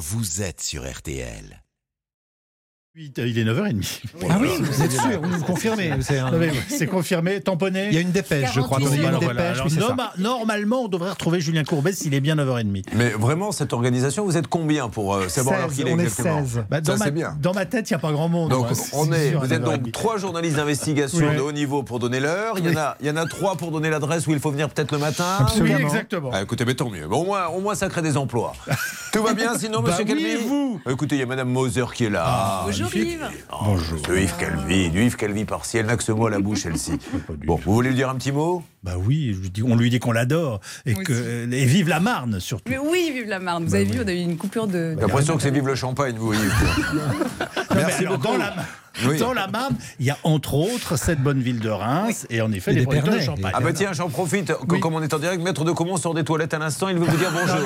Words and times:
vous 0.00 0.40
êtes 0.40 0.62
sur 0.62 0.90
RTL. 0.90 1.62
Il 2.96 3.38
est 3.38 3.44
9h30. 3.44 4.00
Ah 4.28 4.38
oui, 4.40 4.48
vous 4.60 4.82
êtes 4.82 4.90
sûr, 4.90 5.20
vous 5.22 5.28
nous 5.28 5.44
confirmez. 5.44 5.92
C'est 6.00 6.18
un- 6.18 6.86
confirmé, 6.86 7.40
tamponné. 7.40 7.86
Il 7.86 7.94
y 7.94 7.98
a 7.98 8.00
une 8.00 8.10
dépêche, 8.10 8.50
je 8.52 8.60
crois. 8.60 8.78
48 8.78 8.96
Il 8.96 8.96
y 8.96 8.98
a 8.98 9.02
une 9.02 9.08
Alors 9.10 9.20
dépêche, 9.20 9.36
voilà, 9.36 9.62
oui, 9.64 9.70
c'est 9.70 9.76
alors, 9.76 9.88
ça. 9.90 9.94
norma- 9.96 10.12
Normalement, 10.18 10.82
on 10.82 10.88
devrait 10.88 11.10
retrouver 11.10 11.40
Julien 11.40 11.62
Courbet 11.62 11.92
s'il 11.92 12.14
est 12.14 12.20
bien 12.20 12.34
9h30. 12.34 12.86
Mais 12.96 13.10
vraiment, 13.10 13.52
cette 13.52 13.72
organisation, 13.72 14.24
vous 14.24 14.36
êtes 14.36 14.48
combien 14.48 14.88
pour 14.88 15.14
euh, 15.14 15.28
savoir 15.28 15.56
l'heure 15.60 15.68
16, 15.68 15.76
qu'il 15.78 15.86
est 15.86 15.92
on 15.92 15.98
est 16.00 16.02
exactement 16.02 16.44
16. 16.44 16.64
Bah, 16.68 16.80
dans, 16.80 16.92
Ça, 16.94 16.98
ma, 16.98 17.04
c'est 17.04 17.10
bien. 17.12 17.36
dans 17.40 17.54
ma 17.54 17.64
tête, 17.64 17.88
il 17.88 17.92
n'y 17.92 17.96
a 17.96 18.00
pas 18.00 18.10
grand 18.10 18.28
monde. 18.28 18.50
Donc, 18.50 18.66
on 18.92 19.12
est, 19.12 19.30
sûr, 19.30 19.40
vous 19.40 19.52
êtes 19.52 19.62
9h30. 19.62 19.82
donc 19.82 19.92
trois 19.92 20.18
journalistes 20.18 20.56
d'investigation 20.56 21.28
Oui. 21.28 21.36
de 21.36 21.40
haut 21.40 21.52
niveau 21.52 21.84
pour 21.84 22.00
donner 22.00 22.18
l'heure. 22.18 22.56
Il 22.58 22.64
y, 22.68 22.74
en 22.74 22.76
a, 22.76 22.96
il 23.00 23.06
y 23.06 23.10
en 23.10 23.16
a 23.16 23.24
trois 23.26 23.54
pour 23.54 23.70
donner 23.70 23.88
l'adresse 23.88 24.26
où 24.26 24.32
il 24.32 24.40
faut 24.40 24.50
venir 24.50 24.68
peut-être 24.68 24.90
le 24.90 24.98
matin. 24.98 25.36
Oui, 25.38 25.44
Absolument. 25.46 25.78
exactement. 25.78 26.30
Ah, 26.32 26.42
écoutez, 26.42 26.64
mais 26.64 26.74
tant 26.74 26.90
mieux. 26.90 27.06
Bon, 27.06 27.20
au, 27.22 27.24
moins, 27.24 27.46
au 27.46 27.60
moins, 27.60 27.76
ça 27.76 27.88
crée 27.88 28.02
des 28.02 28.16
emplois. 28.16 28.52
Tout 29.12 29.22
va 29.22 29.32
bien 29.34 29.56
sinon, 29.56 29.80
Bah 29.80 29.90
monsieur 29.90 30.04
oui, 30.04 30.08
Calvi 30.10 30.24
et 30.24 30.36
vous? 30.36 30.80
Écoutez, 30.88 31.14
il 31.16 31.18
y 31.20 31.22
a 31.22 31.26
madame 31.26 31.48
Moser 31.50 31.84
qui 31.94 32.04
est 32.06 32.10
là. 32.10 32.64
Bonjour 32.80 32.96
Yves. 32.96 33.28
Oh, 33.52 33.74
Monsieur 33.74 34.20
Yves 34.20 34.36
Calvi, 34.38 34.90
du 34.90 35.04
Yves 35.04 35.16
Calvi 35.16 35.44
par-ci. 35.44 35.78
Elle 35.78 35.86
n'a 35.86 35.96
que 35.96 36.02
ce 36.02 36.12
mot 36.12 36.26
à 36.26 36.30
la 36.30 36.38
bouche, 36.40 36.60
celle-ci. 36.60 36.92
du 37.28 37.46
Bon, 37.46 37.56
vous 37.56 37.74
voulez 37.74 37.90
lui 37.90 37.96
dire 37.96 38.08
un 38.08 38.14
petit 38.14 38.32
mot? 38.32 38.62
Bah 38.82 38.92
oui, 38.96 39.32
je 39.34 39.40
lui 39.42 39.50
dis- 39.50 39.62
on 39.62 39.76
lui 39.76 39.90
dit 39.90 39.98
qu'on 39.98 40.12
l'adore 40.12 40.60
et 40.86 40.94
Oui, 40.94 41.04
que 41.04 41.52
et 41.52 41.64
vive 41.66 41.88
la 41.88 42.00
Marne 42.00 42.40
surtout. 42.40 42.64
Mais 42.70 42.78
oui, 42.78 43.10
vive 43.14 43.28
la 43.28 43.38
Marne. 43.38 43.64
Vous 43.64 43.72
Bah 43.72 43.76
avez 43.78 43.86
oui. 43.86 43.92
vu, 43.92 44.02
on 44.04 44.08
a 44.08 44.12
eu 44.12 44.16
une 44.20 44.36
coupure 44.38 44.66
de. 44.66 44.94
J'ai 44.94 45.00
l'impression 45.02 45.36
que 45.36 45.42
c'est 45.42 45.50
vive 45.50 45.66
le 45.66 45.74
champagne, 45.74 46.16
vous, 46.16 46.32
mais 46.34 46.38
Merci 47.74 48.04
alors, 48.06 48.18
beaucoup. 48.18 48.32
Dans 48.32 48.38
la, 48.38 48.54
Oui. 49.06 49.18
dans 49.18 49.32
la 49.32 49.46
Marne, 49.46 49.76
il 50.00 50.06
y 50.06 50.10
a 50.10 50.18
entre 50.24 50.54
autres 50.54 50.96
cette 50.96 51.22
bonne 51.22 51.40
ville 51.40 51.60
de 51.60 51.68
Reims 51.68 52.26
et 52.28 52.40
en 52.40 52.50
effet 52.52 52.72
Et 52.72 52.74
les 52.74 52.80
des 52.80 52.86
producteurs 52.86 53.14
de 53.14 53.20
champagne. 53.20 53.52
Ah 53.54 53.60
bah 53.60 53.72
tiens, 53.72 53.92
j'en 53.92 54.08
profite. 54.08 54.52
Oui. 54.68 54.80
Comme 54.80 54.94
on 54.94 55.02
est 55.02 55.14
en 55.14 55.18
direct, 55.18 55.42
Maître 55.42 55.64
de 55.64 55.70
Comont 55.72 55.96
sort 55.96 56.12
des 56.14 56.24
toilettes 56.24 56.54
à 56.54 56.58
l'instant. 56.58 56.88
Il 56.88 56.98
veut 56.98 57.04
vous 57.06 57.16
dire 57.16 57.30
bonjour. 57.32 57.56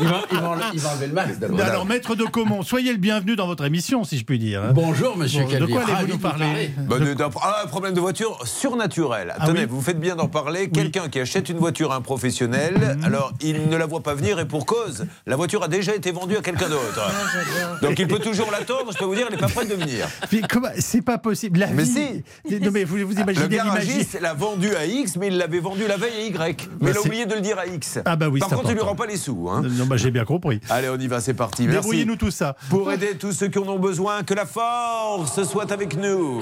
Il 0.00 0.06
va, 0.08 0.20
il 0.30 0.38
va 0.38 0.48
enle- 0.50 0.60
il 0.74 0.80
va 0.80 0.90
enlever 0.90 1.06
le 1.06 1.12
masque 1.14 1.38
d'abord. 1.38 1.60
Alors, 1.60 1.86
maître 1.86 2.14
de 2.14 2.24
Comont, 2.24 2.62
soyez 2.62 2.92
le 2.92 2.98
bienvenu 2.98 3.34
dans 3.36 3.46
votre 3.46 3.64
émission, 3.64 4.04
si 4.04 4.18
je 4.18 4.24
puis 4.24 4.38
dire. 4.38 4.62
hein. 4.62 4.72
Bonjour, 4.74 5.16
monsieur 5.16 5.44
Bon, 5.44 5.58
de 5.58 5.66
quoi 5.66 5.82
allez-vous 5.84 6.00
nous 6.02 6.06
de 6.08 6.12
vous 6.12 6.18
parler 6.18 6.70
Bah, 6.78 6.98
de- 6.98 7.14
d'un 7.14 7.30
ah, 7.42 7.64
problème 7.68 7.94
de 7.94 8.00
voiture 8.00 8.38
surnaturel. 8.44 9.34
Ah 9.38 9.46
Tenez, 9.46 9.60
oui 9.60 9.66
vous 9.70 9.80
faites 9.80 9.98
bien 10.00 10.16
d'en 10.16 10.28
parler. 10.32 10.68
Quelqu'un 10.70 11.08
qui 11.08 11.20
achète 11.20 11.48
une 11.48 11.58
voiture 11.58 11.92
à 11.92 11.96
un 11.96 12.00
professionnel, 12.00 12.96
Mhm. 12.98 13.04
alors 13.04 13.32
il 13.40 13.68
ne 13.68 13.76
la 13.76 13.86
voit 13.86 14.00
pas 14.00 14.14
venir 14.14 14.40
et 14.40 14.46
pour 14.48 14.66
cause, 14.66 15.06
la 15.26 15.36
voiture 15.36 15.62
a 15.62 15.68
déjà 15.68 15.94
été 15.94 16.10
vendue 16.10 16.36
à 16.36 16.40
quelqu'un 16.40 16.68
d'autre. 16.68 16.98
Ah, 17.00 17.78
Donc 17.80 17.98
il 18.00 18.08
peut 18.08 18.18
toujours 18.18 18.50
l'attendre. 18.50 18.90
Je 18.92 18.98
peux 18.98 19.04
vous 19.04 19.14
dire, 19.14 19.26
elle 19.28 19.34
n'est 19.36 19.40
pas 19.40 19.48
prête 19.48 19.68
de 19.68 19.74
venir. 19.74 20.08
Mais 20.32 20.40
comment 20.50 20.68
C'est 20.78 21.02
pas 21.02 21.18
possible. 21.18 21.60
La 21.60 21.68
Mais 21.68 21.84
vie- 21.84 22.24
Non, 22.60 22.70
mais 22.72 22.82
vous, 22.84 22.96
vous 22.98 23.14
Le 23.14 23.20
imaginez 23.20 23.48
l'imagine. 23.48 23.64
garagiste 23.64 24.18
l'a 24.20 24.34
vendu 24.34 24.74
à 24.74 24.86
X, 24.86 25.16
mais 25.16 25.28
il 25.28 25.36
l'avait 25.38 25.60
vendu 25.60 25.86
la 25.86 25.96
veille 25.96 26.14
à 26.16 26.26
Y. 26.26 26.68
Mais 26.80 26.86
Bah, 26.86 26.90
il 26.90 26.96
a 26.96 27.00
oublié 27.00 27.26
de 27.26 27.34
le 27.34 27.40
dire 27.40 27.58
à 27.58 27.66
X. 27.66 27.98
Ah 28.04 28.16
bah 28.16 28.28
oui, 28.28 28.40
Par 28.40 28.48
contre, 28.48 28.62
il 28.64 28.66
lui 28.68 28.72
important. 28.80 28.88
rend 28.90 28.96
pas 28.96 29.06
les 29.06 29.16
sous. 29.18 29.48
hein. 29.50 29.62
Non, 29.62 29.86
bah, 29.86 29.96
j'ai 29.98 30.10
bien 30.10 30.24
compris. 30.24 30.60
Allez, 30.70 30.88
on 30.88 30.98
y 30.98 31.06
va, 31.06 31.20
c'est 31.20 31.34
parti. 31.34 31.62
Merci. 31.64 31.76
Débrouillez-nous 31.80 32.16
tout 32.16 32.30
ça. 32.30 32.56
Pour 32.70 32.90
aider 32.90 33.16
tous 33.18 33.32
ceux 33.32 33.48
qui 33.48 33.58
en 33.58 33.68
ont 33.68 33.78
besoin, 33.78 34.22
que 34.22 34.34
la 34.34 34.46
force 34.46 35.42
soit 35.44 35.70
avec 35.72 35.96
nous. 35.96 36.40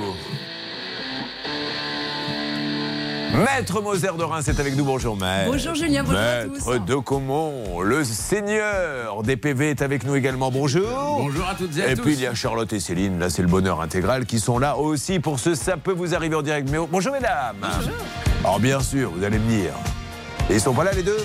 Maître 3.32 3.80
Moser 3.80 4.08
de 4.18 4.22
Reims 4.24 4.48
est 4.48 4.58
avec 4.58 4.76
nous. 4.76 4.84
Bonjour, 4.84 5.16
maître. 5.16 5.50
Bonjour 5.52 5.74
Julien, 5.74 6.02
bonjour 6.02 6.18
à 6.18 6.44
Maître 6.46 6.76
tous. 6.76 6.78
de 6.84 6.94
Comont, 6.96 7.80
le 7.80 8.02
seigneur 8.04 9.22
des 9.22 9.36
PV 9.36 9.70
est 9.70 9.82
avec 9.82 10.04
nous 10.04 10.16
également. 10.16 10.50
Bonjour. 10.50 10.88
Bonjour 11.18 11.46
à 11.48 11.54
toutes 11.54 11.76
et 11.78 11.82
à 11.84 11.90
Et 11.90 11.94
tous. 11.94 12.02
puis 12.02 12.14
il 12.14 12.20
y 12.20 12.26
a 12.26 12.34
Charlotte 12.34 12.72
et 12.72 12.80
Céline, 12.80 13.18
là 13.18 13.30
c'est 13.30 13.42
le 13.42 13.48
bonheur 13.48 13.80
intégral, 13.80 14.26
qui 14.26 14.40
sont 14.40 14.58
là 14.58 14.76
aussi 14.76 15.20
pour 15.20 15.38
ce 15.38 15.54
Ça 15.54 15.76
peut 15.76 15.92
vous 15.92 16.14
arriver 16.14 16.34
en 16.34 16.42
direct. 16.42 16.68
Mais 16.70 16.78
oh, 16.78 16.88
bonjour 16.90 17.12
mesdames. 17.12 17.56
Alors 18.44 18.58
bien 18.58 18.80
sûr, 18.80 19.10
vous 19.16 19.22
allez 19.24 19.38
me 19.38 19.48
dire. 19.48 19.72
Et 20.48 20.54
ils 20.54 20.60
sont 20.60 20.74
pas 20.74 20.84
là 20.84 20.92
les 20.92 21.02
deux? 21.04 21.18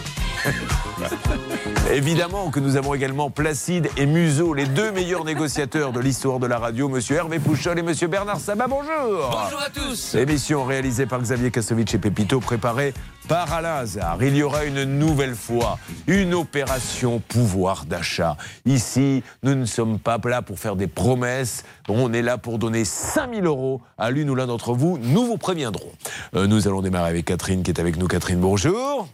Évidemment 1.91 2.49
que 2.49 2.59
nous 2.59 2.75
avons 2.75 2.93
également 2.93 3.29
Placide 3.29 3.89
et 3.97 4.05
Museau, 4.05 4.53
les 4.53 4.65
deux 4.65 4.91
meilleurs 4.91 5.23
négociateurs 5.23 5.91
de 5.91 5.99
l'histoire 5.99 6.39
de 6.39 6.47
la 6.47 6.57
radio, 6.57 6.89
monsieur 6.89 7.15
Hervé 7.15 7.39
Pouchol 7.39 7.79
et 7.79 7.83
monsieur 7.83 8.07
Bernard 8.07 8.39
Sabat. 8.39 8.67
Bonjour. 8.67 9.29
Bonjour 9.31 9.61
à 9.61 9.69
tous. 9.69 10.15
Émission 10.15 10.65
réalisée 10.65 11.05
par 11.05 11.21
Xavier 11.21 11.51
Kassovitch 11.51 11.93
et 11.93 11.97
Pépito, 11.97 12.39
préparée 12.39 12.93
par 13.27 13.53
Alain 13.53 13.75
Hazard. 13.75 14.17
Il 14.21 14.35
y 14.35 14.43
aura 14.43 14.65
une 14.65 14.83
nouvelle 14.83 15.35
fois 15.35 15.79
une 16.07 16.33
opération 16.33 17.19
pouvoir 17.19 17.85
d'achat. 17.85 18.35
Ici, 18.65 19.23
nous 19.43 19.55
ne 19.55 19.65
sommes 19.65 19.99
pas 19.99 20.19
là 20.25 20.41
pour 20.41 20.59
faire 20.59 20.75
des 20.75 20.87
promesses. 20.87 21.63
On 21.87 22.13
est 22.13 22.21
là 22.21 22.37
pour 22.37 22.59
donner 22.59 22.85
5000 22.85 23.45
euros 23.45 23.81
à 23.97 24.11
l'une 24.11 24.29
ou 24.29 24.35
l'un 24.35 24.47
d'entre 24.47 24.73
vous. 24.73 24.97
Nous 25.01 25.25
vous 25.25 25.37
préviendrons. 25.37 25.91
Euh, 26.35 26.47
nous 26.47 26.67
allons 26.67 26.81
démarrer 26.81 27.09
avec 27.09 27.25
Catherine 27.25 27.63
qui 27.63 27.71
est 27.71 27.79
avec 27.79 27.97
nous. 27.97 28.07
Catherine, 28.07 28.39
bonjour. 28.39 29.07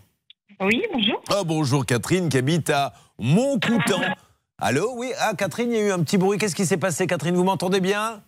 Oui, 0.62 0.84
bonjour. 0.94 1.22
Ah, 1.30 1.44
bonjour 1.44 1.86
Catherine 1.86 2.30
qui 2.30 2.38
habite 2.38 2.70
à 2.70 2.94
Montcoutan. 3.18 4.00
Allô 4.60 4.94
Oui, 4.96 5.12
ah 5.20 5.34
Catherine, 5.36 5.72
il 5.72 5.78
y 5.78 5.82
a 5.82 5.88
eu 5.88 5.92
un 5.92 6.00
petit 6.04 6.18
bruit. 6.20 6.38
Qu'est-ce 6.38 6.56
qui 6.56 6.68
s'est 6.68 6.78
passé 6.78 7.08
Catherine, 7.08 7.36
vous 7.36 7.44
m'entendez 7.44 7.80
bien? 7.80 8.22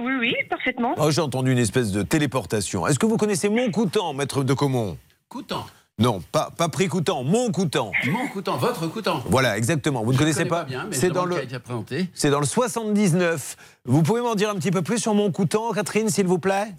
Oui, 0.00 0.12
oui, 0.20 0.34
parfaitement. 0.48 0.94
Oh, 0.96 1.10
J'ai 1.10 1.20
entendu 1.20 1.50
une 1.50 1.58
espèce 1.58 1.90
de 1.90 2.02
téléportation. 2.02 2.86
Est-ce 2.86 2.98
que 3.00 3.06
vous 3.06 3.16
connaissez 3.16 3.48
Montcoutan, 3.48 4.14
maître 4.14 4.44
de 4.44 4.54
Comont 4.54 4.96
Coutan. 5.28 5.66
Non, 5.98 6.22
pas, 6.32 6.50
pas 6.56 6.68
Pré-Coutan, 6.68 7.22
Montcoutan. 7.24 7.92
Mon 8.10 8.26
coutan, 8.28 8.56
votre 8.56 8.86
coutan. 8.86 9.22
Voilà, 9.26 9.58
exactement. 9.58 10.02
Vous 10.04 10.12
ne 10.12 10.18
connaissez 10.18 10.38
connais 10.38 10.50
pas, 10.50 10.64
bien, 10.64 10.86
mais 10.88 10.96
C'est 10.96 11.10
dans 11.10 11.24
le 11.24 11.34
qui 11.34 11.40
a 11.40 11.44
été 11.44 11.58
présenté. 11.58 12.08
c'est 12.14 12.30
dans 12.30 12.40
le 12.40 12.46
79. 12.46 13.56
Vous 13.84 14.02
pouvez 14.02 14.20
m'en 14.20 14.34
dire 14.34 14.50
un 14.50 14.54
petit 14.54 14.70
peu 14.70 14.82
plus 14.82 14.98
sur 14.98 15.14
Montcoutan, 15.14 15.72
Catherine, 15.72 16.08
s'il 16.08 16.26
vous 16.26 16.38
plaît? 16.38 16.74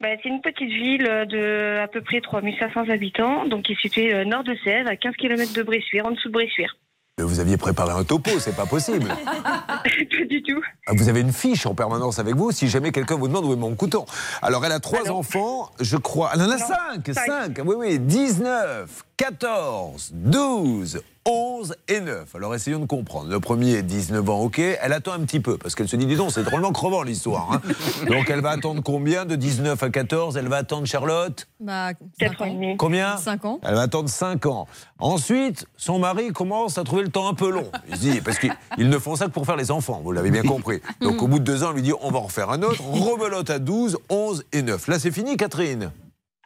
Bah, 0.00 0.08
c'est 0.22 0.28
une 0.30 0.40
petite 0.40 0.70
ville 0.70 1.04
de 1.28 1.78
à 1.78 1.86
peu 1.88 2.00
près 2.00 2.20
3500 2.22 2.88
habitants, 2.88 3.46
donc 3.46 3.64
qui 3.64 3.72
est 3.72 3.80
située 3.80 4.14
euh, 4.14 4.24
nord 4.24 4.44
de 4.44 4.56
Sèvres, 4.64 4.88
à 4.88 4.96
15 4.96 5.14
km 5.16 5.52
de 5.52 5.62
Bressuire, 5.62 6.06
en 6.06 6.12
dessous 6.12 6.28
de 6.28 6.32
Bressuire. 6.32 6.74
Vous 7.18 7.38
aviez 7.38 7.58
préparé 7.58 7.90
un 7.92 8.02
topo, 8.02 8.30
c'est 8.38 8.56
pas 8.56 8.64
possible. 8.64 9.08
Pas 9.44 10.24
du 10.26 10.42
tout. 10.42 10.62
Ah, 10.86 10.92
Vous 10.94 11.10
avez 11.10 11.20
une 11.20 11.34
fiche 11.34 11.66
en 11.66 11.74
permanence 11.74 12.18
avec 12.18 12.34
vous 12.34 12.50
si 12.50 12.66
jamais 12.68 12.92
quelqu'un 12.92 13.16
vous 13.16 13.28
demande 13.28 13.44
où 13.44 13.52
est 13.52 13.56
Montcoutan. 13.56 14.06
Alors 14.40 14.64
elle 14.64 14.72
a 14.72 14.80
trois 14.80 15.00
Alors- 15.04 15.18
enfants, 15.18 15.70
je 15.80 15.98
crois. 15.98 16.30
Elle 16.34 16.40
en 16.40 16.50
a 16.50 16.56
Non, 16.56 16.66
cinq, 16.66 17.06
cinq. 17.12 17.26
cinq. 17.26 17.58
Oui, 17.66 17.74
oui, 17.76 17.98
19, 17.98 19.04
14, 19.18 20.12
12, 20.14 21.02
11 21.30 21.74
et 21.88 22.00
9. 22.00 22.34
Alors 22.34 22.54
essayons 22.54 22.80
de 22.80 22.86
comprendre. 22.86 23.28
Le 23.30 23.38
premier 23.38 23.74
est 23.74 23.82
19 23.82 24.28
ans, 24.28 24.40
ok. 24.40 24.58
Elle 24.58 24.92
attend 24.92 25.12
un 25.12 25.20
petit 25.20 25.38
peu 25.40 25.56
parce 25.58 25.74
qu'elle 25.76 25.88
se 25.88 25.94
dit, 25.96 26.06
dis 26.06 26.16
donc, 26.16 26.32
c'est 26.32 26.42
drôlement 26.42 26.72
crevant 26.72 27.02
l'histoire. 27.02 27.52
hein. 27.52 27.60
Donc 28.08 28.28
elle 28.30 28.40
va 28.40 28.50
attendre 28.50 28.82
combien 28.82 29.24
de 29.26 29.36
19 29.36 29.80
à 29.82 29.90
14 29.90 30.36
Elle 30.36 30.48
va 30.48 30.56
attendre 30.56 30.86
Charlotte? 30.86 31.46
Bah, 31.60 31.92
4 32.18 32.32
cinq 32.32 32.40
ans 32.40 32.44
et 32.46 32.50
ans. 32.50 32.54
demi. 32.54 32.76
Combien? 32.76 33.16
5 33.16 33.44
ans. 33.44 33.60
Elle 33.62 33.74
va 33.74 33.82
attendre 33.82 34.08
5 34.08 34.46
ans. 34.46 34.66
Ensuite, 34.98 35.66
son 35.76 35.98
mari 35.98 36.28
commence 36.32 36.78
à 36.78 36.84
trouver 36.84 37.02
le 37.02 37.10
temps 37.10 37.28
un 37.28 37.34
peu 37.34 37.50
long. 37.50 37.70
Il 37.88 37.96
se 37.96 38.00
dit, 38.00 38.20
parce 38.20 38.38
qu'ils 38.38 38.52
ils 38.78 38.88
ne 38.88 38.98
font 38.98 39.14
ça 39.16 39.26
que 39.26 39.30
pour 39.30 39.46
faire 39.46 39.56
les 39.56 39.70
enfants, 39.70 40.00
vous 40.02 40.12
l'avez 40.12 40.30
bien 40.30 40.42
compris. 40.42 40.80
Donc 41.00 41.22
au 41.22 41.28
bout 41.28 41.38
de 41.38 41.44
deux 41.44 41.62
ans, 41.62 41.68
on 41.70 41.74
lui 41.74 41.82
dit, 41.82 41.92
on 42.02 42.10
va 42.10 42.18
en 42.18 42.22
refaire 42.22 42.50
un 42.50 42.62
autre. 42.62 42.82
Rebelote 42.82 43.50
à 43.50 43.58
12, 43.58 43.98
11 44.08 44.44
et 44.52 44.62
9. 44.62 44.88
Là, 44.88 44.98
c'est 44.98 45.10
fini, 45.12 45.36
Catherine. 45.36 45.90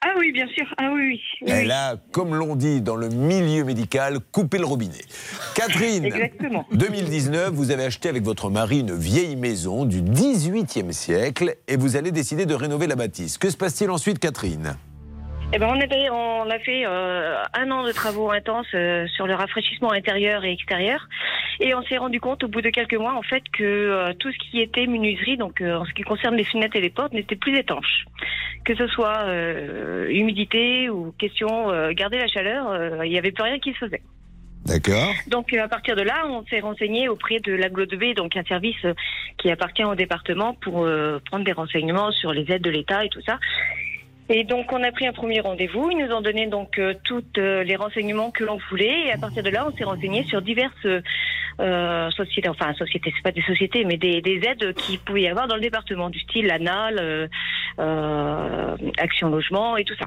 Ah 0.06 0.12
oui, 0.18 0.32
bien 0.32 0.46
sûr. 0.48 0.66
Ah 0.76 0.90
oui, 0.92 1.18
Elle 1.46 1.70
a, 1.70 1.96
comme 2.12 2.34
l'on 2.34 2.56
dit 2.56 2.82
dans 2.82 2.96
le 2.96 3.08
milieu 3.08 3.64
médical, 3.64 4.18
coupé 4.32 4.58
le 4.58 4.66
robinet. 4.66 4.92
Catherine, 5.54 6.04
Exactement. 6.04 6.66
2019, 6.72 7.50
vous 7.54 7.70
avez 7.70 7.84
acheté 7.84 8.10
avec 8.10 8.22
votre 8.22 8.50
mari 8.50 8.80
une 8.80 8.94
vieille 8.94 9.36
maison 9.36 9.86
du 9.86 10.02
18e 10.02 10.92
siècle 10.92 11.56
et 11.68 11.76
vous 11.76 11.96
allez 11.96 12.10
décider 12.12 12.44
de 12.44 12.54
rénover 12.54 12.86
la 12.86 12.96
bâtisse. 12.96 13.38
Que 13.38 13.48
se 13.48 13.56
passe-t-il 13.56 13.90
ensuite, 13.90 14.18
Catherine? 14.18 14.76
Eh 15.56 15.58
ben, 15.60 15.68
on, 15.68 15.80
avait, 15.80 16.10
on 16.10 16.50
a 16.50 16.58
fait 16.58 16.84
euh, 16.84 17.36
un 17.52 17.70
an 17.70 17.84
de 17.84 17.92
travaux 17.92 18.28
intenses 18.32 18.66
euh, 18.74 19.06
sur 19.14 19.28
le 19.28 19.36
rafraîchissement 19.36 19.92
intérieur 19.92 20.44
et 20.44 20.50
extérieur. 20.50 21.06
Et 21.60 21.76
on 21.76 21.82
s'est 21.84 21.96
rendu 21.96 22.18
compte 22.20 22.42
au 22.42 22.48
bout 22.48 22.60
de 22.60 22.70
quelques 22.70 22.96
mois, 22.96 23.14
en 23.14 23.22
fait, 23.22 23.44
que 23.56 23.62
euh, 23.62 24.12
tout 24.18 24.32
ce 24.32 24.38
qui 24.38 24.60
était 24.60 24.88
menuiserie, 24.88 25.36
donc 25.36 25.60
euh, 25.60 25.76
en 25.76 25.84
ce 25.84 25.92
qui 25.92 26.02
concerne 26.02 26.34
les 26.34 26.42
fenêtres 26.42 26.74
et 26.74 26.80
les 26.80 26.90
portes, 26.90 27.12
n'était 27.12 27.36
plus 27.36 27.56
étanche. 27.56 28.04
Que 28.64 28.74
ce 28.74 28.88
soit 28.88 29.26
euh, 29.26 30.08
humidité 30.08 30.90
ou 30.90 31.14
question 31.18 31.70
euh, 31.70 31.92
garder 31.92 32.18
la 32.18 32.26
chaleur, 32.26 32.68
euh, 32.70 33.06
il 33.06 33.12
n'y 33.12 33.18
avait 33.18 33.30
plus 33.30 33.44
rien 33.44 33.60
qui 33.60 33.74
se 33.74 33.78
faisait. 33.78 34.02
D'accord. 34.64 35.14
Donc 35.28 35.52
à 35.52 35.68
partir 35.68 35.94
de 35.94 36.02
là, 36.02 36.26
on 36.26 36.44
s'est 36.46 36.60
renseigné 36.60 37.08
auprès 37.08 37.38
de 37.38 37.52
l'Aglo 37.52 37.84
2B, 37.84 38.16
donc 38.16 38.36
un 38.36 38.44
service 38.44 38.84
qui 39.36 39.50
appartient 39.50 39.84
au 39.84 39.94
département 39.94 40.54
pour 40.54 40.84
euh, 40.84 41.20
prendre 41.26 41.44
des 41.44 41.52
renseignements 41.52 42.10
sur 42.12 42.32
les 42.32 42.50
aides 42.50 42.62
de 42.62 42.70
l'État 42.70 43.04
et 43.04 43.10
tout 43.10 43.20
ça. 43.26 43.38
Et 44.28 44.44
donc 44.44 44.72
on 44.72 44.82
a 44.82 44.90
pris 44.90 45.06
un 45.06 45.12
premier 45.12 45.40
rendez-vous. 45.40 45.90
Ils 45.90 45.98
nous 45.98 46.12
ont 46.14 46.22
donné 46.22 46.46
donc 46.46 46.78
euh, 46.78 46.94
tous 47.04 47.24
les 47.36 47.76
renseignements 47.76 48.30
que 48.30 48.44
l'on 48.44 48.58
voulait. 48.70 49.06
Et 49.06 49.12
à 49.12 49.18
partir 49.18 49.42
de 49.42 49.50
là, 49.50 49.68
on 49.68 49.76
s'est 49.76 49.84
renseigné 49.84 50.24
sur 50.24 50.40
diverses 50.40 50.86
euh, 51.60 52.10
sociétés, 52.10 52.48
enfin 52.48 52.72
sociétés, 52.74 53.12
c'est 53.14 53.22
pas 53.22 53.32
des 53.32 53.42
sociétés, 53.42 53.84
mais 53.84 53.96
des, 53.96 54.20
des 54.20 54.40
aides 54.44 54.74
qui 54.74 54.98
pouvaient 54.98 55.22
y 55.22 55.28
avoir 55.28 55.46
dans 55.46 55.54
le 55.54 55.60
département, 55.60 56.10
du 56.10 56.18
style 56.20 56.46
l'ANAL, 56.46 56.98
euh, 56.98 57.28
euh, 57.78 58.76
Action 58.98 59.28
Logement 59.28 59.76
et 59.76 59.84
tout 59.84 59.94
ça. 59.96 60.06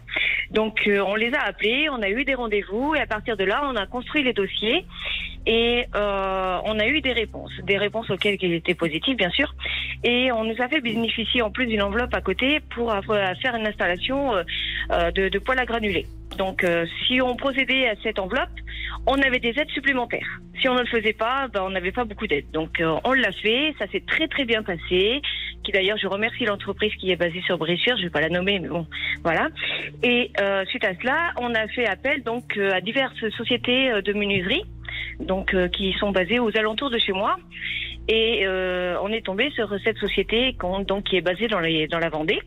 Donc 0.51 0.87
euh, 0.87 1.03
on 1.05 1.15
les 1.15 1.33
a 1.33 1.41
appelés, 1.41 1.89
on 1.89 2.01
a 2.01 2.09
eu 2.09 2.25
des 2.25 2.35
rendez-vous 2.35 2.95
et 2.95 2.99
à 2.99 3.07
partir 3.07 3.37
de 3.37 3.43
là, 3.43 3.61
on 3.63 3.75
a 3.75 3.85
construit 3.85 4.23
les 4.23 4.33
dossiers 4.33 4.85
et 5.47 5.85
euh, 5.95 6.59
on 6.65 6.77
a 6.77 6.85
eu 6.87 6.99
des 7.01 7.13
réponses, 7.13 7.53
des 7.63 7.77
réponses 7.77 8.09
auxquelles 8.09 8.37
ils 8.41 8.53
étaient 8.53 8.75
positifs 8.75 9.15
bien 9.15 9.31
sûr. 9.31 9.55
Et 10.03 10.31
on 10.31 10.43
nous 10.43 10.61
a 10.61 10.67
fait 10.67 10.81
bénéficier 10.81 11.41
en 11.41 11.49
plus 11.49 11.65
d'une 11.65 11.81
enveloppe 11.81 12.13
à 12.13 12.21
côté 12.21 12.59
pour 12.75 12.91
avoir- 12.91 13.35
faire 13.37 13.55
une 13.55 13.65
installation 13.65 14.35
euh, 14.35 14.43
euh, 14.91 15.09
de, 15.11 15.29
de 15.29 15.39
poêle 15.39 15.59
à 15.59 15.65
granulés. 15.65 16.05
Donc, 16.37 16.63
euh, 16.63 16.85
si 17.07 17.21
on 17.21 17.35
procédait 17.35 17.87
à 17.89 17.95
cette 18.03 18.19
enveloppe, 18.19 18.49
on 19.07 19.15
avait 19.21 19.39
des 19.39 19.57
aides 19.57 19.69
supplémentaires. 19.69 20.27
Si 20.61 20.67
on 20.67 20.75
ne 20.75 20.81
le 20.81 20.85
faisait 20.87 21.13
pas, 21.13 21.47
ben, 21.47 21.61
on 21.63 21.69
n'avait 21.69 21.91
pas 21.91 22.03
beaucoup 22.03 22.27
d'aides. 22.27 22.51
Donc, 22.51 22.79
euh, 22.79 22.95
on 23.05 23.13
l'a 23.13 23.31
fait. 23.31 23.73
Ça 23.79 23.87
s'est 23.87 24.03
très 24.05 24.27
très 24.27 24.45
bien 24.45 24.61
passé. 24.61 25.21
Qui 25.63 25.71
d'ailleurs, 25.71 25.97
je 25.97 26.07
remercie 26.07 26.45
l'entreprise 26.45 26.93
qui 26.95 27.11
est 27.11 27.15
basée 27.15 27.41
sur 27.41 27.57
Bressuire. 27.57 27.97
Je 27.97 28.03
vais 28.03 28.09
pas 28.09 28.21
la 28.21 28.29
nommer, 28.29 28.59
mais 28.59 28.67
bon, 28.67 28.85
voilà. 29.23 29.47
Et 30.03 30.31
euh, 30.39 30.63
suite 30.65 30.83
à 30.83 30.93
cela, 31.01 31.31
on 31.37 31.55
a 31.55 31.67
fait 31.69 31.87
appel 31.87 32.21
donc 32.23 32.57
euh, 32.57 32.71
à 32.73 32.81
diverses 32.81 33.27
sociétés 33.37 33.91
euh, 33.91 34.01
de 34.01 34.13
menuiserie, 34.13 34.63
donc 35.19 35.53
euh, 35.53 35.67
qui 35.67 35.93
sont 35.93 36.11
basées 36.11 36.39
aux 36.39 36.55
alentours 36.57 36.89
de 36.89 36.97
chez 36.97 37.13
moi. 37.13 37.37
Et 38.07 38.45
euh, 38.45 38.97
on 39.01 39.09
est 39.09 39.25
tombé 39.25 39.49
sur 39.51 39.69
cette 39.83 39.97
société 39.97 40.55
donc 40.87 41.03
qui 41.05 41.17
est 41.17 41.21
basée 41.21 41.47
dans, 41.47 41.59
les, 41.59 41.87
dans 41.87 41.99
la 41.99 42.09
Vendée. 42.09 42.41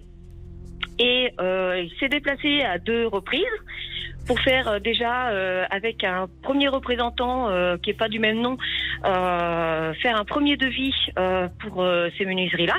Et 0.98 1.32
euh, 1.40 1.82
il 1.82 1.90
s'est 1.98 2.08
déplacé 2.08 2.62
à 2.62 2.78
deux 2.78 3.06
reprises 3.06 3.44
pour 4.30 4.38
faire 4.42 4.68
euh, 4.68 4.78
déjà 4.78 5.30
euh, 5.30 5.64
avec 5.70 6.04
un 6.04 6.28
premier 6.42 6.68
représentant 6.68 7.48
euh, 7.48 7.76
qui 7.78 7.90
est 7.90 7.98
pas 7.98 8.08
du 8.08 8.20
même 8.20 8.40
nom, 8.40 8.58
faire 9.02 10.16
un 10.16 10.24
premier 10.24 10.56
devis 10.56 10.94
pour 11.58 11.84
ces 12.16 12.24
menuiseries-là. 12.24 12.76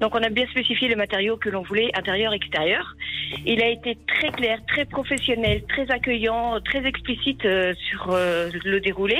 Donc 0.00 0.14
on 0.14 0.22
a 0.22 0.30
bien 0.30 0.46
spécifié 0.46 0.88
les 0.88 0.94
matériaux 0.94 1.36
que 1.36 1.50
l'on 1.50 1.62
voulait, 1.62 1.90
intérieur, 1.94 2.32
extérieur. 2.32 2.96
Il 3.44 3.62
a 3.62 3.68
été 3.68 3.98
très 4.06 4.30
clair, 4.30 4.60
très 4.68 4.86
professionnel, 4.86 5.64
très 5.68 5.90
accueillant, 5.90 6.60
très 6.64 6.86
explicite 6.86 7.42
sur 7.42 8.16
le 8.16 8.78
déroulé. 8.78 9.18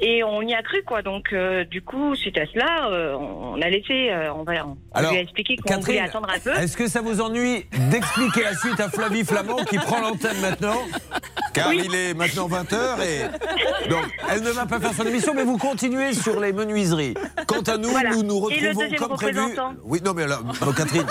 Et 0.00 0.24
on 0.24 0.42
y 0.42 0.54
a 0.54 0.62
cru, 0.62 0.82
quoi. 0.84 1.02
Donc, 1.02 1.32
euh, 1.32 1.64
du 1.64 1.80
coup, 1.80 2.14
suite 2.16 2.36
à 2.36 2.46
cela, 2.52 2.88
euh, 2.90 3.14
on 3.14 3.60
a 3.62 3.68
laissé, 3.68 4.10
euh, 4.10 4.32
on, 4.34 4.42
va, 4.42 4.66
on 4.66 4.76
Alors, 4.92 5.12
lui 5.12 5.18
a 5.18 5.22
expliqué 5.22 5.56
qu'on 5.56 5.78
voulait 5.78 6.00
attendre 6.00 6.28
un 6.34 6.38
peu. 6.40 6.50
Est-ce 6.50 6.76
que 6.76 6.88
ça 6.88 7.00
vous 7.00 7.20
ennuie 7.20 7.64
d'expliquer 7.90 8.42
la 8.42 8.54
suite 8.56 8.80
à 8.80 8.88
Flavie 8.88 9.24
Flamand 9.24 9.64
qui 9.64 9.76
prend 9.78 10.00
l'antenne 10.00 10.40
maintenant 10.40 10.78
Car 11.52 11.72
il 11.72 11.94
est 11.94 12.14
maintenant 12.14 12.48
20h 12.48 13.02
et. 13.04 13.88
Donc, 13.88 14.04
elle 14.30 14.42
ne 14.42 14.50
va 14.50 14.66
pas 14.66 14.80
faire 14.80 14.92
son 14.94 15.06
émission, 15.06 15.32
mais 15.34 15.44
vous 15.44 15.58
continuez 15.58 16.12
sur 16.12 16.40
les 16.40 16.52
menuiseries. 16.52 17.14
Quant 17.46 17.60
à 17.62 17.76
nous, 17.76 17.90
Voilà. 17.90 18.10
nous 18.10 18.24
nous 18.24 18.40
retrouvons 18.40 18.88
comme 18.98 19.16
prévu. 19.16 19.40
Oui, 19.84 20.00
non, 20.04 20.12
mais 20.14 20.24
alors, 20.24 20.42
non, 20.42 20.72
Catherine, 20.72 21.06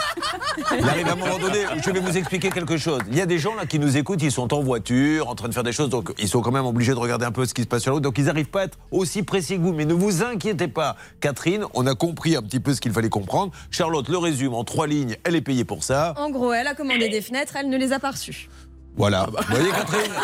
il 0.77 0.89
arrive 0.89 1.07
à 1.07 1.13
un 1.13 1.15
moment 1.15 1.37
donné, 1.37 1.59
je 1.83 1.89
vais 1.89 1.99
vous 1.99 2.17
expliquer 2.17 2.49
quelque 2.49 2.77
chose. 2.77 2.99
Il 3.09 3.17
y 3.17 3.21
a 3.21 3.25
des 3.25 3.39
gens 3.39 3.55
là 3.55 3.65
qui 3.65 3.79
nous 3.79 3.95
écoutent, 3.95 4.21
ils 4.21 4.31
sont 4.31 4.53
en 4.53 4.61
voiture, 4.61 5.29
en 5.29 5.35
train 5.35 5.47
de 5.47 5.53
faire 5.53 5.63
des 5.63 5.71
choses, 5.71 5.89
donc 5.89 6.11
ils 6.19 6.27
sont 6.27 6.41
quand 6.41 6.51
même 6.51 6.65
obligés 6.65 6.91
de 6.91 6.99
regarder 6.99 7.25
un 7.25 7.31
peu 7.31 7.45
ce 7.45 7.53
qui 7.53 7.61
se 7.61 7.67
passe 7.67 7.83
sur 7.83 7.91
la 7.91 7.95
route, 7.95 8.03
donc 8.03 8.17
ils 8.17 8.25
n'arrivent 8.25 8.47
pas 8.49 8.63
à 8.63 8.67
être 8.73 8.79
aussi 8.91 9.23
précis 9.23 9.57
que 9.57 9.61
vous. 9.61 9.73
Mais 9.73 9.85
ne 9.85 9.93
vous 9.93 10.23
inquiétez 10.23 10.67
pas, 10.67 10.95
Catherine, 11.19 11.65
on 11.73 11.85
a 11.87 11.95
compris 11.95 12.35
un 12.35 12.41
petit 12.41 12.59
peu 12.59 12.73
ce 12.73 12.81
qu'il 12.81 12.91
fallait 12.91 13.09
comprendre. 13.09 13.51
Charlotte 13.71 14.09
le 14.09 14.17
résume 14.17 14.53
en 14.53 14.63
trois 14.63 14.87
lignes, 14.87 15.17
elle 15.23 15.35
est 15.35 15.41
payée 15.41 15.65
pour 15.65 15.83
ça. 15.83 16.13
En 16.17 16.29
gros, 16.29 16.53
elle 16.53 16.67
a 16.67 16.75
commandé 16.75 17.09
des 17.09 17.21
fenêtres, 17.21 17.55
elle 17.55 17.69
ne 17.69 17.77
les 17.77 17.93
a 17.93 17.99
pas 17.99 18.11
reçues. 18.11 18.49
Voilà. 18.95 19.25
Vous 19.25 19.55
voyez, 19.55 19.71
Catherine 19.71 20.11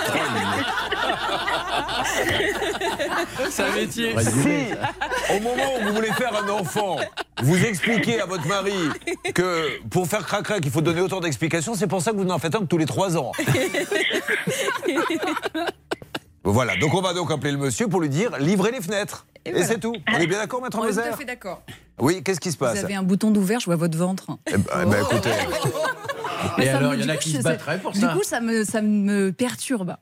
C'est 3.49 3.63
un 3.63 3.73
métier. 3.73 4.13
Si, 4.19 5.35
au 5.35 5.39
moment 5.39 5.73
où 5.79 5.87
vous 5.87 5.93
voulez 5.95 6.11
faire 6.11 6.43
un 6.43 6.49
enfant, 6.49 6.97
vous 7.41 7.65
expliquez 7.65 8.21
à 8.21 8.27
votre 8.27 8.47
mari 8.47 8.73
que 9.33 9.81
pour 9.89 10.07
faire 10.07 10.23
crac-crac, 10.25 10.61
il 10.63 10.71
faut 10.71 10.81
donner 10.81 11.01
autant 11.01 11.19
d'explications, 11.19 11.73
c'est 11.73 11.87
pour 11.87 12.03
ça 12.03 12.11
que 12.11 12.17
vous 12.17 12.25
n'en 12.25 12.37
faites 12.37 12.53
un 12.53 12.59
que 12.59 12.65
tous 12.65 12.77
les 12.77 12.85
trois 12.85 13.17
ans. 13.17 13.31
Voilà, 16.51 16.75
donc 16.77 16.93
on 16.93 17.01
va 17.01 17.13
donc 17.13 17.31
appeler 17.31 17.51
le 17.51 17.57
monsieur 17.57 17.87
pour 17.87 18.01
lui 18.01 18.09
dire 18.09 18.37
livrez 18.39 18.71
les 18.71 18.81
fenêtres. 18.81 19.25
Et, 19.45 19.51
voilà. 19.51 19.65
c'est 19.65 19.79
tout. 19.79 19.93
On 20.13 20.17
est 20.17 20.27
bien 20.27 20.37
d'accord, 20.39 20.61
maître 20.61 20.77
On 20.79 20.83
est 20.83 20.89
tout 20.89 20.95
Moser 20.97 21.09
à 21.09 21.15
fait 21.17 21.25
d'accord. 21.25 21.61
Oui, 21.99 22.23
qu'est-ce 22.23 22.39
qui 22.39 22.51
se 22.51 22.57
Vous 22.57 22.65
passe 22.65 22.83
avez 22.83 22.95
un 22.95 23.03
bouton 23.03 23.31
d'ouvert, 23.31 23.59
je 23.59 23.65
vois 23.65 23.75
votre 23.75 23.97
ventre. 23.97 24.25
Eh 24.47 24.57
ben, 24.57 24.63
eh 24.81 24.85
ben, 24.85 24.97
écoutez, 25.03 25.29
Et 26.57 26.69
alors, 26.69 26.93
il 26.93 27.01
y 27.01 27.03
en 27.03 27.05
du 27.05 27.11
a 27.11 27.15
coup, 27.15 27.21
qui 27.21 27.31
se 27.33 27.41
battraient 27.41 27.79
pour 27.79 27.91
Du 27.91 27.99
ça. 27.99 28.09
coup, 28.09 28.23
ça 28.23 28.39
me, 28.41 28.63
ça 28.63 28.81
me 28.81 29.31
perturbe. 29.31 29.95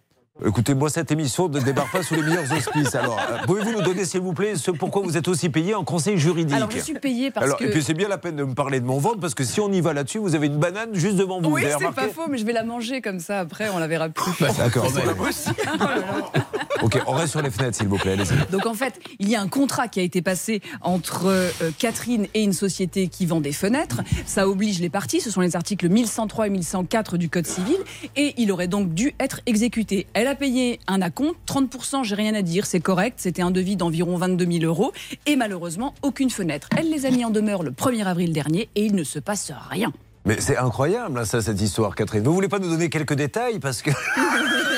Écoutez, 0.45 0.73
moi, 0.73 0.89
cette 0.89 1.11
émission 1.11 1.49
ne 1.49 1.59
débarque 1.59 1.91
pas 1.91 2.03
sous 2.03 2.15
les 2.15 2.21
meilleurs 2.21 2.51
auspices. 2.51 2.95
Alors, 2.95 3.19
euh, 3.19 3.45
pouvez-vous 3.45 3.71
nous 3.71 3.81
donner, 3.81 4.05
s'il 4.05 4.21
vous 4.21 4.33
plaît, 4.33 4.55
ce 4.55 4.71
pourquoi 4.71 5.01
vous 5.01 5.17
êtes 5.17 5.27
aussi 5.27 5.49
payé 5.49 5.75
en 5.75 5.83
conseil 5.83 6.17
juridique 6.17 6.55
Alors, 6.55 6.71
je 6.71 6.79
suis 6.79 6.93
payée 6.93 7.31
parce 7.31 7.45
Alors, 7.45 7.57
que. 7.57 7.65
Et 7.65 7.69
puis 7.69 7.83
c'est 7.83 7.93
bien 7.93 8.07
la 8.07 8.17
peine 8.17 8.35
de 8.35 8.43
me 8.43 8.53
parler 8.53 8.79
de 8.79 8.85
mon 8.85 8.99
ventre 8.99 9.19
parce 9.19 9.33
que 9.33 9.43
si 9.43 9.59
on 9.59 9.71
y 9.71 9.81
va 9.81 9.93
là-dessus, 9.93 10.19
vous 10.19 10.35
avez 10.35 10.47
une 10.47 10.57
banane 10.57 10.89
juste 10.93 11.15
devant 11.15 11.41
vous. 11.41 11.49
oui, 11.49 11.63
vous 11.63 11.67
c'est 11.69 11.75
remarqué 11.75 12.01
pas 12.01 12.07
faux, 12.09 12.27
mais 12.29 12.37
je 12.37 12.45
vais 12.45 12.53
la 12.53 12.63
manger 12.63 13.01
comme 13.01 13.19
ça. 13.19 13.39
Après, 13.39 13.69
on 13.69 13.79
la 13.79 13.87
verra 13.87 14.09
plus. 14.09 14.31
D'accord. 14.57 14.85
Promets. 14.85 15.03
ok, 16.81 17.01
on 17.07 17.13
reste 17.13 17.31
sur 17.31 17.41
les 17.41 17.51
fenêtres, 17.51 17.77
s'il 17.77 17.87
vous 17.87 17.97
plaît. 17.97 18.13
Allez-y. 18.13 18.51
Donc 18.51 18.65
en 18.65 18.73
fait, 18.73 18.99
il 19.19 19.29
y 19.29 19.35
a 19.35 19.41
un 19.41 19.47
contrat 19.47 19.87
qui 19.87 19.99
a 19.99 20.03
été 20.03 20.21
passé 20.21 20.61
entre 20.81 21.27
euh, 21.27 21.49
Catherine 21.77 22.27
et 22.33 22.43
une 22.43 22.53
société 22.53 23.07
qui 23.07 23.25
vend 23.25 23.41
des 23.41 23.51
fenêtres. 23.51 24.01
Ça 24.25 24.47
oblige 24.47 24.79
les 24.79 24.89
parties, 24.89 25.21
ce 25.21 25.31
sont 25.31 25.41
les 25.41 25.55
articles 25.55 25.87
1103 25.87 26.47
et 26.47 26.49
1104 26.49 27.17
du 27.17 27.29
Code 27.29 27.47
civil, 27.47 27.77
et 28.15 28.33
il 28.37 28.51
aurait 28.51 28.67
donc 28.67 28.93
dû 28.93 29.13
être 29.19 29.41
exécuté. 29.45 30.07
Elle 30.13 30.26
a 30.27 30.35
payé 30.35 30.79
un 30.87 31.01
acompte, 31.01 31.37
30%, 31.47 32.03
j'ai 32.03 32.15
rien 32.15 32.33
à 32.35 32.41
dire, 32.41 32.65
c'est 32.65 32.79
correct, 32.79 33.15
c'était 33.17 33.41
un 33.41 33.51
devis 33.51 33.75
d'environ 33.75 34.17
22 34.17 34.59
000 34.59 34.65
euros, 34.65 34.91
et 35.25 35.35
malheureusement, 35.35 35.93
aucune 36.01 36.29
fenêtre. 36.29 36.69
Elle 36.77 36.89
les 36.89 37.05
a 37.05 37.11
mis 37.11 37.25
en 37.25 37.29
demeure 37.29 37.63
le 37.63 37.71
1er 37.71 38.05
avril 38.05 38.33
dernier, 38.33 38.69
et 38.75 38.85
il 38.85 38.95
ne 38.95 39.03
se 39.03 39.19
passe 39.19 39.51
rien. 39.69 39.91
Mais 40.25 40.41
c'est 40.41 40.57
incroyable, 40.57 41.17
hein, 41.17 41.25
ça, 41.25 41.41
cette 41.41 41.61
histoire, 41.61 41.95
Catherine. 41.95 42.23
Vous 42.23 42.33
voulez 42.33 42.49
pas 42.49 42.59
nous 42.59 42.69
donner 42.69 42.89
quelques 42.89 43.13
détails 43.13 43.59
parce 43.59 43.81
que. 43.81 43.91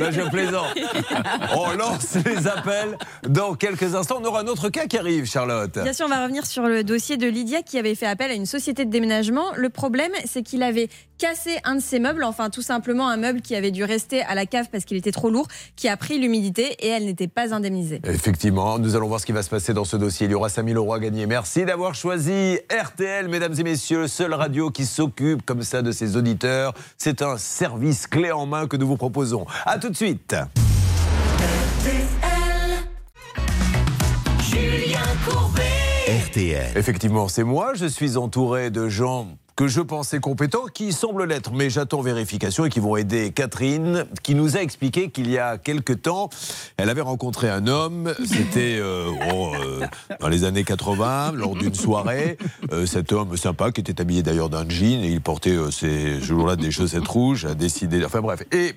non, 0.00 0.10
je 0.10 0.30
plaisante. 0.30 0.74
On 1.54 1.70
lance 1.76 2.16
les 2.24 2.46
appels 2.46 2.96
dans 3.28 3.54
quelques 3.54 3.94
instants. 3.94 4.18
On 4.20 4.24
aura 4.24 4.40
un 4.40 4.46
autre 4.46 4.68
cas 4.68 4.86
qui 4.86 4.98
arrive, 4.98 5.24
Charlotte. 5.24 5.78
Bien 5.82 5.92
sûr, 5.92 6.06
on 6.06 6.10
va 6.10 6.22
revenir 6.22 6.46
sur 6.46 6.64
le 6.64 6.84
dossier 6.84 7.16
de 7.16 7.26
Lydia 7.26 7.62
qui 7.62 7.78
avait 7.78 7.94
fait 7.94 8.06
appel 8.06 8.30
à 8.30 8.34
une 8.34 8.46
société 8.46 8.84
de 8.84 8.90
déménagement. 8.90 9.46
Le 9.56 9.68
problème, 9.68 10.12
c'est 10.24 10.42
qu'il 10.42 10.62
avait 10.62 10.88
cassé 11.18 11.58
un 11.64 11.74
de 11.74 11.80
ses 11.80 11.98
meubles, 11.98 12.22
enfin 12.22 12.48
tout 12.48 12.62
simplement 12.62 13.08
un 13.08 13.16
meuble 13.16 13.40
qui 13.40 13.56
avait 13.56 13.72
dû 13.72 13.82
rester 13.82 14.22
à 14.22 14.36
la 14.36 14.46
cave 14.46 14.68
parce 14.70 14.84
qu'il 14.84 14.96
était 14.96 15.10
trop 15.10 15.30
lourd, 15.30 15.48
qui 15.74 15.88
a 15.88 15.96
pris 15.96 16.18
l'humidité 16.18 16.76
et 16.78 16.88
elle 16.88 17.06
n'était 17.06 17.26
pas 17.26 17.52
indemnisée. 17.52 18.00
Effectivement, 18.04 18.78
nous 18.78 18.94
allons 18.94 19.08
voir 19.08 19.18
ce 19.18 19.26
qui 19.26 19.32
va 19.32 19.42
se 19.42 19.50
passer 19.50 19.74
dans 19.74 19.84
ce 19.84 19.96
dossier. 19.96 20.26
Il 20.26 20.30
y 20.30 20.34
aura 20.34 20.48
5000 20.48 20.76
euros 20.76 20.94
à 20.94 21.00
gagner. 21.00 21.26
Merci 21.26 21.64
d'avoir 21.64 21.96
choisi 21.96 22.58
RTL, 22.70 23.26
mesdames 23.28 23.54
et 23.58 23.62
messieurs, 23.64 24.06
seule 24.06 24.32
radio 24.32 24.70
qui 24.70 24.86
s'occupe 24.86 25.44
comme 25.44 25.62
ça 25.62 25.82
de 25.82 25.90
ses 25.90 26.16
auditeurs. 26.16 26.72
C'est 26.96 27.22
un 27.22 27.36
service 27.36 28.06
clé 28.06 28.30
en 28.30 28.46
main 28.46 28.68
que 28.68 28.76
nous 28.76 28.86
vous 28.86 28.96
proposons. 28.96 29.27
A 29.66 29.78
tout 29.78 29.90
de 29.90 29.96
suite. 29.96 30.34
RTL. 36.08 36.76
Effectivement, 36.76 37.28
c'est 37.28 37.44
moi. 37.44 37.74
Je 37.74 37.86
suis 37.86 38.16
entouré 38.16 38.70
de 38.70 38.88
gens 38.88 39.28
que 39.58 39.66
je 39.66 39.80
pensais 39.80 40.20
compétents, 40.20 40.66
qui 40.72 40.92
semblent 40.92 41.24
l'être, 41.24 41.50
mais 41.52 41.68
j'attends 41.68 42.00
vérification 42.00 42.64
et 42.66 42.70
qui 42.70 42.78
vont 42.78 42.94
aider 42.94 43.32
Catherine, 43.32 44.06
qui 44.22 44.36
nous 44.36 44.56
a 44.56 44.60
expliqué 44.60 45.10
qu'il 45.10 45.28
y 45.28 45.36
a 45.36 45.58
quelque 45.58 45.92
temps, 45.92 46.30
elle 46.76 46.88
avait 46.88 47.00
rencontré 47.00 47.50
un 47.50 47.66
homme, 47.66 48.14
c'était 48.24 48.78
euh, 48.78 49.10
oh, 49.34 49.50
euh, 49.60 49.84
dans 50.20 50.28
les 50.28 50.44
années 50.44 50.62
80, 50.62 51.32
lors 51.32 51.56
d'une 51.56 51.74
soirée. 51.74 52.38
Euh, 52.70 52.86
cet 52.86 53.12
homme 53.12 53.36
sympa, 53.36 53.72
qui 53.72 53.80
était 53.80 54.00
habillé 54.00 54.22
d'ailleurs 54.22 54.48
d'un 54.48 54.68
jean, 54.68 55.02
et 55.02 55.08
il 55.10 55.20
portait 55.20 55.56
ces 55.72 56.20
jours-là 56.20 56.54
des 56.54 56.70
chaussettes 56.70 57.08
rouges, 57.08 57.44
a 57.44 57.54
décidé. 57.54 58.04
Enfin 58.04 58.20
bref. 58.20 58.44
Et 58.52 58.76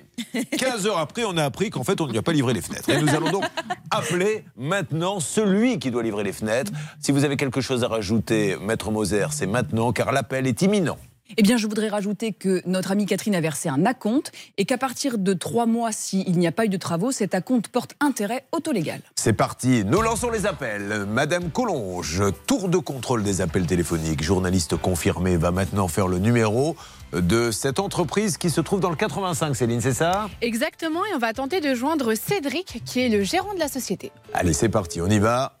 15 0.58 0.88
heures 0.88 0.98
après, 0.98 1.22
on 1.24 1.36
a 1.36 1.44
appris 1.44 1.70
qu'en 1.70 1.84
fait, 1.84 2.00
on 2.00 2.06
ne 2.06 2.10
lui 2.10 2.18
a 2.18 2.22
pas 2.22 2.32
livré 2.32 2.54
les 2.54 2.60
fenêtres. 2.60 2.88
Et 2.88 3.00
nous 3.00 3.14
allons 3.14 3.30
donc 3.30 3.44
appeler 3.92 4.44
maintenant 4.56 5.20
celui 5.20 5.78
qui 5.78 5.92
doit 5.92 6.02
livrer 6.02 6.24
les 6.24 6.32
fenêtres. 6.32 6.72
Si 6.98 7.12
vous 7.12 7.22
avez 7.24 7.36
quelque 7.36 7.60
chose 7.60 7.84
à 7.84 7.88
rajouter, 7.88 8.56
Maître 8.60 8.90
Moser, 8.90 9.26
c'est 9.30 9.46
maintenant, 9.46 9.92
car 9.92 10.10
l'appel 10.10 10.48
est 10.48 10.62
imminent. 10.72 10.98
Eh 11.38 11.42
bien, 11.42 11.56
je 11.56 11.66
voudrais 11.66 11.88
rajouter 11.88 12.32
que 12.32 12.60
notre 12.66 12.90
amie 12.90 13.06
Catherine 13.06 13.34
a 13.34 13.40
versé 13.40 13.70
un 13.70 13.86
acompte 13.86 14.32
et 14.58 14.66
qu'à 14.66 14.76
partir 14.76 15.16
de 15.16 15.32
trois 15.32 15.64
mois, 15.64 15.90
s'il 15.90 16.38
n'y 16.38 16.46
a 16.46 16.52
pas 16.52 16.66
eu 16.66 16.68
de 16.68 16.76
travaux, 16.76 17.10
cet 17.10 17.34
acompte 17.34 17.68
porte 17.68 17.94
intérêt 18.00 18.44
autolégal. 18.52 19.00
C'est 19.16 19.32
parti, 19.32 19.82
nous 19.86 20.02
lançons 20.02 20.30
les 20.30 20.44
appels. 20.44 21.06
Madame 21.08 21.50
Collonge, 21.50 22.22
tour 22.46 22.68
de 22.68 22.76
contrôle 22.76 23.22
des 23.22 23.40
appels 23.40 23.66
téléphoniques, 23.66 24.22
journaliste 24.22 24.76
confirmé, 24.76 25.38
va 25.38 25.52
maintenant 25.52 25.88
faire 25.88 26.06
le 26.06 26.18
numéro 26.18 26.76
de 27.14 27.50
cette 27.50 27.78
entreprise 27.78 28.36
qui 28.36 28.50
se 28.50 28.60
trouve 28.60 28.80
dans 28.80 28.90
le 28.90 28.96
85, 28.96 29.54
Céline, 29.54 29.80
c'est 29.80 29.94
ça? 29.94 30.28
Exactement, 30.42 31.04
et 31.06 31.14
on 31.14 31.18
va 31.18 31.32
tenter 31.32 31.60
de 31.60 31.74
joindre 31.74 32.14
Cédric, 32.14 32.82
qui 32.84 33.00
est 33.00 33.08
le 33.08 33.22
gérant 33.22 33.54
de 33.54 33.58
la 33.58 33.68
société. 33.68 34.12
Allez, 34.34 34.52
c'est 34.52 34.68
parti, 34.68 35.00
on 35.00 35.08
y 35.08 35.18
va. 35.18 35.58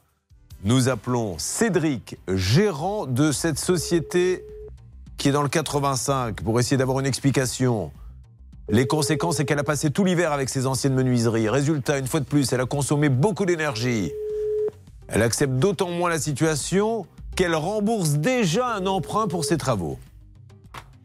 Nous 0.64 0.88
appelons 0.88 1.38
Cédric, 1.38 2.18
gérant 2.28 3.06
de 3.06 3.32
cette 3.32 3.58
société 3.58 4.44
qui 5.16 5.28
est 5.28 5.32
dans 5.32 5.42
le 5.42 5.48
85, 5.48 6.42
pour 6.42 6.58
essayer 6.58 6.76
d'avoir 6.76 7.00
une 7.00 7.06
explication. 7.06 7.92
Les 8.68 8.86
conséquences, 8.86 9.36
c'est 9.36 9.44
qu'elle 9.44 9.58
a 9.58 9.64
passé 9.64 9.90
tout 9.90 10.04
l'hiver 10.04 10.32
avec 10.32 10.48
ses 10.48 10.66
anciennes 10.66 10.94
menuiseries. 10.94 11.48
Résultat, 11.48 11.98
une 11.98 12.06
fois 12.06 12.20
de 12.20 12.24
plus, 12.24 12.52
elle 12.52 12.60
a 12.60 12.66
consommé 12.66 13.08
beaucoup 13.08 13.44
d'énergie. 13.44 14.12
Elle 15.08 15.22
accepte 15.22 15.54
d'autant 15.54 15.90
moins 15.90 16.08
la 16.08 16.18
situation 16.18 17.06
qu'elle 17.36 17.54
rembourse 17.54 18.12
déjà 18.14 18.74
un 18.74 18.86
emprunt 18.86 19.26
pour 19.28 19.44
ses 19.44 19.58
travaux. 19.58 19.98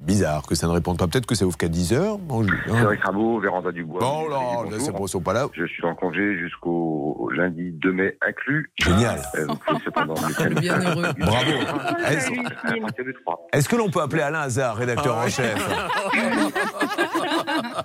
Bizarre 0.08 0.44
que 0.48 0.56
ça 0.56 0.66
ne 0.68 0.72
réponde 0.72 0.98
pas. 0.98 1.08
Peut-être 1.08 1.26
que 1.28 1.36
ça 1.36 1.46
ouvre 1.46 1.58
qu'à 1.58 1.68
10h. 1.68 2.18
Bon, 2.20 2.42
je- 2.44 2.50
hein. 2.50 2.80
Cédric 2.80 3.04
Rabault, 3.04 3.40
Véranda 3.40 3.72
Dubois. 3.72 4.00
Bon, 4.00 4.28
là, 4.30 4.38
Bonjour. 4.56 4.72
là, 4.72 4.78
c'est 4.80 4.92
bon, 4.92 5.06
ils 5.06 5.10
sont 5.10 5.22
pas 5.22 5.34
là. 5.34 5.48
Je 5.54 5.66
suis 5.66 5.86
en 5.86 5.94
congé 5.94 6.38
jusqu'au 6.40 7.30
lundi 7.36 7.72
2 7.74 7.92
mai 7.92 8.18
inclus. 8.28 8.72
Génial. 8.82 9.22
Euh, 9.36 9.46
cependant. 9.84 10.14
Bravo. 10.16 11.52
Est-ce- 12.08 12.32
À 12.32 12.82
partir 12.82 13.06
du 13.06 13.14
3. 13.24 13.48
Est-ce 13.54 13.70
que 13.70 13.76
l'on 13.76 13.90
peut 13.90 14.02
appeler 14.02 14.22
Alain 14.24 14.42
Hazard, 14.42 14.78
rédacteur 14.78 15.18
en 15.18 15.28
chef 15.28 15.56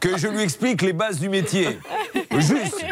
Que 0.00 0.16
je 0.16 0.28
lui 0.28 0.42
explique 0.42 0.82
les 0.82 0.92
bases 0.92 1.18
du 1.20 1.28
métier. 1.28 1.78
Juste. 2.38 2.84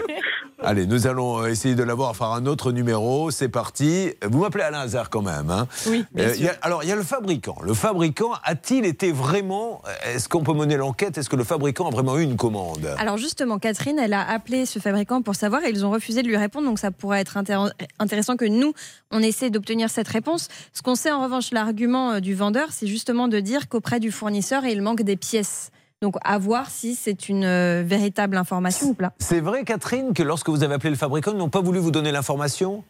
Allez, 0.62 0.86
nous 0.86 1.06
allons 1.06 1.40
euh, 1.42 1.46
essayer 1.46 1.74
de 1.74 1.82
l'avoir 1.82 2.14
par 2.14 2.34
un 2.34 2.44
autre 2.44 2.70
numéro. 2.70 3.30
C'est 3.30 3.48
parti. 3.48 4.10
Vous 4.22 4.40
m'appelez 4.40 4.62
Alain 4.64 4.80
Hazard 4.80 5.08
quand 5.08 5.22
même. 5.22 5.48
Hein 5.50 5.66
Oui, 5.86 6.04
bien 6.12 6.26
Euh, 6.26 6.28
sûr. 6.34 6.36
il 6.38 6.44
y 6.44 6.48
a- 6.48 6.56
alors, 6.60 6.82
il 6.84 6.88
y 6.88 6.92
a 6.92 6.96
le 6.96 7.02
fabricant. 7.02 7.56
Le 7.62 7.72
fabricant 7.72 8.32
a-t-il 8.44 8.84
été 8.84 9.10
vraiment. 9.10 9.80
Est-ce 10.04 10.28
qu'on 10.28 10.42
peut 10.42 10.52
mener 10.52 10.76
l'enquête? 10.76 11.16
Est-ce 11.16 11.30
que 11.30 11.36
le 11.36 11.44
fabricant 11.44 11.88
a 11.88 11.90
vraiment 11.90 12.18
eu 12.18 12.22
une 12.22 12.36
commande? 12.36 12.94
Alors 12.98 13.16
justement, 13.16 13.58
Catherine, 13.58 13.98
elle 13.98 14.12
a 14.12 14.28
appelé 14.28 14.66
ce 14.66 14.78
fabricant 14.78 15.22
pour 15.22 15.34
savoir 15.34 15.64
et 15.64 15.70
ils 15.70 15.86
ont 15.86 15.90
refusé 15.90 16.22
de 16.22 16.28
lui 16.28 16.36
répondre. 16.36 16.66
Donc 16.66 16.78
ça 16.78 16.90
pourrait 16.90 17.20
être 17.20 17.36
intér- 17.38 17.72
intéressant 17.98 18.36
que 18.36 18.44
nous, 18.44 18.74
on 19.10 19.20
essaie 19.20 19.48
d'obtenir 19.50 19.88
cette 19.88 20.08
réponse. 20.08 20.48
Ce 20.74 20.82
qu'on 20.82 20.94
sait 20.94 21.10
en 21.10 21.22
revanche, 21.22 21.52
l'argument 21.52 22.12
euh, 22.12 22.20
du 22.20 22.34
vendeur, 22.34 22.68
c'est 22.70 22.86
justement 22.86 23.28
de 23.28 23.40
dire 23.40 23.68
qu'auprès 23.68 23.98
du 23.98 24.10
fournisseur, 24.12 24.64
il 24.66 24.82
manque 24.82 25.02
des 25.02 25.16
pièces. 25.16 25.70
Donc 26.02 26.14
à 26.24 26.38
voir 26.38 26.70
si 26.70 26.94
c'est 26.94 27.28
une 27.28 27.44
euh, 27.44 27.82
véritable 27.84 28.38
information 28.38 28.86
ou 28.88 28.94
pas. 28.94 29.12
C'est 29.18 29.40
vrai, 29.40 29.64
Catherine, 29.64 30.14
que 30.14 30.22
lorsque 30.22 30.48
vous 30.48 30.62
avez 30.62 30.72
appelé 30.74 30.88
le 30.88 30.96
fabricant, 30.96 31.32
ils 31.32 31.36
n'ont 31.36 31.50
pas 31.50 31.60
voulu 31.60 31.78
vous 31.78 31.90
donner 31.90 32.10
l'information? 32.10 32.82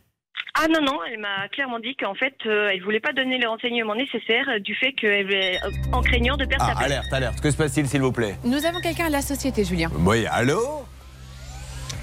Ah 0.55 0.67
non, 0.69 0.81
non, 0.81 0.99
elle 1.11 1.19
m'a 1.19 1.49
clairement 1.49 1.81
dit 1.81 1.97
qu'en 1.97 2.15
fait, 2.15 2.35
euh, 2.47 2.69
elle 2.73 2.81
voulait 2.85 3.01
pas 3.01 3.13
donner 3.13 3.39
les 3.39 3.47
renseignements 3.47 3.97
nécessaires 3.97 4.49
euh, 4.49 4.61
du 4.61 4.77
fait 4.77 4.93
qu'elle 4.93 5.27
euh, 5.35 5.71
en 5.93 6.03
craignant 6.03 6.37
de 6.37 6.45
perdre 6.45 6.65
Ah, 6.65 6.71
sa 6.71 6.75
place. 6.77 6.87
alerte, 6.87 7.13
alerte. 7.13 7.41
Que 7.41 7.51
se 7.51 7.57
passe-t-il, 7.57 7.89
s'il 7.89 8.01
vous 8.01 8.13
plaît? 8.13 8.37
Nous 8.45 8.65
avons 8.65 8.79
quelqu'un 8.81 9.07
à 9.07 9.11
la 9.11 9.23
société, 9.23 9.65
Julien. 9.65 9.91
Oui, 10.07 10.27
allô? 10.31 10.61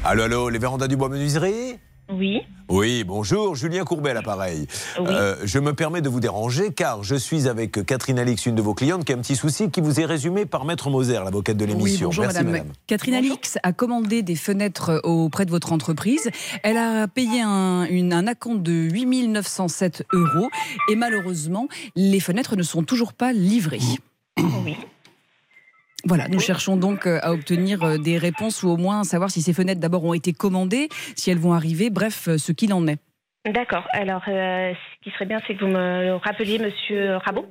Allô, 0.03 0.23
allô, 0.23 0.49
les 0.49 0.59
vérandas 0.59 0.87
du 0.89 0.97
bois 0.97 1.07
menuiserie? 1.07 1.79
Oui. 2.11 2.41
Oui, 2.69 3.03
bonjour, 3.05 3.55
Julien 3.55 3.83
Courbet 3.85 4.13
l'appareil. 4.13 4.67
Euh, 4.99 5.35
je 5.43 5.59
me 5.59 5.73
permets 5.73 6.01
de 6.01 6.09
vous 6.09 6.19
déranger 6.19 6.71
car 6.73 7.03
je 7.03 7.15
suis 7.15 7.47
avec 7.47 7.85
Catherine 7.85 8.19
Alix, 8.19 8.45
une 8.45 8.55
de 8.55 8.61
vos 8.61 8.73
clientes, 8.73 9.05
qui 9.05 9.13
a 9.13 9.15
un 9.15 9.19
petit 9.19 9.35
souci 9.35 9.69
qui 9.69 9.79
vous 9.81 9.99
est 9.99 10.05
résumé 10.05 10.45
par 10.45 10.65
Maître 10.65 10.89
Moser, 10.89 11.19
l'avocate 11.23 11.55
de 11.57 11.65
Oui, 11.65 11.71
l'émission. 11.71 12.07
bonjour 12.07 12.23
Merci, 12.23 12.37
madame. 12.39 12.51
madame. 12.51 12.71
Catherine 12.87 13.13
Alix 13.15 13.57
a 13.63 13.71
commandé 13.73 14.21
des 14.21 14.35
fenêtres 14.35 14.99
auprès 15.03 15.45
de 15.45 15.51
votre 15.51 15.71
entreprise. 15.71 16.29
Elle 16.63 16.77
a 16.77 17.07
payé 17.07 17.41
un, 17.41 17.85
une- 17.85 18.13
un 18.13 18.27
acompte 18.27 18.63
de 18.63 18.71
8 18.73 19.27
907 19.29 20.03
euros 20.13 20.49
et 20.89 20.95
malheureusement, 20.95 21.67
les 21.95 22.19
fenêtres 22.19 22.55
ne 22.55 22.63
sont 22.63 22.83
toujours 22.83 23.13
pas 23.13 23.31
livrées. 23.33 23.79
Oui. 24.37 24.75
Voilà, 26.07 26.27
nous 26.29 26.39
cherchons 26.39 26.77
donc 26.77 27.05
euh, 27.05 27.19
à 27.21 27.33
obtenir 27.33 27.83
euh, 27.83 27.97
des 27.97 28.17
réponses 28.17 28.63
ou 28.63 28.69
au 28.69 28.77
moins 28.77 29.03
savoir 29.03 29.29
si 29.29 29.41
ces 29.41 29.53
fenêtres 29.53 29.81
d'abord 29.81 30.03
ont 30.05 30.13
été 30.13 30.33
commandées, 30.33 30.89
si 31.15 31.29
elles 31.31 31.37
vont 31.39 31.53
arriver, 31.53 31.89
bref, 31.89 32.27
euh, 32.29 32.37
ce 32.37 32.51
qu'il 32.51 32.73
en 32.73 32.87
est. 32.87 32.97
D'accord. 33.45 33.83
Alors, 33.93 34.23
euh, 34.27 34.73
ce 34.73 35.03
qui 35.03 35.13
serait 35.13 35.25
bien, 35.25 35.39
c'est 35.47 35.55
que 35.55 35.61
vous 35.65 35.71
me 35.71 36.15
rappeliez 36.23 36.59
Monsieur 36.59 37.17
Rabot. 37.17 37.45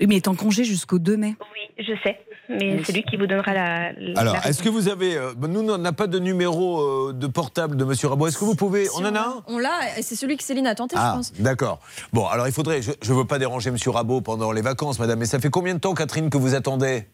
Oui, 0.00 0.06
mais 0.08 0.14
il 0.14 0.16
est 0.16 0.28
en 0.28 0.34
congé 0.34 0.64
jusqu'au 0.64 0.98
2 0.98 1.16
mai. 1.16 1.34
Oui, 1.54 1.84
je 1.84 1.92
sais. 2.04 2.18
Mais 2.48 2.82
c'est 2.82 2.92
lui 2.92 3.02
qui 3.04 3.16
vous 3.16 3.26
donnera 3.26 3.52
la. 3.52 3.92
la 3.92 4.20
Alors, 4.20 4.36
est-ce 4.46 4.62
que 4.62 4.68
vous 4.70 4.88
avez. 4.88 5.16
euh, 5.16 5.32
nous, 5.38 5.68
on 5.70 5.78
n'a 5.78 5.92
pas 5.92 6.06
de 6.06 6.18
numéro 6.18 6.80
euh, 6.80 7.12
de 7.12 7.26
portable 7.26 7.76
de 7.76 7.84
Monsieur 7.84 8.08
Rabot. 8.08 8.26
Est-ce 8.26 8.38
que 8.38 8.44
vous 8.44 8.54
pouvez. 8.56 8.86
On 8.96 9.04
en 9.04 9.14
a 9.14 9.20
un? 9.20 9.42
On 9.46 9.58
l'a, 9.58 9.98
et 9.98 10.02
c'est 10.02 10.16
celui 10.16 10.36
que 10.38 10.42
Céline 10.42 10.66
a 10.66 10.74
tenté, 10.74 10.96
je 10.96 11.00
Ah, 11.04 11.12
pense. 11.14 11.32
d'accord. 11.34 11.78
Bon, 12.12 12.26
alors 12.26 12.46
il 12.48 12.52
faudrait. 12.54 12.80
Je 12.82 12.90
ne 13.12 13.16
veux 13.18 13.26
pas 13.26 13.38
déranger 13.38 13.70
Monsieur 13.70 13.90
Rabot 13.90 14.20
pendant 14.22 14.50
les 14.50 14.62
vacances, 14.62 14.98
madame, 14.98 15.18
mais 15.18 15.26
ça 15.26 15.38
fait 15.38 15.50
combien 15.50 15.74
de 15.74 15.78
temps, 15.80 15.94
Catherine, 15.94 16.30
que 16.30 16.38
vous 16.38 16.54
attendez? 16.54 17.04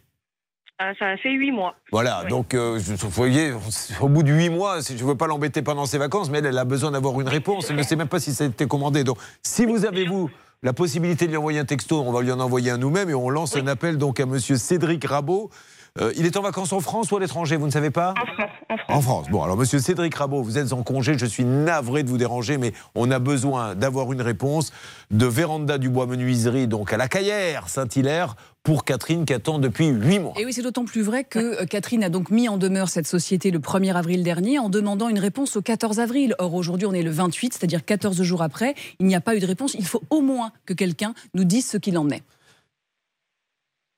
Ah, 0.78 0.92
ça 0.98 1.06
a 1.06 1.16
fait 1.16 1.30
huit 1.32 1.52
mois. 1.52 1.74
Voilà, 1.92 2.22
Oui. 2.24 2.30
donc 2.30 2.52
euh, 2.54 2.78
vous 2.80 3.08
voyez, 3.10 3.52
au 4.00 4.08
bout 4.08 4.22
de 4.24 4.32
huit 4.32 4.48
mois, 4.50 4.82
si- 4.82 4.98
je 4.98 5.04
ne 5.04 5.08
veux 5.08 5.14
pas 5.16 5.28
l'embêter 5.28 5.62
pendant 5.62 5.86
ses 5.86 5.98
vacances, 5.98 6.30
mais 6.30 6.38
elle, 6.38 6.46
elle 6.46 6.58
a 6.58 6.64
besoin 6.64 6.90
d'avoir 6.90 7.20
une 7.20 7.28
réponse. 7.28 7.70
Elle 7.70 7.76
ne 7.76 7.82
sait 7.84 7.94
même 7.96 8.08
pas 8.08 8.18
si 8.18 8.34
ça 8.34 8.44
a 8.44 8.46
été 8.48 8.66
commandé. 8.66 9.04
Donc, 9.04 9.18
si 9.42 9.66
vous 9.66 9.84
avez, 9.86 10.04
vous, 10.06 10.30
la 10.64 10.72
possibilité 10.72 11.26
de 11.26 11.30
lui 11.30 11.36
envoyer 11.36 11.60
un 11.60 11.64
texto, 11.64 12.00
on 12.00 12.10
va 12.10 12.22
lui 12.22 12.32
en 12.32 12.40
envoyer 12.40 12.70
un 12.72 12.78
nous-mêmes 12.78 13.08
et 13.10 13.14
on 13.14 13.30
lance 13.30 13.54
un 13.56 13.66
appel 13.68 13.98
donc 13.98 14.18
à 14.18 14.26
monsieur 14.26 14.56
Cédric 14.56 15.04
Rabot. 15.04 15.48
Euh, 16.00 16.12
il 16.16 16.26
est 16.26 16.36
en 16.36 16.42
vacances 16.42 16.72
en 16.72 16.80
France 16.80 17.12
ou 17.12 17.16
à 17.16 17.20
l'étranger, 17.20 17.54
vous 17.56 17.66
ne 17.66 17.70
savez 17.70 17.92
pas 17.92 18.14
En 18.20 18.26
France. 18.26 18.50
En 18.68 18.76
France. 18.76 18.88
En 18.88 19.00
France. 19.00 19.26
Bon, 19.30 19.42
alors 19.44 19.56
monsieur 19.56 19.78
Cédric 19.78 20.12
Rabot, 20.16 20.42
vous 20.42 20.58
êtes 20.58 20.72
en 20.72 20.82
congé, 20.82 21.16
je 21.16 21.24
suis 21.24 21.44
navré 21.44 22.02
de 22.02 22.08
vous 22.08 22.18
déranger, 22.18 22.58
mais 22.58 22.72
on 22.96 23.12
a 23.12 23.20
besoin 23.20 23.76
d'avoir 23.76 24.12
une 24.12 24.20
réponse 24.20 24.72
de 25.12 25.26
Véranda 25.26 25.78
du 25.78 25.88
Bois 25.88 26.06
Menuiserie, 26.06 26.66
donc 26.66 26.92
à 26.92 26.96
la 26.96 27.06
Caillère, 27.06 27.68
Saint-Hilaire, 27.68 28.34
pour 28.64 28.84
Catherine 28.84 29.24
qui 29.24 29.34
attend 29.34 29.60
depuis 29.60 29.86
huit 29.86 30.18
mois. 30.18 30.32
Et 30.36 30.44
oui, 30.44 30.52
c'est 30.52 30.62
d'autant 30.62 30.84
plus 30.84 31.02
vrai 31.02 31.22
que 31.22 31.62
euh, 31.62 31.64
Catherine 31.64 32.02
a 32.02 32.08
donc 32.08 32.32
mis 32.32 32.48
en 32.48 32.56
demeure 32.56 32.88
cette 32.88 33.06
société 33.06 33.52
le 33.52 33.60
1er 33.60 33.94
avril 33.94 34.24
dernier 34.24 34.58
en 34.58 34.70
demandant 34.70 35.08
une 35.08 35.20
réponse 35.20 35.54
au 35.54 35.62
14 35.62 36.00
avril. 36.00 36.34
Or, 36.40 36.54
aujourd'hui, 36.54 36.88
on 36.88 36.92
est 36.92 37.02
le 37.02 37.10
28, 37.12 37.54
c'est-à-dire 37.54 37.84
14 37.84 38.20
jours 38.20 38.42
après. 38.42 38.74
Il 38.98 39.06
n'y 39.06 39.14
a 39.14 39.20
pas 39.20 39.36
eu 39.36 39.38
de 39.38 39.46
réponse. 39.46 39.74
Il 39.78 39.86
faut 39.86 40.02
au 40.10 40.22
moins 40.22 40.50
que 40.66 40.72
quelqu'un 40.72 41.14
nous 41.34 41.44
dise 41.44 41.68
ce 41.68 41.76
qu'il 41.76 41.96
en 41.98 42.10
est. 42.10 42.24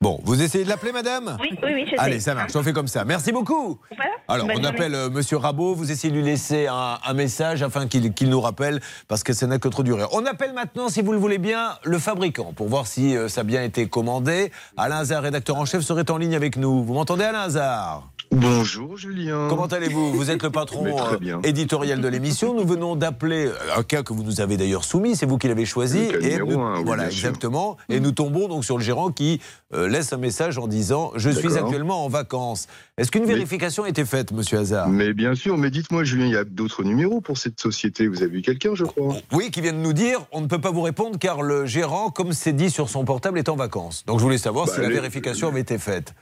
Bon, 0.02 0.20
vous 0.24 0.42
essayez 0.42 0.62
de 0.62 0.68
l'appeler, 0.68 0.92
madame 0.92 1.38
Oui, 1.40 1.48
oui, 1.62 1.70
oui, 1.72 1.82
je 1.86 1.92
sais. 1.92 1.98
Allez, 1.98 2.20
ça 2.20 2.34
marche, 2.34 2.54
on 2.54 2.62
fait 2.62 2.74
comme 2.74 2.86
ça. 2.86 3.06
Merci 3.06 3.32
beaucoup. 3.32 3.78
Voilà. 3.96 4.10
Alors, 4.28 4.46
Bonne 4.46 4.58
on 4.60 4.64
appelle 4.64 4.94
euh, 4.94 5.08
Monsieur 5.08 5.38
Rabot, 5.38 5.74
vous 5.74 5.90
essayez 5.90 6.12
de 6.12 6.18
lui 6.18 6.24
laisser 6.24 6.66
un, 6.66 6.98
un 7.02 7.14
message 7.14 7.62
afin 7.62 7.86
qu'il 7.86 8.28
nous 8.28 8.40
rappelle, 8.42 8.82
parce 9.08 9.22
que 9.24 9.32
ça 9.32 9.46
n'a 9.46 9.58
que 9.58 9.68
trop 9.68 9.82
duré. 9.82 10.04
On 10.12 10.26
appelle 10.26 10.52
maintenant, 10.52 10.90
si 10.90 11.00
vous 11.00 11.12
le 11.12 11.18
voulez 11.18 11.38
bien, 11.38 11.70
le 11.82 11.98
fabricant, 11.98 12.52
pour 12.54 12.68
voir 12.68 12.86
si 12.86 13.16
euh, 13.16 13.28
ça 13.28 13.40
a 13.40 13.44
bien 13.44 13.62
été 13.62 13.88
commandé. 13.88 14.52
Alain 14.76 14.96
Hazard, 14.98 15.22
rédacteur 15.22 15.56
en 15.56 15.64
chef, 15.64 15.80
serait 15.80 16.10
en 16.10 16.18
ligne 16.18 16.34
avec 16.36 16.58
nous. 16.58 16.84
Vous 16.84 16.92
m'entendez, 16.92 17.24
Alain 17.24 17.40
Hazard? 17.40 18.10
Bonjour 18.32 18.96
Julien. 18.96 19.46
Comment 19.48 19.66
allez-vous? 19.66 20.12
Vous 20.12 20.30
êtes 20.32 20.42
le 20.42 20.50
patron 20.50 20.84
euh, 21.22 21.40
éditorial 21.44 22.00
de 22.00 22.08
l'émission. 22.08 22.54
Nous 22.54 22.66
venons 22.66 22.96
d'appeler 22.96 23.48
un 23.76 23.84
cas 23.84 24.02
que 24.02 24.12
vous 24.12 24.24
nous 24.24 24.40
avez 24.40 24.56
d'ailleurs 24.56 24.82
soumis, 24.82 25.14
c'est 25.14 25.26
vous 25.26 25.38
qui 25.38 25.46
l'avez 25.46 25.64
choisi. 25.64 26.08
Le 26.10 26.38
nous- 26.44 26.56
oui, 26.56 26.82
voilà, 26.84 27.08
sûr. 27.08 27.28
exactement. 27.28 27.76
Et 27.88 28.00
nous 28.00 28.10
tombons 28.10 28.48
donc 28.48 28.64
sur 28.64 28.78
le 28.78 28.82
gérant 28.82 29.12
qui 29.12 29.40
euh, 29.74 29.85
laisse 29.86 30.12
un 30.12 30.16
message 30.18 30.58
en 30.58 30.66
disant 30.68 31.12
Je 31.16 31.30
suis 31.30 31.56
actuellement 31.56 32.04
en 32.04 32.08
vacances. 32.08 32.66
Est-ce 32.98 33.10
qu'une 33.10 33.22
Mais- 33.24 33.34
vérification 33.34 33.84
a 33.84 33.88
été 33.88 34.04
faite, 34.04 34.32
monsieur 34.32 34.58
Hazard? 34.58 34.88
Mais 34.88 35.12
bien 35.12 35.34
sûr, 35.34 35.56
mais 35.58 35.70
dites-moi 35.70 36.04
Julien, 36.04 36.26
il 36.26 36.32
y 36.32 36.36
a 36.36 36.44
d'autres 36.44 36.82
numéros 36.84 37.20
pour 37.20 37.38
cette 37.38 37.60
société. 37.60 38.08
Vous 38.08 38.22
avez 38.22 38.38
eu 38.38 38.42
quelqu'un, 38.42 38.74
je 38.74 38.84
crois 38.84 39.16
Oui, 39.32 39.50
qui 39.50 39.60
vient 39.60 39.72
de 39.72 39.78
nous 39.78 39.92
dire 39.92 40.26
on 40.32 40.40
ne 40.40 40.46
peut 40.46 40.60
pas 40.60 40.70
vous 40.70 40.82
répondre 40.82 41.18
car 41.18 41.42
le 41.42 41.66
gérant, 41.66 42.10
comme 42.10 42.32
c'est 42.32 42.52
dit 42.52 42.70
sur 42.70 42.88
son 42.88 43.04
portable, 43.04 43.38
est 43.38 43.48
en 43.48 43.56
vacances. 43.56 44.04
Donc 44.06 44.18
je 44.18 44.24
voulais 44.24 44.38
savoir 44.38 44.66
Bah, 44.66 44.72
si 44.74 44.80
la 44.80 44.88
vérification 44.88 45.48
avait 45.48 45.60
été 45.60 45.78
faite. 45.78 46.14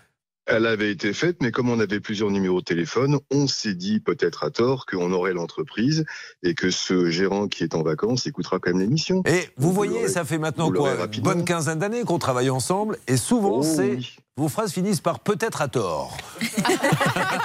Elle 0.47 0.67
avait 0.67 0.91
été 0.91 1.15
faite, 1.15 1.39
mais 1.41 1.51
comme 1.51 1.71
on 1.71 1.81
avait 1.81 2.01
plusieurs 2.01 2.31
numéros 2.31 2.61
de 2.61 2.65
téléphone, 2.65 3.19
on 3.31 3.47
s'est 3.47 3.75
dit 3.75 3.99
peut-être 4.01 4.45
à 4.45 4.51
tort 4.51 4.85
qu'on 4.85 5.11
aurait 5.13 5.33
l'entreprise 5.33 6.05
et 6.43 6.55
que 6.55 6.71
ce 6.71 7.09
gérant 7.09 7.49
qui 7.49 7.65
est 7.65 7.75
en 7.75 7.83
vacances 7.83 8.27
écoutera 8.27 8.59
quand 8.59 8.71
même 8.71 8.81
l'émission. 8.81 9.23
Et 9.27 9.49
vous 9.57 9.69
Vous 9.69 9.73
voyez, 9.73 10.07
ça 10.09 10.25
fait 10.25 10.37
maintenant 10.39 10.71
quoi? 10.71 11.07
bonne 11.23 11.45
quinzaine 11.47 11.79
d'années 11.79 12.03
qu'on 12.05 12.19
travaille 12.19 12.51
ensemble 12.51 12.99
et 13.09 13.17
souvent 13.17 13.61
Oh, 13.61 13.63
c'est. 13.63 13.95
oui. 13.97 14.17
Vos 14.37 14.49
phrases 14.49 14.73
finissent 14.73 15.01
par 15.01 15.21
peut-être 15.21 15.63
à 15.63 15.69
tort. 15.69 16.17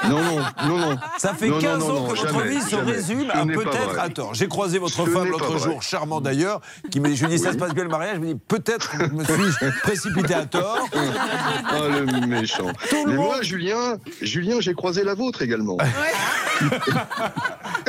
Non, 0.09 0.23
non, 0.23 0.39
non, 0.65 0.77
non. 0.79 0.97
Ça 1.19 1.33
fait 1.35 1.49
Non, 1.49 1.55
non, 1.57 1.61
15 1.61 1.79
non, 1.79 1.89
ans 1.89 2.03
que 2.07 2.17
votre 2.17 2.31
jamais, 2.31 2.49
vie 2.49 2.61
se 2.61 2.69
jamais. 2.69 2.91
résume 2.93 3.29
à 3.31 3.45
peut-être 3.45 3.99
à 3.99 4.09
tort. 4.09 4.33
J'ai 4.33 4.47
croisé 4.47 4.79
votre 4.79 5.05
Ce 5.05 5.09
femme 5.09 5.27
l'autre 5.27 5.57
jour, 5.59 5.83
charmant 5.83 6.19
d'ailleurs, 6.21 6.61
qui 6.89 6.99
me, 6.99 7.13
je 7.13 7.25
lui 7.25 7.35
dis 7.35 7.37
ça 7.37 7.51
se 7.51 7.57
passe 7.57 7.73
bien 7.75 7.83
le 7.83 7.89
mariage, 7.89 8.15
je 8.15 8.21
me 8.21 8.25
dis 8.33 8.39
peut-être 8.47 8.95
me 9.13 9.23
suis-je 9.23 9.79
précipité 9.83 10.33
à 10.33 10.45
tort. 10.45 10.87
Ah, 10.93 11.75
le 11.89 12.25
méchant. 12.25 12.71
Tout 12.89 13.03
le 13.05 13.11
Mais 13.11 13.17
monde- 13.17 13.25
moi, 13.27 13.41
Julien, 13.43 13.97
Julien, 14.21 14.59
j'ai 14.61 14.73
croisé 14.73 15.03
la 15.03 15.13
vôtre 15.13 15.41
également. 15.43 15.77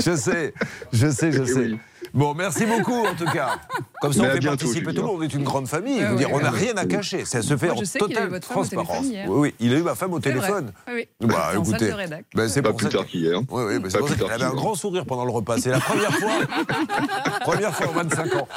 Je 0.04 0.14
sais, 0.16 0.54
je 0.92 1.10
sais, 1.10 1.32
je 1.32 1.42
Eh 1.42 1.46
sais. 1.46 1.58
oui. 1.60 1.78
Bon, 2.14 2.34
merci 2.34 2.66
beaucoup 2.66 3.06
en 3.06 3.14
tout 3.14 3.24
cas. 3.32 3.58
Comme 4.00 4.12
ça, 4.12 4.22
Mais 4.22 4.28
on 4.28 4.32
fait 4.32 4.40
participer 4.40 4.94
tout 4.94 5.02
le 5.02 5.06
monde. 5.06 5.16
On 5.18 5.22
est 5.22 5.34
une 5.34 5.44
grande 5.44 5.68
famille. 5.68 6.00
Je 6.00 6.04
veux 6.06 6.10
oui, 6.12 6.16
dire, 6.18 6.28
on 6.32 6.40
n'a 6.40 6.50
oui. 6.52 6.58
rien 6.60 6.76
à 6.76 6.86
cacher. 6.86 7.24
Ça 7.24 7.42
se 7.42 7.56
fait 7.56 7.66
Moi, 7.68 7.76
en 7.76 7.98
totale 7.98 8.40
transparence. 8.40 9.04
hier. 9.04 9.26
Oui, 9.28 9.38
oui, 9.40 9.54
il 9.60 9.74
a 9.74 9.78
eu 9.78 9.82
ma 9.82 9.94
femme 9.94 10.14
au 10.14 10.20
téléphone. 10.20 10.72
Oui, 10.88 11.06
oui. 11.20 11.28
Bah, 11.28 11.50
écoutez, 11.54 11.92
ben, 12.34 12.48
c'est 12.48 12.62
Pas 12.62 12.70
pour 12.70 12.78
plus 12.78 12.86
ça 12.86 12.98
tard 12.98 13.06
qu'hier. 13.06 13.40
Oui, 13.50 13.62
oui, 13.66 13.82
qu'elle 13.82 14.16
tard 14.16 14.30
avait 14.30 14.44
un 14.44 14.54
grand 14.54 14.74
sourire 14.74 15.04
pendant 15.04 15.24
le 15.24 15.30
repas. 15.30 15.58
C'est 15.58 15.70
la 15.70 15.80
première 15.80 16.12
fois. 16.12 16.30
première 17.40 17.74
fois 17.74 17.88
en 17.88 17.92
25 17.92 18.34
ans. 18.36 18.48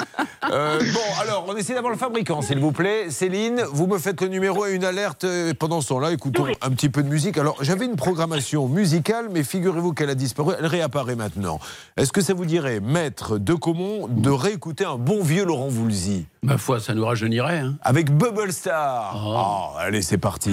Euh, 0.51 0.79
bon, 0.93 1.21
alors, 1.21 1.45
on 1.47 1.55
essaie 1.55 1.73
d'avoir 1.73 1.91
le 1.91 1.97
fabricant, 1.97 2.41
s'il 2.41 2.59
vous 2.59 2.71
plaît. 2.71 3.09
Céline, 3.09 3.63
vous 3.71 3.87
me 3.87 3.97
faites 3.97 4.21
le 4.21 4.27
numéro 4.27 4.65
et 4.65 4.73
une 4.73 4.83
alerte. 4.85 5.23
euh, 5.23 5.53
Pendant 5.57 5.81
ce 5.81 5.89
temps-là, 5.89 6.11
écoutons 6.11 6.47
un 6.61 6.69
petit 6.71 6.89
peu 6.89 7.03
de 7.03 7.09
musique. 7.09 7.37
Alors, 7.37 7.57
j'avais 7.61 7.85
une 7.85 7.95
programmation 7.95 8.67
musicale, 8.67 9.27
mais 9.31 9.43
figurez-vous 9.43 9.93
qu'elle 9.93 10.09
a 10.09 10.15
disparu. 10.15 10.53
Elle 10.59 10.65
réapparaît 10.65 11.15
maintenant. 11.15 11.59
Est-ce 11.97 12.11
que 12.11 12.21
ça 12.21 12.33
vous 12.33 12.45
dirait, 12.45 12.79
maître 12.79 13.37
de 13.43 13.53
Comont, 13.53 14.07
de 14.07 14.29
réécouter 14.29 14.85
un 14.85 14.95
bon 14.95 15.21
vieux 15.21 15.43
Laurent 15.43 15.67
Voulzy 15.67 16.25
Ma 16.43 16.57
foi, 16.57 16.79
ça 16.79 16.93
nous 16.93 17.05
rajeunirait. 17.05 17.59
Hein. 17.59 17.75
avec 17.81 18.09
Bubble 18.09 18.53
Star. 18.53 19.13
Oh. 19.15 19.35
Oh, 19.35 19.77
allez, 19.79 20.01
c'est 20.01 20.17
parti. 20.17 20.51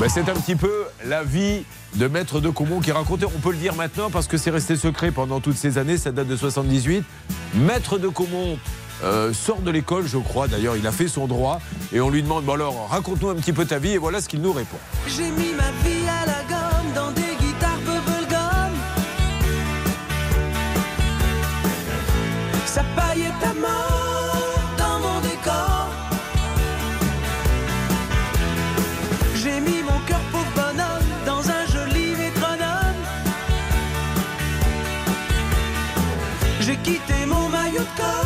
Ben, 0.00 0.08
c'est 0.08 0.28
un 0.28 0.34
petit 0.34 0.56
peu 0.56 0.72
la 1.04 1.22
vie 1.22 1.64
de 1.96 2.08
Maître 2.08 2.40
de 2.40 2.48
Comont 2.48 2.80
qui 2.80 2.92
racontait, 2.92 3.26
on 3.26 3.40
peut 3.40 3.52
le 3.52 3.58
dire 3.58 3.74
maintenant 3.74 4.10
parce 4.10 4.26
que 4.26 4.38
c'est 4.38 4.50
resté 4.50 4.76
secret 4.76 5.10
pendant 5.10 5.40
toutes 5.40 5.56
ces 5.56 5.76
années, 5.76 5.98
ça 5.98 6.12
date 6.12 6.28
de 6.28 6.36
78. 6.36 7.04
Maître 7.54 7.98
de 7.98 8.08
Comont 8.08 8.58
euh, 9.02 9.34
sort 9.34 9.60
de 9.60 9.70
l'école, 9.70 10.06
je 10.06 10.18
crois. 10.18 10.48
D'ailleurs, 10.48 10.76
il 10.76 10.86
a 10.86 10.92
fait 10.92 11.08
son 11.08 11.26
droit. 11.26 11.60
Et 11.92 12.00
on 12.00 12.08
lui 12.08 12.22
demande, 12.22 12.44
bon 12.44 12.54
alors, 12.54 12.88
raconte-nous 12.90 13.28
un 13.28 13.34
petit 13.34 13.52
peu 13.52 13.66
ta 13.66 13.78
vie. 13.78 13.90
Et 13.90 13.98
voilà 13.98 14.22
ce 14.22 14.28
qu'il 14.28 14.40
nous 14.40 14.52
répond. 14.52 14.78
J'ai 15.06 15.30
mis 15.30 15.52
ma 15.52 15.70
vie 15.86 16.08
à 16.08 16.26
la 16.26 16.42
gomme 16.48 16.92
dans 16.94 17.10
des 17.10 17.33
Ça 22.74 22.82
paillette 22.96 23.44
à 23.44 23.54
mort 23.54 24.58
dans 24.76 24.98
mon 24.98 25.20
décor. 25.20 25.86
J'ai 29.36 29.60
mis 29.60 29.80
mon 29.84 30.00
cœur 30.08 30.18
pauvre 30.32 30.52
bonhomme 30.56 31.10
dans 31.24 31.42
un 31.58 31.64
joli 31.72 32.16
métronome. 32.16 33.00
J'ai 36.62 36.76
quitté 36.78 37.26
mon 37.26 37.48
maillot 37.48 37.86
de 37.90 37.96
corps, 37.96 38.23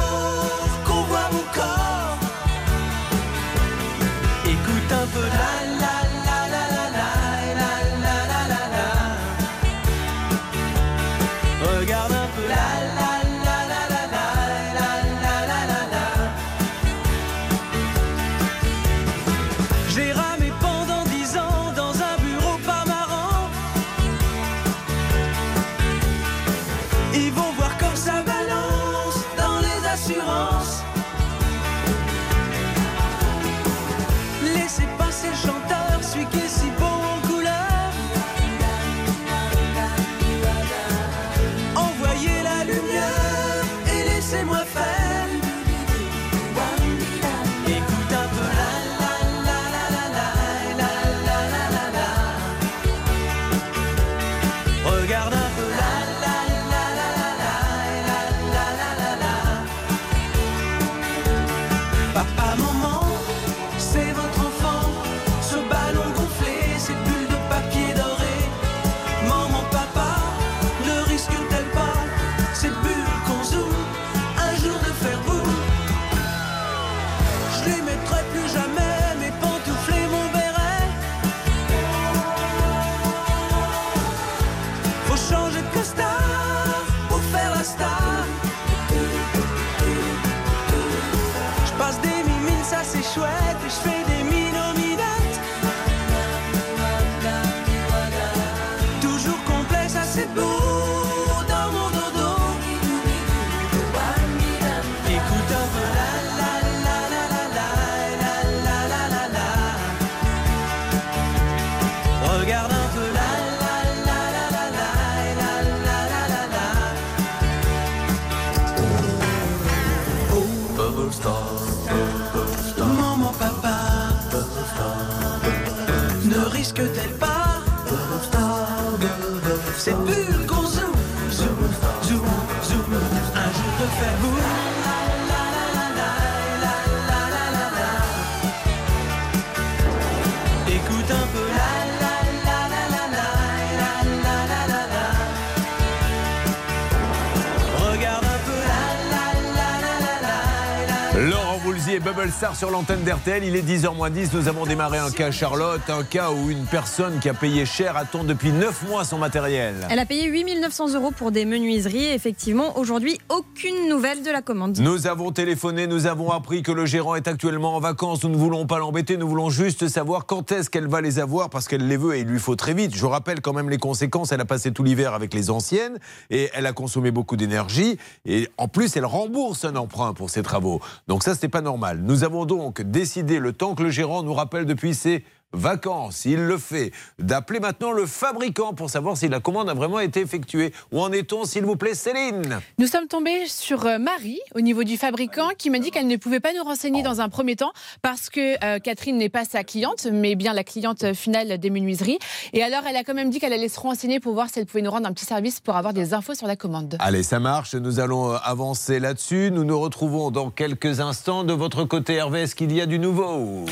Et 151.99 152.01
Bubble 152.01 152.31
Star 152.31 152.55
sur 152.55 152.71
l'antenne 152.71 153.03
d'RTL. 153.03 153.43
Il 153.43 153.57
est 153.57 153.63
10h 153.63 153.97
moins 153.97 154.09
10. 154.09 154.33
Nous 154.33 154.47
avons 154.47 154.67
démarré 154.67 154.99
un 154.99 155.11
cas 155.11 155.33
Charlotte, 155.33 155.81
un 155.89 156.05
cas 156.05 156.31
où 156.31 156.49
une 156.49 156.65
personne 156.65 157.19
qui 157.19 157.29
a 157.29 157.35
payé 157.35 157.67
cher 157.67 157.97
attend 157.97 158.23
depuis 158.23 158.53
9 158.53 158.89
mois 158.89 159.05
son 159.05 159.19
matériel. 159.19 159.75
Elle 159.91 159.99
a 159.99 160.07
payé 160.07 160.27
8 160.27 160.61
900 160.61 160.95
euros 160.95 161.11
pour 161.11 161.33
des 161.33 161.45
menuiseries. 161.45 162.05
Et 162.05 162.15
effectivement, 162.15 162.79
aujourd'hui, 162.79 163.19
aucune 163.29 163.89
nouvelle 163.89 164.23
de 164.23 164.31
la 164.31 164.43
commande. 164.43 164.79
Nous 164.79 165.09
avons 165.09 165.33
téléphoné, 165.33 165.89
nous 165.89 166.07
avons 166.07 166.31
appris 166.31 166.63
que 166.63 166.71
le 166.71 166.87
gérant 166.87 167.17
est 167.17 167.27
actuellement 167.27 167.75
en 167.75 167.81
vacances. 167.81 168.23
Nous 168.23 168.31
ne 168.31 168.37
voulons 168.37 168.65
pas 168.65 168.79
l'embêter, 168.79 169.17
nous 169.17 169.29
voulons 169.29 169.51
juste 169.51 169.89
savoir 169.89 170.27
quand 170.27 170.53
est-ce 170.53 170.71
qu'elle 170.71 170.87
va 170.87 171.01
les 171.01 171.19
avoir 171.19 171.51
parce 171.51 171.67
qu'elle 171.67 171.89
les 171.89 171.97
veut 171.97 172.15
et 172.15 172.21
il 172.21 172.29
lui 172.29 172.39
faut 172.39 172.55
très 172.55 172.75
vite. 172.75 172.95
Je 172.95 173.07
rappelle 173.07 173.41
quand 173.41 173.55
même 173.55 173.71
les 173.71 173.79
conséquences. 173.79 174.31
Elle 174.31 174.41
a 174.41 174.45
passé 174.45 174.71
tout 174.71 174.85
l'hiver 174.85 175.15
avec 175.15 175.35
les 175.35 175.51
anciennes 175.51 175.99
et 176.31 176.49
elle 176.55 176.67
a 176.67 176.73
consommé 176.73 177.11
beaucoup 177.11 177.37
d'énergie. 177.37 177.99
Et 178.25 178.49
en 178.57 178.69
plus, 178.69 178.97
elle 178.97 179.07
rembourse 179.07 179.65
un 179.65 179.75
emprunt 179.75 180.13
pour 180.13 180.31
ses 180.31 180.45
travaux. 180.45 180.81
Donc 181.09 181.25
ça, 181.25 181.35
c'était 181.35 181.49
pas 181.49 181.61
normal. 181.61 181.88
Nous 181.95 182.25
avons 182.25 182.45
donc 182.45 182.83
décidé, 182.83 183.39
le 183.39 183.53
temps 183.53 183.75
que 183.75 183.83
le 183.83 183.91
gérant 183.91 184.23
nous 184.23 184.35
rappelle 184.35 184.67
depuis 184.67 184.95
ses 184.95 185.25
vacances, 185.53 186.25
il 186.25 186.41
le 186.41 186.59
fait, 186.59 186.93
d'appeler 187.19 187.61
maintenant 187.61 187.93
le 187.93 188.07
fabricant 188.07 188.75
pour 188.75 188.91
savoir 188.91 189.17
si 189.17 189.29
la 189.29 189.41
commande 189.41 189.71
a 189.71 189.75
vraiment 189.75 189.99
été 189.99 190.21
effectuée. 190.21 190.73
Où 190.93 191.01
en 191.01 191.11
est-on, 191.13 191.45
s'il 191.45 191.65
vous 191.65 191.77
plaît, 191.77 191.95
Céline? 191.95 192.61
Nous 192.79 192.87
sommes 192.87 193.07
tombés 193.07 193.47
sur 193.47 193.87
euh, 193.87 193.99
Marie 193.99 194.41
au 194.55 194.61
niveau 194.61 194.85
du 194.85 194.97
fabricant 194.97 195.49
qui 195.57 195.71
m'a 195.71 195.79
dit 195.79 195.91
qu'elle 195.91 196.07
ne 196.07 196.17
pouvait 196.17 196.41
pas 196.41 196.53
nous 196.53 196.63
renseigner 196.63 197.03
dans 197.03 197.21
un 197.21 197.29
premier 197.29 197.57
temps 197.57 197.73
parce 198.03 198.29
que 198.29 198.63
euh, 198.65 198.79
Catherine 198.79 199.17
n'est 199.17 199.29
pas 199.29 199.45
sa 199.45 199.65
cliente, 199.65 200.07
mais 200.11 200.35
bien 200.35 200.53
la 200.53 200.65
cliente 200.65 201.15
finale 201.15 201.59
des 201.59 201.71
menuiseries. 201.71 202.19
Et 202.53 202.63
alors, 202.63 202.83
elle 202.89 202.97
a 202.97 203.05
quand 203.05 203.15
même 203.15 203.31
dit 203.31 203.41
qu'elle 203.41 203.53
allait 203.53 203.69
se 203.69 203.81
renseigner 203.81 204.21
pour 204.21 204.35
voir 204.35 204.49
si 204.51 204.59
elle 204.59 204.67
pouvait 204.67 204.83
nous 204.83 204.91
rendre 204.91 205.09
un 205.09 205.13
petit 205.13 205.25
service 205.25 205.61
pour 205.61 205.77
avoir 205.77 205.95
des 205.95 206.15
infos 206.15 206.35
sur 206.35 206.47
la 206.47 206.57
commande. 206.57 206.97
Allez, 207.01 207.23
ça 207.23 207.41
marche. 207.41 207.75
Nous 207.75 208.01
allons 208.01 208.33
euh, 208.33 208.37
avancer 208.43 209.01
là-dessus. 209.01 209.51
Nous 209.51 209.65
nous 209.65 209.81
retrouvons 209.81 210.31
dans 210.31 210.51
quelques 210.51 211.01
instants. 211.01 211.45
De 211.45 211.53
votre 211.55 211.85
côté, 211.85 212.15
Hervé, 212.15 212.43
est-ce 212.43 212.55
qu'il 212.55 212.73
y 212.73 212.81
a 212.81 212.87
du 212.87 212.99
nouveau? 212.99 213.65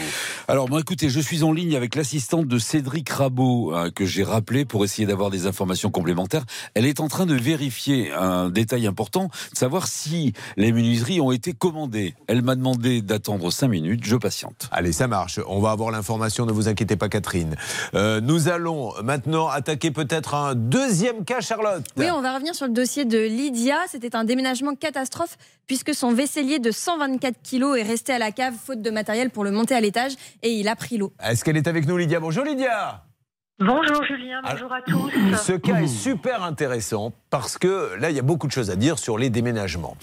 Alors, 0.49 0.69
bon, 0.69 0.79
écoutez, 0.79 1.11
je 1.11 1.19
suis 1.19 1.43
en 1.43 1.51
ligne 1.51 1.75
avec 1.75 1.97
l'assistante 1.97 2.47
de 2.47 2.59
Cédric 2.61 3.09
Rabot, 3.09 3.73
hein, 3.75 3.91
que 3.91 4.07
j'ai 4.07 4.23
rappelé 4.23 4.65
pour 4.65 4.85
essayer 4.85 5.05
d'avoir 5.05 5.29
des 5.29 5.49
informations 5.49 5.91
complémentaires. 5.91 6.45
Elle 6.75 6.87
est 6.87 7.01
en 7.01 7.09
train 7.09 7.27
de 7.27 7.35
vérifier 7.35 8.13
un 8.13 8.49
détail 8.49 8.87
important, 8.87 9.25
de 9.25 9.59
savoir 9.59 9.89
si 9.89 10.35
les 10.57 10.71
menuiseries 10.71 11.21
ont 11.21 11.33
été 11.33 11.53
commandées. 11.53 12.15
Elle 12.29 12.43
m'a 12.43 12.55
demandé 12.55 13.03
d'attendre 13.03 13.51
5 13.51 13.67
minutes. 13.67 14.05
Je 14.05 14.15
patiente. 14.15 14.69
Allez, 14.71 14.93
ça 14.93 15.09
marche. 15.09 15.41
On 15.49 15.59
va 15.59 15.73
avoir 15.73 15.91
l'information. 15.91 16.47
Ne 16.47 16.53
vous 16.53 16.69
inquiétez 16.69 16.95
pas, 16.95 17.09
Catherine. 17.09 17.57
Euh, 17.95 18.21
nous 18.21 18.47
allons 18.47 18.93
maintenant 19.03 19.49
attaquer 19.49 19.91
peut-être 19.91 20.35
un 20.35 20.55
deuxième 20.55 21.25
cas, 21.25 21.41
Charlotte. 21.41 21.85
Oui, 21.97 22.07
on 22.13 22.23
va 22.23 22.35
revenir 22.35 22.55
sur 22.55 22.67
le 22.67 22.73
dossier 22.73 23.05
de 23.05 23.19
Lydia. 23.19 23.79
C'était 23.91 24.15
un 24.15 24.23
déménagement 24.23 24.77
catastrophe 24.77 25.39
puisque 25.67 25.93
son 25.93 26.13
vaisselier 26.13 26.61
de 26.61 26.71
124 26.71 27.43
kilos 27.43 27.77
est 27.77 27.83
resté 27.83 28.13
à 28.13 28.19
la 28.19 28.31
cave 28.31 28.55
faute 28.55 28.81
de 28.81 28.91
matériel 28.91 29.31
pour 29.31 29.43
le 29.43 29.51
monter 29.51 29.75
à 29.75 29.81
l'étage 29.81 30.13
et 30.43 30.53
il 30.53 30.69
a 30.69 30.77
pris 30.77 30.99
l'eau. 30.99 31.13
Est-ce 31.23 31.45
qu'elle 31.45 31.57
est 31.57 31.69
avec 31.69 31.87
nous, 31.87 31.97
Lydia? 31.97 32.21
Bonjour, 32.21 32.45
Lydia. 32.45 33.03
Bonjour 33.59 34.05
Julien, 34.05 34.43
bonjour 34.43 34.71
à 34.71 34.83
tous. 34.83 35.11
Ce 35.43 35.53
cas 35.53 35.81
est 35.81 35.87
super 35.87 36.43
intéressant 36.43 37.15
parce 37.31 37.57
que 37.57 37.95
là, 37.99 38.11
il 38.11 38.17
y 38.17 38.19
a 38.19 38.23
beaucoup 38.23 38.47
de 38.47 38.53
choses 38.53 38.71
à 38.71 38.77
dire 38.77 38.99
sur 38.99 39.17
les 39.17 39.31
déménagements. 39.31 39.97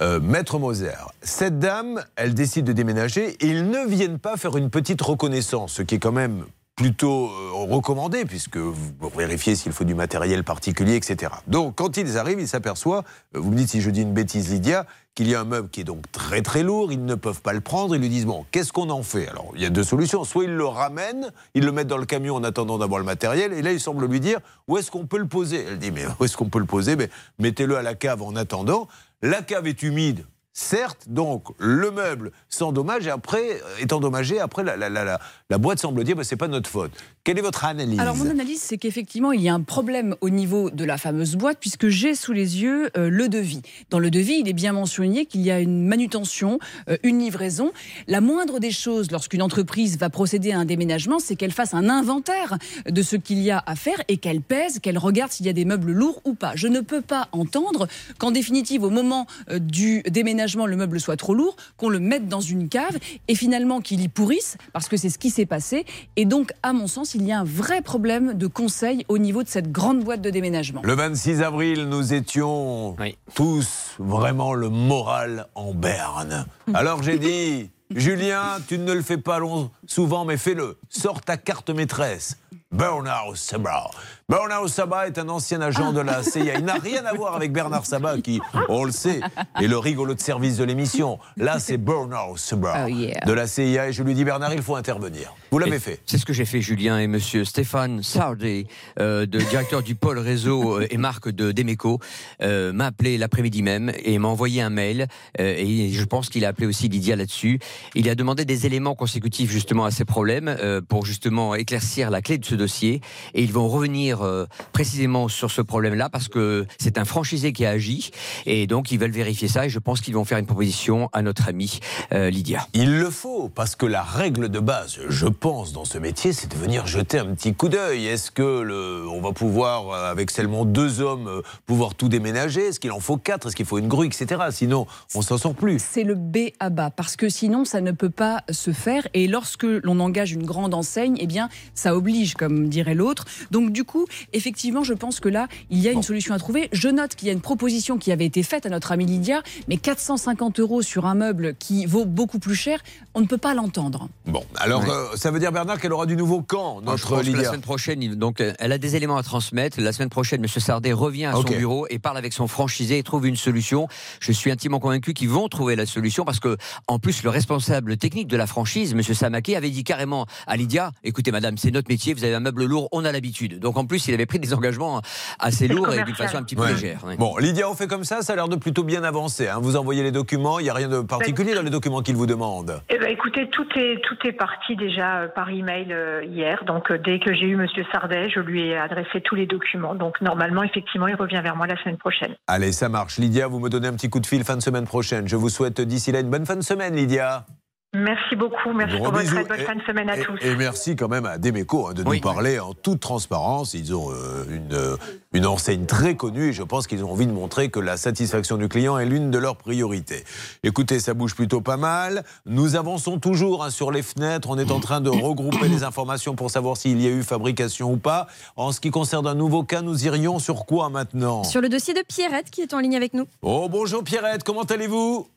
Euh, 0.00 0.20
Maître 0.20 0.58
Moser, 0.58 0.94
cette 1.20 1.58
dame, 1.58 2.02
elle 2.16 2.32
décide 2.32 2.64
de 2.64 2.72
déménager 2.72 3.36
et 3.40 3.46
ils 3.46 3.68
ne 3.68 3.86
viennent 3.86 4.18
pas 4.18 4.38
faire 4.38 4.56
une 4.56 4.70
petite 4.70 5.02
reconnaissance, 5.02 5.74
ce 5.74 5.82
qui 5.82 5.96
est 5.96 5.98
quand 5.98 6.12
même 6.12 6.46
plutôt 6.76 7.26
euh, 7.26 7.50
recommandé, 7.52 8.24
puisque 8.24 8.56
vous 8.56 8.94
vérifiez 9.16 9.54
s'il 9.54 9.72
faut 9.72 9.84
du 9.84 9.94
matériel 9.94 10.42
particulier, 10.42 10.96
etc. 10.96 11.30
Donc, 11.46 11.76
quand 11.76 11.98
ils 11.98 12.18
arrivent, 12.18 12.40
ils 12.40 12.48
s'aperçoivent, 12.48 13.04
euh, 13.36 13.38
vous 13.38 13.50
me 13.50 13.56
dites 13.56 13.68
si 13.68 13.80
je 13.80 13.90
dis 13.90 14.02
une 14.02 14.14
bêtise, 14.14 14.50
Lydia, 14.50 14.86
qu'il 15.14 15.28
y 15.28 15.34
a 15.34 15.40
un 15.40 15.44
meuble 15.44 15.68
qui 15.68 15.80
est 15.80 15.84
donc 15.84 16.10
très 16.10 16.42
très 16.42 16.62
lourd, 16.62 16.92
ils 16.92 17.04
ne 17.04 17.14
peuvent 17.14 17.40
pas 17.40 17.52
le 17.52 17.60
prendre, 17.60 17.94
ils 17.94 18.00
lui 18.00 18.08
disent, 18.08 18.26
bon, 18.26 18.44
qu'est-ce 18.50 18.72
qu'on 18.72 18.90
en 18.90 19.02
fait? 19.02 19.28
Alors, 19.28 19.52
il 19.54 19.62
y 19.62 19.66
a 19.66 19.70
deux 19.70 19.84
solutions, 19.84 20.24
soit 20.24 20.44
ils 20.44 20.54
le 20.54 20.66
ramènent, 20.66 21.30
ils 21.54 21.64
le 21.64 21.72
mettent 21.72 21.88
dans 21.88 21.98
le 21.98 22.06
camion 22.06 22.34
en 22.34 22.44
attendant 22.44 22.78
d'avoir 22.78 22.98
le 22.98 23.04
matériel, 23.04 23.52
et 23.52 23.62
là, 23.62 23.72
il 23.72 23.80
semble 23.80 24.06
lui 24.06 24.20
dire, 24.20 24.40
où 24.66 24.76
est-ce 24.76 24.90
qu'on 24.90 25.06
peut 25.06 25.18
le 25.18 25.28
poser? 25.28 25.64
Elle 25.68 25.78
dit, 25.78 25.92
mais 25.92 26.04
où 26.18 26.24
est-ce 26.24 26.36
qu'on 26.36 26.48
peut 26.48 26.58
le 26.58 26.66
poser? 26.66 26.96
Mais 26.96 27.10
Mettez-le 27.38 27.76
à 27.76 27.82
la 27.82 27.94
cave 27.94 28.22
en 28.22 28.34
attendant. 28.34 28.88
La 29.22 29.42
cave 29.42 29.66
est 29.66 29.82
humide, 29.82 30.24
Certes, 30.56 31.08
donc 31.08 31.48
le 31.58 31.90
meuble 31.90 32.30
s'endommage 32.48 33.08
et 33.08 33.10
après 33.10 33.60
euh, 33.60 33.78
est 33.80 33.92
endommagé. 33.92 34.38
Après, 34.38 34.62
la, 34.62 34.76
la, 34.76 34.88
la, 34.88 35.20
la, 35.50 35.58
boîte 35.58 35.80
semble 35.80 36.04
dire 36.04 36.14
bah, 36.14 36.22
c'est 36.22 36.36
pas 36.36 36.46
notre 36.46 36.70
faute. 36.70 36.92
Quelle 37.24 37.38
est 37.38 37.42
votre 37.42 37.64
analyse 37.64 37.98
Alors 37.98 38.16
mon 38.16 38.28
analyse, 38.28 38.60
c'est 38.60 38.76
qu'effectivement, 38.76 39.32
il 39.32 39.40
y 39.40 39.48
a 39.48 39.54
un 39.54 39.62
problème 39.62 40.14
au 40.20 40.28
niveau 40.28 40.68
de 40.68 40.84
la 40.84 40.98
fameuse 40.98 41.36
boîte, 41.36 41.56
puisque 41.58 41.88
j'ai 41.88 42.14
sous 42.14 42.34
les 42.34 42.60
yeux 42.60 42.90
euh, 42.98 43.08
le 43.08 43.30
devis. 43.30 43.62
Dans 43.88 43.98
le 43.98 44.10
devis, 44.10 44.40
il 44.40 44.48
est 44.50 44.52
bien 44.52 44.74
mentionné 44.74 45.24
qu'il 45.24 45.40
y 45.40 45.50
a 45.50 45.58
une 45.58 45.86
manutention, 45.86 46.58
euh, 46.90 46.98
une 47.02 47.20
livraison. 47.20 47.72
La 48.08 48.20
moindre 48.20 48.58
des 48.60 48.70
choses, 48.70 49.10
lorsqu'une 49.10 49.40
entreprise 49.40 49.96
va 49.96 50.10
procéder 50.10 50.52
à 50.52 50.58
un 50.58 50.66
déménagement, 50.66 51.18
c'est 51.18 51.34
qu'elle 51.34 51.52
fasse 51.52 51.72
un 51.72 51.88
inventaire 51.88 52.58
de 52.86 53.00
ce 53.00 53.16
qu'il 53.16 53.38
y 53.38 53.50
a 53.50 53.62
à 53.64 53.74
faire 53.74 54.02
et 54.08 54.18
qu'elle 54.18 54.42
pèse, 54.42 54.78
qu'elle 54.80 54.98
regarde 54.98 55.32
s'il 55.32 55.46
y 55.46 55.48
a 55.48 55.54
des 55.54 55.64
meubles 55.64 55.92
lourds 55.92 56.20
ou 56.26 56.34
pas. 56.34 56.52
Je 56.56 56.68
ne 56.68 56.80
peux 56.80 57.00
pas 57.00 57.28
entendre 57.32 57.88
qu'en 58.18 58.32
définitive, 58.32 58.82
au 58.82 58.90
moment 58.90 59.26
euh, 59.48 59.58
du 59.58 60.02
déménagement, 60.02 60.66
le 60.66 60.76
meuble 60.76 61.00
soit 61.00 61.16
trop 61.16 61.32
lourd, 61.32 61.56
qu'on 61.78 61.88
le 61.88 62.00
mette 62.00 62.28
dans 62.28 62.42
une 62.42 62.68
cave 62.68 62.98
et 63.28 63.34
finalement 63.34 63.80
qu'il 63.80 64.02
y 64.02 64.08
pourrisse, 64.08 64.58
parce 64.74 64.88
que 64.88 64.98
c'est 64.98 65.08
ce 65.08 65.16
qui 65.16 65.30
s'est 65.30 65.46
passé. 65.46 65.86
Et 66.16 66.26
donc, 66.26 66.52
à 66.62 66.74
mon 66.74 66.86
sens, 66.86 67.13
il 67.14 67.24
y 67.24 67.32
a 67.32 67.40
un 67.40 67.44
vrai 67.44 67.82
problème 67.82 68.34
de 68.34 68.46
conseil 68.46 69.04
au 69.08 69.18
niveau 69.18 69.42
de 69.42 69.48
cette 69.48 69.70
grande 69.70 70.02
boîte 70.02 70.20
de 70.20 70.30
déménagement. 70.30 70.82
Le 70.84 70.94
26 70.94 71.42
avril, 71.42 71.88
nous 71.88 72.12
étions 72.12 72.96
tous 73.34 73.94
vraiment 73.98 74.54
le 74.54 74.68
moral 74.68 75.46
en 75.54 75.74
berne. 75.74 76.46
Alors 76.74 77.02
j'ai 77.02 77.18
dit, 77.18 77.70
Julien, 77.94 78.58
tu 78.66 78.78
ne 78.78 78.92
le 78.92 79.02
fais 79.02 79.18
pas 79.18 79.38
long, 79.38 79.70
souvent, 79.86 80.24
mais 80.24 80.36
fais-le. 80.36 80.78
Sors 80.88 81.20
ta 81.20 81.36
carte 81.36 81.70
maîtresse. 81.70 82.38
Bernard 82.72 83.36
Sabat. 83.36 83.90
Bernard 84.30 84.70
Sabat 84.70 85.08
est 85.08 85.18
un 85.18 85.28
ancien 85.28 85.60
agent 85.60 85.92
de 85.92 86.00
la 86.00 86.22
CIA. 86.22 86.58
Il 86.58 86.64
n'a 86.64 86.74
rien 86.76 87.04
à 87.04 87.12
voir 87.12 87.36
avec 87.36 87.52
Bernard 87.52 87.84
Sabat, 87.84 88.22
qui, 88.22 88.40
on 88.70 88.84
le 88.84 88.90
sait, 88.90 89.20
est 89.60 89.66
le 89.66 89.76
rigolo 89.76 90.14
de 90.14 90.20
service 90.20 90.56
de 90.56 90.64
l'émission. 90.64 91.18
Là, 91.36 91.58
c'est 91.58 91.76
Bernard 91.76 92.38
Sabat 92.38 92.86
Oh, 92.86 92.88
yeah. 92.88 93.20
de 93.26 93.32
la 93.34 93.46
CIA. 93.46 93.88
Et 93.88 93.92
je 93.92 94.02
lui 94.02 94.14
dis, 94.14 94.24
Bernard, 94.24 94.54
il 94.54 94.62
faut 94.62 94.76
intervenir. 94.76 95.34
Vous 95.50 95.58
l'avez 95.58 95.78
fait. 95.78 96.00
C'est 96.06 96.16
ce 96.16 96.24
que 96.24 96.32
j'ai 96.32 96.46
fait, 96.46 96.62
Julien 96.62 96.98
et 97.00 97.06
monsieur 97.06 97.44
Stéphane 97.44 98.02
Sardé, 98.02 98.66
euh, 98.98 99.26
de 99.26 99.38
directeur 99.50 99.82
du 99.82 99.94
pôle 99.94 100.18
réseau 100.18 100.78
euh, 100.80 100.86
et 100.88 100.96
marque 100.96 101.28
de 101.28 101.52
Demeco, 101.52 102.00
euh, 102.40 102.72
m'a 102.72 102.86
appelé 102.86 103.18
l'après-midi 103.18 103.62
même 103.62 103.92
et 104.04 104.18
m'a 104.18 104.28
envoyé 104.28 104.62
un 104.62 104.70
mail. 104.70 105.06
euh, 105.38 105.54
et 105.58 105.90
je 105.92 106.04
pense 106.04 106.30
qu'il 106.30 106.46
a 106.46 106.48
appelé 106.48 106.66
aussi 106.66 106.88
Lydia 106.88 107.14
là-dessus. 107.14 107.58
Il 107.94 108.08
a 108.08 108.14
demandé 108.14 108.46
des 108.46 108.64
éléments 108.64 108.94
consécutifs 108.94 109.50
justement 109.50 109.84
à 109.84 109.90
ces 109.90 110.06
problèmes 110.06 110.48
euh, 110.48 110.80
pour 110.80 111.04
justement 111.04 111.54
éclaircir 111.54 112.08
la 112.08 112.22
clé 112.22 112.38
de 112.38 112.44
ce 112.46 112.54
dossier. 112.54 113.02
Et 113.34 113.42
ils 113.42 113.52
vont 113.52 113.68
revenir 113.68 114.13
euh, 114.22 114.46
précisément 114.72 115.28
sur 115.28 115.50
ce 115.50 115.62
problème-là 115.62 116.08
parce 116.08 116.28
que 116.28 116.66
c'est 116.78 116.98
un 116.98 117.04
franchisé 117.04 117.52
qui 117.52 117.64
a 117.64 117.70
agi. 117.70 118.10
Et 118.46 118.66
donc 118.66 118.92
ils 118.92 118.98
veulent 118.98 119.10
vérifier 119.10 119.48
ça. 119.48 119.66
Et 119.66 119.68
je 119.68 119.78
pense 119.78 120.00
qu'ils 120.00 120.14
vont 120.14 120.24
faire 120.24 120.38
une 120.38 120.46
proposition 120.46 121.08
à 121.12 121.22
notre 121.22 121.48
amie 121.48 121.80
euh, 122.12 122.30
Lydia. 122.30 122.66
Il 122.74 122.98
le 122.98 123.10
faut, 123.10 123.48
parce 123.48 123.76
que 123.76 123.86
la 123.86 124.02
règle 124.02 124.48
de 124.48 124.60
base, 124.60 124.98
je 125.08 125.26
pense, 125.26 125.72
dans 125.72 125.84
ce 125.84 125.98
métier, 125.98 126.32
c'est 126.32 126.50
de 126.50 126.56
venir 126.56 126.86
jeter 126.86 127.18
un 127.18 127.34
petit 127.34 127.54
coup 127.54 127.68
d'œil. 127.68 128.06
Est-ce 128.06 128.30
que 128.30 128.60
le, 128.60 129.06
on 129.08 129.20
va 129.20 129.32
pouvoir, 129.32 129.90
euh, 129.90 130.10
avec 130.10 130.30
seulement 130.30 130.64
deux 130.64 131.00
hommes, 131.00 131.42
pouvoir 131.66 131.94
tout 131.94 132.08
déménager? 132.08 132.68
Est-ce 132.68 132.80
qu'il 132.80 132.92
en 132.92 133.00
faut 133.00 133.16
quatre? 133.16 133.48
Est-ce 133.48 133.56
qu'il 133.56 133.66
faut 133.66 133.78
une 133.78 133.88
grue, 133.88 134.06
etc. 134.06 134.42
Sinon, 134.50 134.86
on 135.14 135.22
s'en 135.22 135.38
sort 135.38 135.54
plus. 135.54 135.82
C'est 135.82 136.04
le 136.04 136.14
B 136.14 136.50
à 136.60 136.70
bas, 136.70 136.90
parce 136.90 137.16
que 137.16 137.28
sinon, 137.28 137.64
ça 137.64 137.80
ne 137.80 137.92
peut 137.92 138.10
pas 138.10 138.42
se 138.50 138.72
faire. 138.72 139.06
Et 139.14 139.26
lorsque 139.26 139.64
l'on 139.64 140.00
engage 140.00 140.32
une 140.32 140.44
grande 140.44 140.74
enseigne, 140.74 141.16
eh 141.20 141.26
bien, 141.26 141.48
ça 141.74 141.96
oblige, 141.96 142.34
comme 142.34 142.68
dirait 142.68 142.94
l'autre. 142.94 143.24
Donc, 143.50 143.70
du 143.72 143.84
coup, 143.84 144.03
effectivement, 144.32 144.82
je 144.84 144.94
pense 144.94 145.20
que 145.20 145.28
là, 145.28 145.48
il 145.70 145.78
y 145.78 145.88
a 145.88 145.92
une 145.92 146.02
solution 146.02 146.34
à 146.34 146.38
trouver. 146.38 146.68
Je 146.72 146.88
note 146.88 147.14
qu'il 147.14 147.26
y 147.28 147.30
a 147.30 147.34
une 147.34 147.40
proposition 147.40 147.98
qui 147.98 148.12
avait 148.12 148.26
été 148.26 148.42
faite 148.42 148.66
à 148.66 148.68
notre 148.68 148.92
amie 148.92 149.06
Lydia, 149.06 149.42
mais 149.68 149.76
450 149.76 150.60
euros 150.60 150.82
sur 150.82 151.06
un 151.06 151.14
meuble 151.14 151.54
qui 151.58 151.86
vaut 151.86 152.04
beaucoup 152.04 152.38
plus 152.38 152.54
cher, 152.54 152.80
on 153.14 153.20
ne 153.20 153.26
peut 153.26 153.38
pas 153.38 153.54
l'entendre. 153.54 154.08
Bon, 154.26 154.44
alors, 154.56 154.82
Ouais. 154.82 154.90
euh, 154.90 155.16
ça 155.16 155.30
veut 155.30 155.38
dire, 155.38 155.52
Bernard, 155.52 155.78
qu'elle 155.80 155.92
aura 155.92 156.06
du 156.06 156.16
nouveau 156.16 156.42
camp, 156.42 156.80
notre 156.80 157.08
que 157.10 157.14
la 157.14 157.22
Lydia. 157.22 157.44
semaine 157.44 157.60
prochaine, 157.60 158.00
donc, 158.14 158.40
euh, 158.40 158.52
elle 158.58 158.72
a 158.72 158.78
des 158.78 158.96
éléments 158.96 159.16
à 159.16 159.22
transmettre. 159.22 159.80
La 159.80 159.92
semaine 159.92 160.08
prochaine, 160.10 160.40
M. 160.42 160.48
Sardet 160.48 160.92
revient 160.92 161.26
à 161.26 161.32
son 161.32 161.42
bureau 161.42 161.86
et 161.90 161.98
parle 161.98 162.16
avec 162.18 162.32
son 162.32 162.48
franchisé 162.48 162.98
et 162.98 163.02
trouve 163.02 163.26
une 163.26 163.36
solution. 163.36 163.88
Je 164.20 164.32
suis 164.32 164.50
intimement 164.50 164.80
convaincu 164.80 165.14
qu'ils 165.14 165.28
vont 165.28 165.48
trouver 165.48 165.76
la 165.76 165.86
solution 165.86 166.24
parce 166.24 166.40
que, 166.40 166.56
en 166.88 166.98
plus, 166.98 167.22
le 167.22 167.30
responsable 167.30 167.96
technique 167.96 168.28
de 168.28 168.36
la 168.36 168.46
franchise, 168.46 168.92
M. 168.92 169.02
Samaké, 169.02 169.56
avait 169.56 169.70
dit 169.70 169.84
carrément 169.84 170.26
à 170.46 170.56
Lydia 170.56 170.92
écoutez, 171.04 171.30
madame, 171.30 171.56
c'est 171.58 171.70
notre 171.70 171.88
métier, 171.88 172.14
vous 172.14 172.24
avez 172.24 172.34
un 172.34 172.40
meuble 172.40 172.64
lourd, 172.64 172.88
on 172.92 173.04
a 173.04 173.12
l'habitude. 173.12 173.58
Donc, 173.60 173.76
en 173.76 173.84
plus, 173.86 173.93
il 174.08 174.14
avait 174.14 174.26
pris 174.26 174.38
des 174.38 174.54
engagements 174.54 175.00
assez 175.38 175.68
lourds 175.68 175.92
et 175.92 176.02
d'une 176.02 176.14
façon 176.14 176.38
un 176.38 176.42
petit 176.42 176.56
peu 176.56 176.62
Ouais. 176.62 176.72
légère. 176.72 177.04
ouais. 177.04 177.16
Bon, 177.16 177.36
Lydia, 177.36 177.68
on 177.68 177.74
fait 177.74 177.86
comme 177.86 178.04
ça, 178.04 178.22
ça 178.22 178.32
a 178.32 178.36
l'air 178.36 178.48
de 178.48 178.56
plutôt 178.56 178.84
bien 178.84 179.04
avancer. 179.04 179.48
hein. 179.48 179.58
Vous 179.60 179.76
envoyez 179.76 180.02
les 180.02 180.12
documents, 180.12 180.58
il 180.58 180.64
n'y 180.64 180.70
a 180.70 180.74
rien 180.74 180.88
de 180.88 181.00
particulier 181.00 181.54
dans 181.54 181.62
les 181.62 181.70
documents 181.70 182.00
qu'il 182.02 182.16
vous 182.16 182.26
demande? 182.26 182.80
Eh 182.88 182.98
ben, 182.98 183.08
écoutez, 183.08 183.48
tout 183.50 183.66
est 183.76 184.00
tout 184.02 184.16
est 184.26 184.32
parti 184.32 184.76
déjà 184.76 185.18
euh, 185.20 185.28
par 185.28 185.50
email 185.50 185.92
euh, 185.92 186.24
hier. 186.24 186.64
Donc 186.66 186.90
euh, 186.90 186.98
dès 186.98 187.18
que 187.20 187.34
j'ai 187.34 187.46
eu 187.46 187.56
Monsieur 187.56 187.84
Sardet, 187.92 188.30
je 188.30 188.40
lui 188.40 188.68
ai 188.68 188.76
adressé 188.76 189.20
tous 189.22 189.34
les 189.34 189.46
documents. 189.46 189.94
Donc 189.94 190.20
normalement, 190.20 190.62
effectivement, 190.62 191.06
il 191.08 191.14
revient 191.14 191.40
vers 191.42 191.56
moi 191.56 191.66
la 191.66 191.76
semaine 191.82 191.98
prochaine. 191.98 192.34
Allez, 192.46 192.72
ça 192.72 192.88
marche. 192.88 193.18
Lydia, 193.18 193.46
vous 193.48 193.60
me 193.60 193.68
donnez 193.68 193.88
un 193.88 193.92
petit 193.94 194.08
coup 194.10 194.20
de 194.20 194.26
fil 194.26 194.44
fin 194.44 194.56
de 194.56 194.62
semaine 194.62 194.86
prochaine. 194.86 195.28
Je 195.28 195.36
vous 195.36 195.48
souhaite 195.48 195.80
d'ici 195.80 196.12
là 196.12 196.20
une 196.20 196.30
bonne 196.30 196.46
fin 196.46 196.56
de 196.56 196.62
semaine, 196.62 196.94
Lydia. 196.94 197.46
Merci 197.94 198.34
beaucoup, 198.36 198.72
merci 198.74 198.96
pour 198.96 199.12
votre 199.12 199.36
aide. 199.38 199.46
Bonne 199.48 199.58
fin 199.58 199.76
de 199.76 199.82
semaine 199.82 200.10
à 200.10 200.16
Et, 200.16 200.22
tous. 200.24 200.36
et 200.42 200.56
merci 200.56 200.96
quand 200.96 201.08
même 201.08 201.26
à 201.26 201.38
Demeco 201.38 201.86
hein, 201.88 201.94
de 201.94 202.02
nous 202.02 202.20
parler 202.20 202.58
en 202.58 202.74
toute 202.74 203.00
transparence. 203.00 203.74
Ils 203.74 203.94
ont 203.94 204.10
euh, 204.10 204.44
une, 204.50 204.72
euh, 204.72 204.96
une 205.32 205.46
enseigne 205.46 205.86
très 205.86 206.16
connue 206.16 206.48
et 206.48 206.52
je 206.52 206.62
pense 206.64 206.86
qu'ils 206.86 207.04
ont 207.04 207.12
envie 207.12 207.26
de 207.26 207.32
montrer 207.32 207.68
que 207.70 207.78
la 207.78 207.96
satisfaction 207.96 208.56
du 208.56 208.68
client 208.68 208.98
est 208.98 209.06
l'une 209.06 209.30
de 209.30 209.38
leurs 209.38 209.56
priorités. 209.56 210.24
Écoutez, 210.64 210.98
ça 210.98 211.14
bouge 211.14 211.34
plutôt 211.34 211.60
pas 211.60 211.76
mal. 211.76 212.24
Nous 212.46 212.74
avançons 212.76 213.18
toujours 213.20 213.62
hein, 213.64 213.70
sur 213.70 213.92
les 213.92 214.02
fenêtres. 214.02 214.48
On 214.50 214.58
est 214.58 214.72
en 214.72 214.80
train 214.80 215.00
de 215.00 215.10
regrouper 215.10 215.68
les 215.68 215.84
informations 215.84 216.34
pour 216.34 216.50
savoir 216.50 216.76
s'il 216.76 217.00
y 217.00 217.06
a 217.06 217.10
eu 217.10 217.22
fabrication 217.22 217.92
ou 217.92 217.96
pas. 217.96 218.26
En 218.56 218.72
ce 218.72 218.80
qui 218.80 218.90
concerne 218.90 219.26
un 219.26 219.34
nouveau 219.36 219.62
cas, 219.62 219.82
nous 219.82 220.04
irions 220.04 220.38
sur 220.40 220.66
quoi 220.66 220.88
maintenant? 220.90 221.44
Sur 221.44 221.60
le 221.60 221.68
dossier 221.68 221.94
de 221.94 222.02
Pierrette 222.08 222.50
qui 222.50 222.60
est 222.62 222.74
en 222.74 222.80
ligne 222.80 222.96
avec 222.96 223.14
nous. 223.14 223.26
Oh 223.42 223.68
bonjour 223.70 224.02
Pierrette, 224.02 224.42
comment 224.42 224.62
allez-vous? 224.62 225.28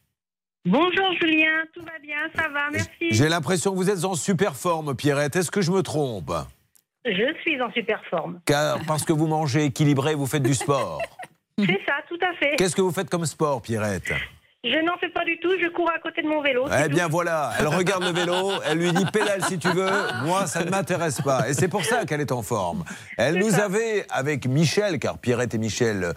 Bonjour 0.69 1.13
Julien, 1.21 1.63
tout 1.73 1.81
va 1.81 1.97
bien, 2.01 2.17
ça 2.35 2.49
va, 2.49 2.69
merci. 2.69 2.89
J'ai 3.11 3.29
l'impression 3.29 3.71
que 3.71 3.77
vous 3.77 3.89
êtes 3.89 4.03
en 4.03 4.15
super 4.15 4.57
forme, 4.57 4.97
Pierrette. 4.97 5.37
Est-ce 5.37 5.49
que 5.49 5.61
je 5.61 5.71
me 5.71 5.81
trompe? 5.81 6.33
Je 7.05 7.33
suis 7.41 7.61
en 7.61 7.71
super 7.71 8.03
forme. 8.09 8.41
Car 8.45 8.79
parce 8.85 9.05
que 9.05 9.13
vous 9.13 9.27
mangez 9.27 9.63
équilibré, 9.63 10.13
vous 10.13 10.25
faites 10.25 10.43
du 10.43 10.53
sport. 10.53 11.01
C'est 11.57 11.79
ça, 11.87 11.93
tout 12.09 12.19
à 12.21 12.33
fait. 12.33 12.57
Qu'est-ce 12.57 12.75
que 12.75 12.81
vous 12.81 12.91
faites 12.91 13.09
comme 13.09 13.25
sport, 13.25 13.61
Pierrette? 13.61 14.11
Je 14.65 14.83
n'en 14.83 14.97
fais 14.97 15.07
pas 15.07 15.23
du 15.23 15.39
tout, 15.39 15.51
je 15.61 15.69
cours 15.69 15.89
à 15.89 15.99
côté 15.99 16.21
de 16.21 16.27
mon 16.27 16.41
vélo. 16.41 16.65
Eh 16.83 16.89
bien 16.89 17.05
tout. 17.05 17.11
voilà, 17.11 17.51
elle 17.57 17.67
regarde 17.67 18.03
le 18.03 18.11
vélo, 18.11 18.51
elle 18.65 18.79
lui 18.79 18.91
dit 18.91 19.05
pédale 19.05 19.41
si 19.45 19.57
tu 19.59 19.69
veux, 19.69 19.89
moi 20.25 20.47
ça 20.47 20.65
ne 20.65 20.69
m'intéresse 20.69 21.21
pas. 21.21 21.47
Et 21.47 21.53
c'est 21.53 21.69
pour 21.69 21.85
ça 21.85 22.05
qu'elle 22.05 22.19
est 22.19 22.33
en 22.33 22.41
forme. 22.41 22.83
Elle 23.17 23.35
nous 23.37 23.59
avait, 23.59 24.05
avec 24.09 24.45
Michel, 24.45 24.99
car 24.99 25.19
Pierrette 25.19 25.53
et 25.53 25.57
Michel 25.59 26.13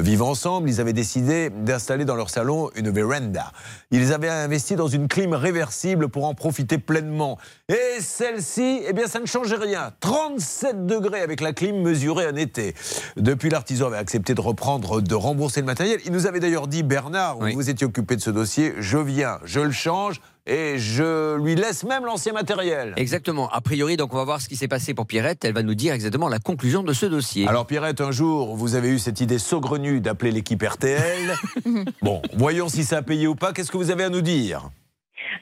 vivent 0.00 0.22
ensemble, 0.22 0.68
ils 0.68 0.80
avaient 0.80 0.92
décidé 0.92 1.50
d'installer 1.50 2.04
dans 2.04 2.16
leur 2.16 2.30
salon 2.30 2.70
une 2.74 2.90
véranda. 2.90 3.52
Ils 3.90 4.12
avaient 4.12 4.28
investi 4.28 4.76
dans 4.76 4.88
une 4.88 5.08
clim 5.08 5.34
réversible 5.34 6.08
pour 6.08 6.24
en 6.24 6.34
profiter 6.34 6.78
pleinement. 6.78 7.38
Et 7.68 8.00
celle-ci, 8.00 8.82
eh 8.86 8.92
bien 8.92 9.06
ça 9.06 9.20
ne 9.20 9.26
changeait 9.26 9.56
rien. 9.56 9.92
37 10.00 10.86
degrés 10.86 11.20
avec 11.20 11.40
la 11.40 11.52
clim 11.52 11.82
mesurée 11.82 12.26
en 12.26 12.36
été. 12.36 12.74
Depuis, 13.16 13.50
l'artisan 13.50 13.86
avait 13.86 13.96
accepté 13.96 14.34
de 14.34 14.40
reprendre, 14.40 15.00
de 15.00 15.14
rembourser 15.14 15.60
le 15.60 15.66
matériel. 15.66 16.00
Il 16.04 16.12
nous 16.12 16.26
avait 16.26 16.40
d'ailleurs 16.40 16.66
dit, 16.66 16.82
Bernard, 16.82 17.38
vous 17.38 17.52
vous 17.52 17.70
étiez 17.70 17.86
occupé 17.86 18.16
de 18.16 18.20
ce 18.20 18.30
dossier, 18.30 18.74
je 18.78 18.98
viens, 18.98 19.38
je 19.44 19.60
le 19.60 19.72
change 19.72 20.20
et 20.46 20.78
je 20.78 21.36
lui 21.38 21.54
laisse 21.54 21.84
même 21.84 22.04
l'ancien 22.04 22.32
matériel. 22.32 22.92
Exactement. 22.96 23.48
A 23.50 23.60
priori, 23.60 23.96
donc, 23.96 24.12
on 24.12 24.16
va 24.16 24.24
voir 24.24 24.40
ce 24.40 24.48
qui 24.48 24.56
s'est 24.56 24.68
passé 24.68 24.94
pour 24.94 25.06
Pierrette. 25.06 25.44
Elle 25.44 25.54
va 25.54 25.62
nous 25.62 25.74
dire 25.74 25.94
exactement 25.94 26.28
la 26.28 26.38
conclusion 26.38 26.82
de 26.82 26.92
ce 26.92 27.06
dossier. 27.06 27.48
Alors 27.48 27.66
Pierrette, 27.66 28.00
un 28.00 28.10
jour, 28.10 28.54
vous 28.54 28.74
avez 28.74 28.90
eu 28.90 28.98
cette 28.98 29.20
idée 29.20 29.38
saugrenue 29.38 30.00
d'appeler 30.00 30.30
l'équipe 30.30 30.62
RTL. 30.62 31.34
bon, 32.02 32.20
voyons 32.34 32.68
si 32.68 32.84
ça 32.84 32.98
a 32.98 33.02
payé 33.02 33.26
ou 33.26 33.34
pas. 33.34 33.52
Qu'est-ce 33.52 33.70
que 33.70 33.76
vous 33.76 33.90
avez 33.90 34.04
à 34.04 34.10
nous 34.10 34.22
dire? 34.22 34.68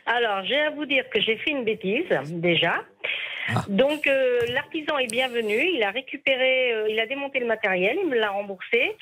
Alors, 0.07 0.45
j'ai 0.45 0.61
à 0.61 0.71
vous 0.71 0.87
dire 0.87 1.05
que 1.11 1.21
j'ai 1.21 1.37
fait 1.38 1.51
une 1.51 1.65
bêtise, 1.65 2.07
déjà. 2.31 2.75
Donc, 3.69 4.07
euh, 4.07 4.41
l'artisan 4.49 4.99
est 4.99 5.11
bienvenu, 5.11 5.69
il 5.75 5.83
a 5.83 5.91
récupéré, 5.91 6.73
euh, 6.73 6.88
il 6.88 6.99
a 7.01 7.07
démonté 7.07 7.41
le 7.41 7.47
matériel, 7.47 7.99
il 8.03 8.09
me 8.09 8.17
l'a 8.17 8.31
remboursé. 8.31 8.97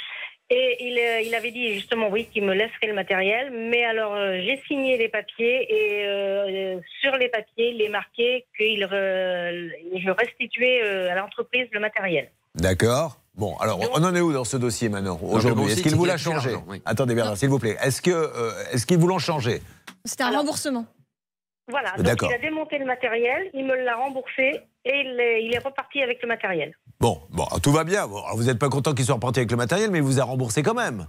Et 0.52 0.76
il, 0.80 0.98
euh, 0.98 1.20
il 1.20 1.32
avait 1.36 1.52
dit 1.52 1.74
justement 1.74 2.08
oui 2.10 2.26
qu'il 2.32 2.44
me 2.44 2.52
laisserait 2.54 2.88
le 2.88 2.94
matériel, 2.94 3.52
mais 3.70 3.84
alors 3.84 4.14
euh, 4.16 4.40
j'ai 4.44 4.60
signé 4.66 4.96
les 4.98 5.08
papiers 5.08 5.62
et 5.72 6.04
euh, 6.06 6.78
sur 7.00 7.12
les 7.16 7.28
papiers 7.28 7.70
il 7.74 7.80
est 7.80 7.88
marqué 7.88 8.46
qu'il 8.56 8.82
re- 8.84 9.70
je 9.96 10.10
restituais 10.10 10.80
euh, 10.82 11.10
à 11.12 11.14
l'entreprise 11.14 11.68
le 11.70 11.78
matériel. 11.78 12.30
D'accord. 12.56 13.18
Bon, 13.36 13.56
alors 13.58 13.78
on 13.94 14.02
en 14.02 14.12
est 14.14 14.20
où 14.20 14.32
dans 14.32 14.44
ce 14.44 14.56
dossier 14.56 14.88
maintenant 14.88 15.20
aujourd'hui 15.22 15.66
Est-ce 15.66 15.82
qu'il 15.82 15.92
c'est 15.92 15.96
vous 15.96 16.04
l'a 16.04 16.16
changé 16.16 16.50
oui. 16.66 16.82
Attendez 16.84 17.14
Bernard, 17.14 17.36
s'il 17.36 17.48
vous 17.48 17.60
plaît. 17.60 17.76
Est-ce 17.80 18.02
que 18.02 18.10
euh, 18.10 18.50
est-ce 18.72 18.86
qu'ils 18.86 18.98
vous 18.98 19.06
l'ont 19.06 19.20
changé 19.20 19.62
C'était 20.04 20.24
un 20.24 20.36
remboursement. 20.36 20.84
Voilà, 21.68 21.92
donc 21.96 22.22
il 22.22 22.34
a 22.34 22.38
démonté 22.38 22.78
le 22.78 22.84
matériel, 22.84 23.50
il 23.54 23.64
me 23.64 23.74
l'a 23.76 23.94
remboursé 23.96 24.60
et 24.84 24.92
il 25.04 25.20
est, 25.20 25.44
il 25.44 25.54
est 25.54 25.58
reparti 25.58 26.02
avec 26.02 26.20
le 26.22 26.28
matériel. 26.28 26.74
Bon, 26.98 27.20
bon, 27.30 27.46
tout 27.62 27.70
va 27.70 27.84
bien. 27.84 28.06
Vous 28.06 28.44
n'êtes 28.44 28.58
pas 28.58 28.68
content 28.68 28.92
qu'il 28.92 29.04
soit 29.04 29.14
reparti 29.14 29.40
avec 29.40 29.50
le 29.50 29.56
matériel, 29.56 29.90
mais 29.90 29.98
il 29.98 30.04
vous 30.04 30.20
a 30.20 30.24
remboursé 30.24 30.62
quand 30.62 30.74
même. 30.74 31.06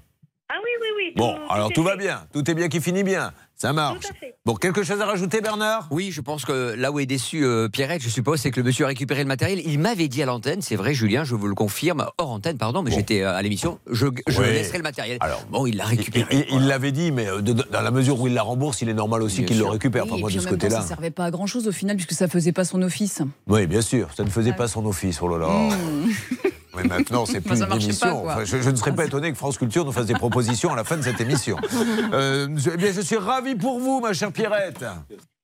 Ah 1.02 1.08
oui. 1.08 1.14
Bon, 1.16 1.34
tout- 1.36 1.54
alors 1.54 1.70
tout 1.74 1.84
va 1.84 1.96
bien. 1.96 2.24
Tout 2.34 2.50
est 2.50 2.54
bien 2.54 2.68
qui 2.70 2.80
finit 2.82 3.04
bien. 3.04 3.32
Ça 3.56 3.74
marche. 3.74 4.00
Tout 4.00 4.08
à 4.12 4.14
fait. 4.16 4.36
Bon, 4.44 4.56
quelque 4.56 4.82
chose 4.82 5.00
à 5.02 5.06
rajouter, 5.06 5.40
Bernard? 5.40 5.88
Oui, 5.92 6.10
je 6.12 6.20
pense 6.22 6.46
que 6.46 6.74
là 6.76 6.92
où 6.92 7.00
est 7.00 7.06
déçu 7.06 7.46
euh, 7.46 7.70
Pierrette, 7.70 8.02
je 8.02 8.10
suppose, 8.10 8.40
c'est 8.40 8.50
que 8.50 8.60
le 8.60 8.66
monsieur 8.66 8.86
a 8.86 8.88
récupéré 8.88 9.22
le 9.22 9.28
matériel. 9.28 9.62
Il 9.64 9.78
m'avait 9.78 10.08
dit 10.08 10.24
à 10.24 10.26
l'antenne, 10.26 10.64
c'est 10.64 10.76
vrai, 10.76 10.96
Julien, 10.96 11.24
je 11.24 11.36
vous 11.36 11.48
le 11.48 11.54
confirme, 11.54 12.08
hors 12.18 12.32
antenne, 12.32 12.58
pardon, 12.58 12.82
mais 12.82 12.90
j'étais 12.90 13.22
euh, 13.22 13.36
à 13.36 13.42
l'émission, 13.44 13.78
je, 13.92 14.08
je 14.28 14.40
Oui. 14.42 14.48
laisserai 14.48 14.78
le 14.80 14.84
matériel. 14.84 15.18
Alors, 15.22 15.44
bon, 15.52 15.68
il 15.68 15.78
l'a 15.78 15.86
récupéré. 15.86 16.48
Il 16.50 16.56
il 16.62 16.68
l'avait 16.68 16.92
dit, 16.92 17.12
mais 17.12 17.28
euh, 17.28 17.42
de- 17.42 17.54
dans 17.54 17.82
la 17.82 17.92
mesure 17.92 18.20
où 18.20 18.26
il 18.28 18.34
la 18.34 18.42
rembourse, 18.42 18.82
il 18.82 18.90
est 18.90 18.96
normal 18.96 19.22
aussi 19.22 19.46
qu'il 19.46 19.60
le 19.60 19.66
récupère. 19.68 20.06
Oui, 20.06 20.12
Enfin, 20.14 20.22
moi, 20.22 20.32
de 20.32 20.40
ce 20.40 20.48
côté-là. 20.48 20.82
ça 20.82 20.88
servait 20.88 21.12
pas 21.12 21.26
à 21.26 21.32
grand 21.32 21.46
chose 21.46 21.68
au 21.68 21.72
final 21.72 21.96
puisque 21.98 22.14
ça 22.14 22.28
faisait 22.28 22.52
pas 22.54 22.66
son 22.66 22.82
office. 22.82 23.22
Oui, 23.48 23.68
bien 23.68 23.82
sûr, 23.82 24.08
ça 24.18 24.24
ne 24.24 24.30
faisait 24.32 24.54
pas 24.54 24.68
son 24.68 24.84
office. 24.88 25.22
Oh 25.22 25.28
là 25.28 25.38
là. 25.38 25.48
Mmh. 25.48 26.10
Mais 26.76 26.84
maintenant, 26.84 27.26
c'est 27.26 27.42
plus 27.42 27.62
une 27.62 27.72
émission. 27.72 28.08
pas, 28.08 28.22
quoi. 28.22 28.34
Enfin, 28.34 28.46
je, 28.46 28.62
je 28.62 28.70
ne 28.70 28.76
serais 28.76 28.94
pas 28.96 29.06
étonné 29.06 29.32
que 29.32 29.38
France 29.38 29.58
Culture 29.58 29.86
nous 29.86 29.92
fasse 29.92 30.06
des 30.06 30.14
propositions 30.14 30.72
à 30.72 30.76
la 30.76 30.84
fin 30.84 30.98
de 30.98 31.02
cette 31.02 31.22
émission. 31.22 31.58
Euh, 32.14 32.48
eh 32.74 32.78
bien, 32.78 32.92
je 32.92 33.02
suis 33.02 33.18
ravi 33.18 33.56
pour 33.56 33.80
vous, 33.80 34.02
ma 34.02 34.14
chère 34.14 34.32
Pierrette. 34.32 34.84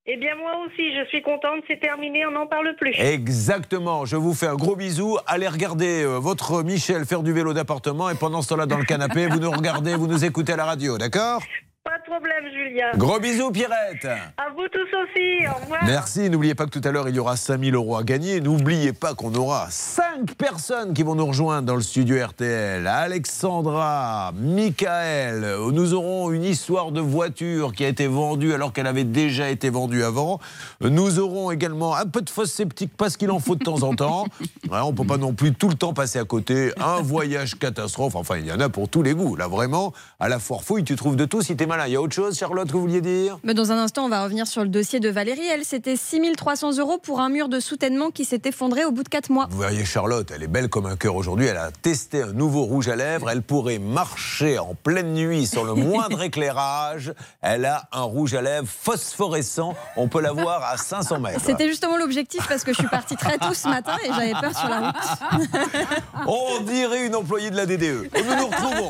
Eh 0.10 0.16
bien 0.18 0.36
moi 0.36 0.52
aussi, 0.66 0.94
je 0.98 1.06
suis 1.10 1.22
contente, 1.22 1.63
c'est 1.68 1.80
terminé, 1.80 2.26
on 2.26 2.32
n'en 2.32 2.48
parle 2.48 2.74
plus. 2.80 2.94
Exactement. 2.98 4.06
Je 4.06 4.16
vous 4.16 4.34
fais 4.34 4.48
un 4.48 4.56
gros 4.56 4.76
bisou. 4.78 5.18
Allez 5.28 5.48
regarder 5.48 6.04
euh, 6.04 6.18
votre 6.18 6.63
Michel 6.63 7.06
faire 7.06 7.24
du 7.24 7.34
vélo 7.34 7.54
d'appartement 7.54 8.10
et 8.10 8.16
pendant 8.16 8.42
ce 8.42 8.48
temps-là, 8.50 8.66
dans 8.66 8.78
le 8.78 8.86
canapé, 8.86 9.28
vous 9.28 9.40
nous 9.40 9.52
regardez, 9.52 9.96
vous 9.96 10.08
nous 10.08 10.24
écoutez 10.24 10.54
à 10.54 10.56
la 10.56 10.66
radio, 10.66 10.98
d'accord? 10.98 11.42
Pas 11.88 12.00
de 12.00 12.04
problème, 12.04 12.43
Julien. 12.52 12.91
Gros 12.97 13.17
bisous, 13.17 13.50
Pierrette. 13.50 14.06
À 14.06 14.50
vous 14.54 14.67
tous 14.69 14.82
aussi, 14.82 15.47
au 15.47 15.62
revoir. 15.62 15.86
Merci. 15.86 16.30
N'oubliez 16.30 16.54
pas 16.54 16.65
que 16.65 16.71
tout 16.71 16.82
à 16.84 16.91
l'heure, 16.91 17.08
il 17.08 17.15
y 17.15 17.19
aura 17.19 17.38
5000 17.38 17.76
euros 17.76 17.95
à 17.95 18.04
gagner. 18.04 18.41
N'oubliez 18.41 18.91
pas 18.91 19.13
qu'on 19.13 19.34
aura 19.36 19.67
5 19.69 20.36
personnes 20.36 20.93
qui 20.93 21.04
vont 21.04 21.15
nous 21.15 21.26
rejoindre 21.26 21.65
dans 21.65 21.78
le 21.78 21.82
studio 21.82 22.17
RTL. 22.21 22.86
Alexandra, 22.86 24.34
Michael. 24.36 25.60
Nous 25.71 25.93
aurons 25.93 26.34
une 26.34 26.43
histoire 26.43 26.91
de 26.91 27.00
voiture 27.00 27.71
qui 27.71 27.86
a 27.86 27.88
été 27.88 28.08
vendue 28.08 28.54
alors 28.54 28.73
qu'elle 28.73 28.88
avait 28.88 29.06
déjà 29.06 29.50
été 29.50 29.69
vendue 29.69 30.04
avant. 30.04 30.41
Nous 30.82 31.19
aurons 31.19 31.52
également 31.52 31.95
un 31.95 32.06
peu 32.06 32.21
de 32.21 32.30
fosse 32.30 32.52
sceptique 32.52 32.91
parce 32.97 33.15
qu'il 33.15 33.32
en 33.32 33.39
faut 33.39 33.56
de 33.56 33.63
temps 33.63 33.84
en 33.84 33.95
temps. 33.95 34.26
Ouais, 34.69 34.80
on 34.84 34.91
ne 34.91 34.97
peut 34.97 35.06
pas 35.06 35.15
non 35.15 35.32
plus 35.32 35.54
tout 35.54 35.69
le 35.69 35.76
temps 35.76 35.93
passer 35.93 36.19
à 36.19 36.26
côté. 36.26 36.73
Un 36.78 37.02
voyage 37.02 37.58
catastrophe. 37.58 38.17
Enfin, 38.17 38.36
il 38.38 38.45
y 38.45 38.52
en 38.52 38.60
a 38.60 38.67
pour 38.67 38.89
tous 38.89 39.02
les 39.02 39.13
goûts. 39.13 39.38
Là, 39.38 39.47
vraiment, 39.47 39.93
à 40.19 40.28
la 40.28 40.39
foire 40.39 40.62
fouille, 40.62 40.84
tu 40.84 40.97
trouves 40.97 41.15
de 41.15 41.23
tout 41.23 41.41
si 41.41 41.56
t'es 41.56 41.65
Il 41.86 41.92
y 41.92 41.96
a 41.96 42.02
autre 42.02 42.13
chose, 42.16 42.38
Charlotte, 42.38 42.68
que 42.68 42.74
vous 42.74 42.82
vouliez 42.82 43.02
dire? 43.02 43.40
Mais 43.44 43.54
dans 43.54 43.72
un 43.72 43.78
instant, 43.78 44.06
on 44.06 44.10
va 44.10 44.24
revenir 44.24 44.48
sur 44.48 44.63
le 44.63 44.70
dossier 44.70 45.00
de 45.00 45.10
Valérie. 45.10 45.46
Elle, 45.48 45.63
c'était 45.63 45.96
6300 45.96 46.78
euros 46.80 46.98
pour 46.98 47.20
un 47.20 47.30
mur 47.30 47.50
de 47.50 47.60
soutènement 47.60 48.10
qui 48.10 48.26
s'est 48.26 48.42
effondré 48.46 48.86
au 48.86 48.92
bout 48.92 49.04
de 49.04 49.10
4 49.10 49.30
mois. 49.30 49.48
Vous 49.50 49.58
voyez 49.58 49.86
Charlotte, 49.86 50.32
elle 50.34 50.44
est 50.44 50.48
belle 50.48 50.70
comme 50.70 50.86
un 50.86 50.96
cœur 50.96 51.16
aujourd'hui. 51.16 51.46
Elle 51.46 51.58
a 51.58 51.72
testé 51.72 52.22
un 52.24 52.34
nouveau 52.34 52.63
rouge 52.63 52.88
à 52.88 52.96
lèvres. 52.96 53.30
Elle 53.30 53.42
pourrait 53.42 53.80
marcher 53.80 54.60
en 54.60 54.76
pleine 54.76 55.13
nuit 55.13 55.46
sans 55.46 55.63
le 55.63 55.74
moindre 55.76 56.22
éclairage. 56.24 57.13
Elle 57.42 57.66
a 57.66 57.88
un 57.92 58.04
rouge 58.04 58.34
à 58.34 58.42
lèvres 58.42 58.68
phosphorescent. 58.68 59.76
On 59.96 60.08
peut 60.08 60.22
la 60.22 60.32
voir 60.32 60.63
à 60.63 60.78
500 60.78 61.20
mètres. 61.20 61.42
C'était 61.44 61.68
justement 61.68 61.98
l'objectif 61.98 62.48
parce 62.48 62.63
que 62.63 62.72
je 62.74 62.80
suis 62.80 62.90
partie 62.90 63.16
très 63.16 63.38
tôt 63.38 63.54
ce 63.54 63.68
matin 63.68 63.94
et 64.04 64.08
j'avais 64.08 64.34
peur 64.34 64.58
sur 64.58 64.70
la 64.70 64.80
route. 64.80 65.48
On 66.28 66.62
dirait 66.63 67.06
une 67.06 67.16
employée 67.16 67.52
de 67.52 67.56
la 67.56 67.66
DDE. 67.66 68.10
Nous 68.16 68.36
nous 68.36 68.48
retrouvons 68.48 68.90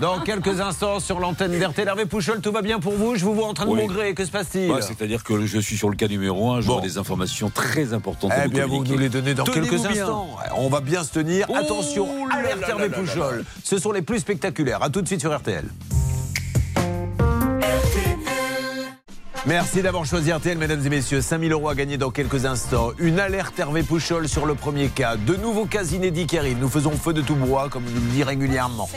dans 0.00 0.20
quelques 0.20 0.60
instants 0.60 1.00
sur 1.00 1.20
l'antenne 1.20 1.58
d'RTL. 1.58 1.88
Pouchol, 2.06 2.40
tout 2.40 2.52
va 2.52 2.62
bien 2.62 2.78
pour 2.80 2.92
vous? 2.94 3.16
Je 3.16 3.24
vous 3.24 3.34
vois 3.34 3.46
en 3.46 3.54
train 3.54 3.66
de 3.66 3.70
Oui. 3.70 3.80
maugrer. 3.82 4.14
Que 4.14 4.24
se 4.24 4.30
passe-t-il? 4.30 4.70
Ouais, 4.70 4.82
C'est-à-dire 4.82 5.22
que 5.24 5.46
je 5.46 5.58
suis 5.58 5.76
sur 5.76 5.90
le 5.90 5.96
cas 5.96 6.08
numéro 6.08 6.50
1, 6.52 6.60
j'aurai 6.60 6.80
Bon. 6.80 6.86
des 6.86 6.98
informations 6.98 7.50
très 7.50 7.92
importantes 7.92 8.32
Eh 8.36 8.44
vous 8.44 8.50
bien, 8.50 8.66
vous 8.66 8.84
nous 8.84 8.98
les 8.98 9.08
donnez 9.08 9.34
dans 9.34 9.44
quelques 9.44 9.84
instants. 9.84 10.28
On 10.56 10.68
va 10.68 10.80
bien 10.80 11.02
se 11.04 11.12
tenir. 11.12 11.46
Oh 11.48 11.54
Attention, 11.56 12.08
alerte 12.30 12.62
Hervé 12.68 12.88
Pouchol. 12.90 13.44
Ce 13.64 13.78
sont 13.78 13.92
les 13.92 14.02
plus 14.02 14.18
spectaculaires. 14.20 14.82
A 14.82 14.90
tout 14.90 15.02
de 15.02 15.06
suite 15.06 15.20
sur 15.20 15.36
RTL. 15.36 15.64
Merci 19.46 19.80
d'avoir 19.80 20.04
choisi 20.04 20.32
RTL, 20.32 20.58
mesdames 20.58 20.84
et 20.84 20.88
messieurs. 20.88 21.20
5000 21.20 21.52
euros 21.52 21.68
à 21.68 21.76
gagner 21.76 21.96
dans 21.96 22.10
quelques 22.10 22.46
instants. 22.46 22.90
Une 22.98 23.20
alerte 23.20 23.56
Hervé 23.56 23.84
Pouchol 23.84 24.28
sur 24.28 24.44
le 24.44 24.56
premier 24.56 24.88
cas. 24.88 25.16
De 25.16 25.36
nouveaux 25.36 25.66
cas 25.66 25.84
inédits 25.84 26.26
qui 26.26 26.36
arrivent. 26.36 26.58
Nous 26.58 26.68
faisons 26.68 26.90
feu 26.90 27.12
de 27.12 27.22
tout 27.22 27.36
bois, 27.36 27.68
comme 27.70 27.84
nous 27.84 27.94
le 27.94 28.10
dit 28.12 28.24
régulièrement. 28.24 28.88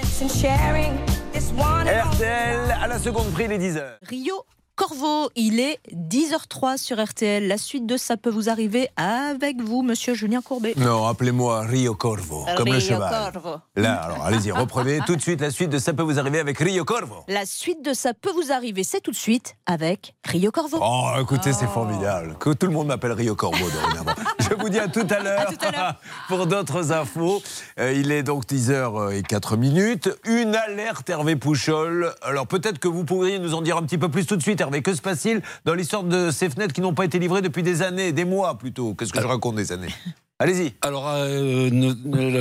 RTL, 1.86 2.78
à 2.82 2.88
la 2.88 2.98
seconde 2.98 3.32
prix, 3.32 3.48
les 3.48 3.60
10 3.60 3.78
heures. 3.78 4.00
Rio 4.08 4.44
Corvo, 4.80 5.30
il 5.36 5.60
est 5.60 5.78
10h03 5.94 6.78
sur 6.78 7.04
RTL. 7.04 7.46
La 7.50 7.58
suite 7.58 7.86
de 7.86 7.98
Ça 7.98 8.16
peut 8.16 8.30
vous 8.30 8.48
arriver 8.50 8.88
avec 8.96 9.62
vous, 9.62 9.82
monsieur 9.82 10.14
Julien 10.14 10.42
Courbet. 10.42 10.74
Non, 10.78 11.06
appelez-moi 11.06 11.64
Rio 11.64 11.96
Corvo, 11.96 12.46
comme 12.56 12.68
le 12.68 12.78
Rio 12.78 12.96
cheval. 12.96 13.34
Corvo. 13.34 13.58
Là, 13.76 13.96
alors 13.96 14.24
allez-y, 14.24 14.54
reprenez 14.54 15.02
tout 15.06 15.18
de 15.18 15.22
suite 15.22 15.42
la 15.42 15.52
suite 15.52 15.70
de 15.70 15.80
Ça 15.80 15.92
peut 15.92 16.04
vous 16.04 16.18
arriver 16.18 16.40
avec 16.40 16.58
Rio 16.60 16.86
Corvo. 16.86 17.26
La 17.28 17.46
suite 17.46 17.84
de 17.84 17.92
Ça 17.92 18.14
peut 18.14 18.32
vous 18.32 18.54
arriver, 18.54 18.86
c'est 18.86 19.02
tout 19.02 19.12
de 19.12 19.18
suite 19.18 19.58
avec 19.66 20.16
Rio 20.26 20.50
Corvo. 20.50 20.80
Oh, 20.82 21.10
écoutez, 21.20 21.52
c'est 21.52 21.68
formidable. 21.68 22.38
Que 22.40 22.52
tout 22.52 22.68
le 22.68 22.72
monde 22.72 22.88
m'appelle 22.88 23.12
Rio 23.12 23.36
Corvo 23.36 23.70
dorénavant. 23.70 24.16
Je 24.40 24.56
vous 24.56 24.70
dis 24.70 24.80
à 24.80 24.88
tout 24.88 25.06
à 25.10 25.20
l'heure 25.20 25.96
pour 26.30 26.48
d'autres 26.48 26.94
infos. 26.94 27.44
Euh, 27.82 27.92
il 27.92 28.14
est 28.14 28.24
donc 28.24 28.46
10h04 28.46 29.58
minutes. 29.58 30.10
Une 30.24 30.56
alerte 30.56 31.10
Hervé 31.10 31.36
Pouchol. 31.36 32.14
Alors 32.22 32.48
peut-être 32.48 32.80
que 32.80 32.88
vous 32.88 33.04
pourriez 33.04 33.40
nous 33.40 33.54
en 33.54 33.62
dire 33.62 33.76
un 33.76 33.84
petit 33.84 33.98
peu 33.98 34.08
plus 34.08 34.26
tout 34.26 34.38
de 34.38 34.42
suite, 34.42 34.62
Hervé. 34.62 34.69
Que 34.70 34.94
se 34.94 35.02
passe-t-il 35.02 35.42
dans 35.66 35.74
l'histoire 35.74 36.04
de 36.04 36.32
ces 36.32 36.50
fenêtres 36.50 36.74
qui 36.74 36.82
n'ont 36.82 36.94
pas 36.94 37.06
été 37.06 37.20
livrées 37.20 37.42
depuis 37.42 37.64
des 37.64 37.82
années, 37.82 38.12
des 38.12 38.26
mois 38.26 38.58
plutôt? 38.58 38.94
Qu'est-ce 38.94 39.12
que 39.12 39.22
je 39.22 39.28
raconte 39.28 39.56
des 39.56 39.72
années? 39.72 39.94
Allez-y. 40.42 40.72
Alors, 40.82 41.10
euh, 41.10 41.70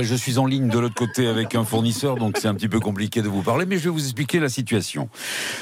je 0.03 0.15
suis 0.15 0.37
en 0.37 0.45
ligne 0.45 0.69
de 0.69 0.79
l'autre 0.79 0.95
côté 0.95 1.27
avec 1.27 1.53
un 1.53 1.65
fournisseur, 1.65 2.15
donc 2.15 2.37
c'est 2.39 2.47
un 2.47 2.55
petit 2.55 2.69
peu 2.69 2.79
compliqué 2.79 3.21
de 3.21 3.27
vous 3.27 3.41
parler, 3.41 3.65
mais 3.65 3.77
je 3.77 3.83
vais 3.83 3.89
vous 3.89 4.05
expliquer 4.05 4.39
la 4.39 4.47
situation. 4.47 5.09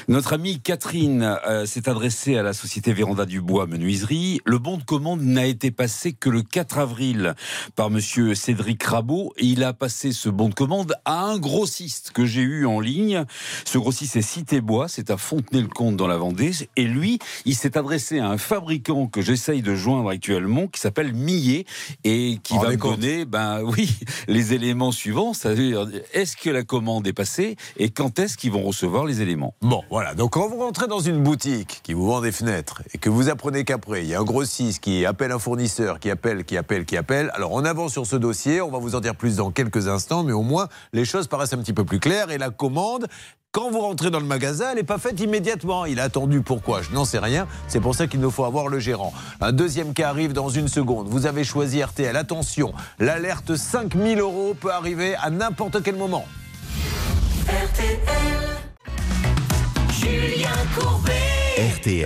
Notre 0.08 0.34
amie 0.34 0.60
Catherine 0.60 1.36
euh, 1.48 1.66
s'est 1.66 1.90
adressée 1.90 2.38
à 2.38 2.44
la 2.44 2.54
société 2.54 2.94
Véranda 2.94 3.26
du 3.26 3.42
Bois 3.42 3.66
Menuiserie. 3.66 4.40
Le 4.46 4.60
bon 4.60 4.78
de 4.78 4.84
commande 4.84 5.24
n'a 5.24 5.48
été 5.48 5.72
passé 5.72 6.14
que 6.14 6.30
le 6.30 6.44
4 6.44 6.78
avril 6.78 7.34
par 7.76 7.90
monsieur 7.90 8.36
Cédric 8.36 8.84
Rabot. 8.84 9.34
Et 9.38 9.46
il 9.46 9.64
a 9.64 9.74
passé 9.74 10.12
ce 10.12 10.30
bon 10.30 10.50
de 10.50 10.54
commande 10.54 10.94
à 11.06 11.24
un 11.24 11.40
grossiste 11.40 12.12
que 12.12 12.28
j'ai 12.28 12.42
eu 12.42 12.68
en 12.68 12.80
ligne. 12.80 13.26
Ce 13.66 13.80
grossiste 13.80 14.16
est 14.16 14.22
Cité 14.22 14.62
Bois, 14.62 14.88
c'est 14.88 15.10
à 15.10 15.18
Fontenay-le-Comte 15.18 15.98
dans 15.98 16.06
la 16.06 16.18
Vendée. 16.18 16.52
Et 16.76 16.84
lui, 16.84 17.18
il 17.46 17.56
s'est 17.56 17.80
adressé 17.80 18.20
à 18.20 18.30
un 18.30 18.38
fabricant 18.38 19.08
que 19.08 19.24
j'essaye 19.24 19.64
de 19.64 19.74
joindre 19.74 20.10
actuellement, 20.10 20.68
qui 20.68 20.80
s'appelle 20.80 21.14
Millet, 21.14 21.66
et 22.04 22.27
qui 22.36 22.58
va 22.58 22.70
me 22.70 22.78
donner, 22.78 23.26
ben 23.26 23.62
oui, 23.66 23.90
les 24.28 24.54
éléments 24.54 24.92
suivants. 24.92 25.34
C'est-à-dire, 25.34 25.88
est-ce 26.14 26.36
que 26.36 26.50
la 26.50 26.64
commande 26.64 27.08
est 27.08 27.14
passée 27.14 27.56
et 27.78 27.90
quand 27.90 28.20
est-ce 28.20 28.38
qu'ils 28.38 28.52
vont 28.52 28.64
recevoir 28.64 29.06
les 29.06 29.22
éléments? 29.22 29.56
Bon, 29.62 29.84
voilà. 29.90 30.14
Donc, 30.14 30.32
quand 30.32 30.48
vous 30.48 30.58
rentrez 30.58 30.88
dans 30.88 31.00
une 31.00 31.24
boutique 31.24 31.80
qui 31.84 31.94
vous 31.94 32.06
vend 32.06 32.22
des 32.22 32.32
fenêtres 32.32 32.82
et 32.94 32.98
que 32.98 33.10
vous 33.10 33.30
apprenez 33.30 33.64
qu'après, 33.64 34.04
il 34.04 34.10
y 34.10 34.16
a 34.16 34.20
un 34.20 34.24
grossiste 34.24 34.82
qui 34.82 35.06
appelle 35.06 35.32
un 35.32 35.40
fournisseur, 35.40 36.00
qui 36.00 36.10
appelle, 36.10 36.44
qui 36.44 36.58
appelle, 36.58 36.86
qui 36.86 36.98
appelle. 36.98 37.32
Alors, 37.34 37.54
on 37.54 37.66
avance 37.66 37.94
sur 37.94 38.06
ce 38.06 38.16
dossier. 38.16 38.62
On 38.62 38.70
va 38.70 38.80
vous 38.80 38.96
en 38.96 39.00
dire 39.00 39.16
plus 39.16 39.38
dans 39.38 39.52
quelques 39.52 39.88
instants, 39.88 40.24
mais 40.24 40.34
au 40.34 40.44
moins, 40.44 40.68
les 40.94 41.06
choses 41.06 41.28
paraissent 41.28 41.54
un 41.54 41.60
petit 41.60 41.74
peu 41.74 41.86
plus 41.86 42.00
claires. 42.00 42.32
Et 42.32 42.38
la 42.38 42.50
commande, 42.50 43.08
quand 43.58 43.72
vous 43.72 43.82
rentrez 43.82 44.12
dans 44.12 44.20
le 44.20 44.26
magasin, 44.28 44.68
elle 44.70 44.76
n'est 44.76 44.84
pas 44.84 45.00
faite 45.00 45.20
immédiatement. 45.20 45.86
Il 45.86 46.00
a 46.00 46.04
attendu 46.04 46.42
pourquoi? 46.42 46.84
Je 46.84 46.92
n'en 46.92 47.06
sais 47.06 47.18
rien. 47.18 47.48
C'est 47.68 47.80
pour 47.80 47.96
ça 47.96 48.06
qu'il 48.06 48.20
nous 48.20 48.30
faut 48.30 48.46
avoir 48.46 48.68
le 48.68 48.78
gérant. 48.78 49.12
Un 49.42 49.52
deuxième 49.52 49.96
cas 49.96 50.10
arrive 50.10 50.32
dans 50.32 50.50
une 50.50 50.68
seconde. 50.68 51.08
Vous 51.08 51.26
avez 51.26 51.44
choisi 51.44 51.82
RTL. 51.82 52.16
Attention, 52.16 52.72
l'alerte 53.00 53.56
5000 53.56 54.20
euros 54.20 54.54
peut 54.54 54.72
arriver 54.72 55.16
à 55.16 55.32
n'importe 55.32 55.82
quel 55.82 55.96
moment. 55.96 56.28
Julien 59.90 60.50
Courbet. 60.78 61.27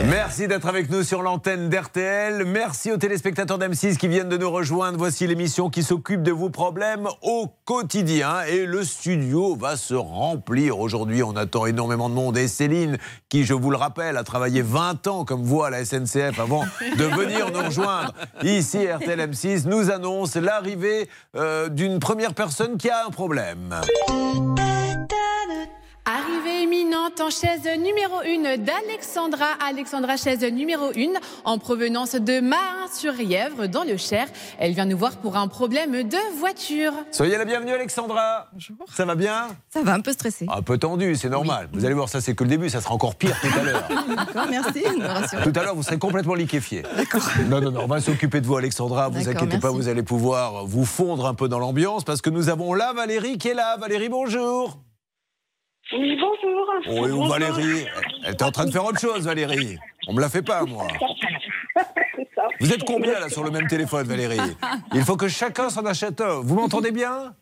Merci 0.05 0.47
d'être 0.47 0.67
avec 0.67 0.89
nous 0.89 1.03
sur 1.03 1.21
l'antenne 1.21 1.67
d'RTL. 1.67 2.45
Merci 2.45 2.89
aux 2.89 2.97
téléspectateurs 2.97 3.59
d'M6 3.59 3.97
qui 3.97 4.07
viennent 4.07 4.29
de 4.29 4.37
nous 4.37 4.49
rejoindre. 4.49 4.97
Voici 4.97 5.27
l'émission 5.27 5.69
qui 5.69 5.83
s'occupe 5.83 6.23
de 6.23 6.31
vos 6.31 6.49
problèmes 6.49 7.09
au 7.21 7.47
quotidien. 7.65 8.43
Et 8.43 8.65
le 8.65 8.85
studio 8.85 9.57
va 9.57 9.75
se 9.75 9.93
remplir. 9.93 10.79
Aujourd'hui, 10.79 11.21
on 11.21 11.35
attend 11.35 11.65
énormément 11.65 12.07
de 12.07 12.13
monde. 12.13 12.37
Et 12.37 12.47
Céline, 12.47 12.97
qui, 13.27 13.43
je 13.43 13.53
vous 13.53 13.71
le 13.71 13.77
rappelle, 13.77 14.15
a 14.15 14.23
travaillé 14.23 14.61
20 14.61 15.07
ans 15.07 15.25
comme 15.25 15.43
vous 15.43 15.63
à 15.63 15.69
la 15.69 15.83
SNCF 15.83 16.39
avant 16.39 16.63
de 16.97 17.03
venir 17.03 17.51
nous 17.51 17.63
rejoindre 17.65 18.13
ici, 18.43 18.87
RTL 18.87 19.19
M6, 19.19 19.67
nous 19.67 19.91
annonce 19.91 20.37
l'arrivée 20.37 21.09
euh, 21.35 21.67
d'une 21.67 21.99
première 21.99 22.33
personne 22.33 22.77
qui 22.77 22.89
a 22.89 23.05
un 23.05 23.09
problème. 23.09 23.75
Arrivée 26.03 26.63
imminente 26.63 27.21
en 27.21 27.29
chaise 27.29 27.69
numéro 27.77 28.21
1 28.25 28.57
d'Alexandra. 28.57 29.45
Alexandra, 29.63 30.17
chaise 30.17 30.43
numéro 30.51 30.85
1 30.85 31.19
en 31.45 31.59
provenance 31.59 32.15
de 32.15 32.39
Mahin-sur-Yèvre 32.39 33.67
dans 33.67 33.83
le 33.83 33.97
Cher. 33.97 34.25
Elle 34.57 34.73
vient 34.73 34.85
nous 34.85 34.97
voir 34.97 35.17
pour 35.17 35.37
un 35.37 35.47
problème 35.47 36.01
de 36.01 36.39
voiture. 36.39 36.91
Soyez 37.11 37.37
la 37.37 37.45
bienvenue, 37.45 37.73
Alexandra. 37.73 38.47
Bonjour. 38.51 38.77
Ça 38.91 39.05
va 39.05 39.13
bien? 39.13 39.49
Ça 39.69 39.83
va 39.83 39.93
un 39.93 39.99
peu 39.99 40.11
stressé. 40.11 40.47
Un 40.49 40.63
peu 40.63 40.79
tendu, 40.79 41.15
c'est 41.15 41.29
normal. 41.29 41.69
Vous 41.71 41.85
allez 41.85 41.93
voir, 41.93 42.09
ça 42.09 42.19
c'est 42.19 42.33
que 42.33 42.43
le 42.45 42.49
début, 42.49 42.71
ça 42.71 42.81
sera 42.81 42.95
encore 42.95 43.13
pire 43.13 43.39
tout 43.39 43.59
à 43.59 43.63
l'heure. 43.63 43.87
D'accord, 44.15 44.47
merci. 44.49 44.83
Tout 45.43 45.53
à 45.59 45.63
l'heure, 45.63 45.75
vous 45.75 45.83
serez 45.83 45.99
complètement 45.99 46.33
liquéfié. 46.33 46.81
Non, 47.47 47.61
non, 47.61 47.69
non, 47.69 47.81
on 47.83 47.87
va 47.87 48.01
s'occuper 48.01 48.41
de 48.41 48.47
vous, 48.47 48.57
Alexandra. 48.57 49.09
Vous 49.09 49.23
D'accord, 49.23 49.43
inquiétez 49.43 49.59
pas, 49.59 49.69
vous 49.69 49.87
allez 49.87 50.03
pouvoir 50.03 50.65
vous 50.65 50.83
fondre 50.83 51.27
un 51.27 51.35
peu 51.35 51.47
dans 51.47 51.59
l'ambiance 51.59 52.03
parce 52.03 52.21
que 52.21 52.31
nous 52.31 52.49
avons 52.49 52.73
là 52.73 52.91
Valérie 52.91 53.37
qui 53.37 53.49
est 53.49 53.53
là. 53.53 53.77
Valérie, 53.77 54.09
bonjour. 54.09 54.79
Oui, 55.93 56.17
bonjour. 56.19 57.01
Oui, 57.01 57.11
ou 57.11 57.25
Valérie. 57.25 57.85
Elle 58.23 58.33
était 58.33 58.43
en 58.43 58.51
train 58.51 58.65
de 58.65 58.71
faire 58.71 58.85
autre 58.85 58.99
chose, 58.99 59.25
Valérie. 59.25 59.77
On 60.07 60.13
me 60.13 60.21
la 60.21 60.29
fait 60.29 60.41
pas, 60.41 60.63
moi. 60.63 60.87
Vous 62.59 62.71
êtes 62.71 62.83
combien 62.83 63.19
là 63.19 63.29
sur 63.29 63.43
le 63.43 63.51
même 63.51 63.67
téléphone, 63.67 64.07
Valérie? 64.07 64.39
Il 64.93 65.03
faut 65.03 65.17
que 65.17 65.27
chacun 65.27 65.69
s'en 65.69 65.85
achète 65.85 66.21
un. 66.21 66.41
Vous 66.41 66.55
m'entendez 66.55 66.91
bien? 66.91 67.33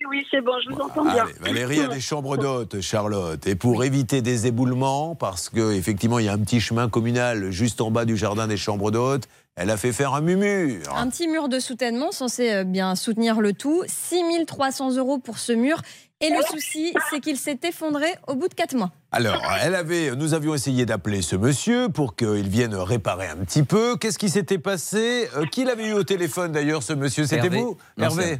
Oui, 0.00 0.18
oui, 0.18 0.26
c'est 0.30 0.40
bon, 0.40 0.52
je 0.64 0.74
vous 0.74 0.80
entends 0.80 1.04
bien. 1.04 1.24
Allez, 1.24 1.34
Valérie 1.40 1.80
a 1.80 1.88
des 1.88 2.00
chambres 2.00 2.36
d'hôtes, 2.36 2.80
Charlotte. 2.80 3.46
Et 3.46 3.54
pour 3.54 3.84
éviter 3.84 4.22
des 4.22 4.46
éboulements, 4.46 5.14
parce 5.14 5.48
qu'effectivement, 5.48 6.18
il 6.18 6.26
y 6.26 6.28
a 6.28 6.32
un 6.32 6.38
petit 6.38 6.60
chemin 6.60 6.88
communal 6.88 7.50
juste 7.50 7.80
en 7.80 7.90
bas 7.90 8.04
du 8.04 8.16
jardin 8.16 8.46
des 8.46 8.56
chambres 8.56 8.90
d'hôtes, 8.90 9.28
elle 9.56 9.70
a 9.70 9.76
fait 9.76 9.92
faire 9.92 10.14
un 10.14 10.20
murmure. 10.20 10.82
Un 10.96 11.08
petit 11.08 11.28
mur 11.28 11.48
de 11.48 11.60
soutènement 11.60 12.10
censé 12.10 12.52
euh, 12.52 12.64
bien 12.64 12.96
soutenir 12.96 13.40
le 13.40 13.52
tout. 13.52 13.84
6300 13.86 14.96
euros 14.96 15.18
pour 15.18 15.38
ce 15.38 15.52
mur. 15.52 15.80
Et 16.20 16.30
le 16.30 16.42
souci, 16.42 16.94
c'est 17.10 17.20
qu'il 17.20 17.36
s'est 17.36 17.58
effondré 17.64 18.06
au 18.28 18.34
bout 18.34 18.48
de 18.48 18.54
4 18.54 18.74
mois. 18.76 18.92
Alors, 19.12 19.42
elle 19.62 19.74
avait, 19.74 20.14
nous 20.16 20.32
avions 20.32 20.54
essayé 20.54 20.86
d'appeler 20.86 21.22
ce 21.22 21.36
monsieur 21.36 21.88
pour 21.88 22.16
qu'il 22.16 22.48
vienne 22.48 22.74
réparer 22.74 23.28
un 23.28 23.36
petit 23.36 23.62
peu. 23.62 23.96
Qu'est-ce 23.96 24.18
qui 24.18 24.30
s'était 24.30 24.58
passé? 24.58 25.28
Euh, 25.36 25.44
Qui 25.46 25.64
l'avait 25.64 25.88
eu 25.88 25.92
au 25.92 26.04
téléphone 26.04 26.52
d'ailleurs, 26.52 26.82
ce 26.82 26.92
monsieur? 26.92 27.26
C'était 27.26 27.48
vous? 27.48 27.76
Hervé 27.98 28.38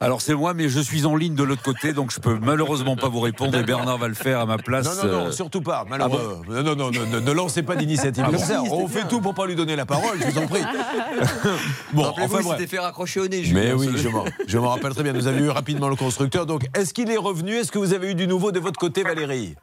Alors 0.00 0.20
c'est 0.22 0.34
moi, 0.34 0.54
mais 0.54 0.68
je 0.68 0.78
suis 0.78 1.06
en 1.06 1.16
ligne 1.16 1.34
de 1.34 1.42
l'autre 1.42 1.62
côté, 1.62 1.92
donc 1.92 2.12
je 2.12 2.20
peux 2.20 2.38
malheureusement 2.40 2.94
pas 2.94 3.08
vous 3.08 3.18
répondre 3.18 3.58
et 3.58 3.64
Bernard 3.64 3.98
va 3.98 4.06
le 4.06 4.14
faire 4.14 4.38
à 4.38 4.46
ma 4.46 4.56
place. 4.56 4.86
Non, 5.02 5.08
non, 5.10 5.18
non, 5.18 5.26
euh, 5.26 5.30
surtout 5.32 5.60
pas. 5.60 5.84
ah 5.90 5.98
non, 5.98 6.08
non, 6.48 6.62
non, 6.62 6.76
non, 6.76 6.90
ne- 6.92 7.18
ne 7.18 7.32
lancez 7.32 7.64
pas 7.64 7.74
d'initiative 7.74 8.24
Ah 8.26 8.30
bon 8.30 8.38
ça. 8.38 8.62
On 8.70 8.86
fait 8.86 9.08
tout 9.08 9.20
pour 9.20 9.34
pas 9.34 9.46
lui 9.46 9.56
donner 9.56 9.74
la 9.74 9.86
parole, 9.86 10.16
je 10.20 10.26
vous 10.30 10.38
en 10.38 10.46
prie. 10.46 10.60
bon, 11.92 12.02
Rappelez-vous, 12.02 12.34
enfin 12.34 12.38
il 12.40 12.44
bref. 12.44 12.58
s'était 12.58 12.66
fait 12.68 12.78
raccrocher 12.78 13.18
au 13.20 13.26
nez. 13.26 13.42
Mais 13.52 13.72
oui, 13.72 13.88
je 13.96 14.08
m'en, 14.08 14.24
je 14.46 14.58
m'en 14.58 14.68
rappelle 14.68 14.94
très 14.94 15.02
bien. 15.02 15.12
Nous 15.12 15.26
avions 15.26 15.46
eu 15.46 15.50
rapidement 15.50 15.88
le 15.88 15.96
constructeur. 15.96 16.46
Donc, 16.46 16.66
est-ce 16.74 16.94
qu'il 16.94 17.10
est 17.10 17.16
revenu? 17.16 17.54
Est-ce 17.56 17.72
que 17.72 17.78
vous 17.78 17.92
avez 17.92 18.12
eu 18.12 18.14
du 18.14 18.28
nouveau 18.28 18.52
de 18.52 18.60
votre 18.60 18.78
côté, 18.78 19.02
Valérie? 19.02 19.56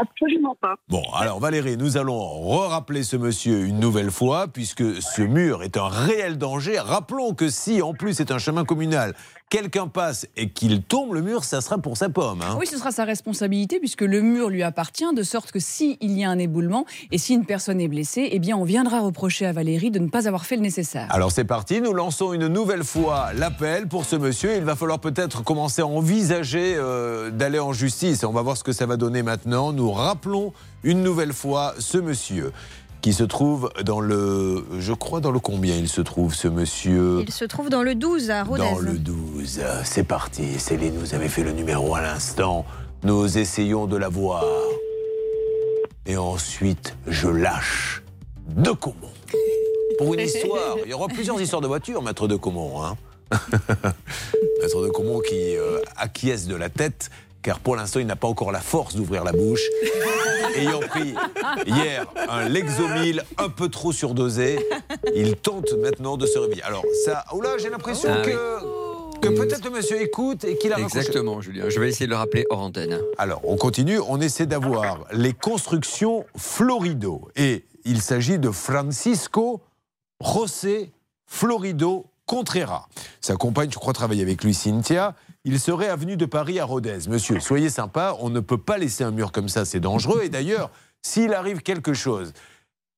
Absolument 0.00 0.56
pas. 0.60 0.74
Bon, 0.88 1.02
alors 1.14 1.38
Valérie, 1.38 1.76
nous 1.76 1.96
allons 1.98 2.18
re-rappeler 2.18 3.02
ce 3.04 3.16
monsieur 3.16 3.60
une 3.64 3.78
nouvelle 3.78 4.10
fois, 4.10 4.48
puisque 4.48 4.82
ce 5.02 5.22
mur 5.22 5.62
est 5.62 5.76
un 5.76 5.88
réel 5.88 6.38
danger. 6.38 6.78
Rappelons 6.78 7.34
que 7.34 7.48
si, 7.50 7.82
en 7.82 7.92
plus, 7.92 8.14
c'est 8.14 8.30
un 8.32 8.38
chemin 8.38 8.64
communal, 8.64 9.14
quelqu'un 9.52 9.86
passe 9.86 10.26
et 10.38 10.48
qu'il 10.48 10.80
tombe, 10.82 11.12
le 11.12 11.20
mur, 11.20 11.44
ça 11.44 11.60
sera 11.60 11.76
pour 11.76 11.98
sa 11.98 12.08
pomme. 12.08 12.40
hein. 12.40 12.56
Oui, 12.58 12.66
ce 12.66 12.78
sera 12.78 12.90
sa 12.90 13.04
responsabilité 13.04 13.80
puisque 13.80 14.00
le 14.00 14.22
mur 14.22 14.48
lui 14.48 14.62
appartient, 14.62 15.04
de 15.14 15.22
sorte 15.22 15.52
que 15.52 15.58
s'il 15.60 15.98
y 16.00 16.24
a 16.24 16.30
un 16.30 16.38
éboulement 16.38 16.86
et 17.10 17.18
si 17.18 17.34
une 17.34 17.44
personne 17.44 17.78
est 17.78 17.86
blessée, 17.88 18.30
eh 18.32 18.38
bien 18.38 18.56
on 18.56 18.64
viendra 18.64 19.00
reprocher 19.00 19.44
à 19.44 19.52
Valérie 19.52 19.90
de 19.90 19.98
ne 19.98 20.08
pas 20.08 20.26
avoir 20.26 20.46
fait 20.46 20.56
le 20.56 20.62
nécessaire. 20.62 21.06
Alors 21.10 21.32
c'est 21.32 21.44
parti, 21.44 21.82
nous 21.82 21.92
lançons 21.92 22.32
une 22.32 22.46
nouvelle 22.46 22.82
fois 22.82 23.34
l'appel 23.34 23.88
pour 23.88 24.06
ce 24.06 24.16
monsieur. 24.16 24.56
Il 24.56 24.64
va 24.64 24.74
falloir 24.74 25.00
peut-être 25.00 25.44
commencer 25.44 25.82
à 25.82 25.86
envisager 25.86 26.74
euh, 26.78 27.30
d'aller 27.30 27.58
en 27.58 27.74
justice. 27.74 28.24
On 28.24 28.32
va 28.32 28.40
voir 28.40 28.56
ce 28.56 28.64
que 28.64 28.72
ça 28.72 28.86
va 28.86 28.96
donner 28.96 29.22
maintenant. 29.22 29.74
Nous 29.74 29.92
rappelons 29.92 30.54
une 30.82 31.02
nouvelle 31.02 31.34
fois 31.34 31.74
ce 31.78 31.98
monsieur 31.98 32.52
qui 33.02 33.12
se 33.12 33.24
trouve 33.24 33.70
dans 33.84 34.00
le... 34.00 34.64
Je 34.78 34.92
crois 34.92 35.20
dans 35.20 35.32
le 35.32 35.40
combien 35.40 35.76
il 35.76 35.88
se 35.88 36.00
trouve 36.00 36.34
ce 36.34 36.46
monsieur 36.46 37.20
Il 37.26 37.32
se 37.32 37.44
trouve 37.44 37.68
dans 37.68 37.82
le 37.82 37.96
12 37.96 38.30
à 38.30 38.44
Rodez. 38.44 38.62
Dans 38.62 38.78
le 38.78 38.96
12. 38.96 39.60
C'est 39.84 40.04
parti. 40.04 40.58
Céline, 40.60 40.96
vous 40.96 41.14
avez 41.14 41.28
fait 41.28 41.42
le 41.42 41.50
numéro 41.50 41.96
à 41.96 42.00
l'instant. 42.00 42.64
Nous 43.02 43.36
essayons 43.38 43.86
de 43.86 43.96
la 43.96 44.08
voir. 44.08 44.44
Et 46.06 46.16
ensuite, 46.16 46.96
je 47.08 47.28
lâche 47.28 48.04
de 48.48 48.70
Comont. 48.70 48.94
Pour 49.98 50.14
une 50.14 50.20
histoire. 50.20 50.76
Il 50.84 50.90
y 50.90 50.94
aura 50.94 51.08
plusieurs 51.08 51.40
histoires 51.40 51.60
de 51.60 51.66
voitures, 51.66 52.02
maître 52.02 52.28
de 52.28 52.36
Comont. 52.36 52.84
Hein. 52.84 52.96
maître 54.62 54.80
de 54.80 54.88
Comont 54.90 55.20
qui 55.20 55.56
euh, 55.56 55.80
acquiesce 55.96 56.46
de 56.46 56.54
la 56.54 56.68
tête, 56.68 57.10
car 57.42 57.60
pour 57.60 57.76
l'instant, 57.76 58.00
il 58.00 58.06
n'a 58.06 58.16
pas 58.16 58.28
encore 58.28 58.52
la 58.52 58.60
force 58.60 58.94
d'ouvrir 58.94 59.24
la 59.24 59.32
bouche. 59.32 59.62
Ayant 60.56 60.80
pris 60.80 61.14
hier 61.66 62.06
un 62.28 62.48
Lexomil 62.48 63.24
un 63.38 63.48
peu 63.48 63.68
trop 63.68 63.92
surdosé, 63.92 64.58
il 65.14 65.36
tente 65.36 65.72
maintenant 65.72 66.16
de 66.16 66.26
se 66.26 66.38
réveiller. 66.38 66.62
Alors, 66.62 66.84
ça. 67.04 67.24
Oh 67.32 67.40
là, 67.40 67.58
j'ai 67.58 67.70
l'impression 67.70 68.10
Ah 68.12 68.22
que. 68.22 68.82
Que 69.22 69.28
peut-être 69.28 69.64
le 69.64 69.70
monsieur 69.70 70.02
écoute 70.02 70.42
et 70.42 70.58
qu'il 70.58 70.72
a 70.72 70.76
raccroché. 70.76 70.98
Exactement, 70.98 71.40
Julien. 71.40 71.68
Je 71.68 71.78
vais 71.78 71.88
essayer 71.88 72.06
de 72.06 72.10
le 72.10 72.16
rappeler 72.16 72.44
hors 72.50 72.58
antenne. 72.58 72.98
Alors, 73.18 73.40
on 73.44 73.56
continue. 73.56 74.00
On 74.08 74.20
essaie 74.20 74.46
d'avoir 74.46 75.04
les 75.12 75.32
constructions 75.32 76.24
Florido. 76.36 77.28
Et 77.36 77.64
il 77.84 78.02
s'agit 78.02 78.40
de 78.40 78.50
Francisco 78.50 79.60
José 80.20 80.90
Florido 81.26 82.06
Contreras. 82.26 82.88
Sa 83.20 83.36
compagne, 83.36 83.70
je 83.70 83.78
crois, 83.78 83.92
travaille 83.92 84.22
avec 84.22 84.42
lui, 84.42 84.54
Cynthia. 84.54 85.14
Il 85.44 85.58
serait 85.58 85.88
avenue 85.88 86.16
de 86.16 86.26
Paris 86.26 86.60
à 86.60 86.64
Rodez. 86.64 87.08
Monsieur, 87.08 87.40
soyez 87.40 87.68
sympa. 87.68 88.16
On 88.20 88.30
ne 88.30 88.40
peut 88.40 88.58
pas 88.58 88.78
laisser 88.78 89.04
un 89.04 89.10
mur 89.10 89.32
comme 89.32 89.48
ça. 89.48 89.64
C'est 89.64 89.80
dangereux. 89.80 90.22
Et 90.22 90.28
d'ailleurs, 90.28 90.70
s'il 91.02 91.34
arrive 91.34 91.62
quelque 91.62 91.94
chose, 91.94 92.32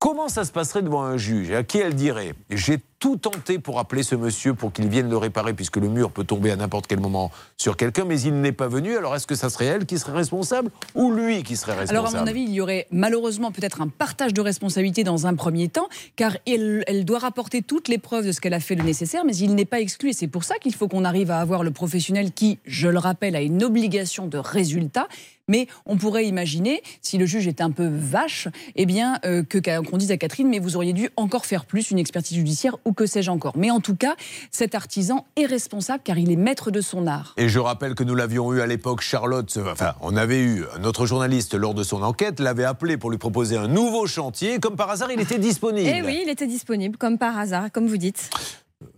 Comment 0.05 0.29
ça 0.29 0.45
se 0.45 0.53
passerait 0.53 0.83
devant 0.83 1.03
un 1.03 1.17
juge? 1.17 1.51
À 1.53 1.63
qui 1.63 1.79
elle 1.79 1.95
dirait? 1.95 2.35
J'ai 2.51 2.77
tout 3.05 3.19
tenté 3.19 3.59
pour 3.59 3.79
appeler 3.81 4.03
ce 4.03 4.15
monsieur 4.15 4.55
pour 4.55 4.73
qu'il 4.73 4.89
vienne 4.89 5.11
le 5.11 5.19
réparer, 5.19 5.53
puisque 5.53 5.77
le 5.77 5.91
mur 5.91 6.11
peut 6.11 6.25
tomber 6.25 6.51
à 6.51 6.57
n'importe 6.57 6.87
quel 6.87 7.01
moment 7.01 7.31
sur 7.59 7.77
quelqu'un, 7.77 8.07
mais 8.07 8.19
il 8.19 8.41
n'est 8.41 8.51
pas 8.51 8.67
venu. 8.67 8.97
Alors 8.97 9.15
est-ce 9.15 9.27
que 9.27 9.35
ça 9.35 9.51
serait 9.51 9.67
elle 9.67 9.85
qui 9.85 9.99
serait 9.99 10.17
responsable 10.17 10.71
ou 10.95 11.13
lui 11.13 11.43
qui 11.43 11.55
serait 11.57 11.73
responsable 11.73 11.99
Alors, 11.99 12.17
à 12.17 12.19
mon 12.19 12.27
avis, 12.27 12.45
il 12.45 12.53
y 12.53 12.63
aurait 12.63 12.87
malheureusement 12.91 13.53
peut-être 13.53 13.83
un 13.83 13.89
partage 13.89 14.33
de 14.33 14.41
responsabilité 14.41 15.05
dans 15.05 15.27
un 15.27 15.35
premier 15.35 15.69
temps, 15.69 15.91
car 16.17 16.39
elle, 16.47 16.83
elle 16.87 17.05
doit 17.05 17.19
rapporter 17.19 17.61
toutes 17.61 17.89
les 17.89 17.99
preuves 17.99 18.27
de 18.27 18.33
ce 18.33 18.41
qu'elle 18.41 18.55
a 18.55 18.61
fait 18.61 18.75
le 18.75 18.85
nécessaire, 18.85 19.27
mais 19.27 19.37
il 19.37 19.55
n'est 19.55 19.67
pas 19.67 19.81
exclu. 19.81 20.09
Et 20.09 20.15
c'est 20.15 20.27
pour 20.27 20.45
ça 20.45 20.55
qu'il 20.55 20.75
faut 20.75 20.89
qu'on 20.89 21.05
arrive 21.05 21.31
à 21.31 21.41
avoir 21.41 21.63
le 21.63 21.73
professionnel 21.73 22.33
qui, 22.33 22.59
je 22.65 22.89
le 22.89 22.99
rappelle, 22.99 23.37
a 23.37 23.43
une 23.43 23.63
obligation 23.63 24.29
de 24.29 24.39
résultat. 24.39 25.09
Mais 25.47 25.67
on 25.85 25.97
pourrait 25.97 26.27
imaginer, 26.27 26.83
si 27.03 27.19
le 27.19 27.27
juge 27.27 27.47
est 27.47 27.61
un 27.61 27.71
peu 27.71 27.87
vache, 27.87 28.49
eh 28.77 28.87
bien, 28.87 29.19
euh, 29.27 29.43
que 29.43 29.59
qu'on 29.59 29.99
dise 29.99 30.11
à 30.11 30.17
Catherine, 30.17 30.49
mais 30.49 30.59
vous 30.59 30.77
auriez 30.77 30.95
dû 30.95 31.11
encore 31.17 31.45
faire 31.45 31.67
plus, 31.67 31.91
une 31.91 31.99
expertise 31.99 32.39
judiciaire 32.39 32.77
ou 32.87 32.94
que 32.95 33.07
sais-je 33.07 33.31
encore. 33.31 33.53
Mais 33.57 33.71
en 33.71 33.81
tout 33.81 33.97
cas, 33.97 34.15
cet 34.51 34.75
artisan 34.75 35.27
est 35.37 35.47
responsable 35.47 36.03
car 36.05 36.19
il 36.19 36.31
est 36.31 36.37
maître 36.37 36.71
de 36.71 36.81
son 36.81 37.07
art. 37.07 37.35
Et 37.37 37.49
je 37.49 37.59
rappelle 37.59 37.95
que 37.95 38.05
nous 38.05 38.15
l'avions 38.15 38.53
eu 38.53 38.61
à 38.61 38.67
l'époque, 38.67 39.01
Charlotte, 39.03 39.59
enfin, 39.71 39.95
on 40.01 40.17
avait 40.17 40.41
eu 40.41 40.65
notre 40.81 41.07
journaliste 41.07 41.55
lors 41.55 41.75
de 41.75 41.83
son 41.83 42.03
enquête, 42.03 42.41
l'avait 42.41 42.65
appelé 42.65 42.97
pour 42.97 43.11
lui 43.11 43.19
proposer 43.19 43.57
un 43.57 43.69
nouveau 43.69 44.07
chantier. 44.07 44.59
Comme 44.61 44.77
par 44.77 44.91
hasard, 44.91 45.11
il 45.11 45.21
était 45.21 45.39
disponible. 45.39 45.91
Eh 45.93 46.03
oui, 46.03 46.21
il 46.25 46.31
était 46.31 46.47
disponible, 46.47 46.97
comme 46.97 47.19
par 47.19 47.39
hasard, 47.39 47.71
comme 47.73 47.87
vous 47.87 47.97
dites. 47.97 48.31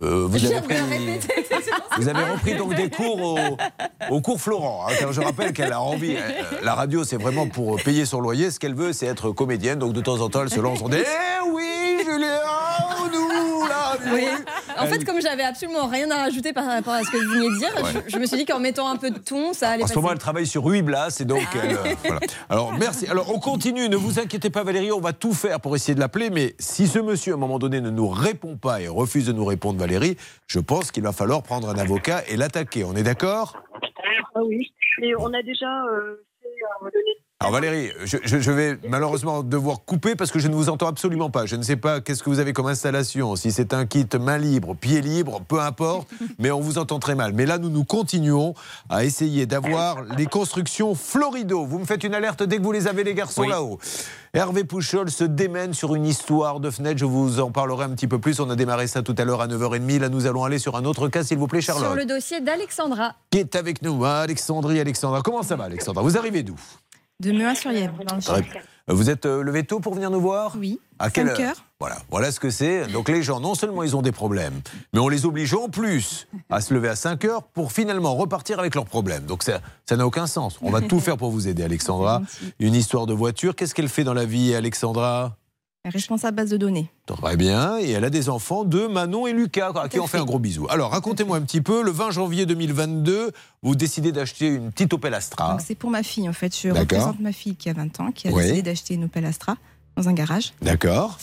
Euh, 0.03 0.25
vous, 0.27 0.43
avez 0.45 0.59
pris, 0.61 0.75
vous 1.97 2.07
avez 2.09 2.23
repris 2.25 2.55
donc 2.55 2.75
des 2.75 2.89
cours 2.89 3.21
au, 3.21 3.37
au 4.09 4.21
cours 4.21 4.39
Florent. 4.41 4.85
hein, 4.87 4.93
car 4.99 5.13
je 5.13 5.21
rappelle 5.21 5.53
qu'elle 5.53 5.71
a 5.71 5.81
envie. 5.81 6.15
euh, 6.17 6.31
la 6.61 6.75
radio, 6.75 7.03
c'est 7.05 7.15
vraiment 7.15 7.47
pour 7.47 7.81
payer 7.81 8.05
son 8.05 8.19
loyer. 8.19 8.51
Ce 8.51 8.59
qu'elle 8.59 8.75
veut, 8.75 8.91
c'est 8.91 9.05
être 9.05 9.31
comédienne. 9.31 9.79
Donc 9.79 9.93
de 9.93 10.01
temps 10.01 10.19
en 10.19 10.29
temps, 10.29 10.41
elle 10.43 10.49
se 10.49 10.59
lance 10.59 10.81
en 10.81 10.89
dit 10.89 10.97
Eh 10.97 11.49
oui, 11.51 12.03
Julien, 12.05 12.39
nous, 13.13 13.36
Oui. 14.13 14.25
En 14.77 14.85
fait, 14.87 15.03
comme 15.05 15.21
j'avais 15.21 15.43
absolument 15.43 15.87
rien 15.87 16.09
à 16.11 16.17
rajouter 16.23 16.53
par 16.53 16.65
rapport 16.65 16.93
à 16.93 17.03
ce 17.03 17.11
que 17.11 17.17
vous 17.17 17.33
veniez 17.33 17.49
de 17.49 17.57
dire, 17.57 17.69
Ouais. 17.83 18.01
je, 18.07 18.11
je 18.13 18.17
me 18.19 18.25
suis 18.25 18.37
dit 18.37 18.45
qu'en 18.45 18.59
mettant 18.59 18.87
un 18.87 18.95
peu 18.97 19.09
de 19.11 19.19
ton, 19.19 19.53
ça 19.53 19.69
allait 19.69 19.83
En 19.83 19.87
ce 19.87 19.93
passer. 19.93 19.99
moment, 20.01 20.11
elle 20.13 20.19
travaille 20.19 20.47
sur 20.47 20.63
Ruy 20.63 20.81
Blas 20.81 21.17
et 21.19 21.25
donc 21.25 21.41
elle, 21.61 21.77
euh, 21.77 21.95
voilà. 22.05 22.19
Alors 22.49 22.73
merci. 22.73 23.07
Alors 23.07 23.33
on 23.33 23.39
continue. 23.39 23.89
Ne 23.89 23.95
vous 23.95 24.19
inquiétez 24.19 24.49
pas, 24.49 24.63
Valérie. 24.63 24.91
On 24.91 24.99
va 25.01 25.13
tout 25.13 25.33
faire 25.33 25.59
pour 25.59 25.75
essayer 25.75 25.95
de 25.95 25.99
l'appeler. 25.99 26.29
Mais 26.29 26.55
si 26.59 26.87
ce 26.87 26.99
monsieur, 26.99 27.33
à 27.33 27.35
un 27.35 27.39
moment 27.39 27.59
donné, 27.59 27.81
ne 27.81 27.89
nous 27.89 28.07
répond 28.09 28.57
pas 28.57 28.81
et 28.81 28.87
refuse 28.87 29.25
de 29.27 29.33
nous 29.33 29.45
répondre, 29.45 29.79
Valérie, 29.79 30.17
je 30.47 30.59
pense 30.59 30.91
qu'il 30.91 31.03
va 31.03 31.11
falloir 31.11 31.43
prendre 31.43 31.69
un 31.69 31.77
avocat 31.77 32.23
et 32.27 32.37
l'attaquer. 32.37 32.83
On 32.83 32.95
est 32.95 33.03
d'accord? 33.03 33.55
Ah 34.35 34.39
oui. 34.45 34.71
Et 35.01 35.13
on 35.17 35.33
a 35.33 35.41
déjà 35.43 35.65
euh, 35.91 36.23
fait, 36.41 36.47
euh, 36.47 36.89
donné- 36.91 37.17
Alors 37.39 37.53
Valérie, 37.53 37.91
je, 38.03 38.17
je- 38.23 38.39
je 38.39 38.51
vais 38.51 38.79
malheureusement 38.89 39.43
devoir 39.43 39.85
couper 39.85 40.15
parce 40.15 40.31
que 40.31 40.39
je 40.39 40.47
ne 40.47 40.55
vous 40.55 40.69
entends 40.69 40.87
absolument 40.87 41.29
pas. 41.29 41.45
Je 41.45 41.55
ne 41.55 41.61
sais 41.61 41.75
pas 41.75 42.01
qu'est-ce 42.01 42.23
que 42.23 42.31
vous 42.31 42.39
avez 42.39 42.51
comme 42.51 42.65
installation, 42.65 43.35
si 43.35 43.51
c'est 43.51 43.75
un 43.75 43.85
kit 43.85 44.07
main 44.19 44.39
libre, 44.39 44.73
pied 44.75 45.01
libre, 45.01 45.41
peu 45.47 45.59
importe, 45.61 46.07
mais 46.39 46.49
on 46.49 46.59
vous 46.61 46.79
entend 46.79 46.97
très 46.97 47.13
mal. 47.13 47.33
Mais 47.33 47.45
là, 47.45 47.59
nous 47.59 47.69
nous 47.69 47.83
continuons 47.83 48.55
à 48.89 49.05
essayer 49.05 49.45
d'avoir 49.45 50.01
les 50.17 50.25
constructions 50.25 50.95
Florido. 50.95 51.63
Vous 51.63 51.77
me 51.77 51.85
faites 51.85 52.03
une 52.03 52.15
alerte 52.15 52.41
dès 52.41 52.57
que 52.57 52.63
vous 52.63 52.71
les 52.71 52.87
avez, 52.87 53.03
les 53.03 53.13
garçons, 53.13 53.41
Oui. 53.43 53.49
là-haut. 53.49 53.77
Hervé 54.33 54.63
Pouchol 54.63 55.11
se 55.11 55.23
démène 55.23 55.75
sur 55.75 55.93
une 55.93 56.07
histoire 56.07 56.59
de 56.59 56.71
fenêtre. 56.71 56.97
Je 56.97 57.05
vous 57.05 57.39
en 57.39 57.51
parlerai 57.51 57.85
un 57.85 57.89
petit 57.89 58.07
peu 58.07 58.17
plus. 58.19 58.39
On 58.39 58.49
a 58.49 58.55
démarré 58.55 58.87
ça 58.87 59.03
tout 59.03 59.15
à 59.15 59.25
l'heure 59.25 59.41
à 59.41 59.47
9h30. 59.47 59.99
Là, 59.99 60.09
nous 60.09 60.25
allons 60.25 60.43
aller 60.43 60.57
sur 60.59 60.75
un 60.75 60.85
autre 60.85 61.07
cas, 61.07 61.23
s'il 61.23 61.37
vous 61.37 61.47
plaît, 61.47 61.61
Charlotte. 61.61 61.85
Sur 61.85 61.95
le 61.95 62.05
dossier 62.05 62.41
d'Alexandra. 62.41 63.13
Qui 63.29 63.37
est 63.39 63.55
avec 63.55 63.83
nous 63.83 64.03
Alexandrie, 64.05 64.79
Alexandra. 64.79 65.21
Comment 65.21 65.43
ça 65.43 65.55
va, 65.55 65.65
Alexandra? 65.65 66.01
Vous 66.01 66.17
arrivez 66.17 66.41
d'où? 66.41 66.55
De 67.19 67.31
Meuin-sur-Yèvre. 67.31 67.95
Vous 68.87 69.09
êtes 69.09 69.25
euh, 69.25 69.41
levé 69.41 69.63
tôt 69.63 69.79
pour 69.79 69.95
venir 69.95 70.11
nous 70.11 70.21
voir 70.21 70.55
Oui. 70.55 70.79
À 70.99 71.09
quelle 71.09 71.29
heure. 71.29 71.65
Voilà, 71.79 71.97
voilà 72.11 72.31
ce 72.31 72.39
que 72.39 72.51
c'est. 72.51 72.85
Donc 72.91 73.09
les 73.09 73.23
gens, 73.23 73.39
non 73.39 73.55
seulement 73.55 73.81
ils 73.81 73.95
ont 73.95 74.03
des 74.03 74.11
problèmes, 74.11 74.61
mais 74.93 74.99
on 74.99 75.09
les 75.09 75.25
oblige 75.25 75.55
en 75.55 75.67
plus 75.67 76.27
à 76.51 76.61
se 76.61 76.73
lever 76.75 76.89
à 76.89 76.95
5 76.95 77.25
heures 77.25 77.41
pour 77.41 77.71
finalement 77.71 78.15
repartir 78.15 78.59
avec 78.59 78.75
leurs 78.75 78.85
problèmes. 78.85 79.25
Donc 79.25 79.41
ça 79.41 79.61
ça 79.85 79.97
n'a 79.97 80.05
aucun 80.05 80.27
sens. 80.27 80.59
On 80.61 80.69
va 80.69 80.81
tout 80.81 80.99
faire 81.01 81.17
pour 81.17 81.31
vous 81.31 81.47
aider, 81.47 81.63
Alexandra. 81.63 82.21
Une 82.59 82.75
histoire 82.75 83.07
de 83.07 83.15
voiture. 83.15 83.55
Qu'est-ce 83.55 83.73
qu'elle 83.73 83.89
fait 83.89 84.03
dans 84.03 84.13
la 84.13 84.25
vie, 84.25 84.53
Alexandra? 84.53 85.35
Responsable 85.85 86.35
base 86.35 86.49
de 86.49 86.57
données. 86.57 86.89
Très 87.05 87.37
bien. 87.37 87.77
Et 87.79 87.91
elle 87.91 88.03
a 88.03 88.09
des 88.09 88.27
enfants 88.29 88.65
de 88.65 88.87
Manon 88.87 89.25
et 89.25 89.31
Lucas, 89.31 89.71
à 89.75 89.87
qui 89.87 89.99
on 89.99 90.07
fait 90.07 90.17
un 90.17 90.25
gros 90.25 90.39
bisou. 90.39 90.67
Alors, 90.69 90.91
racontez-moi 90.91 91.37
un 91.37 91.41
petit 91.41 91.61
peu. 91.61 91.81
Le 91.81 91.91
20 91.91 92.11
janvier 92.11 92.45
2022, 92.45 93.31
vous 93.63 93.75
décidez 93.75 94.11
d'acheter 94.11 94.47
une 94.47 94.71
petite 94.71 94.93
Opel 94.93 95.13
Astra. 95.13 95.57
C'est 95.65 95.75
pour 95.75 95.89
ma 95.89 96.03
fille 96.03 96.27
en 96.27 96.33
fait. 96.33 96.53
Je 96.57 96.67
D'accord. 96.69 96.81
représente 96.81 97.19
ma 97.21 97.31
fille 97.31 97.55
qui 97.55 97.69
a 97.69 97.73
20 97.73 97.99
ans, 98.01 98.11
qui 98.11 98.27
a 98.27 98.31
Oui. 98.31 98.43
décidé 98.43 98.61
d'acheter 98.63 98.95
une 98.95 99.05
Opel 99.05 99.25
Astra 99.25 99.55
dans 99.95 100.09
un 100.09 100.13
garage. 100.13 100.51
D'accord. 100.61 101.17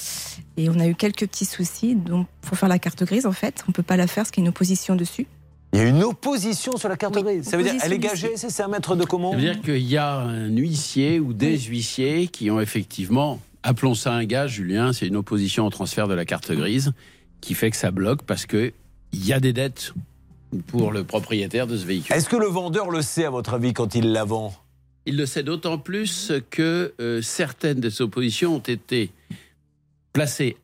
Et 0.57 0.71
on 0.71 0.79
a 0.81 0.87
eu 0.87 0.95
quelques 0.95 1.27
petits 1.27 1.45
soucis. 1.45 1.95
Donc 1.95 2.27
pour 2.41 2.57
faire 2.57 2.69
la 2.71 2.79
carte 2.79 3.05
grise 3.05 3.27
en 3.27 3.33
fait, 3.33 3.65
on 3.69 3.73
peut 3.73 3.83
pas 3.83 3.97
la 3.97 4.07
faire 4.07 4.23
parce 4.25 4.31
qu'il 4.31 4.43
y 4.43 4.45
a 4.45 4.47
une 4.47 4.51
opposition 4.51 4.97
dessus. 4.97 5.27
Il 5.75 5.79
y 5.81 5.83
a 5.83 5.87
une 5.87 6.03
opposition 6.05 6.77
sur 6.79 6.89
la 6.89 6.97
carte 6.97 7.19
grise. 7.23 7.49
Ça 7.49 7.57
veut 7.59 7.65
dire, 7.65 7.75
elle 7.83 7.93
est 7.93 7.99
gagée, 7.99 8.33
c'est 8.37 8.63
un 8.63 8.69
maître 8.69 8.95
de 8.97 9.05
comment 9.05 9.33
Ça 9.33 9.37
veut 9.37 9.43
dire 9.43 9.61
qu'il 9.61 9.79
y 9.83 9.97
a 9.99 10.15
un 10.15 10.47
huissier 10.49 11.19
ou 11.21 11.33
des 11.35 11.59
huissiers 11.59 12.29
qui 12.29 12.51
ont 12.51 12.61
effectivement, 12.61 13.41
appelons 13.65 13.95
ça 13.95 14.13
un 14.13 14.25
gage, 14.25 14.53
Julien, 14.53 14.93
c'est 14.93 15.09
une 15.09 15.17
opposition 15.17 15.67
au 15.67 15.71
transfert 15.71 16.07
de 16.07 16.15
la 16.15 16.25
carte 16.25 16.53
grise 16.53 16.93
qui 17.41 17.55
fait 17.55 17.71
que 17.71 17.77
ça 17.77 17.91
bloque 17.91 18.23
parce 18.23 18.47
que 18.47 18.73
il 19.13 19.27
y 19.27 19.33
a 19.33 19.41
des 19.41 19.53
dettes 19.53 19.95
pour 20.69 20.93
le 20.93 21.03
propriétaire 21.03 21.67
de 21.67 21.77
ce 21.77 21.85
véhicule. 21.85 22.15
Est-ce 22.15 22.29
que 22.29 22.37
le 22.37 22.47
vendeur 22.47 22.91
le 22.91 23.03
sait, 23.03 23.25
à 23.25 23.31
votre 23.31 23.55
avis, 23.55 23.73
quand 23.73 23.95
il 23.95 24.13
la 24.13 24.25
vend? 24.25 24.55
Il 25.07 25.17
le 25.17 25.27
sait 25.27 25.43
d'autant 25.43 25.79
plus 25.79 26.33
que 26.51 26.95
euh, 27.01 27.23
certaines 27.23 27.81
de 27.81 27.91
ces 27.91 28.03
oppositions 28.03 28.57
ont 28.57 28.61
été 28.61 29.11
placées 30.13 30.57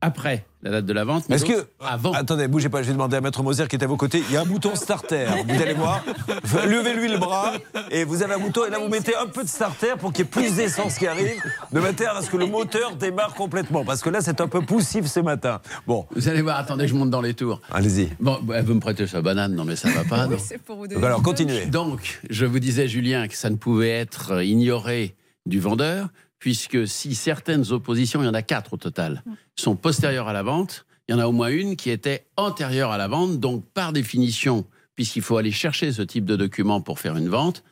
après 0.00 0.45
la 0.62 0.70
date 0.70 0.86
de 0.86 0.92
la 0.92 1.04
vente. 1.04 1.30
Est-ce 1.30 1.44
que. 1.44 1.66
Avant. 1.80 2.12
Attendez, 2.12 2.48
bougez 2.48 2.68
pas, 2.68 2.82
je 2.82 2.88
vais 2.88 2.92
demander 2.92 3.16
à 3.16 3.20
Maître 3.20 3.42
Moser 3.42 3.66
qui 3.68 3.76
est 3.76 3.84
à 3.84 3.86
vos 3.86 3.96
côtés. 3.96 4.22
Il 4.28 4.34
y 4.34 4.36
a 4.36 4.40
un 4.40 4.46
bouton 4.46 4.74
starter. 4.74 5.26
Vous 5.46 5.62
allez 5.62 5.74
voir. 5.74 6.04
Levez-lui 6.66 7.08
le 7.08 7.18
bras 7.18 7.52
et 7.90 8.04
vous 8.04 8.22
avez 8.22 8.34
un 8.34 8.38
bouton. 8.38 8.64
Et 8.66 8.70
là, 8.70 8.78
vous 8.78 8.88
mettez 8.88 9.14
un 9.16 9.26
peu 9.26 9.42
de 9.42 9.48
starter 9.48 9.94
pour 9.98 10.12
qu'il 10.12 10.24
y 10.24 10.28
ait 10.28 10.30
plus 10.30 10.56
d'essence 10.56 10.98
qui 10.98 11.06
arrive, 11.06 11.40
de 11.72 11.80
manière 11.80 12.16
à 12.16 12.22
ce 12.22 12.30
que 12.30 12.36
le 12.36 12.46
moteur 12.46 12.96
démarre 12.96 13.34
complètement. 13.34 13.84
Parce 13.84 14.02
que 14.02 14.10
là, 14.10 14.20
c'est 14.20 14.40
un 14.40 14.48
peu 14.48 14.60
poussif 14.62 15.06
ce 15.06 15.20
matin. 15.20 15.60
Bon. 15.86 16.06
Vous 16.14 16.28
allez 16.28 16.42
voir, 16.42 16.58
attendez, 16.58 16.88
je 16.88 16.94
monte 16.94 17.10
dans 17.10 17.20
les 17.20 17.34
tours. 17.34 17.60
Allez-y. 17.70 18.08
Bon, 18.20 18.38
elle 18.54 18.64
veut 18.64 18.74
me 18.74 18.80
prêter 18.80 19.06
sa 19.06 19.22
banane, 19.22 19.54
non 19.54 19.64
mais 19.64 19.76
ça 19.76 19.88
va 19.90 20.04
pas. 20.04 20.28
C'est 20.38 20.58
pour 20.58 20.76
vous 20.76 20.88
Donc 20.88 21.02
alors, 21.02 21.22
continuez. 21.22 21.66
Donc, 21.66 22.20
je 22.30 22.46
vous 22.46 22.58
disais, 22.58 22.88
Julien, 22.88 23.28
que 23.28 23.36
ça 23.36 23.50
ne 23.50 23.56
pouvait 23.56 23.90
être 23.90 24.42
ignoré 24.42 25.14
du 25.46 25.60
vendeur, 25.60 26.08
puisque 26.38 26.86
si 26.86 27.14
certaines 27.14 27.72
oppositions, 27.72 28.22
il 28.22 28.26
y 28.26 28.28
en 28.28 28.34
a 28.34 28.42
quatre 28.42 28.74
au 28.74 28.76
total, 28.76 29.22
sont 29.54 29.76
postérieures 29.76 30.28
à 30.28 30.32
la 30.32 30.42
vente, 30.42 30.86
il 31.08 31.12
y 31.12 31.14
en 31.14 31.20
a 31.20 31.26
au 31.26 31.32
moins 31.32 31.48
une 31.48 31.76
qui 31.76 31.90
était 31.90 32.26
antérieure 32.36 32.90
à 32.90 32.98
la 32.98 33.08
vente. 33.08 33.38
Donc, 33.38 33.64
par 33.72 33.92
définition, 33.92 34.66
puisqu'il 34.94 35.22
faut 35.22 35.36
aller 35.36 35.52
chercher 35.52 35.92
ce 35.92 36.02
type 36.02 36.24
de 36.24 36.36
document 36.36 36.80
pour 36.80 36.98
faire 36.98 37.16
une 37.16 37.28
vente, 37.28 37.62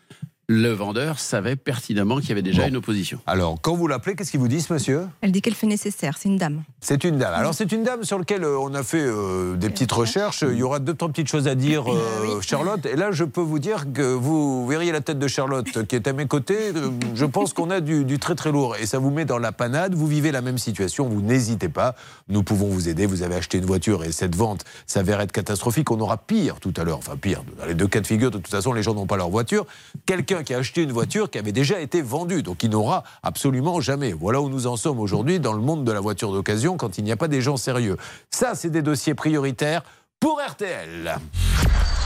le 0.46 0.70
vendeur 0.70 1.18
savait 1.18 1.56
pertinemment 1.56 2.18
qu'il 2.20 2.28
y 2.28 2.32
avait 2.32 2.42
déjà 2.42 2.62
Bon. 2.62 2.68
une 2.68 2.76
opposition. 2.76 3.18
Alors, 3.26 3.58
quand 3.62 3.74
vous 3.74 3.86
l'appelez, 3.86 4.14
qu'est-ce 4.14 4.30
qu'il 4.30 4.40
vous 4.40 4.48
dit, 4.48 4.60
ce 4.60 4.72
monsieur? 4.72 5.06
Elle 5.22 5.32
dit 5.32 5.40
qu'elle 5.40 5.54
fait 5.54 5.66
nécessaire. 5.66 6.16
C'est 6.18 6.28
une 6.28 6.36
dame. 6.36 6.62
C'est 6.80 7.04
une 7.04 7.16
dame. 7.18 7.32
Alors 7.34 7.54
c'est 7.54 7.72
une 7.72 7.82
dame 7.82 8.04
sur 8.04 8.18
laquelle 8.18 8.44
euh, 8.44 8.58
on 8.58 8.74
a 8.74 8.82
fait 8.82 9.00
euh, 9.00 9.56
des 9.56 9.70
petites 9.70 9.92
recherches. 9.92 10.44
Il 10.46 10.56
y 10.58 10.62
aura 10.62 10.78
deux 10.80 10.92
trois 10.94 11.08
petites 11.08 11.28
choses 11.28 11.48
à 11.48 11.54
dire, 11.54 11.90
euh, 11.90 12.40
Charlotte. 12.42 12.84
Et 12.86 12.96
là, 12.96 13.10
je 13.10 13.24
peux 13.24 13.40
vous 13.40 13.58
dire 13.58 13.86
que 13.92 14.02
vous 14.02 14.66
verriez 14.66 14.92
la 14.92 15.00
tête 15.00 15.18
de 15.18 15.28
Charlotte 15.28 15.86
qui 15.86 15.96
est 15.96 16.06
à 16.06 16.12
mes 16.12 16.26
côtés. 16.26 16.72
Je 17.14 17.24
pense 17.24 17.52
qu'on 17.54 17.70
a 17.70 17.80
du, 17.80 18.04
du 18.04 18.18
très 18.18 18.34
très 18.34 18.52
lourd 18.52 18.76
et 18.76 18.86
ça 18.86 18.98
vous 18.98 19.10
met 19.10 19.24
dans 19.24 19.38
la 19.38 19.52
panade. 19.52 19.94
Vous 19.94 20.06
vivez 20.06 20.30
la 20.32 20.42
même 20.42 20.58
situation. 20.58 21.08
Vous 21.08 21.22
n'hésitez 21.22 21.68
pas. 21.70 21.94
Nous 22.28 22.42
pouvons 22.42 22.68
vous 22.68 22.88
aider. 22.88 23.06
Vous 23.06 23.22
avez 23.22 23.36
acheté 23.36 23.58
une 23.58 23.64
voiture 23.66 24.04
et 24.04 24.12
cette 24.12 24.34
vente 24.36 24.64
s'avère 24.86 25.20
être 25.20 25.32
catastrophique. 25.32 25.90
On 25.90 26.00
aura 26.00 26.18
pire 26.18 26.60
tout 26.60 26.74
à 26.76 26.84
l'heure. 26.84 26.98
Enfin 26.98 27.16
pire. 27.16 27.42
Dans 27.58 27.64
les 27.66 27.74
deux 27.74 27.86
cas 27.88 28.00
de 28.00 28.06
figure, 28.06 28.30
de 28.30 28.36
toute 28.38 28.48
façon, 28.48 28.72
les 28.74 28.82
gens 28.82 28.94
n'ont 28.94 29.06
pas 29.06 29.16
leur 29.16 29.30
voiture. 29.30 29.64
Quelqu'un 30.06 30.33
qui 30.42 30.54
a 30.54 30.58
acheté 30.58 30.82
une 30.82 30.92
voiture 30.92 31.30
qui 31.30 31.38
avait 31.38 31.52
déjà 31.52 31.80
été 31.80 32.02
vendue, 32.02 32.42
donc 32.42 32.62
il 32.62 32.70
n'aura 32.70 33.04
absolument 33.22 33.80
jamais. 33.80 34.12
Voilà 34.12 34.40
où 34.40 34.48
nous 34.48 34.66
en 34.66 34.76
sommes 34.76 34.98
aujourd'hui 34.98 35.40
dans 35.40 35.52
le 35.52 35.60
monde 35.60 35.84
de 35.84 35.92
la 35.92 36.00
voiture 36.00 36.32
d'occasion 36.32 36.76
quand 36.76 36.98
il 36.98 37.04
n'y 37.04 37.12
a 37.12 37.16
pas 37.16 37.28
des 37.28 37.40
gens 37.40 37.56
sérieux. 37.56 37.96
Ça, 38.30 38.54
c'est 38.54 38.70
des 38.70 38.82
dossiers 38.82 39.14
prioritaires 39.14 39.82
pour 40.18 40.40
RTL. 40.40 41.16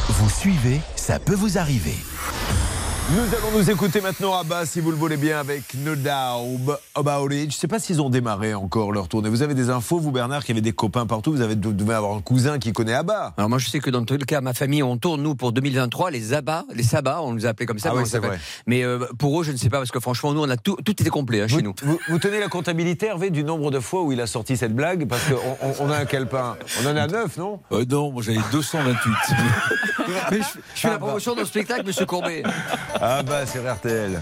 Vous 0.09 0.31
suivez, 0.31 0.81
ça 0.97 1.19
peut 1.19 1.35
vous 1.35 1.59
arriver. 1.59 1.97
Nous 3.11 3.21
allons 3.35 3.57
nous 3.59 3.71
écouter 3.71 4.03
maintenant 4.03 4.37
à 4.39 4.45
bas, 4.45 4.67
si 4.67 4.81
vous 4.81 4.91
le 4.91 4.97
voulez 4.99 5.17
bien, 5.17 5.41
avec 5.41 5.63
No 5.77 5.95
Doubt 5.97 6.79
About 6.95 7.31
It. 7.31 7.41
Je 7.51 7.57
ne 7.57 7.61
sais 7.61 7.67
pas 7.67 7.79
s'ils 7.79 8.03
ont 8.03 8.11
démarré 8.11 8.53
encore 8.53 8.93
leur 8.93 9.09
tournée. 9.09 9.31
Vous 9.31 9.41
avez 9.41 9.55
des 9.55 9.71
infos, 9.71 9.99
vous 9.99 10.13
Bernard, 10.13 10.45
qui 10.45 10.53
avez 10.53 10.61
des 10.61 10.73
copains 10.73 11.07
partout? 11.07 11.33
Vous 11.33 11.41
avez, 11.41 11.55
vous 11.55 11.73
devez 11.73 11.95
avoir 11.95 12.15
un 12.15 12.21
cousin 12.21 12.59
qui 12.59 12.71
connaît 12.73 12.93
Abba. 12.93 13.33
Alors 13.39 13.49
moi 13.49 13.59
je 13.59 13.67
sais 13.71 13.79
que 13.81 13.89
dans 13.89 14.05
tous 14.05 14.19
les 14.19 14.27
cas, 14.27 14.43
ma 14.43 14.53
famille, 14.53 14.83
on 14.83 14.99
tourne 14.99 15.23
nous 15.23 15.35
pour 15.35 15.53
2023 15.53 16.11
les 16.11 16.35
abats, 16.35 16.65
les 16.75 16.83
sabbats, 16.83 17.23
on 17.23 17.33
nous 17.33 17.47
a 17.47 17.51
appelés 17.51 17.65
comme 17.65 17.79
ça. 17.79 17.89
Ah 17.93 17.95
mais 17.97 18.03
oui, 18.03 18.09
c'est 18.11 18.19
vrai. 18.19 18.39
Mais 18.67 18.83
euh, 18.83 18.99
pour 19.19 19.41
eux, 19.41 19.45
je 19.45 19.53
ne 19.53 19.57
sais 19.57 19.71
pas 19.71 19.79
parce 19.79 19.91
que 19.91 20.01
franchement, 20.01 20.35
nous 20.35 20.43
on 20.43 20.51
a 20.51 20.59
tout, 20.59 20.77
tout 20.85 20.93
était 20.93 21.09
complet 21.09 21.41
hein, 21.41 21.49
chez 21.49 21.57
Vous, 21.57 21.63
nous. 21.63 21.75
vous- 21.83 21.99
vous 22.11 22.19
tenez 22.19 22.41
la 22.41 22.49
comptabilité, 22.49 23.07
Hervé, 23.07 23.31
du 23.31 23.43
nombre 23.43 23.71
de 23.71 23.81
fois 23.81 24.03
où 24.03 24.13
il 24.13 24.21
a 24.21 24.27
sorti 24.27 24.59
cette 24.59 24.75
blague? 24.77 25.09
Parce 25.09 25.23
qu'on 25.25 25.35
on, 25.67 25.87
on 25.87 25.91
a 25.91 25.97
un 25.97 26.05
calepin. 26.05 26.57
On 26.83 26.87
en 26.87 26.95
a 26.97 27.07
neuf, 27.07 27.39
non? 27.39 27.61
Euh, 27.73 27.87
non, 27.89 28.13
moi 28.13 28.23
j'avais 28.23 28.39
228. 28.53 29.13
Mais 30.31 30.39
je, 30.39 30.43
je 30.75 30.81
fais 30.81 30.89
la 30.89 30.99
promotion 30.99 31.35
de 31.35 31.45
spectacle, 31.45 31.87
Monsieur 31.87 32.05
Courbet. 32.07 32.43
Ah 33.01 33.23
bah, 33.23 33.47
c'est 33.47 33.61
RTL. 33.61 34.21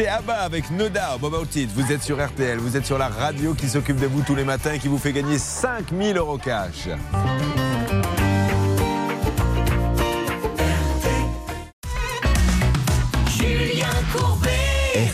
C'était 0.00 0.12
Abba 0.12 0.36
avec 0.36 0.70
No 0.70 0.88
Doubt 0.88 1.26
About 1.26 1.44
It. 1.56 1.68
Vous 1.74 1.92
êtes 1.92 2.02
sur 2.02 2.26
RTL, 2.26 2.56
vous 2.56 2.74
êtes 2.74 2.86
sur 2.86 2.96
la 2.96 3.08
radio 3.08 3.52
qui 3.52 3.68
s'occupe 3.68 3.98
de 3.98 4.06
vous 4.06 4.22
tous 4.22 4.34
les 4.34 4.44
matins 4.44 4.72
et 4.72 4.78
qui 4.78 4.88
vous 4.88 4.96
fait 4.96 5.12
gagner 5.12 5.36
5000 5.38 6.16
euros 6.16 6.38
cash. 6.38 6.88
Julien 13.36 13.88
Courbet. 14.10 14.48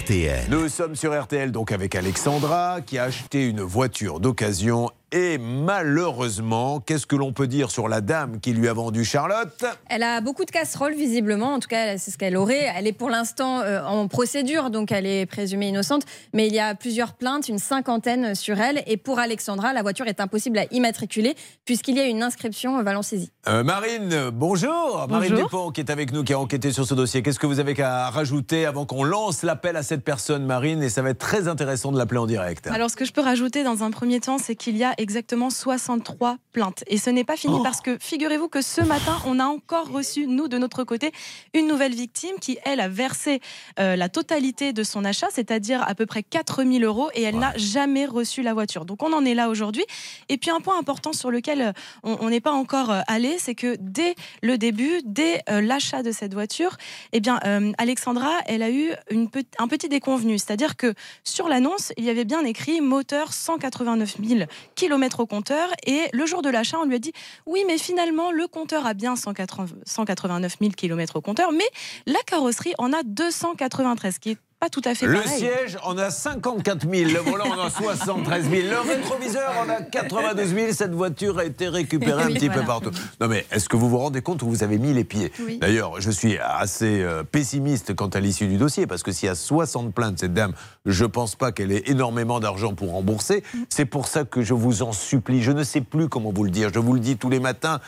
RTL. 0.03 0.45
Nous 0.51 0.69
sommes 0.69 0.95
sur 0.95 1.21
RTL 1.21 1.51
donc 1.51 1.73
avec 1.73 1.97
Alexandra 1.97 2.81
qui 2.81 2.99
a 2.99 3.03
acheté 3.03 3.45
une 3.49 3.63
voiture 3.63 4.21
d'occasion 4.21 4.93
et 5.17 5.39
malheureusement, 5.39 6.79
qu'est-ce 6.79 7.07
que 7.07 7.17
l'on 7.17 7.33
peut 7.33 7.47
dire 7.47 7.71
sur 7.71 7.89
la 7.89 8.03
dame 8.03 8.39
qui 8.39 8.53
lui 8.53 8.69
a 8.69 8.75
vendu 8.75 9.03
Charlotte? 9.03 9.65
Elle 9.89 10.03
a 10.03 10.21
beaucoup 10.21 10.45
de 10.45 10.51
casseroles, 10.51 10.93
visiblement. 10.93 11.55
En 11.55 11.59
tout 11.59 11.69
cas, 11.69 11.97
c'est 11.97 12.11
ce 12.11 12.19
qu'elle 12.19 12.37
aurait. 12.37 12.71
Elle 12.77 12.87
est 12.87 12.93
pour 12.93 13.09
l'instant 13.09 13.61
euh, 13.61 13.83
en 13.83 14.09
procédure, 14.09 14.69
donc 14.69 14.93
elle 14.93 15.07
est 15.07 15.25
présumée 15.25 15.69
innocente. 15.69 16.03
Mais 16.35 16.49
il 16.49 16.55
y 16.55 16.59
a 16.59 16.75
plusieurs 16.75 17.15
plaintes, 17.15 17.49
une 17.49 17.59
cinquantaine 17.59 18.35
sur 18.35 18.61
elle. 18.61 18.83
Et 18.87 18.99
pour 18.99 19.19
Alexandra, 19.19 19.73
la 19.73 19.81
voiture 19.81 20.07
est 20.07 20.21
impossible 20.21 20.59
à 20.59 20.67
immatriculer 20.71 21.35
puisqu'il 21.65 21.97
y 21.97 22.01
a 22.01 22.05
une 22.05 22.23
inscription 22.23 22.83
valant 22.83 23.01
saisie. 23.01 23.33
Euh, 23.49 23.65
Marine, 23.65 24.31
bonjour. 24.35 25.07
Marine 25.09 25.31
Bonjour. 25.31 25.47
Dupont 25.47 25.71
qui 25.71 25.81
est 25.81 25.91
avec 25.91 26.13
nous, 26.13 26.25
qui 26.25 26.35
a 26.35 26.39
enquêté 26.39 26.73
sur 26.73 26.85
ce 26.85 26.93
dossier. 26.93 27.23
Qu'est-ce 27.23 27.39
que 27.39 27.47
vous 27.47 27.59
avez 27.59 27.81
à 27.81 28.11
rajouter 28.11 28.67
avant 28.67 28.85
qu'on 28.85 29.03
lance 29.03 29.43
l'appel 29.43 29.77
à 29.77 29.83
cette 29.83 30.05
personne, 30.05 30.45
Marine? 30.45 30.83
Et 30.83 30.91
ça 30.91 31.01
va 31.01 31.09
être 31.09 31.19
très 31.19 31.49
intéressant 31.49 31.91
de 31.91 31.97
l'appeler 31.97 32.21
en 32.21 32.27
direct. 32.27 32.67
Alors, 32.67 32.91
ce 32.91 32.97
que 32.97 33.07
je 33.07 33.13
peux 33.13 33.23
rajouter 33.23 33.65
dans 33.65 33.83
un 33.83 33.91
premier 33.91 34.21
temps, 34.21 34.37
c'est 34.37 34.57
qu'il 34.57 34.77
y 34.77 34.85
a 34.85 34.95
exactement 35.07 35.51
63 35.51 36.39
plaintes. 36.51 36.83
Et 36.89 36.99
ce 36.99 37.11
n'est 37.11 37.23
pas 37.23 37.37
fini 37.37 37.55
Oh. 37.59 37.63
parce 37.63 37.81
que 37.81 37.97
figurez-vous 38.01 38.49
que 38.49 38.61
ce 38.61 38.81
matin, 38.81 39.17
on 39.25 39.39
a 39.39 39.45
encore 39.45 39.89
reçu, 39.89 40.27
nous, 40.27 40.49
de 40.49 40.59
notre 40.59 40.83
côté, 40.83 41.13
une 41.55 41.69
nouvelle 41.69 41.95
victime 41.95 42.37
qui, 42.41 42.59
elle, 42.65 42.81
a 42.81 42.89
versé 42.89 43.41
euh, 43.79 43.95
la 43.95 44.09
totalité 44.09 44.73
de 44.73 44.83
son 44.83 45.05
achat, 45.05 45.29
c'est-à-dire 45.31 45.81
à 45.87 45.95
peu 45.95 46.07
près 46.07 46.25
4000 46.25 46.83
euros, 46.83 47.09
et 47.15 47.23
elle 47.23 47.39
n'a 47.39 47.57
jamais 47.57 48.05
reçu 48.05 48.43
la 48.43 48.53
voiture. 48.53 48.85
Donc, 48.85 49.05
on 49.05 49.13
en 49.13 49.25
est 49.25 49.35
là 49.35 49.49
aujourd'hui. 49.49 49.85
Et 50.29 50.39
puis, 50.39 50.51
un 50.51 50.59
point 50.61 50.77
important 50.77 51.13
sur 51.13 51.31
lequel 51.31 51.61
euh, 51.63 51.73
on 52.03 52.29
n'est 52.31 52.41
pas 52.41 52.53
encore 52.53 52.91
euh, 52.91 53.01
allé, 53.07 53.37
c'est 53.39 53.55
que 53.55 53.77
dès 53.79 54.17
le 54.43 54.59
début, 54.59 55.03
dès 55.05 55.43
euh, 55.49 55.61
l'achat 55.61 56.03
de 56.03 56.11
cette 56.11 56.35
voiture, 56.35 56.77
eh 57.13 57.21
bien, 57.21 57.39
euh, 57.45 57.71
Alexandra, 57.79 58.33
elle 58.47 58.65
a 58.65 58.71
eu 58.71 58.91
une 59.11 59.31
pe- 59.31 59.45
un 59.61 59.69
petit 59.69 59.89
déconvenu. 59.89 60.37
C'est-à-dire 60.39 60.75
que 60.77 60.95
sur 61.23 61.49
l'annonce, 61.49 61.93
il 61.97 62.03
y 62.05 62.11
avait 62.11 62.25
bien 62.25 62.45
écrit 62.45 62.81
moteur 62.81 63.33
189 63.33 64.17
000 64.21 64.41
km 64.75 64.86
au 64.93 65.27
compteur. 65.27 65.69
Et 65.87 66.09
le 66.13 66.27
jour 66.27 66.43
de 66.43 66.49
l'achat, 66.49 66.79
on 66.81 66.85
lui 66.85 66.97
a 66.97 66.99
dit 66.99 67.13
oui, 67.47 67.65
mais 67.67 67.79
finalement, 67.79 68.31
le 68.31 68.47
compteur 68.47 68.87
a 68.87 68.95
bien 68.95 69.17
180 69.17 69.67
189 69.85 70.57
000 70.61 70.73
km 70.73 71.17
au 71.17 71.21
compteur, 71.21 71.53
mais 71.53 71.69
la 72.07 72.21
carrosserie 72.27 72.75
en 72.79 72.93
a 72.93 73.03
293, 73.03 74.15
ce 74.15 74.21
qui 74.21 74.31
est 74.31 74.39
pas 74.59 74.71
tout 74.71 74.81
à 74.85 74.95
fait 74.95 75.07
Le 75.07 75.21
pareil. 75.21 75.39
siège, 75.39 75.77
on 75.85 75.99
a 75.99 76.11
54 76.11 76.89
000. 76.91 77.11
Le 77.11 77.19
volant, 77.31 77.45
on 77.57 77.61
a 77.61 77.69
73 77.71 78.49
000. 78.49 78.69
Le 78.69 78.81
rétroviseur, 78.81 79.53
on 79.65 79.69
a 79.69 79.83
92 79.83 80.55
000. 80.55 80.73
Cette 80.73 80.93
voiture 80.95 81.39
a 81.39 81.45
été 81.45 81.69
récupérée 81.69 82.23
un 82.23 82.27
Oui, 82.29 82.35
petit 82.35 82.47
voilà. 82.47 82.63
peu 82.63 82.67
partout. 82.67 82.91
Non, 83.21 83.29
mais 83.29 83.45
est-ce 83.53 83.69
que 83.69 83.77
vous 83.77 83.89
vous 83.91 83.99
rendez 83.99 84.23
compte 84.23 84.43
où 84.43 84.49
vous 84.49 84.63
avez 84.63 84.79
mis 84.79 84.95
les 84.95 85.05
pieds? 85.05 85.31
Oui. 85.45 85.59
D'ailleurs, 85.59 86.01
je 86.01 86.11
suis 86.11 86.39
assez 86.39 87.03
euh, 87.03 87.23
pessimiste 87.23 87.95
quant 87.95 88.09
à 88.09 88.21
l'issue 88.21 88.47
du 88.47 88.57
dossier 88.57 88.87
parce 88.87 89.03
que 89.03 89.13
s'il 89.13 89.27
y 89.27 89.31
a 89.31 89.35
60 89.35 89.93
plaintes, 89.93 90.19
cette 90.21 90.33
dame, 90.35 90.53
je 90.87 91.05
pense 91.05 91.35
pas 91.37 91.53
qu'elle 91.53 91.71
ait 91.73 91.83
énormément 91.87 92.41
d'argent 92.41 92.75
pour 92.75 92.93
rembourser. 92.93 93.43
C'est 93.69 93.85
pour 93.85 94.09
ça 94.09 94.25
que 94.25 94.41
je 94.43 94.55
vous 94.55 94.83
en 94.83 94.93
supplie. 94.93 95.43
Je 95.43 95.53
ne 95.53 95.65
sais 95.65 95.83
plus 95.83 96.09
comment 96.09 96.33
vous 96.33 96.45
le 96.45 96.51
dire. 96.51 96.71
Je 96.73 96.79
vous 96.79 96.95
le 96.95 97.01
dis 97.01 97.17
tous 97.19 97.29
les 97.31 97.41
matins. 97.41 97.81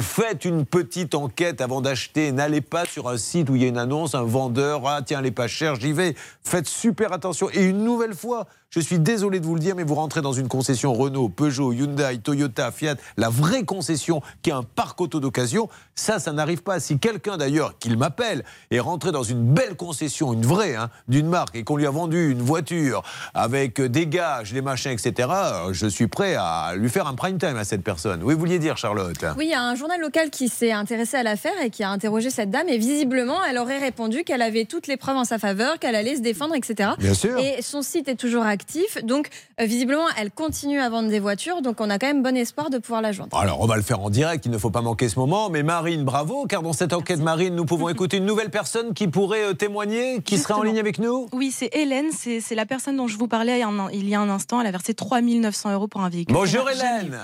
Faites 0.00 0.44
une 0.44 0.66
petite 0.66 1.14
enquête 1.14 1.60
avant 1.60 1.80
d'acheter. 1.80 2.32
N'allez 2.32 2.60
pas 2.60 2.84
sur 2.84 3.08
un 3.08 3.16
site 3.16 3.48
où 3.48 3.54
il 3.54 3.62
y 3.62 3.64
a 3.64 3.68
une 3.68 3.78
annonce, 3.78 4.14
un 4.14 4.24
vendeur. 4.24 4.86
Ah, 4.86 5.02
tiens, 5.02 5.20
elle 5.22 5.32
pas 5.32 5.46
chère, 5.46 5.76
j'y 5.76 5.92
vais. 5.92 6.16
Faites 6.42 6.66
super 6.66 7.12
attention. 7.12 7.48
Et 7.52 7.64
une 7.64 7.84
nouvelle 7.84 8.14
fois, 8.14 8.46
je 8.74 8.80
suis 8.80 8.98
désolé 8.98 9.38
de 9.38 9.46
vous 9.46 9.54
le 9.54 9.60
dire, 9.60 9.76
mais 9.76 9.84
vous 9.84 9.94
rentrez 9.94 10.20
dans 10.20 10.32
une 10.32 10.48
concession 10.48 10.92
Renault, 10.92 11.28
Peugeot, 11.28 11.72
Hyundai, 11.72 12.18
Toyota, 12.18 12.72
Fiat, 12.72 12.96
la 13.16 13.28
vraie 13.28 13.62
concession 13.62 14.20
qui 14.42 14.50
a 14.50 14.56
un 14.56 14.64
parc 14.64 15.00
auto 15.00 15.20
d'occasion. 15.20 15.68
Ça, 15.94 16.18
ça 16.18 16.32
n'arrive 16.32 16.62
pas. 16.62 16.80
Si 16.80 16.98
quelqu'un 16.98 17.36
d'ailleurs, 17.36 17.78
qu'il 17.78 17.96
m'appelle, 17.96 18.44
est 18.72 18.80
rentré 18.80 19.12
dans 19.12 19.22
une 19.22 19.44
belle 19.44 19.76
concession, 19.76 20.32
une 20.32 20.44
vraie, 20.44 20.74
hein, 20.74 20.90
d'une 21.06 21.28
marque, 21.28 21.54
et 21.54 21.62
qu'on 21.62 21.76
lui 21.76 21.86
a 21.86 21.90
vendu 21.90 22.32
une 22.32 22.42
voiture 22.42 23.04
avec 23.32 23.80
des 23.80 24.08
gages, 24.08 24.52
des 24.52 24.60
machins, 24.60 24.90
etc., 24.90 25.28
euh, 25.30 25.72
je 25.72 25.86
suis 25.86 26.08
prêt 26.08 26.34
à 26.34 26.74
lui 26.74 26.90
faire 26.90 27.06
un 27.06 27.14
prime 27.14 27.38
time 27.38 27.56
à 27.56 27.64
cette 27.64 27.84
personne. 27.84 28.24
Oui, 28.24 28.34
vous 28.34 28.40
vouliez 28.40 28.58
dire, 28.58 28.76
Charlotte? 28.76 29.24
Oui, 29.38 29.44
il 29.44 29.50
y 29.50 29.54
a 29.54 29.62
un 29.62 29.76
journal 29.76 30.00
local 30.00 30.30
qui 30.30 30.48
s'est 30.48 30.72
intéressé 30.72 31.16
à 31.16 31.22
l'affaire 31.22 31.54
et 31.62 31.70
qui 31.70 31.84
a 31.84 31.90
interrogé 31.90 32.30
cette 32.30 32.50
dame. 32.50 32.68
Et 32.68 32.78
visiblement, 32.78 33.38
elle 33.48 33.58
aurait 33.58 33.78
répondu 33.78 34.24
qu'elle 34.24 34.42
avait 34.42 34.64
toutes 34.64 34.88
les 34.88 34.96
preuves 34.96 35.16
en 35.16 35.24
sa 35.24 35.38
faveur, 35.38 35.78
qu'elle 35.78 35.94
allait 35.94 36.16
se 36.16 36.22
défendre, 36.22 36.56
etc. 36.56 36.90
Bien 36.98 37.14
sûr. 37.14 37.38
Et 37.38 37.62
son 37.62 37.82
site 37.82 38.08
est 38.08 38.16
toujours 38.16 38.42
actif. 38.42 38.63
Donc, 39.02 39.28
euh, 39.60 39.64
visiblement, 39.64 40.06
elle 40.18 40.30
continue 40.30 40.80
à 40.80 40.88
vendre 40.88 41.08
des 41.08 41.20
voitures. 41.20 41.62
Donc, 41.62 41.80
on 41.80 41.90
a 41.90 41.98
quand 41.98 42.06
même 42.06 42.22
bon 42.22 42.36
espoir 42.36 42.70
de 42.70 42.78
pouvoir 42.78 43.02
la 43.02 43.12
joindre. 43.12 43.36
Alors, 43.36 43.60
on 43.60 43.66
va 43.66 43.76
le 43.76 43.82
faire 43.82 44.00
en 44.00 44.10
direct, 44.10 44.46
il 44.46 44.50
ne 44.52 44.58
faut 44.58 44.70
pas 44.70 44.80
manquer 44.82 45.08
ce 45.08 45.18
moment. 45.18 45.50
Mais 45.50 45.62
Marine, 45.62 46.04
bravo, 46.04 46.46
car 46.46 46.62
dans 46.62 46.72
cette 46.72 46.92
enquête, 46.92 47.20
Marine, 47.20 47.54
nous 47.54 47.64
pouvons 47.64 47.88
écouter 47.94 48.18
une 48.18 48.26
nouvelle 48.26 48.50
personne 48.50 48.94
qui 48.94 49.08
pourrait 49.08 49.44
euh, 49.44 49.54
témoigner, 49.54 50.20
qui 50.22 50.38
serait 50.38 50.54
en 50.54 50.56
Justement. 50.58 50.62
ligne 50.72 50.80
avec 50.80 50.98
nous. 50.98 51.28
Oui, 51.32 51.50
c'est 51.50 51.70
Hélène, 51.74 52.10
c'est 52.12 52.40
c'est 52.40 52.54
la 52.54 52.66
personne 52.66 52.96
dont 52.96 53.08
je 53.08 53.16
vous 53.16 53.28
parlais 53.28 53.56
il 53.56 53.60
y 53.60 53.62
a 53.62 53.68
un, 53.68 53.90
il 53.90 54.08
y 54.08 54.14
a 54.14 54.20
un 54.20 54.28
instant. 54.28 54.60
Elle 54.60 54.66
a 54.66 54.70
versé 54.70 54.94
3 54.94 55.20
900 55.20 55.72
euros 55.72 55.88
pour 55.88 56.02
un 56.02 56.08
véhicule. 56.08 56.34
Bonjour 56.34 56.68
Hélène. 56.70 57.18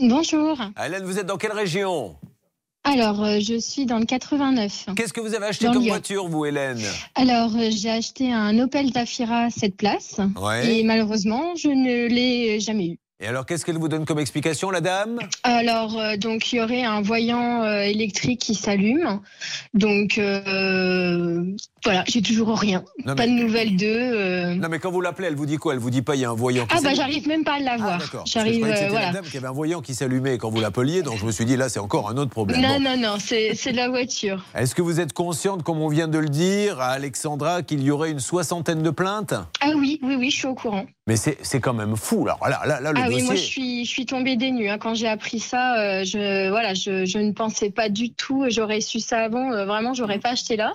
Bonjour. 0.00 0.58
Hélène, 0.84 1.04
vous 1.04 1.18
êtes 1.18 1.26
dans 1.26 1.38
quelle 1.38 1.52
région? 1.52 2.16
Alors, 2.88 3.24
euh, 3.24 3.40
je 3.40 3.58
suis 3.58 3.84
dans 3.84 3.98
le 3.98 4.04
89. 4.04 4.86
Qu'est-ce 4.94 5.12
que 5.12 5.20
vous 5.20 5.34
avez 5.34 5.46
acheté 5.46 5.64
Dans 5.66 5.72
comme 5.72 5.82
Lyon. 5.82 5.92
voiture, 5.94 6.28
vous, 6.28 6.46
Hélène? 6.46 6.80
Alors, 7.16 7.50
euh, 7.56 7.68
j'ai 7.70 7.90
acheté 7.90 8.32
un 8.32 8.56
Opel 8.60 8.92
Zafira 8.92 9.50
7 9.50 9.76
places. 9.76 10.20
Ouais. 10.40 10.78
Et 10.78 10.84
malheureusement, 10.84 11.56
je 11.56 11.68
ne 11.68 12.06
l'ai 12.06 12.60
jamais 12.60 12.86
eu. 12.90 12.98
Et 13.18 13.26
alors, 13.26 13.46
qu'est-ce 13.46 13.64
qu'elle 13.64 13.78
vous 13.78 13.88
donne 13.88 14.04
comme 14.04 14.18
explication, 14.18 14.70
la 14.70 14.82
dame? 14.82 15.18
Alors, 15.42 15.98
euh, 15.98 16.16
donc, 16.18 16.52
il 16.52 16.56
y 16.56 16.60
aurait 16.60 16.84
un 16.84 17.00
voyant 17.00 17.62
euh, 17.62 17.80
électrique 17.80 18.42
qui 18.42 18.54
s'allume. 18.54 19.20
Donc, 19.72 20.18
euh, 20.18 21.42
voilà, 21.86 22.04
j'ai 22.06 22.20
toujours 22.20 22.58
rien. 22.58 22.84
Non, 23.06 23.14
Pas 23.14 23.26
de 23.26 23.32
nouvelles 23.32 23.76
d'eux. 23.76 23.86
euh. 23.86 24.54
Non, 24.54 24.68
mais 24.68 24.78
quand 24.78 24.90
vous 24.90 25.00
l'appelez, 25.00 25.28
elle 25.28 25.34
vous 25.36 25.46
dit 25.46 25.56
quoi? 25.56 25.72
Elle 25.72 25.78
vous 25.80 25.90
dit 25.90 26.02
pas, 26.02 26.14
il 26.16 26.20
y 26.20 26.24
a 26.24 26.30
un 26.30 26.34
voyant 26.34 26.66
qui 26.66 26.74
Ah, 26.76 26.80
bah, 26.82 26.92
j'arrive 26.94 27.26
même 27.28 27.44
pas 27.44 27.52
à 27.54 27.56
Ah, 27.60 27.62
d'accord. 27.78 27.86
Parce 27.98 28.10
que 28.10 28.18
je 28.26 28.30
J'arrive, 28.32 28.64
euh, 28.64 28.88
voilà. 28.90 29.06
la 29.06 29.12
dame 29.12 29.24
qui 29.24 29.36
avait 29.38 29.46
un 29.46 29.52
voyant 29.52 29.80
qui 29.80 29.94
s'allumait 29.94 30.36
quand 30.38 30.50
vous 30.50 30.60
l'appeliez, 30.60 31.02
donc 31.02 31.16
je 31.18 31.24
me 31.24 31.30
suis 31.32 31.44
dit, 31.46 31.56
là, 31.56 31.68
c'est 31.68 31.78
encore 31.80 32.10
un 32.10 32.16
autre 32.18 32.30
problème. 32.30 32.60
Non, 32.60 32.74
Bon. 32.76 32.80
non, 32.82 32.96
non, 32.96 33.14
c'est 33.18 33.52
de 33.72 33.76
la 33.76 33.88
voiture. 33.88 34.44
Est-ce 34.54 34.74
que 34.74 34.82
vous 34.82 35.00
êtes 35.00 35.12
consciente, 35.12 35.62
comme 35.62 35.80
on 35.80 35.88
vient 35.88 36.08
de 36.08 36.18
le 36.18 36.28
dire 36.28 36.80
à 36.80 36.88
Alexandra, 36.90 37.62
qu'il 37.62 37.82
y 37.82 37.90
aurait 37.90 38.10
une 38.10 38.20
soixantaine 38.20 38.82
de 38.82 38.90
plaintes? 38.90 39.34
Ah 39.60 39.70
oui, 39.76 39.98
oui, 40.02 40.16
oui, 40.18 40.30
je 40.30 40.36
suis 40.36 40.46
au 40.46 40.54
courant. 40.54 40.84
Mais 41.08 41.14
c'est 41.16 41.38
c'est 41.42 41.60
quand 41.60 41.72
même 41.74 41.94
fou. 41.96 42.24
Alors 42.26 42.40
là, 42.48 42.60
là, 42.66 42.80
là 42.80 42.90
le 42.92 42.98
ah 43.00 43.04
dossier. 43.06 43.20
oui, 43.20 43.26
moi 43.26 43.34
je 43.36 43.40
suis, 43.40 43.84
je 43.84 43.90
suis 43.90 44.06
tombée 44.06 44.34
des 44.34 44.50
nues. 44.50 44.68
hein. 44.68 44.78
Quand 44.78 44.94
j'ai 44.96 45.06
appris 45.06 45.38
ça, 45.38 45.78
euh, 45.78 46.04
je, 46.04 46.48
voilà, 46.50 46.74
je, 46.74 47.04
je 47.04 47.18
ne 47.18 47.30
pensais 47.30 47.70
pas 47.70 47.88
du 47.88 48.12
tout. 48.12 48.44
J'aurais 48.48 48.80
su 48.80 48.98
ça 48.98 49.18
avant, 49.20 49.52
euh, 49.52 49.66
vraiment, 49.66 49.94
j'aurais 49.94 50.18
pas 50.18 50.30
acheté 50.30 50.56
là. 50.56 50.74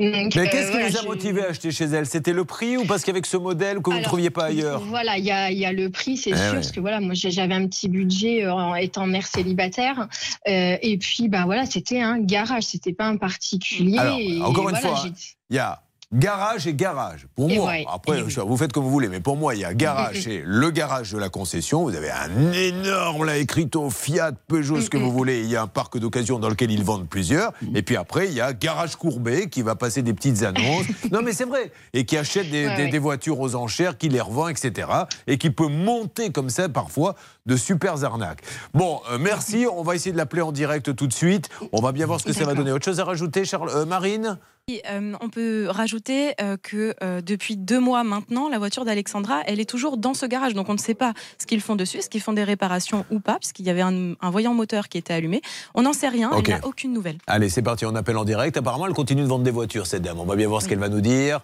Donc, 0.00 0.34
Mais 0.36 0.42
euh, 0.42 0.48
qu'est-ce 0.50 0.66
qui 0.66 0.72
voilà, 0.72 0.88
vous 0.90 0.96
a 0.96 1.02
je- 1.02 1.06
motivé 1.08 1.44
à 1.44 1.48
acheter 1.48 1.72
chez 1.72 1.86
elle? 1.86 2.06
C'était 2.06 2.32
le 2.32 2.44
prix 2.44 2.76
ou 2.76 2.84
parce 2.84 3.02
qu'avec 3.04 3.26
ce 3.26 3.36
modèle 3.36 3.80
que 3.82 3.90
vous 3.90 3.98
ne 3.98 4.02
trouviez 4.04 4.30
pas 4.30 4.44
ailleurs? 4.44 4.80
Voilà, 4.80 5.18
il 5.18 5.24
y 5.24 5.32
a, 5.32 5.50
il 5.50 5.58
y 5.58 5.64
a 5.66 5.72
le 5.72 5.90
prix, 5.90 6.16
c'est 6.16 6.30
Eh 6.30 6.36
sûr, 6.36 6.44
ouais. 6.46 6.52
parce 6.54 6.70
que 6.70 6.78
voilà, 6.78 7.00
moi 7.00 7.14
j'avais 7.14 7.54
un 7.54 7.66
petit 7.66 7.88
budget 7.88 8.44
euh, 8.44 8.52
en 8.52 8.76
étant 8.76 9.06
mère 9.06 9.26
célibataire, 9.26 10.06
Euh, 10.46 10.76
et 10.80 10.98
puis 10.98 11.28
bah 11.28 11.42
voilà, 11.46 11.66
c'était 11.66 12.00
un 12.00 12.20
garage, 12.20 12.62
c'était 12.62 12.92
pas 12.92 13.06
un 13.06 13.16
particulier. 13.16 13.98
Alors, 13.98 14.18
et 14.20 14.40
encore 14.40 14.68
une 14.68 14.76
voilà, 14.76 14.88
fois, 14.96 15.04
il 15.50 15.56
y 15.56 15.58
a 15.58 15.82
garage 16.12 16.66
et 16.66 16.74
garage. 16.74 17.26
Pour 17.34 17.50
Et 17.50 17.56
moi, 17.56 17.66
ouais, 17.66 17.84
après, 17.88 18.18
et 18.18 18.22
vous 18.22 18.56
faites 18.56 18.72
comme 18.72 18.84
vous 18.84 18.90
voulez, 18.90 19.08
mais 19.08 19.20
pour 19.20 19.36
moi, 19.36 19.54
il 19.54 19.60
y 19.60 19.64
a 19.64 19.74
garage, 19.74 20.20
c'est 20.24 20.42
le 20.44 20.70
garage 20.70 21.12
de 21.12 21.18
la 21.18 21.28
concession. 21.28 21.82
Vous 21.82 21.94
avez 21.94 22.10
un 22.10 22.52
énorme, 22.52 23.24
là, 23.24 23.36
écrito 23.36 23.90
Fiat, 23.90 24.32
Peugeot, 24.46 24.80
ce 24.80 24.90
que 24.90 24.96
vous 24.96 25.12
voulez. 25.12 25.40
Il 25.42 25.50
y 25.50 25.56
a 25.56 25.62
un 25.62 25.66
parc 25.66 25.98
d'occasion 25.98 26.38
dans 26.38 26.48
lequel 26.48 26.70
ils 26.70 26.82
vendent 26.82 27.08
plusieurs. 27.08 27.52
Mm. 27.62 27.76
Et 27.76 27.82
puis 27.82 27.96
après, 27.96 28.28
il 28.28 28.34
y 28.34 28.40
a 28.40 28.52
garage 28.52 28.96
courbé 28.96 29.48
qui 29.48 29.62
va 29.62 29.74
passer 29.74 30.02
des 30.02 30.14
petites 30.14 30.42
annonces. 30.42 30.86
non, 31.12 31.20
mais 31.22 31.32
c'est 31.32 31.44
vrai. 31.44 31.72
Et 31.92 32.04
qui 32.04 32.16
achète 32.16 32.50
des, 32.50 32.66
Ouais, 32.66 32.76
des- 32.76 32.82
ouais. 32.84 32.90
des 32.90 32.98
voitures 32.98 33.38
aux 33.40 33.54
enchères, 33.54 33.96
qui 33.98 34.08
les 34.08 34.20
revend, 34.20 34.48
etc. 34.48 34.88
Et 35.26 35.38
qui 35.38 35.50
peut 35.50 35.68
monter 35.68 36.30
comme 36.30 36.50
ça, 36.50 36.68
parfois, 36.68 37.14
de 37.48 37.56
super 37.56 38.04
arnaques. 38.04 38.42
Bon, 38.74 39.00
euh, 39.10 39.18
merci. 39.18 39.66
On 39.66 39.82
va 39.82 39.96
essayer 39.96 40.12
de 40.12 40.16
l'appeler 40.18 40.42
en 40.42 40.52
direct 40.52 40.94
tout 40.94 41.06
de 41.08 41.12
suite. 41.12 41.48
On 41.72 41.80
va 41.80 41.90
bien 41.90 42.06
voir 42.06 42.20
ce 42.20 42.26
que 42.26 42.32
ça 42.32 42.44
va 42.44 42.54
donner. 42.54 42.70
Autre 42.70 42.84
chose 42.84 43.00
à 43.00 43.04
rajouter, 43.04 43.44
Charles, 43.44 43.70
euh, 43.74 43.84
Marine? 43.86 44.38
Oui, 44.68 44.82
euh, 44.90 45.14
on 45.22 45.30
peut 45.30 45.66
rajouter 45.70 46.34
euh, 46.42 46.58
que 46.62 46.94
euh, 47.02 47.22
depuis 47.22 47.56
deux 47.56 47.80
mois 47.80 48.04
maintenant, 48.04 48.50
la 48.50 48.58
voiture 48.58 48.84
d'Alexandra, 48.84 49.40
elle 49.46 49.60
est 49.60 49.68
toujours 49.68 49.96
dans 49.96 50.12
ce 50.12 50.26
garage. 50.26 50.52
Donc 50.52 50.68
on 50.68 50.74
ne 50.74 50.78
sait 50.78 50.92
pas 50.92 51.14
ce 51.38 51.46
qu'ils 51.46 51.62
font 51.62 51.74
dessus, 51.74 51.96
est-ce 51.96 52.10
qu'ils 52.10 52.20
font 52.20 52.34
des 52.34 52.44
réparations 52.44 53.06
ou 53.10 53.18
pas, 53.18 53.38
puisqu'il 53.38 53.64
y 53.64 53.70
avait 53.70 53.80
un, 53.80 54.12
un 54.20 54.30
voyant 54.30 54.52
moteur 54.52 54.90
qui 54.90 54.98
était 54.98 55.14
allumé. 55.14 55.40
On 55.74 55.80
n'en 55.82 55.94
sait 55.94 56.08
rien, 56.08 56.30
Ok. 56.32 56.48
il 56.48 56.54
n'y 56.54 56.60
a 56.60 56.66
aucune 56.66 56.92
nouvelle. 56.92 57.16
Allez, 57.26 57.48
c'est 57.48 57.62
parti, 57.62 57.86
on 57.86 57.94
appelle 57.94 58.18
en 58.18 58.24
direct. 58.26 58.58
Apparemment, 58.58 58.86
elle 58.86 58.92
continue 58.92 59.22
de 59.22 59.26
vendre 59.28 59.44
des 59.44 59.50
voitures, 59.50 59.86
cette 59.86 60.02
dame. 60.02 60.20
On 60.20 60.26
va 60.26 60.36
bien 60.36 60.48
voir 60.48 60.60
ce 60.60 60.68
qu'elle 60.68 60.78
va 60.80 60.90
nous 60.90 61.00
dire. 61.00 61.40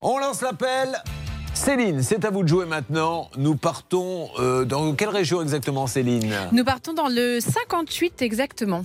On 0.00 0.16
lance 0.18 0.40
l'appel. 0.40 0.96
Céline, 1.54 2.02
c'est 2.02 2.24
à 2.24 2.30
vous 2.30 2.42
de 2.42 2.48
jouer 2.48 2.66
maintenant. 2.66 3.30
Nous 3.36 3.54
partons 3.54 4.28
euh, 4.38 4.64
dans 4.64 4.92
quelle 4.94 5.08
région 5.08 5.40
exactement, 5.40 5.86
Céline 5.86 6.32
Nous 6.52 6.64
partons 6.64 6.92
dans 6.92 7.08
le 7.08 7.38
58 7.40 8.22
exactement. 8.22 8.84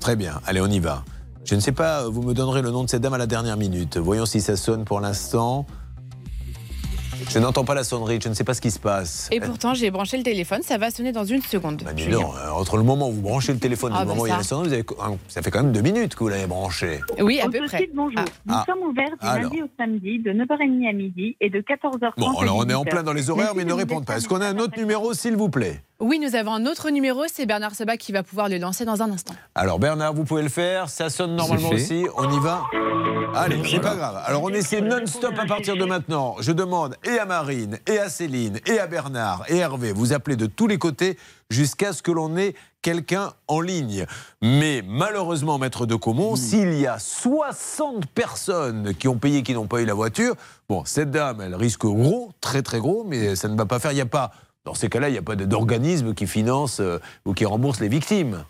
Très 0.00 0.16
bien, 0.16 0.40
allez, 0.46 0.60
on 0.60 0.66
y 0.66 0.80
va. 0.80 1.04
Je 1.44 1.54
ne 1.54 1.60
sais 1.60 1.72
pas, 1.72 2.08
vous 2.08 2.22
me 2.22 2.34
donnerez 2.34 2.62
le 2.62 2.70
nom 2.70 2.84
de 2.84 2.88
cette 2.90 3.02
dame 3.02 3.14
à 3.14 3.18
la 3.18 3.26
dernière 3.26 3.56
minute. 3.56 3.98
Voyons 3.98 4.26
si 4.26 4.40
ça 4.40 4.56
sonne 4.56 4.84
pour 4.84 5.00
l'instant. 5.00 5.66
Je 7.30 7.38
n'entends 7.38 7.64
pas 7.64 7.74
la 7.74 7.84
sonnerie, 7.84 8.18
je 8.22 8.28
ne 8.28 8.34
sais 8.34 8.44
pas 8.44 8.54
ce 8.54 8.60
qui 8.60 8.70
se 8.70 8.78
passe. 8.78 9.28
Et 9.30 9.38
pourtant, 9.40 9.74
j'ai 9.74 9.90
branché 9.90 10.16
le 10.16 10.22
téléphone, 10.22 10.62
ça 10.62 10.78
va 10.78 10.90
sonner 10.90 11.12
dans 11.12 11.24
une 11.24 11.42
seconde. 11.42 11.82
Bah, 11.84 11.92
donc, 11.92 12.08
euh, 12.10 12.50
entre 12.52 12.76
le 12.78 12.82
moment 12.82 13.08
où 13.10 13.12
vous 13.12 13.20
branchez 13.20 13.52
le 13.52 13.58
téléphone 13.58 13.92
et 13.92 13.96
Ah, 13.96 14.00
le 14.00 14.06
bah, 14.06 14.12
moment 14.14 14.22
où 14.22 14.26
il 14.26 14.30
y 14.30 14.32
a 14.32 14.36
ça. 14.36 14.38
la 14.38 14.44
sonnerie, 14.44 14.68
vous 14.68 14.74
avez- 14.74 15.18
ça 15.28 15.42
fait 15.42 15.50
quand 15.50 15.62
même 15.62 15.72
deux 15.72 15.82
minutes 15.82 16.14
que 16.14 16.20
vous 16.20 16.28
l'avez 16.28 16.46
branché. 16.46 17.00
Oui, 17.20 17.40
à 17.40 17.48
peu 17.48 17.64
près. 17.66 17.88
bonjour. 17.94 18.20
Nous 18.46 18.54
Ah. 18.54 18.64
sommes 18.66 18.82
ouverts 18.88 19.10
du 19.20 19.26
Alors. 19.26 19.42
lundi 19.50 19.62
au 19.62 19.66
samedi 19.78 20.18
de 20.20 20.32
9h30 20.32 20.86
à 20.88 20.92
midi 20.92 21.36
et 21.40 21.50
de 21.50 21.60
14h30 21.60 22.18
Bon, 22.18 22.38
à 22.38 22.42
alors 22.42 22.56
on 22.56 22.68
est 22.68 22.74
en 22.74 22.82
18h. 22.82 22.90
plein 22.90 23.02
dans 23.02 23.12
les 23.12 23.28
horaires, 23.30 23.52
mais 23.54 23.62
ils 23.62 23.68
ne 23.68 23.74
répondent 23.74 24.06
pas. 24.06 24.16
Est-ce 24.16 24.28
qu'on 24.28 24.40
a 24.40 24.46
un 24.48 24.58
autre 24.58 24.78
numéro, 24.78 25.12
s'il 25.12 25.36
vous 25.36 25.50
plaît? 25.50 25.82
Oui, 26.00 26.20
nous 26.20 26.36
avons 26.36 26.52
un 26.52 26.64
autre 26.66 26.90
numéro, 26.90 27.24
c'est 27.26 27.44
Bernard 27.44 27.74
Sabat 27.74 27.96
qui 27.96 28.12
va 28.12 28.22
pouvoir 28.22 28.48
le 28.48 28.58
lancer 28.58 28.84
dans 28.84 29.02
un 29.02 29.10
instant. 29.10 29.34
Alors 29.56 29.80
Bernard, 29.80 30.14
vous 30.14 30.22
pouvez 30.22 30.42
le 30.42 30.48
faire, 30.48 30.88
ça 30.88 31.10
sonne 31.10 31.34
normalement 31.34 31.70
aussi, 31.70 32.06
on 32.16 32.30
y 32.30 32.38
va 32.38 32.62
Allez, 33.34 33.60
c'est 33.68 33.80
pas 33.80 33.96
grave. 33.96 34.22
Alors 34.24 34.44
on 34.44 34.50
essaie 34.50 34.80
non-stop 34.80 35.34
à 35.36 35.44
partir 35.44 35.76
de 35.76 35.84
maintenant. 35.84 36.36
Je 36.38 36.52
demande 36.52 36.94
et 37.04 37.18
à 37.18 37.26
Marine, 37.26 37.80
et 37.88 37.98
à 37.98 38.08
Céline, 38.08 38.60
et 38.66 38.78
à 38.78 38.86
Bernard, 38.86 39.42
et 39.48 39.56
Hervé, 39.56 39.90
vous 39.90 40.12
appelez 40.12 40.36
de 40.36 40.46
tous 40.46 40.68
les 40.68 40.78
côtés 40.78 41.18
jusqu'à 41.50 41.92
ce 41.92 42.00
que 42.00 42.12
l'on 42.12 42.36
ait 42.36 42.54
quelqu'un 42.80 43.32
en 43.48 43.60
ligne. 43.60 44.06
Mais 44.40 44.84
malheureusement, 44.86 45.58
maître 45.58 45.84
de 45.84 45.96
Comont, 45.96 46.36
s'il 46.36 46.74
y 46.74 46.86
a 46.86 47.00
60 47.00 48.06
personnes 48.06 48.94
qui 48.94 49.08
ont 49.08 49.18
payé, 49.18 49.42
qui 49.42 49.52
n'ont 49.52 49.66
pas 49.66 49.80
eu 49.80 49.84
la 49.84 49.94
voiture, 49.94 50.36
bon, 50.68 50.84
cette 50.84 51.10
dame, 51.10 51.40
elle 51.40 51.56
risque 51.56 51.86
gros, 51.86 52.30
très 52.40 52.62
très 52.62 52.78
gros, 52.78 53.04
mais 53.04 53.34
ça 53.34 53.48
ne 53.48 53.56
va 53.56 53.66
pas 53.66 53.80
faire. 53.80 53.90
Il 53.90 53.96
n'y 53.96 54.00
a 54.00 54.06
pas, 54.06 54.30
dans 54.68 54.74
ces 54.74 54.88
cas-là, 54.90 55.08
il 55.08 55.12
n'y 55.12 55.18
a 55.18 55.22
pas 55.22 55.34
d'organisme 55.36 56.12
qui 56.14 56.26
finance 56.26 56.78
euh, 56.80 56.98
ou 57.24 57.32
qui 57.32 57.44
rembourse 57.46 57.80
les 57.80 57.88
victimes. 57.88 58.44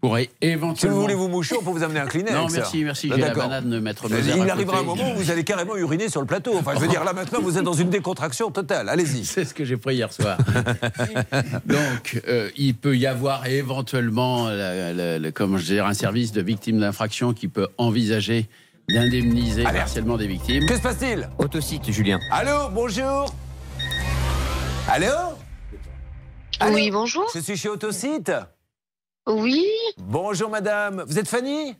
Pourrait 0.00 0.30
Si 0.42 0.48
éventuellement. 0.48 0.96
vous 0.96 1.02
voulez 1.02 1.14
vous 1.14 1.28
moucher, 1.28 1.56
on 1.60 1.62
peut 1.62 1.68
vous 1.72 1.82
amener 1.82 2.00
un 2.00 2.06
Kleenex. 2.12 2.32
Non, 2.32 2.46
merci, 2.50 2.82
merci. 2.84 3.10
Ah, 3.12 3.16
J'ai 3.16 3.20
la 3.20 3.34
banane 3.34 3.68
de 3.68 3.78
Il 4.34 4.48
arrivera 4.50 4.78
un 4.78 4.82
moment 4.82 5.12
où 5.12 5.16
vous 5.18 5.30
allez 5.30 5.44
carrément 5.44 5.76
uriner 5.76 6.08
sur 6.08 6.22
le 6.22 6.26
plateau. 6.26 6.52
Enfin, 6.56 6.72
je 6.74 6.80
veux 6.80 6.88
dire, 6.88 7.04
là 7.04 7.12
maintenant, 7.12 7.40
vous 7.42 7.58
êtes 7.58 7.64
dans 7.64 7.74
une 7.74 7.90
décontraction 7.90 8.50
totale. 8.50 8.88
Allez-y. 8.88 9.24
C'est 9.26 9.44
ce 9.44 9.52
que 9.52 9.62
j'ai 9.66 9.76
pris 9.76 9.96
hier 9.96 10.10
soir. 10.10 10.38
Donc, 11.66 12.22
euh, 12.28 12.48
il 12.56 12.74
peut 12.76 12.96
y 12.96 13.06
avoir 13.06 13.46
éventuellement, 13.46 14.48
la- 14.48 14.94
la- 14.94 15.18
la- 15.18 15.32
comment 15.32 15.58
je 15.58 15.66
dirais, 15.66 15.86
un 15.86 15.92
service 15.92 16.32
de 16.32 16.40
victimes 16.40 16.80
d'infraction 16.80 17.34
qui 17.34 17.48
peut 17.48 17.68
envisager 17.76 18.48
d'indemniser 18.88 19.64
partiellement 19.64 20.16
des 20.16 20.26
victimes. 20.28 20.64
Que 20.64 20.76
se 20.76 20.80
passe-t-il? 20.82 21.28
Autosite, 21.38 21.90
Julien. 21.92 22.18
Allô, 22.30 22.70
bonjour. 22.72 23.34
Allô 24.90 25.06
Allô 26.58 26.74
Oui, 26.74 26.90
bonjour. 26.90 27.28
Je 27.34 27.40
suis 27.40 27.56
chez 27.56 27.68
Autosite. 27.68 28.32
Oui. 29.28 29.64
Bonjour, 29.98 30.50
madame. 30.50 31.04
Vous 31.06 31.18
êtes 31.18 31.28
Fanny 31.28 31.76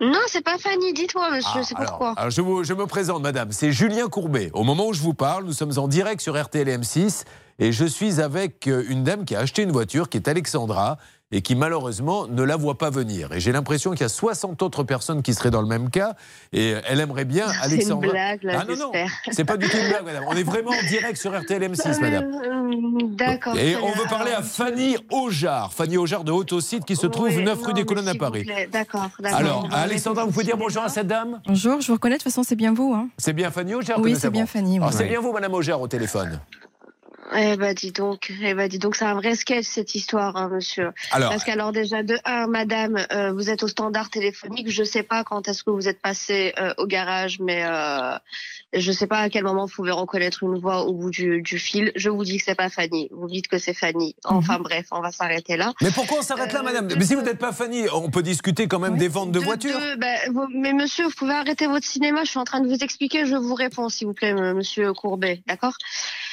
Non, 0.00 0.18
c'est 0.28 0.42
pas 0.42 0.58
Fanny, 0.58 0.92
dites-moi, 0.94 1.30
monsieur, 1.30 1.62
c'est 1.62 1.74
Ah, 1.76 1.80
alors, 1.80 1.90
pourquoi. 1.90 2.14
alors, 2.16 2.30
je, 2.30 2.40
vous- 2.40 2.64
je 2.64 2.74
me 2.74 2.86
présente, 2.86 3.22
madame. 3.22 3.52
C'est 3.52 3.72
Julien 3.72 4.08
Courbet. 4.08 4.50
Au 4.54 4.64
moment 4.64 4.86
où 4.88 4.92
je 4.92 5.02
vous 5.02 5.14
parle, 5.14 5.44
nous 5.44 5.52
sommes 5.52 5.76
en 5.78 5.86
direct 5.88 6.20
sur 6.20 6.40
RTL 6.40 6.68
et 6.68 6.78
M6 6.78 7.24
et 7.58 7.72
je 7.72 7.84
suis 7.84 8.20
avec 8.20 8.66
euh, 8.66 8.84
une 8.88 9.04
dame 9.04 9.24
qui 9.24 9.36
a 9.36 9.40
acheté 9.40 9.62
une 9.62 9.70
voiture, 9.72 10.08
qui 10.08 10.16
est 10.16 10.26
Alexandra, 10.28 10.98
et 11.32 11.42
qui 11.42 11.54
malheureusement 11.56 12.26
ne 12.28 12.42
la 12.42 12.56
voit 12.56 12.78
pas 12.78 12.90
venir. 12.90 13.32
Et 13.32 13.40
j'ai 13.40 13.50
l'impression 13.52 13.90
qu'il 13.92 14.00
y 14.02 14.04
a 14.04 14.08
60 14.08 14.62
autres 14.62 14.82
personnes 14.84 15.22
qui 15.22 15.34
seraient 15.34 15.50
dans 15.50 15.62
le 15.62 15.66
même 15.68 15.90
cas 15.90 16.14
et 16.52 16.74
euh, 16.74 16.80
elle 16.86 17.00
aimerait 17.00 17.24
bien, 17.24 17.48
C'est 17.48 17.54
une 17.66 17.72
Alexandra. 17.72 18.10
blague, 18.12 18.42
là, 18.44 18.58
ah 18.68 18.74
non, 18.76 18.92
c'est 19.30 19.44
pas 19.44 19.56
du 19.56 19.68
tout 19.68 19.76
une 19.76 19.88
blague, 19.88 20.04
madame. 20.04 20.24
On 20.28 20.34
est 20.36 20.42
vraiment 20.42 20.70
en 20.70 20.86
direct 20.88 21.16
sur 21.16 21.36
RTL 21.38 21.62
M6, 21.62 22.00
madame. 22.00 22.24
Euh, 22.24 23.06
D'accord. 23.16 23.56
Et 23.58 23.76
on 23.76 23.90
veut 23.92 24.08
parler 24.08 24.32
à 24.32 24.42
Fanny 24.42 24.96
Aujar, 25.10 25.72
Fanny 25.72 25.96
Aujar 25.96 26.24
de 26.24 26.32
Autosite 26.32 26.84
qui 26.84 26.96
se 26.96 27.06
trouve 27.06 27.26
Oui, 27.28 27.42
9 27.42 27.58
non, 27.58 27.66
rue 27.66 27.72
des 27.74 27.84
Colonnes 27.84 28.08
à 28.08 28.14
Paris. 28.14 28.46
D'accord. 28.70 29.08
Alors, 29.24 29.62
Bon, 29.62 29.68
Alexandra, 29.72 30.24
vous 30.24 30.30
pouvez 30.30 30.44
dire 30.44 30.56
bonjour 30.56 30.82
à 30.82 30.88
cette 30.88 31.06
dame? 31.06 31.40
Bonjour, 31.46 31.80
je 31.80 31.86
vous 31.88 31.94
reconnais, 31.94 32.16
de 32.16 32.22
toute 32.22 32.30
façon, 32.30 32.42
c'est 32.42 32.56
bien 32.56 32.72
vous. 32.72 32.92
Hein. 32.94 33.08
C'est 33.18 33.32
bien 33.32 33.50
Fanny 33.50 33.74
Aujar 33.74 33.98
Oui, 34.00 34.16
c'est 34.18 34.30
bien 34.30 34.46
Fanny, 34.46 34.72
oui. 34.72 34.76
Alors, 34.78 34.92
c'est 34.92 35.06
bien 35.08 35.20
vous, 35.20 35.32
madame 35.32 35.54
Aujar, 35.54 35.80
au 35.80 35.88
téléphone. 35.88 36.38
Eh 37.36 37.56
ben 37.56 37.74
dis 37.74 37.90
donc, 37.90 38.30
eh 38.42 38.54
ben 38.54 38.68
dis 38.68 38.78
donc, 38.78 38.94
c'est 38.96 39.04
un 39.04 39.14
vrai 39.14 39.34
sketch 39.34 39.64
cette 39.66 39.94
histoire, 39.94 40.36
hein, 40.36 40.48
monsieur. 40.52 40.90
Alors- 41.10 41.30
Parce 41.30 41.42
qu'alors 41.44 41.72
déjà 41.72 42.02
de 42.02 42.16
un, 42.24 42.46
madame, 42.46 43.04
euh, 43.12 43.32
vous 43.32 43.50
êtes 43.50 43.62
au 43.62 43.68
standard 43.68 44.08
téléphonique. 44.10 44.70
Je 44.70 44.84
sais 44.84 45.02
pas 45.02 45.24
quand 45.24 45.48
est-ce 45.48 45.64
que 45.64 45.70
vous 45.70 45.88
êtes 45.88 46.00
passé 46.00 46.52
euh, 46.60 46.72
au 46.78 46.86
garage, 46.86 47.40
mais 47.40 47.64
euh, 47.64 48.16
je 48.72 48.92
sais 48.92 49.06
pas 49.06 49.18
à 49.18 49.30
quel 49.30 49.42
moment 49.44 49.66
vous 49.66 49.72
pouvez 49.74 49.90
reconnaître 49.90 50.42
une 50.44 50.58
voix 50.60 50.82
au 50.84 50.92
bout 50.92 51.10
du, 51.10 51.42
du 51.42 51.58
fil. 51.58 51.90
Je 51.96 52.08
vous 52.10 52.24
dis 52.24 52.38
que 52.38 52.44
c'est 52.44 52.54
pas 52.54 52.68
Fanny. 52.70 53.08
Vous 53.12 53.28
dites 53.28 53.48
que 53.48 53.58
c'est 53.58 53.74
Fanny. 53.74 54.14
Enfin 54.24 54.58
bref, 54.58 54.86
on 54.92 55.00
va 55.00 55.10
s'arrêter 55.10 55.56
là. 55.56 55.72
Mais 55.82 55.90
pourquoi 55.90 56.18
on 56.18 56.22
s'arrête 56.22 56.52
là, 56.52 56.62
madame? 56.62 56.88
Mais 56.96 57.04
si 57.04 57.14
vous 57.14 57.22
n'êtes 57.22 57.38
pas 57.38 57.52
Fanny, 57.52 57.86
on 57.92 58.10
peut 58.10 58.22
discuter 58.22 58.68
quand 58.68 58.78
même 58.78 58.96
des 58.96 59.08
ventes 59.08 59.32
de 59.32 59.40
voitures. 59.40 59.78
Deux, 59.78 59.96
ben, 59.96 60.18
vous- 60.32 60.48
mais 60.54 60.72
monsieur, 60.72 61.04
vous 61.06 61.14
pouvez 61.16 61.34
arrêter 61.34 61.66
votre 61.66 61.86
cinéma. 61.86 62.22
Je 62.24 62.30
suis 62.30 62.38
en 62.38 62.44
train 62.44 62.60
de 62.60 62.68
vous 62.68 62.78
expliquer. 62.84 63.26
Je 63.26 63.34
vous 63.36 63.54
réponds, 63.54 63.88
s'il 63.88 64.06
vous 64.06 64.14
plaît, 64.14 64.28
m- 64.30 64.54
monsieur 64.54 64.92
Courbet. 64.92 65.42
D'accord? 65.46 65.74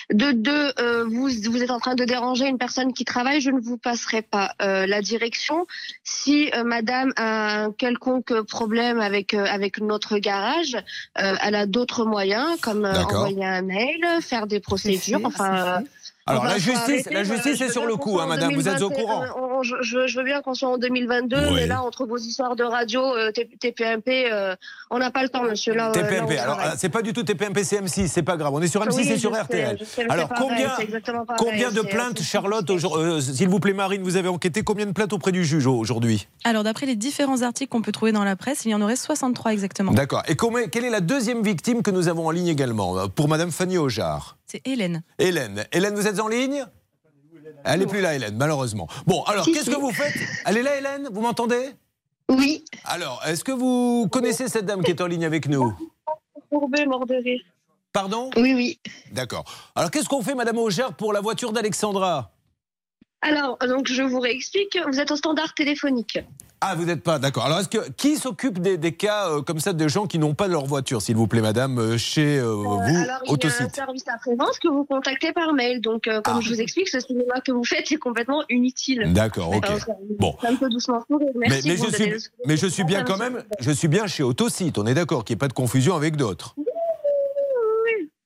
De 0.10 0.32
deux, 0.32 0.74
euh, 0.80 1.06
vous, 1.06 1.30
vous 1.50 1.64
êtes 1.64 1.72
en 1.72 1.80
train 1.80 1.96
de 1.96 2.06
déranger 2.06 2.48
une 2.48 2.58
personne 2.58 2.94
qui 2.94 3.06
travaille. 3.06 3.42
Je 3.42 3.52
ne 3.52 3.60
vous 3.60 3.78
passerai 3.78 4.22
pas 4.22 4.54
euh, 4.62 4.86
la 4.86 5.02
direction. 5.02 5.68
Si 6.04 6.52
euh, 6.54 6.64
madame 6.64 7.14
a 7.18 7.64
un 7.64 7.72
quelconque 7.72 8.42
problème 8.42 9.00
avec, 9.00 9.34
euh, 9.34 9.46
avec 9.46 9.80
notre 9.80 10.18
garage, 10.18 10.76
euh, 11.20 11.36
elle 11.42 11.56
a 11.56 11.66
d'autres 11.66 12.06
moyens, 12.06 12.60
comme 12.62 12.86
euh, 12.86 13.04
envoyer 13.04 13.46
un 13.46 13.62
mail, 13.62 14.06
faire 14.22 14.48
des 14.48 14.60
procédures. 14.60 15.22
Enfin. 15.24 15.84
Euh, 16.28 16.32
Alors, 16.32 16.44
la 16.46 16.58
justice, 16.58 16.78
arrêter, 17.08 17.14
la 17.14 17.24
justice 17.24 17.62
est 17.62 17.70
sur 17.72 17.86
le 17.86 17.96
coup, 17.96 18.20
hein, 18.20 18.28
madame, 18.28 18.54
vous 18.54 18.68
êtes 18.68 18.82
au 18.82 18.90
2021, 18.90 19.04
courant. 19.04 19.26
on- 19.38 19.60
on- 19.60 19.64
je, 19.64 20.18
veux 20.18 20.24
bien 20.24 20.42
qu'on 20.42 20.54
soit 20.54 20.70
en 20.70 20.78
2022, 20.78 21.38
Oui. 21.38 21.54
mais 21.56 21.68
là, 21.68 21.82
entre 21.84 22.06
vos 22.06 22.18
histoires 22.18 22.56
de 22.56 22.64
radio, 22.64 23.02
euh, 23.16 23.32
TPMP, 23.32 24.30
euh, 24.32 24.56
on 24.90 25.00
n'a 25.00 25.12
pas 25.12 25.24
le 25.24 25.30
temps, 25.30 25.44
monsieur. 25.44 25.74
Là, 25.74 25.90
euh, 25.92 25.94
là, 25.96 26.02
TPMP. 26.04 26.38
on 26.40 26.42
Alors, 26.44 26.60
euh, 26.60 26.70
c'est 26.78 26.90
pas 26.90 27.02
du 27.02 27.14
tout 27.14 27.24
TPMP, 27.24 27.64
c'est 27.64 27.80
M6, 27.82 28.08
c'est 28.08 28.24
pas 28.24 28.38
grave. 28.38 28.54
On 28.54 28.62
est 28.62 28.68
sur 28.68 28.82
M6 28.84 28.96
Oui, 28.98 29.12
et 29.12 29.18
sur 29.18 29.34
sais, 29.36 29.42
RTL. 29.42 29.78
sais, 29.86 30.06
Alors, 30.10 30.30
combien, 30.36 30.68
pareil, 30.70 30.88
de 30.88 31.82
plaintes, 31.82 32.22
Charlotte, 32.22 32.70
euh, 32.70 33.20
s'il 33.22 33.50
vous 33.50 33.60
plaît, 33.60 33.74
Marine, 33.74 34.02
vous 34.04 34.16
avez 34.18 34.30
enquêté 34.30 34.64
combien 34.64 34.86
de 34.86 34.92
plaintes 34.92 35.14
auprès 35.14 35.32
du 35.32 35.44
juge 35.46 35.68
aujourd'hui? 35.68 36.28
Alors, 36.44 36.64
d'après 36.64 36.86
les 36.86 36.96
différents 36.96 37.42
articles 37.42 37.70
qu'on 37.72 37.82
peut 37.82 37.92
trouver 37.92 38.12
dans 38.12 38.24
la 38.24 38.36
presse, 38.36 38.66
il 38.66 38.72
y 38.72 38.76
en 38.76 38.82
aurait 38.82 38.96
63 38.96 39.54
exactement. 39.54 39.92
D'accord. 39.92 40.24
Et 40.28 40.36
combien- 40.36 40.68
quelle 40.68 40.86
est 40.86 40.90
la 40.90 41.02
deuxième 41.02 41.42
victime 41.44 41.82
que 41.84 41.92
nous 41.92 42.08
avons 42.08 42.28
en 42.28 42.32
ligne 42.32 42.48
également? 42.48 42.98
Euh, 42.98 43.08
Pour 43.08 43.28
Madame 43.28 43.52
Fanny 43.52 43.78
Aujar 43.78 44.38
C'est 44.52 44.68
Hélène. 44.68 45.02
Hélène. 45.18 45.64
Hélène, 45.72 45.96
vous 45.96 46.08
êtes 46.08 46.20
en 46.20 46.28
ligne? 46.28 46.66
Elle 47.64 47.80
n'est 47.80 47.86
plus 47.86 48.02
là, 48.02 48.16
Hélène, 48.16 48.36
malheureusement. 48.36 48.90
Bon, 49.06 49.24
alors, 49.24 49.46
qu'est-ce 49.46 49.70
que 49.70 49.80
vous 49.80 49.94
faites? 49.94 50.14
Elle 50.46 50.58
est 50.58 50.62
là, 50.62 50.78
Hélène? 50.78 51.08
Vous 51.10 51.22
m'entendez? 51.22 51.70
Oui. 52.28 52.66
Alors, 52.84 53.22
est-ce 53.26 53.46
que 53.46 53.54
vous 53.54 54.10
connaissez 54.12 54.50
cette 54.50 54.66
dame 54.66 54.84
qui 54.84 54.92
est 54.92 55.00
en 55.00 55.08
ligne 55.08 55.24
avec 55.24 55.48
nous? 55.48 55.74
Courbet, 56.50 56.86
mort 56.86 57.06
de 57.06 57.16
rire. 57.16 57.40
Pardon? 57.94 58.30
Oui, 58.36 58.54
oui. 58.54 58.80
D'accord. 59.14 59.46
Alors, 59.74 59.90
qu'est-ce 59.90 60.10
qu'on 60.10 60.22
fait, 60.22 60.36
Madame 60.36 60.58
Aujar, 60.58 60.96
pour 60.96 61.14
la 61.14 61.22
voiture 61.22 61.54
d'Alexandra? 61.54 62.34
Alors, 63.22 63.58
donc, 63.60 63.88
je 63.88 64.04
vous 64.04 64.20
réexplique. 64.20 64.78
Vous 64.86 65.00
êtes 65.00 65.12
au 65.12 65.16
standard 65.16 65.54
téléphonique. 65.54 66.20
Ah, 66.64 66.76
vous 66.76 66.86
n'êtes 66.86 67.02
pas 67.02 67.18
d'accord. 67.18 67.46
Alors, 67.46 67.60
est-ce 67.60 67.70
que 67.70 67.90
qui 67.94 68.18
s'occupe 68.18 68.60
des, 68.60 68.78
des 68.78 68.92
cas 68.92 69.30
euh, 69.30 69.42
comme 69.42 69.60
ça 69.60 69.74
de 69.74 69.88
gens 69.88 70.06
qui 70.06 70.20
n'ont 70.20 70.36
pas 70.36 70.48
leur 70.48 70.68
voiture, 70.68 71.02
s'il 71.02 71.16
vous 71.16 71.26
plaît, 71.26 71.42
Madame, 71.42 71.80
euh, 71.80 71.98
chez 71.98 72.38
euh, 72.38 72.54
vous, 72.54 72.70
Alors, 72.70 72.84
il 72.88 72.94
y 72.94 73.10
a 73.10 73.16
un 73.16 73.34
Autosite 73.34 73.74
service 73.76 74.04
après-vente 74.08 74.60
que 74.62 74.68
vous 74.68 74.86
contactez 74.86 75.32
par 75.34 75.54
mail. 75.54 75.82
Donc, 75.82 76.08
euh, 76.08 76.22
comme 76.22 76.40
je 76.40 76.50
vous 76.54 76.62
explique, 76.62 76.88
ce 76.88 77.00
cinéma 77.00 77.42
que 77.44 77.52
vous 77.52 77.64
faites 77.64 77.92
est 77.92 77.98
complètement 77.98 78.44
inutile. 78.50 79.12
D'accord, 79.12 79.50
ok. 79.56 79.66
Ça- 79.66 79.96
Bon. 80.20 80.36
me 80.44 80.58
peut 80.58 80.70
doucement. 80.70 81.04
Mais, 81.10 81.48
Merci 81.50 81.68
mais 81.68 81.76
de 81.78 81.84
je 81.84 81.96
suis, 81.96 82.06
le- 82.12 82.18
mais 82.46 82.58
je 82.58 82.68
suis 82.68 82.84
bien 82.84 83.04
quand 83.04 83.18
même, 83.18 83.44
je 83.60 83.72
suis 83.72 83.88
bien 83.88 84.06
chez 84.06 84.22
Autosite. 84.22 84.78
On 84.78 84.86
est 84.86 84.94
d'accord, 84.94 85.26
qu'il 85.26 85.34
n'y 85.34 85.38
ait 85.38 85.40
pas 85.40 85.48
de 85.48 85.54
confusion 85.54 85.96
avec 85.96 86.16
d'autres. 86.16 86.54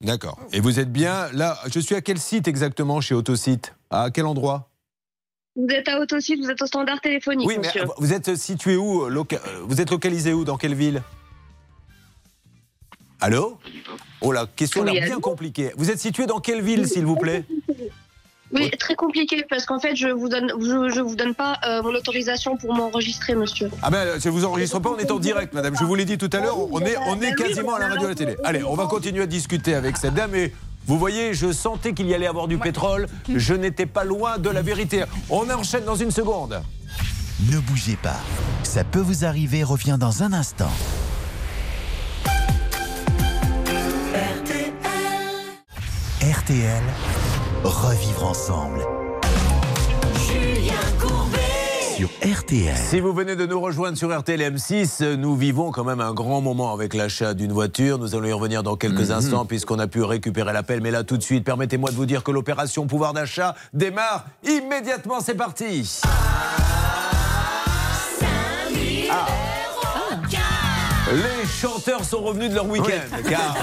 D'accord. 0.01 0.37
Et 0.51 0.59
vous 0.59 0.79
êtes 0.81 0.91
bien 0.91 1.29
là. 1.31 1.57
Je 1.73 1.79
suis 1.79 1.95
à 1.95 2.01
quel 2.01 2.19
site 2.19 2.49
exactement 2.49 2.99
chez 2.99 3.15
Autosite 3.15 3.73
À 3.89 4.09
quel 4.13 4.25
endroit? 4.25 4.67
Vous 5.55 5.67
êtes 5.69 5.87
à 5.87 5.99
Autosite, 5.99 6.39
vous 6.43 6.49
êtes 6.51 6.61
au 6.61 6.65
standard 6.65 6.99
téléphonique, 6.99 7.47
Oui, 7.47 7.55
mais 7.57 7.67
monsieur. 7.67 7.83
vous 7.97 8.13
êtes 8.13 8.35
situé 8.35 8.75
où 8.75 9.07
Vous 9.67 9.81
êtes 9.81 9.89
localisé 9.89 10.33
où 10.33 10.43
Dans 10.43 10.57
quelle 10.57 10.75
ville? 10.75 11.01
Allô? 13.21 13.57
Oh 14.21 14.31
la 14.31 14.45
question 14.45 14.83
Oui, 14.83 14.91
l'air 14.93 15.05
bien 15.05 15.19
compliquée. 15.19 15.71
Vous 15.77 15.89
êtes 15.89 15.99
situé 15.99 16.25
dans 16.25 16.39
quelle 16.39 16.61
ville, 16.61 16.87
s'il 16.87 17.05
vous 17.05 17.15
plaît? 17.15 17.45
Oui, 18.51 18.69
très 18.77 18.95
compliqué 18.95 19.43
parce 19.49 19.65
qu'en 19.65 19.79
fait, 19.79 19.95
je 19.95 20.07
vous 20.09 20.29
donne, 20.29 20.51
je, 20.61 20.89
je 20.93 21.01
vous 21.01 21.15
donne 21.15 21.33
pas 21.33 21.57
euh, 21.65 21.81
mon 21.81 21.93
autorisation 21.95 22.57
pour 22.57 22.73
m'enregistrer, 22.73 23.33
monsieur. 23.33 23.69
Ah 23.81 23.89
ben, 23.89 24.19
je 24.19 24.29
vous 24.29 24.45
enregistre 24.45 24.79
pas, 24.79 24.89
on 24.89 24.97
est 24.97 25.11
en 25.11 25.19
direct, 25.19 25.53
madame. 25.53 25.75
Je 25.79 25.83
vous 25.83 25.95
l'ai 25.95 26.05
dit 26.05 26.17
tout 26.17 26.29
à 26.31 26.39
l'heure, 26.39 26.57
on 26.71 26.79
est, 26.81 26.95
on 27.07 27.19
est 27.21 27.33
quasiment 27.33 27.75
à 27.75 27.79
la 27.79 27.87
radio 27.87 28.03
et 28.03 28.05
à 28.05 28.09
la 28.09 28.15
télé. 28.15 28.35
Allez, 28.43 28.63
on 28.63 28.75
va 28.75 28.85
continuer 28.85 29.23
à 29.23 29.25
discuter 29.27 29.73
avec 29.73 29.97
cette 29.97 30.13
dame 30.13 30.35
et 30.35 30.53
vous 30.87 30.99
voyez, 30.99 31.33
je 31.33 31.51
sentais 31.51 31.93
qu'il 31.93 32.07
y 32.07 32.13
allait 32.13 32.27
avoir 32.27 32.47
du 32.47 32.57
pétrole. 32.57 33.07
Je 33.33 33.53
n'étais 33.53 33.85
pas 33.85 34.03
loin 34.03 34.37
de 34.37 34.49
la 34.49 34.61
vérité. 34.61 35.03
On 35.29 35.49
enchaîne 35.49 35.83
dans 35.83 35.95
une 35.95 36.11
seconde. 36.11 36.61
Ne 37.51 37.59
bougez 37.59 37.97
pas. 37.97 38.19
Ça 38.63 38.83
peut 38.83 38.99
vous 38.99 39.25
arriver, 39.25 39.63
revient 39.63 39.97
dans 39.99 40.23
un 40.23 40.31
instant. 40.33 40.71
RTL, 46.21 46.83
revivre 47.63 48.25
ensemble. 48.25 49.04
Sur 51.95 52.09
RTL. 52.21 52.75
Si 52.75 52.99
vous 52.99 53.13
venez 53.13 53.35
de 53.37 53.45
nous 53.45 53.59
rejoindre 53.61 53.97
sur 53.97 54.17
RTL 54.17 54.41
M6, 54.41 55.01
euh, 55.01 55.15
nous 55.15 55.35
vivons 55.35 55.71
quand 55.71 55.85
même 55.85 56.01
un 56.01 56.13
grand 56.13 56.41
moment 56.41 56.73
avec 56.73 56.93
l'achat 56.93 57.33
d'une 57.33 57.53
voiture. 57.53 57.97
Nous 57.99 58.15
allons 58.15 58.27
y 58.27 58.33
revenir 58.33 58.63
dans 58.63 58.75
quelques 58.75 59.09
Mhm. 59.09 59.17
instants 59.17 59.45
puisqu'on 59.45 59.79
a 59.79 59.87
pu 59.87 60.03
récupérer 60.03 60.51
l'appel. 60.51 60.81
Mais 60.81 60.91
là, 60.91 61.03
tout 61.05 61.15
de 61.17 61.23
suite, 61.23 61.45
permettez-moi 61.45 61.91
de 61.91 61.95
vous 61.95 62.05
dire 62.05 62.23
que 62.23 62.31
l'opération 62.31 62.85
pouvoir 62.85 63.13
d'achat 63.13 63.55
démarre 63.73 64.25
immédiatement. 64.43 65.21
C'est 65.21 65.35
parti. 65.35 66.01
Ah. 69.09 69.44
Les 71.11 71.47
chanteurs 71.47 72.03
sont 72.03 72.19
revenus 72.21 72.49
de 72.49 72.55
leur 72.55 72.67
week-end. 72.67 73.29
Car 73.29 73.55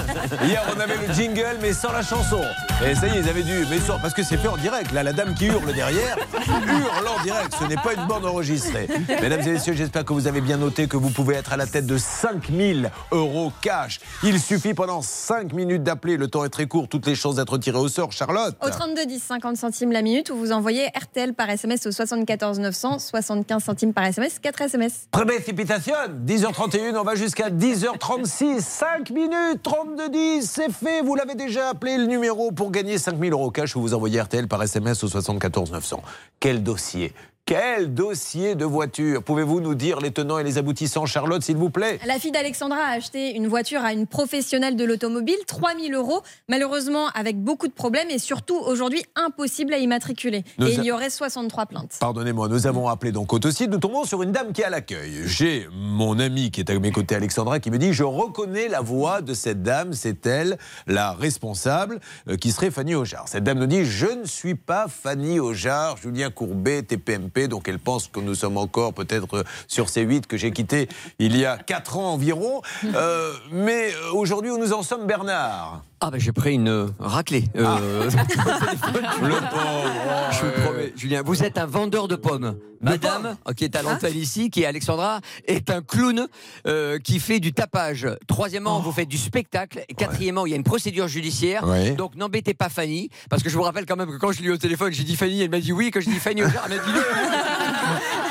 hier, 0.45 0.63
on 0.75 0.79
avait 0.79 0.95
le 1.07 1.13
jingle, 1.13 1.57
mais 1.61 1.73
sans 1.73 1.91
la 1.91 2.01
chanson. 2.01 2.41
Et 2.85 2.95
ça 2.95 3.07
y 3.07 3.17
est, 3.17 3.19
ils 3.19 3.27
avaient 3.29 3.43
dû. 3.43 3.65
Mais 3.69 3.79
sans- 3.79 3.99
parce 3.99 4.13
que 4.13 4.23
c'est 4.23 4.37
fait 4.37 4.47
en 4.47 4.55
direct. 4.55 4.91
Là, 4.93 5.03
la 5.03 5.11
dame 5.11 5.33
qui 5.35 5.47
hurle 5.47 5.73
derrière 5.73 6.17
hurle 6.47 7.07
en 7.07 7.21
direct. 7.23 7.53
Ce 7.59 7.65
n'est 7.65 7.75
pas 7.75 7.93
une 7.95 8.05
bande 8.07 8.25
enregistrée. 8.25 8.87
Mesdames 9.21 9.41
et 9.41 9.51
messieurs, 9.53 9.73
j'espère 9.73 10.05
que 10.05 10.13
vous 10.13 10.27
avez 10.27 10.39
bien 10.39 10.55
noté 10.57 10.87
que 10.87 10.95
vous 10.95 11.09
pouvez 11.09 11.35
être 11.35 11.51
à 11.51 11.57
la 11.57 11.67
tête 11.67 11.85
de 11.85 11.97
5000 11.97 12.89
euros 13.11 13.51
cash. 13.61 13.99
Il 14.23 14.39
suffit 14.39 14.73
pendant 14.73 15.01
5 15.01 15.51
minutes 15.51 15.83
d'appeler. 15.83 16.15
Le 16.15 16.29
temps 16.29 16.45
est 16.45 16.49
très 16.49 16.67
court. 16.67 16.87
Toutes 16.87 17.05
les 17.07 17.15
chances 17.15 17.35
d'être 17.35 17.57
tiré 17.57 17.77
au 17.77 17.89
sort. 17.89 18.13
Charlotte. 18.13 18.55
Au 18.65 18.69
32 18.69 19.05
10 19.05 19.19
50 19.21 19.57
centimes 19.57 19.91
la 19.91 20.01
minute 20.01 20.29
ou 20.29 20.37
vous 20.37 20.53
envoyez 20.53 20.87
RTL 20.95 21.33
par 21.33 21.49
SMS 21.49 21.85
au 21.87 21.91
74 21.91 22.59
900 22.59 22.99
75 22.99 23.63
centimes 23.63 23.93
par 23.93 24.05
SMS 24.05 24.39
4 24.39 24.61
SMS. 24.61 25.07
Précipitation 25.11 25.93
10h31, 26.25 26.95
on 26.95 27.03
va 27.03 27.15
jusqu'à 27.33 27.49
10h36. 27.49 28.59
5 28.59 29.09
minutes, 29.09 29.63
32 29.63 30.09
10, 30.09 30.41
c'est 30.43 30.71
fait. 30.71 31.01
Vous 31.01 31.15
l'avez 31.15 31.33
déjà 31.33 31.69
appelé 31.69 31.97
le 31.97 32.05
numéro 32.05 32.51
pour 32.51 32.69
gagner 32.69 32.99
5000 32.99 33.33
euros 33.33 33.49
cash 33.49 33.75
ou 33.75 33.81
vous 33.81 33.95
envoyez 33.95 34.21
RTL 34.21 34.47
par 34.47 34.61
SMS 34.61 35.03
au 35.03 35.07
74 35.07 35.71
900. 35.71 36.03
Quel 36.39 36.61
dossier 36.61 37.11
quel 37.45 37.93
dossier 37.93 38.55
de 38.55 38.63
voiture 38.63 39.21
Pouvez-vous 39.21 39.59
nous 39.59 39.75
dire 39.75 39.99
les 39.99 40.11
tenants 40.11 40.39
et 40.39 40.45
les 40.45 40.57
aboutissants, 40.57 41.05
Charlotte, 41.05 41.43
s'il 41.43 41.57
vous 41.57 41.69
plaît? 41.69 41.99
La 42.07 42.17
fille 42.17 42.31
d'Alexandra 42.31 42.77
a 42.79 42.91
acheté 42.95 43.35
une 43.35 43.47
voiture 43.49 43.81
à 43.83 43.91
une 43.91 44.07
professionnelle 44.07 44.77
de 44.77 44.85
l'automobile, 44.85 45.35
3000 45.45 45.93
euros, 45.93 46.21
malheureusement 46.47 47.07
avec 47.13 47.37
beaucoup 47.37 47.67
de 47.67 47.73
problèmes 47.73 48.09
et 48.09 48.17
surtout 48.17 48.55
aujourd'hui 48.57 49.03
impossible 49.15 49.73
à 49.73 49.77
immatriculer. 49.79 50.45
Nous 50.57 50.67
et 50.67 50.77
a- 50.77 50.79
il 50.79 50.83
y 50.85 50.91
aurait 50.93 51.09
63 51.09 51.65
plaintes. 51.65 51.97
Pardonnez-moi, 51.99 52.47
nous 52.47 52.65
avons 52.65 52.87
appelé 52.87 53.11
donc 53.11 53.33
Autosite. 53.33 53.69
Nous 53.69 53.77
tombons 53.79 54.05
sur 54.05 54.23
une 54.23 54.31
dame 54.31 54.53
qui 54.53 54.61
est 54.61 54.65
à 54.65 54.69
l'accueil. 54.69 55.23
J'ai 55.25 55.67
mon 55.73 56.19
ami 56.19 56.49
qui 56.49 56.61
est 56.61 56.69
à 56.69 56.79
mes 56.79 56.91
côtés, 56.93 57.15
Alexandra, 57.15 57.59
qui 57.59 57.71
me 57.71 57.77
dit 57.77 57.91
Je 57.91 58.05
reconnais 58.05 58.69
la 58.69 58.79
voix 58.79 59.21
de 59.21 59.33
cette 59.33 59.61
dame, 59.63 59.91
c'est 59.91 60.25
elle, 60.25 60.57
la 60.87 61.11
responsable, 61.11 61.99
euh, 62.29 62.37
qui 62.37 62.51
serait 62.53 62.71
Fanny 62.71 62.95
Ojard. 62.95 63.27
Cette 63.27 63.43
dame 63.43 63.59
nous 63.59 63.65
dit 63.67 63.83
Je 63.83 64.05
ne 64.07 64.23
suis 64.25 64.55
pas 64.55 64.87
Fanny 64.87 65.41
Ojard, 65.41 65.97
Julien 65.97 66.29
Courbet, 66.31 66.83
TPMP. 66.83 67.32
Donc 67.33 67.67
elle 67.67 67.79
pense 67.79 68.07
que 68.07 68.19
nous 68.19 68.35
sommes 68.35 68.57
encore 68.57 68.93
peut-être 68.93 69.43
sur 69.67 69.89
ces 69.89 70.01
8 70.01 70.27
que 70.27 70.37
j'ai 70.37 70.51
quittés 70.51 70.87
il 71.19 71.35
y 71.35 71.45
a 71.45 71.57
4 71.57 71.97
ans 71.97 72.13
environ. 72.13 72.61
Euh, 72.83 73.33
mais 73.51 73.91
euh, 73.93 74.13
aujourd'hui, 74.13 74.51
où 74.51 74.57
nous 74.57 74.73
en 74.73 74.83
sommes, 74.83 75.07
Bernard? 75.07 75.83
Ah 76.05 76.11
ben 76.11 76.19
j'ai 76.19 76.33
pris 76.33 76.55
une 76.55 76.67
euh, 76.67 76.87
raclée. 76.99 77.45
Euh, 77.55 78.09
Le 78.11 79.49
pauvre. 79.49 80.31
Je 80.31 80.45
vous 80.45 80.61
promets, 80.61 80.93
Julien, 80.97 81.21
vous 81.23 81.43
êtes 81.45 81.57
un 81.57 81.65
vendeur 81.65 82.09
de 82.09 82.17
pommes. 82.17 82.57
Madame, 82.81 83.37
qui 83.55 83.63
est 83.63 83.73
à 83.77 83.81
l'antenne 83.81 84.17
ici, 84.17 84.49
qui 84.49 84.63
est 84.63 84.65
Alexandra, 84.65 85.21
est 85.47 85.69
un 85.69 85.81
clown 85.81 86.27
euh, 86.67 86.99
qui 86.99 87.21
fait 87.21 87.39
du 87.39 87.53
tapage. 87.53 88.05
Troisièmement, 88.27 88.81
vous 88.81 88.91
faites 88.91 89.07
du 89.07 89.17
spectacle. 89.17 89.85
Quatrièmement, 89.95 90.45
il 90.45 90.49
y 90.49 90.53
a 90.53 90.57
une 90.57 90.65
procédure 90.65 91.07
judiciaire. 91.07 91.65
Ouais. 91.65 91.91
Donc 91.91 92.17
n'embêtez 92.17 92.53
pas 92.53 92.67
Fanny, 92.67 93.09
parce 93.29 93.41
que 93.41 93.49
je 93.49 93.55
vous 93.55 93.63
rappelle 93.63 93.85
quand 93.85 93.95
même 93.95 94.11
que 94.11 94.17
quand 94.17 94.33
je 94.33 94.41
l'ai 94.41 94.49
eu 94.49 94.51
au 94.51 94.57
téléphone, 94.57 94.91
j'ai 94.91 95.05
dit 95.05 95.15
Fanny, 95.15 95.41
elle 95.41 95.51
m'a 95.51 95.61
dit 95.61 95.71
oui. 95.71 95.89
Quand 95.89 96.01
j'ai 96.01 96.11
dit 96.11 96.19
Fanny, 96.19 96.41
elle 96.41 96.47
m'a 96.47 96.83
dit 96.83 96.91
non. 96.91 96.99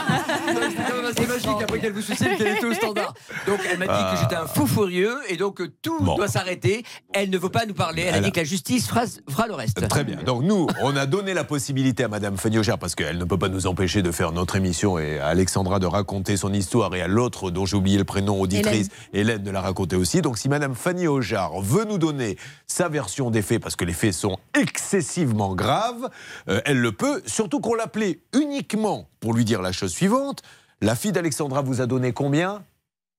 Donc, 0.54 0.62
C'était 0.70 0.82
quand 0.90 0.96
même 0.96 1.04
assez 1.06 1.26
magique 1.26 1.62
après 1.62 1.78
qu'elle 1.80 1.92
vous 1.92 2.02
soucie 2.02 2.24
qu'elle 2.36 2.56
était 2.56 2.64
au 2.66 2.74
standard. 2.74 3.14
Donc 3.46 3.60
elle 3.70 3.78
m'a 3.78 3.86
dit 3.86 3.92
Ah. 3.94 4.12
que 4.14 4.20
j'étais 4.20 4.34
un 4.36 4.46
fou 4.46 4.66
furieux 4.66 5.16
et 5.28 5.36
donc 5.36 5.56
que 5.56 5.64
tout 5.64 5.98
Bon. 6.00 6.16
doit 6.16 6.28
s'arrêter. 6.28 6.84
Elle 7.12 7.30
ne 7.30 7.38
veut 7.38 7.48
pas 7.48 7.66
nous 7.66 7.74
parler. 7.74 8.02
Elle 8.02 8.14
a 8.14 8.16
Elle 8.18 8.24
a- 8.24 8.26
dit 8.26 8.32
que 8.32 8.40
la 8.40 8.44
justice 8.44 8.88
fera, 8.88 9.02
fera 9.28 9.46
le 9.46 9.54
reste. 9.54 9.86
Très 9.88 10.04
bien. 10.04 10.16
Donc 10.24 10.42
nous, 10.42 10.66
on 10.82 10.96
a 10.96 11.06
donné 11.06 11.34
la 11.34 11.44
possibilité 11.44 12.04
à 12.04 12.08
Madame 12.08 12.36
Feniogère, 12.36 12.78
parce 12.78 12.94
qu'elle 12.94 13.18
ne 13.18 13.24
peut 13.24 13.38
pas 13.38 13.48
nous 13.48 13.66
empêcher 13.66 14.02
de 14.02 14.10
faire 14.10 14.32
notre 14.32 14.56
émission, 14.56 14.98
et 14.98 15.18
à 15.18 15.28
Alexandra 15.28 15.78
de 15.78 15.86
raconter 15.86 16.36
son 16.36 16.52
histoire, 16.52 16.94
et 16.94 17.02
à 17.02 17.08
l'autre 17.08 17.50
dont 17.50 17.66
j'ai 17.66 17.76
oublié 17.76 17.98
le 17.98 18.04
prénom, 18.04 18.40
auditrice, 18.40 18.88
Hélène, 19.12 19.42
de 19.42 19.50
la 19.50 19.60
raconter 19.60 19.96
aussi. 19.96 20.22
Donc 20.22 20.38
si 20.38 20.48
Madame 20.48 20.74
Fanny 20.74 21.06
Ojard 21.06 21.60
veut 21.60 21.84
nous 21.84 21.98
donner 21.98 22.36
sa 22.66 22.88
version 22.88 23.30
des 23.30 23.42
faits, 23.42 23.60
parce 23.62 23.76
que 23.76 23.84
les 23.84 23.92
faits 23.92 24.14
sont 24.14 24.38
excessivement 24.54 25.54
graves, 25.54 26.08
euh, 26.48 26.60
elle 26.64 26.78
le 26.80 26.92
peut, 26.92 27.22
surtout 27.26 27.60
qu'on 27.60 27.74
l'appelait 27.74 28.20
uniquement 28.34 29.08
pour 29.22 29.32
lui 29.32 29.46
dire 29.46 29.62
la 29.62 29.72
chose 29.72 29.92
suivante. 29.92 30.42
La 30.82 30.94
fille 30.96 31.12
d'Alexandra 31.12 31.62
vous 31.62 31.80
a 31.80 31.86
donné 31.86 32.12
combien? 32.12 32.62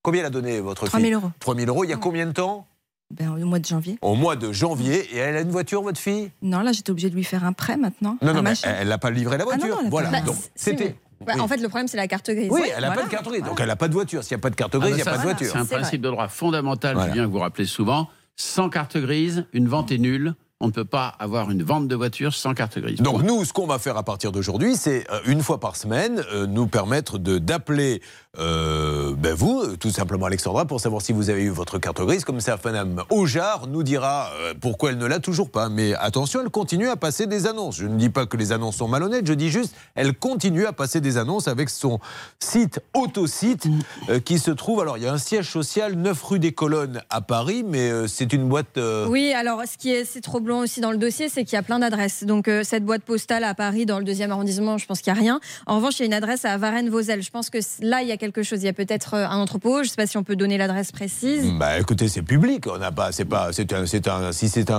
Combien 0.04 0.20
elle 0.20 0.28
a 0.28 0.30
donné 0.30 0.60
votre 0.60 0.86
3 0.86 1.00
fille 1.00 1.10
000 1.10 1.20
euros. 1.22 1.32
3 1.40 1.56
000 1.56 1.68
euros, 1.70 1.84
il 1.86 1.90
y 1.90 1.94
a 1.94 1.98
combien 1.98 2.28
de 2.28 2.34
temps? 2.34 2.68
Ben, 3.10 3.30
au 3.32 3.46
mois 3.46 3.60
de 3.60 3.66
janvier. 3.66 3.98
Au 4.02 4.16
mois 4.16 4.36
de 4.36 4.52
janvier. 4.52 5.08
Et 5.16 5.18
elle 5.18 5.38
a 5.38 5.42
une 5.42 5.50
voiture, 5.52 5.82
votre 5.82 6.00
fille? 6.00 6.30
Non, 6.42 6.60
là, 6.60 6.74
j'étais 6.74 6.92
obligée 6.92 7.10
de 7.10 7.16
lui 7.16 7.24
faire 7.24 7.46
un 7.46 7.54
prêt 7.54 7.78
maintenant. 7.78 8.18
Non, 8.22 8.34
non, 8.34 8.42
mais 8.42 8.54
elle 8.66 8.90
n'a 8.90 8.98
pas 8.98 9.12
livré 9.12 9.38
la 9.38 9.46
Ah 9.50 9.56
non, 9.56 9.66
voiture. 9.66 9.82
non, 9.82 9.88
a 9.88 9.90
voilà. 9.90 10.10
pas- 10.10 10.22
Donc, 10.22 10.36
c'était. 10.56 10.96
bah, 11.26 11.34
oui. 11.36 11.42
En 11.42 11.48
fait, 11.48 11.58
le 11.58 11.70
problème, 11.70 11.88
c'est 11.88 11.96
la 11.98 12.08
carte 12.08 12.30
grise. 12.32 12.50
Oui, 12.52 12.62
elle 12.66 12.82
n'a 12.82 12.88
Voilà. 12.88 12.96
pas 12.96 13.04
de 13.04 13.12
carte 13.12 13.26
grise. 13.28 13.44
Donc, 13.44 13.60
elle 13.62 13.68
n'a 13.68 13.76
pas 13.78 13.88
de 13.88 13.94
voiture. 13.94 14.24
S'il 14.24 14.36
n'y 14.36 14.42
a 14.42 14.42
pas 14.42 14.50
de 14.50 14.56
carte 14.56 14.76
Ah, 14.76 14.80
grise, 14.80 14.92
il 14.92 14.96
n'y 14.96 15.02
a 15.04 15.06
pas 15.06 15.18
de 15.18 15.22
voiture. 15.24 15.52
C'est 15.54 15.58
un 15.58 15.66
principe 15.66 16.02
de 16.02 16.10
droit 16.10 16.28
fondamental, 16.28 16.96
Voilà. 16.96 17.14
Julien, 17.14 17.28
que 17.28 17.32
vous 17.32 17.40
rappelez 17.40 17.66
souvent. 17.68 18.10
Sans 18.36 18.70
carte 18.70 18.98
grise, 18.98 19.46
une 19.54 19.68
vente 19.70 19.92
est 19.92 20.00
nulle. 20.00 20.34
On 20.64 20.68
ne 20.68 20.72
peut 20.72 20.86
pas 20.86 21.14
avoir 21.20 21.52
une 21.52 21.62
vente 21.62 21.90
de 21.90 21.96
voiture 21.96 22.34
sans 22.34 22.54
carte 22.54 22.80
grise. 22.80 23.02
Donc 23.02 23.22
nous, 23.24 23.44
ce 23.44 23.52
qu'on 23.52 23.68
va 23.68 23.80
faire 23.80 23.98
à 23.98 24.04
partir 24.04 24.32
d'aujourd'hui, 24.32 24.78
c'est 24.78 25.06
euh, 25.12 25.20
une 25.26 25.44
fois 25.44 25.60
par 25.60 25.76
semaine 25.76 26.24
euh, 26.32 26.48
nous 26.48 26.68
permettre 26.68 27.18
d'appeler 27.18 28.02
euh, 28.40 29.14
ben 29.16 29.36
vous, 29.36 29.78
tout 29.78 29.92
simplement 29.92 30.26
Alexandra, 30.26 30.66
pour 30.66 30.80
savoir 30.80 31.04
si 31.04 31.14
vous 31.14 31.30
avez 31.30 31.44
eu 31.44 31.50
votre 31.50 31.78
carte 31.78 32.02
grise. 32.02 32.26
Comme 32.26 32.42
ça, 32.42 32.58
Madame 32.66 33.04
Ojard 33.12 33.68
nous 33.68 33.84
dira 33.84 34.32
euh, 34.42 34.56
pourquoi 34.60 34.90
elle 34.90 34.98
ne 34.98 35.06
l'a 35.06 35.20
toujours 35.20 35.52
pas. 35.52 35.70
Mais 35.70 35.94
attention, 35.94 36.42
elle 36.42 36.50
continue 36.50 36.88
à 36.88 36.96
passer 36.96 37.28
des 37.28 37.46
annonces. 37.46 37.78
Je 37.78 37.86
ne 37.86 37.96
dis 37.96 38.10
pas 38.10 38.26
que 38.26 38.36
les 38.36 38.52
annonces 38.52 38.78
sont 38.78 38.88
malhonnêtes, 38.88 39.28
je 39.28 39.34
dis 39.34 39.50
juste 39.50 39.76
elle 39.94 40.16
continue 40.16 40.66
à 40.66 40.74
passer 40.74 41.00
des 41.00 41.18
annonces 41.18 41.48
avec 41.48 41.70
son 41.70 42.00
site 42.40 42.80
Autosite 42.96 43.68
euh, 44.10 44.20
qui 44.20 44.40
se 44.40 44.50
trouve. 44.50 44.82
Alors 44.82 44.98
il 44.98 45.04
y 45.04 45.08
a 45.08 45.14
un 45.14 45.20
siège 45.20 45.52
social 45.52 45.94
9 45.94 46.24
rue 46.24 46.40
des 46.40 46.54
Colonnes 46.54 47.04
à 47.12 47.22
Paris, 47.22 47.64
mais 47.64 47.92
euh, 47.92 48.08
c'est 48.08 48.34
une 48.34 48.50
boîte. 48.50 48.80
Oui, 49.10 49.32
alors 49.34 49.62
ce 49.72 49.78
qui 49.78 49.92
est 49.92 50.06
c'est 50.06 50.22
trop 50.22 50.40
blanc 50.40 50.62
aussi 50.62 50.82
dans 50.82 50.92
le 50.92 50.98
dossier, 50.98 51.30
c'est 51.30 51.44
qu'il 51.44 51.54
y 51.54 51.60
a 51.60 51.64
plein 51.64 51.78
d'adresses. 51.78 52.24
Donc 52.24 52.50
cette 52.64 52.84
boîte 52.84 53.04
postale 53.04 53.44
à 53.44 53.54
Paris, 53.54 53.86
dans 53.86 54.00
le 54.00 54.06
deuxième 54.06 54.32
arrondissement, 54.32 54.80
je 54.80 54.88
pense 54.88 55.02
qu'il 55.02 55.14
n'y 55.14 55.20
a 55.20 55.22
rien. 55.22 55.40
En 55.68 55.76
revanche, 55.76 56.00
il 56.00 56.02
y 56.02 56.04
a 56.04 56.06
une 56.08 56.14
adresse 56.16 56.46
à 56.46 56.58
Varennes-Vauzelles. 56.58 57.22
Je 57.22 57.30
pense 57.30 57.52
que 57.52 57.60
là, 57.82 58.02
il 58.02 58.08
y 58.08 58.12
a 58.12 58.18
quelque 58.24 58.44
chose. 58.44 58.62
Il 58.62 58.66
y 58.66 58.70
a 58.70 58.74
peut-être 58.74 59.16
euh, 59.16 59.28
un 59.28 59.38
entrepôt. 59.38 59.78
Je 59.78 59.82
ne 59.82 59.88
sais 59.90 59.96
pas 59.96 60.08
si 60.08 60.18
on 60.18 60.24
peut 60.24 60.38
donner 60.38 60.58
l'adresse 60.58 60.94
précise. 60.94 61.52
Bah 61.60 61.78
écoutez, 61.78 62.08
c'est 62.08 62.22
public. 62.22 62.68
On 62.68 62.78
n'a 62.78 62.92
pas, 62.92 63.12
c'est 63.12 63.26
pas, 63.26 63.52
c'est 63.52 63.74
un, 63.74 63.86
c'est 63.86 64.08
un, 64.08 64.32
si 64.32 64.48
c'est 64.48 64.72
un, 64.72 64.76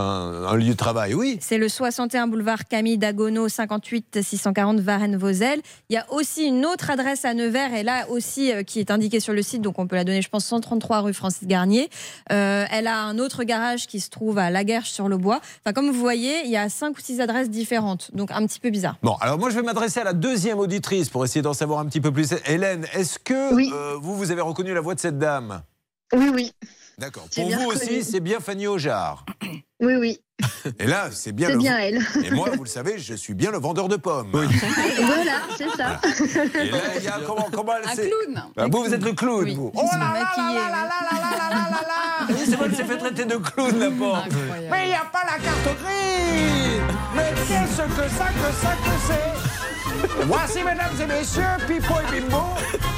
un 0.49 0.57
lieu 0.57 0.71
de 0.71 0.73
travail, 0.73 1.13
oui. 1.13 1.37
C'est 1.41 1.59
le 1.59 1.69
61 1.69 2.27
boulevard 2.27 2.65
Camille 2.65 2.97
Dagono, 2.97 3.49
58 3.49 4.23
640 4.23 4.81
Varennes-Vauzelles. 4.81 5.61
Il 5.91 5.95
y 5.95 5.99
a 5.99 6.07
aussi 6.11 6.45
une 6.45 6.65
autre 6.65 6.91
adresse 6.91 7.27
à 7.27 7.35
Nevers, 7.35 7.75
et 7.75 7.83
là 7.83 8.09
aussi 8.09 8.51
euh, 8.51 8.63
qui 8.63 8.81
est 8.81 8.91
indiquée 8.91 9.21
sur 9.21 9.35
le 9.35 9.43
site, 9.43 9.61
donc 9.61 9.79
on 9.79 9.87
peut 9.87 9.97
la 9.97 10.05
donner, 10.05 10.23
je 10.23 10.31
pense, 10.31 10.47
133 10.47 11.01
rue 11.01 11.13
Francis 11.13 11.47
Garnier. 11.47 11.91
Euh, 12.33 12.65
elle 12.71 12.87
a 12.87 13.03
un 13.03 13.19
autre 13.19 13.45
garage 13.45 13.87
qui 13.87 14.01
se 14.01 14.09
trouve 14.09 14.39
à 14.39 14.51
Laguerche 14.51 14.91
sur 14.91 15.09
le 15.09 15.19
bois. 15.19 15.41
Enfin, 15.65 15.75
comme 15.75 15.91
vous 15.91 16.01
voyez, 16.01 16.45
il 16.45 16.51
y 16.51 16.57
a 16.57 16.71
cinq 16.71 16.97
ou 16.97 17.01
six 17.01 17.21
adresses 17.21 17.51
différentes, 17.51 18.11
donc 18.15 18.31
un 18.31 18.47
petit 18.47 18.61
peu 18.61 18.71
bizarre. 18.71 18.97
Bon, 19.03 19.17
alors 19.21 19.39
moi 19.39 19.51
je 19.51 19.57
vais 19.57 19.63
m'adresser 19.63 20.01
à 20.01 20.05
la 20.05 20.15
deuxième 20.15 20.59
auditrice 20.59 21.11
pour 21.11 21.25
essayer 21.25 21.43
d'en 21.43 21.53
savoir 21.53 21.81
un 21.81 21.87
petit 21.87 22.01
peu 22.01 22.11
plus. 22.11 22.35
Hélène, 22.47 22.87
est-ce 22.95 23.19
que 23.19 23.34
euh, 23.35 23.97
vous, 24.01 24.17
vous 24.17 24.31
avez 24.31 24.41
reconnu 24.41 24.73
la 24.75 24.81
voix 24.81 24.95
de 24.95 25.01
cette 25.01 25.19
dame 25.19 25.63
Oui, 26.15 26.31
oui. 26.33 26.53
D'accord. 26.99 27.27
Pour 27.35 27.45
vous 27.51 27.69
reconnu. 27.69 27.75
aussi, 27.75 28.05
c'est 28.05 28.21
bien 28.21 28.39
Fanny 28.41 28.67
Ojard. 28.67 29.25
Oui, 29.81 29.95
oui. 29.97 30.21
Et 30.79 30.87
là, 30.87 31.09
c'est 31.11 31.33
bien 31.33 31.49
C'est 31.49 31.55
le. 31.55 31.59
bien 31.59 31.79
elle. 31.79 31.99
Et 32.25 32.31
moi, 32.31 32.51
vous 32.57 32.65
le 32.65 32.69
savez, 32.69 32.99
je 32.99 33.15
suis 33.15 33.35
bien 33.35 33.51
le 33.51 33.59
vendeur 33.59 33.89
de 33.89 33.97
pommes. 33.97 34.31
Voilà, 34.33 35.43
c'est 35.59 35.69
ça. 35.71 36.01
Et 36.61 36.71
là, 36.71 36.79
il 36.97 37.03
y 37.05 37.09
a 37.09 37.21
comment, 37.27 37.49
comment 37.53 37.73
elle 37.77 37.89
Un 37.89 37.95
clown. 37.95 38.43
Ah, 38.57 38.67
vous, 38.71 38.85
vous 38.85 38.95
êtes 38.95 39.05
le 39.05 39.13
clown, 39.13 39.53
vous. 39.55 39.73
Oh 39.75 39.83
là 39.93 39.99
là 39.99 40.21
maquillée. 40.21 40.61
Oui, 42.31 42.41
c'est 42.47 42.57
vrai, 42.57 42.67
elle 42.71 42.77
s'est 42.77 42.85
fait 42.85 42.97
traiter 42.99 43.25
de 43.25 43.37
clown, 43.37 43.79
la 43.79 43.91
pauvre. 43.91 44.25
Mais 44.71 44.85
il 44.87 44.89
n'y 44.91 44.95
a 44.95 45.05
pas 45.13 45.25
la 45.25 45.39
carte 45.43 45.77
grise 45.83 46.83
Mais 47.15 47.33
qu'est-ce 47.47 47.83
que 47.83 48.09
ça, 48.17 48.27
que 48.27 48.53
ça, 48.63 48.73
que 48.73 48.95
c'est? 49.07 49.64
Voici, 50.27 50.59
mesdames 50.59 50.95
et 51.01 51.07
messieurs, 51.07 51.43
Pipo 51.67 51.95
et 51.95 52.21
Bimbo, 52.21 52.43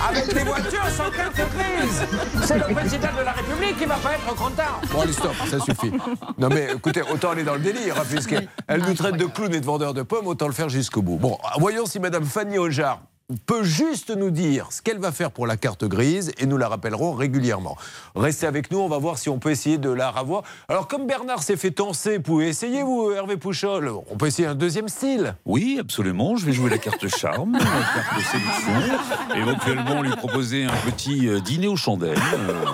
avec 0.08 0.32
des 0.32 0.44
voitures 0.44 0.88
sans 0.96 1.10
carte 1.10 1.36
grise. 1.36 2.02
C'est 2.44 2.58
le 2.58 2.74
président 2.74 3.08
de 3.18 3.24
la 3.24 3.32
République 3.32 3.78
qui 3.78 3.84
va 3.86 3.96
pas 3.96 4.14
être 4.14 4.34
content. 4.34 4.62
Bon, 4.92 5.00
allez, 5.00 5.12
stop, 5.12 5.34
ça 5.48 5.58
suffit. 5.60 5.92
Non, 6.38 6.48
mais 6.48 6.68
écoutez, 6.74 7.02
autant 7.02 7.30
aller 7.30 7.44
dans 7.44 7.54
le 7.54 7.60
délire, 7.60 7.96
hein, 7.98 8.04
puisqu'elle 8.08 8.48
elle 8.66 8.80
nous 8.82 8.94
traite 8.94 9.16
de 9.16 9.26
clown 9.26 9.54
et 9.54 9.60
de 9.60 9.66
vendeur 9.66 9.94
de 9.94 10.02
pommes, 10.02 10.26
autant 10.26 10.46
le 10.46 10.52
faire 10.52 10.68
jusqu'au 10.68 11.02
bout. 11.02 11.16
Bon, 11.16 11.38
voyons 11.58 11.86
si 11.86 12.00
Madame 12.00 12.24
Fanny 12.24 12.58
Ojard 12.58 13.00
peut 13.46 13.64
juste 13.64 14.10
nous 14.10 14.30
dire 14.30 14.68
ce 14.70 14.82
qu'elle 14.82 14.98
va 14.98 15.10
faire 15.10 15.32
pour 15.32 15.46
la 15.46 15.56
carte 15.56 15.84
grise 15.84 16.32
et 16.38 16.46
nous 16.46 16.56
la 16.56 16.68
rappellerons 16.68 17.12
régulièrement. 17.12 17.76
Restez 18.14 18.46
avec 18.46 18.70
nous, 18.70 18.78
on 18.78 18.88
va 18.88 18.98
voir 18.98 19.18
si 19.18 19.28
on 19.28 19.38
peut 19.38 19.50
essayer 19.50 19.78
de 19.78 19.90
la 19.90 20.10
ravoir. 20.10 20.42
Alors 20.68 20.86
comme 20.86 21.06
Bernard 21.06 21.42
s'est 21.42 21.56
fait 21.56 21.76
vous 21.80 22.22
pouvez 22.22 22.48
essayer 22.48 22.82
vous, 22.82 23.10
Hervé 23.10 23.36
Pouchol 23.36 23.90
On 24.10 24.16
peut 24.16 24.26
essayer 24.26 24.46
un 24.48 24.54
deuxième 24.54 24.88
style 24.88 25.34
Oui, 25.44 25.78
absolument. 25.80 26.36
Je 26.36 26.46
vais 26.46 26.52
jouer 26.52 26.70
la 26.70 26.78
carte 26.78 27.06
charme, 27.08 27.52
la 27.54 27.58
carte 27.58 28.20
séduction. 28.24 29.36
Éventuellement, 29.36 30.02
lui 30.02 30.10
proposer 30.16 30.64
un 30.64 30.76
petit 30.90 31.28
euh, 31.28 31.40
dîner 31.40 31.68
aux 31.68 31.76
chandelles. 31.76 32.18
euh, 32.34 32.64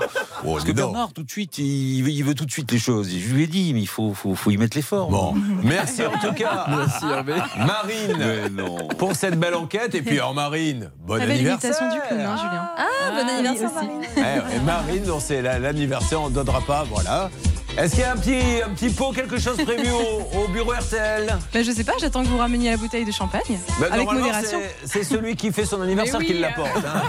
parce 0.45 0.65
que 0.65 0.69
donc. 0.73 0.93
Bernard, 0.93 1.13
tout 1.13 1.23
de 1.23 1.31
suite, 1.31 1.59
il 1.59 2.03
veut, 2.03 2.11
il 2.11 2.23
veut 2.25 2.35
tout 2.35 2.45
de 2.45 2.51
suite 2.51 2.71
les 2.73 2.79
choses. 2.79 3.09
Je 3.11 3.35
lui 3.35 3.45
ai 3.45 3.47
dit, 3.47 3.73
mais 3.75 3.81
il 3.81 3.87
faut, 3.89 4.13
faut, 4.15 4.35
faut 4.35 4.51
y 4.51 4.57
mettre 4.57 4.77
l'effort. 4.77 5.09
Bon, 5.09 5.35
merci 5.63 6.03
en 6.05 6.11
tout 6.19 6.33
cas. 6.35 6.67
Merci, 6.69 7.05
Hervé. 7.07 7.35
Marine, 7.59 8.51
non. 8.57 8.89
pour 8.99 9.15
cette 9.15 9.39
belle 9.39 9.55
enquête. 9.55 9.95
Et 9.95 10.03
puis, 10.03 10.19
alors 10.19 10.35
Marine, 10.35 10.91
bon 11.07 11.19
belle 11.19 11.31
anniversaire. 11.31 11.73
du 11.73 11.99
clown, 12.09 12.21
hein, 12.21 12.37
Julien. 12.37 12.71
Ah, 12.77 13.11
bon 13.13 13.29
anniversaire, 13.29 13.71
oui, 13.83 13.89
aussi. 14.07 14.21
Marine. 14.21 14.43
Eh 14.57 14.61
Marine, 14.65 15.05
donc 15.05 15.21
c'est 15.23 15.43
la- 15.43 15.59
l'anniversaire, 15.59 16.23
on 16.23 16.29
ne 16.31 16.35
donnera 16.35 16.61
pas, 16.61 16.85
voilà. 16.91 17.31
Est-ce 17.79 17.93
qu'il 17.95 18.01
y 18.01 18.05
a 18.05 18.13
un 18.13 18.17
petit, 18.17 18.63
un 18.65 18.69
petit 18.75 18.91
pot, 18.91 19.13
quelque 19.13 19.39
chose 19.41 19.57
prévu 19.57 19.89
au, 19.91 20.41
au 20.45 20.49
bureau 20.49 20.73
RTL 20.73 21.27
Ben, 21.55 21.65
je 21.65 21.71
sais 21.73 21.85
pas, 21.85 21.95
j'attends 21.99 22.23
que 22.23 22.29
vous 22.29 22.37
rameniez 22.37 22.71
la 22.71 22.77
bouteille 22.77 23.07
de 23.07 23.11
champagne. 23.11 23.59
Ben, 23.81 23.91
avec 23.91 24.13
modération. 24.13 24.59
c'est- 24.85 25.03
celui 25.05 25.37
qui 25.37 25.51
fait 25.53 25.65
son 25.65 25.81
anniversaire 25.81 26.21
qui 26.21 26.35
l'apporte. 26.35 26.69
hein. 26.77 27.03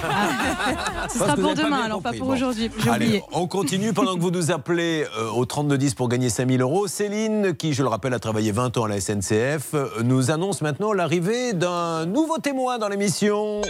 Ce 1.13 1.19
Parce 1.19 1.31
sera 1.31 1.35
pour 1.35 1.53
demain, 1.53 1.81
alors 1.83 2.01
pas 2.01 2.11
pour 2.13 2.27
Bon. 2.27 2.33
aujourd'hui. 2.33 2.71
J'ai 2.81 2.89
Allez, 2.89 3.05
oublié. 3.07 3.23
on 3.33 3.45
continue 3.47 3.91
pendant 3.91 4.15
que 4.15 4.21
vous 4.21 4.31
nous 4.31 4.51
appelez 4.51 5.05
euh, 5.17 5.29
au 5.31 5.45
3210 5.45 5.95
pour 5.95 6.07
gagner 6.07 6.29
5000 6.29 6.61
euros. 6.61 6.87
Céline, 6.87 7.53
qui, 7.55 7.73
je 7.73 7.83
le 7.83 7.89
rappelle, 7.89 8.13
a 8.13 8.19
travaillé 8.19 8.51
20 8.53 8.77
ans 8.77 8.85
à 8.85 8.87
la 8.87 9.01
SNCF, 9.01 9.73
euh, 9.73 9.89
nous 10.03 10.31
annonce 10.31 10.61
maintenant 10.61 10.93
l'arrivée 10.93 11.51
d'un 11.53 12.05
nouveau 12.05 12.37
témoin 12.37 12.77
dans 12.77 12.87
l'émission. 12.87 13.61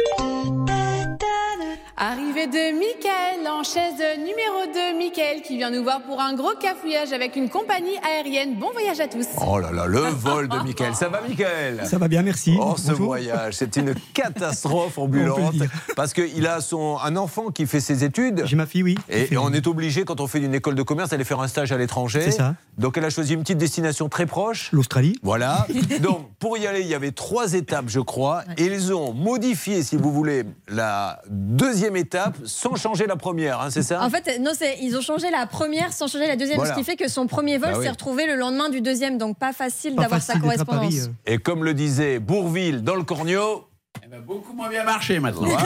Arrivée 1.95 2.47
de 2.47 2.73
Mickaël 2.77 3.47
en 3.47 3.63
chaise 3.63 3.93
numéro 4.17 4.65
2. 4.73 4.97
Mickaël 4.97 5.41
qui 5.41 5.55
vient 5.57 5.69
nous 5.69 5.83
voir 5.83 6.01
pour 6.01 6.19
un 6.19 6.33
gros 6.33 6.53
cafouillage 6.83 7.13
avec 7.13 7.35
une 7.37 7.49
compagnie 7.49 7.95
aérienne. 8.03 8.55
Bon 8.55 8.71
voyage 8.71 8.99
à 8.99 9.07
tous. 9.07 9.25
Oh 9.45 9.57
là 9.57 9.71
là, 9.71 9.85
le 9.85 9.99
vol 10.01 10.49
de 10.49 10.57
Michael. 10.57 10.93
Ça 10.95 11.07
va, 11.07 11.21
Michael? 11.21 11.81
Ça 11.85 11.97
va 11.97 12.07
bien, 12.09 12.21
merci. 12.23 12.57
Oh, 12.59 12.75
ce 12.77 12.89
Bonjour. 12.91 13.05
voyage, 13.05 13.53
c'est 13.53 13.77
une 13.77 13.93
catastrophe 14.13 14.97
ambulante. 14.97 15.55
Parce 15.95 16.13
qu'il 16.13 16.45
a 16.45 16.59
son, 16.59 16.97
un 17.01 17.15
enfant 17.15 17.51
qui 17.51 17.67
fait 17.67 17.79
ses 17.79 18.03
études. 18.03 18.43
J'ai 18.45 18.55
ma 18.57 18.65
fille, 18.65 18.83
oui. 18.83 18.97
Et, 19.09 19.33
et 19.33 19.37
on 19.37 19.53
est 19.53 19.65
obligé, 19.67 20.03
quand 20.03 20.19
on 20.19 20.27
fait 20.27 20.39
une 20.39 20.53
école 20.53 20.75
de 20.75 20.83
commerce, 20.83 21.11
d'aller 21.11 21.23
faire 21.23 21.39
un 21.39 21.47
stage 21.47 21.71
à 21.71 21.77
l'étranger. 21.77 22.21
C'est 22.21 22.31
ça. 22.31 22.55
Donc 22.77 22.97
elle 22.97 23.05
a 23.05 23.09
choisi 23.09 23.33
une 23.33 23.41
petite 23.41 23.57
destination 23.59 24.09
très 24.09 24.25
proche. 24.25 24.69
L'Australie. 24.73 25.15
Voilà. 25.23 25.67
Donc 26.01 26.31
pour 26.39 26.57
y 26.57 26.67
aller, 26.67 26.81
il 26.81 26.87
y 26.87 26.95
avait 26.95 27.11
trois 27.11 27.53
étapes, 27.53 27.85
je 27.87 27.99
crois. 28.01 28.43
Et 28.57 28.65
ils 28.65 28.93
ont 28.93 29.13
modifié, 29.13 29.83
si 29.83 29.95
vous 29.95 30.11
voulez, 30.11 30.43
la 30.67 31.21
deuxième 31.29 31.95
étape 31.95 32.35
sans 32.45 32.75
changer 32.75 33.07
la 33.07 33.15
première, 33.15 33.61
hein, 33.61 33.69
c'est 33.69 33.83
ça? 33.83 34.03
En 34.03 34.09
fait, 34.09 34.39
non, 34.39 34.51
c'est 34.57 34.79
ils 34.81 34.97
ont 34.97 35.01
changé 35.01 35.29
la 35.31 35.45
première 35.45 35.93
sans 35.93 36.07
changer 36.07 36.27
la 36.27 36.35
deuxième, 36.35 36.57
Voilà. 36.57 36.72
Ce 36.73 36.79
qui 36.79 36.83
fait 36.83 36.95
que 36.95 37.07
son 37.07 37.27
premier 37.27 37.57
vol 37.57 37.71
Bah 37.71 37.77
oui. 37.79 37.85
s'est 37.85 37.91
retrouvé 37.91 38.25
le 38.25 38.35
lendemain 38.35 38.69
du 38.69 38.81
deuxième, 38.81 39.17
donc 39.17 39.37
pas 39.37 39.53
facile 39.53 39.95
d'avoir 39.95 40.21
sa 40.21 40.39
correspondance. 40.39 40.81
Paris, 40.83 40.99
euh. 41.01 41.31
Et 41.33 41.37
comme 41.37 41.63
le 41.63 41.73
disait 41.73 42.19
Bourville 42.19 42.83
dans 42.83 42.95
le 42.95 43.03
Cornio, 43.03 43.67
Elle 44.01 44.09
va 44.09 44.19
beaucoup 44.19 44.53
moins 44.53 44.69
bien 44.69 44.83
marcher 44.83 45.19
maintenant. 45.19 45.47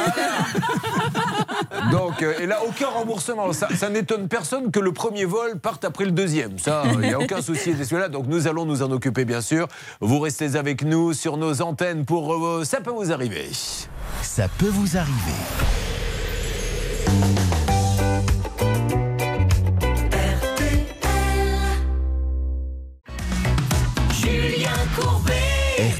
Donc, 1.91 2.22
euh, 2.22 2.34
et 2.39 2.45
là, 2.45 2.60
aucun 2.68 2.88
remboursement. 2.88 3.51
Ça, 3.53 3.68
ça 3.76 3.89
n'étonne 3.89 4.28
personne 4.28 4.72
que 4.72 4.80
le 4.80 4.91
premier 4.91 5.26
vol 5.26 5.60
parte 5.60 5.86
après 5.86 6.05
le 6.05 6.12
deuxième. 6.12 6.58
Ça, 6.60 6.84
il 6.93 6.99
n'y 6.99 7.14
a 7.14 7.20
aucun 7.20 7.41
souci 7.41 7.74
de 7.74 7.84
celui-là. 7.84 8.10
Donc, 8.10 8.28
nous 8.28 8.47
allons 8.47 8.66
nous 8.66 8.84
en 8.84 8.91
occuper, 8.91 9.26
bien 9.26 9.41
sûr. 9.41 9.68
Vous 10.01 10.20
restez 10.20 10.55
avec 10.55 10.84
nous 10.84 11.14
sur 11.14 11.38
nos 11.38 11.62
antennes 11.62 12.05
pour 12.05 12.34
euh, 12.34 12.64
Ça 12.64 12.82
peut 12.82 12.91
vous 12.91 13.12
arriver. 13.12 13.49
Ça 14.22 14.47
peut 14.58 14.70
vous 14.70 14.97
arriver. 14.97 15.86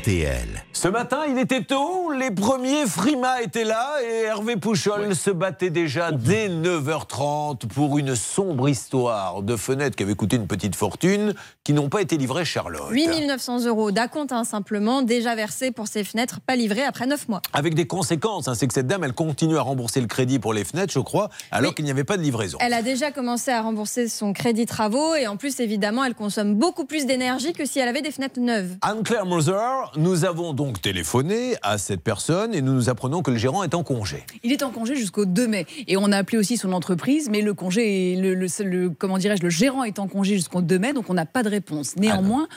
RTL. 0.08 0.64
Ce 0.72 0.88
matin, 0.88 1.24
il 1.28 1.38
était 1.38 1.64
tôt, 1.64 2.12
les 2.12 2.32
premiers 2.32 2.86
frimas 2.86 3.42
étaient 3.42 3.66
là 3.66 3.96
et 4.02 4.24
Hervé 4.24 4.56
Pouchol 4.56 5.14
se 5.14 5.32
battait 5.32 5.70
déjà 5.70 6.14
dès 6.14 6.48
9h30 6.48 7.68
pour 7.68 7.98
une 7.98 8.16
sombre 8.16 8.70
histoire 8.70 9.42
de 9.42 9.58
fenêtres 9.58 9.98
qui 9.98 10.04
avaient 10.04 10.16
coûté 10.16 10.38
une 10.38 10.48
petite 10.48 10.76
fortune, 10.76 11.34
qui 11.66 11.74
n'ont 11.74 11.90
pas 11.90 12.02
été 12.02 12.16
livrées, 12.16 12.46
Charlotte. 12.46 12.90
8 12.90 13.26
900 13.28 13.66
euros 13.66 13.92
d'acompte, 13.92 14.32
hein, 14.32 14.46
simplement, 14.46 15.02
déjà 15.02 15.36
versé 15.36 15.72
pour 15.72 15.88
ces 15.88 16.06
fenêtres 16.06 16.40
pas 16.40 16.56
livrées 16.56 16.84
après 16.84 17.06
9 17.06 17.28
mois. 17.28 17.42
Avec 17.52 17.74
des 17.74 17.88
conséquences, 17.88 18.48
hein, 18.48 18.54
c'est 18.56 18.68
que 18.68 18.74
cette 18.74 18.88
dame, 18.88 19.04
elle 19.04 19.14
continue 19.14 19.58
à 19.58 19.62
rembourser 19.62 20.00
le 20.00 20.08
crédit 20.08 20.40
pour 20.40 20.54
les 20.54 20.64
fenêtres, 20.64 20.94
je 20.94 21.00
crois, 21.00 21.30
alors 21.52 21.76
qu'il 21.76 21.84
n'y 21.84 21.92
avait 21.92 22.06
pas 22.06 22.16
de 22.16 22.22
livraison. 22.22 22.60
Elle 22.62 22.74
a 22.74 22.82
déjà 22.82 23.12
commencé 23.12 23.52
à 23.52 23.62
rembourser 23.62 24.08
son 24.08 24.32
crédit 24.32 24.68
travaux 24.68 25.16
et 25.16 25.28
en 25.28 25.36
plus, 25.36 25.60
évidemment, 25.60 26.06
elle 26.06 26.16
consomme 26.16 26.56
beaucoup 26.56 26.86
plus 26.86 27.06
d'énergie 27.06 27.52
que 27.52 27.66
si 27.66 27.80
elle 27.80 27.90
avait 27.90 28.02
des 28.02 28.12
fenêtres 28.12 28.40
neuves. 28.40 28.78
Anne-Claire 28.82 29.26
Moser, 29.26 29.58
nous 29.98 30.26
avons 30.26 30.54
donc 30.54 30.82
téléphoné 30.82 31.56
à 31.64 31.78
cette 31.78 32.02
personne 32.02 32.54
et 32.54 32.62
nous 32.62 32.74
nous 32.74 32.90
apprenons 32.90 33.22
que 33.22 33.32
le 33.32 33.38
gérant 33.38 33.64
est 33.64 33.74
en 33.74 33.84
congé. 33.84 34.24
Il 34.44 34.52
est 34.52 34.64
en 34.64 34.70
congé 34.72 34.96
jusqu'au 34.96 35.26
2 35.26 35.48
mai. 35.48 35.66
Et 35.88 35.98
on 35.98 36.12
a 36.12 36.18
appelé 36.18 36.38
aussi 36.38 36.58
son 36.58 36.72
entreprise, 36.74 37.30
mais 37.30 37.42
le 37.42 37.54
congé, 37.54 38.14
est- 38.14 38.16
le, 38.22 38.34
le- 38.36 38.48
le- 38.64 38.90
comment 38.90 39.18
dirais-je, 39.18 39.44
le 39.44 39.50
gérant 39.50 39.84
est 39.84 40.00
en 40.00 40.08
congé 40.08 40.36
jusqu'au 40.36 40.62
2 40.62 40.80
mai, 40.80 40.94
donc 40.94 41.10
on 41.10 41.14
n'a 41.14 41.26
pas 41.26 41.44
de 41.44 41.50
réponse. 41.50 41.96
Néanmoins, 41.98 42.48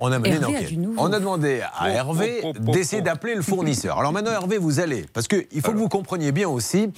On 0.00 0.12
a 0.12 0.18
mené 0.18 0.36
une 0.36 0.42
Hervé 0.42 0.54
a 0.54 0.58
enquête. 0.58 0.68
du 0.68 0.76
nouveau. 0.76 1.00
On 1.02 1.12
a 1.12 1.18
demandé 1.18 1.60
à 1.78 1.90
Hervé 1.90 2.42
d'essayer 2.60 3.02
d'appeler 3.02 3.34
le 3.34 3.42
fournisseur. 3.42 3.98
Alors 3.98 4.12
maintenant, 4.12 4.30
Hervé, 4.32 4.56
vous 4.58 4.78
allez. 4.80 5.04
Parce 5.12 5.26
qu'il 5.26 5.60
faut 5.60 5.72
que 5.72 5.76
vous 5.76 5.88
compreniez 5.88 6.30
bien 6.32 6.48
aussi 6.48 6.88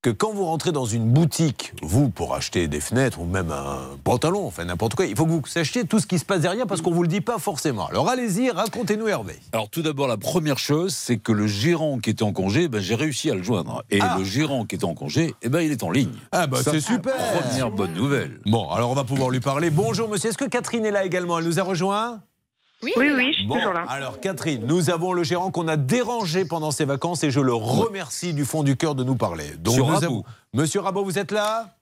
que 0.00 0.10
quand 0.10 0.32
vous 0.32 0.44
rentrez 0.44 0.70
dans 0.70 0.84
une 0.84 1.10
boutique, 1.10 1.72
vous, 1.82 2.08
pour 2.08 2.36
acheter 2.36 2.68
des 2.68 2.78
fenêtres 2.78 3.20
ou 3.20 3.24
même 3.24 3.50
un 3.50 3.96
pantalon, 4.04 4.46
enfin 4.46 4.64
n'importe 4.64 4.94
quoi, 4.94 5.06
il 5.06 5.16
faut 5.16 5.24
que 5.24 5.30
vous 5.30 5.42
sachiez 5.44 5.84
tout 5.86 5.98
ce 5.98 6.06
qui 6.06 6.20
se 6.20 6.24
passe 6.24 6.40
derrière 6.40 6.68
parce 6.68 6.82
qu'on 6.82 6.90
ne 6.90 6.94
vous 6.94 7.02
le 7.02 7.08
dit 7.08 7.20
pas 7.20 7.38
forcément. 7.38 7.88
Alors 7.88 8.08
allez-y, 8.08 8.50
racontez-nous 8.50 9.08
Hervé. 9.08 9.34
Alors 9.52 9.68
tout 9.68 9.82
d'abord, 9.82 10.06
la 10.06 10.16
première 10.16 10.58
chose, 10.58 10.94
c'est 10.94 11.16
que 11.16 11.32
le 11.32 11.48
gérant 11.48 11.98
qui 11.98 12.10
était 12.10 12.22
en 12.22 12.32
congé, 12.32 12.68
ben, 12.68 12.80
j'ai 12.80 12.94
réussi 12.94 13.28
à 13.28 13.34
le 13.34 13.42
joindre. 13.42 13.82
Et 13.90 13.98
le 13.98 14.22
gérant 14.22 14.64
qui 14.66 14.76
était 14.76 14.84
en 14.84 14.94
congé, 14.94 15.34
eh 15.42 15.48
ben, 15.48 15.62
il 15.62 15.72
est 15.72 15.82
en 15.82 15.90
ligne. 15.90 16.14
Ah 16.30 16.46
bah 16.46 16.58
c'est 16.62 16.80
super 16.80 17.16
Première 17.16 17.72
bonne 17.72 17.94
nouvelle. 17.94 18.38
Bon, 18.46 18.70
alors 18.70 18.90
on 18.90 18.94
va 18.94 19.04
pouvoir 19.04 19.30
lui 19.30 19.40
parler. 19.40 19.70
Bonjour 19.70 20.08
monsieur, 20.08 20.30
est-ce 20.30 20.38
que 20.38 20.44
Catherine 20.44 20.86
est 20.86 20.92
là 20.92 21.04
également? 21.04 21.40
Elle 21.40 21.46
nous 21.46 21.58
a 21.58 21.64
rejoint? 21.64 22.20
Oui, 22.82 22.92
oui, 22.96 23.10
oui, 23.16 23.28
je 23.32 23.38
suis 23.38 23.46
Bon, 23.46 23.56
toujours 23.56 23.72
là. 23.72 23.84
alors 23.88 24.20
Catherine, 24.20 24.64
nous 24.66 24.88
avons 24.90 25.12
le 25.12 25.24
gérant 25.24 25.50
qu'on 25.50 25.66
a 25.66 25.76
dérangé 25.76 26.44
pendant 26.44 26.70
ses 26.70 26.84
vacances 26.84 27.24
et 27.24 27.30
je 27.30 27.40
le 27.40 27.52
remercie 27.54 28.34
du 28.34 28.44
fond 28.44 28.62
du 28.62 28.76
cœur 28.76 28.94
de 28.94 29.02
nous 29.02 29.16
parler. 29.16 29.50
Donc, 29.58 29.74
Monsieur 29.74 29.82
nous 29.82 29.86
Rabot. 29.94 30.04
avons- 30.06 30.24
Monsieur 30.54 30.80
Rabot, 30.80 31.04
vous 31.04 31.18
êtes 31.18 31.32
là? 31.32 31.74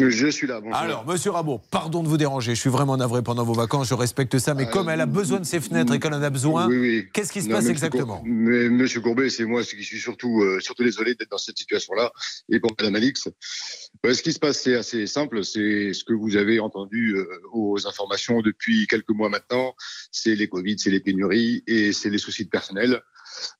Je 0.00 0.26
suis 0.28 0.48
là, 0.48 0.60
bonjour. 0.60 0.76
Alors, 0.76 1.06
monsieur 1.06 1.30
Rabot, 1.30 1.60
pardon 1.70 2.02
de 2.02 2.08
vous 2.08 2.16
déranger, 2.16 2.56
je 2.56 2.60
suis 2.60 2.70
vraiment 2.70 2.96
navré 2.96 3.22
pendant 3.22 3.44
vos 3.44 3.52
vacances, 3.52 3.88
je 3.88 3.94
respecte 3.94 4.36
ça, 4.38 4.52
mais 4.52 4.66
comme 4.68 4.88
elle 4.88 5.00
a 5.00 5.06
besoin 5.06 5.38
de 5.38 5.44
ses 5.44 5.60
fenêtres 5.60 5.94
et 5.94 6.00
qu'elle 6.00 6.14
en 6.14 6.20
a 6.22 6.30
besoin, 6.30 6.66
Oui, 6.66 6.76
oui. 6.78 7.08
qu'est-ce 7.12 7.30
qui 7.32 7.42
se 7.42 7.48
Non, 7.48 7.54
passe 7.56 7.66
exactement 7.68 8.20
monsieur 8.24 8.34
Cour- 8.34 8.44
mais 8.50 8.68
Monsieur 8.70 9.00
Courbet, 9.00 9.30
c'est 9.30 9.44
moi 9.44 9.62
qui 9.62 9.84
suis 9.84 10.00
surtout, 10.00 10.42
euh, 10.42 10.58
surtout 10.58 10.82
désolé 10.82 11.14
d'être 11.14 11.30
dans 11.30 11.38
cette 11.38 11.58
situation-là. 11.58 12.12
Et 12.48 12.58
pour 12.58 12.72
Madame 12.76 12.96
Alix, 12.96 13.28
euh, 14.04 14.12
ce 14.12 14.20
qui 14.22 14.32
se 14.32 14.40
passe, 14.40 14.62
c'est 14.62 14.74
assez 14.74 15.06
simple. 15.06 15.44
C'est 15.44 15.92
ce 15.92 16.02
que 16.02 16.12
vous 16.12 16.34
avez 16.36 16.58
entendu 16.58 17.14
euh, 17.16 17.26
aux 17.52 17.86
informations 17.86 18.42
depuis 18.42 18.88
quelques 18.88 19.10
mois 19.10 19.28
maintenant. 19.28 19.74
C'est 20.10 20.34
les 20.34 20.48
Covid, 20.48 20.76
c'est 20.76 20.90
les 20.90 21.00
pénuries 21.00 21.62
et 21.68 21.92
c'est 21.92 22.10
les 22.10 22.18
soucis 22.18 22.44
de 22.44 22.50
personnel. 22.50 23.00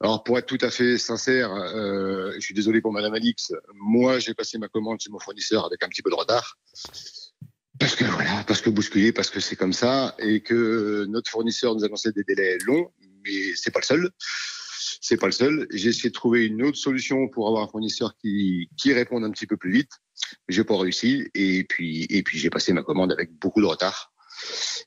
Alors, 0.01 0.23
pour 0.25 0.39
être 0.39 0.47
tout 0.47 0.59
à 0.61 0.71
fait 0.71 0.99
sincère, 0.99 1.53
euh, 1.53 2.33
je 2.35 2.41
suis 2.41 2.55
désolé 2.55 2.81
pour 2.81 2.93
Madame 2.93 3.15
Alix. 3.15 3.53
Moi, 3.75 4.19
j'ai 4.19 4.35
passé 4.35 4.59
ma 4.59 4.69
commande 4.69 5.01
chez 5.01 5.11
mon 5.11 5.19
fournisseur 5.19 5.65
avec 5.67 5.83
un 5.83 5.89
petit 5.89 6.03
peu 6.03 6.11
de 6.11 6.15
retard. 6.17 6.59
Parce 7.79 7.97
que 7.97 8.05
voilà, 8.05 8.45
parce 8.47 8.61
que 8.61 8.71
bousculé, 8.71 9.13
parce 9.13 9.31
que 9.31 9.41
c'est 9.41 9.57
comme 9.57 9.73
ça, 9.73 10.15
et 10.19 10.41
que 10.41 11.07
notre 11.09 11.31
fournisseur 11.31 11.75
nous 11.75 11.85
annonçait 11.85 12.13
des 12.13 12.23
délais 12.23 12.59
longs, 12.65 12.93
mais 13.25 13.55
c'est 13.57 13.73
pas 13.73 13.81
le 13.81 13.85
seul. 13.85 14.11
C'est 15.01 15.17
pas 15.17 15.27
le 15.27 15.33
seul. 15.33 15.67
J'ai 15.71 15.89
essayé 15.89 16.11
de 16.11 16.15
trouver 16.15 16.47
une 16.47 16.63
autre 16.63 16.79
solution 16.79 17.29
pour 17.29 17.49
avoir 17.49 17.65
un 17.65 17.69
fournisseur 17.69 18.15
qui, 18.17 18.69
qui 18.77 18.93
réponde 18.93 19.25
un 19.25 19.31
petit 19.31 19.47
peu 19.47 19.57
plus 19.57 19.73
vite. 19.73 19.91
J'ai 20.49 20.65
pas 20.65 20.79
réussi, 20.79 21.29
et 21.35 21.65
puis 21.65 22.07
et 22.11 22.23
puis 22.23 22.39
j'ai 22.39 22.51
passé 22.51 22.73
ma 22.73 22.83
commande 22.83 23.13
avec 23.13 23.33
beaucoup 23.33 23.61
de 23.61 23.67
retard. 23.67 24.13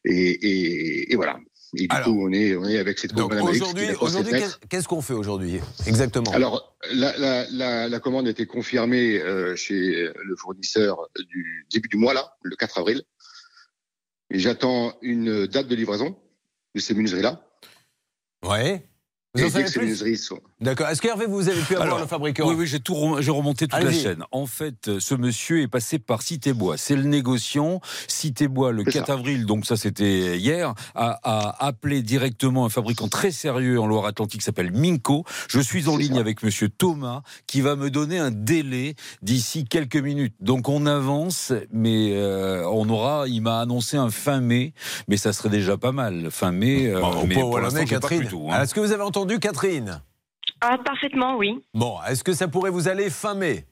Et, 0.05 0.13
et, 0.13 1.11
et 1.11 1.15
voilà. 1.15 1.39
Et 1.75 1.87
du 1.87 2.01
coup, 2.01 2.25
on 2.25 2.31
est 2.31 2.55
on 2.55 2.65
est 2.65 2.77
avec 2.77 2.97
cette 2.97 3.13
qui 3.13 3.21
aujourd'hui, 3.21 3.87
qu'est-ce 4.69 4.87
qu'on 4.87 5.01
fait 5.01 5.13
aujourd'hui 5.13 5.59
Exactement? 5.85 6.31
Alors, 6.31 6.77
la, 6.93 7.17
la, 7.17 7.45
la, 7.51 7.89
la 7.89 7.99
commande 7.99 8.27
a 8.27 8.29
été 8.29 8.45
confirmée 8.45 9.19
euh, 9.19 9.55
chez 9.55 10.09
le 10.15 10.35
fournisseur 10.37 11.09
du 11.29 11.67
début 11.71 11.89
du 11.89 11.97
mois, 11.97 12.13
là, 12.13 12.37
le 12.41 12.55
4 12.55 12.79
avril. 12.79 13.03
Et 14.29 14.39
j'attends 14.39 14.97
une 15.01 15.45
date 15.47 15.67
de 15.67 15.75
livraison 15.75 16.17
de 16.75 16.79
ces 16.79 16.93
menuiseries-là. 16.93 17.41
Ouais. 18.45 18.87
Vous 19.37 19.47
en 19.47 19.49
savez 19.49 19.65
plus 19.95 20.15
sont... 20.17 20.39
D'accord. 20.61 20.87
Est-ce 20.89 21.01
que 21.01 21.07
Hervé, 21.07 21.25
vous 21.27 21.47
avez 21.49 21.61
pu 21.61 21.73
avoir 21.73 21.87
Alors, 21.87 21.99
le 21.99 22.07
fabricant 22.07 22.47
Oui, 22.47 22.55
oui, 22.57 22.67
j'ai 22.67 22.79
tout 22.79 22.93
rem- 22.95 23.21
j'ai 23.21 23.31
remonté 23.31 23.67
toute 23.67 23.81
la 23.83 23.91
chaîne. 23.91 24.23
En 24.31 24.45
fait, 24.45 24.87
euh, 24.87 24.99
ce 24.99 25.15
monsieur 25.15 25.61
est 25.61 25.67
passé 25.67 25.99
par 25.99 26.21
Citébois. 26.21 26.77
C'est 26.77 26.95
le 26.95 27.03
négociant. 27.03 27.81
Citébois, 28.07 28.71
le 28.71 28.83
4 28.83 29.09
avril, 29.09 29.45
donc 29.45 29.65
ça 29.65 29.77
c'était 29.77 30.37
hier, 30.37 30.73
a, 30.95 31.19
a 31.23 31.65
appelé 31.65 32.01
directement 32.01 32.65
un 32.65 32.69
fabricant 32.69 33.07
très 33.07 33.31
sérieux 33.31 33.79
en 33.79 33.87
Loire-Atlantique 33.87 34.39
qui 34.41 34.45
s'appelle 34.45 34.71
Minco. 34.71 35.23
Je 35.49 35.59
suis 35.59 35.87
en 35.87 35.97
ligne 35.97 36.17
avec 36.17 36.41
monsieur 36.43 36.69
Thomas 36.69 37.21
qui 37.45 37.61
va 37.61 37.75
me 37.75 37.89
donner 37.89 38.17
un 38.17 38.31
délai 38.31 38.95
d'ici 39.21 39.65
quelques 39.65 39.97
minutes. 39.97 40.33
Donc 40.39 40.69
on 40.69 40.85
avance, 40.85 41.53
mais 41.71 42.11
euh, 42.13 42.65
on 42.69 42.87
aura, 42.89 43.27
il 43.27 43.41
m'a 43.41 43.59
annoncé 43.59 43.97
un 43.97 44.09
fin 44.09 44.39
mai, 44.41 44.73
mais 45.07 45.17
ça 45.17 45.33
serait 45.33 45.49
déjà 45.49 45.77
pas 45.77 45.91
mal. 45.91 46.29
Fin 46.31 46.51
mai, 46.51 46.87
euh, 46.87 47.01
Bon, 47.01 47.25
mais 47.27 47.35
pour 47.35 47.59
l'instant, 47.59 47.85
Catherine. 47.85 48.27
hein. 48.51 48.61
Est-ce 48.63 48.73
que 48.73 48.79
vous 48.79 48.91
avez 48.91 49.03
entendu 49.03 49.26
Catherine? 49.35 50.01
Ah, 50.61 50.77
parfaitement, 50.83 51.35
oui. 51.37 51.63
Bon, 51.73 51.97
est-ce 52.07 52.23
que 52.23 52.33
ça 52.33 52.47
pourrait 52.47 52.71
vous 52.71 52.87
aller 52.87 53.09
fin 53.09 53.35
mai? 53.35 53.65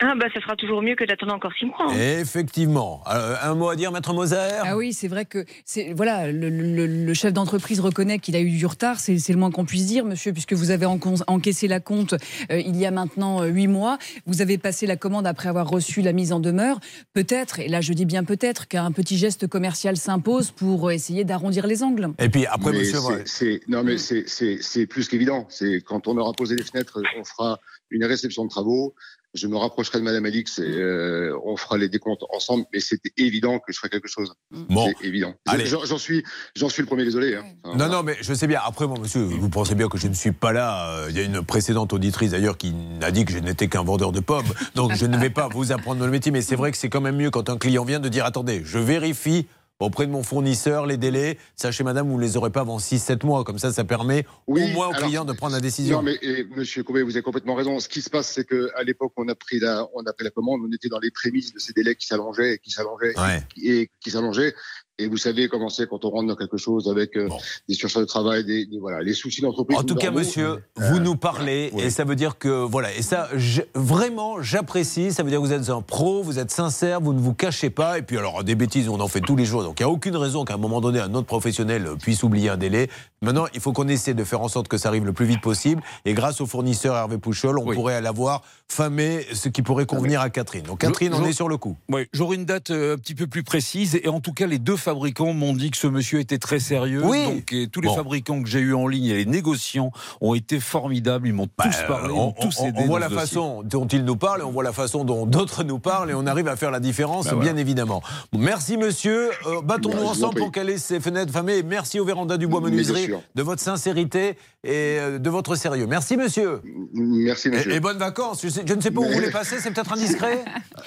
Ah, 0.00 0.14
bah, 0.18 0.26
ça 0.34 0.40
sera 0.42 0.56
toujours 0.56 0.82
mieux 0.82 0.94
que 0.94 1.04
d'attendre 1.04 1.32
encore 1.32 1.52
six 1.58 1.64
mois. 1.64 1.76
hein. 1.88 1.96
Effectivement. 2.20 3.02
Euh, 3.10 3.36
un 3.40 3.54
mot 3.54 3.68
à 3.70 3.76
dire, 3.76 3.92
Maître 3.92 4.12
Moser? 4.12 4.36
Ah 4.62 4.76
oui, 4.76 4.92
c'est 4.92 5.08
vrai 5.08 5.24
que 5.24 5.44
c'est 5.64 5.92
voilà, 5.94 6.30
le, 6.30 6.50
le- 6.50 6.86
le 6.86 7.14
chef 7.14 7.32
d'entreprise 7.32 7.80
reconnaît 7.80 8.18
qu'il 8.18 8.36
a 8.36 8.40
eu 8.40 8.50
du 8.50 8.66
retard, 8.66 8.98
c'est 9.00 9.18
c'est 9.18 9.32
le 9.32 9.38
moins 9.38 9.50
qu'on 9.50 9.64
puisse 9.64 9.86
dire, 9.86 10.04
monsieur, 10.04 10.32
puisque 10.32 10.52
vous 10.52 10.70
avez 10.70 10.84
encaissé 10.84 11.66
la 11.68 11.80
compte 11.80 12.14
euh, 12.50 12.58
il 12.58 12.76
y 12.76 12.84
a 12.84 12.90
maintenant 12.90 13.42
euh, 13.42 13.46
huit 13.46 13.68
mois. 13.68 13.96
Vous 14.26 14.42
avez 14.42 14.58
passé 14.58 14.86
la 14.86 14.96
commande 14.96 15.26
après 15.26 15.48
avoir 15.48 15.68
reçu 15.68 16.02
la 16.02 16.12
mise 16.12 16.32
en 16.32 16.40
demeure. 16.40 16.78
Peut-être, 17.14 17.60
et 17.60 17.68
là 17.68 17.80
je 17.80 17.92
dis 17.94 18.04
bien 18.06 18.24
peut-être, 18.24 18.68
qu'un 18.68 18.92
petit 18.92 19.16
geste 19.16 19.46
commercial 19.46 19.96
s'impose 19.96 20.50
pour 20.50 20.90
essayer 20.90 21.24
d'arrondir 21.24 21.66
les 21.66 21.82
angles. 21.82 22.10
Et 22.18 22.28
puis 22.28 22.44
après, 22.46 22.72
Mais 22.72 22.78
monsieur, 22.80 22.98
c'est- 23.24 23.60
non, 23.68 23.82
mais 23.82 23.96
c'est- 23.98 24.28
c'est 24.28 24.58
c'est 24.60 24.86
plus 24.86 25.08
qu'évident. 25.08 25.46
C'est 25.48 25.80
quand 25.80 26.06
on 26.08 26.18
aura 26.18 26.32
posé 26.34 26.54
les 26.56 26.64
fenêtres, 26.64 27.00
on 27.18 27.24
fera 27.24 27.60
une 27.90 28.04
réception 28.04 28.44
de 28.44 28.50
travaux. 28.50 28.94
Je 29.36 29.46
me 29.46 29.56
rapprocherai 29.56 29.98
de 29.98 30.04
Madame 30.04 30.24
Alix 30.26 30.58
et 30.58 30.62
euh, 30.62 31.38
on 31.44 31.56
fera 31.56 31.76
les 31.78 31.88
décomptes 31.88 32.22
ensemble. 32.34 32.64
Mais 32.72 32.80
c'était 32.80 33.12
évident 33.16 33.58
que 33.58 33.72
je 33.72 33.78
ferai 33.78 33.90
quelque 33.90 34.08
chose. 34.08 34.32
Bon. 34.50 34.92
C'est 35.00 35.06
évident. 35.06 35.34
Allez. 35.46 35.66
J'en 35.66 35.98
suis, 35.98 36.24
j'en 36.56 36.68
suis 36.68 36.82
le 36.82 36.86
premier 36.86 37.04
désolé. 37.04 37.34
hein. 37.36 37.44
Enfin, 37.62 37.76
Non, 37.76 37.88
non, 37.88 38.02
mais 38.02 38.16
je 38.20 38.32
sais 38.34 38.46
bien. 38.46 38.60
Après, 38.64 38.86
moi, 38.86 38.98
monsieur, 39.00 39.20
vous 39.22 39.48
pensez 39.50 39.74
bien 39.74 39.88
que 39.88 39.98
je 39.98 40.08
ne 40.08 40.14
suis 40.14 40.32
pas 40.32 40.52
là. 40.52 40.90
Euh, 40.90 41.06
Il 41.10 41.16
y 41.16 41.20
a 41.20 41.22
une 41.22 41.42
précédente 41.44 41.92
auditrice, 41.92 42.30
d'ailleurs, 42.30 42.56
qui 42.56 42.74
a 43.02 43.10
dit 43.10 43.24
que 43.24 43.32
je 43.32 43.38
n'étais 43.38 43.68
qu'un 43.68 43.84
vendeur 43.84 44.10
de 44.12 44.20
pommes. 44.20 44.46
Donc, 44.74 44.94
je 44.94 45.06
ne 45.06 45.16
vais 45.18 45.30
pas 45.30 45.48
vous 45.48 45.70
apprendre 45.70 46.04
le 46.04 46.10
métier. 46.10 46.32
Mais 46.32 46.40
c'est 46.42 46.56
vrai 46.56 46.72
que 46.72 46.78
c'est 46.78 46.88
quand 46.88 47.00
même 47.02 47.16
mieux 47.16 47.30
quand 47.30 47.50
un 47.50 47.58
client 47.58 47.84
vient 47.84 48.00
de 48.00 48.08
dire 48.08 48.24
attendez, 48.24 48.62
je 48.64 48.78
vérifie 48.78 49.46
auprès 49.78 50.06
de 50.06 50.10
mon 50.12 50.22
fournisseur 50.22 50.86
les 50.86 50.96
délais. 50.96 51.38
Sachez, 51.54 51.84
madame, 51.84 52.08
vous 52.08 52.16
ne 52.16 52.22
les 52.22 52.36
aurez 52.36 52.50
pas 52.50 52.60
avant 52.60 52.78
6-7 52.78 53.24
mois. 53.26 53.44
Comme 53.44 53.58
ça, 53.58 53.72
ça 53.72 53.84
permet 53.84 54.24
Oui, 54.46 54.64
au 54.64 54.68
moins 54.68 54.88
au 54.88 54.92
client 54.92 55.24
de 55.24 55.32
prendre 55.32 55.54
la 55.54 55.60
décision. 55.60 55.98
Non, 55.98 56.02
mais 56.02 56.18
et, 56.22 56.44
Monsieur 56.56 56.82
Courbet, 56.82 57.02
vous 57.02 57.10
avez 57.16 57.22
complètement 57.22 57.54
raison. 57.54 57.78
Ce 57.80 57.88
qui 57.88 58.00
se 58.02 58.10
passe, 58.10 58.28
c'est 58.28 58.44
que 58.44 58.70
à 58.76 58.82
l'époque, 58.82 59.12
on 59.16 59.28
a 59.28 59.34
pris 59.34 59.58
la, 59.58 59.86
on 59.94 60.02
a 60.04 60.12
pris 60.12 60.24
la 60.24 60.30
commande. 60.30 60.60
On 60.66 60.72
était 60.72 60.88
dans 60.88 60.98
les 61.00 61.10
prémices 61.10 61.52
de 61.52 61.58
ces 61.58 61.72
délais 61.72 61.94
qui 61.94 62.06
s'allongeaient 62.06 62.54
et 62.54 62.58
qui 62.58 62.70
s'allongeaient 62.70 63.18
Ouais. 63.18 63.42
et 63.62 63.90
qui 64.00 64.10
s'allongeaient. 64.10 64.54
Et 64.98 65.08
vous 65.08 65.18
savez 65.18 65.48
comment 65.48 65.68
c'est 65.68 65.86
quand 65.86 66.06
on 66.06 66.10
rentre 66.10 66.28
dans 66.28 66.36
quelque 66.36 66.56
chose 66.56 66.88
avec 66.88 67.18
euh, 67.18 67.28
des 67.68 67.74
surcharges 67.74 68.04
de 68.06 68.08
travail, 68.08 68.44
des, 68.46 68.64
des- 68.64 68.78
voilà, 68.78 69.02
les 69.02 69.12
soucis 69.12 69.42
d'entreprise. 69.42 69.78
En 69.78 69.82
tout 69.82 69.94
cas, 69.94 70.10
monsieur, 70.10 70.62
vous 70.76 71.00
nous 71.00 71.16
parlez 71.16 71.70
et 71.76 71.90
ça 71.90 72.04
veut 72.04 72.16
dire 72.16 72.38
que 72.38 72.48
voilà 72.64 72.94
et 72.94 73.02
ça 73.02 73.28
je- 73.36 73.60
vraiment 73.74 74.40
j'apprécie. 74.40 75.12
Ça 75.12 75.22
veut 75.22 75.28
dire 75.28 75.38
que 75.42 75.46
vous 75.46 75.52
êtes 75.52 75.68
un 75.68 75.82
pro, 75.82 76.22
vous 76.22 76.38
êtes 76.38 76.50
sincère, 76.50 77.02
vous 77.02 77.12
ne 77.12 77.20
vous 77.20 77.34
cachez 77.34 77.68
pas. 77.68 77.98
Et 77.98 78.02
puis 78.02 78.16
alors 78.16 78.42
des 78.42 78.54
bêtises, 78.54 78.88
on 78.88 78.98
en 79.00 79.08
fait 79.08 79.20
tous 79.20 79.36
les 79.36 79.44
jours. 79.44 79.62
Donc 79.64 79.80
il 79.80 79.82
n'y 79.82 79.88
a 79.90 79.92
aucune 79.92 80.16
raison 80.16 80.46
qu'à 80.46 80.54
un 80.54 80.58
moment 80.58 80.80
donné 80.80 80.98
un 80.98 81.12
autre 81.14 81.26
professionnel 81.26 81.90
puisse 82.00 82.22
oublier 82.22 82.48
un 82.48 82.56
délai. 82.56 82.88
Maintenant, 83.22 83.46
il 83.54 83.60
faut 83.60 83.72
qu'on 83.72 83.88
essaie 83.88 84.14
de 84.14 84.24
faire 84.24 84.40
en 84.40 84.48
sorte 84.48 84.68
que 84.68 84.78
ça 84.78 84.88
arrive 84.88 85.04
le 85.04 85.12
plus 85.12 85.24
vite 85.26 85.40
possible. 85.42 85.82
Et 86.04 86.14
grâce 86.14 86.40
au 86.40 86.46
fournisseur 86.46 86.94
Hervé 86.96 87.18
Pouchol, 87.18 87.58
on 87.58 87.66
pourrait 87.66 88.00
l'avoir 88.00 88.42
fin 88.68 88.88
mai, 88.90 89.26
ce 89.34 89.48
qui 89.48 89.62
pourrait 89.62 89.86
convenir 89.86 90.20
à 90.22 90.30
Catherine. 90.30 90.62
Donc 90.64 90.80
Catherine, 90.80 91.12
Je- 91.12 91.18
on 91.20 91.24
je- 91.24 91.30
est 91.30 91.32
sur 91.34 91.48
le 91.48 91.56
coup. 91.58 91.76
Oui, 91.90 92.06
j'aurai 92.12 92.36
une 92.36 92.44
date 92.44 92.70
euh, 92.70 92.94
un 92.94 92.98
petit 92.98 93.14
peu 93.14 93.26
plus 93.26 93.42
précise. 93.42 93.98
Et 94.02 94.08
en 94.08 94.20
tout 94.20 94.32
cas, 94.32 94.46
les 94.46 94.58
deux 94.58 94.76
fabricants 94.86 95.32
m'ont 95.32 95.52
dit 95.54 95.70
que 95.70 95.76
ce 95.76 95.86
monsieur 95.86 96.20
était 96.20 96.38
très 96.38 96.58
sérieux. 96.60 97.02
Oui. 97.04 97.24
Donc, 97.24 97.52
et 97.52 97.68
tous 97.68 97.80
les 97.80 97.88
Bon. 97.88 97.96
fabricants 97.96 98.42
que 98.42 98.48
j'ai 98.48 98.60
eu 98.60 98.72
en 98.74 98.86
ligne 98.88 99.06
et 99.06 99.14
les 99.16 99.26
négociants 99.26 99.90
ont 100.20 100.34
été 100.34 100.60
formidables. 100.60 101.28
Ils 101.28 101.34
m'ont 101.34 101.46
tous 101.48 101.76
parlé, 101.86 102.12
on, 102.12 102.16
m'ont 102.26 102.32
tous 102.32 102.60
on- 102.60 102.66
aidé. 102.68 102.78
on 102.80 102.86
voit 102.86 102.98
la 103.00 103.08
dossier. 103.08 103.20
façon 103.20 103.62
dont 103.64 103.86
ils 103.86 104.04
nous 104.04 104.16
parlent 104.16 104.40
et 104.40 104.44
on 104.44 104.50
voit 104.52 104.64
la 104.64 104.72
façon 104.72 105.04
dont 105.04 105.26
d'autres 105.26 105.64
nous 105.64 105.78
parlent 105.78 106.10
et 106.10 106.14
on 106.14 106.26
arrive 106.26 106.48
à 106.48 106.56
faire 106.56 106.70
la 106.70 106.80
différence, 106.80 107.26
Bah 107.26 107.32
voilà. 107.34 107.52
bien 107.52 107.60
évidemment. 107.60 108.02
Bon, 108.32 108.38
merci 108.38 108.76
monsieur. 108.76 109.30
Euh, 109.46 109.60
Battons-nous 109.62 109.96
Bah, 109.98 110.10
ensemble 110.10 110.38
pour 110.38 110.52
caler 110.52 110.78
ces 110.78 111.00
fenêtres 111.00 111.32
famées. 111.32 111.62
Merci 111.62 112.00
au 112.00 112.04
Véranda 112.04 112.36
du 112.38 112.46
Bois 112.46 112.60
Menuiserie 112.60 113.08
de 113.34 113.42
votre 113.42 113.60
sincérité 113.62 114.36
et 114.64 114.98
euh, 115.00 115.18
de 115.18 115.30
votre 115.30 115.56
sérieux. 115.56 115.86
Merci 115.86 116.16
monsieur. 116.16 116.60
Merci, 116.94 117.48
monsieur. 117.50 117.72
Et, 117.72 117.76
et 117.76 117.80
bonnes 117.80 117.98
vacances. 117.98 118.40
Je, 118.42 118.48
sais- 118.48 118.62
je 118.66 118.74
ne 118.74 118.80
sais 118.80 118.90
pas 118.90 119.00
où 119.00 119.04
vous 119.04 119.12
voulez 119.12 119.30
passer, 119.30 119.56
c'est 119.60 119.70
peut-être 119.72 119.92
indiscret. 119.92 120.44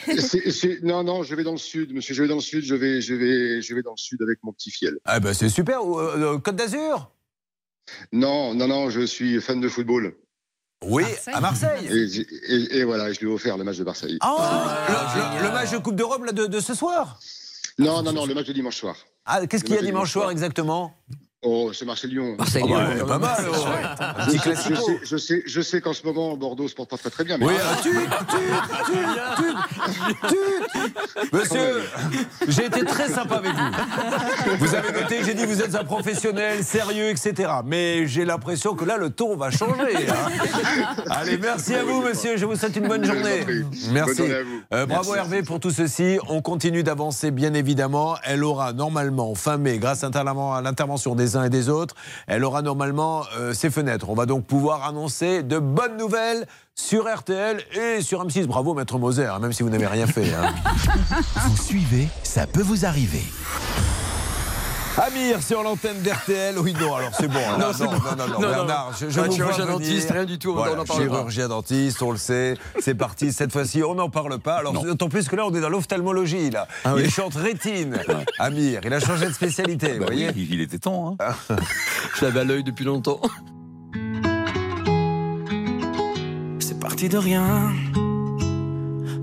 Non, 0.84 1.04
non, 1.04 1.24
je 1.24 1.36
vais 1.36 1.44
dans 1.44 1.52
le 1.52 1.58
sud, 1.58 1.94
monsieur. 1.94 2.14
Je 2.14 2.22
vais 2.22 2.28
dans 2.30 2.36
le 2.36 2.42
sud. 2.42 2.64
Je 2.64 2.76
vais, 2.76 3.02
je 3.02 3.14
vais, 3.14 3.62
je 3.62 3.74
vais 3.76 3.82
dans 3.82 3.89
le 3.92 3.98
sud 3.98 4.22
avec 4.22 4.40
mon 4.44 4.52
petit 4.54 4.72
fiel. 4.72 4.98
Ah 5.06 5.20
ben 5.20 5.34
c'est 5.34 5.50
super. 5.50 5.82
Euh, 5.82 6.36
euh, 6.36 6.38
Côte 6.40 6.56
d'Azur? 6.56 7.12
Non, 8.12 8.54
non, 8.54 8.68
non, 8.68 8.90
je 8.90 9.02
suis 9.02 9.42
fan 9.42 9.60
de 9.60 9.68
football. 9.70 10.16
Oui, 10.86 11.04
à 11.28 11.42
Marseille. 11.42 11.88
Et, 11.92 12.54
et- 12.54 12.78
et 12.78 12.84
voilà, 12.86 13.12
je 13.12 13.20
lui 13.20 13.28
ai 13.28 13.34
offert 13.34 13.58
le 13.58 13.64
match 13.66 13.78
de 13.78 13.84
Marseille. 13.84 14.18
Ah, 14.22 14.86
le, 14.88 15.40
le- 15.42 15.48
le 15.48 15.52
match 15.54 15.72
de 15.72 15.78
Coupe 15.80 15.96
d'Europe 15.96 16.26
de, 16.32 16.46
de 16.46 16.60
ce 16.60 16.74
soir? 16.74 17.20
Non, 17.78 18.02
non, 18.02 18.14
non, 18.14 18.26
le 18.26 18.34
match 18.34 18.46
de 18.48 18.54
dimanche 18.54 18.78
soir. 18.78 18.96
Ah, 19.26 19.46
qu'est-ce 19.46 19.64
qu'il 19.64 19.76
y 19.76 19.78
a 19.78 19.82
dimanche 19.82 20.12
soir 20.12 20.32
exactement? 20.32 20.94
Oh, 21.42 21.72
c'est 21.74 21.86
Marseille-Lyon. 21.86 22.36
Marseille-Lyon. 22.38 22.78
Ah 22.78 22.90
ouais, 22.96 23.06
pas 23.08 23.18
mal, 23.18 23.46
oh. 23.50 23.56
Je 24.28 24.32
sais, 24.32 24.38
je 24.38 24.42
classico. 24.44 24.76
sais, 24.76 25.00
je 25.06 25.16
sais, 25.18 25.44
je 25.46 25.62
sais 25.62 25.80
qu'en 25.80 25.94
ce 25.94 26.06
moment, 26.06 26.36
Bordeaux 26.36 26.68
se 26.68 26.76
porte 26.76 26.90
pas 26.90 26.98
très 26.98 27.10
très 27.10 27.24
bien. 27.24 27.38
Mais 27.38 27.46
Oui, 27.46 27.54
ah, 27.58 27.78
tu, 27.82 27.92
tu, 27.92 28.38
tu, 30.28 30.38
tu. 31.22 31.28
Monsieur, 31.32 31.82
j'ai 32.50 32.66
été 32.66 32.84
très 32.84 33.08
sympa 33.08 33.36
avec 33.36 33.52
vous. 33.54 34.58
Vous 34.58 34.76
avez 34.76 34.92
noté, 34.92 35.24
j'ai 35.24 35.34
dit 35.34 35.46
vous 35.46 35.62
êtes 35.62 35.76
un 35.76 35.86
professionnel, 35.86 36.62
sérieux, 36.62 37.08
etc. 37.10 37.50
Mais 37.66 38.06
j'ai 38.06 38.26
l'impression 38.26 38.76
que 38.76 38.84
là, 38.84 38.98
le 38.98 39.10
ton 39.10 39.38
va 39.38 39.50
changer. 39.50 40.10
hein. 40.10 40.96
Allez, 41.10 41.38
merci 41.38 41.74
à 41.74 41.86
vous, 41.86 42.02
monsieur. 42.02 42.36
Je 42.36 42.44
vous 42.46 42.58
souhaite 42.58 42.76
une 42.76 42.90
bonne 42.90 43.06
journée. 43.06 43.46
Merci. 43.94 43.94
Bonne 43.94 44.16
journée 44.18 44.34
à 44.36 44.44
vous. 44.44 44.62
Euh, 44.74 44.86
bravo 44.86 45.14
Merci. 45.14 45.20
Hervé 45.20 45.44
pour 45.44 45.62
tout 45.62 45.72
ceci. 45.72 46.20
On 46.28 46.42
continue 46.42 46.84
d'avancer, 46.84 47.32
bien 47.32 47.54
évidemment. 47.54 48.18
Elle 48.26 48.44
aura 48.44 48.74
normalement, 48.74 49.34
fin 49.36 49.56
mai, 49.58 49.78
grâce 49.78 50.04
à 50.04 50.10
l'intervention 50.62 51.16
des 51.16 51.29
uns 51.38 51.44
et 51.44 51.50
des 51.50 51.70
autres, 51.70 51.96
elle 52.28 52.44
aura 52.44 52.62
normalement 52.62 53.24
euh, 53.38 53.54
ses 53.54 53.70
fenêtres. 53.70 54.10
On 54.10 54.16
va 54.16 54.26
donc 54.26 54.46
pouvoir 54.46 54.86
annoncer 54.86 55.44
de 55.44 55.60
bonnes 55.60 55.98
nouvelles 55.98 56.46
sur 56.76 57.06
RTL 57.14 57.62
et 57.74 58.02
sur 58.02 58.26
M6. 58.26 58.46
Bravo, 58.46 58.74
Maître 58.74 58.98
Moser, 58.98 59.26
hein, 59.26 59.40
même 59.40 59.54
si 59.54 59.64
vous 59.64 59.70
n'avez 59.70 59.88
rien 59.88 60.08
fait. 60.08 60.34
hein. 60.34 60.54
Vous 61.48 61.58
suivez, 61.58 62.08
ça 62.24 62.48
peut 62.48 62.62
vous 62.64 62.86
arriver. 62.86 63.24
Amir 65.00 65.42
sur 65.42 65.64
l'antenne 65.64 66.02
d'RTL. 66.02 66.60
Oui, 66.60 66.74
non, 66.80 66.96
alors 66.96 67.12
c'est 67.18 67.28
bon. 67.28 67.40
Non, 67.58 67.68
non, 67.68 67.86
bon. 67.86 67.86
non, 67.86 68.00
non, 68.02 68.16
non, 68.18 68.28
Non, 68.28 68.34
non, 68.34 68.40
Bernard, 68.50 68.88
non. 68.92 68.98
je, 69.00 69.10
je 69.10 69.20
Pas 69.20 69.28
de 69.28 69.32
vous 69.32 69.36
vois 69.38 69.46
chirurgien 69.54 69.66
dentiste, 69.66 70.12
rien 70.12 70.26
du 70.26 70.38
tout, 70.40 70.50
on 70.52 70.56
Voilà, 70.56 70.76
n'en 70.76 70.84
parle 70.84 71.00
pas. 71.00 71.06
chirurgien 71.14 71.48
dentiste, 71.48 72.02
on 72.02 72.12
le 72.12 72.18
sait. 72.18 72.56
C'est 72.80 72.96
parti. 72.96 73.32
Cette 73.32 73.52
fois-ci, 73.52 73.82
on 73.84 73.96
n'en 73.96 74.10
parle 74.10 74.40
pas. 74.40 74.56
Alors, 74.58 74.74
d'autant 74.74 75.08
plus 75.10 75.28
que 75.30 75.36
là, 75.36 75.46
on 75.46 75.54
est 75.56 75.62
dans 75.62 75.70
l'ophtalmologie. 75.70 76.50
Là. 76.50 76.68
Ah 76.84 76.94
il 76.98 77.10
chante 77.10 77.36
rétine. 77.36 77.98
Amir, 78.40 78.82
il 78.84 78.94
a 78.94 79.00
changé 79.00 79.28
de 79.28 79.34
spécialité. 79.34 79.88
Bah 79.94 79.96
vous 80.00 80.06
voyez 80.06 80.30
oui, 80.36 80.48
il 80.52 80.62
était 80.62 80.80
temps. 80.80 81.16
hein. 81.20 81.34
Je 82.20 82.26
l'avais 82.26 82.42
à 82.42 82.44
l'œil 82.44 82.64
depuis 82.64 82.84
longtemps. 82.86 83.22
C'est 86.60 86.80
parti 86.80 87.08
de 87.10 87.18
rien. 87.18 87.72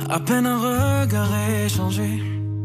À 0.09 0.21
peine 0.21 0.47
un 0.47 0.59
regard 1.03 1.29
échangé. 1.65 2.23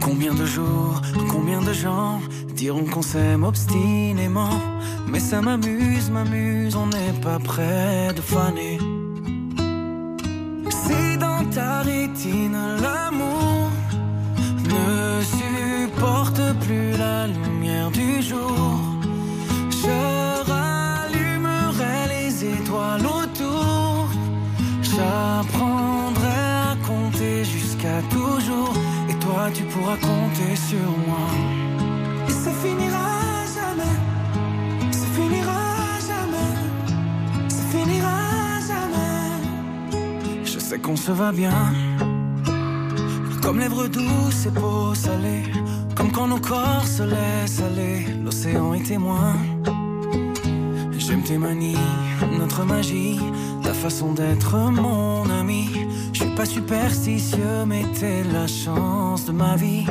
Combien 0.00 0.34
de 0.34 0.46
jours, 0.46 1.00
combien 1.30 1.60
de 1.60 1.72
gens 1.72 2.20
diront 2.54 2.84
qu'on 2.84 3.02
s'aime 3.02 3.44
obstinément? 3.44 4.60
Mais 5.08 5.20
ça 5.20 5.40
m'amuse, 5.40 6.10
m'amuse, 6.10 6.74
on 6.76 6.86
n'est 6.86 7.20
pas 7.22 7.38
près 7.38 8.12
de 8.14 8.20
faner. 8.20 8.78
Si 10.70 11.18
dans 11.18 11.44
ta 11.50 11.82
rétine 11.82 12.56
l'amour 12.82 13.70
ne 14.64 15.22
supporte 15.38 16.40
plus 16.64 16.92
la 16.96 17.26
lumière 17.26 17.90
du 17.90 18.22
jour, 18.22 18.78
je 19.70 20.50
rallumerai 20.50 21.98
les 22.14 22.44
étoiles 22.44 23.06
autour. 23.06 24.08
J'apprendrai 24.82 26.26
à 26.26 26.76
jusqu'à 27.44 28.02
toujours. 28.10 28.85
Tu 29.54 29.62
pourras 29.62 29.96
compter 29.96 30.56
sur 30.56 30.90
moi. 31.06 31.28
Et 32.26 32.32
ça 32.32 32.50
finira 32.62 33.44
jamais. 33.56 33.96
Ça 34.90 35.06
finira 35.14 35.60
jamais. 36.10 36.52
Ça 37.48 37.62
finira 37.70 38.18
jamais. 38.66 40.44
Je 40.44 40.58
sais 40.58 40.78
qu'on 40.78 40.96
se 40.96 41.12
va 41.12 41.30
bien. 41.32 41.72
Comme 43.40 43.60
lèvres 43.60 43.86
douces 43.86 44.46
et 44.46 44.50
peau 44.50 44.94
salée. 44.94 45.44
Comme 45.94 46.10
quand 46.10 46.26
nos 46.26 46.40
corps 46.40 46.86
se 46.86 47.04
laissent 47.04 47.60
aller. 47.60 48.04
L'océan 48.24 48.74
est 48.74 48.84
témoin. 48.84 49.34
J'aime 50.98 51.22
tes 51.22 51.38
manies, 51.38 51.78
notre 52.36 52.64
magie, 52.64 53.20
ta 53.62 53.72
façon 53.72 54.12
d'être 54.12 54.56
mon 54.56 55.30
ami. 55.30 55.65
Pas 56.36 56.44
superstitieux, 56.44 57.64
mais 57.66 57.82
t'es 57.98 58.22
la 58.30 58.46
chance 58.46 59.24
de 59.24 59.32
ma 59.32 59.56
vie. 59.56 59.86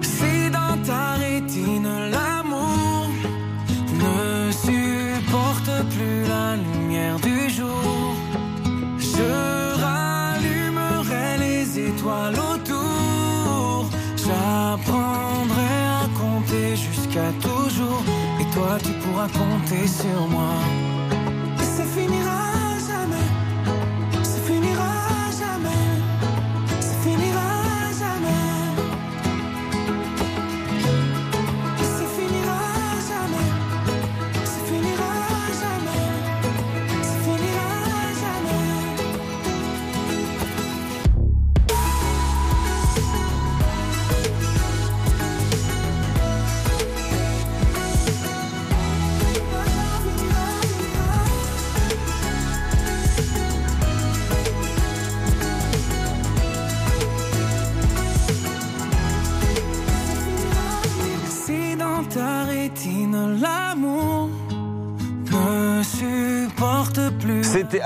Si 0.00 0.50
dans 0.52 0.80
ta 0.86 1.14
rétine 1.14 1.88
l'amour 2.12 3.08
ne 4.04 4.52
supporte 4.52 5.70
plus 5.90 6.22
la 6.28 6.54
lumière 6.54 7.18
du 7.18 7.50
jour, 7.50 8.14
je 8.98 9.80
rallumerai 9.82 11.38
les 11.38 11.80
étoiles 11.88 12.38
autour. 12.52 13.90
J'apprendrai 14.16 15.74
à 16.02 16.06
compter 16.20 16.76
jusqu'à 16.76 17.32
toujours. 17.40 18.04
Et 18.40 18.44
toi, 18.54 18.78
tu 18.78 18.92
pourras 19.00 19.26
compter 19.26 19.88
sur 19.88 20.28
moi. 20.28 20.54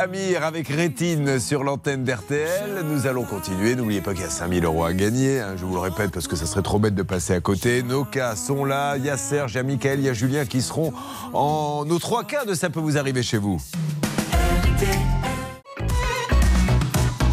Amir 0.07 0.45
avec 0.45 0.69
Rétine 0.69 1.41
sur 1.41 1.65
l'antenne 1.65 2.05
d'RTL. 2.05 2.85
Nous 2.85 3.09
allons 3.09 3.25
continuer. 3.25 3.75
N'oubliez 3.75 4.01
pas 4.01 4.13
qu'il 4.13 4.23
y 4.23 4.25
a 4.25 4.31
5000 4.31 4.65
euros 4.65 4.85
à 4.85 4.93
gagner. 4.93 5.41
hein, 5.41 5.57
je 5.57 5.65
vous 5.65 5.75
le 5.75 5.81
répète 5.81 6.13
parce 6.13 6.29
que 6.29 6.37
ça 6.37 6.47
serait 6.47 6.63
trop 6.63 6.79
bête 6.79 6.95
de 6.95 7.03
passer 7.03 7.33
à 7.33 7.41
côté. 7.41 7.83
Nos 7.83 8.05
cas 8.05 8.37
sont 8.37 8.65
là. 8.65 8.97
Il 8.99 9.05
y 9.05 9.11
a 9.11 9.17
Serge, 9.17 9.55
il 9.55 9.57
y 9.57 9.59
a 9.59 9.63
Mickaël, 9.65 9.99
il 9.99 10.05
y 10.05 10.09
a 10.09 10.13
Julien 10.13 10.45
qui 10.45 10.63
seront 10.63 10.93
en 11.33 11.85
nos 11.85 11.99
trois 11.99 12.23
cas 12.23 12.45
de 12.45 12.55
Ça 12.55 12.71
peut 12.71 12.79
vous 12.79 12.97
arriver 12.99 13.25
chez 13.25 13.39
vous. 13.39 13.61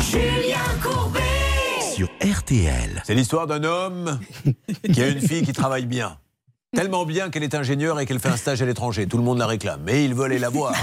Julien 0.01 0.57
Courbet. 0.81 1.19
Sur 1.93 2.07
RTL. 2.23 3.03
C'est 3.05 3.13
l'histoire 3.13 3.45
d'un 3.45 3.63
homme 3.65 4.19
qui 4.91 4.99
a 4.99 5.09
une 5.09 5.21
fille 5.21 5.43
qui 5.43 5.53
travaille 5.53 5.85
bien. 5.85 6.17
Tellement 6.75 7.05
bien 7.05 7.29
qu'elle 7.29 7.43
est 7.43 7.53
ingénieure 7.53 7.99
et 7.99 8.07
qu'elle 8.07 8.17
fait 8.19 8.29
un 8.29 8.35
stage 8.35 8.63
à 8.63 8.65
l'étranger. 8.65 9.05
Tout 9.05 9.17
le 9.17 9.23
monde 9.23 9.37
la 9.37 9.45
réclame. 9.45 9.81
Mais 9.85 10.05
il 10.05 10.15
veut 10.15 10.23
aller 10.23 10.39
la 10.39 10.49
voir. 10.49 10.73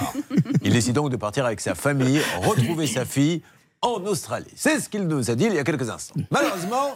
Il 0.63 0.73
décide 0.73 0.95
donc 0.95 1.11
de 1.11 1.17
partir 1.17 1.47
avec 1.47 1.61
sa 1.61 1.75
famille, 1.75 2.21
retrouver 2.43 2.87
sa 2.87 3.05
fille 3.05 3.43
en 3.81 4.03
Australie. 4.05 4.51
C'est 4.57 4.79
ce 4.81 4.89
qu'il 4.89 5.07
nous 5.07 5.31
a 5.31 5.35
dit 5.35 5.45
il 5.45 5.55
y 5.55 5.59
a 5.59 5.65
quelques 5.65 5.89
instants. 5.89 6.21
Malheureusement, 6.31 6.93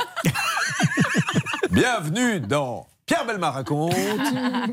bienvenue 1.71 2.41
dans 2.41 2.87
Pierre 3.07 3.27
Belmar 3.27 3.55
raconte. 3.55 3.95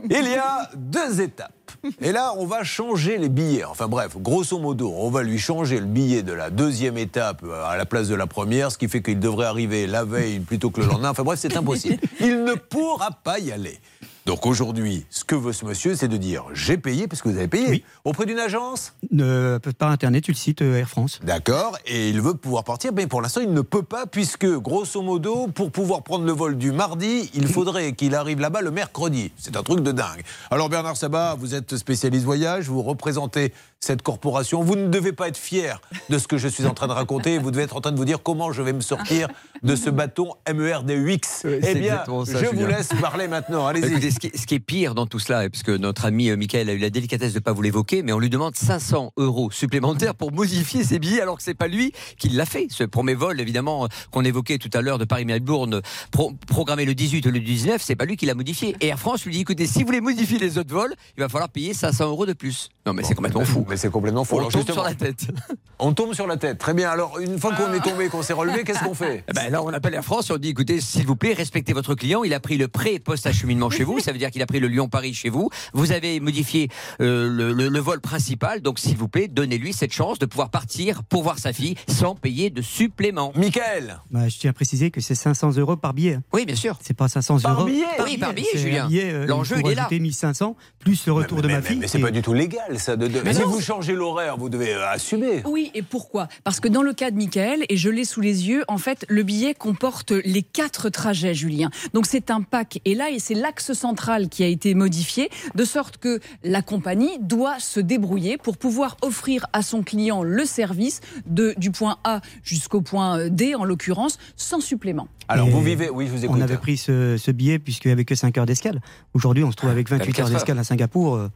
Il 0.09 0.27
y 0.27 0.35
a 0.35 0.69
deux 0.75 1.21
étapes. 1.21 1.53
Et 2.01 2.11
là, 2.11 2.33
on 2.37 2.45
va 2.45 2.63
changer 2.63 3.17
les 3.17 3.29
billets. 3.29 3.63
Enfin 3.63 3.87
bref, 3.87 4.17
grosso 4.17 4.59
modo, 4.59 4.93
on 4.95 5.09
va 5.09 5.23
lui 5.23 5.39
changer 5.39 5.79
le 5.79 5.85
billet 5.85 6.21
de 6.21 6.33
la 6.33 6.49
deuxième 6.49 6.97
étape 6.97 7.41
euh, 7.43 7.65
à 7.65 7.75
la 7.75 7.85
place 7.85 8.07
de 8.07 8.15
la 8.15 8.27
première, 8.27 8.71
ce 8.71 8.77
qui 8.77 8.87
fait 8.87 9.01
qu'il 9.01 9.19
devrait 9.19 9.47
arriver 9.47 9.87
la 9.87 10.03
veille 10.03 10.39
plutôt 10.41 10.69
que 10.69 10.81
le 10.81 10.87
lendemain. 10.87 11.09
Enfin 11.09 11.23
bref, 11.23 11.39
c'est 11.39 11.57
impossible. 11.57 11.97
Il 12.19 12.43
ne 12.43 12.53
pourra 12.53 13.11
pas 13.23 13.39
y 13.39 13.51
aller. 13.51 13.79
Donc 14.28 14.45
aujourd'hui, 14.45 15.05
ce 15.09 15.24
que 15.24 15.34
veut 15.34 15.51
ce 15.51 15.65
monsieur, 15.65 15.95
c'est 15.95 16.07
de 16.07 16.17
dire 16.17 16.45
j'ai 16.53 16.78
payé, 16.78 17.07
parce 17.07 17.22
que 17.22 17.30
vous 17.30 17.38
avez 17.38 17.47
payé, 17.47 17.84
auprès 18.03 18.28
d'une 18.28 18.38
agence? 18.38 18.93
Euh, 19.17 19.57
par 19.78 19.89
internet, 19.89 20.24
tu 20.24 20.32
le 20.32 20.38
cites 20.38 20.61
euh, 20.61 20.78
Air 20.78 20.88
France. 20.88 21.19
D'accord, 21.24 21.78
et 21.88 22.09
il 22.09 22.22
veut 22.22 22.36
pouvoir 22.36 22.63
partir, 22.63 22.91
mais 22.93 23.07
pour 23.07 23.22
l'instant 23.22 23.41
il 23.41 23.51
ne 23.51 23.61
peut 23.61 23.82
pas, 23.82 24.05
puisque 24.05 24.45
grosso 24.45 25.01
modo, 25.01 25.47
pour 25.47 25.72
pouvoir 25.72 26.03
prendre 26.03 26.26
le 26.26 26.32
vol 26.32 26.57
du 26.57 26.72
mardi, 26.72 27.32
il 27.34 27.47
faudrait 27.47 27.93
qu'il 27.93 28.13
arrive 28.13 28.39
là-bas 28.39 28.61
le 28.61 28.69
mercredi. 28.69 29.32
C'est 29.38 29.57
un 29.57 29.63
truc 29.63 29.82
de 29.82 29.91
dingue. 29.91 30.22
Alors 30.51 30.69
Bernard 30.69 30.97
Sabat, 30.97 31.36
vous 31.39 31.55
êtes 31.55 31.76
spécialiste 31.78 32.26
voyage, 32.26 32.67
vous 32.67 32.84
représentez 32.84 33.53
cette 33.84 34.03
corporation, 34.03 34.61
vous 34.63 34.75
ne 34.75 34.88
devez 34.89 35.11
pas 35.11 35.27
être 35.27 35.38
fier 35.39 35.82
de 36.09 36.19
ce 36.19 36.27
que 36.27 36.38
je 36.38 36.47
suis 36.47 36.67
en 36.67 36.73
train 36.75 36.86
de 36.88 36.91
raconter, 36.93 37.39
vous 37.39 37.49
devez 37.49 37.63
être 37.63 37.75
en 37.75 37.82
train 37.82 37.91
de 37.91 37.97
vous 37.97 38.05
dire 38.05 38.21
comment 38.21 38.51
je 38.53 38.61
vais 38.61 38.73
me 38.73 38.82
sortir 38.82 39.27
de 39.63 39.75
ce 39.75 39.89
bâton 39.89 40.34
MERD-UX. 40.47 41.17
Eh 41.45 41.61
c'est 41.63 41.73
bien, 41.75 41.93
exactement 41.93 42.23
ça, 42.23 42.43
je 42.43 42.45
vous 42.55 42.67
laisse 42.67 42.89
parler 43.01 43.27
maintenant, 43.27 43.65
allez-y. 43.65 43.86
Écoutez, 43.91 44.11
ce, 44.11 44.19
qui 44.19 44.27
est, 44.27 44.38
ce 44.38 44.45
qui 44.45 44.53
est 44.53 44.59
pire 44.59 44.93
dans 44.93 45.07
tout 45.07 45.17
cela, 45.17 45.49
parce 45.49 45.63
que 45.63 45.75
notre 45.75 46.05
ami 46.05 46.29
euh, 46.29 46.38
Michael 46.38 46.69
a 46.69 46.73
eu 46.73 46.77
la 46.77 46.91
délicatesse 46.91 47.34
de 47.34 47.39
ne 47.39 47.43
pas 47.43 47.53
vous 47.53 47.63
l'évoquer, 47.63 48.03
mais 48.03 48.13
on 48.13 48.19
lui 48.19 48.29
demande 48.29 48.55
500 48.55 49.13
euros 49.17 49.49
supplémentaires 49.49 50.13
pour 50.13 50.32
modifier 50.32 50.84
ses 50.84 50.99
billets, 50.99 51.21
alors 51.21 51.38
que 51.38 51.43
c'est 51.43 51.55
pas 51.55 51.67
lui 51.67 51.91
qui 52.19 52.29
l'a 52.29 52.45
fait. 52.45 52.67
Ce 52.69 52.84
premier 52.84 53.15
vol, 53.15 53.41
évidemment, 53.41 53.86
euh, 53.86 53.88
qu'on 54.11 54.23
évoquait 54.23 54.59
tout 54.59 54.69
à 54.75 54.82
l'heure 54.84 54.99
de 54.99 55.05
Paris-Melbourne, 55.05 55.82
pro- 56.11 56.34
programmé 56.45 56.86
le 56.86 56.93
18 56.93 57.25
ou 57.25 57.32
le 57.32 57.39
19, 57.39 57.82
c'est 57.82 57.95
pas 57.95 58.05
lui 58.05 58.15
qui 58.15 58.27
l'a 58.27 58.36
modifié. 58.36 58.75
Et 58.79 58.88
Air 58.89 58.99
France 58.99 59.25
lui 59.25 59.34
dit 59.34 59.41
écoutez, 59.41 59.65
si 59.65 59.79
vous 59.79 59.88
voulez 59.88 60.01
modifier 60.01 60.38
les 60.38 60.59
autres 60.59 60.71
vols, 60.73 60.93
il 61.17 61.21
va 61.21 61.29
falloir 61.29 61.49
payer 61.49 61.73
500 61.73 62.05
euros 62.09 62.27
de 62.27 62.34
plus. 62.34 62.69
Non, 62.86 62.93
mais 62.93 63.01
c'est 63.03 63.15
complètement 63.15 63.43
fou. 63.45 63.65
Mais 63.72 63.78
c'est 63.78 63.89
complètement 63.89 64.26
fou. 64.26 64.36
On 64.36 64.39
Alors, 64.39 64.51
tombe 64.51 64.69
sur 64.69 64.84
la 64.84 64.93
tête. 64.93 65.28
On 65.80 65.93
tombe 65.93 66.13
sur 66.13 66.28
la 66.28 66.38
tête. 66.38 66.59
Très 66.59 66.74
bien. 66.76 66.89
Alors, 66.91 67.17
une 67.19 67.39
fois 67.39 67.55
qu'on 67.55 67.74
est 67.74 67.80
tombé, 67.80 68.07
qu'on 68.09 68.22
s'est 68.22 68.34
relevé, 68.34 68.63
qu'est-ce 68.63 68.84
qu'on 68.84 68.93
fait 68.93 69.24
Eh 69.30 69.34
ben 69.34 69.49
là, 69.51 69.63
on 69.63 69.69
appelle 69.69 69.95
Air 69.95 70.03
France 70.05 70.30
et 70.30 70.34
on 70.34 70.38
dit 70.38 70.49
écoutez, 70.49 70.80
s'il 70.80 71.07
vous 71.07 71.15
plaît, 71.15 71.34
respectez 71.34 71.74
votre 71.74 71.95
client. 71.95 72.24
Il 72.24 72.36
a 72.36 72.39
pris 72.39 72.57
le 72.59 72.67
pré 72.67 72.99
post-acheminement 72.99 73.72
chez 73.72 73.84
vous. 73.84 73.99
Ça 73.99 74.11
veut 74.11 74.19
dire 74.19 74.30
qu'il 74.30 74.43
a 74.43 74.45
pris 74.45 74.59
le 74.59 74.67
Lyon-Paris 74.67 75.15
chez 75.15 75.30
vous. 75.30 75.49
Vous 75.74 75.91
avez 75.91 76.19
modifié 76.19 76.69
euh, 77.01 77.28
le, 77.32 77.53
le- 77.53 77.69
le 77.69 77.80
vol 77.80 77.99
principal. 77.99 78.61
Donc, 78.61 78.78
s'il 78.78 78.95
vous 78.97 79.07
plaît, 79.07 79.28
donnez-lui 79.28 79.74
cette 79.74 79.91
chance 79.93 80.19
de 80.19 80.28
pouvoir 80.28 80.49
partir 80.51 81.01
pour 81.03 81.24
voir 81.24 81.39
sa 81.39 81.51
fille 81.53 81.74
sans 81.88 82.13
payer 82.13 82.49
de 82.51 82.61
supplément. 82.61 83.32
Michael 83.36 83.99
Bah, 84.11 84.28
je 84.28 84.38
tiens 84.38 84.51
à 84.51 84.53
préciser 84.53 84.91
que 84.91 85.01
c'est 85.01 85.15
500 85.15 85.57
euros 85.57 85.78
par 85.78 85.93
billet. 85.95 86.19
Oui, 86.34 86.45
bien 86.45 86.55
sûr. 86.55 86.78
C'est 86.84 86.93
pas 86.95 87.07
500 87.07 87.39
Par 87.39 87.53
euros. 87.61 87.65
billet 87.65 87.86
Oui, 88.03 88.17
par 88.19 88.34
billet, 88.34 88.47
C'est 88.51 88.59
un 88.59 88.61
Julien. 88.61 88.88
billet, 88.88 89.11
euh, 89.13 89.26
L'enjeu, 89.26 89.55
il 89.59 89.67
est 89.72 89.76
là. 89.76 89.84
rajouter 89.84 89.99
1500 89.99 90.55
plus 90.80 91.05
le 91.07 91.13
retour 91.13 91.41
de 91.41 91.47
ma 91.47 91.61
fille. 91.63 91.78
Mais 91.78 91.88
c'est 91.88 91.97
et- 91.97 92.01
pas 92.01 92.11
du 92.11 92.22
tout 92.22 92.34
légal, 92.34 92.78
ça. 92.80 92.95
De, 92.95 93.07
de- 93.07 93.22
Mais 93.26 93.34
si 93.34 93.41
non. 93.41 93.47
vous 93.47 93.61
changez 93.62 93.93
l'horaire, 93.93 94.38
vous 94.38 94.49
devez 94.49 94.74
euh, 94.74 94.89
assumer. 94.89 95.43
Oui, 95.45 95.72
et 95.74 95.82
pourquoi? 95.82 96.28
Parce 96.43 96.59
que 96.59 96.68
dans 96.68 96.82
le 96.82 96.93
cas 96.93 97.12
de 97.12 97.16
Michael, 97.16 97.64
et 97.70 97.78
je 97.78 97.89
l'ai 97.89 98.05
sous 98.05 98.22
les 98.22 98.49
yeux, 98.49 98.64
en 98.68 98.78
fait, 98.78 99.05
le 99.07 99.24
billet 99.24 99.53
comporte 99.53 100.12
les 100.12 100.41
quatre 100.41 100.89
trajets, 100.89 101.34
Julien. 101.34 101.70
Donc 101.93 102.05
c'est 102.05 102.32
un 102.32 102.41
pack. 102.41 102.80
Et 102.86 102.95
là, 102.95 103.09
et 103.09 103.20
c'est 103.20 103.34
l'axe 103.34 103.74
central 103.74 104.30
qui 104.30 104.43
a 104.43 104.47
été 104.47 104.74
modifié, 104.74 105.30
de 105.55 105.64
sorte 105.64 105.97
que 105.97 106.20
la 106.43 106.62
compagnie 106.62 107.18
doit 107.20 107.59
se 107.59 107.80
débrouiller 107.80 108.38
pour 108.38 108.57
pouvoir 108.57 108.97
offrir 109.01 109.45
à 109.53 109.62
son 109.62 109.84
client 109.84 110.24
le 110.24 110.45
service 110.45 111.01
de, 111.26 111.54
du 111.58 111.71
point 111.71 111.97
A 112.04 112.21
jusqu'au 112.43 112.82
point 112.82 113.20
euh, 113.20 113.29
D, 113.29 113.55
en 113.55 113.63
l'occurrence, 113.63 114.17
sans 114.36 114.59
supplément. 114.59 115.08
Alors, 115.28 115.47
Et 115.47 115.51
vous 115.51 115.62
vivez. 115.62 115.89
Oui, 115.89 116.08
je 116.08 116.12
vous 116.12 116.25
écoute. 116.25 116.36
On 116.38 116.42
avait 116.42 116.58
pris 116.58 116.78
ce, 116.78 117.17
ce 117.17 117.32
billet 117.32 117.59
puisqu'il 117.59 117.88
n'y 117.88 117.93
avait 117.93 118.05
que 118.05 118.16
5 118.16 118.38
heures 118.38 118.46
d'escale. 118.46 118.82
Aujourd'hui, 119.13 119.43
on 119.43 119.51
se 119.51 119.55
trouve 119.55 119.70
avec 119.70 119.89
28 119.89 120.01
Avec 120.01 120.20
heures 120.20 120.29
d'escale 120.29 120.59
à 120.59 120.63
Singapour. 120.63 121.29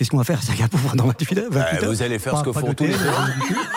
Qu'est-ce 0.00 0.08
qu'on 0.10 0.16
va 0.16 0.24
faire 0.24 0.38
à 0.38 0.40
Singapour 0.40 0.80
pendant 0.88 1.08
28 1.08 1.38
heures, 1.40 1.44
28 1.50 1.82
Euh, 1.84 1.88
vous 1.90 2.00
allez 2.02 2.18
faire 2.18 2.32
Pas- 2.32 2.38
ce 2.38 2.44
que 2.44 2.52
font 2.52 2.72
tous 2.72 2.84
les 2.84 2.92
gens. 2.92 2.98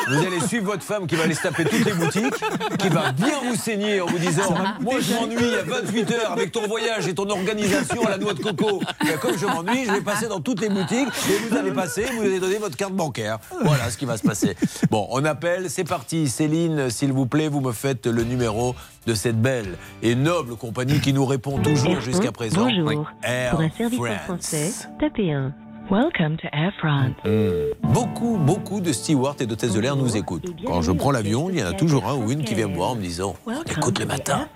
Vous 0.08 0.26
allez 0.26 0.40
suivre 0.40 0.68
votre 0.68 0.82
femme 0.84 1.06
qui 1.06 1.16
va 1.18 1.24
aller 1.26 1.34
se 1.34 1.41
taper 1.41 1.66
toutes 1.66 1.84
les 1.84 1.91
boutiques, 1.91 2.34
qui 2.80 2.88
va 2.88 3.12
bien 3.12 3.41
vous 3.45 3.56
saigner 3.58 4.00
en 4.00 4.06
vous 4.06 4.18
disant 4.20 4.56
Moi, 4.80 5.02
je 5.02 5.14
m'ennuie 5.16 5.54
à 5.54 5.64
28 5.64 6.12
heures 6.14 6.32
avec 6.32 6.54
ton 6.54 6.66
voyage 6.66 7.10
et 7.10 7.14
ton 7.14 7.30
organisation 7.30 8.06
à 8.08 8.12
la 8.12 8.18
noix 8.18 8.34
de 8.34 8.40
coco. 8.41 8.82
Et 9.04 9.18
comme 9.20 9.38
je 9.38 9.45
m'ennuie, 9.45 9.84
je 9.86 9.91
vais 9.91 10.00
passer 10.00 10.30
dans 10.30 10.40
toutes 10.40 10.62
les 10.62 10.70
boutiques 10.70 11.10
et 11.30 11.50
vous 11.50 11.58
allez 11.58 11.72
passer, 11.72 12.06
vous 12.16 12.22
allez 12.22 12.40
donner 12.40 12.58
votre 12.58 12.78
carte 12.78 12.94
bancaire. 12.94 13.40
Voilà 13.62 13.90
ce 13.90 13.98
qui 13.98 14.06
va 14.06 14.16
se 14.16 14.24
passer. 14.24 14.56
Bon, 14.90 15.06
on 15.12 15.26
appelle, 15.26 15.70
c'est 15.70 15.84
parti. 15.84 16.30
Céline, 16.30 16.90
s'il 16.90 17.12
vous 17.12 17.26
plaît, 17.26 17.50
vous 17.50 17.60
me 17.60 17.74
faites 17.74 18.08
le 18.08 18.24
numéro 18.24 18.76
de 19.08 19.14
cette 19.14 19.41
belle 19.41 19.78
et 20.02 20.16
noble 20.16 20.56
compagnie 20.56 21.02
qui 21.02 21.12
nous 21.12 21.26
répond 21.26 21.60
toujours 21.60 22.00
jusqu'à 22.00 22.32
présent. 22.32 22.70
Bonjour. 22.70 23.12
Air 23.24 23.52
Pour 23.52 23.60
un 23.60 23.70
service 23.72 24.00
en 24.00 24.20
français, 24.24 24.72
tapez 25.02 25.34
1. 25.34 25.52
Welcome 25.98 26.38
to 26.38 26.48
Air 26.52 26.72
France. 26.80 27.11
Beaucoup, 27.84 28.38
beaucoup 28.38 28.82
de 28.82 28.91
stewards 28.91 29.36
et 29.40 29.45
d'hôtesses 29.45 29.74
de 29.74 29.80
l'air 29.80 29.95
nous 29.95 30.18
écoutent. 30.18 30.48
Quand 30.65 30.82
je 30.82 30.91
prends 30.91 31.11
l'avion, 31.11 31.52
il 31.52 31.60
y 31.60 31.64
en 31.64 31.68
a 31.68 31.74
toujours 31.74 32.07
un 32.10 32.15
ou 32.15 32.32
une 32.32 32.44
qui 32.44 32.56
vient 32.56 32.68
me 32.68 32.74
voir 32.76 32.90
en 32.91 32.95
me 32.95 33.02
disant 33.02 33.36
On 33.45 33.61
écoute 33.61 33.99
le 33.99 34.07
matin. 34.07 34.48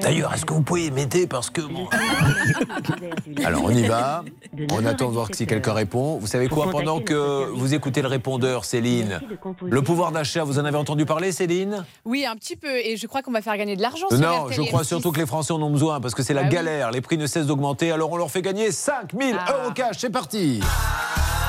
D'ailleurs, 0.00 0.32
est-ce 0.32 0.46
que 0.46 0.54
vous 0.54 0.62
pouvez 0.62 0.90
m'aider 0.90 1.26
Parce 1.26 1.50
que. 1.50 1.60
Alors, 3.44 3.64
on 3.64 3.70
y 3.70 3.82
va. 3.82 4.24
On 4.72 4.86
attend 4.86 5.08
de 5.08 5.12
voir 5.12 5.28
si 5.34 5.46
quelqu'un 5.46 5.74
répond. 5.74 6.16
Vous 6.16 6.26
savez 6.26 6.48
quoi 6.48 6.70
Pendant 6.70 7.00
que 7.00 7.50
vous 7.54 7.74
écoutez 7.74 8.00
le 8.00 8.08
répondeur, 8.08 8.64
Céline, 8.64 9.20
le 9.62 9.82
pouvoir 9.82 10.12
d'achat, 10.12 10.44
vous 10.44 10.58
en 10.58 10.64
avez 10.64 10.78
entendu 10.78 11.04
parler, 11.04 11.30
Céline? 11.30 11.84
Oui, 12.06 12.24
un 12.24 12.36
petit 12.36 12.56
peu. 12.56 12.78
Et 12.78 12.96
je 12.96 13.06
crois 13.06 13.20
qu'on 13.20 13.32
va 13.32 13.42
faire 13.42 13.58
gagner 13.58 13.76
de 13.76 13.82
l'argent. 13.82 14.06
Non, 14.12 14.48
je 14.48 14.62
crois 14.62 14.80
M6. 14.80 14.84
surtout 14.86 15.12
que 15.12 15.20
les 15.20 15.26
Français 15.26 15.52
en 15.52 15.60
ont 15.60 15.70
besoin 15.70 16.00
parce 16.00 16.14
que 16.14 16.22
c'est 16.22 16.32
la 16.32 16.40
Ah 16.40 16.44
oui. 16.44 16.50
galère. 16.54 16.90
Les 16.90 17.02
prix 17.02 17.18
ne 17.18 17.26
cessent 17.26 17.46
d'augmenter. 17.48 17.92
Alors, 17.92 18.10
on 18.12 18.16
leur 18.16 18.30
fait 18.30 18.40
gagner 18.40 18.72
5000 18.72 19.36
Ah. 19.38 19.52
euros 19.62 19.72
cash. 19.74 19.96
C'est 19.98 20.08
parti. 20.10 20.60
Peace. 20.70 21.39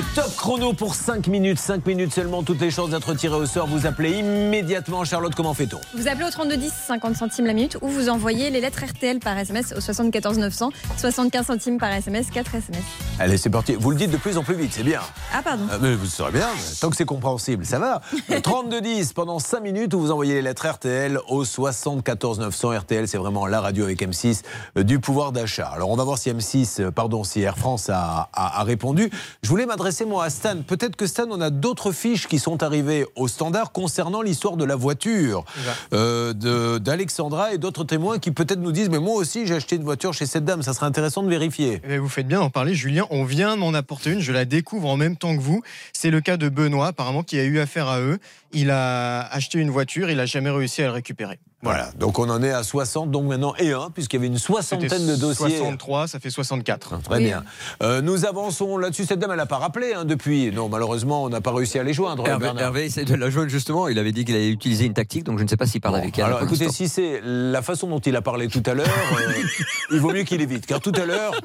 Allez, 0.00 0.08
top 0.14 0.34
chrono 0.36 0.72
pour 0.72 0.94
5 0.94 1.26
minutes. 1.26 1.58
5 1.58 1.84
minutes 1.84 2.14
seulement, 2.14 2.42
toutes 2.42 2.60
les 2.62 2.70
chances 2.70 2.88
d'être 2.90 3.12
tiré 3.14 3.34
au 3.34 3.44
sort. 3.44 3.66
Vous 3.66 3.84
appelez 3.86 4.12
immédiatement. 4.18 5.04
Charlotte, 5.04 5.34
comment 5.34 5.52
fait-on? 5.52 5.78
Vous 5.94 6.08
appelez 6.08 6.24
au 6.24 6.30
3210, 6.30 6.72
50 6.86 7.16
centimes 7.16 7.44
la 7.44 7.52
minute, 7.52 7.76
ou 7.82 7.88
vous 7.88 8.08
envoyez 8.08 8.48
les 8.50 8.62
lettres 8.62 8.82
RTL 8.82 9.18
par 9.18 9.36
SMS 9.36 9.74
au 9.76 9.80
74 9.80 10.38
900, 10.38 10.70
75 10.96 11.46
centimes 11.46 11.78
par 11.78 11.92
SMS, 11.92 12.30
4 12.30 12.54
SMS. 12.54 12.82
Allez, 13.18 13.36
c'est 13.36 13.50
parti. 13.50 13.74
Vous 13.74 13.90
le 13.90 13.96
dites 13.96 14.10
de 14.10 14.16
plus 14.16 14.38
en 14.38 14.42
plus 14.42 14.54
vite, 14.54 14.72
c'est 14.72 14.82
bien. 14.84 15.00
Ah, 15.34 15.42
pardon. 15.42 15.64
Ah, 15.70 15.76
mais 15.80 15.94
vous 15.94 16.06
saurez 16.06 16.32
bien, 16.32 16.48
tant 16.80 16.88
que 16.88 16.96
c'est 16.96 17.04
compréhensible, 17.04 17.66
ça 17.66 17.78
va. 17.78 18.00
32-10 18.30 19.12
pendant 19.14 19.38
5 19.38 19.60
minutes 19.60 19.92
où 19.92 20.00
vous 20.00 20.10
envoyez 20.10 20.34
les 20.34 20.42
lettres 20.42 20.66
RTL 20.66 21.18
au 21.28 21.44
74 21.44 22.38
900. 22.40 22.70
RTL, 22.78 23.06
c'est 23.06 23.18
vraiment 23.18 23.46
la 23.46 23.60
radio 23.60 23.84
avec 23.84 24.00
M6 24.00 24.42
euh, 24.78 24.82
du 24.82 24.98
pouvoir 24.98 25.32
d'achat. 25.32 25.68
Alors 25.74 25.90
on 25.90 25.96
va 25.96 26.04
voir 26.04 26.16
si 26.16 26.30
M6, 26.30 26.80
euh, 26.80 26.90
pardon, 26.90 27.22
si 27.22 27.42
Air 27.42 27.58
France 27.58 27.90
a, 27.90 28.30
a- 28.32 28.60
a 28.60 28.64
répondu. 28.64 29.10
Je 29.42 29.48
voulais 29.48 29.66
m'adresser 29.66 29.89
moi 30.06 30.24
à 30.24 30.30
Stan. 30.30 30.62
Peut-être 30.66 30.96
que 30.96 31.06
Stan, 31.06 31.26
on 31.30 31.40
a 31.40 31.50
d'autres 31.50 31.92
fiches 31.92 32.26
qui 32.26 32.38
sont 32.38 32.62
arrivées 32.62 33.06
au 33.16 33.28
standard 33.28 33.72
concernant 33.72 34.22
l'histoire 34.22 34.56
de 34.56 34.64
la 34.64 34.76
voiture 34.76 35.44
euh, 35.92 36.78
d'Alexandra 36.78 37.52
et 37.52 37.58
d'autres 37.58 37.84
témoins 37.84 38.18
qui 38.18 38.30
peut-être 38.30 38.60
nous 38.60 38.72
disent, 38.72 38.88
mais 38.88 38.98
moi 38.98 39.14
aussi 39.14 39.46
j'ai 39.46 39.54
acheté 39.54 39.76
une 39.76 39.84
voiture 39.84 40.14
chez 40.14 40.26
cette 40.26 40.44
dame. 40.44 40.62
Ça 40.62 40.72
serait 40.74 40.86
intéressant 40.86 41.22
de 41.22 41.28
vérifier. 41.28 41.82
Eh 41.88 41.98
vous 41.98 42.08
faites 42.08 42.26
bien 42.26 42.40
d'en 42.40 42.50
parler, 42.50 42.74
Julien. 42.74 43.06
On 43.10 43.24
vient 43.24 43.56
de 43.56 43.60
m'en 43.60 43.74
apporter 43.74 44.10
une, 44.10 44.20
je 44.20 44.32
la 44.32 44.44
découvre 44.44 44.88
en 44.88 44.96
même 44.96 45.16
temps 45.16 45.36
que 45.36 45.42
vous. 45.42 45.62
C'est 45.92 46.10
le 46.10 46.20
cas 46.20 46.36
de 46.36 46.48
Benoît, 46.48 46.88
apparemment, 46.88 47.22
qui 47.22 47.38
a 47.38 47.44
eu 47.44 47.58
affaire 47.58 47.88
à 47.88 48.00
eux. 48.00 48.18
Il 48.52 48.70
a 48.70 49.20
acheté 49.32 49.58
une 49.58 49.70
voiture, 49.70 50.10
il 50.10 50.16
n'a 50.16 50.26
jamais 50.26 50.50
réussi 50.50 50.82
à 50.82 50.86
la 50.86 50.92
récupérer. 50.92 51.38
Voilà, 51.62 51.90
donc 51.98 52.18
on 52.18 52.30
en 52.30 52.42
est 52.42 52.50
à 52.50 52.62
60, 52.62 53.10
donc 53.10 53.26
maintenant 53.26 53.54
et 53.58 53.72
un, 53.72 53.90
puisqu'il 53.90 54.16
y 54.16 54.18
avait 54.20 54.28
une 54.28 54.38
soixantaine 54.38 55.06
de 55.06 55.14
dossiers. 55.14 55.58
63, 55.58 56.08
ça 56.08 56.18
fait 56.18 56.30
64. 56.30 57.02
Très 57.02 57.20
bien. 57.20 57.44
Euh, 57.82 58.00
nous 58.00 58.24
avançons 58.24 58.78
là-dessus. 58.78 59.04
Cette 59.04 59.18
dame, 59.18 59.32
elle 59.32 59.36
n'a 59.36 59.44
pas 59.46 59.58
rappelé 59.58 59.92
hein, 59.92 60.06
depuis. 60.06 60.50
Non, 60.52 60.70
malheureusement, 60.70 61.22
on 61.22 61.28
n'a 61.28 61.42
pas 61.42 61.52
réussi 61.52 61.78
à 61.78 61.82
les 61.82 61.92
joindre. 61.92 62.26
Hervé. 62.26 62.50
Hervé 62.56 62.86
essaie 62.86 63.04
de 63.04 63.14
la 63.14 63.28
joindre 63.28 63.50
justement. 63.50 63.88
Il 63.88 63.98
avait 63.98 64.12
dit 64.12 64.24
qu'il 64.24 64.36
allait 64.36 64.48
utiliser 64.48 64.86
une 64.86 64.94
tactique, 64.94 65.24
donc 65.24 65.38
je 65.38 65.44
ne 65.44 65.48
sais 65.48 65.58
pas 65.58 65.66
s'il 65.66 65.82
parle 65.82 65.96
avec 65.96 66.18
elle. 66.18 66.24
Alors 66.24 66.42
écoutez, 66.42 66.70
si 66.70 66.88
c'est 66.88 67.20
la 67.22 67.60
façon 67.60 67.88
dont 67.88 68.00
il 68.00 68.16
a 68.16 68.22
parlé 68.22 68.48
tout 68.48 68.62
à 68.64 68.72
l'heure, 68.72 68.86
euh, 68.88 69.32
il 69.90 70.00
vaut 70.00 70.12
mieux 70.12 70.22
qu'il 70.22 70.40
évite. 70.40 70.64
Car 70.64 70.80
tout 70.80 70.94
à 70.94 71.04
l'heure, 71.04 71.38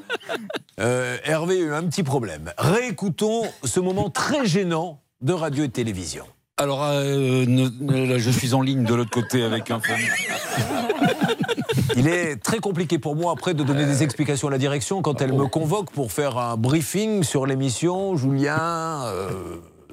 euh, 0.80 1.18
Hervé 1.24 1.56
a 1.56 1.60
eu 1.60 1.74
un 1.74 1.82
petit 1.84 2.02
problème. 2.02 2.52
Réécoutons 2.56 3.42
ce 3.64 3.80
moment 3.80 4.08
très 4.08 4.46
gênant 4.46 5.02
de 5.20 5.34
radio 5.34 5.64
et 5.64 5.68
de 5.68 5.72
télévision. 5.72 6.24
Alors, 6.58 6.84
euh, 6.84 7.44
là, 7.44 8.16
je 8.16 8.30
suis 8.30 8.54
en 8.54 8.62
ligne 8.62 8.84
de 8.84 8.94
l'autre 8.94 9.10
côté 9.10 9.42
avec 9.42 9.70
un. 9.70 9.78
Il 11.96 12.08
est 12.08 12.36
très 12.36 12.60
compliqué 12.60 12.98
pour 12.98 13.14
moi 13.14 13.32
après 13.32 13.52
de 13.52 13.62
donner 13.62 13.84
des 13.84 14.02
explications 14.02 14.48
à 14.48 14.50
la 14.50 14.56
direction 14.56 15.02
quand 15.02 15.20
elle 15.20 15.34
me 15.34 15.48
convoque 15.48 15.90
pour 15.90 16.12
faire 16.12 16.38
un 16.38 16.56
briefing 16.56 17.24
sur 17.24 17.44
l'émission. 17.44 18.16
Julien, 18.16 19.02
euh, 19.04 19.28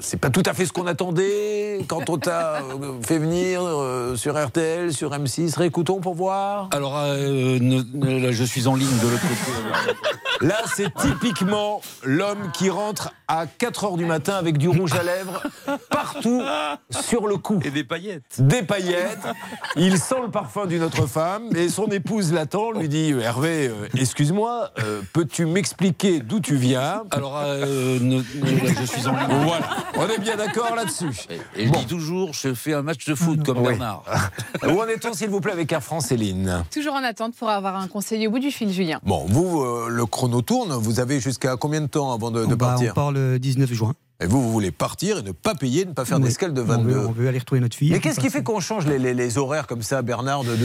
c'est 0.05 0.19
pas 0.19 0.29
tout 0.29 0.43
à 0.45 0.53
fait 0.53 0.65
ce 0.65 0.73
qu'on 0.73 0.85
attendait 0.85 1.79
quand 1.87 2.09
on 2.09 2.17
t'a 2.17 2.55
euh, 2.57 2.61
fait 3.01 3.17
venir 3.17 3.61
euh, 3.63 4.15
sur 4.17 4.37
RTL, 4.41 4.91
sur 4.93 5.11
M6. 5.11 5.57
Réécoutons 5.57 6.01
pour 6.01 6.13
voir. 6.13 6.67
Alors, 6.71 6.97
euh, 6.97 7.57
ne- 7.59 7.81
ne- 7.93 8.19
là, 8.19 8.31
je 8.31 8.43
suis 8.43 8.67
en 8.67 8.75
ligne 8.75 8.89
de 9.01 9.07
l'autre 9.07 9.21
côté. 9.21 10.45
Là, 10.45 10.57
c'est 10.75 10.93
typiquement 10.95 11.81
l'homme 12.03 12.51
qui 12.53 12.69
rentre 12.69 13.13
à 13.29 13.45
4 13.47 13.85
heures 13.85 13.97
du 13.97 14.05
matin 14.05 14.33
avec 14.35 14.57
du 14.57 14.67
rouge 14.67 14.91
à 14.93 15.03
lèvres 15.03 15.41
partout 15.89 16.43
sur 16.91 17.25
le 17.25 17.37
cou. 17.37 17.59
Et 17.63 17.71
des 17.71 17.85
paillettes. 17.85 18.23
Des 18.39 18.61
paillettes. 18.61 19.23
Il 19.77 19.97
sent 19.97 20.15
le 20.21 20.29
parfum 20.29 20.65
d'une 20.65 20.83
autre 20.83 21.07
femme 21.07 21.49
et 21.55 21.69
son 21.69 21.85
épouse 21.87 22.33
l'attend, 22.33 22.71
lui 22.71 22.89
dit 22.89 23.11
Hervé, 23.21 23.67
euh, 23.69 23.87
excuse-moi, 23.97 24.71
euh, 24.79 25.01
peux-tu 25.13 25.45
m'expliquer 25.45 26.19
d'où 26.19 26.41
tu 26.41 26.55
viens? 26.55 27.03
Alors, 27.11 27.37
euh, 27.41 27.97
ne- 28.01 28.17
ne- 28.17 28.65
là, 28.67 28.73
je 28.81 28.85
suis 28.85 29.07
en 29.07 29.11
ligne. 29.13 29.45
Voilà, 29.47 29.67
on 29.95 30.07
est 30.07 30.19
bien 30.19 30.35
d'accord 30.35 30.75
là-dessus. 30.75 31.27
Et 31.55 31.67
je 31.67 31.71
dis 31.71 31.85
toujours, 31.85 32.33
je 32.33 32.53
fais 32.53 32.73
un 32.73 32.81
match 32.81 33.05
de 33.05 33.15
foot 33.15 33.43
comme 33.43 33.59
Oui. 33.59 33.69
Bernard. 33.69 34.03
Où 34.63 34.79
en 34.81 34.87
est-on, 34.87 35.13
s'il 35.13 35.29
vous 35.29 35.41
plaît, 35.41 35.53
avec 35.53 35.71
Air 35.71 35.83
France, 35.83 36.07
Céline 36.07 36.63
Toujours 36.71 36.93
en 36.93 37.03
attente 37.03 37.35
pour 37.35 37.49
avoir 37.49 37.75
un 37.75 37.87
conseiller 37.87 38.27
au 38.27 38.31
bout 38.31 38.39
du 38.39 38.51
fil, 38.51 38.71
Julien. 38.71 38.99
Bon, 39.03 39.25
vous, 39.27 39.61
euh, 39.61 39.87
le 39.89 40.05
chrono 40.05 40.41
tourne. 40.41 40.73
Vous 40.73 40.99
avez 40.99 41.19
jusqu'à 41.19 41.55
combien 41.57 41.81
de 41.81 41.87
temps 41.87 42.11
avant 42.13 42.31
de, 42.31 42.45
de 42.45 42.55
Bah, 42.55 42.67
partir 42.69 42.91
on 42.91 42.95
part 42.95 43.11
le 43.11 43.39
19 43.39 43.71
juin. 43.73 43.93
Et 44.21 44.25
vous, 44.25 44.41
vous 44.41 44.51
voulez 44.51 44.71
partir 44.71 45.17
et 45.17 45.21
ne 45.23 45.31
pas 45.31 45.53
payer, 45.55 45.85
ne 45.85 45.91
pas 45.91 46.05
faire 46.05 46.17
Oui. 46.17 46.23
d'escale 46.23 46.53
de 46.53 46.61
On 46.61 46.65
22 46.65 46.89
veut, 46.93 47.07
on 47.07 47.11
veut 47.11 47.27
aller 47.27 47.39
retrouver 47.39 47.59
notre 47.59 47.75
fille. 47.75 47.91
Mais 47.91 47.99
qu'est-ce 47.99 48.19
qui 48.19 48.29
fait 48.29 48.43
qu'on 48.43 48.59
change 48.59 48.85
les, 48.85 48.97
les- 48.99 49.13
les 49.13 49.37
horaires 49.37 49.67
comme 49.67 49.81
ça, 49.81 50.01
Bernard, 50.01 50.43
de, 50.43 50.55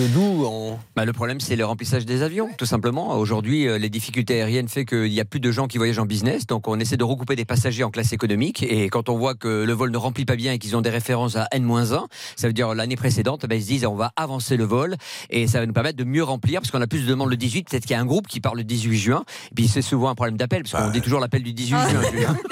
on... 0.45 0.79
Bah, 0.95 1.05
le 1.05 1.13
problème, 1.13 1.41
c'est 1.41 1.57
le 1.57 1.65
remplissage 1.65 2.05
des 2.07 2.23
avions, 2.23 2.51
tout 2.57 2.67
simplement. 2.67 3.17
Aujourd'hui, 3.19 3.67
euh, 3.67 3.79
les 3.79 3.89
difficultés 3.91 4.35
aériennes 4.35 4.69
fait 4.69 4.85
qu'il 4.85 5.09
y 5.13 5.19
a 5.21 5.25
plus 5.25 5.41
de 5.41 5.51
gens 5.51 5.67
qui 5.67 5.79
voyagent 5.79 5.99
en 5.99 6.07
business, 6.07 6.47
donc 6.47 6.69
on 6.69 6.79
essaie 6.79 6.97
de 6.97 7.05
recouper 7.05 7.35
des 7.37 7.45
passagers 7.47 7.83
en 7.85 7.91
classe 7.91 8.13
économique. 8.13 8.63
Et 8.63 8.89
quand 8.91 9.09
on 9.09 9.17
voit 9.19 9.35
que 9.35 9.65
le 9.65 9.73
vol 9.73 9.91
ne 9.91 9.97
remplit 9.97 10.25
pas 10.27 10.37
bien 10.37 10.53
et 10.53 10.59
qu'ils 10.59 10.77
ont 10.77 10.83
des 10.83 10.91
références 10.91 11.35
à 11.37 11.49
N-1, 11.51 12.05
ça 12.37 12.47
veut 12.47 12.53
dire 12.53 12.75
l'année 12.75 12.97
précédente, 12.97 13.47
ben, 13.47 13.57
ils 13.57 13.63
se 13.63 13.69
disent 13.69 13.87
on 13.87 13.97
va 13.97 14.13
avancer 14.17 14.57
le 14.57 14.65
vol 14.65 14.95
et 15.31 15.47
ça 15.49 15.59
va 15.61 15.67
nous 15.67 15.73
permettre 15.73 15.97
de 15.99 16.05
mieux 16.05 16.23
remplir 16.23 16.61
parce 16.61 16.71
qu'on 16.71 16.83
a 16.83 16.87
plus 16.87 17.03
de 17.05 17.07
demandes 17.09 17.31
le 17.31 17.37
18. 17.37 17.71
Peut-être 17.71 17.83
qu'il 17.87 17.93
y 17.93 17.99
a 17.99 18.01
un 18.01 18.07
groupe 18.07 18.29
qui 18.29 18.41
part 18.41 18.55
le 18.55 18.63
18 18.63 18.97
juin. 18.99 19.25
Et 19.51 19.55
puis 19.55 19.69
c'est 19.69 19.83
souvent 19.83 20.11
un 20.11 20.15
problème 20.15 20.37
d'appel 20.37 20.63
parce 20.63 20.81
qu'on 20.85 20.91
dit 20.91 21.01
toujours 21.01 21.19
l'appel 21.21 21.43
du 21.43 21.53
18 21.55 21.69
juin. 21.71 21.89
Julien. 22.13 22.37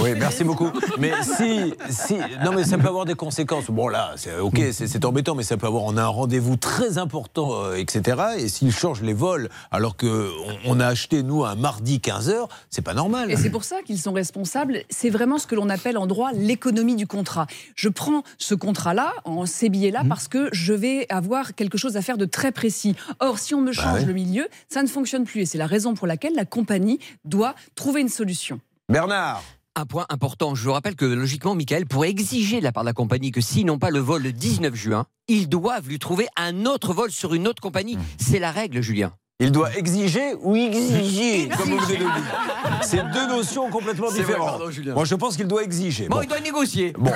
Oui, 0.00 0.10
merci 0.16 0.37
beaucoup. 0.44 0.70
Mais 0.98 1.12
si, 1.22 1.74
si, 1.90 2.16
non, 2.44 2.52
mais 2.54 2.64
ça 2.64 2.78
peut 2.78 2.88
avoir 2.88 3.04
des 3.04 3.14
conséquences. 3.14 3.66
Bon, 3.66 3.88
là, 3.88 4.12
c'est 4.16 4.38
ok, 4.38 4.60
c'est 4.72 4.86
c'est 4.86 5.04
embêtant, 5.04 5.34
mais 5.34 5.42
ça 5.42 5.56
peut 5.56 5.66
avoir. 5.66 5.84
On 5.84 5.96
a 5.96 6.02
un 6.02 6.06
rendez-vous 6.06 6.56
très 6.56 6.98
important, 6.98 7.62
euh, 7.64 7.74
etc. 7.74 8.18
Et 8.38 8.48
s'ils 8.48 8.72
changent 8.72 9.02
les 9.02 9.12
vols, 9.12 9.48
alors 9.70 9.96
que 9.96 10.30
on, 10.64 10.76
on 10.76 10.80
a 10.80 10.86
acheté 10.86 11.22
nous 11.22 11.44
un 11.44 11.54
mardi 11.54 12.00
15 12.00 12.30
h 12.30 12.48
c'est 12.70 12.82
pas 12.82 12.94
normal. 12.94 13.30
Et 13.30 13.36
c'est 13.36 13.50
pour 13.50 13.64
ça 13.64 13.82
qu'ils 13.84 13.98
sont 14.00 14.12
responsables. 14.12 14.82
C'est 14.90 15.10
vraiment 15.10 15.38
ce 15.38 15.46
que 15.46 15.54
l'on 15.54 15.68
appelle 15.68 15.98
en 15.98 16.06
droit 16.06 16.30
l'économie 16.32 16.96
du 16.96 17.06
contrat. 17.06 17.46
Je 17.74 17.88
prends 17.88 18.22
ce 18.38 18.54
contrat-là, 18.54 19.12
en 19.24 19.46
ces 19.46 19.68
billets-là, 19.68 20.04
Mmh. 20.04 20.08
parce 20.08 20.28
que 20.28 20.48
je 20.52 20.72
vais 20.72 21.06
avoir 21.08 21.54
quelque 21.54 21.78
chose 21.78 21.96
à 21.96 22.02
faire 22.02 22.18
de 22.18 22.24
très 22.24 22.52
précis. 22.52 22.94
Or, 23.20 23.38
si 23.38 23.54
on 23.54 23.60
me 23.60 23.72
change 23.72 24.00
ouais. 24.00 24.06
le 24.06 24.12
milieu, 24.12 24.48
ça 24.68 24.82
ne 24.82 24.88
fonctionne 24.88 25.24
plus. 25.24 25.40
Et 25.40 25.46
c'est 25.46 25.58
la 25.58 25.66
raison 25.66 25.94
pour 25.94 26.06
laquelle 26.06 26.34
la 26.34 26.44
compagnie 26.44 26.98
doit 27.24 27.54
trouver 27.74 28.00
une 28.00 28.08
solution. 28.08 28.60
Bernard. 28.88 29.42
Un 29.80 29.86
point 29.86 30.06
important, 30.08 30.56
je 30.56 30.64
vous 30.64 30.72
rappelle 30.72 30.96
que 30.96 31.04
logiquement, 31.04 31.54
Michael 31.54 31.86
pourrait 31.86 32.10
exiger 32.10 32.58
de 32.58 32.64
la 32.64 32.72
part 32.72 32.82
de 32.82 32.88
la 32.88 32.92
compagnie 32.92 33.30
que 33.30 33.40
s'ils 33.40 33.64
n'ont 33.64 33.78
pas 33.78 33.90
le 33.90 34.00
vol 34.00 34.24
le 34.24 34.32
19 34.32 34.74
juin, 34.74 35.04
ils 35.28 35.48
doivent 35.48 35.86
lui 35.88 36.00
trouver 36.00 36.26
un 36.36 36.66
autre 36.66 36.92
vol 36.92 37.12
sur 37.12 37.32
une 37.32 37.46
autre 37.46 37.62
compagnie. 37.62 37.96
C'est 38.18 38.40
la 38.40 38.50
règle, 38.50 38.80
Julien. 38.80 39.12
Il 39.38 39.52
doit 39.52 39.72
exiger 39.76 40.34
ou 40.42 40.56
exiger, 40.56 41.48
comme 41.56 41.70
vous 41.70 41.78
venez 41.78 41.98
de 41.98 42.02
le 42.02 42.10
dire. 42.10 42.80
C'est 42.82 43.04
deux 43.12 43.28
notions 43.28 43.70
complètement 43.70 44.08
vrai, 44.08 44.18
différentes. 44.18 44.58
pardon. 44.58 44.92
Moi, 44.94 45.04
je 45.04 45.14
pense 45.14 45.36
qu'il 45.36 45.46
doit 45.46 45.62
exiger. 45.62 46.08
Bon, 46.08 46.16
Bon. 46.16 46.22
il 46.22 46.28
doit 46.28 46.40
négocier. 46.40 46.92
Bon, 46.98 47.12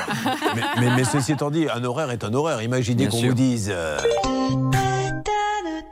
mais, 0.54 0.62
mais- 0.78 0.94
mais 0.98 1.02
ceci 1.04 1.32
étant 1.32 1.50
dit, 1.50 1.66
un 1.68 1.82
horaire 1.82 2.12
est 2.12 2.22
un 2.22 2.32
horaire. 2.32 2.62
Imaginez 2.62 3.08
qu'on 3.08 3.20
vous 3.22 3.34
dise. 3.34 3.72
euh, 3.74 3.98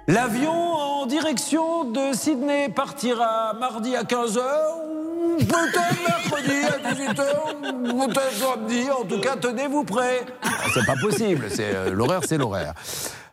L'avion 0.07 0.53
en 0.53 1.07
direction 1.07 1.85
de 1.85 2.13
Sydney 2.13 2.69
partira 2.69 3.55
mardi 3.55 3.95
à 3.97 4.03
15h, 4.03 4.41
ou 4.41 5.37
peut-être 5.39 6.03
mercredi 6.07 6.65
à 6.67 6.93
18h, 6.93 7.93
ou 7.93 8.07
peut-être 8.09 8.33
samedi. 8.33 8.91
En 8.91 9.05
tout 9.05 9.21
cas, 9.21 9.37
tenez-vous 9.37 9.85
prêts. 9.85 10.25
C'est 10.75 10.87
pas 10.87 10.97
possible. 11.01 11.49
Euh, 11.59 11.91
l'horaire, 11.91 12.21
c'est 12.27 12.39
l'horaire. 12.39 12.75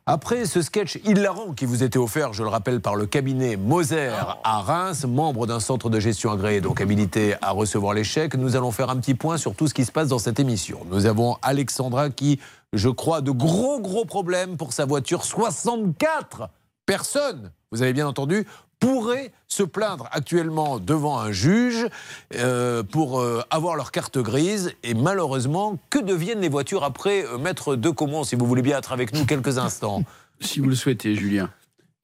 Après 0.10 0.46
ce 0.46 0.62
sketch 0.62 1.00
hilarant 1.04 1.52
qui 1.52 1.66
vous 1.66 1.84
était 1.84 2.00
offert, 2.00 2.32
je 2.32 2.42
le 2.42 2.48
rappelle, 2.48 2.80
par 2.80 2.96
le 2.96 3.06
cabinet 3.06 3.58
Moser 3.58 4.14
à 4.46 4.62
Reims, 4.62 5.04
membre 5.06 5.48
d'un 5.48 5.60
centre 5.60 5.90
de 5.90 6.00
gestion 6.00 6.32
agréé, 6.32 6.62
donc 6.62 6.80
habilité 6.80 7.36
à 7.42 7.52
recevoir 7.52 7.94
les 7.94 8.06
chèques, 8.06 8.36
nous 8.36 8.56
allons 8.56 8.72
faire 8.72 8.90
un 8.90 8.96
petit 8.96 9.16
point 9.16 9.38
sur 9.38 9.54
tout 9.54 9.68
ce 9.68 9.74
qui 9.74 9.84
se 9.84 9.92
passe 9.92 10.08
dans 10.08 10.18
cette 10.18 10.40
émission. 10.40 10.80
Nous 10.90 11.08
avons 11.08 11.36
Alexandra 11.42 12.10
qui, 12.10 12.40
je 12.72 12.88
crois, 12.88 13.18
a 13.18 13.22
de 13.22 13.32
gros 13.32 13.82
gros 13.82 14.06
problèmes 14.06 14.56
pour 14.56 14.72
sa 14.72 14.86
voiture. 14.86 15.26
64 15.26 16.48
personnes, 16.86 17.52
vous 17.74 17.82
avez 17.82 17.92
bien 17.92 18.08
entendu, 18.08 18.48
pourraient 18.80 19.32
se 19.48 19.64
plaindre 19.64 20.08
actuellement 20.12 20.80
devant 20.80 21.20
un 21.20 21.32
juge 21.32 21.88
euh, 22.36 22.84
pour 22.84 23.20
euh, 23.20 23.42
avoir 23.50 23.76
leur 23.76 23.92
carte 23.92 24.18
grise. 24.18 24.74
Et 24.84 24.94
malheureusement, 24.94 25.78
que 25.90 26.00
deviennent 26.00 26.42
les 26.42 26.50
voitures 26.50 26.84
après 26.84 27.26
euh, 27.26 27.38
Maître 27.38 27.76
de 27.76 27.90
Comont, 27.90 28.24
si 28.24 28.36
vous 28.36 28.46
voulez 28.46 28.62
bien 28.62 28.78
être 28.78 28.92
avec 28.92 29.14
nous 29.14 29.26
quelques 29.26 29.58
instants? 29.58 30.04
Si 30.40 30.60
vous 30.60 30.70
le 30.70 30.76
souhaitez, 30.76 31.16
Julien. 31.16 31.50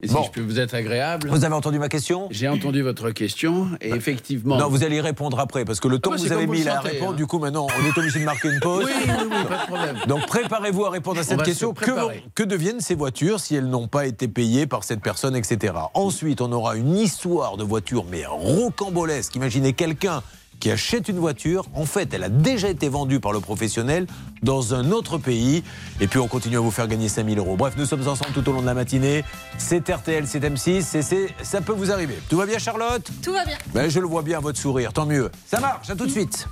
Et 0.02 0.08
si 0.08 0.14
Bon. 0.14 0.24
je 0.24 0.30
peux 0.30 0.40
vous 0.40 0.58
être 0.58 0.74
agréable. 0.74 1.28
Vous 1.28 1.44
avez 1.44 1.54
entendu 1.54 1.78
ma 1.78 1.88
question? 1.88 2.26
J'ai 2.30 2.48
entendu 2.48 2.82
votre 2.82 3.10
question 3.10 3.68
et 3.80 3.90
effectivement. 3.90 4.58
Non, 4.58 4.68
vous 4.68 4.82
allez 4.82 4.96
y 4.96 5.00
répondre 5.00 5.38
après, 5.38 5.64
parce 5.64 5.78
que 5.78 5.86
le 5.86 5.98
temps 6.00 6.10
bah, 6.10 6.16
que 6.16 6.22
vous 6.22 6.32
avez 6.32 6.48
mis 6.48 6.64
là 6.64 6.78
à 6.78 6.80
répondre, 6.80 7.12
hein. 7.12 7.16
du 7.16 7.26
coup, 7.26 7.38
maintenant, 7.38 7.68
on 7.68 7.86
est 7.86 7.96
obligé 7.96 8.18
de 8.18 8.24
marquer 8.24 8.48
une 8.48 8.60
pause. 8.60 8.84
Oui, 8.86 8.92
oui, 9.06 9.12
oui, 9.30 9.44
pas 9.48 9.56
de 9.62 9.66
problème. 9.66 9.96
Donc 10.08 10.26
préparez-vous 10.26 10.84
à 10.84 10.90
répondre 10.90 11.20
à 11.20 11.22
cette 11.22 11.42
question. 11.44 11.72
Que, 11.72 11.92
que 12.34 12.42
deviennent 12.42 12.80
ces 12.80 12.96
voitures 12.96 13.38
si 13.38 13.54
elles 13.54 13.68
n'ont 13.68 13.86
pas 13.86 14.06
été 14.06 14.26
payées 14.26 14.66
par 14.66 14.82
cette 14.82 15.00
personne, 15.00 15.36
etc. 15.36 15.72
Ensuite, 15.94 16.40
on 16.40 16.50
aura 16.50 16.74
une 16.76 16.96
histoire 16.96 17.56
de 17.56 17.62
voiture, 17.64 18.04
mais 18.10 18.26
rocambolesque. 18.26 19.36
Imaginez 19.36 19.74
quelqu'un 19.74 20.22
qui 20.64 20.70
achète 20.70 21.08
une 21.08 21.18
voiture. 21.18 21.66
En 21.74 21.84
fait, 21.84 22.14
elle 22.14 22.24
a 22.24 22.30
déjà 22.30 22.70
été 22.70 22.88
vendue 22.88 23.20
par 23.20 23.32
le 23.32 23.40
professionnel 23.40 24.06
dans 24.42 24.72
un 24.74 24.92
autre 24.92 25.18
pays. 25.18 25.62
Et 26.00 26.06
puis, 26.06 26.18
on 26.18 26.26
continue 26.26 26.56
à 26.56 26.60
vous 26.60 26.70
faire 26.70 26.88
gagner 26.88 27.10
5000 27.10 27.36
euros. 27.38 27.54
Bref, 27.54 27.74
nous 27.76 27.84
sommes 27.84 28.08
ensemble 28.08 28.30
tout 28.32 28.48
au 28.48 28.52
long 28.54 28.62
de 28.62 28.66
la 28.66 28.72
matinée. 28.72 29.24
C'est 29.58 29.86
RTL, 29.90 30.26
c'est 30.26 30.40
M6. 30.42 30.96
Et 30.96 31.02
c'est- 31.02 31.28
ça 31.42 31.60
peut 31.60 31.74
vous 31.74 31.92
arriver. 31.92 32.18
Tout 32.30 32.38
va 32.38 32.46
bien, 32.46 32.56
Charlotte? 32.56 33.06
Tout 33.22 33.34
va 33.34 33.44
bien. 33.44 33.58
ben, 33.74 33.90
Je 33.90 34.00
le 34.00 34.06
vois 34.06 34.22
bien, 34.22 34.40
votre 34.40 34.58
sourire. 34.58 34.94
Tant 34.94 35.04
mieux. 35.04 35.30
Ça 35.46 35.60
marche. 35.60 35.90
À 35.90 35.96
tout 35.96 36.06
de 36.06 36.10
suite. 36.10 36.48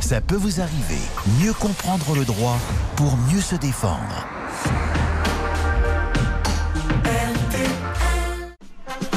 Ça 0.00 0.20
peut 0.20 0.36
vous 0.36 0.60
arriver. 0.60 1.00
Mieux 1.42 1.52
comprendre 1.52 2.14
le 2.14 2.24
droit 2.24 2.58
pour 2.94 3.16
mieux 3.32 3.40
se 3.40 3.56
défendre. 3.56 4.24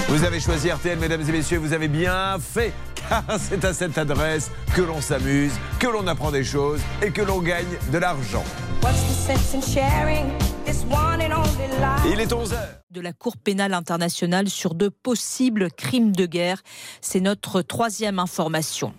Vous 0.10 0.24
avez 0.24 0.40
choisi 0.40 0.72
RTL, 0.72 0.98
mesdames 0.98 1.22
et 1.22 1.32
messieurs, 1.32 1.60
vous 1.60 1.72
avez 1.72 1.88
bien 1.88 2.40
fait, 2.40 2.74
car 2.96 3.24
c'est 3.40 3.64
à 3.64 3.76
cette 3.76 3.96
adresse 3.96 4.50
que 4.76 4.82
l'on 4.82 5.02
s'amuse, 5.02 5.52
que 5.80 5.86
l'on 5.86 6.08
apprend 6.08 6.32
des 6.32 6.44
choses 6.44 6.82
et 7.04 7.12
que 7.12 7.22
l'on 7.22 7.42
gagne 7.42 7.78
de 7.92 7.98
l'argent. 8.00 8.44
What's 8.82 9.04
the 9.04 9.14
sense 9.14 9.54
in 9.54 9.62
sharing 9.62 10.26
this 10.66 10.84
one 10.90 11.22
and 11.22 11.32
only 11.32 11.68
life? 11.80 12.12
Il 12.12 12.20
est 12.20 12.32
11h. 12.34 12.58
de 12.90 13.02
la 13.02 13.14
Cour 13.14 13.38
pénale 13.38 13.76
internationale 13.76 14.50
sur 14.50 14.74
de 14.74 14.90
possibles 14.90 15.70
crimes 15.72 16.16
de 16.16 16.26
guerre. 16.26 16.64
C'est 17.02 17.20
notre 17.20 17.62
troisième 17.62 18.18
information. 18.18 18.96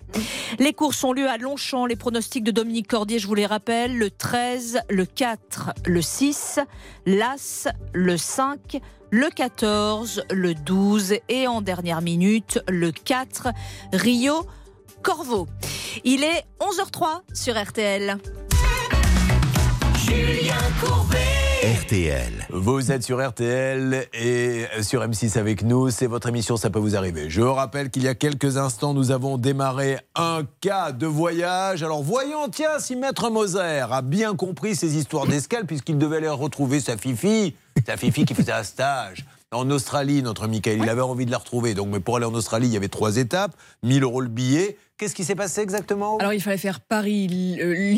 Les 0.60 0.72
courses 0.72 1.02
ont 1.02 1.12
lieu 1.12 1.28
à 1.28 1.38
Longchamp. 1.38 1.86
Les 1.86 1.96
pronostics 1.96 2.44
de 2.44 2.52
Dominique 2.52 2.86
Cordier, 2.86 3.18
je 3.18 3.26
vous 3.26 3.34
les 3.34 3.46
rappelle, 3.46 3.98
le 3.98 4.12
13, 4.12 4.82
le 4.88 5.06
4, 5.06 5.72
le 5.86 6.02
6, 6.02 6.60
l'As, 7.04 7.66
le 7.94 8.16
5, 8.16 8.80
le 9.10 9.28
14, 9.28 10.24
le 10.30 10.54
12 10.54 11.14
et 11.28 11.46
en 11.46 11.60
dernière 11.60 12.02
minute, 12.02 12.60
le 12.68 12.92
4, 12.92 13.48
Rio 13.92 14.46
Corvo. 15.02 15.48
Il 16.04 16.24
est 16.24 16.44
11h03 16.60 17.22
sur 17.34 17.60
RTL. 17.60 18.18
Julien 19.96 20.54
Courbet. 20.80 21.39
RTL. 21.62 22.46
Vous 22.48 22.90
êtes 22.90 23.02
sur 23.02 23.22
RTL 23.22 24.06
et 24.14 24.64
sur 24.80 25.02
M6 25.02 25.38
avec 25.38 25.62
nous. 25.62 25.90
C'est 25.90 26.06
votre 26.06 26.30
émission, 26.30 26.56
ça 26.56 26.70
peut 26.70 26.78
vous 26.78 26.96
arriver. 26.96 27.28
Je 27.28 27.42
rappelle 27.42 27.90
qu'il 27.90 28.02
y 28.02 28.08
a 28.08 28.14
quelques 28.14 28.56
instants, 28.56 28.94
nous 28.94 29.10
avons 29.10 29.36
démarré 29.36 29.98
un 30.14 30.40
cas 30.62 30.92
de 30.92 31.06
voyage. 31.06 31.82
Alors 31.82 32.02
voyons, 32.02 32.48
tiens, 32.50 32.78
si 32.78 32.96
Maître 32.96 33.28
Moser 33.28 33.84
a 33.90 34.00
bien 34.00 34.34
compris 34.36 34.74
ces 34.74 34.96
histoires 34.96 35.26
d'escale, 35.26 35.66
puisqu'il 35.66 35.98
devait 35.98 36.16
aller 36.16 36.28
retrouver 36.30 36.80
sa 36.80 36.96
fifi, 36.96 37.54
sa 37.86 37.98
fifi 37.98 38.24
qui 38.24 38.32
faisait 38.32 38.52
un 38.52 38.64
stage. 38.64 39.26
En 39.52 39.68
Australie, 39.68 40.22
notre 40.22 40.46
Michael, 40.46 40.78
il 40.82 40.88
avait 40.88 41.02
envie 41.02 41.26
de 41.26 41.30
la 41.30 41.38
retrouver. 41.38 41.74
Donc, 41.74 41.88
mais 41.88 42.00
pour 42.00 42.16
aller 42.16 42.24
en 42.24 42.34
Australie, 42.34 42.68
il 42.68 42.72
y 42.72 42.76
avait 42.78 42.88
trois 42.88 43.18
étapes. 43.18 43.52
1000 43.82 44.02
euros 44.02 44.22
le 44.22 44.28
billet. 44.28 44.78
Qu'est-ce 45.00 45.14
qui 45.14 45.24
s'est 45.24 45.34
passé 45.34 45.62
exactement 45.62 46.18
Alors 46.18 46.34
il 46.34 46.42
fallait 46.42 46.58
faire 46.58 46.78
Paris, 46.78 47.56
euh, 47.58 47.94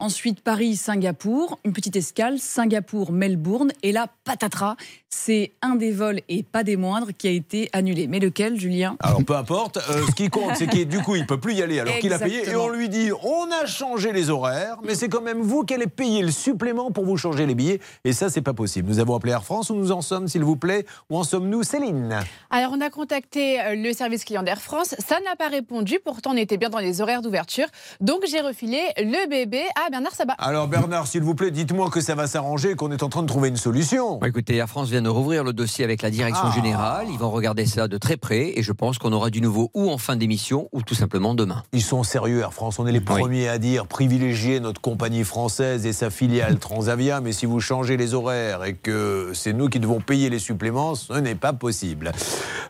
ensuite 0.00 0.40
Paris-Singapour, 0.40 1.60
une 1.64 1.72
petite 1.72 1.94
escale, 1.94 2.40
Singapour-Melbourne, 2.40 3.70
et 3.84 3.92
là, 3.92 4.08
patatras, 4.24 4.74
c'est 5.12 5.52
un 5.60 5.76
des 5.76 5.92
vols, 5.92 6.20
et 6.28 6.42
pas 6.42 6.64
des 6.64 6.76
moindres, 6.76 7.08
qui 7.16 7.28
a 7.28 7.30
été 7.30 7.68
annulé. 7.72 8.06
Mais 8.06 8.18
lequel, 8.18 8.58
Julien 8.58 8.96
Alors 9.00 9.22
peu 9.24 9.36
importe, 9.36 9.76
euh, 9.76 10.06
ce 10.06 10.12
qui 10.12 10.30
compte, 10.30 10.56
c'est 10.56 10.66
qu'il 10.66 10.88
du 10.88 11.00
coup 11.00 11.16
il 11.16 11.26
peut 11.26 11.38
plus 11.38 11.54
y 11.54 11.62
aller 11.62 11.78
alors 11.78 11.98
qu'il 11.98 12.12
a 12.12 12.18
payé 12.18 12.48
et 12.48 12.56
on 12.56 12.70
lui 12.70 12.88
dit 12.88 13.10
on 13.22 13.50
a 13.62 13.66
changé 13.66 14.12
les 14.12 14.30
horaires, 14.30 14.78
mais 14.84 14.94
c'est 14.94 15.08
quand 15.08 15.20
même 15.20 15.40
vous 15.40 15.64
qui 15.64 15.74
allez 15.74 15.86
payer 15.86 16.22
le 16.22 16.30
supplément 16.30 16.90
pour 16.90 17.04
vous 17.04 17.16
changer 17.16 17.46
les 17.46 17.54
billets 17.54 17.80
et 18.04 18.12
ça 18.12 18.30
c'est 18.30 18.40
pas 18.40 18.54
possible. 18.54 18.88
Nous 18.88 18.98
avons 18.98 19.14
appelé 19.14 19.32
Air 19.32 19.44
France 19.44 19.70
où 19.70 19.74
nous 19.74 19.92
en 19.92 20.00
sommes 20.00 20.28
s'il 20.28 20.42
vous 20.42 20.56
plaît 20.56 20.86
Où 21.10 21.18
en 21.18 21.24
sommes-nous 21.24 21.62
Céline 21.62 22.20
Alors, 22.50 22.72
on 22.74 22.80
a 22.80 22.90
contacté 22.90 23.60
euh, 23.60 23.74
le 23.74 23.92
service 23.92 24.24
client 24.24 24.42
d'Air 24.42 24.60
France. 24.60 24.94
Ça 24.98 25.16
n'a 25.20 25.36
pas 25.36 25.48
répondu. 25.48 25.98
Pourtant, 26.02 26.30
on 26.32 26.36
était 26.36 26.56
bien 26.56 26.70
dans 26.70 26.78
les 26.78 27.00
horaires 27.00 27.22
d'ouverture. 27.22 27.66
Donc, 28.00 28.22
j'ai 28.28 28.40
refilé 28.40 28.80
le 28.96 29.28
bébé 29.28 29.62
à 29.86 29.90
Bernard 29.90 30.14
Sabat. 30.14 30.34
Alors 30.38 30.68
Bernard 30.68 31.06
s'il 31.06 31.22
vous 31.22 31.34
plaît 31.34 31.50
dites-moi 31.50 31.90
que 31.90 32.00
ça 32.00 32.14
va 32.14 32.26
s'arranger 32.26 32.70
et 32.70 32.74
qu'on 32.74 32.90
est 32.90 33.02
en 33.02 33.08
train 33.08 33.22
de 33.22 33.28
trouver 33.28 33.48
une 33.48 33.56
solution. 33.56 34.20
Écoutez, 34.24 34.56
Air 34.56 34.68
France 34.68 34.88
vient 34.88 35.01
de 35.02 35.08
rouvrir 35.08 35.44
le 35.44 35.52
dossier 35.52 35.84
avec 35.84 36.02
la 36.02 36.10
direction 36.10 36.44
Ah. 36.50 36.54
générale. 36.54 37.06
Ils 37.10 37.18
vont 37.18 37.30
regarder 37.30 37.66
ça 37.66 37.88
de 37.88 37.98
très 37.98 38.16
près 38.16 38.52
et 38.56 38.62
je 38.62 38.72
pense 38.72 38.98
qu'on 38.98 39.12
aura 39.12 39.30
du 39.30 39.40
nouveau 39.40 39.70
ou 39.74 39.90
en 39.90 39.98
fin 39.98 40.16
d'émission 40.16 40.68
ou 40.72 40.82
tout 40.82 40.94
simplement 40.94 41.34
demain. 41.34 41.62
Ils 41.72 41.82
sont 41.82 42.02
sérieux 42.02 42.40
Air 42.40 42.52
France, 42.54 42.78
on 42.78 42.86
est 42.86 42.92
les 42.92 43.00
premiers 43.00 43.48
à 43.48 43.58
dire 43.58 43.86
privilégier 43.86 44.60
notre 44.60 44.80
compagnie 44.80 45.24
française 45.24 45.84
et 45.86 45.92
sa 45.92 46.10
filiale 46.10 46.58
Transavia, 46.60 47.20
mais 47.20 47.32
si 47.32 47.46
vous 47.46 47.60
changez 47.60 47.96
les 47.96 48.14
horaires 48.14 48.64
et 48.64 48.74
que 48.74 49.32
c'est 49.34 49.52
nous 49.52 49.68
qui 49.68 49.80
devons 49.80 50.00
payer 50.00 50.30
les 50.30 50.38
suppléments, 50.38 50.94
ce 50.94 51.12
n'est 51.14 51.34
pas 51.34 51.52
possible. 51.52 52.12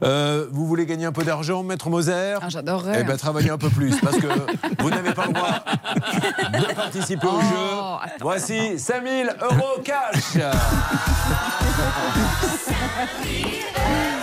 Euh, 0.02 0.46
vous 0.50 0.66
voulez 0.66 0.86
gagner 0.86 1.04
un 1.06 1.12
peu 1.12 1.24
d'argent, 1.24 1.62
Maître 1.62 1.88
Moser 1.90 2.36
Ah, 2.40 2.48
J'adorerais. 2.48 2.98
Eh 3.00 3.04
bien, 3.04 3.16
travaillez 3.16 3.50
un 3.50 3.58
peu 3.58 3.68
plus, 3.70 3.94
parce 4.00 4.16
que 4.16 4.26
vous 4.82 4.90
n'avez 4.90 5.12
pas 5.12 5.26
le 5.26 5.32
droit 5.32 5.62
de 6.52 6.74
participer 6.74 7.26
au 7.26 7.30
Oh, 7.34 7.40
jeu. 7.40 8.08
Voici 8.20 8.78
5000 8.78 9.30
euros 9.42 9.80
cash 9.84 10.42
Nossa. 12.22 12.72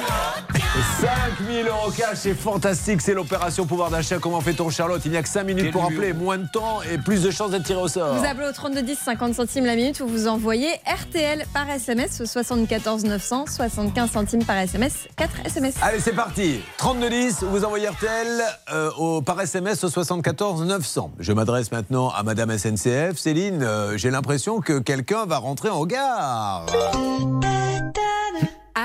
5000 0.99 1.65
euros 1.65 1.91
cash, 1.91 2.17
c'est 2.17 2.33
fantastique, 2.33 3.01
c'est 3.01 3.13
l'opération 3.13 3.65
pouvoir 3.65 3.89
d'achat. 3.89 4.17
Comment 4.19 4.41
fait-on, 4.41 4.69
Charlotte? 4.69 5.01
Il 5.05 5.11
n'y 5.11 5.17
a 5.17 5.23
que 5.23 5.29
5 5.29 5.45
minutes 5.45 5.63
Quel 5.63 5.71
pour 5.71 5.85
appeler, 5.85 6.11
moins 6.11 6.37
de 6.37 6.47
temps 6.51 6.81
et 6.81 6.97
plus 6.97 7.23
de 7.23 7.31
chances 7.31 7.51
d'être 7.51 7.63
tiré 7.63 7.79
au 7.79 7.87
sort. 7.87 8.15
Vous 8.15 8.25
appelez 8.25 8.47
au 8.49 8.51
3210 8.51 8.99
50 8.99 9.33
centimes 9.33 9.65
la 9.65 9.77
minute 9.77 10.01
ou 10.01 10.07
vous 10.07 10.27
envoyez 10.27 10.67
RTL 10.85 11.45
par 11.53 11.69
SMS 11.69 12.19
au 12.19 12.25
74 12.25 13.05
900 13.05 13.45
75 13.47 14.11
centimes 14.11 14.43
par 14.43 14.57
SMS 14.57 15.07
4 15.15 15.31
SMS. 15.45 15.75
Allez, 15.81 16.01
c'est 16.01 16.11
parti. 16.15 16.59
3210, 16.77 17.43
vous 17.43 17.63
envoyez 17.63 17.87
RTL 17.87 18.27
euh, 18.73 18.91
au, 18.97 19.21
par 19.21 19.39
SMS 19.39 19.81
au 19.85 19.89
74 19.89 20.63
900. 20.63 21.11
Je 21.17 21.31
m'adresse 21.31 21.71
maintenant 21.71 22.09
à 22.09 22.23
Madame 22.23 22.57
SNCF. 22.57 23.17
Céline, 23.17 23.63
euh, 23.63 23.95
j'ai 23.95 24.11
l'impression 24.11 24.59
que 24.59 24.79
quelqu'un 24.79 25.25
va 25.25 25.37
rentrer 25.37 25.69
en 25.69 25.85
gare. 25.85 26.65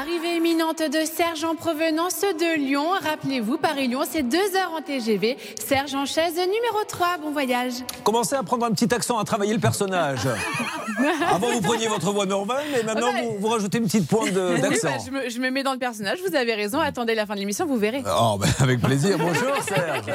Arrivée 0.01 0.39
imminente 0.39 0.79
de 0.83 1.05
Serge 1.05 1.45
en 1.45 1.55
provenance 1.55 2.23
de 2.23 2.59
Lyon. 2.59 2.85
Rappelez-vous, 3.01 3.59
Paris-Lyon, 3.59 4.01
c'est 4.11 4.25
deux 4.25 4.39
heures 4.57 4.73
en 4.77 4.83
TGV. 4.83 5.37
Serge 5.65 5.95
en 5.95 6.05
chaise 6.05 6.35
numéro 6.35 6.83
3. 6.89 7.19
Bon 7.23 7.31
voyage. 7.31 7.75
Commencez 8.03 8.35
à 8.35 8.43
prendre 8.43 8.67
un 8.67 8.73
petit 8.73 8.93
accent, 8.93 9.19
à 9.19 9.25
travailler 9.25 9.55
le 9.55 9.61
personnage. 9.61 10.27
Avant, 11.31 11.49
vous 11.53 11.61
preniez 11.61 11.87
votre 11.87 12.11
voix 12.13 12.27
normale, 12.27 12.65
mais 12.73 12.83
maintenant, 12.83 13.13
bah, 13.13 13.21
vous, 13.23 13.37
vous 13.39 13.47
rajoutez 13.49 13.79
une 13.79 13.85
petite 13.85 14.09
pointe 14.09 14.33
de- 14.33 14.55
Oui, 14.55 14.61
d'accent. 14.63 14.89
bah, 14.89 14.97
je, 15.07 15.11
me, 15.13 15.29
je 15.31 15.39
me 15.39 15.51
mets 15.51 15.63
dans 15.63 15.75
le 15.75 15.79
personnage, 15.79 16.19
vous 16.29 16.35
avez 16.35 16.55
raison. 16.55 16.81
Attendez 16.81 17.15
la 17.15 17.25
fin 17.27 17.35
de 17.35 17.41
l'émission, 17.41 17.65
vous 17.65 17.77
verrez. 17.77 18.03
Oh, 18.05 18.37
ben, 18.41 18.49
avec 18.59 18.81
plaisir. 18.81 19.17
Bonjour, 19.17 19.63
Serge. 19.63 20.07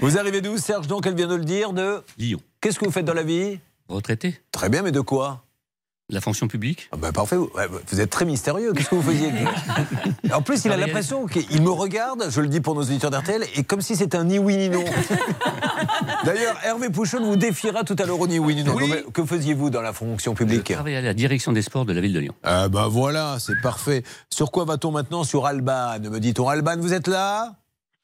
Vous 0.00 0.16
arrivez 0.16 0.40
d'où, 0.40 0.56
Serge? 0.56 0.86
Donc, 0.86 1.06
elle 1.06 1.16
vient 1.16 1.26
de 1.28 1.34
le 1.34 1.44
dire, 1.44 1.74
de 1.74 2.02
Lyon. 2.16 2.40
Qu'est-ce 2.62 2.78
que 2.78 2.86
vous 2.86 2.92
faites 2.92 3.04
dans 3.04 3.12
la 3.14 3.24
vie? 3.24 3.58
Retraité. 3.88 4.40
Très 4.52 4.70
bien, 4.70 4.80
mais 4.80 4.90
de 4.92 5.00
quoi? 5.00 5.42
La 6.08 6.20
fonction 6.20 6.46
publique? 6.46 6.88
Ah 6.92 6.96
ben, 6.96 7.10
parfait, 7.10 7.34
vous 7.36 8.00
êtes 8.00 8.10
très 8.10 8.24
mystérieux. 8.24 8.72
Qu'est-ce 8.72 8.90
que 8.90 8.94
vous 8.94 9.02
faisiez? 9.02 9.32
En 10.32 10.40
plus, 10.40 10.64
il 10.64 10.70
a 10.70 10.76
l'impression 10.76 11.26
qu'il 11.26 11.60
me 11.62 11.70
regarde, 11.70 12.26
je 12.30 12.40
le 12.40 12.46
dis 12.46 12.60
pour 12.60 12.76
nos 12.76 12.82
auditeurs 12.82 13.10
d'RTL, 13.10 13.42
et 13.56 13.64
comme 13.64 13.80
si 13.80 13.96
c'était 13.96 14.16
un 14.16 14.22
ni 14.22 14.38
oui 14.38 14.56
ni 14.56 14.68
non. 14.68 14.84
D'ailleurs, 16.24 16.56
Hervé 16.64 16.90
Pouchon 16.90 17.24
vous 17.24 17.34
défiera 17.34 17.82
tout 17.82 17.96
à 17.98 18.04
l'heure 18.06 18.20
au 18.20 18.28
ni 18.28 18.38
oui 18.38 18.54
ni 18.54 18.62
non. 18.62 18.76
Oui. 18.76 18.88
Que 19.12 19.24
faisiez-vous 19.24 19.68
dans 19.68 19.82
la 19.82 19.92
fonction 19.92 20.32
Je 20.32 20.36
publique 20.36 20.72
travaille 20.72 20.94
à 20.94 21.00
la 21.00 21.12
direction 21.12 21.50
des 21.50 21.62
sports 21.62 21.84
de 21.84 21.92
la 21.92 22.00
ville 22.00 22.12
de 22.12 22.20
Lyon. 22.20 22.34
Ah 22.44 22.68
ben 22.68 22.86
voilà, 22.86 23.38
c'est 23.40 23.60
parfait. 23.60 24.04
Sur 24.30 24.52
quoi 24.52 24.64
va-t-on 24.64 24.92
maintenant? 24.92 25.24
Sur 25.24 25.44
Alban, 25.44 25.98
me 25.98 26.20
dit-on. 26.20 26.48
Alban, 26.48 26.76
vous 26.78 26.92
êtes 26.92 27.08
là? 27.08 27.56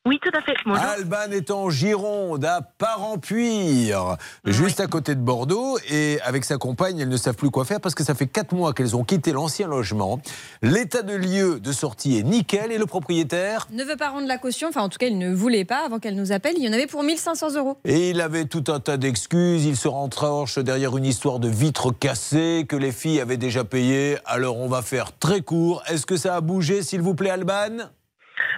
Oui, 0.04 0.18
tout 0.20 0.36
à 0.36 0.42
fait. 0.42 0.54
Bonjour. 0.66 0.82
Alban 0.82 1.30
est 1.30 1.52
en 1.52 1.70
Gironde, 1.70 2.44
à 2.44 2.60
Parampuire, 2.60 4.16
juste 4.44 4.80
à 4.80 4.88
côté 4.88 5.14
de 5.14 5.20
Bordeaux. 5.20 5.78
Et 5.88 6.18
avec 6.24 6.44
sa 6.44 6.56
compagne, 6.56 6.98
elles 6.98 7.08
ne 7.08 7.16
savent 7.16 7.36
plus 7.36 7.50
quoi 7.50 7.64
faire 7.64 7.80
parce 7.80 7.94
que 7.94 8.02
ça 8.02 8.16
fait 8.16 8.26
quatre 8.26 8.52
mois 8.52 8.72
qu'elles 8.72 8.96
ont 8.96 9.04
quitté 9.04 9.30
l'ancien 9.30 9.68
logement. 9.68 10.20
L'état 10.60 11.02
de 11.02 11.14
lieu 11.14 11.60
de 11.60 11.70
sortie 11.70 12.18
est 12.18 12.24
nickel 12.24 12.72
et 12.72 12.78
le 12.78 12.86
propriétaire 12.86 13.68
Ne 13.70 13.84
veut 13.84 13.94
pas 13.94 14.08
rendre 14.08 14.26
la 14.26 14.38
caution, 14.38 14.70
enfin 14.70 14.82
en 14.82 14.88
tout 14.88 14.98
cas 14.98 15.06
il 15.06 15.18
ne 15.18 15.32
voulait 15.32 15.64
pas 15.64 15.86
avant 15.86 16.00
qu'elle 16.00 16.16
nous 16.16 16.32
appelle. 16.32 16.54
Il 16.56 16.64
y 16.64 16.68
en 16.68 16.72
avait 16.72 16.88
pour 16.88 17.04
1500 17.04 17.54
euros. 17.54 17.78
Et 17.84 18.10
il 18.10 18.20
avait 18.20 18.46
tout 18.46 18.64
un 18.66 18.80
tas 18.80 18.96
d'excuses. 18.96 19.66
Il 19.66 19.76
se 19.76 19.86
rentranche 19.86 20.58
derrière 20.58 20.96
une 20.96 21.06
histoire 21.06 21.38
de 21.38 21.48
vitres 21.48 21.96
cassées 21.96 22.66
que 22.68 22.74
les 22.74 22.90
filles 22.90 23.20
avaient 23.20 23.36
déjà 23.36 23.62
payées. 23.62 24.18
Alors 24.24 24.58
on 24.58 24.66
va 24.66 24.82
faire 24.82 25.16
très 25.16 25.42
court. 25.42 25.80
Est-ce 25.86 26.06
que 26.06 26.16
ça 26.16 26.34
a 26.34 26.40
bougé, 26.40 26.82
s'il 26.82 27.02
vous 27.02 27.14
plaît, 27.14 27.30
Alban? 27.30 27.86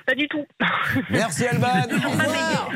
Pas 0.06 0.14
du 0.14 0.28
tout. 0.28 0.44
Merci 1.10 1.46
Alban. 1.46 1.68
Revoir. 1.90 2.70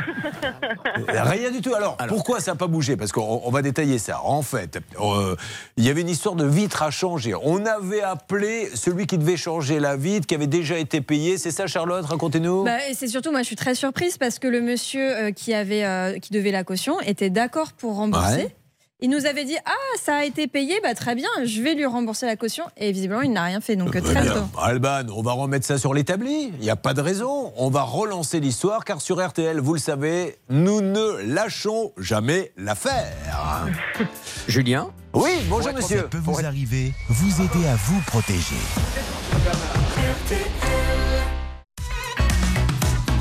Rien 1.09 1.51
du 1.51 1.61
tout. 1.61 1.75
Alors, 1.75 1.97
pourquoi 2.09 2.41
ça 2.41 2.53
n'a 2.53 2.57
pas 2.57 2.67
bougé 2.67 2.97
Parce 2.97 3.13
qu'on 3.13 3.43
on 3.45 3.51
va 3.51 3.63
détailler 3.63 3.99
ça. 3.99 4.23
En 4.23 4.43
fait, 4.43 4.79
euh, 5.01 5.37
il 5.77 5.85
y 5.85 5.91
avait 5.91 6.01
une 6.01 6.09
histoire 6.09 6.35
de 6.35 6.47
vitre 6.47 6.83
à 6.83 6.91
changer. 6.91 7.35
On 7.35 7.67
avait 7.67 8.03
appelé 8.03 8.71
celui 8.75 9.07
qui 9.07 9.19
devait 9.19 9.37
changer 9.37 9.79
la 9.81 9.97
vitre, 9.97 10.27
qui 10.27 10.35
avait 10.35 10.47
déjà 10.47 10.79
été 10.79 11.01
payé. 11.01 11.39
C'est 11.39 11.51
ça, 11.51 11.67
Charlotte 11.67 12.05
Racontez-nous. 12.07 12.65
Bah, 12.65 12.89
et 12.89 12.95
c'est 12.95 13.09
surtout, 13.09 13.31
moi, 13.31 13.41
je 13.41 13.47
suis 13.47 13.57
très 13.57 13.75
surprise 13.75 14.19
parce 14.19 14.39
que 14.39 14.49
le 14.49 14.61
monsieur 14.61 15.17
euh, 15.17 15.33
qui 15.33 15.55
avait, 15.55 15.85
euh, 15.85 16.19
qui 16.19 16.33
devait 16.33 16.53
la 16.53 16.65
caution 16.65 17.01
était 17.01 17.31
d'accord 17.31 17.73
pour 17.73 17.97
rembourser. 17.97 18.37
Ouais. 18.37 18.57
Il 19.01 19.11
nous 19.11 19.27
avait 19.27 19.45
dit 19.45 19.57
ah 19.65 19.71
ça 20.03 20.17
a 20.17 20.25
été 20.25 20.49
payé 20.49 20.81
bah 20.83 20.93
très 20.93 21.15
bien 21.15 21.29
je 21.45 21.63
vais 21.63 21.75
lui 21.75 21.87
rembourser 21.87 22.27
la 22.27 22.35
caution 22.35 22.65
et 22.77 22.91
visiblement 22.91 23.23
il 23.23 23.31
n'a 23.31 23.45
rien 23.45 23.61
fait 23.61 23.77
donc 23.77 23.95
euh, 23.95 24.01
Très 24.01 24.27
tôt. 24.27 24.41
Alban, 24.61 25.03
on 25.15 25.23
va 25.23 25.33
remettre 25.33 25.65
ça 25.65 25.79
sur 25.79 25.95
l'établi. 25.95 26.51
Il 26.59 26.61
n'y 26.61 26.71
a 26.71 26.75
pas 26.75 26.95
de 26.95 27.01
raison. 27.01 27.53
On 27.57 27.71
va 27.71 27.83
relancer 27.83 28.41
l'histoire 28.41 28.85
car 28.85 29.01
sur 29.01 29.25
RTL, 29.25 29.61
vous 29.61 29.75
le 29.75 29.79
savez, 29.79 30.37
nous 30.51 30.81
ne 30.81 31.23
lâchons 31.33 31.93
jamais 31.97 32.51
l'affaire. 32.57 33.69
Julien 34.49 34.91
Oui, 35.15 35.31
bonjour 35.49 35.71
Ça 35.71 35.73
monsieur. 35.75 36.09
peut 36.09 36.19
vous 36.19 36.45
arriver, 36.45 36.93
vous 37.09 37.41
aider 37.41 37.69
à 37.69 37.77
vous 37.77 38.01
protéger. 38.01 38.57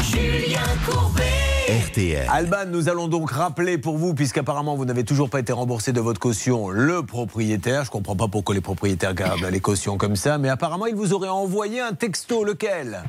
Julien 0.01 0.61
Courbet. 0.85 1.26
Alban, 2.29 2.65
nous 2.69 2.89
allons 2.89 3.07
donc 3.07 3.29
rappeler 3.31 3.77
pour 3.77 3.97
vous, 3.97 4.13
puisqu'apparemment 4.13 4.75
vous 4.75 4.85
n'avez 4.85 5.03
toujours 5.03 5.29
pas 5.29 5.39
été 5.39 5.53
remboursé 5.53 5.93
de 5.93 5.99
votre 5.99 6.19
caution, 6.19 6.69
le 6.69 7.03
propriétaire. 7.03 7.83
Je 7.83 7.89
ne 7.89 7.91
comprends 7.91 8.15
pas 8.15 8.27
pourquoi 8.27 8.55
les 8.55 8.61
propriétaires 8.61 9.13
gardent 9.13 9.45
les 9.45 9.59
cautions 9.59 9.97
comme 9.97 10.15
ça, 10.15 10.37
mais 10.37 10.49
apparemment 10.49 10.87
il 10.87 10.95
vous 10.95 11.13
aurait 11.13 11.29
envoyé 11.29 11.79
un 11.79 11.93
texto. 11.93 12.43
Lequel? 12.43 13.03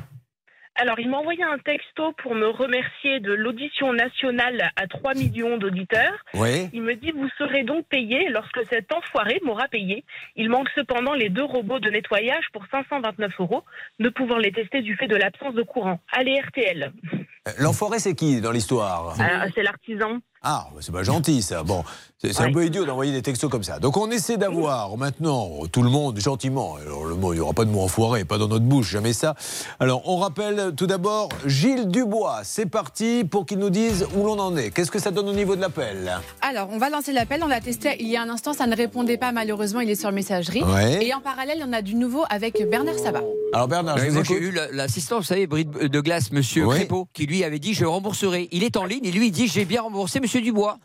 Alors, 0.81 0.97
il 0.99 1.09
m'a 1.09 1.17
envoyé 1.17 1.43
un 1.43 1.57
texto 1.57 2.13
pour 2.23 2.35
me 2.35 2.47
remercier 2.47 3.19
de 3.19 3.33
l'audition 3.33 3.91
nationale 3.91 4.71
à 4.77 4.87
3 4.87 5.13
millions 5.13 5.57
d'auditeurs. 5.57 6.13
Oui. 6.35 6.69
Il 6.71 6.83
me 6.83 6.95
dit 6.95 7.11
Vous 7.11 7.27
serez 7.37 7.63
donc 7.63 7.85
payé 7.87 8.29
lorsque 8.29 8.65
cet 8.69 8.93
enfoiré 8.93 9.41
m'aura 9.43 9.67
payé. 9.67 10.05
Il 10.37 10.49
manque 10.49 10.69
cependant 10.75 11.13
les 11.13 11.27
deux 11.27 11.43
robots 11.43 11.79
de 11.79 11.89
nettoyage 11.89 12.45
pour 12.53 12.63
529 12.71 13.31
euros, 13.39 13.63
ne 13.99 14.07
pouvant 14.07 14.37
les 14.37 14.53
tester 14.53 14.81
du 14.81 14.95
fait 14.95 15.07
de 15.07 15.17
l'absence 15.17 15.53
de 15.53 15.63
courant. 15.63 15.99
Allez, 16.13 16.39
RTL. 16.39 16.93
Euh, 17.13 17.51
L'enfoiré, 17.59 17.99
c'est 17.99 18.15
qui 18.15 18.39
dans 18.39 18.51
l'histoire? 18.51 19.19
Alors, 19.19 19.51
C'est 19.53 19.63
l'artisan. 19.63 20.19
Ah, 20.41 20.67
bah, 20.73 20.79
c'est 20.81 20.91
pas 20.93 21.03
gentil 21.03 21.41
ça. 21.41 21.63
Bon, 21.63 21.83
c'est 22.17 22.39
un 22.41 22.51
peu 22.51 22.65
idiot 22.65 22.85
d'envoyer 22.85 23.11
des 23.11 23.21
textos 23.21 23.49
comme 23.49 23.63
ça. 23.63 23.79
Donc 23.79 23.97
on 23.97 24.09
essaie 24.09 24.37
d'avoir 24.37 24.95
maintenant 24.97 25.49
tout 25.71 25.81
le 25.81 25.89
monde 25.89 26.17
gentiment. 26.19 26.75
Alors 26.81 27.03
le 27.05 27.15
mot, 27.15 27.33
il 27.33 27.37
n'y 27.37 27.41
aura 27.41 27.53
pas 27.53 27.65
de 27.65 27.69
mot 27.71 27.81
enfoiré, 27.81 28.23
pas 28.25 28.37
dans 28.37 28.47
notre 28.47 28.63
bouche, 28.65 28.89
jamais 28.91 29.11
ça. 29.13 29.35
Alors 29.79 30.03
on 30.05 30.17
rappelle 30.17 30.73
tout 30.77 30.87
d'abord 30.87 31.29
Gilles 31.45 31.87
Dubois. 31.89 32.39
C'est 32.43 32.65
parti 32.67 33.23
pour 33.29 33.45
qu'il 33.45 33.59
nous 33.59 33.69
dise 33.69 34.07
où 34.15 34.23
l'on 34.25 34.39
en 34.39 34.55
est. 34.55 34.71
Qu'est-ce 34.71 34.91
que 34.91 34.99
ça 34.99 35.11
donne 35.11 35.27
au 35.27 35.33
niveau 35.33 35.55
de 35.57 35.61
l'appel? 35.61 36.19
Alors, 36.41 36.69
on 36.71 36.77
va 36.77 36.89
lancer 36.89 37.11
l'appel. 37.11 37.41
On 37.43 37.47
l'a 37.47 37.59
testé 37.61 37.97
il 37.99 38.07
y 38.07 38.15
a 38.15 38.21
un 38.21 38.29
instant. 38.29 38.53
Ça 38.53 38.65
ne 38.67 38.75
répondait 38.75 39.17
pas, 39.17 39.31
malheureusement. 39.31 39.79
Il 39.81 39.89
est 39.89 39.95
sur 39.99 40.11
messagerie. 40.11 40.63
Ouais. 40.63 41.05
Et 41.05 41.13
en 41.13 41.19
parallèle, 41.21 41.63
on 41.67 41.73
a 41.73 41.81
du 41.81 41.95
nouveau 41.95 42.23
avec 42.29 42.65
Bernard 42.69 42.97
Sabat. 42.99 43.23
Alors 43.53 43.67
Bernard, 43.67 43.97
je 43.97 44.09
vous 44.09 44.23
j'ai 44.23 44.35
eu 44.37 44.51
la- 44.51 44.71
l'assistant, 44.71 45.17
vous 45.17 45.23
savez, 45.23 45.47
Bride 45.47 45.71
de 45.71 46.01
glace, 46.01 46.31
monsieur 46.31 46.65
Oui. 46.65 46.75
Crépeau, 46.77 47.07
qui 47.13 47.25
lui 47.25 47.43
avait 47.43 47.57
dit 47.59 47.73
je 47.73 47.83
rembourserai. 47.85 48.47
Il 48.51 48.63
est 48.63 48.77
en 48.77 48.85
ligne 48.85 49.05
et 49.05 49.11
lui 49.11 49.27
il 49.27 49.31
dit 49.31 49.47
j'ai 49.47 49.65
bien 49.65 49.81
remboursé 49.81 50.19
monsieur 50.19 50.28
Dubois. 50.37 50.77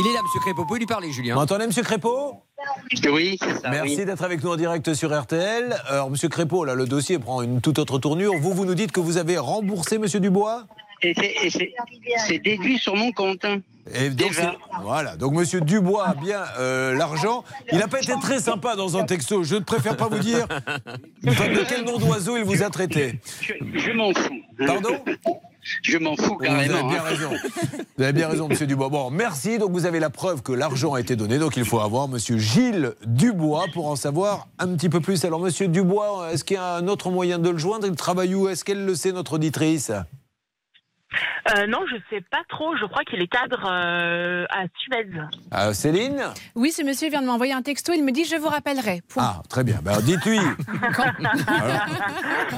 Il 0.00 0.06
est 0.06 0.12
là, 0.14 0.20
monsieur 0.22 0.40
Crépeau. 0.40 0.62
Vous 0.62 0.66
pouvez 0.66 0.78
lui 0.80 0.86
parler, 0.86 1.10
Julien. 1.12 1.34
Vous 1.34 1.40
m'entendez, 1.40 1.66
monsieur 1.66 1.82
Crépeau 1.82 2.34
Oui, 3.12 3.36
c'est 3.42 3.60
ça. 3.60 3.68
Merci 3.70 3.96
oui. 3.98 4.04
d'être 4.04 4.22
avec 4.22 4.42
nous 4.42 4.50
en 4.50 4.56
direct 4.56 4.94
sur 4.94 5.16
RTL. 5.16 5.76
Alors, 5.88 6.10
monsieur 6.10 6.28
Crépeau, 6.28 6.64
là, 6.64 6.74
le 6.74 6.86
dossier 6.86 7.18
prend 7.18 7.42
une 7.42 7.60
toute 7.60 7.78
autre 7.78 7.98
tournure. 7.98 8.32
Vous, 8.40 8.52
vous 8.54 8.64
nous 8.64 8.74
dites 8.74 8.92
que 8.92 9.00
vous 9.00 9.16
avez 9.18 9.38
remboursé 9.38 9.98
monsieur 9.98 10.20
Dubois 10.20 10.64
Et 11.02 11.14
c'est- 11.50 12.38
déduit 12.38 12.78
sur 12.78 12.94
mon 12.96 13.12
compte. 13.12 13.44
hein. 13.44 13.58
Et 13.94 14.10
donc, 14.10 14.38
voilà. 14.82 15.16
Donc, 15.16 15.32
Monsieur 15.32 15.62
Dubois 15.62 16.08
a 16.08 16.14
bien 16.14 16.42
euh, 16.58 16.94
l'argent. 16.94 17.42
Il 17.72 17.78
n'a 17.78 17.88
pas 17.88 18.00
été 18.02 18.12
très 18.20 18.38
sympa 18.38 18.76
dans 18.76 18.98
un 18.98 19.04
texto. 19.04 19.42
Je 19.44 19.54
ne 19.54 19.60
préfère 19.60 19.96
pas 19.96 20.08
vous 20.08 20.18
dire 20.18 20.46
de 21.22 21.66
quel 21.66 21.84
nom 21.86 21.96
d'oiseau 21.98 22.36
il 22.36 22.44
vous 22.44 22.62
a 22.62 22.68
traité. 22.68 23.18
Je, 23.40 23.54
je 23.74 23.90
m'en 23.92 24.12
fous. 24.12 24.42
Pardon? 24.66 24.90
Je 25.82 25.98
m'en 25.98 26.16
fous 26.16 26.38
Vous 26.38 26.46
avez 26.46 26.68
carrément. 26.68 26.88
bien 26.88 27.00
hein. 27.00 27.04
raison. 27.04 27.30
Vous 27.98 28.04
avez 28.04 28.12
bien 28.12 28.28
raison, 28.28 28.48
Monsieur 28.48 28.66
Dubois. 28.66 28.88
Bon, 28.88 29.10
merci. 29.10 29.58
Donc, 29.58 29.72
vous 29.72 29.86
avez 29.86 29.98
la 29.98 30.08
preuve 30.10 30.42
que 30.42 30.52
l'argent 30.52 30.94
a 30.94 31.00
été 31.00 31.16
donné. 31.16 31.38
Donc, 31.38 31.56
il 31.56 31.64
faut 31.64 31.80
avoir 31.80 32.08
Monsieur 32.08 32.38
Gilles 32.38 32.94
Dubois 33.04 33.66
pour 33.72 33.88
en 33.88 33.96
savoir 33.96 34.46
un 34.58 34.74
petit 34.76 34.88
peu 34.88 35.00
plus. 35.00 35.24
Alors, 35.24 35.40
Monsieur 35.40 35.68
Dubois, 35.68 36.28
est-ce 36.32 36.44
qu'il 36.44 36.56
y 36.56 36.60
a 36.60 36.74
un 36.76 36.86
autre 36.88 37.10
moyen 37.10 37.38
de 37.38 37.50
le 37.50 37.58
joindre? 37.58 37.86
Il 37.86 37.96
travaille 37.96 38.34
où? 38.34 38.48
Est-ce 38.48 38.64
qu'elle 38.64 38.84
le 38.84 38.94
sait, 38.94 39.12
notre 39.12 39.34
auditrice? 39.34 39.90
Euh, 41.56 41.66
non, 41.66 41.78
je 41.90 41.96
sais 42.10 42.22
pas 42.30 42.42
trop. 42.48 42.76
Je 42.76 42.84
crois 42.84 43.02
qu'il 43.04 43.20
est 43.22 43.28
cadre 43.28 43.64
euh, 43.66 44.44
à 44.50 44.64
Suez. 44.78 45.08
Euh, 45.54 45.72
Céline? 45.72 46.22
Oui, 46.54 46.70
ce 46.70 46.82
monsieur 46.82 47.08
vient 47.08 47.22
de 47.22 47.26
m'envoyer 47.26 47.54
un 47.54 47.62
texto. 47.62 47.92
Il 47.94 48.04
me 48.04 48.12
dit 48.12 48.24
Je 48.26 48.36
vous 48.36 48.48
rappellerai. 48.48 49.00
Point. 49.08 49.22
Ah, 49.24 49.42
très 49.48 49.64
bien. 49.64 49.78
Ben, 49.82 49.92
alors, 49.92 50.02
dites-lui. 50.02 50.38
Alors, 51.48 51.86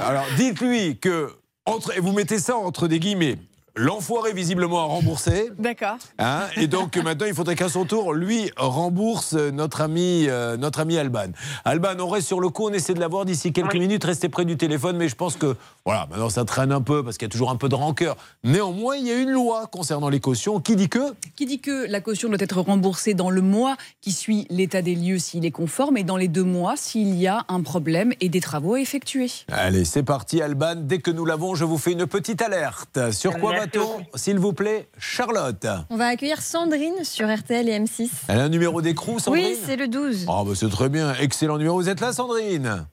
alors, 0.05 0.25
dites-lui 0.35 0.99
que. 0.99 1.29
Entre, 1.71 1.97
et 1.97 1.99
vous 1.99 2.11
mettez 2.11 2.39
ça 2.39 2.57
entre 2.57 2.87
des 2.87 2.99
guillemets. 2.99 3.37
L'enfoiré 3.77 4.33
visiblement 4.33 4.81
a 4.81 4.83
remboursé. 4.83 5.49
D'accord. 5.57 5.95
Hein, 6.19 6.41
et 6.57 6.67
donc 6.67 6.97
maintenant, 7.03 7.25
il 7.25 7.33
faudrait 7.33 7.55
qu'à 7.55 7.69
son 7.69 7.85
tour, 7.85 8.13
lui 8.13 8.51
rembourse 8.57 9.33
notre 9.33 9.79
ami, 9.79 10.25
euh, 10.27 10.57
notre 10.57 10.81
ami 10.81 10.97
Alban. 10.97 11.27
Alban, 11.63 11.95
on 11.99 12.09
reste 12.09 12.27
sur 12.27 12.41
le 12.41 12.49
coup, 12.49 12.67
on 12.67 12.73
essaie 12.73 12.93
de 12.93 12.99
l'avoir 12.99 13.23
d'ici 13.23 13.53
quelques 13.53 13.75
minutes. 13.75 14.03
Restez 14.03 14.27
près 14.27 14.43
du 14.43 14.57
téléphone, 14.57 14.97
mais 14.97 15.07
je 15.07 15.15
pense 15.15 15.37
que 15.37 15.55
voilà, 15.85 16.07
maintenant 16.09 16.29
ça 16.29 16.45
traîne 16.45 16.71
un 16.71 16.81
peu 16.81 17.03
parce 17.03 17.17
qu'il 17.17 17.25
y 17.25 17.29
a 17.29 17.31
toujours 17.31 17.49
un 17.49 17.55
peu 17.55 17.69
de 17.69 17.75
rancœur. 17.75 18.15
Néanmoins, 18.43 18.95
il 18.97 19.07
y 19.07 19.11
a 19.11 19.19
une 19.19 19.31
loi 19.31 19.67
concernant 19.67 20.09
les 20.09 20.19
cautions 20.19 20.59
qui 20.59 20.75
dit 20.75 20.89
que 20.89 21.13
Qui 21.35 21.45
dit 21.45 21.59
que 21.59 21.89
la 21.89 22.01
caution 22.01 22.29
doit 22.29 22.37
être 22.39 22.61
remboursée 22.61 23.13
dans 23.13 23.29
le 23.29 23.41
mois 23.41 23.77
qui 24.01 24.11
suit 24.11 24.45
l'état 24.49 24.81
des 24.81 24.95
lieux 24.95 25.17
s'il 25.19 25.45
est 25.45 25.51
conforme 25.51 25.97
et 25.97 26.03
dans 26.03 26.17
les 26.17 26.27
deux 26.27 26.43
mois 26.43 26.75
s'il 26.77 27.15
y 27.15 27.27
a 27.27 27.45
un 27.47 27.61
problème 27.61 28.13
et 28.21 28.29
des 28.29 28.41
travaux 28.41 28.75
à 28.75 28.79
effectuer. 28.79 29.27
Allez, 29.51 29.85
c'est 29.85 30.03
parti, 30.03 30.41
Alban. 30.41 30.75
Dès 30.77 30.99
que 30.99 31.11
nous 31.11 31.25
l'avons, 31.25 31.55
je 31.55 31.65
vous 31.65 31.77
fais 31.77 31.93
une 31.93 32.05
petite 32.05 32.41
alerte. 32.41 33.11
Sur 33.11 33.39
quoi 33.39 33.53
va-t-on, 33.53 34.05
s'il 34.15 34.37
vous 34.39 34.53
plaît, 34.53 34.87
Charlotte 34.99 35.65
On 35.89 35.97
va 35.97 36.07
accueillir 36.07 36.41
Sandrine 36.41 37.03
sur 37.03 37.27
RTL 37.33 37.67
et 37.67 37.79
M6. 37.79 38.09
Elle 38.27 38.39
a 38.39 38.43
un 38.43 38.49
numéro 38.49 38.81
d'écrou, 38.81 39.19
Sandrine 39.19 39.45
Oui, 39.45 39.57
c'est 39.65 39.75
le 39.75 39.87
12. 39.87 40.25
Ah, 40.27 40.43
bah, 40.45 40.51
c'est 40.55 40.69
très 40.69 40.89
bien. 40.89 41.13
Excellent 41.15 41.57
numéro. 41.57 41.77
Vous 41.79 41.89
êtes 41.89 42.01
là, 42.01 42.13
Sandrine? 42.13 42.85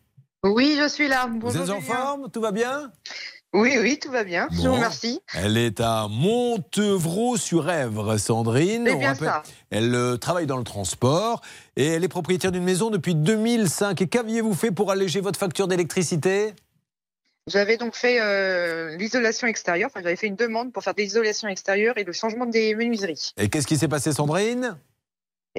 Oui, 0.49 0.77
je 0.81 0.89
suis 0.89 1.09
là. 1.09 1.27
Vous 1.31 1.39
Bonjour, 1.39 1.63
êtes 1.63 1.71
en 1.71 1.81
Julien. 1.81 1.95
forme? 1.95 2.31
Tout 2.31 2.41
va 2.41 2.53
bien? 2.53 2.91
Oui, 3.55 3.77
oui, 3.81 3.99
tout 3.99 4.11
va 4.11 4.25
bien. 4.25 4.47
Je 4.53 4.69
vous 4.69 4.75
remercie. 4.75 5.21
Elle 5.35 5.57
est 5.57 5.81
à 5.81 6.07
Montevraud-sur-Èvre, 6.11 8.19
Sandrine. 8.19 8.87
On 8.91 8.99
bien 8.99 9.13
rappelle- 9.15 9.29
ça. 9.29 9.43
Elle 9.71 9.95
euh, 9.95 10.17
travaille 10.19 10.47
dans 10.47 10.59
le 10.59 10.65
transport 10.65 11.41
et 11.77 11.87
elle 11.87 12.05
est 12.05 12.09
propriétaire 12.09 12.53
d'une 12.53 12.65
maison 12.65 12.91
depuis 12.91 13.15
2005. 13.15 14.03
Et 14.03 14.07
qu'aviez-vous 14.09 14.53
fait 14.55 14.71
pour 14.71 14.91
alléger 14.91 15.21
votre 15.21 15.39
facture 15.39 15.67
d'électricité? 15.67 16.53
J'avais 17.47 17.79
donc 17.79 17.95
fait 17.95 18.21
euh, 18.21 18.95
l'isolation 18.99 19.47
extérieure. 19.47 19.89
Enfin, 19.91 20.01
j'avais 20.03 20.17
fait 20.17 20.27
une 20.27 20.37
demande 20.37 20.71
pour 20.73 20.83
faire 20.83 20.95
de 20.95 21.01
l'isolation 21.01 21.49
extérieure 21.49 21.97
et 21.97 22.05
le 22.05 22.13
changement 22.13 22.45
des 22.45 22.75
menuiseries. 22.75 23.33
Et 23.39 23.49
qu'est-ce 23.49 23.67
qui 23.67 23.79
s'est 23.79 23.89
passé, 23.89 24.13
Sandrine? 24.13 24.77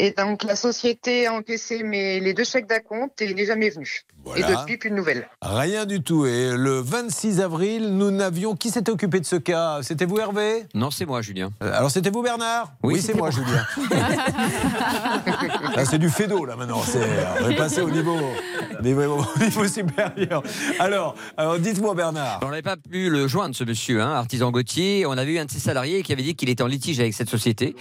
Et 0.02 0.12
donc, 0.18 0.44
la 0.44 0.56
société 0.56 1.28
a 1.28 1.34
encaissé 1.34 1.84
mes, 1.84 2.20
les 2.22 2.34
deux 2.34 2.46
chèques 2.46 2.68
d'acompte 2.68 3.22
et 3.22 3.34
n'est 3.34 3.46
jamais 3.46 3.70
venue. 3.70 4.06
Et 4.36 4.42
depuis, 4.42 4.78
plus 4.78 4.90
de 4.90 4.96
nouvelles. 4.96 5.28
Rien 5.42 5.86
du 5.86 6.02
tout. 6.04 6.26
Et 6.26 6.52
le 6.56 6.80
26 6.82 7.40
avril, 7.42 7.96
nous 7.98 8.12
n'avions. 8.12 8.54
Qui 8.56 8.70
s'était 8.70 8.92
occupé 8.92 9.20
de 9.20 9.26
ce 9.26 9.38
cas? 9.38 9.80
C'était 9.82 10.06
vous, 10.06 10.20
Hervé? 10.20 10.66
Non, 10.74 10.92
c'est 10.92 11.06
moi, 11.06 11.22
Julien. 11.22 11.52
Euh, 11.64 11.72
Alors, 11.74 11.90
c'était 11.90 12.10
vous, 12.10 12.22
Bernard? 12.22 12.74
Oui, 12.84 13.02
c'est 13.02 13.14
moi, 13.14 13.30
moi. 13.30 13.32
Julien. 13.32 13.66
Là, 15.76 15.86
c'est 15.90 15.98
du 15.98 16.10
fédo, 16.10 16.46
là, 16.46 16.56
maintenant. 16.56 16.82
C'est- 16.84 17.00
On 17.44 17.50
est 17.50 17.56
passé 17.56 17.82
au 17.82 17.90
niveau, 17.90 18.18
au 18.78 18.84
niveau, 18.84 19.02
au 19.36 19.40
niveau 19.44 19.68
supérieur. 19.68 20.44
Alors, 20.80 21.16
alors 21.38 21.58
dites-moi, 21.60 21.96
Bernard. 21.96 22.40
On 22.44 22.50
n'avait 22.50 22.62
pas 22.62 22.78
pu 22.78 23.10
le 23.10 23.28
joindre, 23.28 23.56
ce 23.56 23.64
monsieur, 23.64 24.02
hein, 24.02 24.12
artisan 24.12 24.52
Gauthier. 24.52 25.06
On 25.06 25.14
avait 25.18 25.34
eu 25.34 25.40
un 25.40 25.46
de 25.46 25.52
ses 25.52 25.60
salariés 25.60 26.04
qui 26.04 26.12
avait 26.14 26.24
dit 26.24 26.36
qu'il 26.36 26.50
était 26.50 26.64
en 26.64 26.68
litige 26.68 27.00
avec 27.00 27.14
cette 27.14 27.30
société 27.30 27.76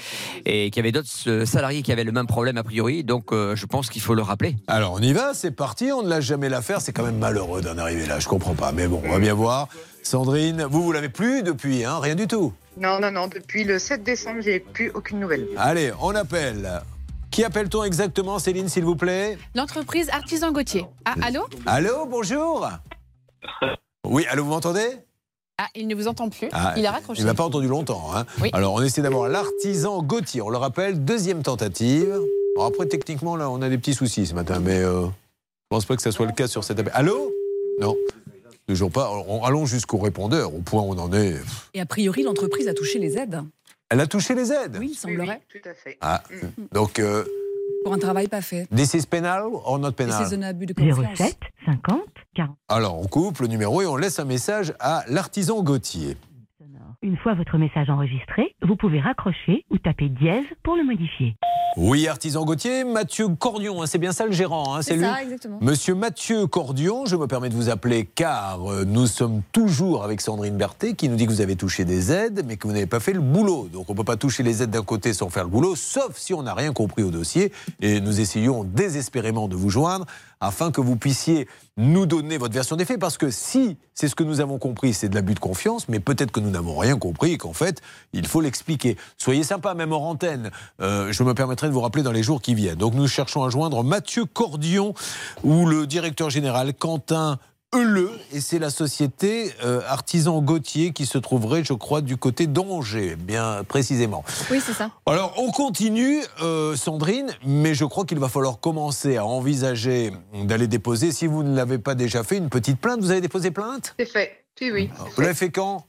et 0.46 0.70
qu'il 0.70 0.76
y 0.76 0.84
avait 0.84 0.92
d'autres 0.92 1.08
euh, 1.26 1.44
salariés 1.46 1.82
qui 1.82 1.92
avaient 1.92 2.04
le 2.08 2.12
même 2.12 2.26
problème 2.26 2.56
a 2.56 2.64
priori. 2.64 3.04
Donc, 3.04 3.32
euh, 3.32 3.54
je 3.54 3.66
pense 3.66 3.90
qu'il 3.90 4.02
faut 4.02 4.14
le 4.14 4.22
rappeler. 4.22 4.56
Alors 4.66 4.94
on 4.94 4.98
y 5.00 5.12
va, 5.12 5.34
c'est 5.34 5.50
parti, 5.50 5.92
on 5.92 6.02
ne 6.02 6.08
lâche 6.08 6.24
jamais 6.24 6.48
l'affaire, 6.48 6.80
c'est 6.80 6.92
quand 6.92 7.04
même 7.04 7.18
malheureux 7.18 7.60
d'en 7.60 7.78
arriver 7.78 8.06
là, 8.06 8.18
je 8.18 8.28
comprends 8.28 8.54
pas, 8.54 8.72
mais 8.72 8.88
bon, 8.88 9.02
on 9.04 9.10
va 9.10 9.18
bien 9.18 9.34
voir. 9.34 9.68
Sandrine, 10.02 10.64
vous, 10.64 10.82
vous 10.82 10.92
l'avez 10.92 11.10
plus 11.10 11.42
depuis, 11.42 11.84
hein, 11.84 11.98
rien 12.00 12.14
du 12.14 12.26
tout. 12.26 12.52
Non, 12.78 12.98
non, 13.00 13.10
non. 13.10 13.26
Depuis 13.26 13.64
le 13.64 13.78
7 13.78 14.02
décembre, 14.02 14.40
j'ai 14.40 14.60
plus 14.60 14.90
aucune 14.94 15.20
nouvelle. 15.20 15.46
Allez, 15.56 15.92
on 16.00 16.14
appelle. 16.14 16.80
Qui 17.30 17.44
appelle-t-on 17.44 17.84
exactement, 17.84 18.38
Céline, 18.38 18.68
s'il 18.68 18.84
vous 18.84 18.96
plaît? 18.96 19.36
L'entreprise 19.54 20.08
Artisan 20.10 20.50
Gauthier. 20.52 20.86
Ah, 21.04 21.14
allô? 21.22 21.46
Allô, 21.66 22.06
bonjour? 22.06 22.68
Oui, 24.06 24.24
allô, 24.30 24.44
vous 24.44 24.50
m'entendez? 24.50 24.88
Ah, 25.58 25.66
il 25.74 25.88
ne 25.88 25.94
vous 25.94 26.06
entend 26.08 26.28
plus. 26.28 26.48
Ah, 26.52 26.74
il 26.76 26.86
a 26.86 26.92
raccroché. 26.92 27.20
Il 27.20 27.26
m'a 27.26 27.34
pas 27.34 27.44
entendu 27.44 27.66
longtemps. 27.66 28.10
hein. 28.14 28.24
Oui. 28.40 28.50
Alors, 28.52 28.74
on 28.74 28.82
essaie 28.82 29.02
d'avoir 29.02 29.28
l'artisan 29.28 30.02
Gauthier. 30.02 30.40
On 30.40 30.50
le 30.50 30.56
rappelle, 30.56 31.04
deuxième 31.04 31.42
tentative. 31.42 32.20
Alors, 32.56 32.66
après, 32.68 32.86
techniquement, 32.86 33.34
là, 33.36 33.50
on 33.50 33.60
a 33.62 33.68
des 33.68 33.76
petits 33.78 33.94
soucis 33.94 34.26
ce 34.26 34.34
matin, 34.34 34.60
mais 34.60 34.78
euh, 34.78 35.02
je 35.06 35.66
pense 35.68 35.84
pas 35.84 35.96
que 35.96 36.02
ça 36.02 36.12
soit 36.12 36.26
le 36.26 36.32
cas 36.32 36.46
sur 36.46 36.62
cet 36.64 36.78
appel. 36.78 36.92
Allô? 36.94 37.32
Non. 37.80 37.96
ne 38.68 38.74
jouons 38.74 38.90
pas. 38.90 39.10
On- 39.28 39.42
Allons 39.44 39.66
jusqu'au 39.66 39.98
répondeur, 39.98 40.54
au 40.54 40.60
point 40.60 40.82
où 40.82 40.92
on 40.92 40.98
en 40.98 41.12
est. 41.12 41.34
Et 41.74 41.80
a 41.80 41.86
priori, 41.86 42.22
l'entreprise 42.22 42.68
a 42.68 42.74
touché 42.74 42.98
les 43.00 43.18
aides. 43.18 43.42
Elle 43.90 44.00
a 44.00 44.06
touché 44.06 44.34
les 44.34 44.52
aides? 44.52 44.76
Oui, 44.78 44.90
il 44.92 44.96
semblerait. 44.96 45.40
Tout 45.48 45.66
à 45.68 45.74
fait. 45.74 45.96
Ah, 46.00 46.22
donc, 46.72 46.98
euh, 46.98 47.24
Pour 47.88 47.96
un 47.96 47.98
travail 47.98 48.28
pas 48.28 48.42
fait. 48.42 48.68
this 48.74 48.94
is 48.94 49.06
penal 49.06 49.44
or 49.64 49.78
not 49.78 49.92
Et 49.92 49.94
c'est 49.96 50.04
penal 50.04 50.34
un 50.34 50.42
abus 50.42 50.66
de 50.66 50.74
confiance. 50.74 51.18
50 51.66 52.00
40. 52.34 52.56
Alors, 52.68 53.00
on 53.00 53.06
coupe 53.06 53.40
le 53.40 53.46
numéro 53.48 53.82
et 53.82 53.86
on 53.86 53.96
laisse 53.96 54.18
un 54.18 54.24
message 54.24 54.74
à 54.78 55.04
l'artisan 55.08 55.62
Gauthier. 55.62 56.16
Une 57.00 57.16
fois 57.16 57.34
votre 57.34 57.58
message 57.58 57.88
enregistré, 57.90 58.56
vous 58.60 58.74
pouvez 58.74 58.98
raccrocher 58.98 59.64
ou 59.70 59.78
taper 59.78 60.08
dièse 60.08 60.44
pour 60.64 60.74
le 60.74 60.82
modifier. 60.82 61.36
Oui, 61.76 62.08
artisan 62.08 62.44
Gauthier, 62.44 62.82
Mathieu 62.82 63.28
Cordion, 63.28 63.80
hein, 63.80 63.86
c'est 63.86 63.98
bien 63.98 64.10
ça 64.10 64.26
le 64.26 64.32
gérant, 64.32 64.74
hein, 64.74 64.82
c'est 64.82 64.94
C'est 64.94 64.96
lui 64.96 65.04
ça, 65.04 65.22
exactement. 65.22 65.58
Monsieur 65.60 65.94
Mathieu 65.94 66.48
Cordion, 66.48 67.06
je 67.06 67.14
me 67.14 67.28
permets 67.28 67.50
de 67.50 67.54
vous 67.54 67.70
appeler 67.70 68.04
car 68.04 68.68
euh, 68.68 68.84
nous 68.84 69.06
sommes 69.06 69.42
toujours 69.52 70.02
avec 70.02 70.20
Sandrine 70.20 70.56
Berthet 70.56 70.94
qui 70.94 71.08
nous 71.08 71.14
dit 71.14 71.26
que 71.26 71.30
vous 71.30 71.40
avez 71.40 71.54
touché 71.54 71.84
des 71.84 72.10
aides 72.10 72.42
mais 72.44 72.56
que 72.56 72.66
vous 72.66 72.72
n'avez 72.72 72.86
pas 72.86 72.98
fait 72.98 73.12
le 73.12 73.20
boulot. 73.20 73.68
Donc 73.72 73.88
on 73.88 73.92
ne 73.92 73.96
peut 73.96 74.02
pas 74.02 74.16
toucher 74.16 74.42
les 74.42 74.64
aides 74.64 74.70
d'un 74.70 74.82
côté 74.82 75.12
sans 75.12 75.28
faire 75.28 75.44
le 75.44 75.50
boulot, 75.50 75.76
sauf 75.76 76.16
si 76.16 76.34
on 76.34 76.42
n'a 76.42 76.54
rien 76.54 76.72
compris 76.72 77.04
au 77.04 77.12
dossier. 77.12 77.52
Et 77.80 78.00
nous 78.00 78.18
essayons 78.18 78.64
désespérément 78.64 79.46
de 79.46 79.54
vous 79.54 79.70
joindre 79.70 80.04
afin 80.40 80.70
que 80.70 80.80
vous 80.80 80.96
puissiez 80.96 81.48
nous 81.76 82.06
donner 82.06 82.38
votre 82.38 82.54
version 82.54 82.76
des 82.76 82.84
faits. 82.84 83.00
Parce 83.00 83.18
que 83.18 83.30
si 83.30 83.76
c'est 83.94 84.08
ce 84.08 84.14
que 84.14 84.24
nous 84.24 84.40
avons 84.40 84.58
compris, 84.58 84.94
c'est 84.94 85.08
de 85.08 85.14
l'abus 85.14 85.34
de 85.34 85.40
confiance, 85.40 85.88
mais 85.88 86.00
peut-être 86.00 86.30
que 86.30 86.40
nous 86.40 86.50
n'avons 86.50 86.76
rien 86.76 86.98
compris 86.98 87.32
et 87.32 87.38
qu'en 87.38 87.52
fait, 87.52 87.80
il 88.12 88.26
faut 88.26 88.40
l'expliquer. 88.40 88.96
Soyez 89.16 89.44
sympa, 89.44 89.74
même 89.74 89.92
en 89.92 90.10
antenne. 90.10 90.50
Euh, 90.80 91.12
je 91.12 91.22
me 91.22 91.34
permettrai 91.34 91.68
de 91.68 91.72
vous 91.72 91.80
rappeler 91.80 92.02
dans 92.02 92.12
les 92.12 92.22
jours 92.22 92.42
qui 92.42 92.54
viennent. 92.54 92.78
Donc 92.78 92.94
nous 92.94 93.08
cherchons 93.08 93.44
à 93.44 93.50
joindre 93.50 93.82
Mathieu 93.84 94.24
Cordion 94.24 94.94
ou 95.44 95.66
le 95.66 95.86
directeur 95.86 96.30
général 96.30 96.74
Quentin 96.74 97.38
Euleux, 97.74 98.12
et 98.32 98.40
c'est 98.40 98.58
la 98.58 98.70
société 98.70 99.52
euh, 99.62 99.82
Artisan 99.86 100.40
Gauthier 100.40 100.92
qui 100.94 101.04
se 101.04 101.18
trouverait, 101.18 101.64
je 101.64 101.74
crois, 101.74 102.00
du 102.00 102.16
côté 102.16 102.46
d'Angers, 102.46 103.14
bien 103.16 103.62
précisément. 103.64 104.24
Oui, 104.50 104.62
c'est 104.64 104.72
ça. 104.72 104.90
Alors, 105.04 105.34
on 105.36 105.50
continue, 105.50 106.22
euh, 106.40 106.76
Sandrine, 106.76 107.30
mais 107.44 107.74
je 107.74 107.84
crois 107.84 108.06
qu'il 108.06 108.18
va 108.18 108.30
falloir 108.30 108.58
commencer 108.58 109.18
à 109.18 109.26
envisager 109.26 110.12
d'aller 110.32 110.66
déposer, 110.66 111.12
si 111.12 111.26
vous 111.26 111.42
ne 111.42 111.54
l'avez 111.54 111.76
pas 111.78 111.94
déjà 111.94 112.24
fait, 112.24 112.38
une 112.38 112.48
petite 112.48 112.80
plainte. 112.80 113.00
Vous 113.00 113.10
avez 113.10 113.20
déposé 113.20 113.50
plainte? 113.50 113.94
C'est 113.98 114.06
fait. 114.06 114.44
Oui, 114.62 114.70
oui. 114.72 114.90
Vous 115.14 115.20
l'avez 115.20 115.34
fait 115.34 115.50
quand? 115.50 115.84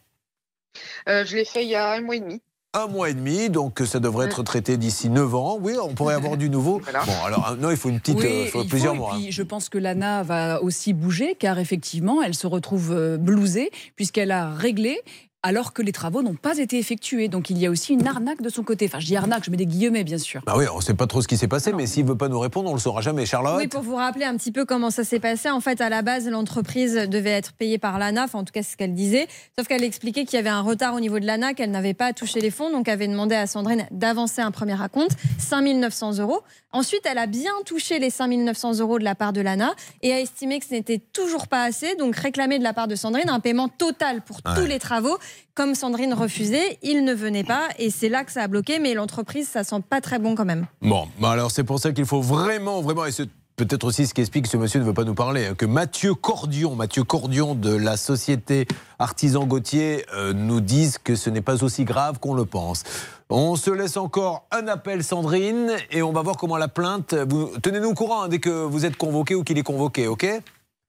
Euh, 1.07 1.23
je 1.25 1.37
l'ai 1.37 1.45
fait 1.45 1.63
il 1.63 1.69
y 1.69 1.75
a 1.75 1.93
un 1.93 2.01
mois 2.01 2.17
et 2.17 2.19
demi. 2.19 2.41
Un 2.73 2.87
mois 2.87 3.09
et 3.09 3.15
demi, 3.15 3.49
donc 3.49 3.81
ça 3.85 3.99
devrait 3.99 4.27
être 4.27 4.43
traité 4.43 4.77
d'ici 4.77 5.09
9 5.09 5.35
ans. 5.35 5.57
Oui, 5.59 5.73
on 5.81 5.95
pourrait 5.95 6.13
avoir 6.13 6.37
du 6.37 6.49
nouveau. 6.49 6.81
Bon, 7.05 7.25
alors, 7.25 7.55
non, 7.57 7.71
il 7.71 7.77
faut 7.77 7.89
une 7.89 7.99
petite. 7.99 8.17
Oui, 8.19 8.25
euh, 8.25 8.43
il 8.45 8.49
faut 8.49 8.61
il 8.61 8.67
plusieurs 8.69 8.93
faut, 8.93 8.99
mois. 8.99 9.17
Et 9.19 9.27
hein. 9.27 9.31
je 9.31 9.41
pense 9.41 9.69
que 9.69 9.77
l'ANA 9.77 10.21
va 10.21 10.61
aussi 10.61 10.93
bouger, 10.93 11.33
car 11.33 11.57
effectivement, 11.57 12.21
elle 12.21 12.35
se 12.35 12.45
retrouve 12.45 12.91
euh, 12.91 13.17
blousée, 13.17 13.71
puisqu'elle 13.95 14.31
a 14.31 14.49
réglé. 14.49 14.99
Alors 15.41 15.71
que 15.71 15.81
les 15.81 15.93
travaux 15.93 16.21
n'ont 16.21 16.35
pas 16.35 16.57
été 16.57 16.77
effectués. 16.77 17.29
Donc 17.29 17.49
il 17.49 17.57
y 17.57 17.65
a 17.65 17.69
aussi 17.69 17.93
une 17.93 18.05
arnaque 18.05 18.41
de 18.41 18.49
son 18.49 18.61
côté. 18.63 18.87
Enfin, 18.87 18.99
je 18.99 19.05
dis 19.05 19.15
arnaque, 19.15 19.45
je 19.45 19.51
mets 19.51 19.55
des 19.55 19.65
guillemets, 19.65 20.03
bien 20.03 20.17
sûr. 20.17 20.41
Bah 20.45 20.55
oui, 20.57 20.65
on 20.73 20.77
ne 20.77 20.81
sait 20.81 20.93
pas 20.93 21.07
trop 21.07 21.21
ce 21.21 21.29
qui 21.29 21.37
s'est 21.37 21.47
passé, 21.47 21.71
mais 21.71 21.87
s'il 21.87 22.03
ne 22.03 22.09
veut 22.09 22.17
pas 22.17 22.27
nous 22.27 22.39
répondre, 22.39 22.67
on 22.67 22.73
ne 22.73 22.77
le 22.77 22.81
saura 22.81 22.99
jamais. 22.99 23.25
Charlotte 23.25 23.55
Oui, 23.57 23.67
pour 23.67 23.81
vous 23.81 23.95
rappeler 23.95 24.25
un 24.25 24.35
petit 24.35 24.51
peu 24.51 24.65
comment 24.65 24.89
ça 24.89 25.05
s'est 25.05 25.21
passé. 25.21 25.49
En 25.49 25.61
fait, 25.61 25.79
à 25.79 25.87
la 25.87 26.01
base, 26.01 26.27
l'entreprise 26.27 26.95
devait 26.95 27.29
être 27.29 27.53
payée 27.53 27.77
par 27.77 27.99
l'ANA, 27.99 28.25
enfin, 28.25 28.39
en 28.39 28.43
tout 28.43 28.51
cas, 28.51 28.63
c'est 28.63 28.73
ce 28.73 28.77
qu'elle 28.77 28.93
disait. 28.93 29.29
Sauf 29.57 29.69
qu'elle 29.69 29.85
expliquait 29.85 30.25
qu'il 30.25 30.35
y 30.35 30.39
avait 30.39 30.49
un 30.49 30.61
retard 30.61 30.93
au 30.93 30.99
niveau 30.99 31.19
de 31.19 31.25
l'ANA, 31.25 31.53
qu'elle 31.53 31.71
n'avait 31.71 31.93
pas 31.93 32.11
touché 32.11 32.41
les 32.41 32.51
fonds, 32.51 32.69
donc 32.69 32.89
elle 32.89 32.95
avait 32.95 33.07
demandé 33.07 33.35
à 33.35 33.47
Sandrine 33.47 33.87
d'avancer 33.91 34.41
un 34.41 34.51
premier 34.51 34.81
acompte, 34.81 35.15
5 35.37 35.61
900 35.61 36.19
euros. 36.19 36.41
Ensuite, 36.73 37.01
elle 37.05 37.17
a 37.17 37.27
bien 37.27 37.53
touché 37.65 37.97
les 37.97 38.09
5 38.09 38.27
900 38.27 38.79
euros 38.79 38.99
de 38.99 39.05
la 39.05 39.15
part 39.15 39.31
de 39.31 39.39
l'ANA 39.39 39.73
et 40.01 40.11
a 40.11 40.19
estimé 40.19 40.59
que 40.59 40.65
ce 40.65 40.73
n'était 40.73 40.99
toujours 40.99 41.47
pas 41.47 41.63
assez, 41.63 41.95
donc 41.95 42.17
réclamé 42.17 42.59
de 42.59 42.63
la 42.63 42.73
part 42.73 42.89
de 42.89 42.95
Sandrine 42.95 43.29
un 43.29 43.39
paiement 43.39 43.69
total 43.69 44.21
pour 44.21 44.41
tous 44.41 44.65
les 44.65 44.79
travaux. 44.79 45.17
Comme 45.55 45.75
Sandrine 45.75 46.13
refusait, 46.13 46.77
il 46.83 47.03
ne 47.03 47.13
venait 47.13 47.43
pas 47.43 47.67
et 47.77 47.89
c'est 47.89 48.09
là 48.09 48.23
que 48.23 48.31
ça 48.31 48.43
a 48.43 48.47
bloqué, 48.47 48.79
mais 48.79 48.93
l'entreprise, 48.93 49.47
ça 49.47 49.63
sent 49.63 49.81
pas 49.89 49.99
très 49.99 50.19
bon 50.19 50.35
quand 50.35 50.45
même. 50.45 50.67
Bon, 50.81 51.07
bah 51.19 51.31
alors 51.31 51.51
c'est 51.51 51.63
pour 51.63 51.79
ça 51.79 51.91
qu'il 51.91 52.05
faut 52.05 52.21
vraiment, 52.21 52.81
vraiment, 52.81 53.05
et 53.05 53.11
c'est 53.11 53.29
peut-être 53.57 53.83
aussi 53.83 54.07
ce 54.07 54.13
qui 54.13 54.21
explique 54.21 54.45
que 54.45 54.49
ce 54.49 54.55
monsieur 54.55 54.79
ne 54.79 54.85
veut 54.85 54.93
pas 54.93 55.03
nous 55.03 55.15
parler, 55.15 55.47
hein, 55.47 55.53
que 55.53 55.65
Mathieu 55.65 56.13
Cordion, 56.13 56.75
Mathieu 56.75 57.03
Cordion 57.03 57.55
de 57.55 57.75
la 57.75 57.97
société 57.97 58.67
Artisan 58.99 59.45
Gauthier 59.45 60.05
euh, 60.13 60.31
nous 60.31 60.61
dise 60.61 60.97
que 60.97 61.15
ce 61.15 61.29
n'est 61.29 61.41
pas 61.41 61.61
aussi 61.61 61.83
grave 61.83 62.19
qu'on 62.19 62.35
le 62.35 62.45
pense. 62.45 62.83
On 63.29 63.57
se 63.57 63.69
laisse 63.69 63.97
encore 63.97 64.47
un 64.51 64.67
appel, 64.69 65.03
Sandrine, 65.03 65.73
et 65.91 66.01
on 66.01 66.13
va 66.13 66.21
voir 66.21 66.37
comment 66.37 66.55
la 66.55 66.69
plainte. 66.69 67.13
Tenez-nous 67.61 67.89
au 67.89 67.93
courant 67.93 68.23
hein, 68.23 68.27
dès 68.29 68.39
que 68.39 68.49
vous 68.49 68.85
êtes 68.85 68.95
convoqué 68.95 69.35
ou 69.35 69.43
qu'il 69.43 69.57
est 69.57 69.63
convoqué, 69.63 70.07
ok? 70.07 70.25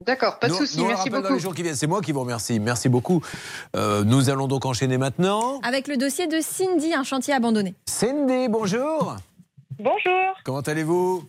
D'accord, 0.07 0.39
pas 0.39 0.49
de 0.49 0.55
souci. 0.55 0.79
Merci 0.83 0.95
rappelle 0.97 1.13
dans 1.13 1.21
beaucoup. 1.21 1.35
les 1.35 1.41
jours 1.41 1.55
qui 1.55 1.63
viennent. 1.63 1.77
C'est 1.77 1.87
moi 1.87 2.01
qui 2.01 2.13
vous 2.13 2.21
remercie. 2.21 2.59
Merci 2.59 2.89
beaucoup. 2.89 3.21
Euh, 3.77 4.03
nous 4.03 4.31
allons 4.31 4.49
donc 4.49 4.65
enchaîner 4.65 4.97
maintenant. 4.97 5.61
Avec 5.63 5.89
le 5.89 5.99
dossier 5.99 6.27
de 6.27 6.41
Cindy, 6.41 6.95
un 6.95 7.05
chantier 7.05 7.35
abandonné. 7.35 7.75
Cindy, 7.87 8.49
bonjour. 8.49 9.17
Bonjour, 9.79 10.35
Comment 10.45 10.61
allez-vous? 10.61 11.25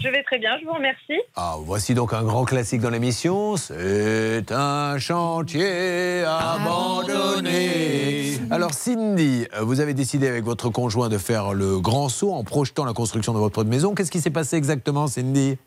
Je 0.00 0.08
vais 0.08 0.22
très 0.22 0.38
bien, 0.38 0.50
je 0.60 0.64
vous 0.64 0.74
remercie. 0.74 1.20
Ah, 1.34 1.56
voici 1.60 1.94
donc 1.94 2.12
un 2.12 2.22
grand 2.22 2.44
classique 2.44 2.80
dans 2.80 2.90
l'émission. 2.90 3.56
C'est 3.56 4.52
un 4.52 4.96
chantier 4.98 6.22
abandonné. 6.24 8.38
Alors, 8.50 8.72
Cindy, 8.74 9.46
euh, 9.54 9.62
vous 9.62 9.80
avez 9.80 9.94
décidé 9.94 10.28
avec 10.28 10.44
votre 10.44 10.70
conjoint 10.70 11.08
de 11.08 11.18
faire 11.18 11.52
le 11.52 11.80
grand 11.80 12.08
saut 12.08 12.32
en 12.32 12.44
projetant 12.44 12.84
la 12.84 12.92
construction 12.92 13.32
de 13.32 13.38
votre 13.38 13.64
maison. 13.64 13.94
Qu'est-ce 13.94 14.12
qui 14.12 14.20
s'est 14.20 14.30
passé 14.30 14.56
exactement, 14.56 15.08
Cindy? 15.08 15.58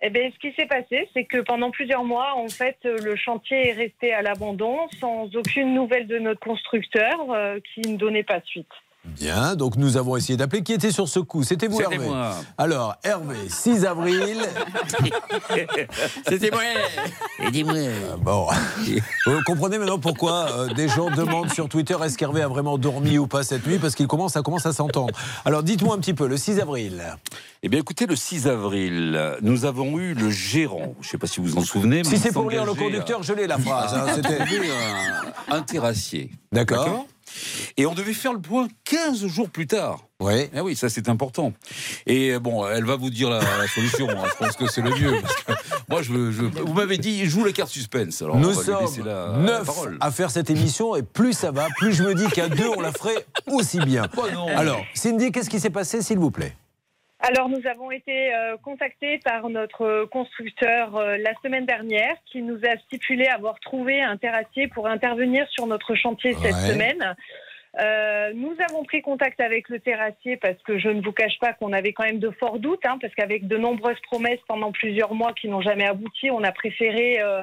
Eh 0.00 0.10
bien, 0.10 0.30
ce 0.32 0.38
qui 0.38 0.54
s'est 0.54 0.66
passé, 0.66 1.08
c'est 1.12 1.24
que 1.24 1.38
pendant 1.38 1.70
plusieurs 1.70 2.04
mois, 2.04 2.34
en 2.36 2.48
fait, 2.48 2.78
le 2.84 3.16
chantier 3.16 3.68
est 3.68 3.72
resté 3.72 4.12
à 4.12 4.22
l'abandon, 4.22 4.88
sans 5.00 5.34
aucune 5.34 5.74
nouvelle 5.74 6.06
de 6.06 6.18
notre 6.18 6.40
constructeur, 6.40 7.32
euh, 7.32 7.58
qui 7.74 7.80
ne 7.80 7.96
donnait 7.96 8.22
pas 8.22 8.40
suite. 8.44 8.68
Bien, 9.18 9.56
donc 9.56 9.76
nous 9.76 9.96
avons 9.96 10.16
essayé 10.16 10.36
d'appeler. 10.36 10.62
Qui 10.62 10.72
était 10.72 10.90
sur 10.90 11.08
ce 11.08 11.18
coup? 11.20 11.42
C'était 11.42 11.66
vous, 11.68 11.80
Hervé 11.80 11.98
moi. 11.98 12.34
Alors, 12.56 12.96
Hervé, 13.02 13.36
6 13.48 13.84
avril. 13.84 14.38
C'était 16.28 16.50
moi. 16.50 16.60
Et 17.46 17.50
dis-moi. 17.50 17.74
Euh, 17.74 18.16
Bon, 18.20 18.46
vous 19.26 19.42
comprenez 19.44 19.78
maintenant 19.78 19.98
pourquoi 19.98 20.50
euh, 20.50 20.74
des 20.74 20.88
gens 20.88 21.10
demandent 21.10 21.52
sur 21.52 21.68
Twitter 21.68 21.96
est-ce 22.04 22.18
qu'Hervé 22.18 22.42
a 22.42 22.48
vraiment 22.48 22.78
dormi 22.78 23.18
ou 23.18 23.26
pas 23.26 23.42
cette 23.42 23.66
nuit? 23.66 23.78
Parce 23.78 23.94
qu'il 23.94 24.06
commence, 24.06 24.32
ça 24.32 24.42
commence 24.42 24.66
à 24.66 24.72
s'entendre. 24.72 25.14
Alors 25.44 25.62
dites-moi 25.62 25.94
un 25.94 25.98
petit 25.98 26.14
peu, 26.14 26.26
le 26.26 26.36
6 26.36 26.60
avril. 26.60 27.02
Eh 27.62 27.68
bien, 27.68 27.80
écoutez, 27.80 28.06
le 28.06 28.16
6 28.16 28.46
avril, 28.48 29.18
nous 29.42 29.64
avons 29.64 29.98
eu 29.98 30.14
le 30.14 30.30
gérant. 30.30 30.94
Je 31.00 31.06
ne 31.06 31.10
sais 31.12 31.18
pas 31.18 31.26
si 31.26 31.40
vous 31.40 31.46
vous 31.46 31.58
en 31.58 31.62
souvenez. 31.62 31.98
mais 31.98 32.04
Si 32.04 32.18
c'est 32.18 32.32
pour 32.32 32.48
lire 32.50 32.64
le 32.64 32.74
conducteur, 32.74 33.20
à- 33.20 33.22
je 33.22 33.32
l'ai 33.32 33.46
la 33.46 33.58
phrase. 33.58 33.94
hein, 33.94 34.06
c'était- 34.14 34.38
un, 35.50 35.56
un 35.56 35.62
terrassier. 35.62 36.30
D'accord? 36.52 37.06
Et 37.76 37.86
on 37.86 37.94
devait 37.94 38.12
faire 38.12 38.32
le 38.32 38.40
point 38.40 38.68
15 38.84 39.26
jours 39.26 39.48
plus 39.50 39.66
tard. 39.66 40.00
Oui. 40.20 40.48
Eh 40.54 40.60
oui, 40.60 40.74
ça 40.74 40.88
c'est 40.88 41.08
important. 41.08 41.52
Et 42.06 42.30
euh, 42.32 42.40
bon, 42.40 42.66
elle 42.66 42.84
va 42.84 42.96
vous 42.96 43.10
dire 43.10 43.30
la, 43.30 43.38
la 43.40 43.68
solution. 43.68 44.08
hein. 44.10 44.24
Je 44.40 44.44
pense 44.44 44.56
que 44.56 44.66
c'est 44.66 44.80
le 44.82 44.90
mieux. 44.90 45.20
parce 45.22 45.34
que 45.36 45.52
moi, 45.88 46.02
je, 46.02 46.12
veux- 46.12 46.32
je 46.32 46.42
veux- 46.42 46.62
vous 46.64 46.72
m'avez 46.74 46.98
dit, 46.98 47.24
joue 47.26 47.44
la 47.44 47.52
carte 47.52 47.70
suspense. 47.70 48.20
Alors, 48.22 48.36
Nous 48.36 48.48
on 48.48 48.52
va 48.52 48.80
lui 48.80 48.88
sommes 48.88 49.06
la, 49.06 49.28
la 49.28 49.38
neuf 49.38 49.66
parole. 49.66 49.96
à 50.00 50.10
faire 50.10 50.30
cette 50.30 50.50
émission 50.50 50.96
et 50.96 51.02
plus 51.02 51.32
ça 51.34 51.50
va, 51.52 51.68
plus 51.78 51.92
je 51.92 52.02
me 52.02 52.14
dis 52.14 52.26
qu'à 52.26 52.48
deux 52.48 52.68
on 52.76 52.80
la 52.80 52.92
ferait 52.92 53.24
aussi 53.46 53.78
bien. 53.78 54.08
Oh 54.16 54.22
non. 54.32 54.48
Alors, 54.48 54.80
Cindy, 54.94 55.30
qu'est-ce 55.30 55.50
qui 55.50 55.60
s'est 55.60 55.70
passé, 55.70 56.02
s'il 56.02 56.18
vous 56.18 56.30
plaît? 56.32 56.56
Alors, 57.20 57.48
nous 57.48 57.66
avons 57.66 57.90
été 57.90 58.32
euh, 58.32 58.56
contactés 58.58 59.18
par 59.24 59.48
notre 59.48 60.04
constructeur 60.04 60.96
euh, 60.96 61.16
la 61.16 61.34
semaine 61.42 61.66
dernière 61.66 62.14
qui 62.26 62.42
nous 62.42 62.58
a 62.64 62.76
stipulé 62.86 63.26
avoir 63.26 63.58
trouvé 63.58 64.00
un 64.00 64.16
terrassier 64.16 64.68
pour 64.68 64.86
intervenir 64.86 65.46
sur 65.48 65.66
notre 65.66 65.96
chantier 65.96 66.34
cette 66.34 66.54
semaine. 66.54 67.16
Euh, 67.80 68.32
nous 68.34 68.54
avons 68.68 68.82
pris 68.84 69.02
contact 69.02 69.40
avec 69.40 69.68
le 69.68 69.78
terrassier 69.78 70.36
parce 70.36 70.60
que 70.62 70.78
je 70.78 70.88
ne 70.88 71.00
vous 71.00 71.12
cache 71.12 71.38
pas 71.38 71.52
qu'on 71.52 71.72
avait 71.72 71.92
quand 71.92 72.04
même 72.04 72.18
de 72.18 72.30
forts 72.30 72.58
doutes, 72.58 72.84
hein, 72.84 72.98
parce 73.00 73.14
qu'avec 73.14 73.46
de 73.46 73.56
nombreuses 73.56 74.00
promesses 74.00 74.40
pendant 74.48 74.72
plusieurs 74.72 75.14
mois 75.14 75.32
qui 75.32 75.48
n'ont 75.48 75.60
jamais 75.60 75.86
abouti, 75.86 76.30
on 76.30 76.42
a 76.42 76.52
préféré 76.52 77.20
euh, 77.20 77.42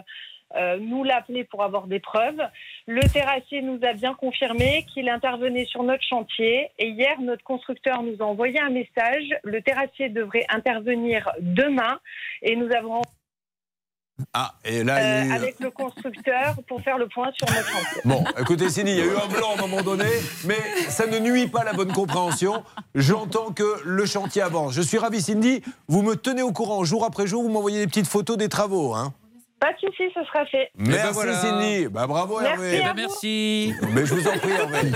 euh, 0.55 0.77
nous 0.79 1.03
l'appeler 1.03 1.43
pour 1.43 1.63
avoir 1.63 1.87
des 1.87 1.99
preuves. 1.99 2.41
Le 2.87 3.01
terrassier 3.09 3.61
nous 3.61 3.79
a 3.83 3.93
bien 3.93 4.13
confirmé 4.13 4.85
qu'il 4.93 5.09
intervenait 5.09 5.65
sur 5.65 5.83
notre 5.83 6.03
chantier 6.03 6.69
et 6.77 6.89
hier, 6.89 7.19
notre 7.19 7.43
constructeur 7.43 8.03
nous 8.03 8.15
a 8.19 8.23
envoyé 8.23 8.59
un 8.59 8.69
message. 8.69 9.25
Le 9.43 9.61
terrassier 9.61 10.09
devrait 10.09 10.45
intervenir 10.49 11.29
demain 11.39 11.99
et 12.41 12.55
nous 12.55 12.71
avons 12.71 13.01
Ah, 14.33 14.53
et 14.63 14.83
là, 14.85 15.01
il 15.01 15.03
y 15.03 15.07
a 15.07 15.23
euh, 15.23 15.25
eu- 15.25 15.31
avec 15.43 15.59
le 15.59 15.71
constructeur 15.71 16.55
pour 16.67 16.79
faire 16.81 16.97
le 16.97 17.07
point 17.09 17.31
sur 17.33 17.47
notre 17.53 17.67
chantier. 17.69 18.01
Bon, 18.05 18.23
écoutez, 18.39 18.69
Cindy, 18.69 18.91
il 18.91 18.97
y 18.97 19.01
a 19.01 19.05
eu 19.05 19.15
un 19.17 19.27
blanc 19.27 19.51
à 19.51 19.57
un 19.57 19.67
moment 19.67 19.81
donné, 19.81 20.05
mais 20.45 20.55
ça 20.87 21.05
ne 21.05 21.19
nuit 21.19 21.47
pas 21.47 21.61
à 21.61 21.63
la 21.65 21.73
bonne 21.73 21.91
compréhension. 21.91 22.63
J'entends 22.93 23.51
que 23.51 23.81
le 23.83 24.05
chantier 24.05 24.41
avance. 24.41 24.73
Je 24.73 24.81
suis 24.81 24.97
ravi, 24.99 25.21
Cindy. 25.21 25.61
Vous 25.89 26.01
me 26.01 26.15
tenez 26.15 26.43
au 26.43 26.53
courant 26.53 26.85
jour 26.85 27.03
après 27.03 27.27
jour. 27.27 27.43
Vous 27.43 27.49
m'envoyez 27.49 27.79
des 27.79 27.87
petites 27.87 28.07
photos 28.07 28.37
des 28.37 28.47
travaux. 28.47 28.93
Hein. 28.93 29.13
Pas 29.65 29.73
de 29.73 29.79
souci, 29.79 30.03
ce 30.13 30.23
sera 30.25 30.45
fait. 30.45 30.69
Merci 30.77 31.13
voilà. 31.13 31.41
Cindy. 31.41 31.87
Bah, 31.87 32.05
bravo 32.05 32.39
Merci 32.39 32.61
Hervé. 32.61 32.77
Eh 32.77 32.83
ben, 32.83 32.93
merci. 32.95 33.73
Mais 33.95 34.05
je 34.05 34.13
vous 34.13 34.27
en 34.27 34.37
prie 34.37 34.51
Hervé. 34.51 34.91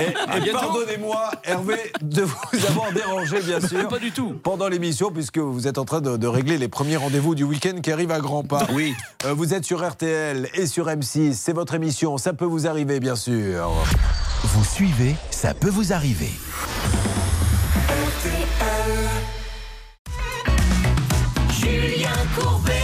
Et, 0.46 0.50
pardonnez-moi 0.50 1.30
Hervé 1.44 1.92
de 2.00 2.22
vous 2.22 2.66
avoir 2.68 2.90
dérangé 2.92 3.42
bien 3.42 3.60
sûr. 3.68 3.86
Pas 3.86 3.98
du 3.98 4.10
tout. 4.10 4.40
Pendant 4.42 4.68
l'émission 4.68 5.10
puisque 5.10 5.36
vous 5.36 5.68
êtes 5.68 5.76
en 5.76 5.84
train 5.84 6.00
de, 6.00 6.16
de 6.16 6.26
régler 6.26 6.56
les 6.56 6.68
premiers 6.68 6.96
rendez-vous 6.96 7.34
du 7.34 7.44
week-end 7.44 7.82
qui 7.82 7.92
arrivent 7.92 8.10
à 8.10 8.20
grands 8.20 8.44
pas. 8.44 8.66
Oui. 8.72 8.94
Euh, 9.26 9.34
vous 9.34 9.52
êtes 9.52 9.66
sur 9.66 9.86
RTL 9.86 10.48
et 10.54 10.66
sur 10.66 10.86
M6. 10.86 11.34
C'est 11.34 11.52
votre 11.52 11.74
émission. 11.74 12.16
Ça 12.16 12.32
peut 12.32 12.46
vous 12.46 12.66
arriver 12.66 13.00
bien 13.00 13.14
sûr. 13.14 13.70
Vous 14.42 14.64
suivez, 14.64 15.16
ça 15.30 15.52
peut 15.52 15.68
vous 15.68 15.92
arriver. 15.92 16.30
Julien 21.50 22.08
Courbet. 22.34 22.77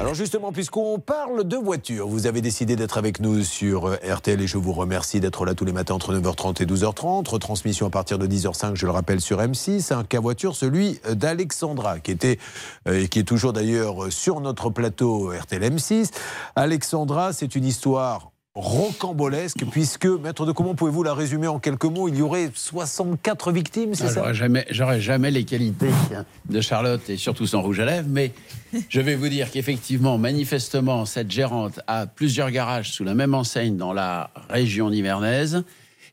Alors 0.00 0.14
justement, 0.14 0.50
puisqu'on 0.50 0.98
parle 0.98 1.44
de 1.46 1.56
voiture, 1.56 2.08
vous 2.08 2.26
avez 2.26 2.40
décidé 2.40 2.74
d'être 2.74 2.98
avec 2.98 3.20
nous 3.20 3.44
sur 3.44 3.86
euh, 3.86 3.96
RTL 4.04 4.40
et 4.40 4.48
je 4.48 4.58
vous 4.58 4.72
remercie 4.72 5.20
d'être 5.20 5.44
là 5.44 5.54
tous 5.54 5.64
les 5.64 5.70
matins 5.70 5.94
entre 5.94 6.12
9h30 6.12 6.60
et 6.60 6.66
12h30. 6.66 7.28
Retransmission 7.28 7.86
à 7.86 7.90
partir 7.90 8.18
de 8.18 8.26
10h05, 8.26 8.74
je 8.74 8.86
le 8.86 8.90
rappelle, 8.90 9.20
sur 9.20 9.38
M6. 9.38 9.94
Un 9.94 10.02
cas 10.02 10.18
voiture, 10.18 10.56
celui 10.56 10.98
d'Alexandra, 11.12 12.00
qui 12.00 12.10
était 12.10 12.40
euh, 12.88 13.04
et 13.04 13.08
qui 13.08 13.20
est 13.20 13.24
toujours 13.24 13.52
d'ailleurs 13.52 14.12
sur 14.12 14.40
notre 14.40 14.68
plateau 14.68 15.30
RTL 15.30 15.62
M6. 15.62 16.10
Alexandra, 16.56 17.32
c'est 17.32 17.54
une 17.54 17.64
histoire 17.64 18.29
rocambolesque, 18.54 19.64
puisque, 19.70 20.06
maître 20.06 20.44
de 20.44 20.52
comment 20.52 20.74
pouvez-vous 20.74 21.04
la 21.04 21.14
résumer 21.14 21.46
en 21.46 21.60
quelques 21.60 21.84
mots? 21.84 22.08
Il 22.08 22.16
y 22.16 22.22
aurait 22.22 22.50
64 22.52 23.52
victimes, 23.52 23.94
c'est 23.94 24.08
ça? 24.08 24.14
J'aurais 24.14 24.34
jamais, 24.34 24.66
jamais 25.00 25.30
les 25.30 25.44
qualités 25.44 25.90
de 26.48 26.60
Charlotte 26.60 27.08
et 27.08 27.16
surtout 27.16 27.46
son 27.46 27.62
rouge 27.62 27.78
à 27.78 27.84
lèvres, 27.84 28.08
mais 28.10 28.32
je 28.88 29.00
vais 29.00 29.14
vous 29.14 29.28
dire 29.28 29.50
qu'effectivement, 29.50 30.18
manifestement, 30.18 31.06
cette 31.06 31.30
gérante 31.30 31.80
a 31.86 32.06
plusieurs 32.06 32.50
garages 32.50 32.90
sous 32.90 33.04
la 33.04 33.14
même 33.14 33.34
enseigne 33.34 33.76
dans 33.76 33.92
la 33.92 34.30
région 34.48 34.90
nivernaise 34.90 35.62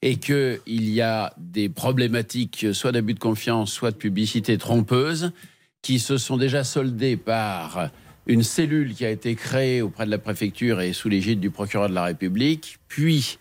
et 0.04 0.18
qu'il 0.18 0.60
y 0.68 1.02
a 1.02 1.34
des 1.38 1.70
problématiques 1.70 2.68
soit 2.72 2.92
d'abus 2.92 3.16
de 3.16 3.20
confiance, 3.20 3.72
soit 3.72 3.90
de 3.90 3.96
publicité 3.96 4.60
trompeuse 4.60 5.32
qui 5.82 5.98
se 5.98 6.18
sont 6.18 6.38
déjà 6.38 6.64
soldées 6.64 7.18
par 7.18 7.90
une 8.28 8.44
cellule 8.44 8.94
qui 8.94 9.06
a 9.06 9.10
été 9.10 9.36
créée 9.36 9.82
auprès 9.82 10.06
de 10.06 10.12
la 10.12 10.18
préfecture 10.18 10.82
et 10.82 10.94
sous 10.94 11.10
l'égide 11.10 11.40
du 11.40 11.50
procureur 11.50 11.90
de 11.90 11.94
la 11.96 12.04
République, 12.04 12.78
puis 12.88 13.38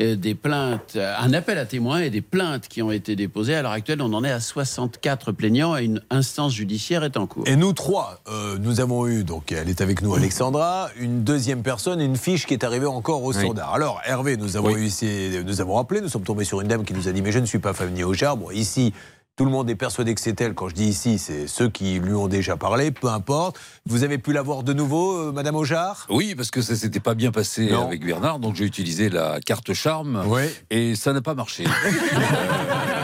euh, 0.00 0.16
des 0.16 0.34
plaintes, 0.34 0.94
euh, 0.96 1.14
un 1.18 1.32
appel 1.34 1.58
à 1.58 1.66
témoins 1.66 2.00
et 2.00 2.10
des 2.10 2.22
plaintes 2.22 2.68
qui 2.68 2.80
ont 2.80 2.90
été 2.90 3.16
déposées. 3.16 3.54
À 3.54 3.62
l'heure 3.62 3.72
actuelle, 3.72 4.00
on 4.00 4.12
en 4.14 4.24
est 4.24 4.30
à 4.30 4.40
64 4.40 5.32
plaignants 5.32 5.76
et 5.76 5.84
une 5.84 6.00
instance 6.08 6.54
judiciaire 6.54 7.04
est 7.04 7.16
en 7.18 7.26
cours. 7.26 7.46
Et 7.46 7.56
nous 7.56 7.72
trois, 7.74 8.20
euh, 8.28 8.56
nous 8.58 8.80
avons 8.80 9.06
eu, 9.08 9.24
donc 9.24 9.52
elle 9.52 9.68
est 9.68 9.80
avec 9.82 10.00
nous, 10.00 10.14
Alexandra, 10.14 10.88
une 10.98 11.22
deuxième 11.22 11.62
personne, 11.62 12.00
une 12.00 12.16
fiche 12.16 12.46
qui 12.46 12.54
est 12.54 12.64
arrivée 12.64 12.86
encore 12.86 13.22
au 13.24 13.34
Oui. 13.34 13.44
standard. 13.44 13.74
Alors 13.74 14.00
Hervé, 14.06 14.36
nous 14.38 14.56
avons 14.56 14.74
eu 14.76 14.84
ici, 14.84 15.30
nous 15.44 15.60
avons 15.60 15.76
appelé, 15.76 16.00
nous 16.00 16.08
sommes 16.08 16.22
tombés 16.24 16.44
sur 16.44 16.60
une 16.62 16.68
dame 16.68 16.84
qui 16.84 16.94
nous 16.94 17.08
a 17.08 17.12
dit 17.12 17.20
mais 17.20 17.32
je 17.32 17.40
ne 17.40 17.46
suis 17.46 17.58
pas 17.58 17.74
Fanny 17.74 18.02
Aujar. 18.04 18.36
Bon 18.38 18.50
ici. 18.50 18.94
Tout 19.40 19.46
le 19.46 19.52
monde 19.52 19.70
est 19.70 19.74
persuadé 19.74 20.14
que 20.14 20.20
c'est 20.20 20.38
elle. 20.42 20.52
Quand 20.52 20.68
je 20.68 20.74
dis 20.74 20.84
ici, 20.84 21.16
c'est 21.16 21.46
ceux 21.46 21.70
qui 21.70 21.98
lui 21.98 22.12
ont 22.12 22.28
déjà 22.28 22.58
parlé, 22.58 22.90
peu 22.90 23.08
importe. 23.08 23.58
Vous 23.86 24.04
avez 24.04 24.18
pu 24.18 24.34
la 24.34 24.42
voir 24.42 24.62
de 24.64 24.74
nouveau, 24.74 25.16
euh, 25.16 25.32
Madame 25.32 25.56
Aujar 25.56 26.06
Oui, 26.10 26.34
parce 26.34 26.50
que 26.50 26.60
ça 26.60 26.76
s'était 26.76 27.00
pas 27.00 27.14
bien 27.14 27.32
passé 27.32 27.70
Non. 27.70 27.86
avec 27.86 28.04
Bernard, 28.04 28.38
donc 28.38 28.54
j'ai 28.54 28.66
utilisé 28.66 29.08
la 29.08 29.40
carte 29.40 29.72
charme 29.72 30.22
et 30.68 30.94
ça 30.94 31.14
n'a 31.14 31.22
pas 31.22 31.32
marché. 31.32 31.64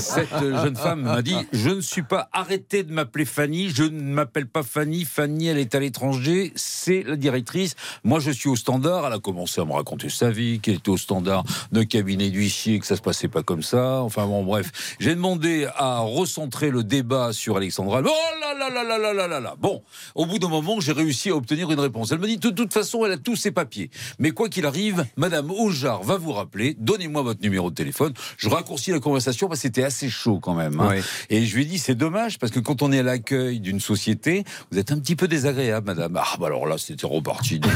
Cette 0.00 0.38
jeune 0.38 0.76
femme 0.76 1.02
m'a 1.02 1.22
dit 1.22 1.36
Je 1.52 1.70
ne 1.70 1.80
suis 1.80 2.02
pas 2.02 2.28
arrêté 2.32 2.82
de 2.82 2.92
m'appeler 2.92 3.24
Fanny, 3.24 3.70
je 3.70 3.84
ne 3.84 4.00
m'appelle 4.00 4.46
pas 4.46 4.62
Fanny, 4.62 5.04
Fanny 5.04 5.48
elle 5.48 5.58
est 5.58 5.74
à 5.74 5.80
l'étranger, 5.80 6.52
c'est 6.54 7.02
la 7.02 7.16
directrice. 7.16 7.74
Moi 8.04 8.20
je 8.20 8.30
suis 8.30 8.48
au 8.48 8.56
standard. 8.56 9.06
Elle 9.06 9.12
a 9.12 9.18
commencé 9.18 9.60
à 9.60 9.64
me 9.64 9.72
raconter 9.72 10.08
sa 10.08 10.30
vie, 10.30 10.60
qu'elle 10.60 10.76
était 10.76 10.88
au 10.88 10.96
standard 10.96 11.44
d'un 11.72 11.84
cabinet 11.84 12.30
d'huissier, 12.30 12.78
que 12.78 12.86
ça 12.86 12.96
se 12.96 13.02
passait 13.02 13.28
pas 13.28 13.42
comme 13.42 13.62
ça. 13.62 14.02
Enfin 14.02 14.26
bon, 14.26 14.44
bref. 14.44 14.96
J'ai 14.98 15.14
demandé 15.14 15.66
à 15.76 16.00
recentrer 16.00 16.70
le 16.70 16.84
débat 16.84 17.32
sur 17.32 17.56
Alexandra. 17.56 18.02
Oh 18.04 18.10
là 18.40 18.54
là 18.58 18.70
là 18.70 18.84
là 18.84 18.98
là 18.98 19.12
là 19.12 19.28
là 19.28 19.40
là 19.40 19.54
Bon, 19.58 19.82
au 20.14 20.26
bout 20.26 20.38
d'un 20.38 20.48
moment, 20.48 20.80
j'ai 20.80 20.92
réussi 20.92 21.30
à 21.30 21.36
obtenir 21.36 21.70
une 21.70 21.80
réponse. 21.80 22.12
Elle 22.12 22.18
me 22.18 22.26
dit 22.26 22.38
de 22.38 22.50
toute 22.50 22.72
façon, 22.72 23.04
elle 23.04 23.12
a 23.12 23.16
tous 23.16 23.36
ses 23.36 23.50
papiers. 23.50 23.90
Mais 24.18 24.30
quoi 24.30 24.48
qu'il 24.48 24.66
arrive, 24.66 25.04
Madame 25.16 25.50
Aujar 25.50 26.02
va 26.02 26.16
vous 26.16 26.32
rappeler. 26.32 26.76
Donnez-moi 26.78 27.22
votre 27.22 27.42
numéro 27.42 27.70
de 27.70 27.74
téléphone. 27.74 28.12
Je 28.36 28.48
raccourcis 28.48 28.90
la 28.90 29.00
conversation 29.00 29.45
parce 29.48 29.60
que 29.60 29.68
c'était 29.68 29.84
assez 29.84 30.08
chaud 30.08 30.38
quand 30.40 30.54
même. 30.54 30.80
hein. 30.80 30.94
Et 31.30 31.44
je 31.46 31.54
lui 31.56 31.62
ai 31.62 31.64
dit, 31.66 31.78
c'est 31.78 31.94
dommage 31.94 32.38
parce 32.38 32.52
que 32.52 32.60
quand 32.60 32.82
on 32.82 32.92
est 32.92 32.98
à 33.00 33.02
l'accueil 33.02 33.60
d'une 33.60 33.80
société, 33.80 34.44
vous 34.70 34.78
êtes 34.78 34.92
un 34.92 34.98
petit 34.98 35.16
peu 35.16 35.28
désagréable, 35.28 35.86
Madame. 35.86 36.16
Ah 36.20 36.36
bah 36.38 36.46
alors 36.46 36.66
là, 36.66 36.76
c'était 36.78 37.06
reparti. 37.06 37.60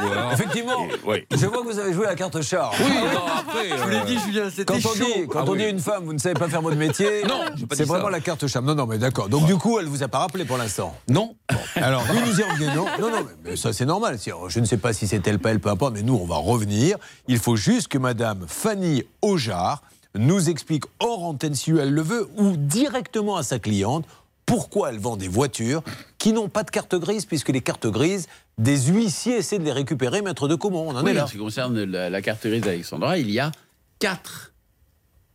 Euh. 0.00 0.30
Effectivement. 0.32 0.86
Et- 1.04 1.06
ouais. 1.08 1.26
Je 1.30 1.46
vois 1.46 1.62
que 1.62 1.66
vous 1.72 1.78
avez 1.78 1.92
joué 1.92 2.06
à 2.06 2.10
la 2.10 2.14
carte 2.14 2.40
char. 2.42 2.72
Oui, 2.80 2.86
non, 3.12 3.20
après. 3.38 3.68
Je 3.70 3.82
vous 3.82 3.88
l'ai 3.88 3.96
euh, 3.96 4.04
dit, 4.04 4.18
Julien, 4.24 4.48
c'était 4.48 4.64
Quand 4.64 4.76
on 4.76 4.94
chaud. 4.94 5.04
dit, 5.04 5.26
quand 5.28 5.40
Ah 5.40 5.44
on 5.46 5.52
oui. 5.52 5.58
dit 5.58 5.64
une 5.64 5.80
femme, 5.80 6.04
vous 6.04 6.12
ne 6.12 6.18
savez 6.18 6.34
pas 6.34 6.48
faire 6.48 6.62
votre 6.62 6.76
métier, 6.76 7.22
Non, 7.28 7.40
c'est 7.72 7.84
vraiment 7.84 8.06
ça. 8.06 8.10
la 8.10 8.20
carte 8.20 8.46
charme. 8.46 8.66
Non, 8.66 8.74
non, 8.74 8.86
mais 8.86 8.98
d'accord. 8.98 9.28
Donc 9.28 9.46
du 9.46 9.56
coup, 9.56 9.78
elle 9.78 9.86
vous 9.86 10.02
a 10.02 10.08
pas 10.08 10.18
rappelé 10.18 10.44
pour 10.44 10.56
l'instant. 10.56 10.94
Non. 11.08 11.34
Alors 11.76 12.04
nous 12.12 12.20
nous 12.20 12.40
y 12.40 12.42
revenons. 12.42 12.86
Non, 13.00 13.10
non, 13.10 13.24
mais, 13.44 13.50
mais 13.50 13.56
ça 13.56 13.72
c'est 13.72 13.86
normal. 13.86 14.18
Si- 14.18 14.30
Je 14.48 14.60
ne 14.60 14.64
sais 14.64 14.78
pas 14.78 14.92
si 14.92 15.06
c'est 15.06 15.26
elle, 15.26 15.38
pas 15.38 15.50
elle, 15.50 15.60
peu 15.60 15.68
importe, 15.70 15.94
mais 15.94 16.02
nous 16.02 16.14
on 16.14 16.26
va 16.26 16.36
revenir. 16.36 16.96
Il 17.26 17.38
faut 17.38 17.56
juste 17.56 17.88
que 17.88 17.98
Madame 17.98 18.44
Fanny 18.46 19.02
Aujar 19.22 19.82
nous 20.18 20.50
explique 20.50 20.84
hors 21.00 21.24
antenne 21.24 21.54
si 21.54 21.70
elle 21.70 21.92
le 21.92 22.02
veut 22.02 22.28
ou 22.36 22.56
directement 22.56 23.36
à 23.36 23.42
sa 23.42 23.58
cliente 23.58 24.04
pourquoi 24.44 24.90
elle 24.90 24.98
vend 24.98 25.16
des 25.16 25.28
voitures 25.28 25.82
qui 26.18 26.32
n'ont 26.32 26.48
pas 26.48 26.62
de 26.64 26.70
carte 26.70 26.94
grise 26.94 27.24
puisque 27.26 27.50
les 27.50 27.60
cartes 27.60 27.86
grises 27.86 28.26
des 28.56 28.78
huissiers 28.86 29.36
essaient 29.36 29.58
de 29.58 29.64
les 29.64 29.72
récupérer. 29.72 30.22
Maître 30.22 30.48
de 30.48 30.54
comment 30.54 30.82
On 30.86 30.96
en 30.96 31.04
Oui, 31.04 31.10
est 31.10 31.14
là. 31.14 31.24
en 31.24 31.26
ce 31.26 31.32
qui 31.32 31.38
concerne 31.38 31.82
la, 31.84 32.08
la 32.10 32.22
carte 32.22 32.46
grise 32.46 32.62
d'Alexandra, 32.62 33.18
il 33.18 33.30
y 33.30 33.38
a 33.40 33.52
quatre 33.98 34.52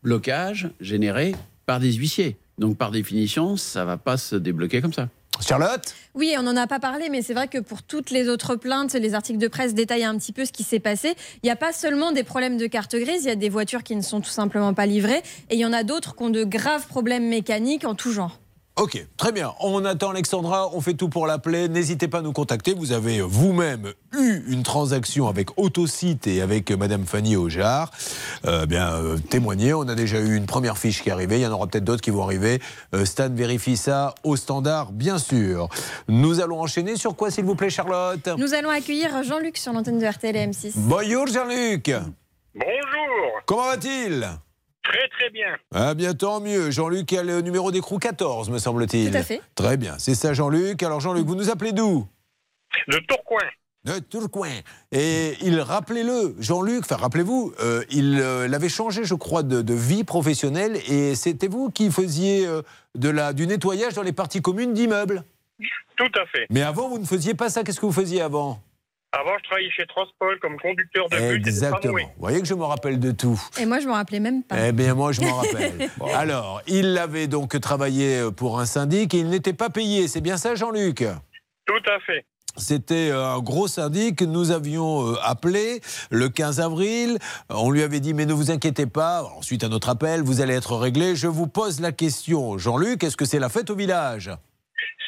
blocages 0.04 0.70
générés 0.80 1.36
par 1.66 1.80
des 1.80 1.94
huissiers. 1.94 2.38
Donc, 2.58 2.78
par 2.78 2.92
définition, 2.92 3.56
ça 3.58 3.82
ne 3.82 3.86
va 3.86 3.98
pas 3.98 4.18
se 4.18 4.36
débloquer 4.36 4.82
comme 4.82 4.94
ça. 4.94 5.10
Charlotte 5.42 5.94
Oui, 6.16 6.36
on 6.38 6.44
n'en 6.44 6.56
a 6.56 6.68
pas 6.68 6.80
parlé, 6.80 7.10
mais 7.10 7.22
c'est 7.22 7.34
vrai 7.34 7.48
que 7.48 7.58
pour 7.58 7.84
toutes 7.84 8.12
les 8.12 8.30
autres 8.30 8.56
plaintes, 8.56 8.94
les 8.94 9.14
articles 9.14 9.40
de 9.40 9.48
presse 9.48 9.74
détaillent 9.74 10.04
un 10.04 10.18
petit 10.18 10.32
peu 10.32 10.46
ce 10.46 10.52
qui 10.52 10.64
s'est 10.64 10.80
passé. 10.80 11.16
Il 11.42 11.46
n'y 11.46 11.52
a 11.52 11.56
pas 11.56 11.74
seulement 11.74 12.12
des 12.12 12.24
problèmes 12.24 12.58
de 12.58 12.68
carte 12.68 12.96
grise, 12.96 13.24
il 13.24 13.28
y 13.28 13.32
a 13.32 13.36
des 13.36 13.50
voitures 13.50 13.84
qui 13.84 13.96
ne 13.96 14.02
sont 14.02 14.22
tout 14.22 14.30
simplement 14.30 14.74
pas 14.74 14.86
livrées, 14.86 15.24
et 15.50 15.56
il 15.56 15.60
y 15.60 15.66
en 15.66 15.74
a 15.74 15.84
d'autres 15.84 16.16
qui 16.16 16.24
ont 16.24 16.30
de 16.30 16.44
graves 16.44 16.88
problèmes 16.88 17.28
mécaniques 17.28 17.86
en 17.86 17.96
tout 17.96 18.12
genre. 18.12 18.40
Ok, 18.76 19.06
très 19.18 19.32
bien. 19.32 19.54
On 19.60 19.86
attend 19.86 20.10
Alexandra, 20.10 20.68
on 20.74 20.82
fait 20.82 20.96
tout 20.96 21.08
pour 21.08 21.28
l'appeler. 21.28 21.70
N'hésitez 21.70 22.08
pas 22.08 22.18
à 22.18 22.22
nous 22.24 22.34
contacter. 22.34 22.74
Vous 22.74 22.92
avez 22.92 23.22
vous-même 23.22 23.94
eu 24.18 24.42
une 24.48 24.64
transaction 24.64 25.28
avec 25.28 25.60
Autosite 25.60 26.26
et 26.26 26.42
avec 26.42 26.72
Madame 26.72 27.06
Fanny 27.06 27.36
Aujar. 27.36 27.92
Euh, 28.46 28.66
bien, 28.66 28.92
euh, 28.94 29.20
témoignez. 29.30 29.76
On 29.76 29.88
a 29.88 29.94
déjà 29.94 30.20
eu 30.20 30.36
une 30.36 30.48
première 30.48 30.80
fiche 30.80 31.04
qui 31.04 31.10
est 31.10 31.12
arrivée. 31.12 31.38
Il 31.38 31.44
y 31.44 31.46
en 31.46 31.52
aura 31.52 31.68
peut-être 31.68 31.84
d'autres 31.84 32.02
qui 32.02 32.10
vont 32.10 32.24
arriver. 32.24 32.60
Euh, 32.96 33.06
Stan 33.06 33.30
vérifie 33.30 33.78
ça 33.78 34.16
au 34.24 34.36
standard, 34.36 34.92
bien 34.92 35.20
sûr. 35.20 35.70
Nous 36.08 36.42
allons 36.42 36.60
enchaîner 36.60 36.96
sur 36.96 37.16
quoi, 37.16 37.30
s'il 37.30 37.46
vous 37.46 37.56
plaît, 37.56 37.70
Charlotte? 37.70 38.28
Nous 38.40 38.56
allons 38.56 38.70
accueillir 38.70 39.22
Jean-Luc 39.24 39.58
sur 39.58 39.72
l'antenne 39.72 40.00
de 40.00 40.06
RTL 40.08 40.36
et 40.36 40.48
M6. 40.48 40.72
Bonjour, 40.78 41.28
Jean-Luc. 41.28 41.92
Bonjour, 42.56 43.42
Comment 43.46 43.66
va-t-il? 43.68 44.28
Très 44.84 45.08
très 45.10 45.30
bien. 45.30 45.56
Ah 45.74 45.94
bien, 45.94 46.14
tant 46.14 46.40
mieux. 46.40 46.72
Jean-Luc 46.72 47.12
a 47.14 47.24
le 47.24 47.42
numéro 47.42 47.72
d'écrou 47.72 47.98
14, 47.98 48.50
me 48.50 48.60
semble-t-il. 48.60 49.12
Tout 49.12 49.18
à 49.18 49.24
fait. 49.24 49.42
Très 49.56 49.78
bien, 49.78 49.96
c'est 49.98 50.16
ça, 50.16 50.34
Jean-Luc. 50.34 50.84
Alors, 50.84 51.00
Jean-Luc, 51.00 51.26
vous 51.26 51.36
nous 51.36 51.50
appelez 51.50 51.72
d'où? 51.72 52.08
De 52.88 52.98
Tourcoing. 53.00 53.50
De 53.86 54.00
Tourcoing. 54.00 54.62
Et 54.92 55.34
il, 55.42 55.60
rappelez-le, 55.60 56.36
Jean-Luc, 56.40 56.82
enfin, 56.86 56.96
rappelez-vous, 56.96 57.54
euh, 57.60 57.84
il 57.90 58.20
euh, 58.20 58.52
avait 58.52 58.70
changé, 58.70 59.04
je 59.04 59.16
crois, 59.16 59.44
de, 59.44 59.62
de 59.62 59.74
vie 59.74 60.04
professionnelle 60.04 60.78
et 60.88 61.16
c'était 61.16 61.48
vous 61.48 61.70
qui 61.70 61.92
faisiez 61.92 62.48
euh, 62.48 62.62
de 62.96 63.10
la, 63.10 63.34
du 63.34 63.46
nettoyage 63.46 63.94
dans 63.94 64.02
les 64.02 64.14
parties 64.14 64.42
communes 64.42 64.74
d'immeubles. 64.74 65.24
Tout 65.98 66.12
à 66.16 66.26
fait. 66.26 66.48
Mais 66.50 66.62
avant, 66.62 66.90
vous 66.90 66.98
ne 66.98 67.06
faisiez 67.06 67.34
pas 67.34 67.50
ça. 67.50 67.64
Qu'est-ce 67.64 67.80
que 67.80 67.86
vous 67.86 67.92
faisiez 67.92 68.22
avant? 68.22 68.62
Avant, 69.16 69.38
je 69.38 69.44
travaillais 69.44 69.70
chez 69.70 69.86
Transpol 69.86 70.40
comme 70.40 70.60
conducteur 70.60 71.08
de 71.08 71.16
bus 71.16 71.24
et 71.24 71.40
de 71.40 71.48
Exactement. 71.48 71.94
Vous 71.94 72.10
voyez 72.20 72.42
que 72.42 72.48
je 72.48 72.56
me 72.56 72.64
rappelle 72.64 73.00
de 73.00 73.12
tout. 73.12 73.40
Et 73.60 73.66
moi, 73.68 73.80
je 73.80 73.86
me 73.86 73.92
rappelais 73.92 74.20
même 74.20 74.44
pas. 74.44 74.56
Eh 74.68 74.72
bien, 74.72 74.96
moi, 74.96 75.12
je 75.12 75.22
m'en 75.22 75.36
rappelle. 75.36 75.88
Alors, 76.16 76.64
il 76.66 76.98
avait 76.98 77.28
donc 77.28 77.60
travaillé 77.62 78.32
pour 78.36 78.60
un 78.60 78.66
syndic 78.66 79.14
et 79.14 79.20
il 79.20 79.30
n'était 79.30 79.54
pas 79.54 79.70
payé. 79.70 80.08
C'est 80.08 80.22
bien 80.22 80.38
ça, 80.38 80.56
Jean-Luc? 80.56 81.06
Tout 81.66 81.90
à 81.90 82.00
fait. 82.00 82.26
C'était 82.58 83.12
un 83.12 83.40
gros 83.40 83.68
syndic 83.68 84.18
que 84.18 84.26
nous 84.26 84.52
avions 84.52 85.12
euh, 85.12 85.16
appelé 85.24 85.82
le 86.10 86.30
15 86.30 86.60
avril. 86.60 87.18
On 87.50 87.70
lui 87.70 87.84
avait 87.84 88.00
dit, 88.00 88.14
mais 88.14 88.26
ne 88.26 88.34
vous 88.34 88.50
inquiétez 88.50 88.88
pas. 88.88 89.24
Ensuite, 89.38 89.64
à 89.64 89.70
notre 89.70 89.90
appel, 89.90 90.22
vous 90.22 90.42
allez 90.42 90.54
être 90.56 90.76
réglé. 90.76 91.16
Je 91.16 91.28
vous 91.28 91.48
pose 91.48 91.82
la 91.82 91.92
question, 91.92 92.58
Jean-Luc, 92.58 93.04
est-ce 93.04 93.18
que 93.18 93.26
c'est 93.26 93.40
la 93.40 93.50
fête 93.50 93.70
au 93.70 93.76
village? 93.76 94.32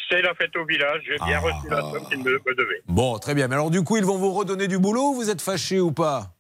C'est 0.10 0.22
la 0.22 0.34
fête 0.36 0.56
au 0.56 0.66
village. 0.66 1.02
J'ai 1.06 1.16
bien 1.26 1.38
Ah. 1.38 1.40
reçu 1.40 1.70
la 1.70 1.82
somme 1.82 2.08
qu'il 2.10 2.20
me, 2.24 2.32
me 2.46 2.56
devait. 2.56 2.82
Bon, 2.88 3.18
très 3.18 3.34
bien. 3.34 3.48
Mais 3.48 3.56
alors, 3.56 3.72
du 3.72 3.84
coup, 3.84 3.98
ils 3.98 4.06
vont 4.06 4.18
vous 4.18 4.32
redonner 4.34 4.68
du 4.68 4.78
boulot 4.78 5.10
ou 5.12 5.16
vous 5.16 5.30
êtes 5.30 5.42
fâché 5.42 5.80
ou 5.80 5.92
pas? 5.92 6.32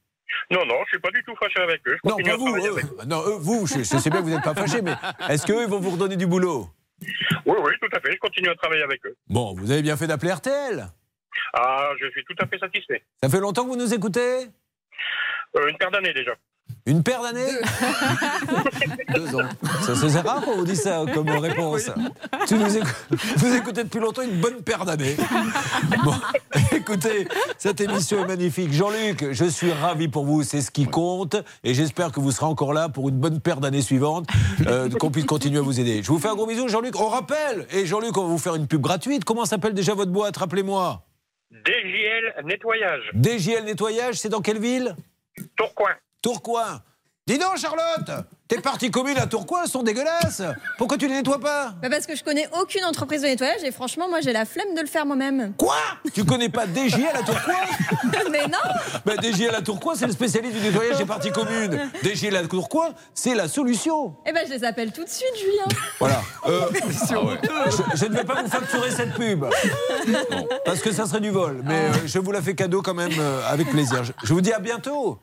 Non, 0.52 0.66
non, 0.66 0.76
je 0.86 0.90
suis 0.90 1.00
pas 1.00 1.12
du 1.12 1.24
tout 1.24 1.36
fâché 1.40 1.60
avec 1.62 1.82
eux. 1.88 1.98
Je 2.04 2.10
Non, 2.10 2.18
pas 2.18 2.36
vous. 2.38 2.56
eux. 2.58 2.82
Non, 3.08 3.22
eux, 3.26 3.38
vous, 3.40 3.66
je, 3.66 3.80
je 3.80 3.84
sais 3.84 4.10
bien 4.10 4.20
que 4.20 4.26
vous 4.26 4.32
n'êtes 4.32 4.44
pas 4.44 4.54
fâché, 4.54 4.82
mais 4.82 4.94
est-ce 5.30 5.46
qu'eux, 5.48 5.64
ils 5.64 5.70
vont 5.70 5.80
vous 5.80 5.92
redonner 5.92 6.16
du 6.18 6.28
boulot? 6.28 6.68
Oui, 7.46 7.56
oui, 7.64 7.72
tout 7.82 7.90
à 7.96 8.00
fait. 8.00 8.12
Je 8.12 8.18
continue 8.18 8.50
à 8.50 8.56
travailler 8.56 8.84
avec 8.84 9.06
eux. 9.06 9.16
Bon, 9.28 9.54
vous 9.56 9.72
avez 9.72 9.82
bien 9.82 9.98
fait 9.98 10.08
d'appeler 10.08 10.32
RTL. 10.34 10.86
Ah, 11.54 11.90
je 12.00 12.10
suis 12.12 12.24
tout 12.26 12.36
à 12.40 12.48
fait 12.48 12.58
satisfait. 12.60 13.04
Ça 13.24 13.30
fait 13.30 13.40
longtemps 13.40 13.64
que 13.64 13.70
vous 13.70 13.76
nous 13.78 13.94
écoutez? 13.94 14.48
Euh, 15.58 15.68
une 15.68 15.78
paire 15.78 15.92
d'années 15.92 16.14
déjà. 16.14 16.34
Une 16.88 17.02
paire 17.02 17.24
d'années 17.24 17.52
Deux 19.16 19.36
ans. 19.36 19.50
Ça, 19.82 19.96
C'est 19.96 20.20
rare 20.20 20.42
qu'on 20.42 20.58
vous 20.58 20.66
dit 20.66 20.76
ça 20.76 21.04
comme 21.14 21.28
réponse. 21.30 21.90
Tu 22.48 22.56
nous 22.56 22.78
écoutes, 22.78 22.94
vous 23.38 23.56
écoutez 23.56 23.84
depuis 23.84 24.00
longtemps 24.00 24.22
une 24.22 24.40
bonne 24.40 24.62
paire 24.62 24.86
d'années. 24.86 25.16
Bon, 26.04 26.14
écoutez, 26.72 27.28
cette 27.58 27.82
émission 27.82 28.24
est 28.24 28.28
magnifique. 28.28 28.72
Jean-Luc, 28.72 29.32
je 29.32 29.46
suis 29.46 29.72
ravi 29.72 30.10
pour 30.10 30.26
vous, 30.26 30.44
c'est 30.44 30.62
ce 30.62 30.70
qui 30.70 30.86
compte. 30.86 31.36
Et 31.64 31.74
j'espère 31.74 32.12
que 32.12 32.20
vous 32.20 32.32
serez 32.32 32.46
encore 32.46 32.72
là 32.72 32.88
pour 32.88 33.10
une 33.10 33.18
bonne 33.18 33.40
paire 33.42 33.60
d'années 33.62 33.82
suivantes, 33.82 34.28
euh, 34.68 34.88
qu'on 34.90 35.10
puisse 35.10 35.26
continuer 35.26 35.58
à 35.60 35.64
vous 35.64 35.80
aider. 35.80 36.04
Je 36.04 36.08
vous 36.10 36.20
fais 36.20 36.30
un 36.30 36.36
gros 36.36 36.46
bisou, 36.46 36.68
Jean-Luc. 36.68 37.00
On 37.00 37.08
rappelle, 37.10 37.66
et 37.72 37.88
Jean-Luc, 37.88 38.16
on 38.16 38.22
va 38.24 38.28
vous 38.30 38.38
faire 38.38 38.54
une 38.54 38.68
pub 38.68 38.82
gratuite. 38.82 39.26
Comment 39.26 39.46
s'appelle 39.46 39.74
déjà 39.74 39.96
votre 39.96 40.12
boîte 40.12 40.38
Rappelez-moi? 40.38 41.02
DJL 41.52 42.46
Nettoyage. 42.46 43.12
DJL 43.16 43.64
Nettoyage, 43.66 44.16
c'est 44.20 44.30
dans 44.30 44.42
quelle 44.42 44.60
ville? 44.60 44.96
Tourcoing. 45.58 45.90
Tourcoing. 46.26 46.82
Dis 47.28 47.38
donc, 47.38 47.58
Charlotte, 47.58 48.26
tes 48.48 48.60
parties 48.60 48.90
communes 48.90 49.20
à 49.20 49.28
Tourcoing 49.28 49.68
sont 49.68 49.84
dégueulasses. 49.84 50.42
Pourquoi 50.80 50.98
tu 50.98 51.08
les 51.08 51.14
nettoies 51.14 51.40
pas 51.40 51.76
Bah, 51.80 51.88
parce 51.92 52.08
que 52.08 52.16
je 52.16 52.24
connais 52.24 52.50
aucune 52.60 52.84
entreprise 52.84 53.22
de 53.22 53.28
nettoyage 53.28 53.64
et 53.64 53.72
franchement, 53.72 54.10
moi 54.10 54.22
j'ai 54.22 54.34
la 54.34 54.46
flemme 54.46 54.74
de 54.76 54.82
le 54.82 54.88
faire 54.88 55.06
moi-même. 55.06 55.54
Quoi? 55.56 55.76
Tu 56.16 56.24
connais 56.26 56.50
pas 56.50 56.66
DJL 56.66 57.12
à 57.14 57.22
Tourcoing? 57.22 57.54
Mais 58.32 58.48
non 58.48 58.58
bah, 59.06 59.14
DJL 59.22 59.54
à 59.54 59.62
Tourcoing, 59.62 59.94
c'est 59.94 60.08
le 60.08 60.14
spécialiste 60.14 60.56
du 60.56 60.62
nettoyage 60.62 60.98
des 60.98 61.06
parties 61.06 61.32
communes. 61.32 61.92
DJL 62.02 62.36
à 62.38 62.48
Tourcoing, 62.48 62.90
c'est 63.14 63.36
la 63.36 63.48
solution. 63.48 64.16
Eh 64.26 64.34
ben 64.34 64.44
je 64.48 64.54
les 64.54 64.64
appelle 64.64 64.92
tout 64.92 65.04
de 65.04 65.10
suite, 65.10 65.36
Julien. 65.40 65.66
Voilà. 66.00 66.24
Euh, 66.48 66.62
je, 66.74 67.98
je 68.00 68.06
ne 68.06 68.16
vais 68.16 68.24
pas 68.24 68.42
vous 68.42 68.50
facturer 68.50 68.90
cette 68.90 69.14
pub. 69.14 69.42
Bon, 69.42 70.48
parce 70.66 70.80
que 70.82 70.92
ça 70.92 71.06
serait 71.06 71.22
du 71.22 71.30
vol. 71.30 71.62
Mais 71.64 71.82
euh, 71.82 72.08
je 72.08 72.18
vous 72.18 72.32
la 72.32 72.42
fais 72.42 72.56
cadeau 72.56 72.82
quand 72.82 72.96
même 72.96 73.14
euh, 73.20 73.42
avec 73.48 73.70
plaisir. 73.70 74.04
Je, 74.04 74.12
je 74.24 74.34
vous 74.34 74.42
dis 74.42 74.52
à 74.54 74.60
bientôt. 74.60 75.20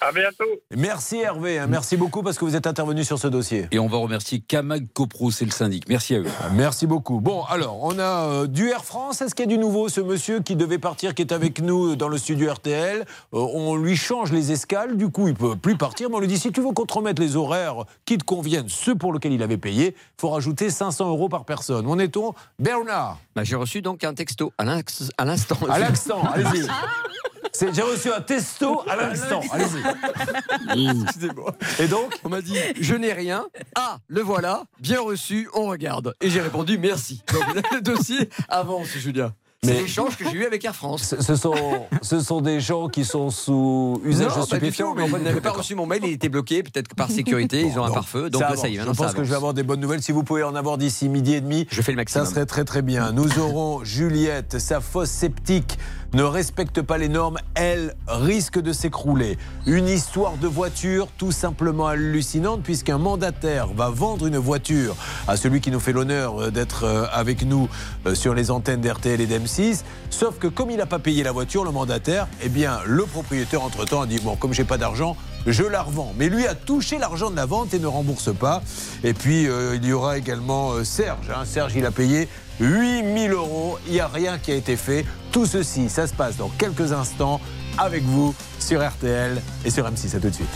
À 0.00 0.12
bientôt. 0.12 0.44
Merci 0.76 1.18
Hervé, 1.18 1.58
hein, 1.58 1.66
merci 1.68 1.96
beaucoup 1.96 2.22
parce 2.22 2.38
que 2.38 2.44
vous 2.44 2.54
êtes 2.54 2.66
intervenu 2.66 3.04
sur 3.04 3.18
ce 3.18 3.26
dossier. 3.26 3.66
Et 3.72 3.78
on 3.78 3.88
va 3.88 3.98
remercier 3.98 4.40
Kamag 4.40 4.86
Copro, 4.92 5.30
c'est 5.30 5.44
le 5.44 5.50
syndic. 5.50 5.88
Merci 5.88 6.14
à 6.14 6.18
eux. 6.20 6.26
Merci 6.52 6.86
beaucoup. 6.86 7.20
Bon, 7.20 7.42
alors, 7.44 7.78
on 7.82 7.98
a 7.98 8.26
euh, 8.28 8.46
du 8.46 8.68
Air 8.68 8.84
France. 8.84 9.20
Est-ce 9.22 9.34
qu'il 9.34 9.50
y 9.50 9.52
a 9.52 9.56
du 9.56 9.58
nouveau 9.58 9.88
Ce 9.88 10.00
monsieur 10.00 10.40
qui 10.40 10.54
devait 10.54 10.78
partir, 10.78 11.14
qui 11.14 11.22
est 11.22 11.32
avec 11.32 11.60
nous 11.60 11.96
dans 11.96 12.08
le 12.08 12.16
studio 12.16 12.52
RTL, 12.52 13.00
euh, 13.00 13.04
on 13.32 13.76
lui 13.76 13.96
change 13.96 14.32
les 14.32 14.52
escales. 14.52 14.96
Du 14.96 15.08
coup, 15.08 15.26
il 15.26 15.34
peut 15.34 15.56
plus 15.56 15.76
partir. 15.76 16.10
Mais 16.10 16.16
on 16.16 16.20
lui 16.20 16.28
dit 16.28 16.38
si 16.38 16.52
tu 16.52 16.60
veux 16.60 16.72
qu'on 16.72 16.86
te 16.86 16.94
remette 16.94 17.18
les 17.18 17.34
horaires 17.34 17.84
qui 18.04 18.18
te 18.18 18.24
conviennent, 18.24 18.68
ceux 18.68 18.94
pour 18.94 19.12
lesquels 19.12 19.32
il 19.32 19.42
avait 19.42 19.56
payé, 19.58 19.94
il 19.96 20.20
faut 20.20 20.30
rajouter 20.30 20.70
500 20.70 21.08
euros 21.08 21.28
par 21.28 21.44
personne. 21.44 21.86
On 21.88 21.98
est 21.98 22.16
on 22.16 22.34
Bernard 22.58 23.18
Bah, 23.34 23.42
J'ai 23.44 23.56
reçu 23.56 23.82
donc 23.82 24.04
un 24.04 24.14
texto 24.14 24.52
à 24.58 24.64
l'instant. 24.64 25.56
À 25.68 25.78
l'instant, 25.78 26.22
allez-y. 26.32 26.66
J'ai 27.72 27.82
reçu 27.82 28.12
un 28.12 28.20
testo 28.20 28.82
à 28.88 28.96
l'instant. 28.96 29.40
Allez-y. 29.50 31.02
Excusez-moi. 31.02 31.54
Et 31.78 31.86
donc 31.88 32.14
On 32.24 32.28
m'a 32.28 32.40
dit 32.42 32.56
Je 32.80 32.94
n'ai 32.94 33.12
rien. 33.12 33.46
Ah, 33.74 33.98
le 34.08 34.20
voilà. 34.20 34.64
Bien 34.80 35.00
reçu, 35.00 35.48
on 35.54 35.66
regarde. 35.66 36.14
Et 36.20 36.30
j'ai 36.30 36.40
répondu 36.40 36.78
Merci. 36.78 37.22
Donc 37.32 37.44
le 37.72 37.80
dossier 37.80 38.28
avance, 38.48 38.88
Julien. 38.96 39.32
C'est 39.64 39.74
l'échange 39.74 40.16
que 40.16 40.24
j'ai 40.24 40.36
eu 40.36 40.46
avec 40.46 40.64
Air 40.64 40.74
France. 40.74 41.16
Ce, 41.18 41.34
sont, 41.34 41.52
ce 42.00 42.20
sont 42.20 42.40
des 42.40 42.60
gens 42.60 42.88
qui 42.88 43.04
sont 43.04 43.28
sous 43.30 44.00
usage 44.04 44.28
Non, 44.36 44.42
de 44.42 44.46
stupéfiants. 44.46 44.94
mais 44.94 45.02
on 45.02 45.18
n'avait 45.18 45.40
pas 45.40 45.50
reçu 45.50 45.74
mon 45.74 45.84
mail, 45.84 46.00
il 46.04 46.12
était 46.12 46.28
bloqué, 46.28 46.62
peut-être 46.62 46.86
que 46.86 46.94
par 46.94 47.10
sécurité, 47.10 47.62
ils 47.62 47.76
ont 47.76 47.82
un 47.84 47.90
pare-feu. 47.90 48.30
Donc 48.30 48.40
ça 48.40 48.54
ça 48.54 48.68
y 48.68 48.76
est, 48.76 48.80
Je 48.80 48.90
pense 48.92 49.14
que 49.14 49.24
je 49.24 49.28
vais 49.30 49.34
avoir 49.34 49.54
des 49.54 49.64
bonnes 49.64 49.80
nouvelles. 49.80 50.00
Si 50.00 50.12
vous 50.12 50.22
pouvez 50.22 50.44
en 50.44 50.54
avoir 50.54 50.78
d'ici 50.78 51.08
midi 51.08 51.34
et 51.34 51.40
demi, 51.40 51.66
Je 51.72 51.82
fais 51.82 51.90
le 51.90 51.96
maximum. 51.96 52.24
ça 52.24 52.30
serait 52.30 52.46
très 52.46 52.64
très 52.64 52.82
bien. 52.82 53.10
Nous 53.10 53.40
aurons 53.40 53.82
Juliette, 53.82 54.60
sa 54.60 54.80
fosse 54.80 55.10
sceptique 55.10 55.76
ne 56.14 56.22
respecte 56.22 56.80
pas 56.82 56.98
les 56.98 57.08
normes, 57.08 57.38
elle 57.54 57.94
risque 58.06 58.58
de 58.58 58.72
s'écrouler. 58.72 59.38
Une 59.66 59.88
histoire 59.88 60.36
de 60.36 60.46
voiture 60.46 61.08
tout 61.18 61.32
simplement 61.32 61.86
hallucinante 61.86 62.62
puisqu'un 62.62 62.98
mandataire 62.98 63.68
va 63.68 63.90
vendre 63.90 64.26
une 64.26 64.38
voiture 64.38 64.96
à 65.26 65.36
celui 65.36 65.60
qui 65.60 65.70
nous 65.70 65.80
fait 65.80 65.92
l'honneur 65.92 66.42
euh, 66.44 66.50
d'être 66.50 66.84
euh, 66.84 67.06
avec 67.12 67.44
nous 67.44 67.68
euh, 68.06 68.14
sur 68.14 68.34
les 68.34 68.50
antennes 68.50 68.80
d'RTL 68.80 69.20
et 69.20 69.26
d'M6. 69.26 69.82
Sauf 70.10 70.38
que 70.38 70.46
comme 70.46 70.70
il 70.70 70.78
n'a 70.78 70.86
pas 70.86 70.98
payé 70.98 71.22
la 71.22 71.32
voiture, 71.32 71.64
le 71.64 71.72
mandataire, 71.72 72.26
eh 72.42 72.48
bien 72.48 72.78
le 72.86 73.04
propriétaire 73.04 73.62
entre-temps 73.62 74.02
a 74.02 74.06
dit 74.06 74.18
bon 74.18 74.36
comme 74.36 74.54
j'ai 74.54 74.64
pas 74.64 74.78
d'argent, 74.78 75.16
je 75.46 75.62
la 75.62 75.82
revends. 75.82 76.14
Mais 76.18 76.28
lui 76.28 76.46
a 76.46 76.54
touché 76.54 76.98
l'argent 76.98 77.30
de 77.30 77.36
la 77.36 77.46
vente 77.46 77.74
et 77.74 77.78
ne 77.78 77.86
rembourse 77.86 78.34
pas. 78.34 78.62
Et 79.04 79.12
puis 79.12 79.46
il 79.74 79.84
y 79.84 79.92
aura 79.92 80.18
également 80.18 80.84
Serge. 80.84 81.30
hein. 81.30 81.44
Serge, 81.44 81.74
il 81.76 81.86
a 81.86 81.90
payé 81.90 82.28
8000 82.60 83.32
euros. 83.32 83.78
Il 83.86 83.92
n'y 83.92 84.00
a 84.00 84.08
rien 84.08 84.38
qui 84.38 84.52
a 84.52 84.54
été 84.54 84.76
fait. 84.76 85.04
Tout 85.32 85.46
ceci, 85.46 85.88
ça 85.88 86.06
se 86.06 86.14
passe 86.14 86.36
dans 86.36 86.48
quelques 86.48 86.92
instants 86.92 87.40
avec 87.76 88.02
vous 88.02 88.34
sur 88.58 88.86
RTL 88.86 89.40
et 89.64 89.70
sur 89.70 89.88
M6. 89.88 90.16
À 90.16 90.20
tout 90.20 90.28
de 90.28 90.34
suite. 90.34 90.48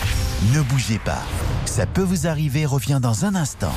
Ne 0.55 0.63
bougez 0.63 0.99
pas. 0.99 1.23
Ça 1.65 1.87
peut 1.87 2.03
vous 2.03 2.27
arriver 2.27 2.67
revient 2.67 2.99
dans 3.01 3.25
un 3.25 3.35
instant. 3.35 3.73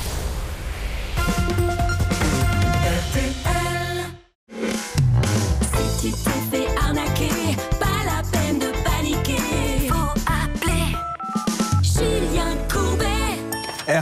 Si 6.00 6.35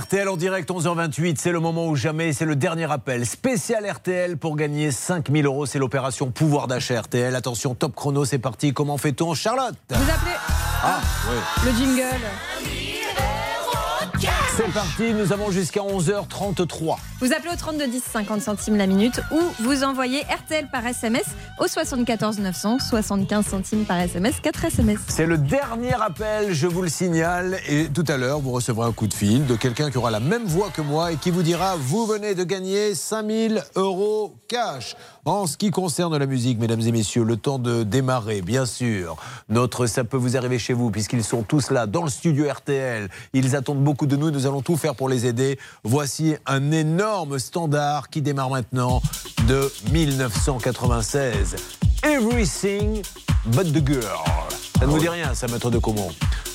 RTL 0.03 0.27
en 0.27 0.35
direct 0.35 0.69
11h28, 0.69 1.37
c'est 1.39 1.53
le 1.53 1.61
moment 1.61 1.87
ou 1.87 1.95
jamais, 1.95 2.33
c'est 2.33 2.43
le 2.43 2.57
dernier 2.57 2.91
appel 2.91 3.25
spécial 3.25 3.89
RTL 3.89 4.35
pour 4.35 4.57
gagner 4.57 4.91
5000 4.91 5.45
euros. 5.45 5.65
C'est 5.65 5.79
l'opération 5.79 6.29
pouvoir 6.29 6.67
d'achat 6.67 6.99
RTL. 6.99 7.33
Attention, 7.33 7.73
top 7.73 7.95
chrono, 7.95 8.25
c'est 8.25 8.37
parti. 8.37 8.73
Comment 8.73 8.97
fait-on, 8.97 9.33
Charlotte? 9.33 9.75
Vous 9.89 9.95
appelez 9.95 10.35
Ah, 10.83 10.99
oui. 11.29 11.37
le 11.65 11.71
jingle. 11.77 12.92
C'est 14.55 14.71
parti, 14.71 15.13
nous 15.13 15.33
avons 15.33 15.49
jusqu'à 15.49 15.79
11h33. 15.79 16.97
Vous 17.19 17.33
appelez 17.33 17.49
au 17.51 17.55
32 17.55 17.87
10 17.87 18.03
50 18.03 18.41
centimes 18.41 18.75
la 18.75 18.85
minute 18.85 19.19
ou 19.31 19.39
vous 19.63 19.83
envoyez 19.83 20.21
RTL 20.21 20.67
par 20.71 20.85
SMS 20.85 21.23
au 21.59 21.67
74 21.67 22.37
900 22.37 22.77
75 22.77 23.47
centimes 23.47 23.85
par 23.85 23.99
SMS 23.99 24.39
4 24.41 24.65
SMS. 24.65 24.99
C'est 25.07 25.25
le 25.25 25.39
dernier 25.39 25.93
appel, 25.99 26.53
je 26.53 26.67
vous 26.67 26.83
le 26.83 26.89
signale. 26.89 27.57
Et 27.67 27.87
tout 27.87 28.03
à 28.07 28.17
l'heure, 28.17 28.41
vous 28.41 28.51
recevrez 28.51 28.87
un 28.87 28.91
coup 28.91 29.07
de 29.07 29.13
fil 29.15 29.47
de 29.47 29.55
quelqu'un 29.55 29.89
qui 29.89 29.97
aura 29.97 30.11
la 30.11 30.19
même 30.19 30.45
voix 30.45 30.69
que 30.69 30.81
moi 30.81 31.11
et 31.11 31.15
qui 31.15 31.31
vous 31.31 31.41
dira 31.41 31.75
Vous 31.75 32.05
venez 32.05 32.35
de 32.35 32.43
gagner 32.43 32.93
5000 32.93 33.63
euros 33.75 34.35
cash. 34.47 34.95
En 35.25 35.47
ce 35.47 35.55
qui 35.55 35.71
concerne 35.71 36.17
la 36.17 36.25
musique, 36.25 36.59
mesdames 36.59 36.81
et 36.81 36.91
messieurs, 36.91 37.23
le 37.23 37.37
temps 37.37 37.57
de 37.57 37.83
démarrer, 37.83 38.41
bien 38.41 38.65
sûr. 38.65 39.15
Notre 39.47 39.87
Ça 39.87 40.03
peut 40.03 40.17
vous 40.17 40.35
arriver 40.35 40.59
chez 40.59 40.73
vous, 40.73 40.91
puisqu'ils 40.91 41.23
sont 41.23 41.43
tous 41.43 41.71
là 41.71 41.87
dans 41.87 42.03
le 42.03 42.09
studio 42.09 42.45
RTL. 42.51 43.07
Ils 43.31 43.55
attendent 43.55 43.81
beaucoup 43.81 44.05
de 44.05 44.17
nous. 44.17 44.31
Nous 44.31 44.47
allons 44.47 44.61
tout 44.61 44.75
faire 44.75 44.95
pour 44.95 45.07
les 45.07 45.25
aider. 45.25 45.57
Voici 45.85 46.35
un 46.45 46.71
énorme 46.71 47.39
standard 47.39 48.09
qui 48.09 48.21
démarre 48.21 48.49
maintenant 48.49 49.01
de 49.47 49.71
1996. 49.93 51.55
Everything 52.03 53.01
but 53.45 53.71
the 53.71 53.85
girl. 53.85 54.03
Ça 54.77 54.85
ne 54.85 54.91
vous 54.91 54.99
dit 54.99 55.07
rien, 55.07 55.33
ça, 55.33 55.47
Maître 55.47 55.69
de 55.69 55.77
Comont 55.77 56.09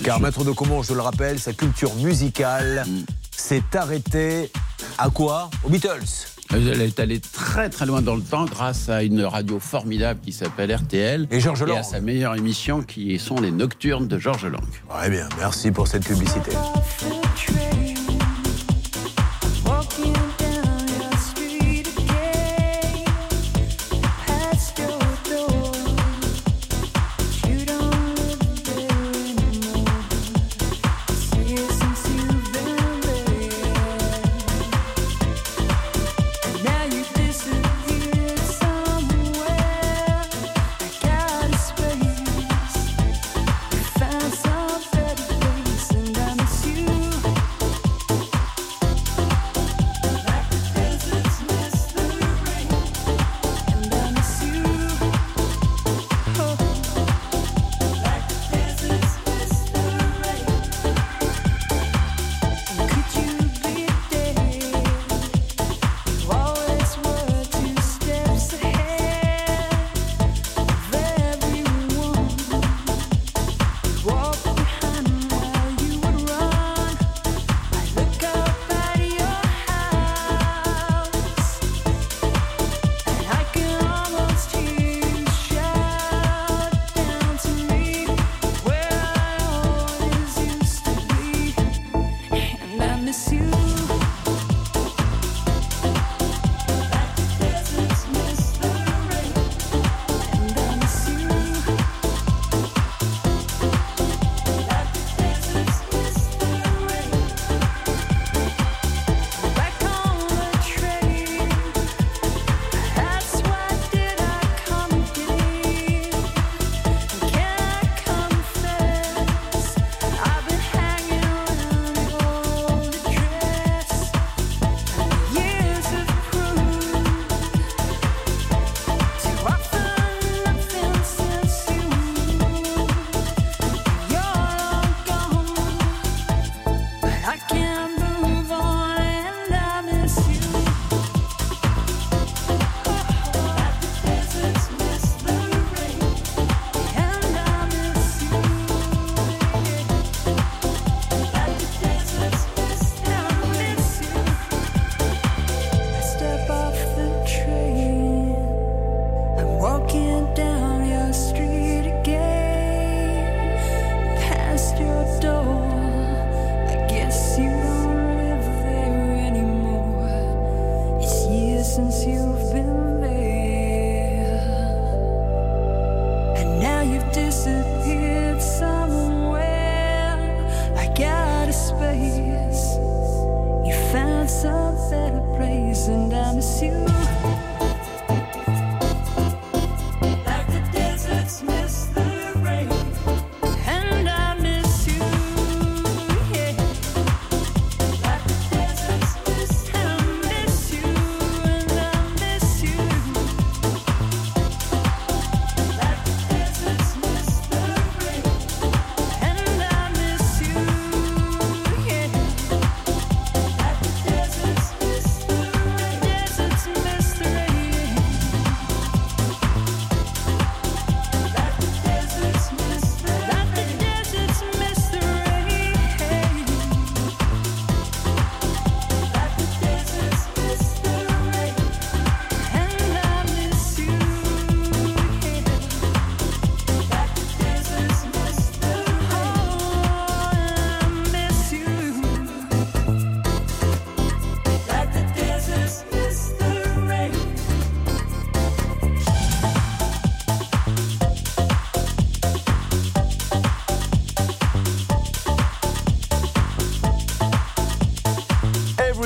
Car 0.05 0.21
Maître 0.21 0.45
de 0.45 0.53
Comont, 0.53 0.83
je 0.83 0.93
le 0.93 1.01
rappelle, 1.01 1.39
sa 1.39 1.55
culture 1.55 1.95
musicale 1.95 2.85
s'est 3.31 3.63
arrêtée 3.73 4.53
à 4.99 5.09
quoi? 5.09 5.49
Aux 5.65 5.71
Beatles. 5.71 6.38
Elle 6.51 6.81
est 6.81 6.99
allée 6.99 7.21
très 7.21 7.69
très 7.69 7.87
loin 7.87 8.01
dans 8.01 8.17
le 8.17 8.23
temps 8.23 8.47
grâce 8.47 8.89
à 8.89 9.03
une 9.03 9.23
radio 9.23 9.59
formidable 9.59 10.21
qui 10.21 10.33
s'appelle 10.33 10.75
RTL. 10.75 11.29
Et 11.31 11.41
Georges 11.41 11.63
Et 11.63 11.65
à 11.65 11.67
Lang. 11.67 11.85
sa 11.85 12.01
meilleure 12.01 12.35
émission 12.37 12.83
qui 12.83 13.19
sont 13.19 13.41
les 13.41 13.51
Nocturnes 13.51 14.09
de 14.09 14.19
Georges 14.19 14.47
Lang. 14.47 14.63
Très 14.89 15.11
bien, 15.11 15.29
merci 15.39 15.71
pour 15.71 15.87
cette 15.87 16.07
publicité. 16.07 16.53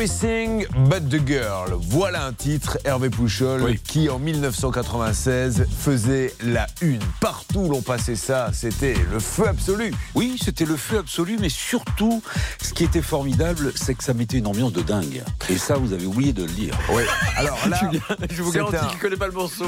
Everything 0.07 0.67
but 0.89 1.09
the 1.09 1.25
girl. 1.25 1.79
Voilà 1.79 2.25
un 2.27 2.33
titre, 2.33 2.77
Hervé 2.85 3.09
Pouchol, 3.09 3.77
qui 3.87 4.11
en 4.11 4.19
1996 4.19 5.65
faisait 5.79 6.35
la 6.43 6.67
une. 6.81 6.99
Partout 7.21 7.69
l'on 7.69 7.83
passait 7.83 8.17
ça, 8.17 8.51
c'était 8.53 8.97
le 9.13 9.21
feu 9.21 9.47
absolu. 9.47 9.95
Oui, 10.17 10.39
c'était 10.43 10.65
le 10.65 10.75
feu 10.77 10.99
absolu, 10.99 11.37
mais 11.41 11.49
surtout, 11.49 12.21
ce 12.61 12.73
qui 12.73 12.83
était 12.83 13.01
formidable, 13.01 13.73
c'est 13.77 13.95
que 13.95 14.03
ça 14.03 14.13
mettait 14.13 14.39
une 14.39 14.49
ambiance 14.49 14.73
de 14.73 14.83
dingue. 14.83 15.23
Et 15.49 15.57
ça, 15.57 15.77
vous 15.77 15.93
avez 15.93 16.07
oublié 16.07 16.33
de 16.33 16.43
le 16.43 16.51
dire. 16.51 16.77
Oui. 16.93 17.05
Alors 17.37 17.61
là, 17.69 17.79
Julien, 17.93 18.03
je 18.29 18.43
vous 18.43 18.51
garantis 18.51 18.77
un- 18.79 18.87
qu'il 18.89 18.97
ne 18.97 19.03
connaît 19.03 19.17
pas 19.17 19.27
le 19.29 19.33
morceau. 19.35 19.67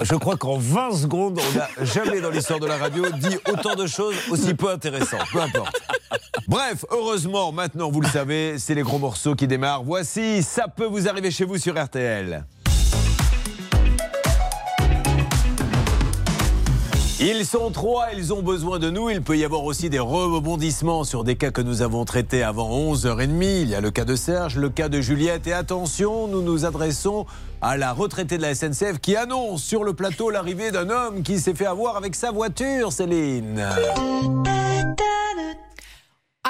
Je 0.00 0.14
crois 0.16 0.36
qu'en 0.36 0.56
20 0.58 0.96
secondes, 0.96 1.38
on 1.38 1.56
n'a 1.58 1.68
jamais 1.84 2.20
dans 2.20 2.30
l'histoire 2.30 2.58
de 2.58 2.66
la 2.66 2.76
radio 2.78 3.04
dit 3.18 3.36
autant 3.52 3.76
de 3.76 3.86
choses 3.86 4.16
aussi 4.30 4.54
peu 4.54 4.68
intéressantes. 4.70 5.26
Peu 5.30 5.40
importe. 5.40 5.79
Bref, 6.50 6.84
heureusement, 6.90 7.52
maintenant 7.52 7.92
vous 7.92 8.00
le 8.00 8.08
savez, 8.12 8.58
c'est 8.58 8.74
les 8.74 8.82
gros 8.82 8.98
morceaux 8.98 9.36
qui 9.36 9.46
démarrent. 9.46 9.84
Voici, 9.84 10.42
ça 10.42 10.66
peut 10.66 10.84
vous 10.84 11.08
arriver 11.08 11.30
chez 11.30 11.44
vous 11.44 11.58
sur 11.58 11.80
RTL. 11.80 12.44
Ils 17.20 17.46
sont 17.46 17.70
trois, 17.70 18.06
ils 18.16 18.32
ont 18.32 18.42
besoin 18.42 18.80
de 18.80 18.90
nous. 18.90 19.10
Il 19.10 19.22
peut 19.22 19.38
y 19.38 19.44
avoir 19.44 19.62
aussi 19.62 19.90
des 19.90 20.00
rebondissements 20.00 21.04
sur 21.04 21.22
des 21.22 21.36
cas 21.36 21.52
que 21.52 21.60
nous 21.60 21.82
avons 21.82 22.04
traités 22.04 22.42
avant 22.42 22.68
11h30. 22.94 23.62
Il 23.62 23.68
y 23.68 23.76
a 23.76 23.80
le 23.80 23.92
cas 23.92 24.04
de 24.04 24.16
Serge, 24.16 24.56
le 24.56 24.70
cas 24.70 24.88
de 24.88 25.00
Juliette. 25.00 25.46
Et 25.46 25.52
attention, 25.52 26.26
nous 26.26 26.42
nous 26.42 26.64
adressons 26.64 27.26
à 27.62 27.76
la 27.76 27.92
retraitée 27.92 28.38
de 28.38 28.42
la 28.42 28.56
SNCF 28.56 28.98
qui 29.00 29.14
annonce 29.14 29.62
sur 29.62 29.84
le 29.84 29.92
plateau 29.92 30.30
l'arrivée 30.30 30.72
d'un 30.72 30.90
homme 30.90 31.22
qui 31.22 31.38
s'est 31.38 31.54
fait 31.54 31.66
avoir 31.66 31.96
avec 31.96 32.16
sa 32.16 32.32
voiture, 32.32 32.90
Céline. 32.90 33.64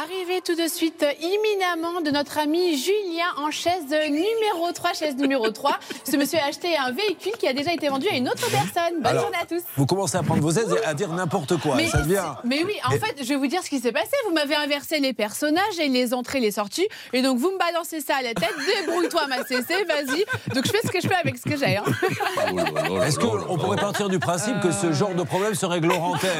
Arrivé 0.00 0.40
tout 0.46 0.54
de 0.54 0.68
suite 0.68 1.04
imminemment 1.20 2.00
de 2.00 2.12
notre 2.12 2.38
ami 2.38 2.76
Julien 2.78 3.24
en 3.38 3.50
chaise 3.50 3.86
numéro 3.90 4.70
3, 4.72 4.92
chaise 4.92 5.16
numéro 5.16 5.50
3. 5.50 5.80
Ce 6.08 6.16
monsieur 6.16 6.38
a 6.38 6.44
acheté 6.46 6.76
un 6.76 6.92
véhicule 6.92 7.32
qui 7.36 7.48
a 7.48 7.52
déjà 7.52 7.72
été 7.72 7.88
vendu 7.88 8.06
à 8.08 8.12
une 8.14 8.28
autre 8.28 8.48
personne. 8.48 8.94
Bonne 8.98 9.06
Alors, 9.08 9.22
journée 9.24 9.38
à 9.42 9.46
tous. 9.46 9.62
Vous 9.76 9.86
commencez 9.86 10.16
à 10.16 10.22
prendre 10.22 10.42
vos 10.42 10.52
aides 10.52 10.72
et 10.80 10.86
à 10.86 10.94
dire 10.94 11.08
n'importe 11.12 11.56
quoi. 11.60 11.74
Mais, 11.74 11.88
ça 11.88 11.98
devient. 12.02 12.22
mais 12.44 12.62
oui, 12.62 12.74
en 12.88 12.92
Et- 12.92 13.00
fait, 13.00 13.16
je 13.20 13.28
vais 13.30 13.34
vous 13.34 13.48
dire 13.48 13.64
ce 13.64 13.68
qui 13.68 13.80
s'est 13.80 13.90
passé. 13.90 14.12
Vous 14.28 14.32
m'avez 14.32 14.54
inversé 14.54 15.00
les 15.00 15.12
personnages 15.12 15.80
et 15.80 15.88
les 15.88 16.14
entrées, 16.14 16.38
les 16.38 16.52
sorties. 16.52 16.86
Et 17.12 17.20
donc, 17.22 17.38
vous 17.38 17.50
me 17.50 17.58
balancez 17.58 18.00
ça 18.00 18.14
à 18.18 18.22
la 18.22 18.32
tête. 18.32 18.54
Débrouille-toi, 18.86 19.26
ma 19.26 19.44
CC, 19.44 19.84
vas-y. 19.86 20.24
Donc, 20.54 20.66
je 20.66 20.70
fais 20.70 20.86
ce 20.86 20.92
que 20.92 21.00
je 21.00 21.08
peux 21.08 21.16
avec 21.16 21.36
ce 21.36 21.42
que 21.50 21.56
j'ai. 21.56 21.78
hein. 21.78 21.84
Est-ce 23.04 23.18
qu'on 23.18 23.58
pourrait 23.58 23.76
partir 23.76 24.08
du 24.08 24.20
principe 24.20 24.60
que 24.60 24.70
ce 24.70 24.92
genre 24.92 25.14
de 25.16 25.24
problème 25.24 25.56
se 25.56 25.66
règle 25.66 25.90
hors 25.90 26.04
antenne 26.14 26.30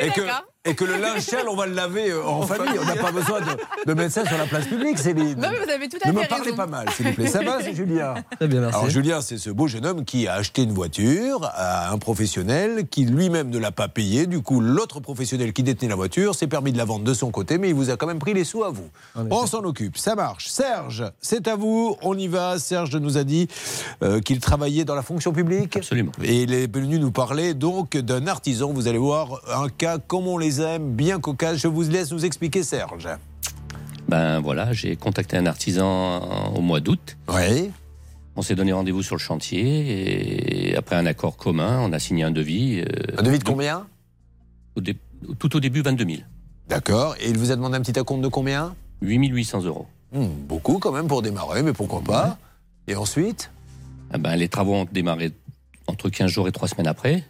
et, 0.00 0.10
que, 0.10 0.20
d'accord. 0.20 0.44
Et 0.64 0.74
que 0.74 0.84
le 0.84 0.96
linge 0.96 1.20
sale, 1.22 1.48
on 1.48 1.56
va 1.56 1.66
le 1.66 1.74
laver 1.74 2.10
euh, 2.10 2.24
en 2.24 2.42
famille. 2.42 2.78
On 2.80 2.84
n'a 2.84 2.96
pas 2.96 3.10
besoin 3.10 3.40
de, 3.40 3.46
de 3.86 3.94
mettre 3.94 4.12
ça 4.12 4.24
sur 4.24 4.38
la 4.38 4.46
place 4.46 4.66
publique, 4.66 4.98
Céline. 4.98 5.34
Non, 5.40 5.48
mais 5.50 5.64
vous 5.64 5.70
avez 5.70 5.88
tout 5.88 5.98
à 6.02 6.08
ne 6.08 6.18
fait 6.18 6.22
me 6.22 6.28
parlez 6.28 6.44
raison. 6.44 6.56
pas 6.56 6.66
mal, 6.66 6.88
s'il 6.90 7.06
vous 7.08 7.14
plaît. 7.14 7.26
Ça 7.26 7.42
va, 7.42 7.60
c'est 7.60 7.74
Julien 7.74 8.14
Très 8.38 8.46
bien, 8.46 8.60
merci. 8.60 8.78
Alors 8.78 8.90
Julien, 8.90 9.20
c'est 9.20 9.38
ce 9.38 9.50
beau 9.50 9.66
jeune 9.66 9.86
homme 9.86 10.04
qui 10.04 10.28
a 10.28 10.34
acheté 10.34 10.62
une 10.62 10.72
voiture 10.72 11.50
à 11.54 11.90
un 11.90 11.98
professionnel 11.98 12.86
qui 12.88 13.04
lui-même 13.04 13.50
ne 13.50 13.58
l'a 13.58 13.72
pas 13.72 13.88
payé. 13.88 14.26
Du 14.26 14.40
coup, 14.40 14.60
l'autre 14.60 15.00
professionnel 15.00 15.52
qui 15.52 15.64
détenait 15.64 15.88
la 15.88 15.96
voiture 15.96 16.36
s'est 16.36 16.46
permis 16.46 16.72
de 16.72 16.78
la 16.78 16.84
vendre 16.84 17.04
de 17.04 17.14
son 17.14 17.30
côté, 17.30 17.58
mais 17.58 17.70
il 17.70 17.74
vous 17.74 17.90
a 17.90 17.96
quand 17.96 18.06
même 18.06 18.20
pris 18.20 18.34
les 18.34 18.44
sous 18.44 18.62
à 18.62 18.70
vous. 18.70 18.88
On 19.16 19.46
s'en 19.46 19.64
occupe, 19.64 19.98
ça 19.98 20.14
marche. 20.14 20.46
Serge, 20.48 21.04
c'est 21.20 21.48
à 21.48 21.56
vous, 21.56 21.96
on 22.02 22.16
y 22.16 22.28
va. 22.28 22.58
Serge 22.60 22.94
nous 22.96 23.18
a 23.18 23.24
dit 23.24 23.48
euh, 24.02 24.20
qu'il 24.20 24.38
travaillait 24.38 24.84
dans 24.84 24.94
la 24.94 25.02
fonction 25.02 25.32
publique. 25.32 25.76
Absolument. 25.76 26.12
Et 26.22 26.42
il 26.42 26.54
est 26.54 26.72
venu 26.72 27.00
nous 27.00 27.10
parler 27.10 27.54
donc 27.54 27.96
d'un 27.96 28.28
artisan. 28.28 28.72
Vous 28.72 28.86
allez 28.86 28.98
voir 28.98 29.40
un 29.52 29.68
cas 29.68 29.98
comme 29.98 30.28
on 30.28 30.38
les 30.38 30.51
aime, 30.60 30.92
bien 30.92 31.18
cocasse. 31.20 31.58
Je 31.58 31.68
vous 31.68 31.82
laisse 31.82 32.10
nous 32.12 32.24
expliquer, 32.24 32.62
Serge. 32.62 33.08
Ben 34.08 34.40
voilà, 34.40 34.72
j'ai 34.72 34.96
contacté 34.96 35.36
un 35.36 35.46
artisan 35.46 36.52
au 36.54 36.60
mois 36.60 36.80
d'août. 36.80 37.16
Oui. 37.28 37.70
On 38.36 38.42
s'est 38.42 38.54
donné 38.54 38.72
rendez-vous 38.72 39.02
sur 39.02 39.14
le 39.16 39.20
chantier 39.20 40.70
et 40.70 40.76
après 40.76 40.96
un 40.96 41.06
accord 41.06 41.36
commun, 41.36 41.80
on 41.80 41.92
a 41.92 41.98
signé 41.98 42.24
un 42.24 42.30
devis. 42.30 42.80
euh, 42.80 42.84
Un 43.18 43.22
devis 43.22 43.38
de 43.38 43.44
combien? 43.44 43.86
au 44.74 44.80
dé- 44.80 44.96
Tout 45.38 45.54
au 45.56 45.60
début, 45.60 45.82
22 45.82 46.04
000. 46.06 46.18
D'accord. 46.68 47.14
Et 47.20 47.28
il 47.28 47.36
vous 47.38 47.50
a 47.50 47.56
demandé 47.56 47.76
un 47.76 47.80
petit 47.82 47.98
acompte 47.98 48.22
de 48.22 48.28
combien? 48.28 48.74
8 49.02 49.28
800 49.28 49.62
euros. 49.64 49.86
Hmm, 50.12 50.26
beaucoup 50.48 50.78
quand 50.78 50.92
même 50.92 51.08
pour 51.08 51.20
démarrer, 51.22 51.62
mais 51.62 51.72
pourquoi 51.72 52.00
pas? 52.00 52.38
Et 52.88 52.94
ensuite? 52.96 53.50
Ah 54.12 54.18
ben, 54.18 54.36
les 54.36 54.48
travaux 54.48 54.74
ont 54.74 54.86
démarré 54.90 55.32
entre 55.86 56.08
15 56.08 56.30
jours 56.30 56.48
et 56.48 56.52
3 56.52 56.68
semaines 56.68 56.86
après. 56.86 57.24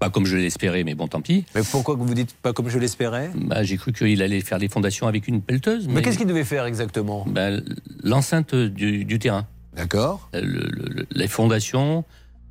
Pas 0.00 0.08
comme 0.08 0.24
je 0.24 0.36
l'espérais, 0.38 0.82
mais 0.82 0.94
bon, 0.94 1.08
tant 1.08 1.20
pis. 1.20 1.44
Mais 1.54 1.60
pourquoi 1.70 1.94
vous 1.94 2.14
dites 2.14 2.32
pas 2.32 2.54
comme 2.54 2.70
je 2.70 2.78
l'espérais? 2.78 3.30
Bah, 3.34 3.62
J'ai 3.62 3.76
cru 3.76 3.92
qu'il 3.92 4.22
allait 4.22 4.40
faire 4.40 4.56
les 4.58 4.68
fondations 4.68 5.06
avec 5.06 5.28
une 5.28 5.42
pelleteuse. 5.42 5.86
Mais, 5.88 6.00
qu'est-ce 6.00 6.16
qu'il 6.16 6.26
devait 6.26 6.42
faire 6.42 6.64
exactement? 6.64 7.26
Ben, 7.28 7.62
L'enceinte 8.02 8.54
du, 8.54 9.04
du 9.04 9.18
terrain. 9.18 9.46
D'accord. 9.76 10.30
Le- 10.32 10.40
le- 10.40 11.06
les 11.12 11.28
fondations 11.28 12.04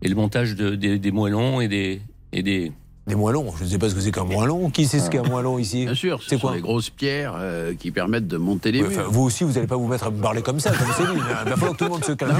et 0.04 0.08
le 0.10 0.16
montage 0.16 0.56
de- 0.56 0.76
des, 0.76 1.00
des 1.00 1.12
moellons 1.12 1.60
et 1.60 1.68
des, 1.68 2.02
et 2.34 2.44
des. 2.44 2.72
Des 3.10 3.16
moellons 3.16 3.52
Je 3.58 3.64
ne 3.64 3.70
sais 3.70 3.78
pas 3.80 3.90
ce 3.90 3.96
que 3.96 4.02
c'est 4.02 4.12
qu'un 4.12 4.24
moellon. 4.24 4.70
Qui 4.70 4.86
sait 4.86 5.00
ce 5.00 5.10
qu'est 5.10 5.18
un 5.18 5.24
moellon 5.24 5.58
ici 5.58 5.86
Bien 5.86 5.96
sûr, 5.96 6.20
C'est 6.22 6.36
ce 6.36 6.42
quoi 6.42 6.52
sont 6.52 6.56
les 6.56 6.62
grosses 6.62 6.92
pierres 6.92 7.34
euh, 7.38 7.74
qui 7.74 7.90
permettent 7.90 8.28
de 8.28 8.38
monter 8.38 8.72
les 8.72 8.84
murs. 8.84 9.10
vous 9.10 9.24
aussi, 9.24 9.44
vous 9.44 9.54
n'allez 9.54 9.66
pas 9.68 9.76
vous 9.78 9.88
mettre 9.88 10.06
à 10.06 10.12
me 10.12 10.22
parler 10.22 10.44
comme 10.44 10.60
ça, 10.60 10.70
comme 10.72 10.92
Céline. 10.96 11.16
Il 11.46 11.50
va 11.50 11.56
falloir 11.58 11.72
que 11.74 11.78
tout 11.78 11.84
le 11.86 11.90
monde 11.90 12.06
se 12.06 12.12
calme. 12.12 12.36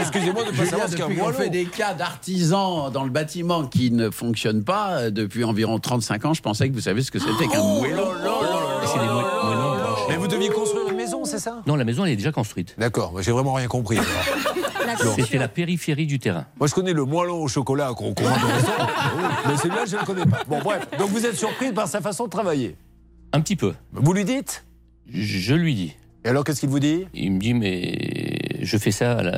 Excusez-moi 0.00 0.42
de 0.44 0.50
ne 0.50 0.56
pas 0.56 0.66
savoir 0.66 0.88
ce 0.88 0.96
qu'est 0.96 1.02
un 1.02 1.06
depuis 1.08 1.18
qu'on 1.18 1.24
moellon. 1.26 1.38
fait 1.38 1.50
des 1.50 1.64
cas 1.66 1.94
d'artisans 1.94 2.90
dans 2.92 3.04
le 3.04 3.10
bâtiment 3.10 3.64
qui 3.66 3.92
ne 3.92 4.10
fonctionnent 4.10 4.64
pas 4.64 4.90
euh, 4.98 5.10
depuis 5.10 5.44
environ 5.44 5.78
35 5.78 6.24
ans, 6.24 6.34
je 6.34 6.42
pensais 6.42 6.68
que 6.68 6.74
vous 6.74 6.80
savez 6.80 7.02
ce 7.02 7.12
que 7.12 7.20
c'était 7.20 7.46
qu'un 7.46 7.60
Oh 7.62 7.78
moellon. 7.80 8.08
C'est 8.86 8.98
des 8.98 9.04
moellons. 9.06 9.24
Mais 10.08 10.16
vous 10.16 10.26
deviez 10.26 10.48
construire 10.48 10.88
une 10.88 10.96
maison, 10.96 11.24
c'est 11.24 11.38
ça? 11.38 11.60
Non, 11.66 11.76
la 11.76 11.84
maison, 11.84 12.04
elle 12.04 12.12
est 12.12 12.16
déjà 12.16 12.32
construite. 12.32 12.74
D'accord, 12.78 13.12
j'ai 13.20 13.30
vraiment 13.30 13.52
rien 13.52 13.66
compris. 13.68 13.98
alors. 13.98 14.47
C'était 15.16 15.38
la 15.38 15.48
périphérie 15.48 16.06
du 16.06 16.18
terrain. 16.18 16.46
Moi, 16.58 16.66
je 16.68 16.74
connais 16.74 16.92
le 16.92 17.04
moellon 17.04 17.42
au 17.42 17.48
chocolat 17.48 17.92
qu'on 17.94 18.10
au 18.10 18.14
restaurant. 18.14 18.86
Mais 19.48 19.56
celui-là, 19.56 19.84
je 19.86 19.94
ne 19.96 20.00
le 20.00 20.06
connais 20.06 20.26
pas. 20.26 20.42
Bon, 20.48 20.60
bref. 20.62 20.86
Donc, 20.98 21.10
vous 21.10 21.24
êtes 21.26 21.36
surprise 21.36 21.72
par 21.74 21.88
sa 21.88 22.00
façon 22.00 22.24
de 22.24 22.30
travailler 22.30 22.76
Un 23.32 23.40
petit 23.40 23.56
peu. 23.56 23.74
Vous 23.92 24.12
lui 24.12 24.24
dites? 24.24 24.64
Je 25.12 25.54
lui 25.54 25.74
dis. 25.74 25.94
Et 26.24 26.28
alors, 26.28 26.44
qu'est-ce 26.44 26.60
qu'il 26.60 26.68
vous 26.68 26.80
dit? 26.80 27.06
Il 27.14 27.32
me 27.32 27.38
dit, 27.40 27.54
mais 27.54 28.58
je 28.62 28.76
fais 28.76 28.90
ça 28.90 29.18
à 29.18 29.22
la, 29.22 29.30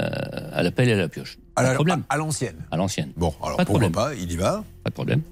à 0.53 0.63
la 0.63 0.71
pelle 0.71 0.89
et 0.89 0.93
à 0.93 0.97
la 0.97 1.09
pioche. 1.09 1.39
À 1.57 1.61
Pas 1.61 1.63
la- 1.63 1.69
de 1.71 1.75
problème. 1.75 2.03
à 2.09 2.17
l'ancienne. 2.17 2.57
À 2.71 2.77
l'ancienne. 2.77 3.13
Bon, 3.17 3.35
alors 3.43 3.57
Pas 3.59 3.65
de 3.65 3.67
pourquoi 3.69 3.89
problème. 3.91 3.93
pas 3.93 4.15
Il 4.21 4.33
y 4.33 4.37
va. 4.37 4.65
Pas 4.85 4.91
de 4.91 4.95
problème. 4.95 5.23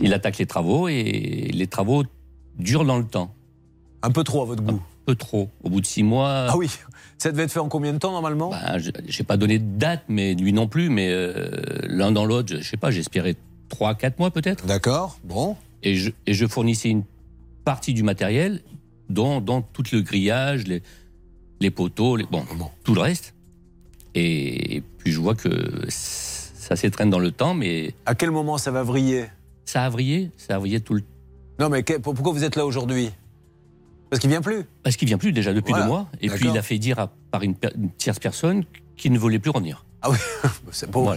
Il 0.00 0.14
attaque 0.14 0.38
les 0.38 0.46
travaux 0.46 0.88
et 0.88 1.50
les 1.52 1.66
travaux 1.66 2.04
durent 2.58 2.84
dans 2.84 2.98
le 2.98 3.04
temps. 3.04 3.34
Un 4.02 4.10
peu 4.12 4.22
trop 4.22 4.42
à 4.42 4.44
votre 4.44 4.62
goût. 4.62 4.80
Peu 5.08 5.14
trop. 5.14 5.48
Au 5.64 5.70
bout 5.70 5.80
de 5.80 5.86
six 5.86 6.02
mois. 6.02 6.48
Ah 6.50 6.56
oui 6.58 6.68
Ça 7.16 7.32
devait 7.32 7.44
être 7.44 7.50
fait 7.50 7.60
en 7.60 7.70
combien 7.70 7.94
de 7.94 7.98
temps, 7.98 8.12
normalement? 8.12 8.50
Ben, 8.50 8.76
je 8.76 8.90
n'ai 8.90 9.24
pas 9.26 9.38
donné 9.38 9.58
de 9.58 9.64
date, 9.78 10.02
mais 10.08 10.34
lui 10.34 10.52
non 10.52 10.68
plus. 10.68 10.90
Mais 10.90 11.08
euh, 11.10 11.48
l'un 11.84 12.12
dans 12.12 12.26
l'autre, 12.26 12.54
je 12.58 12.62
sais 12.62 12.76
pas, 12.76 12.90
j'espérais 12.90 13.34
trois, 13.70 13.94
quatre 13.94 14.18
mois 14.18 14.30
peut-être. 14.30 14.66
D'accord, 14.66 15.18
bon. 15.24 15.56
Et 15.82 15.94
je, 15.94 16.10
et 16.26 16.34
je 16.34 16.46
fournissais 16.46 16.90
une 16.90 17.04
partie 17.64 17.94
du 17.94 18.02
matériel 18.02 18.60
dont, 19.08 19.40
dont 19.40 19.62
tout 19.62 19.82
le 19.92 20.02
grillage, 20.02 20.66
les, 20.66 20.82
les 21.60 21.70
poteaux, 21.70 22.16
les, 22.16 22.24
bon, 22.24 22.44
tout 22.84 22.92
le 22.94 23.00
reste. 23.00 23.32
Et 24.14 24.82
puis 24.98 25.10
je 25.10 25.20
vois 25.20 25.34
que 25.36 25.48
ça 25.88 26.76
s'étraîne 26.76 27.08
dans 27.08 27.18
le 27.18 27.30
temps, 27.30 27.54
mais. 27.54 27.94
À 28.04 28.14
quel 28.14 28.30
moment 28.30 28.58
ça 28.58 28.70
va 28.72 28.82
vriller? 28.82 29.24
Ça 29.64 29.86
a 29.86 29.88
vrillé, 29.88 30.32
ça 30.36 30.56
a 30.56 30.58
vrillé 30.58 30.80
tout 30.80 30.92
le 30.92 31.02
Non, 31.58 31.70
mais 31.70 31.82
que- 31.82 31.96
pourquoi 31.96 32.32
vous 32.32 32.44
êtes 32.44 32.56
là 32.56 32.66
aujourd'hui? 32.66 33.08
Parce 34.10 34.20
qu'il 34.20 34.30
vient 34.30 34.40
plus. 34.42 34.64
Parce 34.82 34.96
qu'il 34.96 35.06
vient 35.08 35.18
plus 35.18 35.32
déjà 35.32 35.52
depuis 35.52 35.70
Voilà. 35.70 35.84
deux 35.84 35.90
mois. 35.90 36.06
Et 36.20 36.28
puis 36.28 36.48
il 36.48 36.56
a 36.58 36.62
fait 36.62 36.78
dire 36.78 36.98
à- 36.98 37.10
par 37.30 37.42
une, 37.42 37.54
per- 37.54 37.72
une 37.76 37.90
tierce 37.90 38.18
personne 38.18 38.64
qu'il 38.96 39.12
ne 39.12 39.18
voulait 39.18 39.38
plus 39.38 39.50
revenir. 39.50 39.84
Ah 40.02 40.10
oui, 40.10 40.16
c'est 40.72 40.90
bon. 40.90 41.10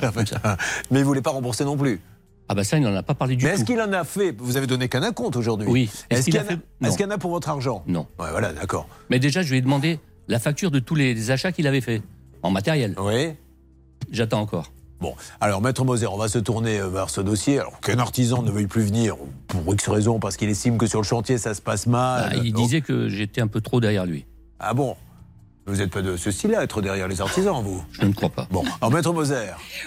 Mais 0.92 1.00
il 1.00 1.06
voulait 1.06 1.22
pas 1.22 1.30
rembourser 1.32 1.64
non 1.66 1.78
plus. 1.78 2.02
Ah 2.50 2.54
bah 2.56 2.64
ça, 2.66 2.78
il 2.78 2.84
n'en 2.84 2.94
a 2.96 3.04
pas 3.04 3.14
parlé 3.14 3.36
du 3.38 3.46
Mais 3.46 3.52
est-ce 3.52 3.60
tout. 3.62 3.68
qu'il 3.68 3.80
en 3.82 3.94
a 3.94 4.04
fait 4.04 4.36
Vous 4.38 4.58
avez 4.58 4.68
donné 4.68 4.90
qu'un 4.90 5.10
compte 5.14 5.38
aujourd'hui. 5.38 5.68
Oui. 5.70 5.84
Est-ce 6.10 6.20
Est-ce 6.20 6.26
qu'il 6.26 6.38
en 6.38 6.42
a- 6.42 6.44
fait 6.46 6.60
est-ce 6.84 7.04
en 7.06 7.10
a 7.12 7.18
pour 7.18 7.32
votre 7.32 7.48
argent 7.50 7.84
Non. 7.88 8.08
Ouais, 8.20 8.30
voilà, 8.32 8.52
d'accord. 8.52 8.90
Mais 9.10 9.20
déjà, 9.20 9.42
je 9.42 9.52
lui 9.52 9.60
ai 9.60 9.62
demandé 9.62 10.00
la 10.28 10.40
facture 10.40 10.70
de 10.72 10.80
tous 10.80 10.96
les 10.96 11.32
achats 11.32 11.52
qu'il 11.54 11.66
avait 11.68 11.80
fait 11.82 12.02
en 12.44 12.52
matériel. 12.52 12.96
Oui. 13.00 13.34
J'attends 14.12 14.42
encore. 14.42 14.72
Bon, 15.02 15.16
alors 15.40 15.62
Maître 15.64 15.84
Moser, 15.84 16.06
on 16.06 16.18
va 16.18 16.28
se 16.28 16.38
tourner 16.38 16.80
euh, 16.80 16.88
vers 16.88 17.10
ce 17.10 17.22
dossier. 17.22 17.60
Alors 17.60 17.80
qu'un 17.80 17.98
artisan 17.98 18.44
ne 18.44 18.52
veuille 18.52 18.68
plus 18.68 18.84
venir 18.84 19.16
pour 19.48 19.74
X 19.74 19.90
raison, 19.90 20.20
parce 20.20 20.38
qu'il 20.38 20.48
estime 20.48 20.78
que 20.78 20.86
sur 20.86 21.02
le 21.02 21.06
chantier 21.06 21.40
ça 21.40 21.56
se 21.56 21.62
passe 21.62 21.88
mal. 21.88 22.30
Ah, 22.32 22.36
il 22.36 22.54
disait 22.54 22.82
que 22.82 23.10
j'étais 23.10 23.42
un 23.42 23.48
peu 23.48 23.62
trop 23.62 23.82
derrière 23.82 24.06
lui. 24.06 24.28
Ah 24.60 24.76
bon? 24.76 24.96
Vous 25.72 25.78
n'êtes 25.78 25.90
pas 25.92 26.02
de 26.02 26.18
ce 26.18 26.32
style-là, 26.32 26.64
être 26.64 26.82
derrière 26.82 27.08
les 27.08 27.22
artisans, 27.22 27.64
vous 27.64 27.82
Je 27.94 28.06
ne 28.06 28.12
crois 28.14 28.30
pas. 28.30 28.46
Bon, 28.52 28.62
alors 28.82 28.92
Maître 28.92 29.14
Moser, 29.14 29.36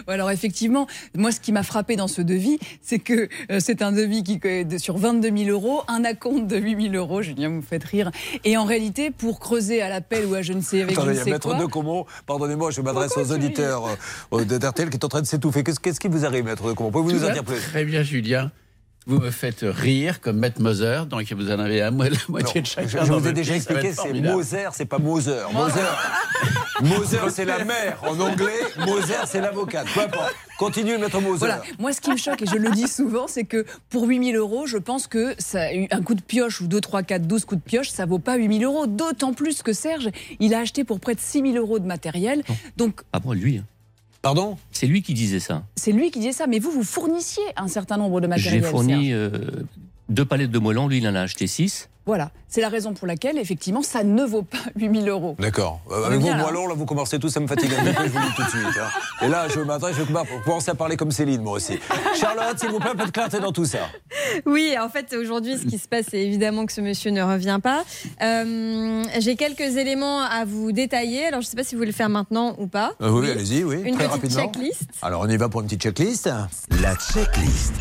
Ouais, 0.09 0.15
Alors 0.15 0.31
effectivement, 0.31 0.86
moi 1.15 1.31
ce 1.31 1.40
qui 1.40 1.52
m'a 1.52 1.62
frappé 1.62 1.94
dans 1.97 2.09
ce 2.09 2.23
devis, 2.23 2.59
c'est 2.81 2.98
que 2.98 3.28
euh, 3.51 3.59
c'est 3.61 3.82
un 3.82 3.93
devis 3.93 4.23
qui 4.23 4.40
est 4.44 4.65
de- 4.65 4.78
sur 4.78 4.97
22 4.97 5.31
000 5.44 5.51
euros, 5.51 5.82
un 5.89 6.05
acompte 6.05 6.47
de 6.47 6.56
8 6.56 6.90
000 6.90 6.94
euros, 6.94 7.20
Julien, 7.20 7.48
vous 7.51 7.56
me 7.56 7.61
faites 7.62 7.85
rire. 7.85 8.11
Et 8.44 8.56
en 8.56 8.65
réalité, 8.65 9.11
pour 9.11 9.40
creuser 9.40 9.82
à 9.82 9.90
l'appel 9.90 10.24
ou 10.24 10.35
à 10.35 10.40
je 10.43 10.55
ne 10.55 10.62
sais 10.62 10.81
avec 10.82 10.97
attendez, 10.97 11.12
il 11.12 11.15
je 11.16 11.16
y 11.16 11.16
ne 11.19 11.20
a 11.20 11.24
sais 11.24 11.31
Maître 11.32 11.48
quoi, 11.51 11.59
de 11.59 11.66
Comont, 11.66 12.06
pardonnez-moi, 12.27 12.70
je 12.70 12.81
m'adresse 12.81 13.16
aux 13.19 13.31
auditeurs 13.32 13.85
euh, 14.32 14.44
de 14.47 14.56
d'RTL 14.56 14.89
qui 14.89 14.97
est 14.97 15.05
en 15.05 15.09
train 15.09 15.20
de 15.20 15.27
s'étouffer. 15.27 15.62
Qu'est-ce 15.65 16.01
qui 16.01 16.09
vous 16.09 16.24
arrive, 16.24 16.44
Maître 16.44 16.66
de 16.66 16.73
Comont 16.73 16.90
Pouvez-vous 16.90 17.19
nous 17.20 17.28
en 17.28 17.32
dire 17.32 17.44
plus? 17.44 17.61
Très 17.61 17.85
bien, 17.85 18.02
Julien. 18.02 18.51
Vous 19.06 19.18
me 19.20 19.31
faites 19.31 19.60
rire 19.62 20.20
comme 20.22 20.39
Maître 20.39 20.62
Moser, 20.62 21.02
donc 21.09 21.31
vous 21.32 21.51
en 21.51 21.59
avez 21.59 21.82
à 21.82 21.90
mo- 21.90 22.05
la 22.05 22.10
moitié 22.28 22.62
de 22.62 22.66
chacun. 22.66 22.89
Je, 22.89 22.98
je 23.05 23.10
dans 23.12 23.18
vous 23.18 23.28
ai 23.28 23.32
déjà 23.35 23.55
expliqué, 23.55 23.93
c'est. 23.93 24.12
Moser, 24.14 24.68
c'est 24.72 24.86
pas 24.86 24.97
Moser. 24.98 25.43
Moser, 25.52 25.81
Moser 26.81 27.18
c'est 27.28 27.44
la 27.44 27.64
mère 27.64 27.98
en 28.02 28.18
anglais, 28.18 28.60
Moser, 28.86 29.14
c'est 29.26 29.43
l'avocate. 29.43 29.86
Peu 29.93 30.01
importe. 30.01 30.35
Continuez, 30.59 30.97
Maître 30.97 31.20
Moser. 31.20 31.39
Voilà, 31.40 31.60
moi 31.78 31.93
ce 31.93 32.01
qui 32.01 32.10
me 32.12 32.16
choque, 32.16 32.40
et 32.43 32.47
je 32.47 32.56
le 32.56 32.70
dis 32.70 32.89
souvent, 32.89 33.26
c'est 33.28 33.44
que 33.44 33.66
pour 33.90 34.05
8000 34.06 34.36
euros, 34.36 34.66
je 34.66 34.78
pense 34.78 35.06
que 35.06 35.35
ça, 35.39 35.64
un 35.90 36.02
coup 36.02 36.14
de 36.14 36.22
pioche 36.22 36.62
ou 36.62 36.66
2, 36.66 36.81
3, 36.81 37.02
4, 37.02 37.26
12 37.26 37.44
coups 37.44 37.60
de 37.62 37.68
pioche, 37.68 37.90
ça 37.90 38.06
vaut 38.06 38.18
pas 38.18 38.36
8000 38.36 38.64
euros. 38.64 38.86
D'autant 38.86 39.35
plus 39.35 39.62
que 39.62 39.74
Serge, 39.74 40.09
il 40.40 40.55
a 40.55 40.60
acheté 40.60 40.82
pour 40.82 40.98
près 41.01 41.14
de 41.14 41.20
6000 41.20 41.59
euros 41.59 41.78
de 41.78 41.86
matériel. 41.86 42.43
Donc 42.78 43.02
Ah 43.12 43.20
bon, 43.20 43.32
lui 43.32 43.59
hein. 43.59 43.64
Pardon 44.24 44.56
C'est 44.72 44.86
lui 44.86 45.02
qui 45.02 45.12
disait 45.12 45.38
ça. 45.38 45.64
c'est 45.76 45.92
lui 45.92 46.10
qui 46.10 46.18
disait 46.18 46.32
ça. 46.32 46.46
Mais 46.46 46.59
vous, 46.59 46.70
vous 46.70 46.82
fournissiez 46.82 47.44
un 47.56 47.68
certain 47.68 47.98
nombre 47.98 48.22
de 48.22 48.24
J'ai 48.24 48.28
matériel. 48.30 48.64
fourni 48.64 49.12
euh, 49.12 49.28
deux 50.09 50.24
palettes 50.24 50.51
de 50.51 50.59
moellons, 50.59 50.88
lui 50.88 50.96
il 50.96 51.06
en 51.06 51.14
a 51.14 51.20
acheté 51.20 51.46
six. 51.46 51.90
Voilà, 52.06 52.31
c'est 52.48 52.60
la 52.60 52.68
raison 52.68 52.93
pour 52.93 53.06
laquelle, 53.06 53.39
effectivement, 53.39 53.82
ça 53.82 54.05
ne 54.05 54.22
vaut 54.24 54.43
pas 54.43 54.59
8000 54.76 55.09
euros. 55.09 55.36
D'accord. 55.39 55.81
Euh, 55.90 56.05
avec 56.05 56.18
est 56.18 56.22
vos 56.22 56.28
bien, 56.28 56.36
là. 56.36 56.43
moellons, 56.44 56.66
là, 56.66 56.74
vous 56.74 56.85
commencez 56.85 57.18
tous 57.18 57.35
à 57.36 57.40
me 57.40 57.47
fatiguer 57.47 57.76
un 57.76 57.85
petit 57.85 57.94
peu, 57.94 58.05
je 58.05 58.09
vous 58.10 58.18
le 58.18 58.24
dis 58.26 58.35
tout 58.36 58.43
de 58.43 58.48
suite. 58.48 58.78
hein. 58.81 59.24
Et 59.24 59.28
là, 59.28 59.48
je 59.48 59.60
m'adresse, 59.60 59.97
je 59.97 60.02
vais 60.02 60.12
commencer 60.44 60.70
à 60.70 60.74
parler 60.74 60.97
comme 60.98 61.10
Céline, 61.10 61.40
moi 61.43 61.55
aussi. 61.55 61.78
Charlotte, 62.20 62.59
s'il 62.59 62.68
vous 62.70 62.78
plaît, 62.78 62.90
un 62.90 62.97
peu 62.97 63.06
de 63.06 63.10
clarté 63.10 63.40
dans 63.40 63.52
tout 63.52 63.64
ça. 63.64 63.78
Oui, 64.44 64.74
en 64.78 64.89
fait, 64.90 65.14
aujourd'hui, 65.14 65.56
ce 65.56 65.64
qui 65.66 65.78
se 65.78 65.89
passe, 65.89 66.06
c'est 66.10 66.20
évidemment 66.20 66.66
que 66.66 66.72
ce 66.72 66.81
monsieur 66.82 67.10
ne 67.10 67.22
revient 67.22 67.59
pas. 67.62 67.85
Euh, 68.22 69.02
J'ai 69.20 69.36
quelques 69.36 69.76
éléments 69.78 70.20
à 70.20 70.44
vous 70.44 70.72
détailler. 70.72 71.26
Alors, 71.26 71.40
je 71.40 71.47
ne 71.47 71.51
sais 71.51 71.56
pas 71.56 71.64
si 71.64 71.74
vous 71.74 71.78
voulez 71.81 71.90
le 71.93 71.97
faire 71.97 72.09
maintenant 72.10 72.55
ou 72.59 72.66
pas. 72.66 72.93
Euh, 73.01 73.09
oui, 73.10 73.31
allez-y, 73.31 73.64
oui. 73.64 73.76
Une 73.85 73.94
très 73.97 74.05
petite 74.09 74.10
rapidement. 74.10 74.43
checklist. 74.43 74.82
Alors, 75.02 75.22
on 75.22 75.28
y 75.28 75.36
va 75.36 75.48
pour 75.48 75.60
une 75.62 75.66
petite 75.68 75.82
checklist. 75.82 76.28
La 76.82 76.94
checklist. 76.97 77.74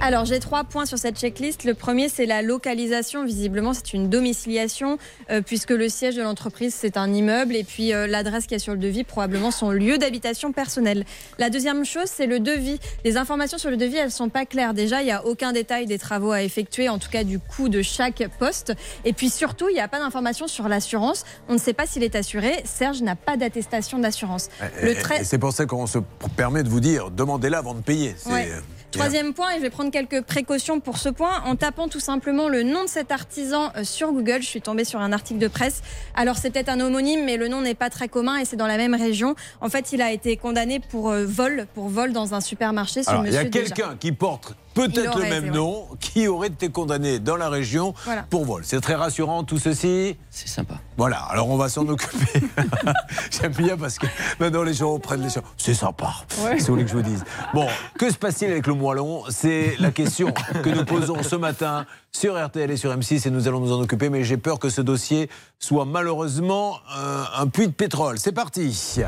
Alors, 0.00 0.26
j'ai 0.26 0.38
trois 0.38 0.64
points 0.64 0.84
sur 0.84 0.98
cette 0.98 1.18
checklist. 1.18 1.64
Le 1.64 1.72
premier, 1.72 2.10
c'est 2.10 2.26
la 2.26 2.42
localisation. 2.42 3.24
Visiblement, 3.24 3.72
c'est 3.72 3.94
une 3.94 4.10
domiciliation, 4.10 4.98
euh, 5.30 5.40
puisque 5.40 5.70
le 5.70 5.88
siège 5.88 6.16
de 6.16 6.22
l'entreprise, 6.22 6.74
c'est 6.78 6.98
un 6.98 7.10
immeuble. 7.10 7.56
Et 7.56 7.64
puis, 7.64 7.94
euh, 7.94 8.06
l'adresse 8.06 8.46
qui 8.46 8.54
est 8.54 8.58
sur 8.58 8.74
le 8.74 8.78
devis, 8.78 9.04
probablement 9.04 9.50
son 9.50 9.70
lieu 9.70 9.96
d'habitation 9.96 10.52
personnel. 10.52 11.04
La 11.38 11.48
deuxième 11.48 11.86
chose, 11.86 12.06
c'est 12.06 12.26
le 12.26 12.38
devis. 12.38 12.78
Les 13.04 13.16
informations 13.16 13.56
sur 13.56 13.70
le 13.70 13.78
devis, 13.78 13.96
elles 13.96 14.10
sont 14.10 14.28
pas 14.28 14.44
claires. 14.44 14.74
Déjà, 14.74 15.00
il 15.00 15.06
n'y 15.06 15.10
a 15.10 15.24
aucun 15.24 15.52
détail 15.52 15.86
des 15.86 15.98
travaux 15.98 16.32
à 16.32 16.42
effectuer, 16.42 16.90
en 16.90 16.98
tout 16.98 17.10
cas 17.10 17.24
du 17.24 17.38
coût 17.38 17.70
de 17.70 17.80
chaque 17.80 18.28
poste. 18.38 18.74
Et 19.06 19.14
puis, 19.14 19.30
surtout, 19.30 19.70
il 19.70 19.74
n'y 19.74 19.80
a 19.80 19.88
pas 19.88 20.00
d'informations 20.00 20.48
sur 20.48 20.68
l'assurance. 20.68 21.24
On 21.48 21.54
ne 21.54 21.58
sait 21.58 21.72
pas 21.72 21.86
s'il 21.86 22.02
est 22.02 22.14
assuré. 22.14 22.62
Serge 22.64 23.00
n'a 23.00 23.16
pas 23.16 23.38
d'attestation 23.38 23.98
d'assurance. 23.98 24.50
Et 24.82 24.96
C'est 25.22 25.38
pour 25.38 25.52
ça 25.52 25.64
qu'on 25.64 25.86
se 25.86 25.98
permet 26.36 26.62
de 26.62 26.68
vous 26.68 26.80
dire, 26.80 27.10
demandez-la 27.10 27.58
avant 27.58 27.74
de 27.74 27.80
payer. 27.80 28.14
Ouais. 28.26 28.50
Troisième 28.98 29.34
point, 29.34 29.50
et 29.52 29.56
je 29.56 29.62
vais 29.62 29.70
prendre 29.70 29.90
quelques 29.90 30.22
précautions 30.22 30.80
pour 30.80 30.98
ce 30.98 31.08
point, 31.08 31.42
en 31.44 31.56
tapant 31.56 31.88
tout 31.88 32.00
simplement 32.00 32.48
le 32.48 32.62
nom 32.62 32.84
de 32.84 32.88
cet 32.88 33.12
artisan 33.12 33.72
euh, 33.76 33.84
sur 33.84 34.12
Google, 34.12 34.40
je 34.40 34.46
suis 34.46 34.60
tombée 34.60 34.84
sur 34.84 35.00
un 35.00 35.12
article 35.12 35.40
de 35.40 35.48
presse. 35.48 35.82
Alors 36.14 36.36
c'est 36.36 36.50
peut-être 36.50 36.68
un 36.68 36.80
homonyme, 36.80 37.24
mais 37.24 37.36
le 37.36 37.48
nom 37.48 37.60
n'est 37.60 37.74
pas 37.74 37.90
très 37.90 38.08
commun 38.08 38.36
et 38.36 38.44
c'est 38.44 38.56
dans 38.56 38.66
la 38.66 38.76
même 38.76 38.94
région. 38.94 39.34
En 39.60 39.68
fait, 39.68 39.92
il 39.92 40.02
a 40.02 40.12
été 40.12 40.36
condamné 40.36 40.80
pour 40.80 41.10
euh, 41.10 41.24
vol, 41.24 41.66
pour 41.74 41.88
vol 41.88 42.12
dans 42.12 42.34
un 42.34 42.40
supermarché. 42.40 43.02
Alors, 43.06 43.26
il 43.26 43.32
y 43.32 43.36
a 43.36 43.44
quelqu'un 43.44 43.96
qui 43.98 44.12
porte 44.12 44.54
peut-être 44.74 45.18
le 45.18 45.24
même 45.24 45.50
nom 45.50 45.86
qui 46.00 46.26
aurait 46.28 46.48
été 46.48 46.68
condamné 46.68 47.18
dans 47.18 47.36
la 47.36 47.48
région 47.48 47.94
Voilà. 48.04 48.24
pour 48.28 48.44
vol? 48.44 48.62
C'est 48.64 48.80
très 48.80 48.94
rassurant 48.94 49.44
tout 49.44 49.58
ceci. 49.58 50.16
C'est 50.30 50.48
sympa. 50.48 50.74
Voilà, 50.96 51.18
alors 51.30 51.48
on 51.48 51.56
va 51.56 51.68
s'en 51.68 51.86
occuper. 51.88 52.40
J'aime 53.30 53.52
bien 53.52 53.76
parce 53.76 53.98
que 53.98 54.06
maintenant 54.38 54.62
les 54.62 54.74
gens 54.74 54.98
prennent 54.98 55.22
les 55.22 55.30
choses. 55.30 55.42
C'est 55.56 55.74
sympa. 55.74 56.12
Ouais. 56.44 56.58
C'est 56.58 56.66
vous 56.66 56.74
voulez 56.74 56.84
que 56.84 56.90
je 56.90 56.96
vous 56.96 57.02
dise. 57.02 57.24
Bon, 57.52 57.66
que 57.98 58.10
se 58.10 58.16
passe-t-il 58.16 58.50
avec 58.50 58.66
le 58.66 58.74
moellon 58.74 59.22
C'est 59.30 59.76
la 59.78 59.90
question 59.90 60.32
que 60.62 60.68
nous 60.70 60.84
posons 60.84 61.22
ce 61.22 61.36
matin 61.36 61.86
sur 62.12 62.42
RTL 62.42 62.70
et 62.70 62.76
sur 62.76 62.94
M6 62.96 63.26
et 63.26 63.30
nous 63.30 63.48
allons 63.48 63.60
nous 63.60 63.72
en 63.72 63.80
occuper. 63.80 64.08
Mais 64.10 64.24
j'ai 64.24 64.36
peur 64.36 64.58
que 64.58 64.68
ce 64.68 64.80
dossier 64.80 65.28
soit 65.58 65.84
malheureusement 65.84 66.78
euh, 66.96 67.24
un 67.36 67.46
puits 67.48 67.66
de 67.68 67.72
pétrole. 67.72 68.18
C'est 68.18 68.32
parti. 68.32 68.98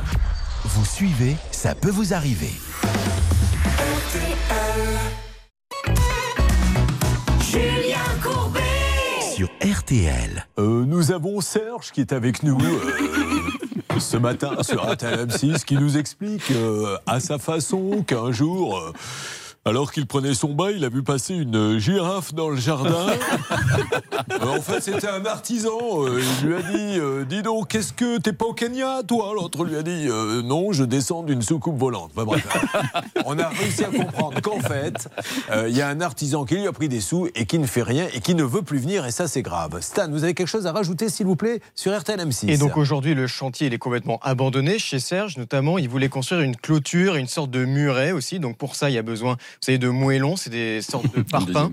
Vous 0.64 0.84
suivez, 0.84 1.36
ça 1.52 1.74
peut 1.74 1.90
vous 1.90 2.12
arriver. 2.14 2.50
Julien 4.12 5.25
RTL. 9.62 10.46
Euh, 10.58 10.84
nous 10.84 11.12
avons 11.12 11.40
Serge 11.40 11.90
qui 11.90 12.02
est 12.02 12.12
avec 12.12 12.42
nous 12.42 12.58
euh, 12.60 13.98
ce 13.98 14.18
matin 14.18 14.62
sur 14.62 14.86
RTL 14.86 15.26
M6 15.26 15.64
qui 15.64 15.76
nous 15.76 15.96
explique 15.96 16.50
euh, 16.50 16.98
à 17.06 17.20
sa 17.20 17.38
façon 17.38 18.02
qu'un 18.06 18.32
jour. 18.32 18.92
Alors 19.66 19.90
qu'il 19.90 20.06
prenait 20.06 20.32
son 20.32 20.54
bain, 20.54 20.70
il 20.70 20.84
a 20.84 20.88
vu 20.88 21.02
passer 21.02 21.34
une 21.34 21.78
girafe 21.78 22.32
dans 22.32 22.48
le 22.48 22.56
jardin. 22.56 23.06
Euh, 24.42 24.58
en 24.58 24.60
fait, 24.60 24.80
c'était 24.80 25.08
un 25.08 25.24
artisan. 25.24 25.70
euh, 26.04 26.20
il 26.42 26.46
lui 26.46 26.54
a 26.56 26.62
dit 26.62 26.98
euh, 26.98 27.24
Dis 27.24 27.42
donc, 27.42 27.68
qu'est-ce 27.68 27.92
que 27.92 28.18
t'es 28.18 28.32
pas 28.32 28.46
au 28.46 28.54
Kenya, 28.54 29.02
toi? 29.06 29.32
L'autre 29.34 29.64
lui 29.64 29.76
a 29.76 29.82
dit 29.82 30.06
euh, 30.08 30.42
Non, 30.42 30.72
je 30.72 30.84
descends 30.84 31.22
d'une 31.22 31.42
soucoupe 31.42 31.78
volante. 31.78 32.10
Enfin, 32.14 32.24
bref. 32.24 32.46
On 33.24 33.38
a 33.38 33.48
réussi 33.48 33.84
à 33.84 33.88
comprendre 33.88 34.40
qu'en 34.40 34.58
fait, 34.60 35.08
euh, 35.50 35.68
il 35.68 35.76
y 35.76 35.80
a 35.80 35.88
un 35.88 36.00
artisan 36.00 36.44
qui 36.44 36.56
lui 36.56 36.66
a 36.66 36.72
pris 36.72 36.88
des 36.88 37.00
sous 37.00 37.28
et 37.34 37.46
qui 37.46 37.58
ne 37.58 37.66
fait 37.66 37.82
rien 37.82 38.08
et 38.14 38.20
qui 38.20 38.34
ne 38.34 38.42
veut 38.42 38.62
plus 38.62 38.78
venir, 38.78 39.06
et 39.06 39.10
ça, 39.10 39.28
c'est 39.28 39.42
grave. 39.42 39.80
Stan, 39.80 40.10
vous 40.10 40.24
avez 40.24 40.34
quelque 40.34 40.48
chose 40.48 40.66
à 40.66 40.72
rajouter, 40.72 41.08
s'il 41.08 41.26
vous 41.26 41.36
plaît, 41.36 41.60
sur 41.74 41.96
RTL 41.96 42.18
M6 42.18 42.50
Et 42.50 42.58
donc 42.58 42.76
aujourd'hui, 42.76 43.14
le 43.14 43.26
chantier 43.26 43.68
il 43.68 43.74
est 43.74 43.78
complètement 43.78 44.18
abandonné. 44.22 44.78
Chez 44.78 44.98
Serge, 44.98 45.36
notamment, 45.36 45.78
il 45.78 45.88
voulait 45.88 46.08
construire 46.08 46.40
une 46.40 46.56
clôture, 46.56 47.16
une 47.16 47.28
sorte 47.28 47.50
de 47.50 47.64
muret 47.64 48.12
aussi. 48.12 48.38
Donc 48.40 48.56
pour 48.56 48.74
ça, 48.74 48.90
il 48.90 48.94
y 48.94 48.98
a 48.98 49.02
besoin, 49.02 49.36
savez, 49.60 49.78
de 49.78 49.88
moellons, 49.88 50.36
c'est 50.36 50.50
des 50.50 50.82
sortes 50.82 51.14
de 51.16 51.22
parpaings. 51.30 51.72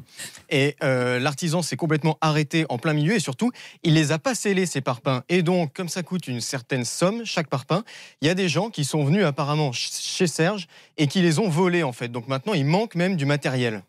Et 0.49 0.76
euh, 0.84 1.19
l'artisan 1.19 1.61
s'est 1.61 1.76
complètement 1.76 2.18
arrêté 2.22 2.65
en 2.69 2.77
plein 2.77 2.93
milieu 2.93 3.15
et 3.15 3.19
surtout, 3.19 3.51
il 3.84 3.93
les 3.95 4.11
a 4.11 4.19
pas 4.19 4.35
scellés 4.35 4.65
ces 4.65 4.81
parpaings. 4.81 5.23
Et 5.30 5.41
donc, 5.41 5.73
comme 5.73 5.89
ça 5.89 6.03
coûte 6.03 6.27
une 6.27 6.41
certaine 6.41 6.85
somme 6.85 7.26
chaque 7.26 7.47
parpaing, 7.47 7.84
il 8.22 8.27
y 8.27 8.30
a 8.30 8.35
des 8.35 8.49
gens 8.49 8.69
qui 8.69 8.85
sont 8.85 9.03
venus 9.03 9.23
apparemment 9.26 9.73
ch- 9.73 9.91
chez 10.01 10.27
Serge 10.27 10.68
et 10.97 11.07
qui 11.07 11.22
les 11.22 11.39
ont 11.39 11.49
volés 11.49 11.84
en 11.84 11.91
fait. 11.93 12.10
Donc 12.10 12.27
maintenant, 12.27 12.53
il 12.53 12.65
manque 12.65 12.95
même 12.95 13.15
du 13.15 13.26
matériel. 13.26 13.84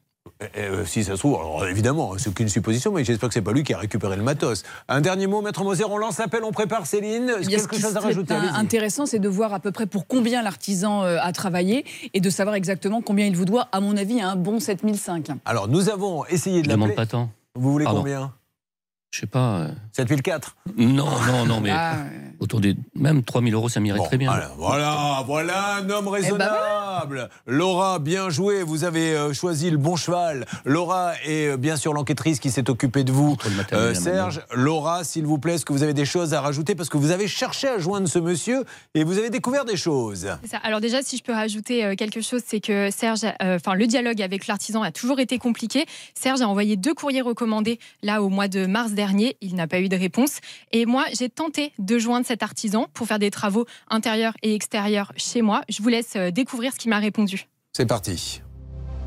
Euh, 0.57 0.85
si 0.85 1.05
ça 1.05 1.13
se 1.13 1.19
trouve, 1.21 1.35
alors 1.37 1.65
évidemment, 1.67 2.13
c'est 2.19 2.33
qu'une 2.35 2.49
supposition, 2.49 2.93
mais 2.93 3.05
j'espère 3.05 3.29
que 3.29 3.35
c'est 3.35 3.41
pas 3.41 3.53
lui 3.53 3.63
qui 3.63 3.73
a 3.73 3.79
récupéré 3.79 4.17
le 4.17 4.23
matos. 4.23 4.65
Un 4.89 5.01
dernier 5.01 5.27
mot, 5.27 5.41
Maître 5.43 5.63
Moser, 5.63 5.85
on 5.85 5.97
lance 5.97 6.19
l'appel, 6.19 6.43
on 6.45 6.51
prépare 6.51 6.87
Céline. 6.87 7.33
Eh 7.41 7.47
bien, 7.47 7.59
ce 7.59 7.69
quelque 7.69 7.81
chose 7.81 7.97
à 7.97 8.01
rajouter? 8.01 8.35
intéressant, 8.35 9.07
c'est 9.07 9.21
de 9.21 9.29
voir 9.29 9.55
à 9.55 9.61
peu 9.61 9.71
près 9.71 9.87
pour 9.87 10.07
combien 10.07 10.43
l'artisan 10.43 11.05
euh, 11.05 11.19
a 11.21 11.33
travaillé 11.33 11.85
et 12.15 12.21
de 12.21 12.31
savoir 12.31 12.57
exactement 12.57 13.01
combien 13.01 13.27
il 13.27 13.37
vous 13.37 13.45
doit, 13.45 13.69
à 13.73 13.81
mon 13.81 13.97
avis, 13.97 14.21
un 14.21 14.37
bon 14.37 14.59
7005. 14.61 15.29
Alors, 15.45 15.69
nous 15.69 15.89
avons 15.89 16.25
essayé 16.27 16.61
de 16.63 16.65
Je 16.67 16.71
demande 16.71 16.89
l'appeler. 16.89 17.07
pas 17.07 17.11
tant. 17.11 17.31
Vous 17.55 17.71
voulez 17.73 17.85
Pardon. 17.85 18.01
combien? 18.01 18.33
Je 19.15 19.21
sais 19.21 19.27
pas. 19.29 19.59
euh, 19.59 19.69
7004 19.93 20.57
Non, 20.77 21.07
non, 21.29 21.47
non, 21.47 21.61
mais 21.61 21.71
Ah, 21.73 21.99
autour 22.41 22.61
des. 22.61 22.75
Même 22.97 23.23
3000 23.23 23.55
euros, 23.55 23.69
ça 23.69 23.79
m'irait 23.79 24.01
très 24.01 24.19
bien. 24.19 24.29
Voilà, 24.29 24.51
voilà, 24.59 25.23
voilà 25.25 25.77
un 25.77 25.89
homme 25.89 26.09
raisonnable. 26.09 27.29
Laura, 27.47 28.01
bien 28.01 28.29
joué. 28.29 28.65
Vous 28.65 28.83
avez 28.83 29.15
euh, 29.15 29.33
choisi 29.33 29.71
le 29.71 29.77
bon 29.77 29.95
cheval. 29.95 30.47
Laura 30.65 31.13
est 31.25 31.51
euh, 31.51 31.57
bien 31.57 31.77
sûr 31.77 31.93
l'enquêtrice 31.93 32.41
qui 32.41 32.51
s'est 32.51 32.69
occupée 32.69 33.05
de 33.05 33.13
vous. 33.13 33.37
Euh, 33.73 33.95
Serge, 33.95 34.41
Laura, 34.53 35.05
s'il 35.05 35.27
vous 35.27 35.39
plaît, 35.39 35.55
est-ce 35.55 35.65
que 35.65 35.73
vous 35.73 35.85
avez 35.85 35.95
des 35.95 36.05
choses 36.07 36.35
à 36.35 36.41
rajouter? 36.41 36.75
Parce 36.75 36.89
que 36.89 36.97
vous 36.99 37.13
avez 37.13 37.29
cherché 37.29 37.69
à 37.69 37.79
joindre 37.79 38.09
ce 38.09 38.19
monsieur 38.19 38.65
et 38.95 39.05
vous 39.05 39.19
avez 39.19 39.31
découvert 39.31 39.65
des 39.65 39.77
choses. 39.77 40.27
C'est 40.43 40.51
ça. 40.51 40.59
Alors 40.65 40.81
déjà, 40.81 41.03
si 41.03 41.17
je 41.19 41.23
peux 41.23 41.33
rajouter 41.33 41.85
euh, 41.85 41.95
quelque 41.95 42.21
chose, 42.21 42.43
c'est 42.45 42.61
que 42.61 42.91
Serge, 42.91 43.25
euh, 43.43 43.57
enfin 43.57 43.75
le 43.75 43.87
dialogue 43.87 44.21
avec 44.21 44.49
l'artisan 44.49 44.83
a 44.83 44.91
toujours 44.91 45.21
été 45.21 45.39
compliqué. 45.39 45.87
Serge 46.15 46.41
a 46.41 46.49
envoyé 46.49 46.75
deux 46.77 46.95
courriers 46.95 47.23
recommandés 47.23 47.79
là 48.03 48.23
au 48.23 48.29
mois 48.29 48.49
de 48.49 48.67
mars 48.67 48.91
dernier. 48.91 49.04
Il 49.41 49.55
n'a 49.55 49.67
pas 49.67 49.81
eu 49.81 49.89
de 49.89 49.97
réponse. 49.97 50.39
Et 50.73 50.87
moi, 50.87 51.05
j'ai 51.13 51.29
tenté 51.29 51.73
de 51.79 51.99
joindre 51.99 52.27
cet 52.27 52.43
artisan 52.43 52.87
pour 52.95 53.07
faire 53.07 53.19
des 53.19 53.31
travaux 53.31 53.67
intérieurs 53.89 54.35
et 54.43 54.55
extérieurs 54.55 55.13
chez 55.17 55.43
moi. 55.43 55.63
Je 55.69 55.83
vous 55.83 55.89
laisse 55.89 56.17
euh, 56.17 56.31
découvrir 56.31 56.73
ce 56.73 56.79
qu'il 56.79 56.91
m'a 56.91 56.99
répondu. 56.99 57.49
C'est 57.73 57.87
parti. 57.87 58.41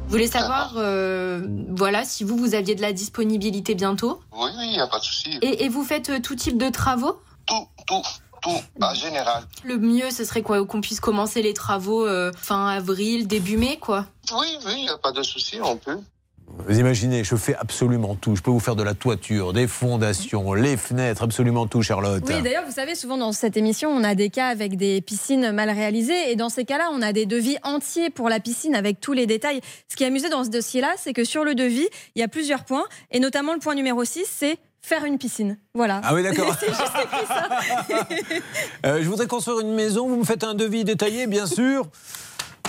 Je 0.08 0.12
voulais 0.12 0.28
savoir, 0.28 0.76
euh, 0.78 1.46
voilà, 1.72 2.06
si 2.06 2.24
vous, 2.24 2.38
vous 2.38 2.56
aviez 2.56 2.76
de 2.76 2.82
la 2.82 2.94
disponibilité 2.94 3.76
bientôt. 3.76 4.22
Oui, 4.32 4.50
oui, 4.58 4.68
il 4.68 4.72
n'y 4.72 4.80
a 4.80 4.88
pas 4.88 5.00
de 5.00 5.04
souci. 5.04 5.38
Et, 5.42 5.66
et 5.66 5.70
vous 5.70 5.84
faites 5.84 6.10
euh, 6.10 6.20
tout 6.22 6.36
type 6.36 6.58
de 6.58 6.70
travaux 6.70 7.20
Tout, 7.46 8.06
en 8.82 8.94
général. 8.94 9.44
Le 9.66 9.78
mieux, 9.78 10.10
ce 10.10 10.24
serait 10.24 10.44
quoi 10.44 10.66
Qu'on 10.66 10.80
puisse 10.80 11.02
commencer 11.02 11.42
les 11.42 11.54
travaux 11.54 12.06
euh, 12.06 12.32
fin 12.38 12.68
avril, 12.68 13.28
début 13.28 13.58
mai, 13.58 13.78
quoi? 13.82 14.06
Oui, 14.32 14.48
oui, 14.66 14.74
il 14.78 14.84
n'y 14.84 14.90
a 14.90 14.98
pas 14.98 15.12
de 15.12 15.24
souci, 15.24 15.60
on 15.62 15.76
peut. 15.76 16.00
Vous 16.66 16.80
imaginez, 16.80 17.24
je 17.24 17.36
fais 17.36 17.56
absolument 17.56 18.16
tout. 18.16 18.36
Je 18.36 18.42
peux 18.42 18.50
vous 18.50 18.60
faire 18.60 18.76
de 18.76 18.84
la 18.84 18.94
toiture, 18.94 19.54
des 19.54 19.68
fondations, 19.68 20.54
les 20.54 20.76
fenêtres, 20.76 21.24
absolument 21.24 21.68
tout, 21.68 21.84
Charlotte. 21.84 22.24
Oui, 22.28 22.42
d'ailleurs, 22.42 22.66
vous 22.66 22.74
savez, 22.74 22.96
souvent 22.96 23.18
dans 23.18 23.32
cette 23.32 23.58
émission, 23.58 23.90
on 23.90 24.04
a 24.04 24.16
des 24.16 24.30
cas 24.30 24.48
avec 24.48 24.76
des 24.76 25.02
piscines 25.02 25.52
mal 25.52 25.70
réalisées. 25.70 26.32
Et 26.32 26.36
dans 26.36 26.50
ces 26.50 26.66
cas-là, 26.66 26.90
on 26.94 27.02
a 27.02 27.14
des 27.14 27.26
devis 27.26 27.58
entiers 27.64 28.10
pour 28.10 28.28
la 28.28 28.40
piscine 28.40 28.76
avec 28.76 29.00
tous 29.00 29.14
les 29.14 29.28
détails. 29.28 29.62
Ce 29.88 29.96
qui 29.96 30.04
est 30.04 30.08
amusé 30.08 30.30
dans 30.30 30.44
ce 30.44 30.50
dossier-là, 30.50 30.94
c'est 30.98 31.14
que 31.14 31.24
sur 31.24 31.44
le 31.44 31.54
devis, 31.54 31.88
il 32.16 32.20
y 32.20 32.24
a 32.24 32.28
plusieurs 32.28 32.64
points. 32.64 32.86
Et 33.12 33.20
notamment 33.20 33.54
le 33.54 33.60
point 33.60 33.76
numéro 33.76 34.04
6, 34.04 34.26
c'est 34.28 34.58
faire 34.82 35.06
une 35.06 35.18
piscine. 35.18 35.58
Voilà. 35.74 36.02
Ah 36.04 36.14
oui, 36.16 36.24
d'accord. 36.24 36.56
Euh, 38.86 39.02
je 39.02 39.10
voudrais 39.10 39.28
construire 39.28 39.60
une 39.60 39.74
maison. 39.74 40.08
Vous 40.08 40.18
me 40.18 40.24
faites 40.24 40.44
un 40.44 40.54
devis 40.54 40.84
détaillé, 40.84 41.28
bien 41.28 41.46
sûr. 41.46 41.88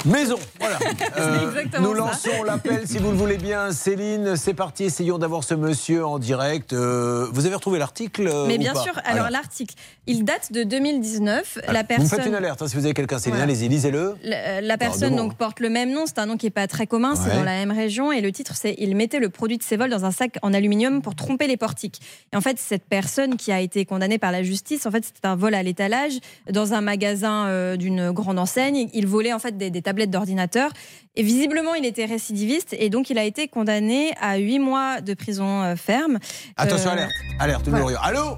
Maison, 0.04 0.38
voilà. 0.60 0.78
Euh, 1.18 1.64
nous 1.80 1.94
lançons 1.94 2.42
l'appel, 2.44 2.86
si 2.86 2.98
vous 2.98 3.10
le 3.10 3.16
voulez 3.16 3.38
bien. 3.38 3.72
Céline, 3.72 4.36
c'est 4.36 4.54
parti. 4.54 4.84
Essayons 4.84 5.18
d'avoir 5.18 5.42
ce 5.42 5.54
monsieur 5.54 6.06
en 6.06 6.18
direct. 6.18 6.72
Euh, 6.72 7.26
vous 7.32 7.44
avez 7.46 7.54
retrouvé 7.56 7.78
l'article 7.78 8.28
euh, 8.28 8.46
Mais 8.46 8.56
bien 8.58 8.74
sûr, 8.74 8.92
alors, 9.04 9.30
l'article, 9.30 9.74
il 10.06 10.24
date 10.24 10.52
de 10.52 10.62
2019. 10.62 11.58
la 11.66 11.72
Vous 11.72 11.78
me 11.78 11.82
personne... 11.84 12.08
faites 12.08 12.26
une 12.26 12.34
alerte 12.34 12.62
hein, 12.62 12.68
si 12.68 12.76
vous 12.76 12.84
avez 12.84 12.94
quelqu'un, 12.94 13.18
Céline. 13.18 13.36
Voilà. 13.38 13.52
Allez-y, 13.52 13.68
lisez-le. 13.68 14.14
La, 14.22 14.60
la 14.60 14.78
personne 14.78 15.16
donc 15.16 15.34
porte 15.36 15.58
le 15.60 15.70
même 15.70 15.90
nom, 15.92 16.04
c'est 16.06 16.18
un 16.18 16.26
nom 16.26 16.36
qui 16.36 16.46
n'est 16.46 16.50
pas 16.50 16.66
très 16.68 16.86
commun, 16.86 17.14
c'est 17.16 17.28
Ouais. 17.30 17.34
dans 17.36 17.44
la 17.44 17.52
même 17.64 17.72
région 17.72 18.12
et 18.12 18.20
le 18.20 18.30
titre 18.32 18.54
c'est 18.54 18.74
Il 18.78 18.94
mettait 18.96 19.18
le 19.20 19.28
produit 19.28 19.58
de 19.58 19.62
ses 19.62 19.76
vols 19.76 19.90
dans 19.90 20.04
un 20.04 20.12
sac 20.12 20.36
en 20.42 20.54
aluminium 20.54 21.02
pour 21.02 21.14
tromper 21.16 21.46
les 21.48 21.56
portiques. 21.56 22.00
Et 22.32 22.36
en 22.36 22.40
fait, 22.40 22.58
cette 22.58 22.84
personne 22.84 23.36
qui 23.36 23.50
a 23.52 23.60
été 23.60 23.84
condamnée 23.84 24.18
par 24.18 24.30
la 24.32 24.42
justice, 24.42 24.86
en 24.86 24.90
fait, 24.90 25.04
c'était 25.04 25.26
un 25.26 25.36
vol 25.36 25.54
à 25.54 25.62
l'étalage 25.62 26.12
dans 26.50 26.74
un 26.74 26.80
magasin 26.80 27.74
d'une 27.76 28.12
grande 28.12 28.38
enseigne. 28.38 28.88
Il 28.92 29.06
volait 29.06 29.32
en 29.32 29.38
fait 29.38 29.56
des, 29.58 29.70
des 29.70 29.82
tablettes 29.88 30.10
d'ordinateur 30.10 30.70
et 31.16 31.22
visiblement 31.22 31.74
il 31.74 31.86
était 31.86 32.04
récidiviste 32.04 32.76
et 32.78 32.90
donc 32.90 33.08
il 33.08 33.16
a 33.18 33.24
été 33.24 33.48
condamné 33.48 34.12
à 34.20 34.36
8 34.36 34.58
mois 34.58 35.00
de 35.00 35.14
prison 35.14 35.62
euh, 35.62 35.76
ferme. 35.76 36.18
Attention, 36.58 36.90
Euh, 36.90 36.92
alerte. 36.92 37.12
Alerte, 37.40 37.68
voilà. 37.68 37.80
Nouriot. 37.84 37.98
Allô 38.02 38.36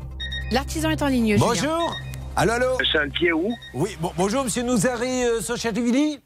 L'artisan 0.53 0.91
est 0.91 1.03
en 1.03 1.09
ligne. 1.09 1.33
Julien. 1.37 1.45
Bonjour. 1.47 1.97
Allô, 2.37 2.53
allô 2.53 2.67
Chantier 2.93 3.33
où 3.33 3.49
Oui, 3.75 3.91
bon- 4.01 4.13
bonjour, 4.17 4.45
monsieur 4.45 4.63
Nouzari 4.63 5.25
euh, 5.25 5.41
Sochativili 5.41 6.21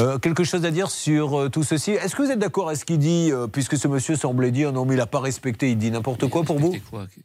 Euh, 0.00 0.18
quelque 0.18 0.44
chose 0.44 0.64
à 0.64 0.70
dire 0.70 0.90
sur 0.90 1.38
euh, 1.38 1.48
tout 1.48 1.62
ceci? 1.62 1.90
Est-ce 1.92 2.14
que 2.14 2.22
vous 2.22 2.30
êtes 2.30 2.38
d'accord 2.38 2.68
à 2.68 2.74
ce 2.76 2.84
qu'il 2.84 2.98
dit, 2.98 3.30
euh, 3.32 3.46
puisque 3.46 3.76
ce 3.76 3.88
monsieur 3.88 4.14
semblait 4.16 4.50
dire 4.50 4.72
non, 4.72 4.84
mais 4.84 4.94
il 4.94 4.98
n'a 4.98 5.06
pas 5.06 5.20
respecté, 5.20 5.70
il 5.70 5.78
dit 5.78 5.90
n'importe 5.90 6.28
quoi 6.28 6.42
pour 6.44 6.58
vous? 6.58 6.74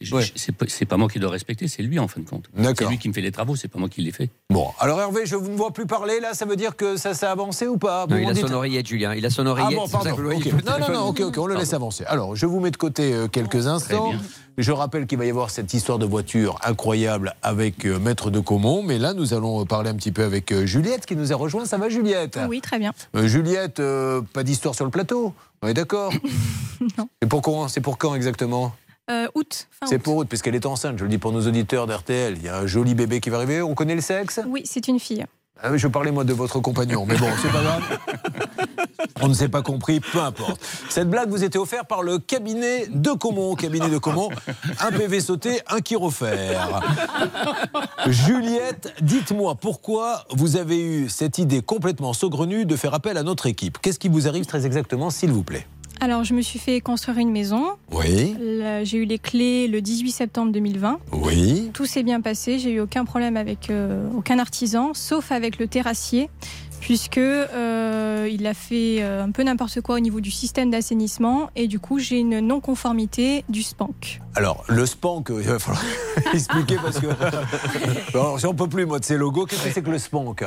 je- 0.02 0.15
C'est 0.36 0.52
pas, 0.56 0.65
c'est 0.68 0.86
pas 0.86 0.98
moi 0.98 1.07
qui 1.10 1.19
dois 1.19 1.30
respecter, 1.30 1.68
c'est 1.68 1.84
lui 1.84 1.99
en 1.99 2.07
fin 2.07 2.22
de 2.22 2.28
compte. 2.30 2.45
D'accord. 2.56 2.76
C'est 2.80 2.86
lui 2.88 2.98
qui 2.98 3.07
me 3.07 3.14
fait 3.14 3.22
les 3.22 3.32
travaux, 3.32 3.56
c'est 3.56 3.68
pas 3.68 3.80
moi 3.80 3.88
qui 3.88 4.02
les 4.02 4.11
fais. 4.11 4.30
Bon, 4.49 4.68
alors 4.80 4.99
Hervé, 4.99 5.26
je 5.26 5.36
ne 5.36 5.56
vois 5.56 5.72
plus 5.72 5.86
parler 5.86 6.19
là, 6.19 6.34
ça 6.34 6.45
veut 6.45 6.56
dire 6.56 6.76
que 6.76 6.98
ça 6.98 7.14
s'est 7.14 7.26
avancé 7.28 7.68
ou 7.68 7.78
pas? 7.78 8.07
Non, 8.10 8.18
il 8.18 8.28
a 8.28 8.34
dites- 8.34 8.48
son 8.48 8.53
oreillette, 8.53 8.88
Julien. 8.88 9.14
Il 9.14 9.26
a 9.26 9.30
son 9.30 9.45
Ah 9.45 9.52
oreillette. 9.52 9.76
bon, 9.76 9.88
pour 9.88 10.02
ça 10.02 10.10
pardon. 10.10 10.23
Non, 10.23 10.80
non, 10.88 10.94
non, 10.94 11.07
ok, 11.10 11.19
ok, 11.22 11.38
on 11.38 11.45
le 11.45 11.56
laisse 11.56 11.73
avancer. 11.73 12.03
Alors, 12.07 12.36
je 12.36 12.45
vous 12.45 12.60
mets 12.60 12.72
de 12.72 12.78
côté 12.78 13.14
euh, 13.14 13.28
quelques 13.28 13.68
instants. 13.68 14.11
Je 14.57 14.72
rappelle 14.72 15.07
qu'il 15.07 15.18
va 15.18 15.26
y 15.26 15.30
avoir 15.30 15.49
cette 15.49 15.73
histoire 15.73 15.98
de 15.98 16.06
voiture 16.06 16.60
incroyable 16.64 17.36
avec 17.41 17.86
euh, 17.86 17.99
Maître 17.99 18.30
de 18.30 18.40
Caumont. 18.40 18.84
Mais 18.84 18.98
là, 18.98 19.14
nous 19.14 19.34
allons 19.34 19.61
euh, 19.61 19.65
parler 19.65 19.90
un 19.90 19.95
petit 19.95 20.11
peu 20.11 20.23
avec 20.23 20.52
euh, 20.52 20.65
Juliette 20.65 21.06
qui 21.06 21.15
nous 21.15 21.32
a 21.32 21.36
rejoint. 21.36 21.65
Ça 21.65 21.78
va, 21.78 21.90
Juliette? 21.90 22.38
Oui, 22.49 22.60
très 22.61 22.78
bien. 22.78 22.91
Euh, 23.15 23.28
Juliette, 23.28 23.82
pas 24.34 24.44
d'histoire 24.44 24.76
sur 24.76 24.86
le 24.86 24.91
plateau. 24.91 25.34
On 25.61 25.68
est 25.68 25.73
d'accord? 25.73 26.14
C'est 27.22 27.30
pour 27.30 27.41
quand? 27.41 27.68
C'est 27.69 27.82
pour 27.82 27.98
quand 27.98 28.15
exactement? 28.15 28.73
Août. 29.36 29.68
C'est 29.88 29.99
pour 29.99 30.15
août, 30.15 30.28
puisqu'elle 30.30 30.56
est 30.56 30.65
enceinte. 30.65 30.98
Je 30.98 31.03
le 31.03 31.10
dis 31.10 31.18
pour 31.18 31.34
nos 31.34 31.45
auditeurs 31.45 31.86
d'RTL. 31.86 32.38
Il 32.38 32.44
y 32.44 32.48
a 32.48 32.60
un 32.60 32.65
joli 32.65 32.95
bébé 32.95 33.19
qui 33.19 33.30
va 33.30 33.38
arriver. 33.38 33.61
On 33.61 33.76
connaît 33.76 33.95
le 33.95 33.99
sexe? 33.99 34.40
Oui, 34.48 34.61
c'est 34.64 34.88
une 34.88 35.02
fille. 35.02 35.26
Ah 35.64 35.78
je 35.78 35.88
parlais 35.88 36.12
moi 36.12 36.24
de 36.24 36.34
votre 36.34 36.60
compagnon, 36.60 37.06
mais 37.08 37.18
bon, 37.18 37.28
c'est 37.42 37.52
pas 37.52 37.62
grave. 37.62 38.00
On 39.22 39.28
ne 39.28 39.34
s'est 39.34 39.50
pas 39.50 39.62
compris, 39.62 40.00
peu 40.00 40.20
importe. 40.20 40.60
Cette 40.90 41.10
blague 41.10 41.30
vous 41.30 41.44
était 41.44 41.60
offerte 41.60 41.88
par 41.88 42.02
le 42.02 42.18
cabinet 42.18 42.88
de 42.88 43.12
Comont. 43.12 43.56
Cabinet 43.56 43.90
de 43.90 43.98
Comont, 43.98 44.30
un 44.80 44.92
PV 44.92 45.20
sauté, 45.20 45.62
un 45.68 45.78
chirofère. 45.86 46.82
Juliette, 48.08 48.94
dites-moi 49.02 49.56
pourquoi 49.56 50.26
vous 50.32 50.56
avez 50.56 50.82
eu 50.82 51.10
cette 51.10 51.38
idée 51.38 51.62
complètement 51.62 52.14
saugrenue 52.14 52.66
de 52.66 52.76
faire 52.76 52.94
appel 52.94 53.18
à 53.18 53.24
notre 53.24 53.46
équipe. 53.46 53.78
Qu'est-ce 53.80 54.00
qui 54.00 54.10
vous 54.10 54.28
arrive 54.28 54.46
très 54.46 54.66
exactement, 54.66 55.10
s'il 55.12 55.32
vous 55.32 55.44
plaît? 55.44 55.68
Alors, 56.03 56.23
je 56.23 56.34
me 56.34 56.41
suis 56.41 56.57
fait 56.57 56.82
construire 56.82 57.19
une 57.19 57.32
maison. 57.32 57.78
Oui. 57.91 58.36
J'ai 58.84 58.98
eu 58.98 59.06
les 59.06 59.19
clés 59.19 59.68
le 59.68 59.82
18 59.82 60.11
septembre 60.11 60.52
2020. 60.52 60.98
Oui. 61.11 61.69
Tout 61.76 61.86
s'est 61.86 62.02
bien 62.02 62.22
passé. 62.22 62.57
J'ai 62.57 62.72
eu 62.72 62.80
aucun 62.80 63.06
problème 63.06 63.38
avec 63.38 63.69
euh, 63.69 64.10
aucun 64.18 64.40
artisan, 64.40 64.95
sauf 64.95 65.32
avec 65.32 65.60
le 65.60 65.68
terrassier, 65.68 66.32
puisque 66.80 67.19
euh, 67.19 68.28
il 68.32 68.48
a 68.48 68.56
fait 68.56 69.03
euh, 69.03 69.23
un 69.23 69.30
peu 69.30 69.44
n'importe 69.44 69.80
quoi 69.82 69.98
au 69.98 69.99
niveau 69.99 70.22
du 70.22 70.32
système 70.32 70.72
d'assainissement, 70.72 71.52
et 71.56 71.68
du 71.68 71.78
coup, 71.78 71.99
j'ai 71.99 72.18
une 72.18 72.40
non-conformité 72.40 73.45
du 73.48 73.61
SPANC. 73.61 74.22
Alors, 74.34 74.64
le 74.69 74.88
spank, 74.88 75.30
euh, 75.30 75.40
il 75.40 75.48
va 75.49 75.60
falloir 75.60 75.84
expliquer 76.34 76.78
parce 76.78 76.99
que. 76.99 77.07
Alors, 78.15 78.40
j'en 78.40 78.56
peux 78.56 78.68
plus, 78.68 78.88
moi, 78.88 78.98
de 78.98 79.06
ces 79.06 79.18
logos. 79.18 79.45
Qu'est-ce 79.45 79.65
que 79.65 79.72
c'est 79.72 79.84
que 79.84 79.91
le 79.91 79.99
spank? 79.99 80.45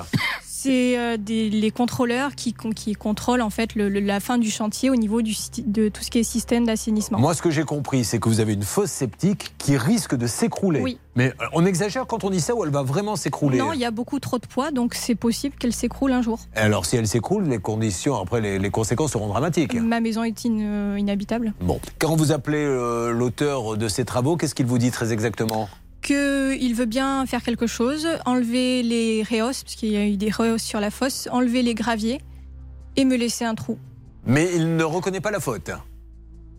C'est 0.65 0.99
euh, 0.99 1.17
les 1.29 1.71
contrôleurs 1.71 2.35
qui, 2.35 2.53
con- 2.55 2.71
qui 2.71 2.95
contrôlent 2.95 3.43
en 3.43 3.51
fait 3.51 3.75
le- 3.75 3.89
la 3.89 4.19
fin 4.21 4.39
du 4.39 4.51
chantier 4.51 4.89
au 4.89 4.97
niveau 4.97 5.21
du, 5.21 5.35
de 5.67 5.89
tout 5.91 6.03
ce 6.03 6.11
qui 6.11 6.19
est 6.19 6.23
système 6.23 6.65
d'assainissement. 6.65 7.19
Moi, 7.19 7.35
ce 7.35 7.43
que 7.43 7.51
j'ai 7.51 7.65
compris, 7.65 8.05
c'est 8.05 8.19
que 8.19 8.29
vous 8.29 8.41
avez 8.41 8.55
une 8.55 8.63
fosse 8.63 8.91
septique 8.91 9.55
qui 9.59 9.77
risque 9.77 10.15
de 10.15 10.27
s'écrouler. 10.27 10.81
Oui. 10.81 10.99
Mais 11.17 11.29
euh, 11.41 11.45
on 11.53 11.65
exagère 11.67 12.07
quand 12.07 12.25
on 12.25 12.31
dit 12.31 12.41
ça 12.41 12.55
ou 12.55 12.65
elle 12.65 12.71
va 12.71 12.83
vraiment 12.83 13.15
s'écrouler? 13.15 13.59
Non, 13.59 13.73
il 13.73 13.79
y 13.81 13.85
a 13.85 13.91
beaucoup 13.91 14.19
trop 14.21 14.39
de 14.39 14.47
poids, 14.47 14.71
donc 14.71 14.95
c'est 14.95 15.15
possible 15.15 15.55
qu'elle 15.57 15.73
s'écroule 15.75 16.13
un 16.13 16.23
jour. 16.23 16.41
Alors, 16.57 16.87
si 16.87 16.97
elle 16.97 17.07
s'écroule, 17.07 17.45
les 17.45 17.59
conditions, 17.59 18.17
après, 18.17 18.41
les, 18.41 18.59
les 18.59 18.71
conséquences 18.71 19.13
seront 19.13 19.29
dramatiques. 19.29 19.75
Ma 19.75 20.01
maison 20.01 20.25
est 20.25 20.45
in- 20.47 20.61
euh, 20.61 20.97
inhabitable. 20.99 21.53
Bon. 21.61 21.79
Quand 21.99 22.17
vous 22.17 22.33
appelez 22.33 22.65
euh, 22.65 23.13
l'auteur 23.13 23.77
de 23.77 23.87
ces 23.89 24.05
travaux, 24.05 24.37
qu'est-ce 24.37 24.55
qu'il 24.55 24.67
vous 24.67 24.79
dit 24.79 24.91
très 24.91 25.13
exactement? 25.13 25.69
Qu'il 26.05 26.75
veut 26.75 26.85
bien 26.85 27.27
faire 27.27 27.43
quelque 27.43 27.67
chose, 27.67 28.07
enlever 28.27 28.83
les 28.83 29.23
réos, 29.23 29.47
parce 29.47 29.75
qu'il 29.75 29.91
y 29.91 29.97
a 29.97 30.07
eu 30.07 30.17
des 30.17 30.31
réos 30.31 30.59
sur 30.59 30.79
la 30.79 30.91
fosse, 30.91 31.29
enlever 31.33 31.63
les 31.63 31.75
graviers 31.75 32.21
et 32.97 33.05
me 33.05 33.17
laisser 33.17 33.45
un 33.45 33.55
trou. 33.55 33.79
Mais 34.27 34.51
il 34.55 34.77
ne 34.77 34.85
reconnaît 34.85 35.21
pas 35.21 35.31
la 35.31 35.41
faute. 35.41 35.71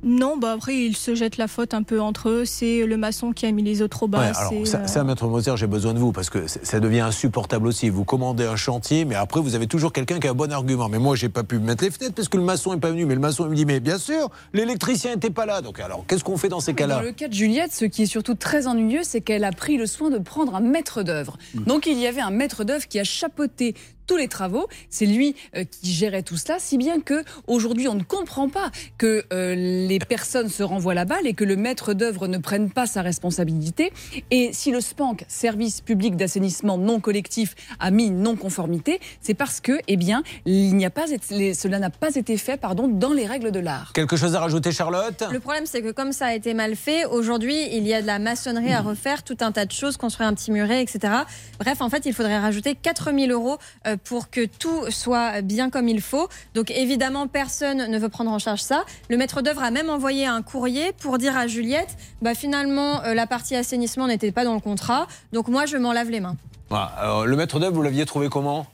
Non, 0.06 0.38
bah 0.38 0.52
après, 0.54 0.76
ils 0.78 0.96
se 0.96 1.16
jettent 1.16 1.38
la 1.38 1.48
faute 1.48 1.74
un 1.74 1.84
peu 1.84 2.00
entre 2.00 2.30
eux. 2.30 2.46
C'est 2.46 2.86
le 2.86 2.96
maçon 2.96 3.32
qui 3.32 3.46
a 3.46 3.52
mis 3.52 3.64
les 3.64 3.82
eaux 3.82 3.88
trop 3.88 4.08
bas. 4.08 4.20
Ouais, 4.20 4.32
alors, 4.38 4.68
ça, 4.68 4.82
euh, 4.82 4.88
ça, 4.88 5.04
Maître 5.04 5.28
Moser, 5.28 5.58
j'ai 5.58 5.68
besoin 5.68 5.94
de 5.94 6.00
vous 6.00 6.12
parce 6.12 6.30
que 6.30 6.46
ça 6.48 6.80
devient 6.80 7.00
insupportable 7.00 7.68
aussi. 7.68 7.90
Vous 7.90 8.04
commandez 8.04 8.46
un 8.46 8.56
chantier, 8.56 9.04
mais 9.04 9.16
après, 9.16 9.42
vous 9.42 9.56
avez 9.56 9.68
toujours 9.68 9.92
quelqu'un 9.92 10.20
qui 10.20 10.28
a 10.28 10.32
un 10.32 10.36
bon 10.36 10.52
argument. 10.52 10.90
Mais 10.90 11.00
moi, 11.00 11.16
j'ai 11.16 11.30
pas 11.30 11.44
pu 11.44 11.58
mettre 11.58 11.84
les 11.84 11.92
fenêtres 11.92 12.14
parce 12.14 12.30
que 12.30 12.38
le 12.38 12.44
maçon 12.44 12.74
n'est 12.74 12.80
pas 12.80 12.92
venu. 12.92 13.06
Mais 13.06 13.16
le 13.16 13.22
maçon, 13.22 13.46
il 13.46 13.50
me 13.50 13.56
dit, 13.56 13.66
mais 13.66 13.80
bien 13.80 13.98
sûr, 13.98 14.30
l'électricien 14.54 15.16
n'était 15.16 15.32
pas 15.32 15.46
là. 15.46 15.62
Donc, 15.62 15.80
alors, 15.80 16.06
qu'est-ce 16.08 16.24
qu'on 16.24 16.38
fait 16.38 16.50
dans 16.50 16.60
ces 16.60 16.74
Dans 16.74 16.78
cas-là 16.78 17.02
le 17.02 17.12
cas 17.12 17.28
de 17.28 17.34
Juliette, 17.34 17.74
ce 17.74 17.86
qui 17.86 18.04
est 18.04 18.08
surtout 18.08 18.36
très 18.36 18.68
ennuyeux, 18.68 19.04
c'est 19.04 19.22
qu'elle 19.22 19.44
a 19.44 19.52
pris 19.52 19.78
le 19.78 19.88
soin 19.88 20.10
de 20.10 20.18
prendre 20.18 20.56
un 20.56 20.60
maître 20.60 21.04
d'œuvre. 21.04 21.38
Donc 21.56 21.86
il 21.88 21.98
y 21.98 22.08
avait 22.08 22.22
un 22.22 22.32
maître 22.32 22.64
d'œuvre 22.64 22.88
qui 22.88 23.00
a 23.00 23.04
chapeauté 23.04 23.76
tous 24.08 24.18
les 24.18 24.28
travaux. 24.28 24.68
C'est 24.90 25.06
lui 25.06 25.36
euh, 25.56 25.64
qui 25.64 25.92
gérait 25.94 26.24
tout 26.24 26.38
cela, 26.38 26.58
si 26.60 26.78
bien 26.78 27.00
que 27.02 27.24
aujourd'hui 27.48 27.88
on 27.88 27.96
ne 27.96 28.04
comprend 28.04 28.50
pas 28.50 28.72
que 28.98 29.24
euh, 29.34 29.56
les 29.56 30.00
personnes 30.00 30.50
se 30.50 30.64
renvoient 30.64 30.94
la 30.94 31.06
balle 31.06 31.28
et 31.28 31.34
que 31.34 31.44
le 31.44 31.56
maître 31.56 31.94
d'œuvre 31.94 32.28
ne 32.28 32.38
prenne 32.38 32.70
pas 32.72 32.86
sa 32.88 33.02
responsabilité. 33.02 33.92
Et 34.32 34.52
si 34.54 34.72
le 34.72 34.82
SPANC, 34.82 35.26
service 35.28 35.82
public 35.82 36.16
d'assainissement 36.16 36.78
non 36.78 37.00
collectif, 37.00 37.56
a 37.80 37.92
mis 37.92 38.08
une 38.08 38.22
non-conformité, 38.22 39.00
c'est 39.22 39.34
parce 39.34 39.60
que, 39.62 39.80
eh 39.88 39.98
bien, 39.98 40.24
il 40.46 40.76
n'y 40.76 40.86
a 40.86 40.90
pas 40.90 41.10
été- 41.12 41.36
les- 41.36 41.54
cela 41.54 41.80
n'a 41.80 41.90
pas 41.90 42.16
été 42.16 42.38
fait, 42.38 42.58
pardon, 42.58 42.88
dans 42.88 43.14
les 43.14 43.26
règles 43.26 43.52
de 43.52 43.60
l'art. 43.60 43.92
Quelque 43.94 44.16
chose 44.18 44.36
à 44.36 44.40
rajouter, 44.40 44.72
Charlotte? 44.72 45.24
Le 45.32 45.40
problème, 45.40 45.66
c'est 45.66 45.82
que 45.82 45.92
comme 45.92 46.12
ça 46.12 46.28
a 46.28 46.34
été 46.34 46.54
mal 46.54 46.76
fait, 46.76 47.06
aujourd'hui, 47.06 47.56
il 47.76 47.86
y 47.88 47.94
a 47.94 48.02
de 48.02 48.08
la 48.08 48.20
maçonnerie 48.20 48.74
à 48.74 48.82
refaire, 48.82 49.24
tout 49.24 49.38
un 49.42 49.52
tas 49.52 49.66
de 49.66 49.72
choses, 49.72 49.98
construire 49.98 50.30
un 50.30 50.34
petit 50.34 50.52
muret, 50.52 50.82
etc. 50.82 51.14
Bref, 51.60 51.82
en 51.82 51.90
fait, 51.90 52.06
il 52.06 52.14
faudrait 52.14 52.38
rajouter 52.40 52.76
4000 52.76 53.32
euros 53.32 53.58
euh, 53.88 53.95
pour 54.04 54.30
que 54.30 54.46
tout 54.46 54.90
soit 54.90 55.42
bien 55.42 55.70
comme 55.70 55.88
il 55.88 56.02
faut. 56.02 56.28
Donc, 56.54 56.72
évidemment, 56.72 57.28
personne 57.28 57.90
ne 57.90 58.00
veut 58.00 58.10
prendre 58.10 58.32
en 58.32 58.40
charge 58.40 58.62
ça. 58.62 58.86
Le 59.10 59.18
maître 59.18 59.42
d'œuvre 59.42 59.64
a 59.64 59.72
même 59.72 59.90
envoyé 59.90 60.26
un 60.26 60.42
courrier 60.42 60.94
pour 60.94 61.18
dire 61.18 61.38
à 61.38 61.48
Juliette, 61.48 61.98
bah, 62.22 62.36
finalement, 62.36 63.04
euh, 63.04 63.14
la 63.14 63.28
partie 63.28 63.56
assainissement 63.56 64.08
n'était 64.08 64.32
pas 64.32 64.44
dans 64.44 64.54
le 64.54 64.60
contrat. 64.60 65.08
Donc, 65.34 65.48
moi, 65.48 65.66
je 65.66 65.78
m'en 65.78 65.94
lave 65.94 66.10
les 66.10 66.20
mains. 66.20 66.36
Le 66.72 67.36
maître 67.36 67.60
d'œuvre, 67.60 67.76
vous 67.76 67.84
l'aviez 67.84 68.06
trouvé 68.06 68.30
comment? 68.30 68.66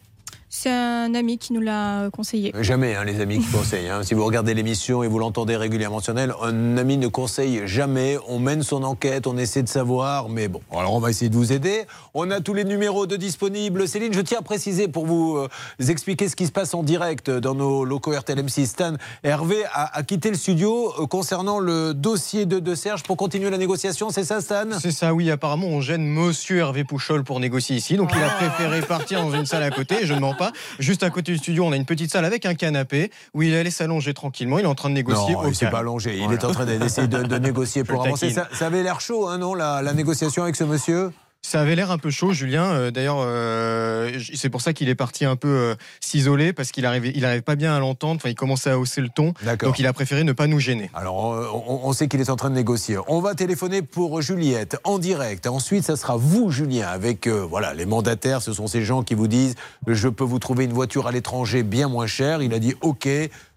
C'est 0.53 0.69
un 0.69 1.15
ami 1.15 1.37
qui 1.37 1.53
nous 1.53 1.61
l'a 1.61 2.09
conseillé. 2.11 2.51
Jamais, 2.59 2.93
hein, 2.93 3.05
les 3.05 3.21
amis 3.21 3.39
qui 3.39 3.49
conseillent. 3.49 3.87
hein. 3.87 4.03
Si 4.03 4.13
vous 4.13 4.25
regardez 4.25 4.53
l'émission 4.53 5.01
et 5.01 5.07
vous 5.07 5.17
l'entendez 5.17 5.55
régulièrement 5.55 6.01
sur 6.01 6.19
elle, 6.19 6.33
un 6.43 6.77
ami 6.77 6.97
ne 6.97 7.07
conseille 7.07 7.61
jamais. 7.67 8.17
On 8.27 8.37
mène 8.37 8.61
son 8.61 8.83
enquête, 8.83 9.27
on 9.27 9.37
essaie 9.37 9.63
de 9.63 9.69
savoir, 9.69 10.27
mais 10.27 10.49
bon. 10.49 10.59
Alors 10.77 10.93
on 10.93 10.99
va 10.99 11.09
essayer 11.09 11.29
de 11.29 11.35
vous 11.37 11.53
aider. 11.53 11.85
On 12.13 12.29
a 12.31 12.41
tous 12.41 12.53
les 12.53 12.65
numéros 12.65 13.07
de 13.07 13.15
disponibles. 13.15 13.87
Céline, 13.87 14.11
je 14.11 14.19
tiens 14.19 14.39
à 14.39 14.41
préciser 14.41 14.89
pour 14.89 15.05
vous 15.05 15.37
euh, 15.37 15.47
expliquer 15.87 16.27
ce 16.27 16.35
qui 16.35 16.47
se 16.47 16.51
passe 16.51 16.73
en 16.73 16.83
direct 16.83 17.29
dans 17.31 17.55
nos 17.55 17.85
locaux 17.85 18.13
RTLM6. 18.13 18.65
Stan, 18.65 18.93
Hervé 19.23 19.63
a, 19.71 19.97
a 19.97 20.03
quitté 20.03 20.29
le 20.31 20.35
studio 20.35 20.91
euh, 20.99 21.07
concernant 21.07 21.59
le 21.59 21.93
dossier 21.93 22.45
de, 22.45 22.59
de 22.59 22.75
Serge 22.75 23.03
pour 23.03 23.15
continuer 23.15 23.49
la 23.51 23.57
négociation. 23.57 24.09
C'est 24.09 24.25
ça, 24.25 24.41
Stan? 24.41 24.65
C'est 24.81 24.91
ça, 24.91 25.13
oui. 25.13 25.31
Apparemment, 25.31 25.67
on 25.67 25.79
gêne 25.79 26.05
Monsieur 26.05 26.57
Hervé 26.57 26.83
Pouchol 26.83 27.23
pour 27.23 27.39
négocier 27.39 27.77
ici. 27.77 27.95
Donc, 27.95 28.11
il 28.13 28.21
a 28.21 28.27
préféré 28.31 28.81
partir 28.81 29.21
dans 29.23 29.31
une 29.31 29.45
salle 29.45 29.63
à 29.63 29.71
côté. 29.71 29.99
Je 30.05 30.13
ne 30.13 30.19
mens 30.19 30.33
pas. 30.41 30.51
Juste 30.79 31.03
à 31.03 31.09
côté 31.09 31.31
du 31.31 31.37
studio, 31.37 31.63
on 31.65 31.71
a 31.71 31.75
une 31.75 31.85
petite 31.85 32.11
salle 32.11 32.25
avec 32.25 32.45
un 32.45 32.53
canapé 32.55 33.11
où 33.33 33.41
il 33.43 33.53
allait 33.55 33.71
s'allonger 33.71 34.13
tranquillement. 34.13 34.59
Il 34.59 34.63
est 34.63 34.67
en 34.67 34.75
train 34.75 34.89
de 34.89 34.95
négocier. 34.95 35.33
Non, 35.33 35.41
au 35.41 35.47
il 35.47 35.55
s'est 35.55 35.69
pas 35.69 35.79
allongé. 35.79 36.15
Il 36.17 36.23
Voilà. 36.23 36.33
est 36.39 36.45
en 36.45 36.51
train 36.51 36.65
d'essayer 36.65 37.07
de, 37.07 37.23
de 37.23 37.35
négocier 37.39 37.83
pour 37.83 38.03
avancer. 38.05 38.29
Ça, 38.31 38.47
ça 38.53 38.65
avait 38.67 38.83
l'air 38.83 39.01
chaud, 39.01 39.27
hein, 39.27 39.37
non, 39.37 39.53
la, 39.53 39.81
la 39.81 39.93
négociation 39.93 40.43
avec 40.43 40.55
ce 40.55 40.63
monsieur? 40.63 41.11
Ça 41.43 41.59
avait 41.59 41.75
l'air 41.75 41.89
un 41.89 41.97
peu 41.97 42.11
chaud, 42.11 42.33
Julien. 42.33 42.65
Euh, 42.65 42.91
D'ailleurs, 42.91 43.17
euh, 43.19 44.11
c'est 44.35 44.49
pour 44.49 44.61
ça 44.61 44.73
qu'il 44.73 44.89
est 44.89 44.95
parti 44.95 45.25
un 45.25 45.35
peu 45.35 45.47
euh, 45.47 45.75
s'isoler 45.99 46.53
parce 46.53 46.71
qu'il 46.71 46.83
n'arrivait 46.83 47.11
il 47.15 47.25
arrivait 47.25 47.41
pas 47.41 47.55
bien 47.55 47.75
à 47.75 47.79
l'entendre. 47.79 48.17
Enfin, 48.17 48.29
il 48.29 48.35
commençait 48.35 48.69
à 48.69 48.77
hausser 48.77 49.01
le 49.01 49.09
ton. 49.09 49.33
D'accord. 49.43 49.69
Donc, 49.69 49.79
il 49.79 49.87
a 49.87 49.93
préféré 49.93 50.23
ne 50.23 50.33
pas 50.33 50.47
nous 50.47 50.59
gêner. 50.59 50.91
Alors, 50.93 51.15
on, 51.15 51.81
on 51.83 51.93
sait 51.93 52.07
qu'il 52.07 52.21
est 52.21 52.29
en 52.29 52.35
train 52.35 52.51
de 52.51 52.55
négocier. 52.55 52.97
On 53.07 53.21
va 53.21 53.33
téléphoner 53.33 53.81
pour 53.81 54.21
Juliette 54.21 54.77
en 54.83 54.99
direct. 54.99 55.47
Ensuite, 55.47 55.83
ça 55.83 55.95
sera 55.95 56.15
vous, 56.15 56.51
Julien, 56.51 56.87
avec 56.87 57.25
euh, 57.27 57.41
voilà 57.41 57.73
les 57.73 57.85
mandataires. 57.87 58.41
Ce 58.41 58.53
sont 58.53 58.67
ces 58.67 58.83
gens 58.83 59.01
qui 59.01 59.15
vous 59.15 59.27
disent 59.27 59.55
je 59.87 60.09
peux 60.09 60.23
vous 60.23 60.39
trouver 60.39 60.65
une 60.65 60.73
voiture 60.73 61.07
à 61.07 61.11
l'étranger 61.11 61.63
bien 61.63 61.87
moins 61.87 62.07
chère. 62.07 62.43
Il 62.43 62.53
a 62.53 62.59
dit 62.59 62.75
OK, 62.81 63.09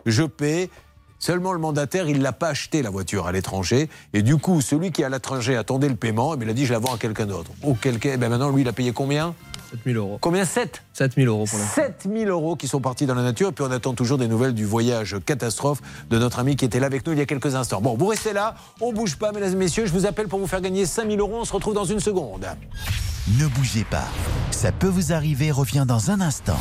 je 0.06 0.23
paie. 0.23 0.70
Seulement 1.25 1.55
le 1.55 1.59
mandataire, 1.59 2.07
il 2.07 2.21
l'a 2.21 2.35
pas 2.35 2.49
acheté 2.49 2.83
la 2.83 2.91
voiture 2.91 3.27
à 3.27 3.33
l'étranger. 3.33 3.89
Et 4.13 4.21
du 4.21 4.37
coup, 4.37 4.61
celui 4.61 4.93
qui 4.93 5.01
est 5.01 5.07
à 5.07 5.09
l'étranger 5.09 5.57
attendait 5.57 5.89
le 5.89 5.97
paiement. 5.97 6.37
Mais 6.37 6.45
il 6.45 6.51
a 6.51 6.53
dit 6.53 6.67
je 6.67 6.75
la 6.75 6.79
vends 6.79 6.93
à 6.93 6.99
quelqu'un 6.99 7.25
d'autre. 7.25 7.51
Cas, 7.81 7.91
eh 8.13 8.17
ben 8.19 8.29
maintenant, 8.29 8.51
lui, 8.51 8.61
il 8.61 8.69
a 8.69 8.75
payé 8.75 8.93
combien? 8.93 9.35
7000 9.71 9.97
euros. 9.97 10.19
Combien? 10.21 10.45
7 10.45 10.83
7000 10.93 11.29
euros 11.29 11.47
pour 11.49 11.59
l'instant. 11.59 11.77
7000 11.77 12.29
euros 12.29 12.57
qui 12.57 12.69
sont 12.69 12.83
partis 12.83 13.07
dans 13.07 13.15
la 13.15 13.23
nature. 13.23 13.49
Et 13.49 13.53
puis 13.53 13.65
on 13.67 13.71
attend 13.71 13.95
toujours 13.95 14.19
des 14.19 14.29
nouvelles 14.29 14.53
du 14.53 14.67
voyage 14.67 15.17
catastrophe 15.25 15.81
de 16.11 16.19
notre 16.19 16.41
ami 16.41 16.57
qui 16.57 16.67
était 16.67 16.79
là 16.79 16.89
avec 16.89 17.07
nous 17.07 17.15
il 17.15 17.19
y 17.19 17.23
a 17.23 17.27
quelques 17.27 17.55
instants. 17.55 17.81
Bon, 17.81 17.97
vous 17.97 18.09
restez 18.09 18.35
là, 18.35 18.55
on 18.83 18.93
bouge 18.93 19.17
pas, 19.17 19.33
mesdames 19.33 19.53
et 19.53 19.57
messieurs. 19.57 19.87
Je 19.87 19.93
vous 19.93 20.05
appelle 20.05 20.29
pour 20.29 20.41
vous 20.41 20.47
faire 20.47 20.61
gagner 20.61 20.85
5000 20.85 21.19
euros. 21.21 21.39
On 21.41 21.47
se 21.47 21.55
retrouve 21.55 21.73
dans 21.73 21.87
une 21.87 22.01
seconde. 22.01 22.47
Ne 23.39 23.47
bougez 23.47 23.85
pas. 23.85 24.09
Ça 24.51 24.73
peut 24.73 24.89
vous 24.89 25.15
arriver, 25.15 25.51
revient 25.51 25.87
dans 25.89 26.11
un 26.11 26.21
instant. 26.21 26.61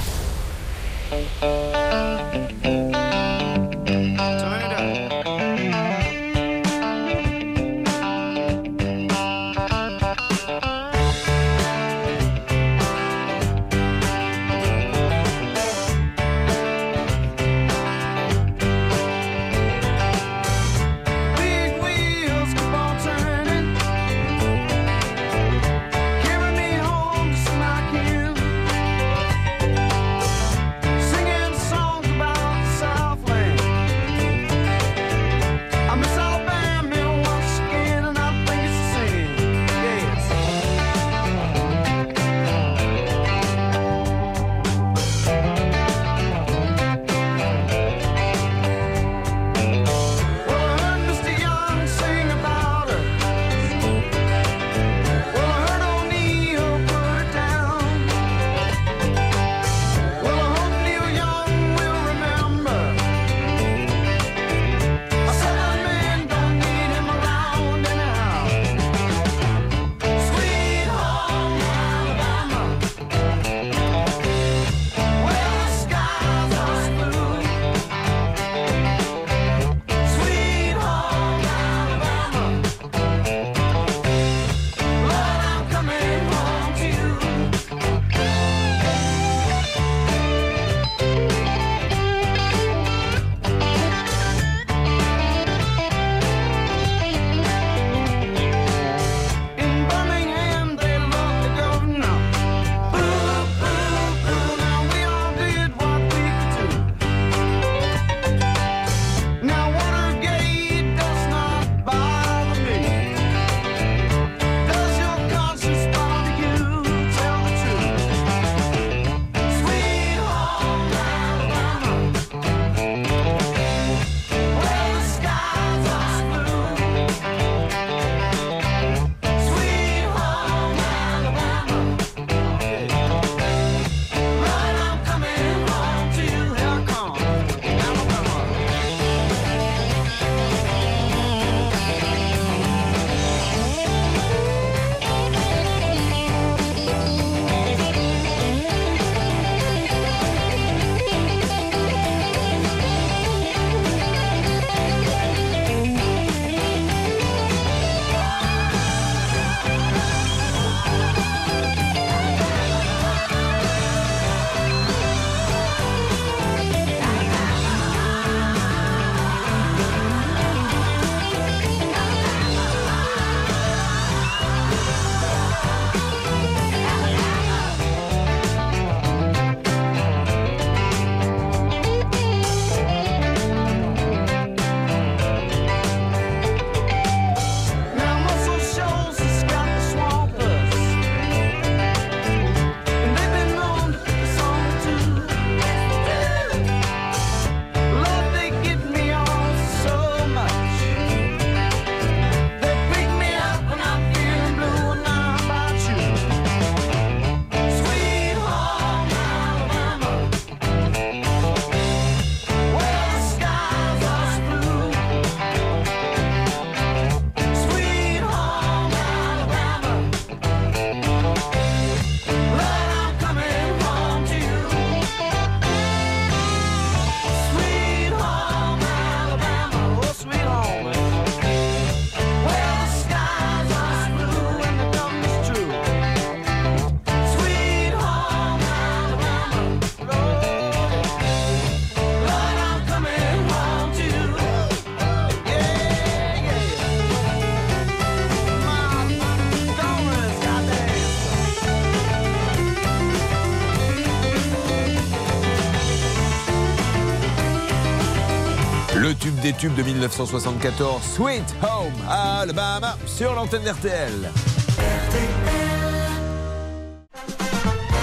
De 259.72 259.82
1974, 259.82 261.02
Sweet 261.16 261.56
Home 261.64 261.94
Alabama, 262.10 262.98
sur 263.06 263.34
l'antenne 263.34 263.64
d'RTL. 263.64 264.30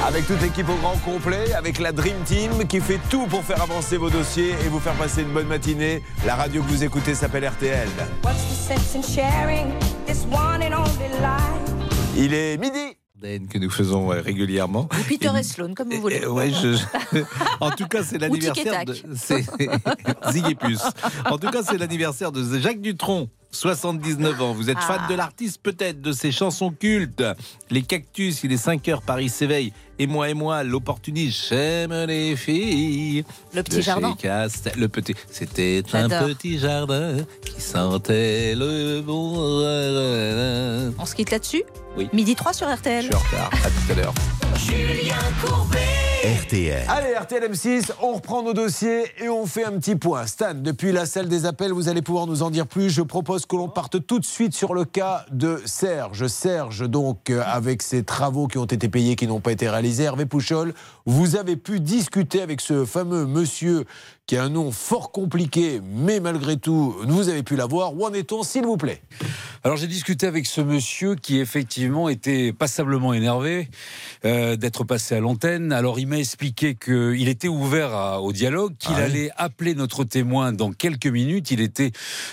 Avec 0.07 0.27
toute 0.27 0.41
l'équipe 0.41 0.69
au 0.71 0.77
grand 0.77 0.97
complet, 1.05 1.53
avec 1.53 1.79
la 1.79 1.93
Dream 1.93 2.17
Team 2.25 2.67
qui 2.67 2.81
fait 2.81 2.99
tout 3.11 3.27
pour 3.27 3.45
faire 3.45 3.61
avancer 3.63 3.99
vos 3.99 4.09
dossiers 4.09 4.55
et 4.65 4.69
vous 4.69 4.81
faire 4.81 4.95
passer 4.95 5.21
une 5.21 5.33
bonne 5.33 5.49
matinée. 5.49 6.03
La 6.25 6.35
radio 6.35 6.63
que 6.63 6.69
vous 6.69 6.83
écoutez 6.83 7.15
s'appelle 7.15 7.47
RTL. 7.47 7.89
Il 12.17 12.33
est 12.33 12.57
midi. 12.57 12.80
Que 13.39 13.59
nous 13.59 13.71
faisons 13.71 14.13
euh, 14.13 14.21
régulièrement. 14.21 14.89
Ou 14.99 15.03
Peter 15.09 15.31
et 15.39 15.43
Sloan, 15.43 15.75
comme 15.75 15.91
vous 15.91 16.01
voulez. 16.01 16.27
Ouais, 16.27 16.51
je- 16.51 16.75
je- 16.75 17.19
En 17.61 17.71
tout 17.71 17.87
cas, 17.87 18.03
c'est 18.03 18.19
l'anniversaire 18.19 18.85
de. 18.85 18.95
C'est-. 19.17 19.47
En 21.31 21.39
tout 21.39 21.51
cas, 21.51 21.63
c'est 21.63 21.79
l'anniversaire 21.79 22.33
de 22.33 22.59
Jacques 22.59 22.81
Dutronc. 22.81 23.29
79 23.51 24.41
ans. 24.43 24.53
Vous 24.53 24.71
êtes 24.71 24.79
fan 24.79 25.01
Ah. 25.05 25.09
de 25.11 25.15
l'artiste 25.15 25.61
peut-être, 25.63 26.01
de 26.01 26.13
ses 26.13 26.33
chansons 26.33 26.71
cultes. 26.71 27.23
Les 27.71 27.83
cactus, 27.83 28.43
il 28.45 28.53
est 28.53 28.57
5 28.57 28.87
heures, 28.89 29.03
Paris 29.03 29.29
s'éveille. 29.29 29.73
Et 29.99 30.07
moi 30.07 30.31
et 30.31 30.35
moi, 30.35 30.63
l'opportuniste, 30.65 31.49
j'aime 31.51 31.93
les 32.07 32.35
filles. 32.37 33.25
Le 33.55 33.63
petit 33.63 33.83
jardin. 33.83 34.15
Castel- 34.15 34.73
le 34.79 34.89
petit. 34.89 35.15
C'était 35.31 35.83
un 35.93 36.09
petit 36.09 36.59
jardin 36.59 37.17
qui 37.45 37.61
sentait 37.61 38.55
le 38.55 39.03
bon. 39.03 39.35
On 40.99 41.05
se 41.07 41.15
quitte 41.15 41.31
là-dessus? 41.31 41.65
Oui. 41.97 42.09
Midi 42.13 42.35
3 42.35 42.53
sur 42.55 42.67
RTL. 42.73 43.03
Je 43.03 43.07
suis 43.09 43.15
en 43.15 43.19
retard. 43.19 43.51
À 43.65 43.69
tout 43.69 43.93
à 43.93 43.95
l'heure. 43.95 44.15
Julien 44.57 45.17
Courbet. 45.45 45.79
RTL. 46.23 46.85
Allez, 46.87 47.15
RTL 47.15 47.51
M6, 47.51 47.93
on 48.03 48.13
reprend 48.13 48.43
nos 48.43 48.53
dossiers 48.53 49.05
et 49.23 49.31
on 49.31 49.47
fait 49.47 49.65
un 49.65 49.73
petit 49.79 49.97
point. 49.97 50.27
Stan, 50.27 50.53
depuis 50.53 50.93
la 50.93 51.07
salle 51.07 51.29
des 51.29 51.47
appels, 51.47 51.73
vous 51.73 51.89
allez 51.89 52.03
pouvoir 52.03 52.27
nous 52.27 52.43
en 52.43 52.51
dire 52.51 52.67
plus. 52.67 52.91
Je 52.91 53.01
propose 53.01 53.47
que 53.47 53.57
l'on 53.57 53.71
parte 53.71 54.07
tout 54.07 54.19
de 54.19 54.27
suite 54.27 54.53
sur 54.53 54.75
le 54.75 54.85
cas 54.85 55.25
de 55.31 55.63
Serge. 55.65 56.27
Serge, 56.27 56.87
donc, 56.87 57.31
euh, 57.31 57.43
avec 57.47 57.81
ses 57.81 58.03
travaux 58.03 58.49
qui 58.49 58.59
ont 58.59 58.67
été 58.67 58.91
payés, 58.91 59.17
qui 59.17 59.27
n'ont 59.27 59.41
pas 59.41 59.53
été 59.53 59.67
réalisés. 59.71 60.05
Hervé 60.05 60.27
Pouchol, 60.27 60.75
vous 61.07 61.37
avez 61.37 61.57
pu 61.57 61.81
discuter 61.81 62.43
avec 62.43 62.61
ce 62.61 62.85
fameux 62.85 63.25
monsieur 63.25 63.87
qui 64.31 64.37
a 64.37 64.45
un 64.45 64.49
nom 64.49 64.71
fort 64.71 65.11
compliqué, 65.11 65.81
mais 65.85 66.21
malgré 66.21 66.57
tout, 66.57 66.95
vous 67.05 67.29
avez 67.29 67.43
pu 67.43 67.57
l'avoir. 67.57 67.97
Où 67.97 68.05
en 68.07 68.13
est-on, 68.15 68.45
s'il 68.45 68.63
vous 68.63 68.77
plaît? 68.77 69.03
Alors 69.65 69.77
j'ai 69.77 69.89
discuté 69.89 70.25
avec 70.29 70.47
ce 70.47 70.61
monsieur 70.61 71.17
qui 71.17 71.41
effectivement 71.41 72.09
était 72.09 72.53
passablement 72.53 73.13
énervé 73.13 73.69
euh, 74.25 74.55
d'être 74.55 74.85
passé 74.85 75.17
à 75.17 75.21
l'antenne. 75.21 75.73
Alors 75.73 75.99
il 75.99 76.07
m'a 76.07 76.19
expliqué 76.19 76.77
qu'il 76.77 77.29
était 77.29 77.49
ouvert 77.49 77.93
à- 77.93 78.23
au 78.23 78.33
dialogue, 78.33 78.73
qu'il 78.79 78.93
Ah 78.95 78.99
oui. 79.01 79.03
allait 79.03 79.31
appeler 79.37 79.75
notre 79.75 80.05
témoin 80.05 80.53
dans 80.53 80.71
quelques 80.73 81.09
minutes. 81.09 81.51
Il 81.51 81.61
était 81.61 81.91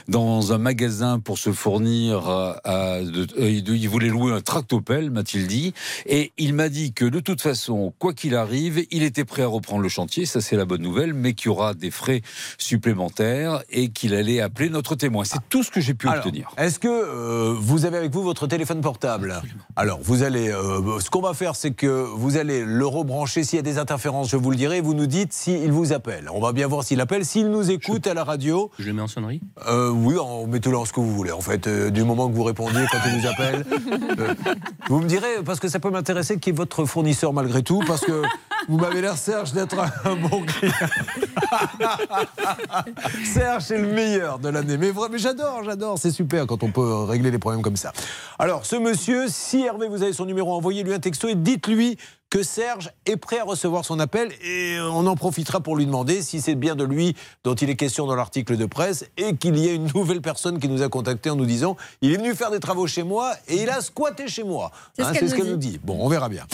dans 0.08 0.54
un 0.54 0.58
magasin 0.60 1.20
pour 1.20 1.38
se 1.40 1.52
fournir 1.52 2.30
à, 2.30 2.62
à- 2.64 3.02
de- 3.02 3.28
euh, 3.40 3.50
il 3.50 3.90
voulait 3.90 4.08
louer 4.10 4.32
un 4.34 4.42
tractopelle, 4.42 5.10
m'a-t-il 5.10 5.48
dit, 5.48 5.74
et 6.06 6.32
il 6.38 6.54
m'a 6.54 6.70
dit 6.70 6.94
que 6.94 7.06
de 7.06 7.20
toute 7.20 7.42
façon, 7.42 7.92
quoi 7.98 8.14
qu'il 8.14 8.36
arrive, 8.36 8.86
il 8.92 9.02
était 9.02 9.26
prêt 9.26 9.42
à 9.42 9.48
reprendre 9.48 9.82
le 9.82 9.90
chantier. 9.90 10.26
Ça 10.28 10.42
c'est 10.42 10.56
la 10.56 10.66
bonne 10.66 10.84
nouvelle, 10.84 11.14
mais 11.16 11.34
qu'il 11.34 11.48
y 11.48 11.50
aura 11.50 11.74
des 11.74 11.87
frais 11.92 12.22
supplémentaires 12.58 13.64
et 13.70 13.90
qu'il 13.90 14.14
allait 14.14 14.42
appeler 14.42 14.70
notre 14.70 14.96
témoin. 14.96 15.24
C'est 15.24 15.40
tout 15.50 15.64
ce 15.64 15.72
que 15.72 15.82
j'ai 15.82 15.94
pu 15.94 16.08
Alors, 16.08 16.26
obtenir. 16.26 16.50
Est-ce 16.58 16.80
que 16.80 16.88
euh, 16.88 17.56
vous 17.60 17.86
avez 17.86 17.98
avec 17.98 18.12
vous 18.12 18.24
votre 18.24 18.48
téléphone 18.48 18.82
portable? 18.82 19.42
Alors, 19.76 20.00
vous 20.02 20.24
allez. 20.24 20.50
euh, 20.50 21.00
ce 21.00 21.10
qu'on 21.10 21.22
va 21.22 21.34
faire, 21.34 21.56
c'est 21.56 21.72
que 21.72 21.88
vous 22.16 22.38
allez 22.38 22.64
le 22.66 22.86
rebrancher. 22.86 23.44
S'il 23.44 23.58
y 23.58 23.60
a 23.60 23.64
des 23.64 23.78
interférences, 23.78 24.30
je 24.30 24.38
vous 24.38 24.52
le 24.52 24.58
dirai. 24.58 24.82
Vous 24.82 24.94
nous 24.94 25.08
dites 25.08 25.34
s'il 25.34 25.72
vous 25.72 25.94
appelle. 25.94 26.30
On 26.34 26.40
va 26.40 26.52
bien 26.54 26.68
voir 26.68 26.84
s'il 26.84 27.02
appelle. 27.02 27.26
S'il 27.26 27.50
nous 27.50 27.72
écoute 27.72 28.08
à 28.08 28.14
la 28.14 28.24
radio. 28.24 28.72
Je 28.80 28.86
le 28.88 28.94
mets 28.94 29.02
en 29.02 29.08
sonnerie? 29.08 29.42
Euh, 29.68 29.90
Oui, 29.90 30.18
en- 30.18 30.48
mettez-le 30.48 30.78
en 30.78 30.86
ce 30.86 30.94
que 30.94 31.00
vous 31.00 31.14
voulez. 31.14 31.32
En 31.32 31.42
fait, 31.42 31.68
euh, 31.68 31.90
du 31.90 32.04
moment 32.04 32.30
que 32.30 32.36
vous 32.36 32.44
répondiez 32.44 32.86
quand 32.92 33.00
il 33.08 33.22
nous 33.22 33.28
appelle. 33.28 33.66
Euh, 34.20 34.34
vous 34.90 35.00
me 35.00 35.08
direz, 35.08 35.44
parce 35.46 35.60
que 35.60 35.68
ça 35.68 35.80
peut 35.80 35.90
m'intéresser, 35.90 36.40
qui 36.40 36.50
est 36.50 36.54
votre 36.54 36.86
fournisseur 36.86 37.34
malgré 37.34 37.62
tout, 37.62 37.84
parce 37.86 38.02
que 38.02 38.22
vous 38.68 38.78
m'avez 38.78 39.02
l'air, 39.02 39.18
Serge, 39.18 39.52
d'être 39.54 39.78
un, 39.80 39.92
un 40.12 40.16
bon 40.16 40.44
client. 40.44 40.74
Serge, 43.26 43.64
c'est 43.64 43.78
le 43.78 43.88
meilleur 43.88 44.40
de 44.40 44.50
l'année. 44.50 44.78
Mais 44.78 44.92
vraiment, 44.92 45.18
j'adore, 45.18 45.64
j'adore. 45.64 45.98
C'est 45.98 46.12
super 46.12 46.48
quand 46.48 46.64
on 46.64 46.72
peut 46.72 47.04
régler 47.04 47.32
les 47.32 47.40
problèmes 47.40 47.62
comme 47.62 47.78
ça. 47.78 47.92
Alors, 48.40 48.66
ce 48.66 48.76
monsieur, 48.76 49.26
si 49.28 49.64
Hervé, 49.64 49.88
vous 49.88 50.04
avez 50.04 50.14
son 50.14 50.26
numéro, 50.26 50.54
envoyez-lui 50.54 50.94
un 50.94 51.00
texto 51.00 51.28
et 51.28 51.36
dites-lui 51.36 51.98
que 52.30 52.44
Serge 52.44 52.92
est 53.06 53.16
prêt 53.16 53.40
à 53.40 53.44
recevoir 53.46 53.86
son 53.86 54.00
appel 54.00 54.32
et 54.44 54.78
on 54.82 55.08
en 55.08 55.16
profitera 55.16 55.62
pour 55.62 55.78
lui 55.78 55.86
demander 55.86 56.22
si 56.22 56.42
c'est 56.42 56.56
bien 56.56 56.76
de 56.76 56.84
lui 56.84 57.16
dont 57.46 57.56
il 57.56 57.70
est 57.70 57.78
question 57.78 58.06
dans 58.06 58.16
l'article 58.16 58.58
de 58.58 58.66
presse 58.66 59.06
et 59.16 59.38
qu'il 59.38 59.58
y 59.58 59.70
a 59.70 59.72
une 59.74 59.90
nouvelle 59.96 60.22
personne 60.22 60.60
qui 60.60 60.68
nous 60.68 60.82
a 60.82 60.90
contacté 60.90 61.30
en 61.30 61.38
nous 61.38 61.46
disant 61.46 61.78
il 62.02 62.12
est 62.12 62.18
venu 62.18 62.36
faire 62.36 62.52
des 62.52 62.60
travaux 62.60 62.86
chez 62.86 63.04
moi 63.04 63.34
et 63.48 63.62
il 63.64 63.70
a 63.70 63.80
squatté 63.80 64.28
chez 64.28 64.44
moi. 64.44 64.72
C'est 64.94 65.04
ce 65.04 65.08
Hein, 65.08 65.14
qu'elle 65.14 65.30
ce 65.30 65.36
nous 65.38 65.56
dit. 65.56 65.72
dit. 65.72 65.80
Bon, 65.82 65.98
on 66.02 66.10
verra 66.10 66.28
bien. 66.28 66.46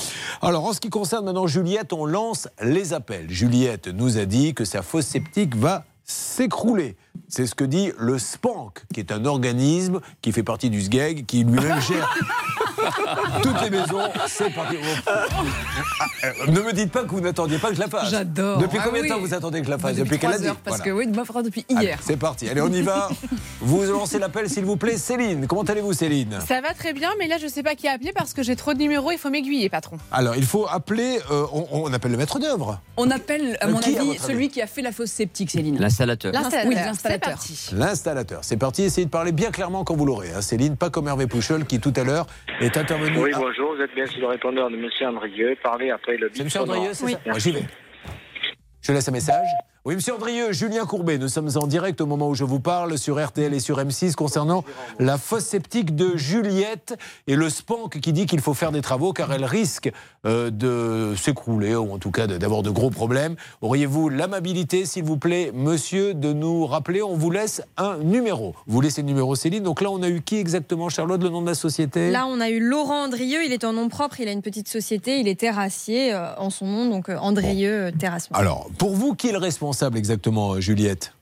Alors, 0.44 0.64
en 0.66 0.74
ce 0.74 0.80
qui 0.80 0.90
concerne 0.91 1.26
maintenant 1.26 1.48
Juliette, 1.48 1.91
on 1.91 2.06
lance 2.06 2.48
les 2.62 2.94
appels. 2.94 3.30
Juliette 3.32 3.88
nous 3.88 4.20
a 4.20 4.26
dit 4.26 4.54
que 4.54 4.66
sa 4.66 4.84
fosse 4.84 5.08
septique 5.08 5.56
va 5.56 5.86
s'écrouler. 6.06 6.98
C'est 7.30 7.48
ce 7.48 7.56
que 7.56 7.64
dit 7.64 7.91
le 7.98 8.20
SPANC, 8.20 8.84
qui 8.94 9.00
est 9.00 9.12
un 9.12 9.26
organisme 9.26 10.02
qui 10.22 10.32
fait 10.34 10.44
partie 10.44 10.70
du 10.70 10.82
SGEG, 10.82 11.26
qui 11.26 11.44
lui-même 11.44 11.82
gère 11.88 12.14
toutes 13.41 13.61
les 13.61 13.69
maisons. 13.69 14.01
C'est 14.27 14.49
parti. 14.53 14.77
Ne 16.47 16.61
me 16.61 16.73
dites 16.73 16.91
pas 16.91 17.03
que 17.03 17.10
vous 17.10 17.22
n'attendiez 17.22 17.57
pas 17.57 17.69
que 17.69 17.76
je 17.76 17.80
la 17.80 17.88
fasse. 17.88 18.10
J'adore. 18.10 18.60
Depuis 18.60 18.77
Ah 18.81 18.84
combien 18.85 19.01
de 19.01 19.05
oui. 19.05 19.10
temps 19.10 19.19
vous 19.19 19.34
attendez 19.34 19.60
que 19.60 19.65
je 19.65 19.72
la 19.72 19.77
fasse 19.77 19.95
Depuis 19.95 20.19
qu'elle 20.19 20.31
a 20.34 20.38
dit 20.38 20.47
parce 20.64 20.77
Voilà. 20.77 20.84
que 20.84 20.89
oui, 20.91 21.07
moi, 21.07 21.23
depuis 21.43 21.65
Allez, 21.76 21.85
hier. 21.88 21.99
C'est 22.01 22.18
parti. 22.18 22.49
Allez, 22.49 22.61
on 22.61 22.72
y 22.72 22.81
va. 22.81 23.10
vous 23.61 23.84
lancez 23.84 24.19
l'appel, 24.19 24.49
s'il 24.49 24.65
vous 24.65 24.77
plaît. 24.77 24.97
Céline, 24.97 25.47
comment 25.47 25.64
allez-vous, 25.64 25.93
Céline 25.93 26.39
Ça 26.47 26.61
va 26.61 26.73
très 26.73 26.93
bien, 26.93 27.10
mais 27.19 27.27
là, 27.27 27.38
je 27.41 27.47
sais 27.47 27.64
pas 27.64 27.76
qui 27.76 27.88
appeler 27.88 28.11
parce 28.14 28.34
que 28.34 28.43
j'ai 28.43 28.55
trop 28.55 28.73
de 28.73 28.80
numéros. 28.80 29.11
Il 29.11 29.18
faut 29.18 29.30
m'aiguiller, 29.30 29.69
patron. 29.69 29.97
Alors, 30.11 30.35
il 30.35 30.45
faut 30.45 30.68
appeler. 30.68 31.19
euh, 31.31 31.45
on, 31.53 31.68
on 31.72 31.93
appelle 31.93 32.11
le 32.11 32.18
maître 32.18 32.39
d'œuvre. 32.39 32.80
On 32.97 33.10
appelle, 33.11 33.57
à 33.61 33.68
Euh, 33.68 33.72
mon 33.72 33.80
qui, 33.80 33.97
à 33.97 34.01
avis, 34.01 34.18
celui 34.19 34.49
qui 34.49 34.61
a 34.61 34.68
fait 34.68 34.81
la 34.81 34.91
fosse 34.91 35.11
sceptique, 35.11 35.51
Céline. 35.51 35.80
L'installateur. 35.80 36.31
L'installateur. 36.31 36.69
Oui, 36.69 36.76
C'est 36.77 36.85
l'installateur. 36.85 37.30
parti. 37.34 37.69
L'installateur. 37.73 38.39
C'est 38.43 38.57
parti. 38.57 38.84
Essayez 38.84 39.05
de 39.05 39.11
parler 39.11 39.31
bien 39.31 39.51
clairement 39.51 39.84
quand 39.84 39.95
vous 39.95 40.05
l'aurez. 40.05 40.31
hein. 40.35 40.41
Céline, 40.41 40.76
pas 40.77 40.89
comme 40.89 41.07
Hervé 41.07 41.27
Pouchol 41.27 41.65
qui 41.65 41.80
tout 41.80 41.93
à 41.95 42.03
l'heure 42.03 42.27
est 42.61 42.73
intervenu. 42.78 43.18
Oui, 43.18 43.32
bonjour, 43.36 43.76
vous 43.76 43.82
êtes 43.82 43.94
bien 43.94 44.06
sur 44.06 44.22
le 44.22 44.28
répondeur 44.28 44.70
de 44.70 44.76
M. 44.76 44.90
Andrieux. 45.08 45.56
Parlez 45.62 45.91
après 45.91 46.18
le 46.18 46.30
C'est 46.34 46.41
M. 46.41 46.50
Andrieux, 46.62 46.94
c'est 46.94 47.08
ça 47.12 47.20
Moi, 47.26 47.40
J'y 47.40 47.52
vais. 47.52 47.64
Je 48.82 48.91
laisse 48.91 49.08
un 49.08 49.12
message. 49.12 49.48
Oui, 49.85 49.95
Monsieur 49.95 50.14
Andrieux, 50.14 50.53
Julien 50.53 50.85
Courbet, 50.85 51.18
nous 51.18 51.27
sommes 51.27 51.49
en 51.55 51.68
direct 51.68 51.99
au 51.99 52.05
moment 52.05 52.30
où 52.30 52.35
je 52.35 52.45
vous 52.45 52.61
parle 52.61 52.97
sur 52.97 53.22
RTL 53.22 53.53
et 53.53 53.60
sur 53.60 53.80
M6 53.80 54.14
concernant 54.14 54.64
la 54.97 55.18
fosse 55.18 55.43
septique 55.43 55.93
de 55.93 56.15
Juliette 56.15 56.97
et 57.27 57.35
le 57.35 57.49
SPANC 57.49 57.99
qui 57.99 58.14
dit 58.14 58.26
qu'il 58.26 58.39
faut 58.39 58.53
faire 58.53 58.72
des 58.72 58.80
travaux 58.80 59.11
car 59.11 59.34
elle 59.34 59.43
risque 59.43 59.91
euh, 60.26 60.49
de 60.51 61.15
s'écrouler 61.18 61.76
ou 61.76 61.91
en 61.91 61.97
tout 61.97 62.11
cas 62.11 62.27
d'avoir 62.27 62.64
de 62.64 62.69
gros 62.69 62.91
problèmes. 62.91 63.35
Auriez-vous 63.60 64.07
l'amabilité, 64.07 64.85
s'il 64.85 65.03
vous 65.03 65.18
plaît, 65.18 65.51
monsieur, 65.53 66.14
de 66.14 66.31
nous 66.31 66.65
rappeler? 66.65 67.01
On 67.01 67.18
vous 67.18 67.30
laisse 67.30 67.61
un 67.76 67.97
numéro. 67.97 68.55
Vous 68.68 68.80
laissez 68.80 69.01
le 69.01 69.07
numéro 69.07 69.35
Céline. 69.35 69.64
Donc 69.64 69.81
là, 69.81 69.91
on 69.91 70.01
a 70.01 70.07
eu 70.07 70.22
qui 70.22 70.38
exactement, 70.38 70.88
Charlotte, 70.88 71.22
le 71.22 71.27
nom 71.27 71.41
de 71.41 71.47
la 71.47 71.55
société? 71.55 72.10
Là, 72.10 72.26
on 72.26 72.39
a 72.39 72.49
eu 72.49 72.61
Laurent 72.61 73.03
Andrieux. 73.03 73.43
Il 73.43 73.51
est 73.51 73.65
en 73.65 73.73
nom 73.73 73.89
propre. 73.89 74.22
Il 74.22 74.30
a 74.30 74.31
une 74.31 74.43
petite 74.43 74.69
société. 74.69 75.19
Il 75.19 75.27
est 75.27 75.38
terrassier 75.38 76.14
euh, 76.14 76.34
en 76.38 76.49
son 76.49 76.68
nom, 76.68 76.89
donc 76.89 77.10
euh, 77.10 77.18
Andrieux 77.18 77.88
euh, 77.88 77.91
Terrassement. 77.91 78.38
Alors, 78.38 78.69
pour 78.77 78.95
vous, 78.95 79.14
qui 79.14 79.27
est 79.27 79.34
le 79.34 79.39
responsable? 79.39 79.73
Exactement, 79.95 80.54
euh, 80.54 80.60
Juliette? 80.60 81.14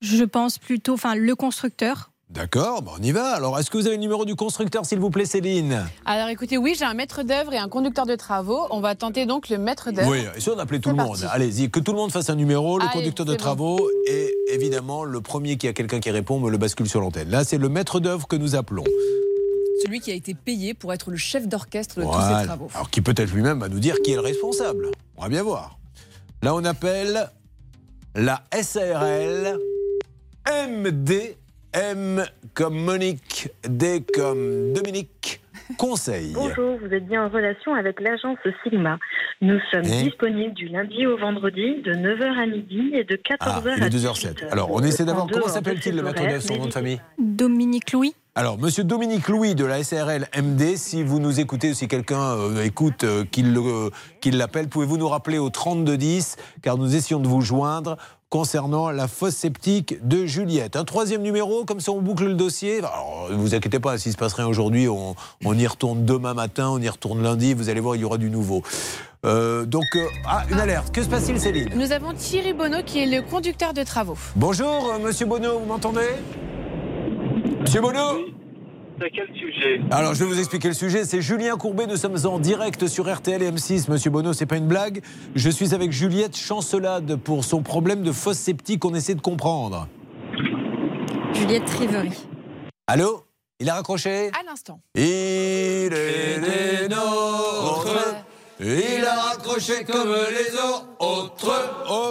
Je 0.00 0.24
pense 0.24 0.58
plutôt, 0.58 0.94
enfin, 0.94 1.14
le 1.14 1.34
constructeur. 1.34 2.10
D'accord, 2.30 2.80
bah, 2.80 2.92
on 2.98 3.02
y 3.02 3.12
va. 3.12 3.34
Alors, 3.34 3.58
est-ce 3.58 3.70
que 3.70 3.76
vous 3.76 3.86
avez 3.86 3.96
le 3.96 4.00
numéro 4.00 4.24
du 4.24 4.34
constructeur, 4.34 4.86
s'il 4.86 4.98
vous 4.98 5.10
plaît, 5.10 5.26
Céline? 5.26 5.84
Alors 6.06 6.28
écoutez, 6.28 6.56
oui, 6.56 6.74
j'ai 6.78 6.86
un 6.86 6.94
maître 6.94 7.22
d'œuvre 7.22 7.52
et 7.52 7.58
un 7.58 7.68
conducteur 7.68 8.06
de 8.06 8.16
travaux. 8.16 8.66
On 8.70 8.80
va 8.80 8.94
tenter 8.94 9.26
donc 9.26 9.50
le 9.50 9.58
maître 9.58 9.92
d'œuvre. 9.92 10.10
Oui, 10.10 10.24
et 10.34 10.40
si 10.40 10.48
on 10.48 10.58
appelait 10.58 10.78
tout 10.78 10.88
le 10.88 10.94
monde. 10.96 11.28
Allez-y, 11.30 11.70
que 11.70 11.78
tout 11.78 11.92
le 11.92 11.98
monde 11.98 12.10
fasse 12.10 12.30
un 12.30 12.34
numéro, 12.34 12.78
le 12.78 12.84
Allez, 12.84 12.92
conducteur 12.92 13.26
de 13.26 13.32
c'est 13.32 13.36
bon. 13.36 13.42
travaux 13.42 13.90
et 14.08 14.34
évidemment, 14.48 15.04
le 15.04 15.20
premier 15.20 15.58
qui 15.58 15.68
a 15.68 15.74
quelqu'un 15.74 16.00
qui 16.00 16.10
répond 16.10 16.40
me 16.40 16.48
le 16.48 16.56
bascule 16.56 16.88
sur 16.88 17.02
l'antenne. 17.02 17.28
Là, 17.28 17.44
c'est 17.44 17.58
le 17.58 17.68
maître 17.68 18.00
d'œuvre 18.00 18.26
que 18.26 18.36
nous 18.36 18.54
appelons. 18.54 18.84
Celui 19.82 20.00
qui 20.00 20.10
a 20.10 20.14
été 20.14 20.32
payé 20.32 20.72
pour 20.72 20.94
être 20.94 21.10
le 21.10 21.18
chef 21.18 21.46
d'orchestre 21.46 22.00
de 22.00 22.04
tous 22.04 22.12
ces 22.12 22.46
travaux. 22.46 22.68
Alors, 22.72 22.88
qui 22.88 23.02
peut-être 23.02 23.30
lui-même 23.30 23.58
va 23.58 23.68
nous 23.68 23.80
dire 23.80 23.96
qui 24.02 24.12
est 24.12 24.16
le 24.16 24.20
responsable? 24.20 24.90
On 25.18 25.22
va 25.22 25.28
bien 25.28 25.42
voir. 25.42 25.78
Là, 26.40 26.54
on 26.54 26.64
appelle 26.64 27.28
la 28.14 28.42
SARL 28.52 29.58
MD. 30.46 31.36
M 31.74 32.22
comme 32.52 32.78
Monique, 32.84 33.48
D 33.66 34.04
comme 34.14 34.74
Dominique, 34.74 35.40
conseil. 35.78 36.32
Bonjour, 36.34 36.78
vous 36.78 36.92
êtes 36.92 37.06
bien 37.06 37.24
en 37.24 37.30
relation 37.30 37.74
avec 37.74 37.98
l'agence 37.98 38.36
Sigma. 38.62 38.98
Nous 39.40 39.58
sommes 39.70 39.80
disponibles 39.80 40.52
du 40.52 40.68
lundi 40.68 41.06
au 41.06 41.16
vendredi 41.16 41.80
de 41.80 41.94
9h 41.94 42.42
à 42.42 42.44
midi 42.44 42.90
et 42.92 43.04
de 43.04 43.16
14h 43.16 43.38
Ah, 43.40 43.56
à 43.56 43.76
il 43.78 43.84
est 43.84 43.88
18h. 43.88 44.34
2h07. 44.34 44.52
Alors, 44.52 44.70
on 44.70 44.82
essaie 44.82 45.06
d'avoir. 45.06 45.24
En 45.24 45.28
Comment 45.28 45.48
s'appelle-t-il 45.48 45.96
le 45.96 46.02
maître 46.02 46.20
d'œuvre, 46.20 46.42
son 46.42 46.58
nom 46.58 46.66
de 46.66 46.72
famille 46.74 47.00
Dominique 47.18 47.90
Louis. 47.92 48.14
Alors, 48.34 48.56
monsieur 48.56 48.82
Dominique 48.82 49.28
Louis 49.28 49.54
de 49.54 49.66
la 49.66 49.84
SARL 49.84 50.26
MD, 50.34 50.76
si 50.78 51.02
vous 51.02 51.18
nous 51.20 51.38
écoutez 51.38 51.72
ou 51.72 51.74
si 51.74 51.86
quelqu'un 51.86 52.18
euh, 52.38 52.64
écoute, 52.64 53.04
euh, 53.04 53.24
qu'il 53.30 53.52
le- 53.52 53.90
qu'il 54.22 54.38
l'appelle, 54.38 54.68
pouvez-vous 54.68 54.96
nous 54.96 55.08
rappeler 55.08 55.36
au 55.36 55.50
3210, 55.50 56.36
car 56.62 56.78
nous 56.78 56.96
essayons 56.96 57.20
de 57.20 57.28
vous 57.28 57.42
joindre 57.42 57.98
concernant 58.30 58.90
la 58.90 59.06
fosse 59.06 59.34
sceptique 59.34 59.96
de 60.08 60.24
Juliette. 60.24 60.76
Un 60.76 60.84
troisième 60.84 61.20
numéro, 61.20 61.66
comme 61.66 61.80
ça 61.80 61.92
on 61.92 62.00
boucle 62.00 62.24
le 62.24 62.32
dossier. 62.32 62.78
Alors, 62.78 63.28
ne 63.30 63.36
vous 63.36 63.54
inquiétez 63.54 63.80
pas, 63.80 63.98
s'il 63.98 64.12
se 64.12 64.16
passe 64.16 64.32
rien 64.32 64.46
aujourd'hui, 64.46 64.88
on, 64.88 65.14
on 65.44 65.58
y 65.58 65.66
retourne 65.66 66.06
demain 66.06 66.32
matin, 66.32 66.70
on 66.70 66.78
y 66.80 66.88
retourne 66.88 67.22
lundi, 67.22 67.52
vous 67.52 67.68
allez 67.68 67.80
voir, 67.80 67.96
il 67.96 68.00
y 68.00 68.04
aura 68.04 68.16
du 68.16 68.30
nouveau. 68.30 68.62
Euh, 69.26 69.66
donc, 69.66 69.84
euh, 69.94 70.06
ah, 70.26 70.44
une 70.50 70.58
alerte. 70.58 70.90
Que 70.94 71.02
se 71.02 71.08
passe-t-il, 71.10 71.38
Céline? 71.38 71.68
Nous 71.76 71.92
avons 71.92 72.14
Thierry 72.14 72.54
Bonneau 72.54 72.78
qui 72.86 73.00
est 73.00 73.06
le 73.06 73.20
conducteur 73.20 73.74
de 73.74 73.82
travaux. 73.82 74.16
Bonjour, 74.36 74.90
euh, 74.94 74.98
monsieur 74.98 75.26
Bonneau, 75.26 75.58
vous 75.58 75.66
m'entendez? 75.66 76.08
Monsieur 77.62 77.80
Bonneau 77.80 78.26
C'est 79.00 79.10
quel 79.10 79.28
sujet 79.36 79.80
Alors, 79.92 80.14
je 80.14 80.24
vais 80.24 80.30
vous 80.30 80.38
expliquer 80.38 80.68
le 80.68 80.74
sujet. 80.74 81.04
C'est 81.04 81.22
Julien 81.22 81.56
Courbet. 81.56 81.86
Nous 81.86 81.96
sommes 81.96 82.16
en 82.26 82.38
direct 82.40 82.88
sur 82.88 83.12
RTL 83.12 83.40
et 83.40 83.50
M6. 83.50 83.90
Monsieur 83.90 84.10
Bonneau, 84.10 84.32
c'est 84.32 84.46
pas 84.46 84.56
une 84.56 84.66
blague. 84.66 85.00
Je 85.36 85.48
suis 85.48 85.72
avec 85.72 85.92
Juliette 85.92 86.36
Chancelade 86.36 87.16
pour 87.16 87.44
son 87.44 87.62
problème 87.62 88.02
de 88.02 88.10
fosse 88.10 88.38
sceptique. 88.38 88.84
On 88.84 88.94
essaie 88.94 89.14
de 89.14 89.20
comprendre. 89.20 89.86
Juliette 91.34 91.64
Trivery. 91.66 92.10
Allô? 92.88 93.24
Il 93.60 93.70
a 93.70 93.74
raccroché? 93.74 94.30
À 94.30 94.44
l'instant. 94.44 94.80
Il 94.96 95.02
est 95.02 95.88
des 96.40 96.88
nôtres. 96.88 98.24
Il 98.64 99.04
a 99.04 99.14
raccroché 99.20 99.84
comme 99.84 100.08
les 100.14 100.56
autres. 100.58 100.86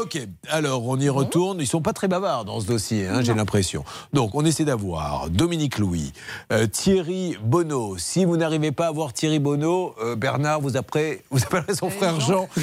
Ok, 0.02 0.20
alors 0.50 0.86
on 0.88 1.00
y 1.00 1.08
retourne. 1.08 1.60
Ils 1.62 1.68
sont 1.68 1.82
pas 1.82 1.94
très 1.94 2.08
bavards 2.10 2.44
dans 2.46 2.60
ce 2.60 2.66
dossier, 2.68 3.08
hein, 3.08 3.22
j'ai 3.22 3.34
l'impression. 3.34 3.86
Donc 4.12 4.36
on 4.36 4.44
essaie 4.44 4.66
d'avoir 4.66 5.30
Dominique 5.30 5.78
Louis, 5.78 6.12
euh, 6.52 6.68
Thierry 6.68 7.38
Bonneau. 7.42 7.98
Si 7.98 8.26
vous 8.26 8.36
n'arrivez 8.36 8.72
pas 8.74 8.88
à 8.88 8.92
voir 8.92 9.14
Thierry 9.14 9.40
Bonneau, 9.40 9.96
euh, 10.04 10.16
Bernard, 10.16 10.60
vous, 10.60 10.76
après, 10.76 11.24
vous 11.32 11.42
appellerez 11.42 11.74
son 11.74 11.90
frère 11.90 12.20
Jean. 12.20 12.50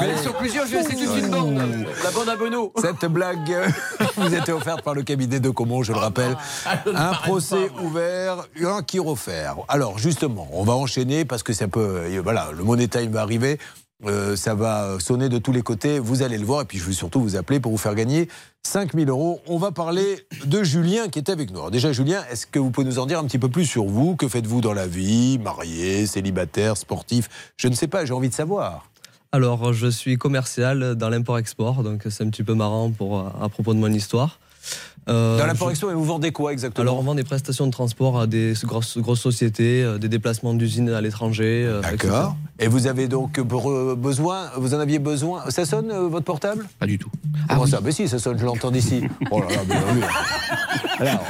Mais 0.00 0.12
ils 0.16 0.18
sont 0.18 0.32
plusieurs, 0.32 0.66
je 0.66 0.76
c'est 0.82 0.96
toute 0.96 1.18
une 1.18 1.28
bande. 1.28 1.86
La 2.02 2.10
bande 2.10 2.28
à 2.28 2.36
Bonneau. 2.36 2.72
Cette 2.80 3.04
blague 3.10 3.50
euh, 3.52 3.68
vous 4.16 4.34
était 4.34 4.52
offerte 4.52 4.82
par 4.82 4.94
le 4.94 5.02
cabinet 5.02 5.38
de 5.40 5.50
Comont, 5.50 5.82
je 5.82 5.92
le 5.92 5.98
rappelle. 5.98 6.36
Un 6.94 7.12
procès 7.12 7.70
ouvert, 7.82 8.46
un 8.64 8.82
qui 8.82 8.98
refaire. 8.98 9.56
Alors 9.68 9.98
justement, 9.98 10.48
on 10.52 10.64
va 10.64 10.72
enchaîner 10.72 11.24
parce 11.24 11.42
que 11.42 11.52
ça 11.52 11.68
peut. 11.68 11.80
euh, 12.06 12.20
Voilà, 12.22 12.48
le 12.54 12.64
Money 12.64 12.88
Time 12.88 13.10
va 13.10 13.22
arriver. 13.22 13.58
Euh, 14.06 14.36
ça 14.36 14.54
va 14.54 14.98
sonner 14.98 15.28
de 15.28 15.38
tous 15.38 15.52
les 15.52 15.62
côtés. 15.62 15.98
Vous 15.98 16.22
allez 16.22 16.38
le 16.38 16.44
voir. 16.44 16.62
Et 16.62 16.64
puis 16.64 16.78
je 16.78 16.84
vais 16.84 16.92
surtout 16.92 17.20
vous 17.20 17.36
appeler 17.36 17.60
pour 17.60 17.72
vous 17.72 17.78
faire 17.78 17.94
gagner 17.94 18.28
5000 18.62 19.08
euros. 19.08 19.40
On 19.46 19.58
va 19.58 19.70
parler 19.70 20.26
de 20.44 20.62
Julien 20.62 21.08
qui 21.08 21.18
est 21.18 21.30
avec 21.30 21.50
nous. 21.50 21.58
Alors 21.58 21.70
déjà, 21.70 21.92
Julien, 21.92 22.22
est-ce 22.30 22.46
que 22.46 22.58
vous 22.58 22.70
pouvez 22.70 22.86
nous 22.86 22.98
en 22.98 23.06
dire 23.06 23.18
un 23.18 23.24
petit 23.24 23.38
peu 23.38 23.48
plus 23.48 23.66
sur 23.66 23.84
vous? 23.84 24.16
Que 24.16 24.28
faites-vous 24.28 24.60
dans 24.60 24.74
la 24.74 24.86
vie? 24.86 25.38
Marié, 25.38 26.06
célibataire, 26.06 26.76
sportif? 26.76 27.52
Je 27.56 27.68
ne 27.68 27.74
sais 27.74 27.88
pas, 27.88 28.04
j'ai 28.04 28.12
envie 28.12 28.28
de 28.28 28.34
savoir. 28.34 28.90
Alors, 29.32 29.72
je 29.72 29.88
suis 29.88 30.16
commercial 30.16 30.94
dans 30.94 31.08
l'import-export, 31.08 31.82
donc 31.82 32.04
c'est 32.08 32.22
un 32.22 32.30
petit 32.30 32.44
peu 32.44 32.54
marrant 32.54 32.92
pour, 32.92 33.18
à 33.18 33.48
propos 33.48 33.74
de 33.74 33.80
mon 33.80 33.92
histoire. 33.92 34.38
Euh, 35.08 35.36
Dans 35.36 35.42
je- 35.44 35.48
l'import-export, 35.48 35.90
et 35.90 35.94
vous 35.94 36.04
vendez 36.04 36.32
quoi 36.32 36.52
exactement? 36.52 36.82
Alors, 36.82 36.98
on 36.98 37.02
vend 37.02 37.14
des 37.14 37.24
prestations 37.24 37.66
de 37.66 37.70
transport 37.70 38.18
à 38.18 38.26
des 38.26 38.54
grosses, 38.64 38.96
grosses 38.98 39.20
sociétés, 39.20 39.82
euh, 39.82 39.98
des 39.98 40.08
déplacements 40.08 40.54
d'usines 40.54 40.88
à 40.88 41.00
l'étranger. 41.02 41.64
euh. 41.66 41.82
D'accord. 41.82 42.36
Et 42.58 42.68
vous 42.68 42.86
avez 42.86 43.06
donc 43.06 43.38
pour, 43.42 43.70
euh, 43.70 43.94
besoin, 43.98 44.48
vous 44.56 44.74
en 44.74 44.78
aviez 44.80 44.98
besoin. 44.98 45.50
Ça 45.50 45.66
sonne 45.66 45.90
euh, 45.90 46.08
votre 46.08 46.24
portable? 46.24 46.66
Pas 46.78 46.86
du 46.86 46.98
tout. 46.98 47.10
Comment 47.50 47.66
ça 47.66 47.80
Mais 47.82 47.92
si, 47.92 48.08
ça 48.08 48.18
sonne, 48.18 48.38
je 48.38 48.44
l'entends 48.46 48.70
d'ici. 48.70 49.02
Oh 49.30 49.40
là 49.40 49.46
là, 49.48 49.62
mais 49.68 49.74
oui. 49.94 50.00
Là, 51.00 51.20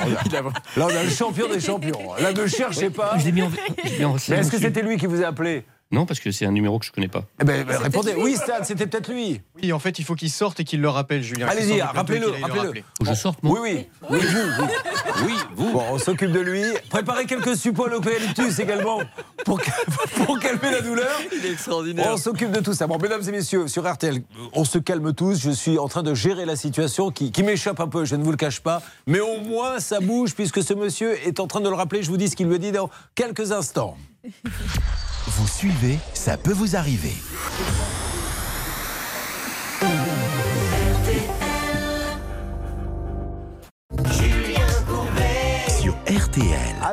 on 0.76 0.86
a 0.88 1.02
le 1.02 1.10
champion 1.10 1.48
des 1.52 1.60
champions. 1.60 1.98
Là, 2.20 2.32
ne 2.32 2.46
cherchez 2.46 2.90
pas. 2.90 3.16
Je 3.18 3.24
l'ai 3.24 3.32
mis 3.32 3.42
en, 3.42 3.50
je 3.84 3.98
mis 3.98 4.04
en 4.04 4.16
Mais 4.28 4.36
est-ce 4.36 4.50
que 4.50 4.58
c'était 4.58 4.82
lui 4.82 4.96
qui 4.98 5.06
vous 5.06 5.22
a 5.22 5.26
appelé? 5.28 5.64
Non, 5.90 6.06
parce 6.06 6.18
que 6.18 6.32
c'est 6.32 6.44
un 6.44 6.50
numéro 6.50 6.78
que 6.78 6.86
je 6.86 6.90
connais 6.90 7.08
pas. 7.08 7.24
Eh 7.40 7.44
ben, 7.44 7.64
ben, 7.64 7.76
répondez. 7.76 8.14
Oui, 8.16 8.34
Stan, 8.36 8.64
c'était 8.64 8.86
peut-être 8.86 9.12
lui. 9.12 9.40
Oui, 9.62 9.72
en 9.72 9.78
fait, 9.78 9.98
il 9.98 10.04
faut 10.04 10.14
qu'il 10.14 10.30
sorte 10.30 10.58
et 10.58 10.64
qu'il 10.64 10.80
le 10.80 10.88
rappelle, 10.88 11.22
Julien. 11.22 11.46
Allez-y, 11.46 11.80
rappelez-le, 11.80 12.32
que 12.32 13.06
je 13.06 13.14
sorte, 13.14 13.38
Oui, 13.42 13.58
oui. 13.62 13.86
Oui, 14.10 14.18
vous. 14.18 14.64
Oui, 14.64 14.68
oui 15.26 15.32
vous. 15.54 15.72
Bon, 15.72 15.84
on 15.90 15.98
s'occupe 15.98 16.32
de 16.32 16.40
lui. 16.40 16.62
Préparez 16.90 17.26
quelques 17.26 17.56
suppôts 17.56 17.84
à 17.86 17.90
l'eucalyptus 17.90 18.58
également 18.58 19.02
pour, 19.44 19.60
pour 20.26 20.38
calmer 20.40 20.72
la 20.72 20.80
douleur. 20.80 21.20
Il 21.32 21.46
est 21.46 21.52
extraordinaire. 21.52 22.08
On 22.10 22.16
s'occupe 22.16 22.50
de 22.50 22.60
tout 22.60 22.74
ça. 22.74 22.86
Bon, 22.86 22.98
mesdames 22.98 23.22
et 23.28 23.32
messieurs, 23.32 23.68
sur 23.68 23.88
RTL, 23.88 24.22
on 24.52 24.64
se 24.64 24.78
calme 24.78 25.12
tous. 25.12 25.40
Je 25.40 25.50
suis 25.50 25.78
en 25.78 25.86
train 25.88 26.02
de 26.02 26.14
gérer 26.14 26.44
la 26.44 26.56
situation 26.56 27.10
qui, 27.10 27.30
qui 27.30 27.42
m'échappe 27.42 27.78
un 27.78 27.88
peu, 27.88 28.04
je 28.04 28.16
ne 28.16 28.24
vous 28.24 28.30
le 28.30 28.36
cache 28.36 28.60
pas. 28.60 28.82
Mais 29.06 29.20
au 29.20 29.40
moins, 29.40 29.78
ça 29.78 30.00
bouge 30.00 30.34
puisque 30.34 30.62
ce 30.62 30.74
monsieur 30.74 31.16
est 31.26 31.38
en 31.38 31.46
train 31.46 31.60
de 31.60 31.68
le 31.68 31.74
rappeler. 31.76 32.02
Je 32.02 32.10
vous 32.10 32.16
dis 32.16 32.28
ce 32.28 32.36
qu'il 32.36 32.48
lui 32.48 32.56
a 32.56 32.58
dit 32.58 32.72
dans 32.72 32.90
quelques 33.14 33.52
instants. 33.52 33.96
Vous 35.26 35.48
suivez, 35.48 35.98
ça 36.12 36.36
peut 36.36 36.52
vous 36.52 36.76
arriver. 36.76 37.14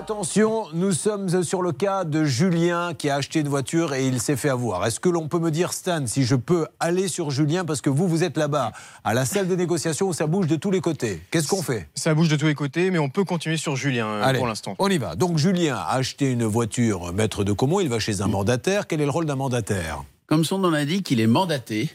Attention, 0.02 0.66
nous 0.74 0.94
sommes 0.94 1.44
sur 1.44 1.62
le 1.62 1.72
cas 1.72 2.06
de 2.06 2.26
Julien 2.26 2.96
qui 2.96 3.08
a 3.08 3.18
acheté 3.18 3.42
une 3.42 3.50
voiture 3.50 3.94
et 3.94 4.08
il 4.08 4.20
s'est 4.20 4.36
fait 4.36 4.50
avoir. 4.50 4.84
Est-ce 4.88 5.00
que 5.00 5.10
l'on 5.10 5.28
peut 5.28 5.38
me 5.38 5.52
dire, 5.52 5.74
Stan, 5.74 6.08
si 6.08 6.24
je 6.24 6.34
peux 6.34 6.66
aller 6.80 7.08
sur 7.08 7.30
Julien 7.30 7.66
parce 7.66 7.82
que 7.82 7.92
vous, 7.92 8.08
vous 8.08 8.24
êtes 8.24 8.36
là-bas, 8.36 8.72
à 9.04 9.14
la 9.14 9.26
salle 9.26 9.48
des 9.48 9.56
négociations 9.56 10.08
où 10.08 10.14
ça 10.14 10.26
bouge 10.26 10.48
de 10.48 10.56
tous 10.56 10.72
les 10.72 10.82
côtés? 10.82 11.22
Qu'est-ce 11.30 11.48
qu'on 11.48 11.62
fait? 11.62 11.88
Ça 11.94 12.16
bouge 12.16 12.30
de 12.30 12.36
tous 12.36 12.48
les 12.48 12.56
côtés, 12.56 12.90
mais 12.90 12.98
on 12.98 13.10
peut 13.10 13.24
continuer 13.24 13.58
sur 13.58 13.76
Julien 13.76 14.08
euh, 14.08 14.24
Allez, 14.24 14.40
pour 14.40 14.48
l'instant. 14.48 14.74
On 14.80 14.90
y 14.90 14.98
va. 14.98 15.16
Donc 15.16 15.38
Julien 15.38 15.76
a 15.76 15.94
acheté 15.94 16.32
une 16.32 16.46
voiture 16.46 17.14
maître 17.14 17.44
de 17.44 17.54
Comont, 17.54 17.80
il 17.80 17.88
va 17.88 18.00
chez 18.00 18.22
un 18.22 18.28
mandataire. 18.28 18.88
Quel 18.88 19.02
est 19.02 19.06
le 19.06 19.12
rôle 19.12 19.28
d'un 19.28 19.36
mandataire? 19.36 20.04
Comme 20.26 20.46
son 20.46 20.58
nom 20.58 20.72
l'indique, 20.72 21.12
il 21.12 21.20
est 21.20 21.28
mandaté 21.28 21.92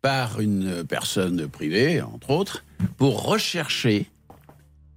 par 0.00 0.40
une 0.40 0.84
personne 0.84 1.46
privée, 1.48 2.00
entre 2.00 2.30
autres, 2.30 2.64
pour 2.96 3.26
rechercher 3.26 4.08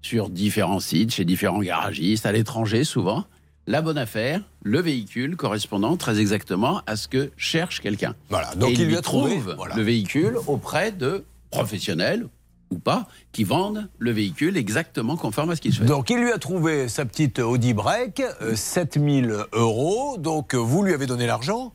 sur 0.05 0.29
différents 0.29 0.79
sites, 0.79 1.11
chez 1.15 1.25
différents 1.25 1.61
garagistes, 1.61 2.27
à 2.27 2.31
l'étranger 2.31 2.83
souvent, 2.83 3.25
la 3.65 3.81
bonne 3.81 3.97
affaire, 3.97 4.39
le 4.61 4.79
véhicule 4.79 5.35
correspondant 5.35 5.97
très 5.97 6.19
exactement 6.19 6.81
à 6.85 6.95
ce 6.95 7.07
que 7.07 7.31
cherche 7.37 7.81
quelqu'un. 7.81 8.13
Voilà, 8.29 8.53
donc 8.53 8.69
Et 8.69 8.73
il 8.73 8.81
il 8.81 8.87
lui 8.89 9.01
trouvé, 9.01 9.31
trouve 9.31 9.55
voilà. 9.57 9.75
le 9.75 9.81
véhicule 9.81 10.37
auprès 10.45 10.91
de 10.91 11.25
professionnels 11.49 12.27
ou 12.69 12.77
pas, 12.77 13.07
qui 13.31 13.43
vendent 13.43 13.89
le 13.97 14.11
véhicule 14.11 14.57
exactement 14.57 15.17
conforme 15.17 15.49
à 15.49 15.55
ce 15.55 15.61
qu'il 15.61 15.73
souhaite. 15.73 15.87
Donc 15.87 16.11
il 16.11 16.17
lui 16.19 16.31
a 16.31 16.37
trouvé 16.37 16.87
sa 16.87 17.05
petite 17.05 17.39
Audi 17.39 17.73
Break, 17.73 18.21
euh, 18.41 18.55
7000 18.55 19.35
euros. 19.53 20.17
Donc 20.19 20.53
euh, 20.53 20.57
vous 20.57 20.83
lui 20.83 20.93
avez 20.93 21.07
donné 21.07 21.25
l'argent? 21.25 21.73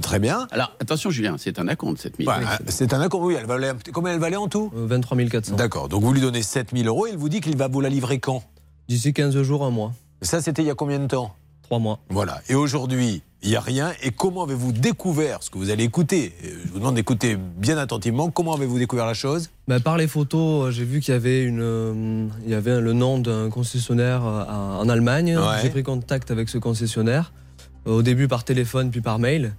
Très 0.00 0.18
bien. 0.18 0.46
Alors 0.50 0.72
attention 0.80 1.10
Julien, 1.10 1.36
c'est 1.38 1.58
un 1.58 1.68
acompte 1.68 2.00
7000. 2.00 2.28
Ouais, 2.28 2.34
c'est 2.68 2.92
un 2.94 3.00
accord, 3.00 3.20
oui. 3.22 3.34
Elle 3.38 3.46
valait, 3.46 3.72
combien 3.92 4.12
elle 4.12 4.20
valait 4.20 4.36
en 4.36 4.48
tout 4.48 4.70
Euh, 4.76 4.86
23 4.86 5.16
400. 5.28 5.56
D'accord. 5.56 5.88
Donc 5.88 6.02
vous 6.02 6.12
lui 6.12 6.20
donnez 6.20 6.42
7000 6.42 6.86
euros. 6.86 7.06
Il 7.06 7.16
vous 7.16 7.28
dit 7.28 7.40
qu'il 7.40 7.56
va 7.56 7.68
vous 7.68 7.80
la 7.80 7.88
livrer 7.88 8.18
quand? 8.20 8.42
D'ici 8.88 9.12
15 9.12 9.42
jours, 9.42 9.64
un 9.64 9.70
mois. 9.70 9.92
Ça, 10.22 10.40
c'était 10.40 10.62
il 10.62 10.66
y 10.66 10.70
a 10.70 10.74
combien 10.74 10.98
de 10.98 11.06
temps? 11.06 11.34
3 11.62 11.78
mois. 11.78 11.98
Voilà. 12.08 12.40
Et 12.48 12.54
aujourd'hui, 12.54 13.22
il 13.42 13.50
n'y 13.50 13.56
a 13.56 13.60
rien. 13.60 13.92
Et 14.02 14.10
comment 14.10 14.44
avez-vous 14.44 14.72
découvert 14.72 15.42
ce 15.42 15.50
que 15.50 15.58
vous 15.58 15.70
allez 15.70 15.84
écouter? 15.84 16.32
Euh, 16.44 16.48
Je 16.64 16.72
vous 16.72 16.78
demande 16.78 16.94
d'écouter 16.94 17.36
bien 17.36 17.76
attentivement. 17.76 18.30
Comment 18.30 18.54
avez-vous 18.54 18.78
découvert 18.78 19.04
la 19.06 19.14
chose? 19.14 19.50
Ben, 19.68 19.78
par 19.80 19.96
les 19.98 20.08
photos, 20.08 20.68
euh, 20.68 20.70
j'ai 20.70 20.84
vu 20.84 21.00
qu'il 21.00 21.12
y 21.12 21.16
avait, 21.16 21.42
une, 21.44 21.60
euh, 21.60 22.26
il 22.46 22.50
y 22.50 22.54
avait 22.54 22.80
le 22.80 22.92
nom 22.94 23.18
d'un 23.18 23.50
concessionnaire 23.50 24.24
euh, 24.24 24.44
à- 24.48 24.78
en 24.80 24.88
Allemagne. 24.88 25.36
Ouais. 25.36 25.58
J'ai 25.62 25.68
pris 25.70 25.82
contact 25.82 26.30
avec 26.30 26.48
ce 26.48 26.56
concessionnaire, 26.58 27.30
euh, 27.34 27.47
au 27.90 28.02
début 28.02 28.28
par 28.28 28.44
téléphone 28.44 28.90
puis 28.90 29.00
par 29.00 29.18
mail. 29.18 29.54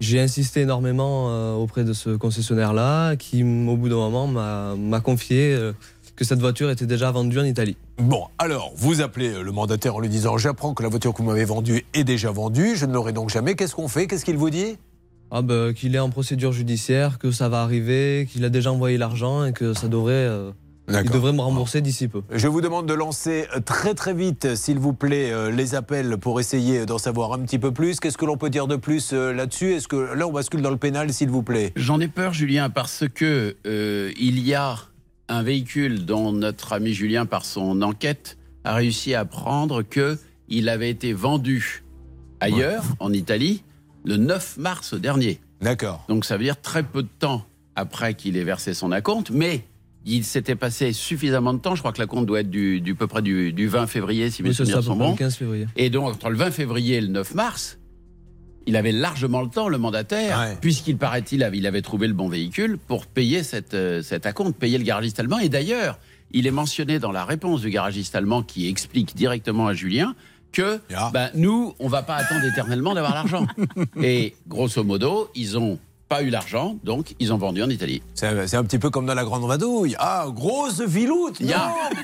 J'ai 0.00 0.20
insisté 0.20 0.60
énormément 0.60 1.30
euh, 1.30 1.54
auprès 1.54 1.82
de 1.82 1.92
ce 1.92 2.10
concessionnaire-là, 2.10 3.16
qui, 3.16 3.42
au 3.42 3.76
bout 3.76 3.88
d'un 3.88 3.96
moment, 3.96 4.28
m'a 4.28 5.00
confié 5.00 5.52
euh, 5.54 5.72
que 6.14 6.24
cette 6.24 6.40
voiture 6.40 6.70
était 6.70 6.86
déjà 6.86 7.10
vendue 7.10 7.38
en 7.38 7.44
Italie. 7.44 7.76
Bon, 7.98 8.26
alors, 8.38 8.72
vous 8.76 9.00
appelez 9.00 9.30
euh, 9.30 9.42
le 9.42 9.52
mandataire 9.52 9.96
en 9.96 10.00
lui 10.00 10.08
disant 10.08 10.36
J'apprends 10.36 10.74
que 10.74 10.82
la 10.82 10.88
voiture 10.88 11.12
que 11.12 11.18
vous 11.18 11.28
m'avez 11.28 11.44
vendue 11.44 11.84
est 11.94 12.04
déjà 12.04 12.30
vendue, 12.30 12.76
je 12.76 12.86
ne 12.86 12.92
l'aurai 12.92 13.12
donc 13.12 13.30
jamais. 13.30 13.54
Qu'est-ce 13.54 13.74
qu'on 13.74 13.88
fait? 13.88 14.06
Qu'est-ce 14.06 14.24
qu'il 14.24 14.36
vous 14.36 14.50
dit? 14.50 14.76
Ah 15.30 15.42
ben, 15.42 15.74
qu'il 15.74 15.94
est 15.94 15.98
en 15.98 16.10
procédure 16.10 16.52
judiciaire, 16.52 17.18
que 17.18 17.30
ça 17.30 17.48
va 17.48 17.62
arriver, 17.62 18.26
qu'il 18.30 18.44
a 18.44 18.48
déjà 18.48 18.72
envoyé 18.72 18.98
l'argent 18.98 19.44
et 19.44 19.52
que 19.52 19.74
ça 19.74 19.86
devrait, 19.86 20.12
euh, 20.12 20.50
il 20.88 21.10
devrait 21.10 21.32
me 21.32 21.40
rembourser 21.40 21.80
d'ici 21.80 22.08
peu. 22.08 22.22
Je 22.30 22.48
vous 22.48 22.60
demande 22.60 22.86
de 22.86 22.94
lancer 22.94 23.46
très 23.64 23.94
très 23.94 24.14
vite, 24.14 24.54
s'il 24.54 24.78
vous 24.78 24.92
plaît, 24.92 25.30
euh, 25.32 25.50
les 25.50 25.74
appels 25.74 26.16
pour 26.18 26.40
essayer 26.40 26.86
d'en 26.86 26.98
savoir 26.98 27.32
un 27.32 27.40
petit 27.40 27.58
peu 27.58 27.72
plus. 27.72 28.00
Qu'est-ce 28.00 28.18
que 28.18 28.24
l'on 28.24 28.36
peut 28.36 28.50
dire 28.50 28.66
de 28.66 28.76
plus 28.76 29.12
euh, 29.12 29.32
là-dessus? 29.32 29.74
Est-ce 29.74 29.88
que 29.88 30.14
là, 30.14 30.26
on 30.26 30.32
bascule 30.32 30.62
dans 30.62 30.70
le 30.70 30.76
pénal, 30.76 31.12
s'il 31.12 31.28
vous 31.28 31.42
plaît 31.42 31.72
J'en 31.76 32.00
ai 32.00 32.08
peur, 32.08 32.32
Julien, 32.32 32.70
parce 32.70 33.04
que 33.12 33.56
euh, 33.66 34.12
il 34.18 34.38
y 34.40 34.54
a 34.54 34.76
un 35.28 35.42
véhicule 35.42 36.04
dont 36.04 36.32
notre 36.32 36.72
ami 36.72 36.92
Julien, 36.92 37.26
par 37.26 37.44
son 37.44 37.82
enquête, 37.82 38.38
a 38.64 38.74
réussi 38.74 39.14
à 39.14 39.20
apprendre 39.20 39.82
que 39.82 40.18
il 40.48 40.68
avait 40.68 40.90
été 40.90 41.12
vendu 41.12 41.84
ailleurs, 42.40 42.84
en 43.00 43.12
Italie, 43.12 43.62
le 44.04 44.16
9 44.16 44.56
mars 44.58 44.94
dernier. 44.94 45.40
D'accord. 45.60 46.04
Donc 46.08 46.24
ça 46.24 46.36
veut 46.36 46.44
dire 46.44 46.60
très 46.60 46.82
peu 46.82 47.02
de 47.02 47.08
temps 47.18 47.44
après 47.74 48.14
qu'il 48.14 48.36
ait 48.36 48.44
versé 48.44 48.74
son 48.74 48.92
acompte, 48.92 49.30
mais 49.30 49.64
il 50.06 50.24
s'était 50.24 50.54
passé 50.54 50.92
suffisamment 50.92 51.52
de 51.54 51.58
temps. 51.58 51.74
Je 51.74 51.80
crois 51.80 51.92
que 51.92 52.00
la 52.00 52.06
compte 52.06 52.26
doit 52.26 52.40
être 52.40 52.50
du, 52.50 52.80
du 52.80 52.94
peu 52.94 53.06
près 53.06 53.22
du, 53.22 53.52
du 53.52 53.66
20 53.68 53.86
février, 53.86 54.30
si 54.30 54.42
mes 54.42 54.50
Oui, 54.50 54.54
souvenirs 54.54 54.82
sont 54.82 54.96
bons. 54.96 55.14
15 55.16 55.36
février. 55.36 55.66
Et 55.76 55.90
donc, 55.90 56.08
entre 56.14 56.30
le 56.30 56.36
20 56.36 56.50
février 56.50 56.96
et 56.96 57.00
le 57.00 57.08
9 57.08 57.34
mars, 57.34 57.78
il 58.66 58.76
avait 58.76 58.92
largement 58.92 59.40
le 59.42 59.48
temps, 59.48 59.68
le 59.68 59.78
mandataire, 59.78 60.56
puisqu'il 60.60 60.96
paraît-il, 60.98 61.42
avait- 61.42 61.56
il 61.58 61.66
avait 61.66 61.82
trouvé 61.82 62.06
le 62.06 62.12
bon 62.14 62.28
véhicule 62.28 62.78
pour 62.78 63.06
payer 63.06 63.42
cette, 63.42 63.74
euh, 63.74 64.02
cet 64.02 64.26
acompte, 64.26 64.56
payer 64.58 64.76
le 64.78 64.84
garagiste 64.84 65.18
allemand. 65.20 65.38
Et 65.38 65.48
d'ailleurs, 65.48 65.98
il 66.32 66.46
est 66.46 66.50
mentionné 66.50 66.98
dans 66.98 67.12
la 67.12 67.24
réponse 67.24 67.62
du 67.62 67.70
garagiste 67.70 68.14
allemand 68.14 68.42
qui 68.42 68.68
explique 68.68 69.16
directement 69.16 69.66
à 69.68 69.74
Julien 69.74 70.14
que 70.52 70.80
ben, 71.12 71.30
nous, 71.34 71.74
on 71.78 71.88
va 71.88 72.02
pas 72.02 72.16
attendre 72.16 72.44
éternellement 72.44 72.94
d'avoir 72.94 73.12
l'argent. 73.14 73.46
Et 74.02 74.34
grosso 74.46 74.82
modo, 74.84 75.30
ils 75.34 75.58
ont 75.58 75.78
pas 76.08 76.22
eu 76.22 76.30
l'argent, 76.30 76.76
donc 76.84 77.14
ils 77.18 77.32
ont 77.32 77.38
vendu 77.38 77.62
en 77.62 77.68
Italie. 77.68 78.02
C'est 78.14 78.54
un 78.54 78.64
petit 78.64 78.78
peu 78.78 78.90
comme 78.90 79.06
dans 79.06 79.14
la 79.14 79.24
Grande 79.24 79.46
Vadouille. 79.46 79.94
Ah, 79.98 80.26
grosse 80.28 80.80
viloute. 80.80 81.40
Non, 81.40 81.54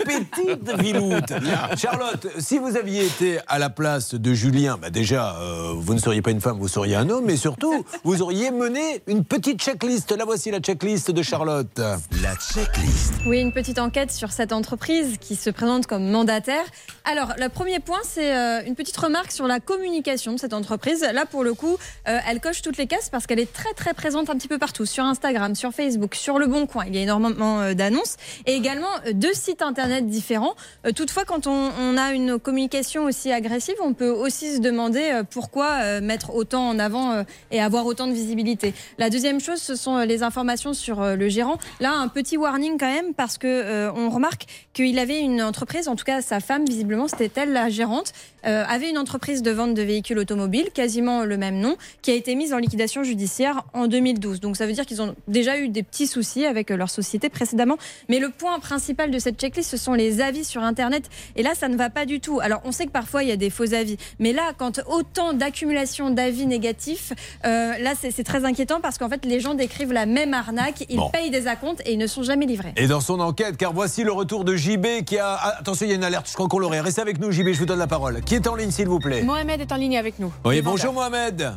petite 0.04 0.78
viloute 0.78 1.32
Charlotte, 1.76 2.26
si 2.38 2.58
vous 2.58 2.76
aviez 2.76 3.06
été 3.06 3.38
à 3.46 3.58
la 3.58 3.70
place 3.70 4.14
de 4.14 4.34
Julien, 4.34 4.78
bah 4.80 4.90
déjà, 4.90 5.36
euh, 5.36 5.72
vous 5.74 5.94
ne 5.94 5.98
seriez 5.98 6.22
pas 6.22 6.30
une 6.30 6.40
femme, 6.40 6.58
vous 6.58 6.68
seriez 6.68 6.96
un 6.96 7.08
homme, 7.08 7.24
mais 7.24 7.36
surtout, 7.36 7.84
vous 8.04 8.20
auriez 8.22 8.50
mené 8.50 9.02
une 9.06 9.24
petite 9.24 9.60
checklist. 9.60 10.12
La 10.16 10.24
voici 10.24 10.50
la 10.50 10.60
checklist 10.60 11.10
de 11.10 11.22
Charlotte. 11.22 11.78
La 12.22 12.34
checklist. 12.36 13.14
Oui, 13.26 13.40
une 13.40 13.52
petite 13.52 13.78
enquête 13.78 14.12
sur 14.12 14.32
cette 14.32 14.52
entreprise 14.52 15.16
qui 15.18 15.36
se 15.36 15.50
présente 15.50 15.86
comme 15.86 16.10
mandataire. 16.10 16.64
Alors, 17.10 17.32
le 17.38 17.48
premier 17.48 17.80
point, 17.80 18.00
c'est 18.04 18.36
euh, 18.36 18.62
une 18.66 18.74
petite 18.74 18.96
remarque 18.96 19.32
sur 19.32 19.46
la 19.46 19.60
communication 19.60 20.32
de 20.32 20.38
cette 20.38 20.52
entreprise. 20.52 21.06
Là, 21.12 21.24
pour 21.26 21.42
le 21.44 21.54
coup, 21.54 21.76
euh, 22.08 22.18
elle 22.28 22.40
coche 22.40 22.62
toutes 22.62 22.76
les 22.76 22.86
cases 22.86 23.08
parce 23.08 23.26
qu'elle 23.26 23.40
est 23.40 23.52
très, 23.52 23.72
très 23.72 23.93
présente 23.94 24.28
un 24.28 24.36
petit 24.36 24.48
peu 24.48 24.58
partout, 24.58 24.84
sur 24.84 25.04
Instagram, 25.04 25.54
sur 25.54 25.72
Facebook, 25.72 26.14
sur 26.14 26.38
Le 26.38 26.46
Bon 26.46 26.66
Coin. 26.66 26.84
Il 26.86 26.94
y 26.94 26.98
a 26.98 27.02
énormément 27.02 27.60
euh, 27.60 27.74
d'annonces 27.74 28.16
et 28.46 28.52
également 28.52 28.88
euh, 29.06 29.12
deux 29.12 29.32
sites 29.32 29.62
internet 29.62 30.06
différents. 30.06 30.54
Euh, 30.86 30.92
toutefois, 30.92 31.24
quand 31.24 31.46
on, 31.46 31.96
a 31.96 32.12
une 32.12 32.38
communication 32.38 33.04
aussi 33.04 33.30
agressive, 33.30 33.76
on 33.80 33.94
peut 33.94 34.10
aussi 34.10 34.56
se 34.56 34.60
demander 34.60 35.22
pourquoi 35.30 36.00
mettre 36.00 36.34
autant 36.34 36.68
en 36.68 36.78
avant 36.80 37.24
et 37.52 37.60
avoir 37.60 37.86
autant 37.86 38.08
de 38.08 38.12
visibilité. 38.12 38.74
La 38.98 39.10
deuxième 39.10 39.40
chose, 39.40 39.60
ce 39.60 39.76
sont 39.76 39.98
les 39.98 40.24
informations 40.24 40.74
sur 40.74 41.04
le 41.14 41.28
gérant. 41.28 41.58
Là, 41.78 41.92
un 41.92 42.08
petit 42.08 42.36
warning 42.36 42.78
quand 42.78 42.92
même 42.92 43.14
parce 43.14 43.38
que 43.38 43.90
on 43.90 44.10
remarque 44.10 44.46
qu'il 44.72 44.98
avait 44.98 45.20
une 45.20 45.40
entreprise, 45.40 45.86
en 45.86 45.94
tout 45.94 46.04
cas 46.04 46.20
sa 46.20 46.40
femme, 46.40 46.64
visiblement, 46.64 47.06
c'était 47.06 47.30
elle 47.36 47.52
la 47.52 47.68
gérante, 47.68 48.12
avait 48.42 48.90
une 48.90 48.98
entreprise 48.98 49.42
de 49.42 49.52
vente 49.52 49.74
de 49.74 49.82
véhicules 49.82 50.18
automobiles, 50.18 50.70
quasiment 50.74 51.24
le 51.24 51.36
même 51.36 51.60
nom, 51.60 51.76
qui 52.02 52.10
a 52.10 52.14
été 52.14 52.34
mise 52.34 52.52
en 52.52 52.58
liquidation 52.58 53.04
judiciaire 53.04 53.62
en 53.72 53.83
2012. 53.88 54.40
Donc 54.40 54.56
ça 54.56 54.66
veut 54.66 54.72
dire 54.72 54.86
qu'ils 54.86 55.02
ont 55.02 55.14
déjà 55.28 55.58
eu 55.58 55.68
des 55.68 55.82
petits 55.82 56.06
soucis 56.06 56.44
avec 56.46 56.70
euh, 56.70 56.76
leur 56.76 56.90
société 56.90 57.28
précédemment. 57.28 57.76
Mais 58.08 58.18
le 58.18 58.30
point 58.30 58.58
principal 58.60 59.10
de 59.10 59.18
cette 59.18 59.38
checklist, 59.40 59.70
ce 59.70 59.76
sont 59.76 59.92
les 59.94 60.20
avis 60.20 60.44
sur 60.44 60.62
Internet. 60.62 61.08
Et 61.36 61.42
là, 61.42 61.50
ça 61.54 61.68
ne 61.68 61.76
va 61.76 61.90
pas 61.90 62.06
du 62.06 62.20
tout. 62.20 62.40
Alors 62.40 62.60
on 62.64 62.72
sait 62.72 62.86
que 62.86 62.90
parfois 62.90 63.22
il 63.22 63.28
y 63.28 63.32
a 63.32 63.36
des 63.36 63.50
faux 63.50 63.74
avis, 63.74 63.96
mais 64.18 64.32
là, 64.32 64.52
quand 64.56 64.80
autant 64.88 65.32
d'accumulation 65.32 66.10
d'avis 66.10 66.46
négatifs, 66.46 67.12
euh, 67.44 67.76
là 67.78 67.92
c'est 68.00 68.24
très 68.24 68.44
inquiétant 68.44 68.80
parce 68.80 68.98
qu'en 68.98 69.08
fait 69.08 69.24
les 69.24 69.40
gens 69.40 69.54
décrivent 69.54 69.92
la 69.92 70.06
même 70.06 70.34
arnaque, 70.34 70.84
ils 70.88 70.96
Bon. 70.96 71.10
payent 71.10 71.30
des 71.30 71.46
acomptes 71.46 71.82
et 71.86 71.92
ils 71.92 71.98
ne 71.98 72.06
sont 72.06 72.22
jamais 72.22 72.46
livrés. 72.46 72.72
Et 72.76 72.86
dans 72.86 73.00
son 73.00 73.20
enquête, 73.20 73.56
car 73.56 73.72
voici 73.72 74.04
le 74.04 74.12
retour 74.12 74.44
de 74.44 74.56
JB 74.56 75.04
qui 75.06 75.18
a. 75.18 75.36
Ah, 75.40 75.56
attention, 75.60 75.86
il 75.86 75.90
y 75.90 75.92
a 75.92 75.96
une 75.96 76.04
alerte, 76.04 76.28
je 76.28 76.34
crois 76.34 76.48
qu'on 76.48 76.58
l'aurait. 76.58 76.80
Restez 76.80 77.00
avec 77.00 77.18
nous, 77.20 77.30
JB, 77.32 77.48
je 77.52 77.58
vous 77.58 77.66
donne 77.66 77.78
la 77.78 77.86
parole. 77.86 78.20
Qui 78.22 78.34
est 78.36 78.46
en 78.46 78.54
ligne, 78.54 78.70
s'il 78.70 78.88
vous 78.88 78.98
plaît? 79.00 79.22
Mohamed 79.22 79.60
est 79.60 79.72
en 79.72 79.76
ligne 79.76 79.96
avec 79.98 80.18
nous. 80.18 80.32
Oui, 80.44 80.60
bonjour. 80.62 80.92
Mohamed. 80.92 81.52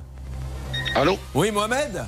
Allô 0.96 1.18
Oui, 1.36 1.52
Mohamed 1.52 2.06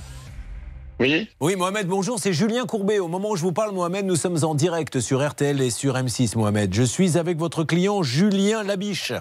Oui 1.00 1.28
Oui, 1.40 1.56
Mohamed, 1.56 1.88
bonjour, 1.88 2.20
c'est 2.20 2.34
Julien 2.34 2.66
Courbet. 2.66 3.00
Au 3.00 3.08
moment 3.08 3.32
où 3.32 3.36
je 3.36 3.42
vous 3.44 3.52
parle, 3.52 3.74
Mohamed, 3.74 4.06
nous 4.06 4.16
sommes 4.16 4.44
en 4.44 4.56
direct 4.56 5.00
sur 5.00 5.28
RTL 5.28 5.62
et 5.62 5.70
sur 5.70 5.94
M6, 5.96 6.38
Mohamed. 6.38 6.74
Je 6.74 6.84
suis 6.84 7.18
avec 7.18 7.38
votre 7.38 7.64
client 7.64 8.02
Julien 8.04 8.64
Labiche. 8.64 9.14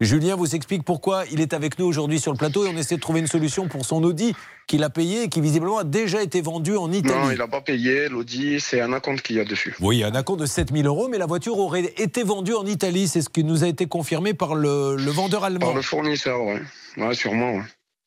Julien 0.00 0.34
vous 0.34 0.54
explique 0.54 0.82
pourquoi 0.84 1.24
il 1.30 1.40
est 1.40 1.54
avec 1.54 1.78
nous 1.78 1.86
aujourd'hui 1.86 2.18
sur 2.18 2.32
le 2.32 2.38
plateau 2.38 2.66
et 2.66 2.68
on 2.68 2.76
essaie 2.76 2.96
de 2.96 3.00
trouver 3.00 3.20
une 3.20 3.28
solution 3.28 3.68
pour 3.68 3.84
son 3.84 4.02
Audi 4.02 4.34
qu'il 4.66 4.82
a 4.84 4.90
payé 4.90 5.24
et 5.24 5.28
qui 5.28 5.40
visiblement 5.40 5.78
a 5.78 5.84
déjà 5.84 6.22
été 6.22 6.40
vendu 6.40 6.76
en 6.76 6.90
Italie. 6.90 7.14
Non, 7.14 7.30
il 7.30 7.38
n'a 7.38 7.48
pas 7.48 7.60
payé. 7.60 8.08
L'Audi, 8.08 8.58
c'est 8.60 8.80
un 8.80 8.92
acompte 8.92 9.22
qu'il 9.22 9.36
y 9.36 9.40
a 9.40 9.44
dessus. 9.44 9.76
Oui, 9.80 10.02
un 10.02 10.14
acompte 10.14 10.40
de 10.40 10.46
7000 10.46 10.86
euros, 10.86 11.08
mais 11.08 11.18
la 11.18 11.26
voiture 11.26 11.58
aurait 11.58 11.92
été 11.96 12.24
vendue 12.24 12.54
en 12.54 12.66
Italie. 12.66 13.06
C'est 13.06 13.22
ce 13.22 13.28
qui 13.28 13.44
nous 13.44 13.62
a 13.64 13.68
été 13.68 13.86
confirmé 13.86 14.34
par 14.34 14.54
le, 14.56 14.96
le 14.96 15.10
vendeur 15.10 15.44
allemand. 15.44 15.66
Par 15.66 15.74
le 15.74 15.82
fournisseur, 15.82 16.42
ouais. 16.42 16.62
Ouais, 16.96 17.14
sûrement, 17.14 17.54
ouais. 17.54 17.62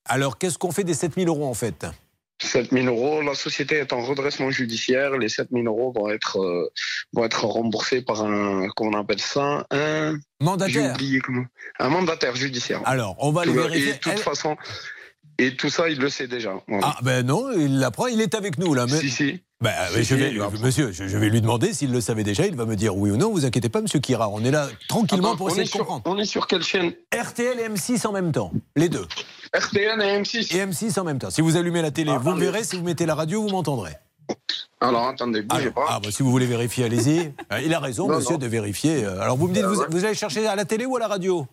Alors, 0.06 0.38
qu'est-ce 0.38 0.58
qu'on 0.58 0.72
fait 0.72 0.84
des 0.84 0.94
7000 0.94 1.28
euros 1.28 1.46
en 1.48 1.54
fait? 1.54 1.86
7000 2.44 2.88
euros, 2.90 3.22
la 3.22 3.34
société 3.34 3.76
est 3.78 3.94
en 3.94 4.02
redressement 4.04 4.52
judiciaire. 4.52 5.12
Les 5.18 5.30
7000 5.30 5.68
euros 5.68 5.94
vont 5.96 6.10
être, 6.10 6.38
euh, 6.42 6.70
vont 7.14 7.24
être 7.24 7.46
remboursés 7.46 8.02
par 8.02 8.24
un, 8.24 8.68
comment 8.76 8.98
on 8.98 9.02
appelle 9.02 9.22
ça? 9.22 9.66
Un. 9.72 10.18
Mandataire. 10.42 10.94
Oublié. 10.94 11.22
Un 11.80 11.90
mandataire 11.90 12.36
judiciaire. 12.36 12.82
Alors, 12.86 13.16
on 13.20 13.32
va 13.32 13.46
Et 13.46 13.50
vérifier. 13.52 13.94
de 13.94 13.98
toute 13.98 14.12
Elle- 14.14 14.18
façon, 14.20 14.58
et 15.38 15.56
tout 15.56 15.70
ça, 15.70 15.90
il 15.90 16.00
le 16.00 16.10
sait 16.10 16.28
déjà. 16.28 16.54
Voilà. 16.68 16.88
Ah 16.88 16.98
ben 17.02 17.26
non, 17.26 17.52
il 17.52 17.80
l'apprend, 17.80 18.08
il 18.08 18.22
est 18.22 18.36
avec 18.36 18.58
nous 18.58 18.74
là. 18.74 18.86
Mais... 18.86 19.00
Si, 19.00 19.10
si. 19.10 19.42
Ben, 19.62 19.72
Si, 19.94 20.04
je 20.04 20.16
vais, 20.16 20.34
monsieur, 20.62 20.92
je, 20.92 21.08
je 21.08 21.18
vais 21.18 21.30
lui 21.30 21.40
demander 21.42 21.74
s'il 21.74 21.92
le 21.92 22.02
savait 22.02 22.24
déjà. 22.24 22.46
Il 22.46 22.56
va 22.56 22.66
me 22.66 22.76
dire 22.76 22.96
oui 22.96 23.10
ou 23.12 23.18
non. 23.18 23.32
Vous 23.32 23.46
inquiétez 23.46 23.70
pas, 23.70 23.82
monsieur 23.82 24.00
Kira. 24.00 24.30
On 24.30 24.44
est 24.44 24.52
là 24.52 24.68
tranquillement 24.90 25.30
Attends, 25.30 25.38
pour 25.38 25.48
essayer 25.50 25.64
de 25.64 25.70
sur, 25.70 25.80
comprendre. 25.80 26.04
on 26.06 26.18
est 26.18 26.26
sur 26.26 26.46
quelle 26.48 26.62
chaîne? 26.64 26.94
RTL 27.18 27.60
et 27.60 27.70
M6 27.70 28.06
en 28.06 28.12
même 28.12 28.32
temps, 28.32 28.52
les 28.76 28.90
deux. 28.90 29.06
RTN 29.54 30.02
et 30.02 30.22
M6. 30.22 30.56
Et 30.56 30.66
M6 30.66 31.00
en 31.00 31.04
même 31.06 31.20
temps. 31.20 31.30
Si 31.30 31.40
vous 31.42 31.56
allumez 31.56 31.82
la 31.82 31.92
télé, 31.92 32.12
Ah, 32.14 32.18
vous 32.20 32.36
verrez. 32.36 32.64
Si 32.66 32.76
vous 32.76 32.84
mettez 32.84 33.06
la 33.06 33.16
radio, 33.16 33.42
vous 33.42 33.50
m'entendrez. 33.50 33.94
Alors, 34.82 35.08
attendez, 35.08 35.42
bougez 35.44 35.62
Alors, 35.62 35.74
pas. 35.74 35.86
ah, 35.90 36.00
bah, 36.04 36.10
si 36.12 36.22
vous 36.22 36.32
voulez 36.32 36.46
vérifier, 36.48 36.86
allez-y. 36.86 37.32
Euh, 37.52 37.62
Il 37.66 37.74
a 37.74 37.80
raison, 37.80 38.08
Non, 38.10 38.18
monsieur, 38.18 38.34
non. 38.34 38.40
de 38.40 38.48
vérifier. 38.48 39.06
Alors, 39.06 39.38
vous 39.38 39.48
me 39.48 39.54
dites, 39.54 39.64
Euh, 39.64 39.68
vous, 39.70 39.80
ouais. 39.80 39.88
vous 39.90 40.04
allez 40.04 40.16
chercher 40.16 40.46
à 40.48 40.56
la 40.56 40.66
télé 40.66 40.86
ou 40.86 40.96
à 40.98 41.00
la 41.00 41.08
radio? 41.08 41.48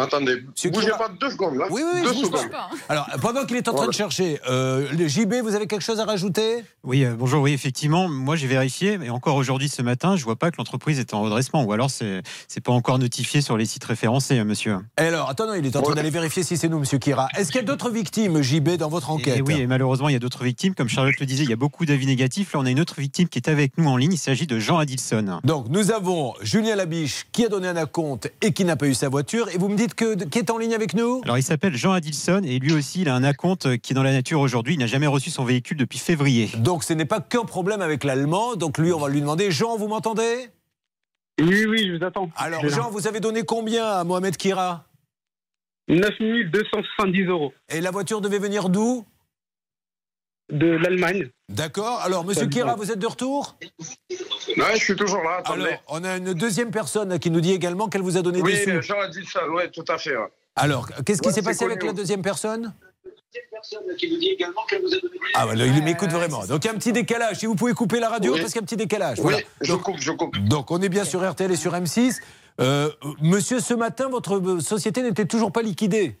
Attendez, 0.00 0.42
Monsieur 0.48 0.70
bougez 0.70 0.88
Kira- 0.88 0.98
pas 0.98 1.10
deux 1.20 1.30
secondes. 1.30 1.56
Là. 1.56 1.66
Oui, 1.70 1.82
oui, 1.84 2.00
oui, 2.00 2.02
deux 2.02 2.14
je 2.20 2.24
secondes. 2.26 2.50
pas. 2.50 2.68
Alors, 2.88 3.06
pendant 3.20 3.44
qu'il 3.44 3.56
est 3.56 3.68
en 3.68 3.74
train 3.74 3.86
de 3.86 3.92
chercher, 3.92 4.40
euh, 4.48 4.86
le 4.92 5.06
JB, 5.08 5.34
vous 5.42 5.54
avez 5.54 5.66
quelque 5.66 5.82
chose 5.82 6.00
à 6.00 6.04
rajouter? 6.04 6.64
Oui, 6.84 7.04
euh, 7.04 7.14
bonjour. 7.18 7.42
Oui, 7.42 7.52
effectivement, 7.52 8.08
moi 8.08 8.36
j'ai 8.36 8.46
vérifié, 8.46 8.98
mais 8.98 9.10
encore 9.10 9.36
aujourd'hui 9.36 9.68
ce 9.68 9.82
matin, 9.82 10.16
je 10.16 10.24
vois 10.24 10.36
pas 10.36 10.50
que 10.50 10.56
l'entreprise 10.58 10.98
est 10.98 11.14
en 11.14 11.22
redressement, 11.22 11.62
ou 11.64 11.72
alors 11.72 11.90
c'est 11.90 12.22
c'est 12.48 12.60
pas 12.62 12.72
encore 12.72 12.98
notifié 12.98 13.40
sur 13.40 13.56
les 13.56 13.66
sites 13.66 13.84
référencés, 13.84 14.38
euh, 14.38 14.44
monsieur. 14.44 14.78
Et 14.98 15.02
Alors, 15.04 15.28
attends, 15.30 15.52
il 15.54 15.66
est 15.66 15.76
en 15.76 15.82
train 15.82 15.94
d'aller 15.94 16.10
vérifier 16.10 16.42
si 16.42 16.56
c'est 16.56 16.68
nous, 16.68 16.78
monsieur 16.78 16.98
Kira. 16.98 17.28
Est-ce 17.36 17.50
qu'il 17.52 17.60
y 17.60 17.64
a 17.64 17.66
d'autres 17.66 17.90
victimes, 17.90 18.40
JB, 18.42 18.76
dans 18.76 18.88
votre 18.88 19.10
enquête? 19.10 19.36
Et 19.38 19.42
oui, 19.42 19.60
et 19.60 19.66
malheureusement, 19.66 20.08
il 20.08 20.12
y 20.12 20.16
a 20.16 20.20
d'autres 20.20 20.44
victimes. 20.44 20.74
Comme 20.74 20.88
Charlotte 20.88 21.18
le 21.20 21.26
disait, 21.26 21.44
il 21.44 21.50
y 21.50 21.52
a 21.52 21.56
beaucoup 21.56 21.84
d'avis 21.84 22.06
négatifs. 22.06 22.52
Là, 22.54 22.60
on 22.60 22.66
a 22.66 22.70
une 22.70 22.80
autre 22.80 23.00
victime 23.00 23.28
qui 23.28 23.38
est 23.38 23.48
avec 23.48 23.76
nous 23.78 23.88
en 23.88 23.96
ligne. 23.96 24.12
Il 24.12 24.18
s'agit 24.18 24.46
de 24.46 24.58
Jean 24.58 24.78
Adilson. 24.78 25.40
Donc, 25.44 25.66
nous 25.68 25.90
avons 25.90 26.34
Julien 26.42 26.76
Labiche 26.76 27.26
qui 27.32 27.44
a 27.44 27.48
donné 27.48 27.68
un 27.68 27.76
acompte 27.76 28.30
et 28.42 28.52
qui 28.52 28.64
n'a 28.64 28.76
pas 28.76 28.86
eu 28.86 28.94
sa 28.94 29.08
voiture. 29.08 29.48
Et 29.50 29.58
vous 29.58 29.68
me 29.68 29.76
dites 29.76 29.89
que, 29.94 30.24
qui 30.24 30.38
est 30.38 30.50
en 30.50 30.58
ligne 30.58 30.74
avec 30.74 30.94
nous 30.94 31.20
Alors, 31.24 31.38
il 31.38 31.42
s'appelle 31.42 31.76
Jean 31.76 31.92
Adilson 31.92 32.42
et 32.44 32.58
lui 32.58 32.72
aussi, 32.72 33.02
il 33.02 33.08
a 33.08 33.14
un 33.14 33.24
acompte 33.24 33.78
qui 33.78 33.92
est 33.92 33.94
dans 33.94 34.02
la 34.02 34.12
nature 34.12 34.40
aujourd'hui. 34.40 34.74
Il 34.74 34.80
n'a 34.80 34.86
jamais 34.86 35.06
reçu 35.06 35.30
son 35.30 35.44
véhicule 35.44 35.76
depuis 35.76 35.98
février. 35.98 36.50
Donc, 36.58 36.84
ce 36.84 36.92
n'est 36.92 37.04
pas 37.04 37.20
qu'un 37.20 37.44
problème 37.44 37.82
avec 37.82 38.04
l'allemand. 38.04 38.56
Donc, 38.56 38.78
lui, 38.78 38.92
on 38.92 38.98
va 38.98 39.08
lui 39.08 39.20
demander 39.20 39.50
Jean, 39.50 39.76
vous 39.76 39.88
m'entendez? 39.88 40.50
Oui, 41.40 41.64
oui, 41.66 41.88
je 41.88 41.96
vous 41.96 42.04
attends. 42.04 42.30
Alors. 42.36 42.66
Jean, 42.68 42.90
vous 42.90 43.06
avez 43.06 43.20
donné 43.20 43.42
combien 43.42 43.86
à 43.86 44.04
Mohamed 44.04 44.36
Kira? 44.36 44.84
9 45.88 46.10
270 46.52 47.24
euros. 47.24 47.52
Et 47.68 47.80
la 47.80 47.90
voiture 47.90 48.20
devait 48.20 48.38
venir 48.38 48.68
d'où? 48.68 49.04
De 50.50 50.66
l'Allemagne. 50.66 51.28
D'accord. 51.48 52.00
Alors, 52.02 52.24
monsieur 52.24 52.46
Kira, 52.46 52.74
vous 52.74 52.90
êtes 52.90 52.98
de 52.98 53.06
retour? 53.06 53.56
Ouais, 54.56 54.74
je 54.74 54.84
suis 54.84 54.96
toujours 54.96 55.22
là. 55.22 55.36
Attendez. 55.38 55.62
Alors, 55.62 55.78
on 55.88 56.04
a 56.04 56.16
une 56.16 56.34
deuxième 56.34 56.70
personne 56.70 57.18
qui 57.18 57.30
nous 57.30 57.40
dit 57.40 57.52
également 57.52 57.88
qu'elle 57.88 58.02
vous 58.02 58.16
a 58.16 58.22
donné 58.22 58.42
oui, 58.42 58.52
des 58.54 58.64
sous. 58.64 58.70
euh, 58.70 58.80
Jean 58.82 59.00
a 59.00 59.08
dit 59.08 59.24
ça. 59.26 59.48
Ouais, 59.48 59.70
tout 59.70 59.84
à 59.88 59.98
fait. 59.98 60.16
ouais. 60.16 60.26
Alors, 60.56 60.88
qu'est-ce 61.06 61.22
qui 61.22 61.28
Ouais, 61.28 61.34
s'est 61.34 61.42
passé 61.42 61.64
avec 61.64 61.82
la 61.84 61.92
deuxième 61.92 62.22
personne? 62.22 62.74
Personne 63.52 63.94
qui 63.96 64.10
nous 64.10 64.18
dit 64.18 64.30
également 64.30 64.62
qu'elle 64.68 64.82
vous 64.82 64.88
a 64.94 64.98
donné. 65.00 65.14
Ah, 65.34 65.46
bah, 65.46 65.54
là, 65.54 65.66
il 65.66 65.82
m'écoute 65.84 66.10
vraiment. 66.10 66.44
Donc, 66.46 66.64
il 66.64 66.66
y 66.66 66.70
a 66.70 66.72
un 66.74 66.78
petit 66.78 66.92
décalage. 66.92 67.36
Si 67.38 67.46
vous 67.46 67.54
pouvez 67.54 67.74
couper 67.74 68.00
la 68.00 68.08
radio, 68.08 68.32
Oui. 68.32 68.40
parce 68.40 68.52
qu'il 68.52 68.60
y 68.60 68.62
a 68.62 68.64
un 68.64 68.66
petit 68.66 68.76
décalage. 68.76 69.18
Oui, 69.18 69.22
Voilà. 69.24 69.38
je 69.60 69.72
Donc, 69.72 69.82
coupe, 69.82 69.98
je 70.00 70.10
coupe. 70.12 70.36
donc, 70.38 70.70
on 70.72 70.80
est 70.82 70.88
bien 70.88 71.04
sur 71.04 71.28
RTL 71.28 71.50
et 71.52 71.56
sur 71.56 71.72
M6. 71.74 72.18
Euh, 72.60 72.90
monsieur, 73.22 73.60
ce 73.60 73.74
matin, 73.74 74.08
votre 74.08 74.40
société 74.60 75.02
n'était 75.02 75.26
toujours 75.26 75.52
pas 75.52 75.62
liquidée. 75.62 76.18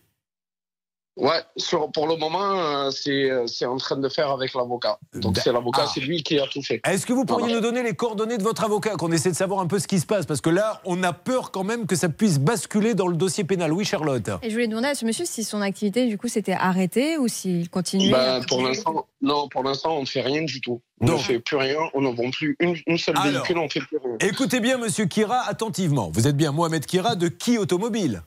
Ouais, 1.16 1.40
sur, 1.56 1.90
pour 1.92 2.06
le 2.06 2.16
moment, 2.16 2.40
euh, 2.86 2.90
c'est 2.90 3.30
euh, 3.30 3.46
c'est 3.46 3.66
en 3.66 3.76
train 3.76 3.96
de 3.96 4.08
faire 4.08 4.30
avec 4.30 4.54
l'avocat. 4.54 4.98
Donc 5.14 5.36
c'est 5.38 5.52
l'avocat, 5.52 5.82
Ah. 5.84 5.90
c'est 5.92 6.00
lui 6.00 6.22
qui 6.22 6.38
a 6.38 6.46
tout 6.46 6.62
fait. 6.62 6.80
Est-ce 6.86 7.04
que 7.04 7.12
vous 7.12 7.24
pourriez 7.26 7.46
Voilà. 7.48 7.56
nous 7.56 7.60
donner 7.60 7.82
les 7.82 7.94
coordonnées 7.94 8.38
de 8.38 8.42
votre 8.42 8.64
avocat, 8.64 8.94
qu'on 8.96 9.12
essaie 9.12 9.30
de 9.30 9.36
savoir 9.36 9.60
un 9.60 9.66
peu 9.66 9.78
ce 9.78 9.86
qui 9.88 9.98
se 9.98 10.06
passe? 10.06 10.24
Parce 10.24 10.40
que 10.40 10.48
là, 10.50 10.80
on 10.86 11.02
a 11.02 11.12
peur 11.12 11.50
quand 11.50 11.64
même 11.64 11.86
que 11.86 11.96
ça 11.96 12.08
puisse 12.08 12.38
basculer 12.38 12.94
dans 12.94 13.06
le 13.08 13.16
dossier 13.16 13.44
pénal. 13.44 13.72
Oui, 13.72 13.84
Charlotte 13.84 14.30
Et 14.42 14.48
je 14.48 14.54
voulais 14.54 14.68
demander 14.68 14.86
à 14.88 14.94
ce 14.94 15.04
monsieur 15.04 15.24
si 15.26 15.44
son 15.44 15.60
activité, 15.60 16.06
du 16.06 16.16
coup, 16.16 16.28
s'était 16.28 16.52
arrêtée 16.52 17.18
ou 17.18 17.28
s'il 17.28 17.68
continuait. 17.68 18.12
Ben, 18.12 18.40
à- 18.40 18.46
pour 18.46 18.62
l'instant, 18.62 19.06
non, 19.20 19.48
pour 19.48 19.62
l'instant, 19.64 19.96
on 19.98 20.02
ne 20.02 20.06
fait 20.06 20.22
rien 20.22 20.42
du 20.42 20.60
tout. 20.60 20.80
On 21.02 21.06
ne 21.06 21.16
fait 21.16 21.38
plus 21.40 21.56
rien, 21.56 21.78
on 21.94 22.02
ne 22.02 22.08
vend 22.14 22.30
plus 22.30 22.56
une, 22.60 22.76
une 22.86 22.98
seule 22.98 23.16
Alors. 23.18 23.32
véhicule, 23.32 23.58
on 23.58 23.64
ne 23.64 23.68
fait 23.70 23.80
plus 23.80 23.96
rien. 23.98 24.16
Écoutez 24.20 24.60
bien, 24.60 24.78
monsieur 24.78 25.06
Kira, 25.06 25.40
attentivement. 25.48 26.10
Vous 26.14 26.28
êtes 26.28 26.36
bien 26.36 26.52
Mohamed 26.52 26.84
Kira 26.86 27.16
de 27.16 27.28
Qui 27.28 27.56
Automobile 27.58 28.22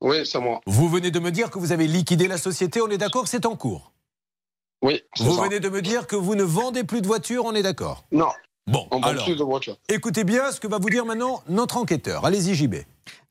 Oui, 0.00 0.24
c'est 0.24 0.40
moi. 0.40 0.60
Vous 0.66 0.88
venez 0.88 1.10
de 1.10 1.18
me 1.20 1.30
dire 1.30 1.50
que 1.50 1.58
vous 1.58 1.72
avez 1.72 1.86
liquidé 1.86 2.26
la 2.28 2.38
société, 2.38 2.80
on 2.80 2.88
est 2.88 2.98
d'accord, 2.98 3.28
c'est 3.28 3.44
en 3.46 3.54
cours 3.56 3.92
Oui, 4.82 5.02
c'est 5.14 5.24
Vous 5.24 5.36
ça. 5.36 5.42
venez 5.42 5.60
de 5.60 5.68
me 5.68 5.82
dire 5.82 6.06
que 6.06 6.16
vous 6.16 6.34
ne 6.34 6.42
vendez 6.42 6.84
plus 6.84 7.02
de 7.02 7.06
voitures, 7.06 7.44
on 7.44 7.54
est 7.54 7.62
d'accord 7.62 8.04
Non. 8.12 8.28
Bon, 8.66 8.86
on 8.92 9.00
alors, 9.02 9.24
plus 9.24 9.36
de 9.36 9.42
voitures. 9.42 9.76
écoutez 9.88 10.22
bien 10.22 10.52
ce 10.52 10.60
que 10.60 10.68
va 10.68 10.78
vous 10.78 10.90
dire 10.90 11.04
maintenant 11.04 11.42
notre 11.48 11.76
enquêteur. 11.76 12.24
Allez-y, 12.24 12.54
JB. 12.54 12.76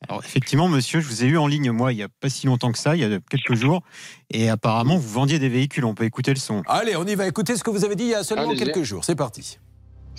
Alors 0.07 0.21
effectivement, 0.23 0.67
monsieur, 0.67 0.99
je 0.99 1.07
vous 1.07 1.23
ai 1.23 1.27
eu 1.27 1.37
en 1.37 1.47
ligne, 1.47 1.71
moi, 1.71 1.93
il 1.93 1.95
n'y 1.97 2.03
a 2.03 2.09
pas 2.09 2.29
si 2.29 2.45
longtemps 2.45 2.71
que 2.71 2.77
ça, 2.77 2.95
il 2.95 3.01
y 3.01 3.05
a 3.05 3.19
quelques 3.29 3.53
jours, 3.55 3.81
et 4.29 4.49
apparemment, 4.49 4.97
vous 4.97 5.07
vendiez 5.09 5.39
des 5.39 5.49
véhicules, 5.49 5.85
on 5.85 5.93
peut 5.93 6.03
écouter 6.03 6.31
le 6.33 6.39
son. 6.39 6.61
Allez, 6.67 6.95
on 6.95 7.05
y 7.05 7.15
va 7.15 7.25
écouter 7.27 7.55
ce 7.55 7.63
que 7.63 7.69
vous 7.69 7.85
avez 7.85 7.95
dit 7.95 8.03
il 8.05 8.09
y 8.09 8.15
a 8.15 8.23
seulement 8.23 8.53
quelques 8.53 8.83
jours. 8.83 9.05
C'est 9.05 9.15
parti. 9.15 9.59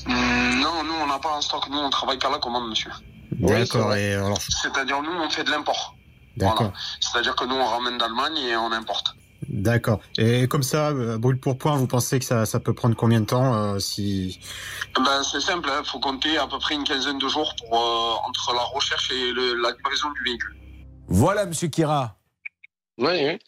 Hum, 0.07 0.15
non, 0.61 0.83
nous, 0.85 0.95
on 1.03 1.07
n'a 1.07 1.19
pas 1.19 1.37
en 1.37 1.41
stock. 1.43 1.69
Nous, 1.71 1.79
on 1.79 1.91
travaille 1.91 2.19
par 2.19 2.31
la 2.31 2.39
commande, 2.39 2.69
monsieur. 2.71 2.91
D'accord, 3.33 3.95
et 3.95 4.15
alors. 4.15 4.41
C'est-à-dire, 4.41 5.03
nous, 5.03 5.11
on 5.11 5.29
fait 5.29 5.45
de 5.45 5.51
l'import. 5.51 5.95
D'accord. 6.37 6.57
Voilà. 6.59 6.73
C'est-à-dire 7.01 7.35
que 7.37 7.45
nous, 7.45 7.55
on 7.57 7.65
ramène 7.65 7.99
d'Allemagne 7.99 8.37
et 8.39 8.57
on 8.57 8.73
importe. 8.73 9.15
D'accord. 9.49 10.01
Et 10.19 10.47
comme 10.49 10.63
ça, 10.63 10.89
euh, 10.91 11.19
brûle 11.19 11.41
pour 11.41 11.57
point, 11.59 11.77
vous 11.77 11.87
pensez 11.87 12.19
que 12.19 12.25
ça, 12.25 12.45
ça 12.47 12.61
peut 12.61 12.75
prendre 12.75 12.95
combien 12.95 13.21
de 13.21 13.27
temps 13.27 13.55
euh, 13.55 13.79
si 13.79 14.39
Ben, 14.97 15.23
c'est 15.23 15.41
simple, 15.41 15.69
il 15.83 15.87
faut 15.89 15.99
compter 15.99 16.37
à 16.39 16.47
peu 16.47 16.59
près 16.59 16.75
une 16.75 16.85
quinzaine 16.85 17.19
de 17.19 17.27
jours 17.29 17.55
pour, 17.57 17.75
euh, 17.75 18.29
entre 18.29 18.53
la 18.55 18.61
recherche 18.63 19.11
et 19.11 19.33
le- 19.33 19.55
la 19.55 19.71
livraison 19.73 20.11
du 20.13 20.23
véhicule. 20.25 20.57
Voilà, 21.09 21.47
monsieur 21.47 21.69
Kira. 21.69 22.17
Oui, 22.99 23.09
oui. 23.25 23.39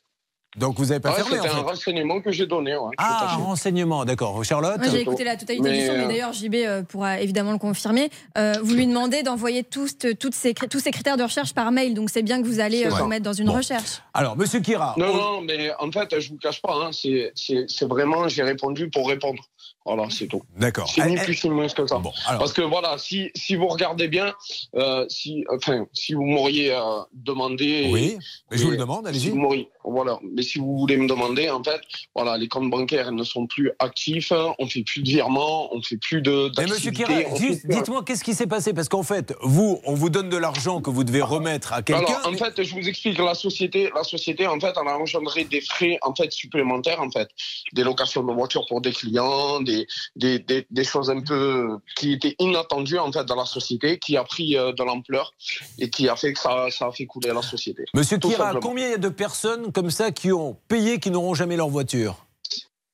Donc 0.56 0.76
vous 0.78 0.86
n'avez 0.86 1.00
pas 1.00 1.10
Ouais, 1.10 1.16
fermé 1.16 1.38
en 1.38 1.42
C'était 1.42 1.54
un 1.54 1.60
renseignement 1.62 2.20
que 2.20 2.30
j'ai 2.30 2.46
donné. 2.46 2.76
Ouais, 2.76 2.90
Ah, 2.98 3.28
fait. 3.36 3.42
renseignement, 3.42 4.04
d'accord. 4.04 4.44
Charlotte 4.44 4.76
Moi, 4.78 4.88
j'ai 4.90 5.00
écouté 5.00 5.24
la 5.24 5.36
totalité 5.36 5.62
Mais, 5.66 5.78
du 5.80 5.86
son, 5.86 5.92
mais 5.96 6.04
euh, 6.04 6.08
d'ailleurs, 6.08 6.32
JB 6.34 6.54
euh, 6.56 6.82
pourra 6.82 7.20
évidemment 7.20 7.52
le 7.52 7.58
confirmer. 7.58 8.10
Euh, 8.36 8.52
vous 8.62 8.74
lui 8.74 8.86
demandez 8.86 9.22
d'envoyer 9.22 9.64
tous, 9.64 9.96
toutes 10.20 10.34
ces, 10.34 10.52
tous 10.52 10.80
ces 10.80 10.90
critères 10.90 11.16
de 11.16 11.22
recherche 11.22 11.54
par 11.54 11.72
mail, 11.72 11.94
donc 11.94 12.10
c'est 12.10 12.22
bien 12.22 12.42
que 12.42 12.46
vous 12.46 12.60
allez 12.60 12.86
vous 12.88 13.06
mettre 13.06 13.24
dans 13.24 13.32
une 13.32 13.46
Bon. 13.46 13.54
recherche. 13.54 14.02
Alors, 14.12 14.36
monsieur 14.36 14.60
Kira. 14.60 14.94
Non, 14.98 15.14
non, 15.14 15.40
mais 15.40 15.70
en 15.78 15.90
fait, 15.90 16.20
je 16.20 16.28
vous 16.28 16.36
cache 16.38 16.60
pas, 16.60 16.74
hein, 16.74 16.90
c'est 16.92 17.32
c'est- 17.34 17.64
c'est 17.68 17.86
vraiment, 17.88 18.28
j'ai 18.28 18.42
répondu 18.42 18.90
pour 18.90 19.08
répondre. 19.08 19.42
Voilà, 19.84 20.04
c'est 20.10 20.28
tout. 20.28 20.42
D'accord. 20.56 20.88
C'est 20.88 21.04
ni 21.06 21.16
Eh, 21.20 21.24
plus 21.24 21.42
ni 21.44 21.50
moins 21.50 21.66
que 21.66 21.86
ça. 21.88 21.96
alors- 21.96 22.12
Parce 22.38 22.52
que 22.52 22.62
voilà, 22.62 22.98
si, 22.98 23.30
si 23.34 23.56
vous 23.56 23.66
regardez 23.66 24.06
bien, 24.06 24.32
euh, 24.76 25.04
si, 25.08 25.44
enfin, 25.52 25.86
si 25.92 26.14
vous 26.14 26.22
m'auriez 26.22 26.72
euh, 26.72 26.80
demandé. 27.12 27.88
Oui, 27.92 28.16
mais 28.50 28.58
je 28.58 28.62
vous 28.64 28.70
le 28.70 28.76
demande, 28.76 29.08
allez-y. 29.08 29.22
si 29.22 29.30
vous 29.30 29.38
m'auriez- 29.38 29.68
voilà. 29.84 30.18
Mais 30.34 30.42
si 30.42 30.58
vous 30.58 30.78
voulez 30.78 30.96
me 30.96 31.08
demander, 31.08 31.50
en 31.50 31.62
fait, 31.62 31.80
voilà, 32.14 32.36
les 32.36 32.48
comptes 32.48 32.70
bancaires 32.70 33.12
ne 33.12 33.24
sont 33.24 33.46
plus 33.46 33.70
actifs, 33.78 34.32
hein, 34.32 34.54
on 34.58 34.66
fait 34.66 34.82
plus 34.82 35.02
de 35.02 35.08
virements, 35.08 35.74
on 35.74 35.82
fait 35.82 35.96
plus 35.96 36.22
de. 36.22 36.50
Mais 36.58 36.66
monsieur 36.66 36.90
Kira, 36.90 37.12
juste 37.36 37.66
dites-moi 37.66 38.02
qu'est-ce 38.04 38.24
qui 38.24 38.34
s'est 38.34 38.46
passé? 38.46 38.72
Parce 38.72 38.88
qu'en 38.88 39.02
fait, 39.02 39.34
vous, 39.42 39.80
on 39.84 39.94
vous 39.94 40.10
donne 40.10 40.28
de 40.28 40.36
l'argent 40.36 40.80
que 40.80 40.90
vous 40.90 41.04
devez 41.04 41.22
remettre 41.22 41.72
à 41.72 41.82
quelqu'un. 41.82 42.04
Alors, 42.04 42.28
en 42.28 42.36
fait, 42.36 42.62
je 42.62 42.74
vous 42.74 42.88
explique, 42.88 43.18
la 43.18 43.34
société, 43.34 43.90
la 43.94 44.04
société, 44.04 44.46
en 44.46 44.58
fait, 44.60 44.72
elle 44.80 44.88
a 44.88 44.98
engendré 44.98 45.44
des 45.44 45.60
frais, 45.60 45.98
en 46.02 46.14
fait, 46.14 46.30
supplémentaires, 46.32 47.00
en 47.00 47.10
fait. 47.10 47.28
Des 47.72 47.84
locations 47.84 48.22
de 48.22 48.32
voitures 48.32 48.66
pour 48.68 48.80
des 48.80 48.92
clients, 48.92 49.60
des, 49.60 49.86
des, 50.16 50.38
des, 50.38 50.66
des 50.70 50.84
choses 50.84 51.10
un 51.10 51.20
peu 51.20 51.78
qui 51.96 52.12
étaient 52.12 52.36
inattendues, 52.38 52.98
en 52.98 53.10
fait, 53.12 53.24
dans 53.24 53.36
la 53.36 53.46
société, 53.46 53.98
qui 53.98 54.16
a 54.16 54.24
pris 54.24 54.56
euh, 54.56 54.72
de 54.72 54.82
l'ampleur 54.82 55.32
et 55.78 55.90
qui 55.90 56.08
a 56.08 56.16
fait 56.16 56.32
que 56.32 56.38
ça, 56.38 56.66
ça 56.70 56.86
a 56.86 56.92
fait 56.92 57.06
couler 57.06 57.32
la 57.32 57.42
société. 57.42 57.84
Monsieur 57.94 58.18
Kira, 58.18 58.54
combien 58.60 58.86
il 58.86 58.90
y 58.90 58.94
a 58.94 58.98
de 58.98 59.08
personnes 59.08 59.71
comme 59.72 59.90
ça 59.90 60.12
qui 60.12 60.32
ont 60.32 60.56
payé, 60.68 60.98
qui 61.00 61.10
n'auront 61.10 61.34
jamais 61.34 61.56
leur 61.56 61.68
voiture 61.68 62.26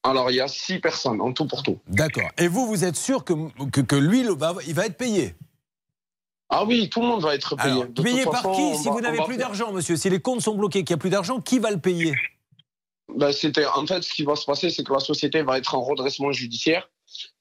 Alors, 0.03 0.31
il 0.31 0.37
y 0.37 0.41
a 0.41 0.49
six 0.49 0.79
personnes, 0.79 1.21
en 1.21 1.33
tout 1.33 1.47
pour 1.47 1.63
tout. 1.63 1.79
D'accord. 1.89 2.31
Et 2.39 2.49
vous, 2.49 2.67
vous 2.67 2.85
êtes 2.85 2.97
sûr 2.97 3.25
que, 3.25 3.35
que, 3.71 3.81
que 3.81 3.97
lui, 3.97 4.23
le- 4.23 4.37
il 4.67 4.75
va 4.75 4.87
être 4.87 4.97
payé 4.97 5.35
Ah 6.49 6.65
oui, 6.65 6.89
tout 6.89 7.01
le 7.03 7.07
monde 7.09 7.23
va 7.23 7.35
être 7.35 7.57
payé. 7.57 7.71
Alors, 7.73 7.87
De 7.89 8.03
payé 8.03 8.23
toute 8.23 8.33
par 8.33 8.43
façon, 8.43 8.55
qui 8.55 8.79
si 8.79 8.85
va- 8.87 8.91
vous 8.93 9.01
n'avez 9.01 9.19
plus 9.25 9.37
d'argent, 9.37 9.73
monsieur 9.73 9.97
Si 9.97 10.09
les 10.09 10.21
comptes 10.21 10.41
sont 10.41 10.55
bloqués, 10.55 10.85
qu'il 10.85 10.95
n'y 10.95 10.99
a 10.99 11.01
plus 11.01 11.11
d'argent, 11.11 11.41
qui 11.41 11.59
va 11.59 11.71
le 11.71 11.79
payer 11.79 12.15
Ben, 13.15 13.33
c'était 13.33 13.67
en 13.67 13.87
fait 13.87 14.03
ce 14.03 14.13
qui 14.13 14.25
va 14.25 14.37
se 14.37 14.45
passer, 14.45 14.71
c'est 14.71 14.85
que 14.85 14.93
la 14.93 15.01
société 15.01 15.43
va 15.43 15.59
être 15.59 15.75
en 15.75 15.83
redressement 15.83 16.31
judiciaire, 16.33 16.89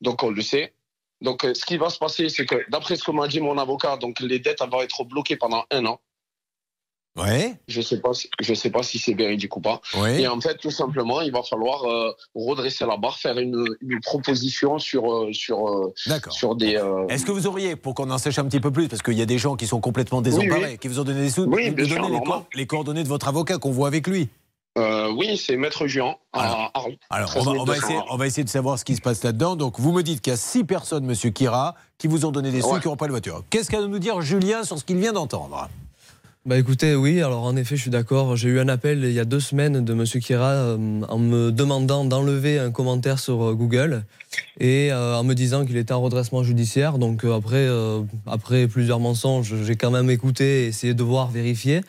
donc 0.01 0.23
on 0.23 0.29
le 0.31 0.41
sait. 0.41 0.73
Donc 1.21 1.43
euh, 1.45 1.53
ce 1.53 1.65
qui 1.65 1.77
va 1.77 1.89
se 1.89 1.97
passer, 1.97 2.29
c'est 2.29 2.45
que 2.45 2.55
d'après 2.69 2.95
ce 2.95 3.03
que 3.03 3.11
m'a 3.11 3.27
dit 3.27 3.39
mon 3.41 3.57
avocat, 3.57 3.97
donc 3.97 4.19
les 4.19 4.39
dettes 4.39 4.59
elles 4.61 4.69
vont 4.69 4.81
être 4.81 5.03
bloquées 5.03 5.35
pendant 5.35 5.65
un 5.71 5.85
an. 5.85 5.99
Ouais. 7.17 7.55
Je 7.67 7.81
sais 7.81 7.99
pas, 7.99 8.13
si- 8.13 8.29
je 8.39 8.53
sais 8.53 8.69
pas 8.69 8.83
si 8.83 8.99
c'est 8.99 9.13
véridique 9.13 9.55
ou 9.57 9.61
pas. 9.61 9.81
Ouais. 9.97 10.21
Et 10.21 10.27
en 10.27 10.39
fait, 10.39 10.57
tout 10.57 10.71
simplement, 10.71 11.21
il 11.21 11.31
va 11.31 11.41
falloir 11.43 11.83
euh, 11.85 12.11
redresser 12.35 12.85
la 12.85 12.97
barre, 12.97 13.17
faire 13.17 13.37
une, 13.39 13.65
une 13.81 13.99
proposition 14.01 14.77
sur 14.79 15.11
euh, 15.11 15.33
sur 15.33 15.67
euh, 15.67 15.93
sur 16.29 16.55
des. 16.55 16.75
euh, 16.75 17.07
Est-ce 17.07 17.25
que 17.25 17.31
vous 17.31 17.47
auriez, 17.47 17.75
pour 17.75 17.95
qu'on 17.95 18.09
en 18.11 18.17
sache 18.17 18.37
un 18.39 18.45
petit 18.45 18.59
peu 18.59 18.71
plus, 18.71 18.87
parce 18.87 19.01
qu'il 19.01 19.15
y 19.17 19.21
a 19.21 19.25
des 19.25 19.37
gens 19.37 19.55
qui 19.55 19.65
sont 19.67 19.79
complètement 19.81 20.21
désemparés, 20.21 20.61
Oui, 20.61 20.67
oui. 20.73 20.77
qui 20.77 20.87
vous 20.87 20.99
ont 20.99 21.03
donné 21.03 21.21
des 21.21 21.29
sous, 21.29 21.43
Oui, 21.45 21.69
de 21.71 21.75
bien 21.75 21.85
donner 21.87 22.07
sûr, 22.07 22.09
les, 22.09 22.19
co- 22.25 22.45
les 22.53 22.65
coordonnées 22.67 23.03
de 23.03 23.07
votre 23.09 23.27
avocat 23.27 23.57
qu'on 23.57 23.71
voit 23.71 23.87
avec 23.87 24.07
lui 24.07 24.29
euh, 24.77 25.11
oui, 25.17 25.37
c'est 25.43 25.57
Maître 25.57 25.87
Juan 25.87 26.13
à 26.33 26.69
Arles. 26.75 26.97
Alors, 27.09 27.33
on 27.37 27.41
va, 27.41 27.51
on, 27.53 27.63
va 27.63 27.73
13 27.73 27.83
essayer, 27.83 27.99
on 28.11 28.15
va 28.17 28.27
essayer 28.27 28.43
de 28.43 28.49
savoir 28.49 28.77
ce 28.77 28.85
qui 28.85 28.95
se 28.95 29.01
passe 29.01 29.23
là-dedans. 29.23 29.55
Donc, 29.55 29.79
vous 29.79 29.91
me 29.91 30.03
dites 30.03 30.21
qu'il 30.21 30.29
y 30.29 30.33
a 30.35 30.37
six 30.37 30.63
personnes, 30.63 31.03
monsieur 31.03 31.31
Kira, 31.31 31.73
qui 31.97 32.05
vous 32.05 32.25
ont 32.25 32.31
donné 32.31 32.51
des 32.51 32.61
sous 32.61 32.73
Ouais. 32.73 32.79
qui 32.79 32.85
n'auront 32.85 32.95
pas 32.95 33.07
de 33.07 33.11
voiture. 33.11 33.43
Qu'est-ce 33.49 33.71
qu'a 33.71 33.79
à 33.79 33.87
nous 33.87 33.97
dire 33.97 34.21
Julien 34.21 34.63
sur 34.63 34.77
ce 34.77 34.83
qu'il 34.83 34.97
vient 34.97 35.13
d'entendre? 35.13 35.67
Bah 36.47 36.57
écoutez, 36.57 36.95
oui, 36.95 37.21
alors 37.21 37.43
en 37.43 37.57
effet, 37.57 37.75
je 37.75 37.81
suis 37.81 37.91
d'accord. 37.91 38.37
J'ai 38.37 38.47
eu 38.47 38.61
un 38.61 38.69
appel 38.69 39.03
il 39.03 39.11
y 39.11 39.19
a 39.19 39.25
deux 39.25 39.41
semaines 39.41 39.83
de 39.83 39.93
Monsieur 39.93 40.21
Kira 40.21 40.51
euh, 40.51 41.01
en 41.09 41.17
me 41.17 41.51
demandant 41.51 42.05
d'enlever 42.05 42.57
un 42.57 42.71
commentaire 42.71 43.19
sur 43.19 43.43
euh, 43.43 43.53
Google 43.53 44.05
et 44.57 44.93
euh, 44.93 45.17
en 45.17 45.25
me 45.25 45.33
disant 45.33 45.65
qu'il 45.65 45.75
était 45.75 45.91
en 45.91 46.01
redressement 46.01 46.43
judiciaire. 46.43 46.99
Donc 46.99 47.25
après, 47.25 47.67
après 48.25 48.69
plusieurs 48.69 49.01
mensonges, 49.01 49.55
j'ai 49.61 49.75
quand 49.75 49.91
même 49.91 50.09
écouté 50.09 50.67
essayé 50.67 50.93
de 50.93 51.03
voir, 51.03 51.31
vérifier. 51.31 51.81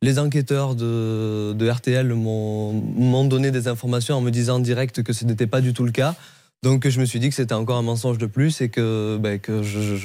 Les 0.00 0.18
enquêteurs 0.18 0.74
de, 0.74 1.52
de 1.52 1.70
RTL 1.70 2.14
m'ont 2.14 3.24
donné 3.26 3.50
des 3.50 3.68
informations 3.68 4.14
en 4.16 4.22
me 4.22 4.30
disant 4.30 4.56
en 4.56 4.60
direct 4.60 5.02
que 5.02 5.12
ce 5.12 5.26
n'était 5.26 5.46
pas 5.46 5.60
du 5.60 5.74
tout 5.74 5.84
le 5.84 5.92
cas. 5.92 6.14
Donc 6.62 6.88
je 6.88 6.98
me 6.98 7.04
suis 7.04 7.20
dit 7.20 7.28
que 7.28 7.34
c'était 7.34 7.52
encore 7.52 7.76
un 7.76 7.82
mensonge 7.82 8.16
de 8.16 8.24
plus 8.26 8.62
et 8.62 8.70
que, 8.70 9.18
ben, 9.20 9.38
que 9.38 9.62
je 9.62 9.96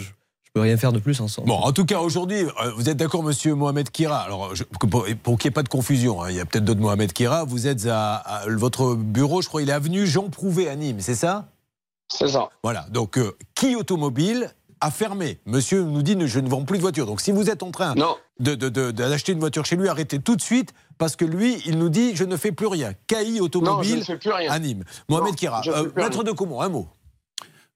peux 0.53 0.61
rien 0.61 0.77
faire 0.77 0.93
de 0.93 0.99
plus 0.99 1.19
ensemble. 1.19 1.47
Bon, 1.47 1.55
en 1.55 1.71
tout 1.71 1.83
cas, 1.85 1.99
aujourd'hui, 1.99 2.43
euh, 2.43 2.71
vous 2.77 2.87
êtes 2.87 2.97
d'accord, 2.97 3.23
monsieur 3.23 3.55
Mohamed 3.55 3.89
Kira? 3.89 4.19
Alors, 4.19 4.55
je- 4.55 4.63
pour, 4.63 5.05
pour 5.23 5.37
qu'il 5.39 5.49
n'y 5.49 5.51
ait 5.51 5.51
pas 5.51 5.63
de 5.63 5.69
confusion, 5.69 6.21
hein, 6.21 6.29
il 6.29 6.35
y 6.35 6.39
a 6.39 6.45
peut-être 6.45 6.63
d'autres 6.63 6.79
Mohamed 6.79 7.11
Kira. 7.11 7.43
Vous 7.43 7.65
êtes 7.67 7.87
à, 7.87 8.15
à- 8.17 8.47
votre 8.49 8.93
bureau, 8.93 9.41
je 9.41 9.47
crois, 9.47 9.63
il 9.63 9.69
est 9.69 9.73
avenue 9.73 10.05
Jean 10.05 10.29
Prouvé 10.29 10.69
à 10.69 10.75
Nîmes, 10.75 10.99
c'est 10.99 11.15
ça? 11.15 11.47
C'est 12.07 12.27
ça. 12.27 12.49
Voilà. 12.61 12.85
Donc, 12.91 13.17
euh, 13.17 13.35
qui 13.55 13.75
automobile 13.75 14.51
a 14.79 14.91
fermé? 14.91 15.39
Monsieur 15.47 15.81
nous 15.83 16.03
dit 16.03 16.15
je 16.27 16.39
ne 16.39 16.47
vends 16.47 16.65
plus 16.65 16.77
de 16.77 16.83
voiture. 16.83 17.07
Donc, 17.07 17.21
si 17.21 17.31
vous 17.31 17.49
êtes 17.49 17.63
en 17.63 17.71
train 17.71 17.95
de- 17.95 18.53
de- 18.53 18.69
de- 18.69 18.91
d'acheter 18.91 19.31
une 19.31 19.39
voiture 19.39 19.65
chez 19.65 19.75
lui, 19.75 19.87
arrêtez 19.89 20.19
tout 20.19 20.35
de 20.35 20.41
suite 20.41 20.73
parce 20.99 21.15
que 21.15 21.25
lui, 21.25 21.63
il 21.65 21.79
nous 21.79 21.89
dit 21.89 22.15
je 22.15 22.25
ne 22.25 22.37
fais 22.37 22.51
plus 22.51 22.67
rien. 22.67 22.93
KI 23.07 23.39
Automobile 23.41 23.89
Non, 23.89 23.95
je 23.95 23.99
ne 23.99 24.03
fais 24.03 24.17
plus 24.17 24.31
rien. 24.31 24.51
à 24.51 24.59
Nîmes. 24.59 24.83
Mohamed 25.09 25.29
Non, 25.31 25.35
Kira, 25.35 25.61
euh, 25.67 25.89
maître 25.95 26.19
rien. 26.19 26.23
de 26.23 26.31
Comont, 26.31 26.61
un 26.61 26.69
mot. 26.69 26.87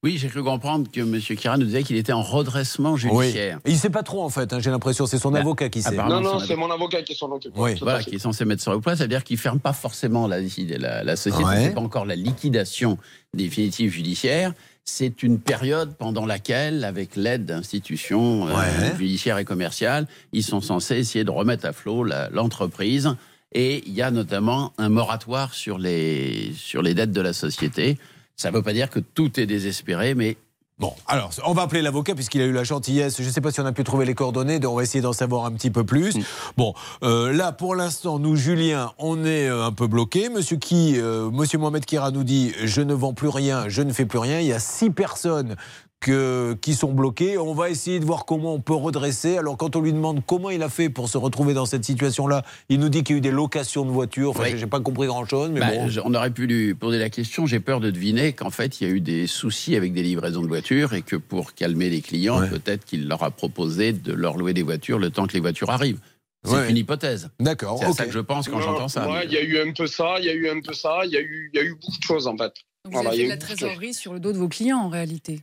Oui, 0.03 0.17
j'ai 0.19 0.27
cru 0.27 0.43
comprendre 0.43 0.91
que 0.91 1.01
M. 1.01 1.19
Kira 1.19 1.57
nous 1.57 1.65
disait 1.65 1.81
qu'il 1.81 1.95
était 1.95 2.13
en 2.13 2.21
redressement 2.21 2.95
judiciaire. 2.95 3.59
Et 3.65 3.71
il 3.71 3.73
ne 3.73 3.79
sait 3.79 3.89
pas 3.89 4.03
trop 4.03 4.21
en 4.23 4.29
fait, 4.29 4.53
hein, 4.53 4.59
j'ai 4.59 4.69
l'impression, 4.69 5.07
c'est 5.07 5.17
son 5.17 5.31
Bah, 5.31 5.39
avocat 5.39 5.69
qui 5.69 5.81
sait. 5.81 5.95
Non, 5.95 6.21
non, 6.21 6.39
c'est 6.39 6.55
mon 6.55 6.69
avocat 6.69 7.01
qui 7.01 7.15
s'en 7.15 7.31
occupe. 7.31 7.51
Oui. 7.55 7.71
Voilà, 7.81 8.03
qui 8.03 8.15
est 8.15 8.19
censé 8.19 8.45
mettre 8.45 8.61
sur 8.61 8.71
le 8.73 8.79
point, 8.79 8.95
c'est-à-dire 8.95 9.23
qu'il 9.23 9.37
ne 9.37 9.41
ferme 9.41 9.59
pas 9.59 9.73
forcément 9.73 10.27
la, 10.27 10.37
la, 10.39 11.03
la 11.03 11.15
société, 11.15 11.43
Ouais. 11.43 11.63
c'est 11.63 11.73
pas 11.73 11.81
encore 11.81 12.05
la 12.05 12.15
liquidation 12.15 12.99
définitive 13.33 13.91
judiciaire. 13.91 14.53
C'est 14.85 15.23
une 15.23 15.39
période 15.39 15.95
pendant 15.97 16.25
laquelle, 16.27 16.85
avec 16.85 17.15
l'aide 17.15 17.45
d'institutions 17.45 18.47
euh, 18.47 18.53
judiciaires 18.99 19.39
et 19.39 19.45
commerciales, 19.45 20.07
ils 20.31 20.43
sont 20.43 20.61
censés 20.61 20.95
essayer 20.97 21.25
de 21.25 21.31
remettre 21.31 21.65
à 21.65 21.73
flot 21.73 22.03
l'entreprise. 22.31 23.09
Et 23.51 23.83
il 23.87 23.93
y 23.93 24.01
a 24.03 24.11
notamment 24.11 24.73
un 24.77 24.89
moratoire 24.89 25.53
sur 25.55 25.77
les, 25.79 26.53
sur 26.55 26.81
les 26.83 26.93
dettes 26.93 27.11
de 27.11 27.21
la 27.21 27.33
société. 27.33 27.97
Ça 28.37 28.51
ne 28.51 28.55
veut 28.55 28.61
pas 28.61 28.73
dire 28.73 28.89
que 28.91 28.99
tout 28.99 29.39
est 29.39 29.47
désespéré, 29.47 30.13
mais 30.13 30.37
Bon, 30.79 30.93
alors, 31.07 31.31
on 31.43 31.53
va 31.53 31.63
appeler 31.63 31.81
l'avocat 31.81 32.13
puisqu'il 32.13 32.39
a 32.39 32.45
eu 32.45 32.51
la 32.51 32.63
gentillesse. 32.63 33.19
Je 33.19 33.27
ne 33.27 33.31
sais 33.31 33.41
pas 33.41 33.51
si 33.51 33.59
on 33.59 33.65
a 33.65 33.71
pu 33.71 33.83
trouver 33.83 34.05
les 34.05 34.13
coordonnées, 34.13 34.59
donc 34.59 34.73
on 34.73 34.75
va 34.75 34.83
essayer 34.83 35.01
d'en 35.01 35.11
savoir 35.11 35.45
un 35.45 35.51
petit 35.51 35.71
peu 35.71 35.83
plus. 35.83 36.15
Bon, 36.55 36.75
euh, 37.01 37.33
là, 37.33 37.51
pour 37.51 37.73
l'instant, 37.73 38.19
nous, 38.19 38.35
Julien, 38.35 38.91
on 38.99 39.25
est 39.25 39.47
euh, 39.47 39.65
un 39.65 39.71
peu 39.71 39.87
bloqué. 39.87 40.29
Monsieur 40.29 40.57
qui, 40.57 40.99
euh, 40.99 41.31
Monsieur 41.31 41.57
Mohamed 41.57 41.83
Kira 41.83 42.11
nous 42.11 42.23
dit 42.23 42.53
je 42.63 42.81
ne 42.81 42.93
vends 42.93 43.15
plus 43.15 43.29
rien, 43.29 43.69
je 43.69 43.81
ne 43.81 43.91
fais 43.91 44.05
plus 44.05 44.19
rien. 44.19 44.39
Il 44.39 44.45
y 44.45 44.53
a 44.53 44.59
six 44.59 44.91
personnes 44.91 45.55
que, 45.99 46.55
qui 46.61 46.73
sont 46.73 46.93
bloquées. 46.93 47.37
On 47.37 47.53
va 47.53 47.69
essayer 47.69 47.99
de 47.99 48.05
voir 48.05 48.25
comment 48.25 48.53
on 48.53 48.61
peut 48.61 48.73
redresser. 48.75 49.37
Alors, 49.37 49.57
quand 49.57 49.75
on 49.75 49.81
lui 49.81 49.93
demande 49.93 50.21
comment 50.25 50.49
il 50.49 50.61
a 50.63 50.69
fait 50.69 50.89
pour 50.89 51.09
se 51.09 51.17
retrouver 51.17 51.53
dans 51.53 51.65
cette 51.65 51.83
situation-là, 51.83 52.43
il 52.69 52.79
nous 52.79 52.89
dit 52.89 53.03
qu'il 53.03 53.15
y 53.15 53.17
a 53.17 53.19
eu 53.19 53.21
des 53.21 53.31
locations 53.31 53.85
de 53.85 53.89
voitures. 53.91 54.29
Enfin, 54.31 54.43
Oui. 54.43 54.57
j'ai 54.57 54.67
pas 54.67 54.79
compris 54.79 55.07
grand-chose, 55.07 55.49
mais 55.51 55.59
Bah, 55.59 55.71
bon. 55.71 55.89
On 56.05 56.13
aurait 56.13 56.31
pu 56.31 56.45
lui 56.47 56.73
poser 56.73 56.99
la 56.99 57.09
question. 57.09 57.45
J'ai 57.45 57.59
peur 57.59 57.79
de 57.79 57.89
deviner 57.89 58.33
qu'en 58.33 58.51
fait, 58.51 58.79
il 58.79 58.87
y 58.87 58.91
a 58.91 58.93
eu 58.93 59.01
des 59.01 59.27
soucis 59.27 59.75
avec 59.75 59.93
des 59.93 60.03
livraisons 60.03 60.41
de 60.41 60.47
voitures 60.47 60.93
et 60.93 61.01
que 61.01 61.15
pour 61.15 61.53
calmer 61.53 61.89
les 61.89 62.01
clients, 62.01 62.39
Ouais. 62.41 62.49
peut-être 62.49 62.85
qu'il 62.85 63.07
leur 63.07 63.23
a 63.23 63.31
proposé 63.31 63.91
de 63.93 64.13
leur 64.13 64.37
louer 64.37 64.53
des 64.53 64.63
voitures 64.63 64.99
le 64.99 65.09
temps 65.09 65.25
que 65.27 65.33
les 65.33 65.39
voitures 65.39 65.69
arrivent. 65.71 65.99
C'est 66.45 66.53
Ouais. 66.53 66.69
une 66.69 66.77
hypothèse. 66.77 67.29
D'accord. 67.39 67.79
C'est 67.79 67.85
à 67.85 67.89
ok. 67.89 67.95
ça 67.97 68.05
que 68.05 68.11
je 68.11 68.19
pense 68.19 68.47
quand 68.47 68.61
j'entends 68.61 68.87
ça. 68.87 69.09
ouais, 69.09 69.25
il 69.25 69.33
y 69.33 69.37
a 69.37 69.41
eu 69.41 69.59
un 69.59 69.73
peu 69.73 69.87
ça, 69.87 70.15
il 70.19 70.25
y 70.25 70.29
a 70.29 70.33
eu 70.33 70.47
un 70.49 70.61
peu 70.61 70.73
ça, 70.73 70.99
il 71.05 71.11
y 71.11 71.17
a 71.17 71.21
eu, 71.21 71.49
il 71.53 71.57
y 71.57 71.61
a 71.61 71.65
eu 71.65 71.71
beaucoup 71.73 71.97
de 71.97 72.03
choses 72.03 72.27
en 72.27 72.37
fait. 72.37 72.53
Vous 72.85 72.91
Voilà, 72.91 73.09
avez 73.09 73.17
fait 73.17 73.23
a 73.23 73.25
de 73.25 73.29
la 73.31 73.37
trésorerie 73.37 73.93
sur 73.93 74.13
le 74.13 74.19
dos 74.19 74.31
de 74.31 74.37
vos 74.37 74.47
clients 74.47 74.77
en 74.77 74.87
réalité. 74.89 75.41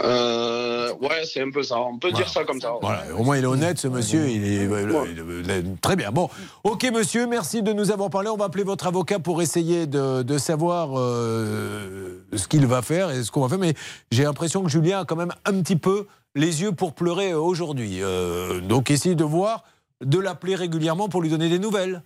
Euh, 0.00 0.92
ouais, 1.00 1.24
c'est 1.24 1.40
un 1.42 1.50
peu 1.50 1.62
ça. 1.64 1.80
On 1.80 1.98
peut 1.98 2.12
dire 2.12 2.28
ça 2.28 2.44
comme 2.44 2.60
ça. 2.60 2.72
Voilà, 2.80 3.02
au 3.18 3.24
moins 3.24 3.36
il 3.36 3.42
est 3.42 3.48
honnête, 3.48 3.78
ce 3.78 3.88
monsieur. 3.88 4.28
Il 4.28 4.44
est, 4.44 4.64
il 4.66 5.50
est- 5.50 5.80
très 5.80 5.96
bien. 5.96 6.12
Bon, 6.12 6.28
ok, 6.62 6.88
monsieur, 6.92 7.26
merci 7.26 7.62
de 7.62 7.72
nous 7.72 7.90
avoir 7.90 8.08
parlé. 8.08 8.28
On 8.28 8.36
va 8.36 8.44
appeler 8.44 8.62
votre 8.64 8.86
avocat 8.86 9.18
pour 9.18 9.42
essayer 9.42 9.86
de, 9.88 10.22
de 10.22 10.38
savoir 10.38 10.90
euh, 10.96 12.24
ce 12.32 12.46
qu'il 12.46 12.64
va 12.66 12.80
faire 12.82 13.10
et 13.10 13.24
ce 13.24 13.32
qu'on 13.32 13.40
va 13.40 13.48
faire. 13.48 13.58
Mais 13.58 13.74
j'ai 14.12 14.22
l'impression 14.22 14.62
que 14.62 14.68
Julien 14.68 15.00
a 15.00 15.04
quand 15.04 15.16
même 15.16 15.32
un 15.44 15.60
petit 15.62 15.76
peu 15.76 16.06
les 16.36 16.62
yeux 16.62 16.72
pour 16.72 16.92
pleurer 16.92 17.32
euh, 17.32 17.40
aujourd'hui. 17.40 17.98
Euh, 18.00 18.60
donc, 18.60 18.92
essayez 18.92 19.16
de 19.16 19.24
voir, 19.24 19.64
de 20.04 20.18
l'appeler 20.20 20.54
régulièrement 20.54 21.08
pour 21.08 21.22
lui 21.22 21.28
donner 21.28 21.48
des 21.48 21.58
nouvelles. 21.58 22.02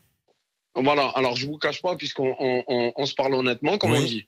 Voilà, 0.75 1.09
alors 1.09 1.37
je 1.37 1.47
vous 1.47 1.59
cache 1.59 1.83
pas, 1.83 1.97
puisqu'on 1.97 2.35
on, 2.41 2.65
on- 2.67 2.93
on 2.97 3.05
se 3.05 3.15
parle 3.15 3.35
honnêtement, 3.35 3.77
comme 3.77 3.91
Oui. 3.91 3.99
on 4.01 4.05
dit. 4.07 4.27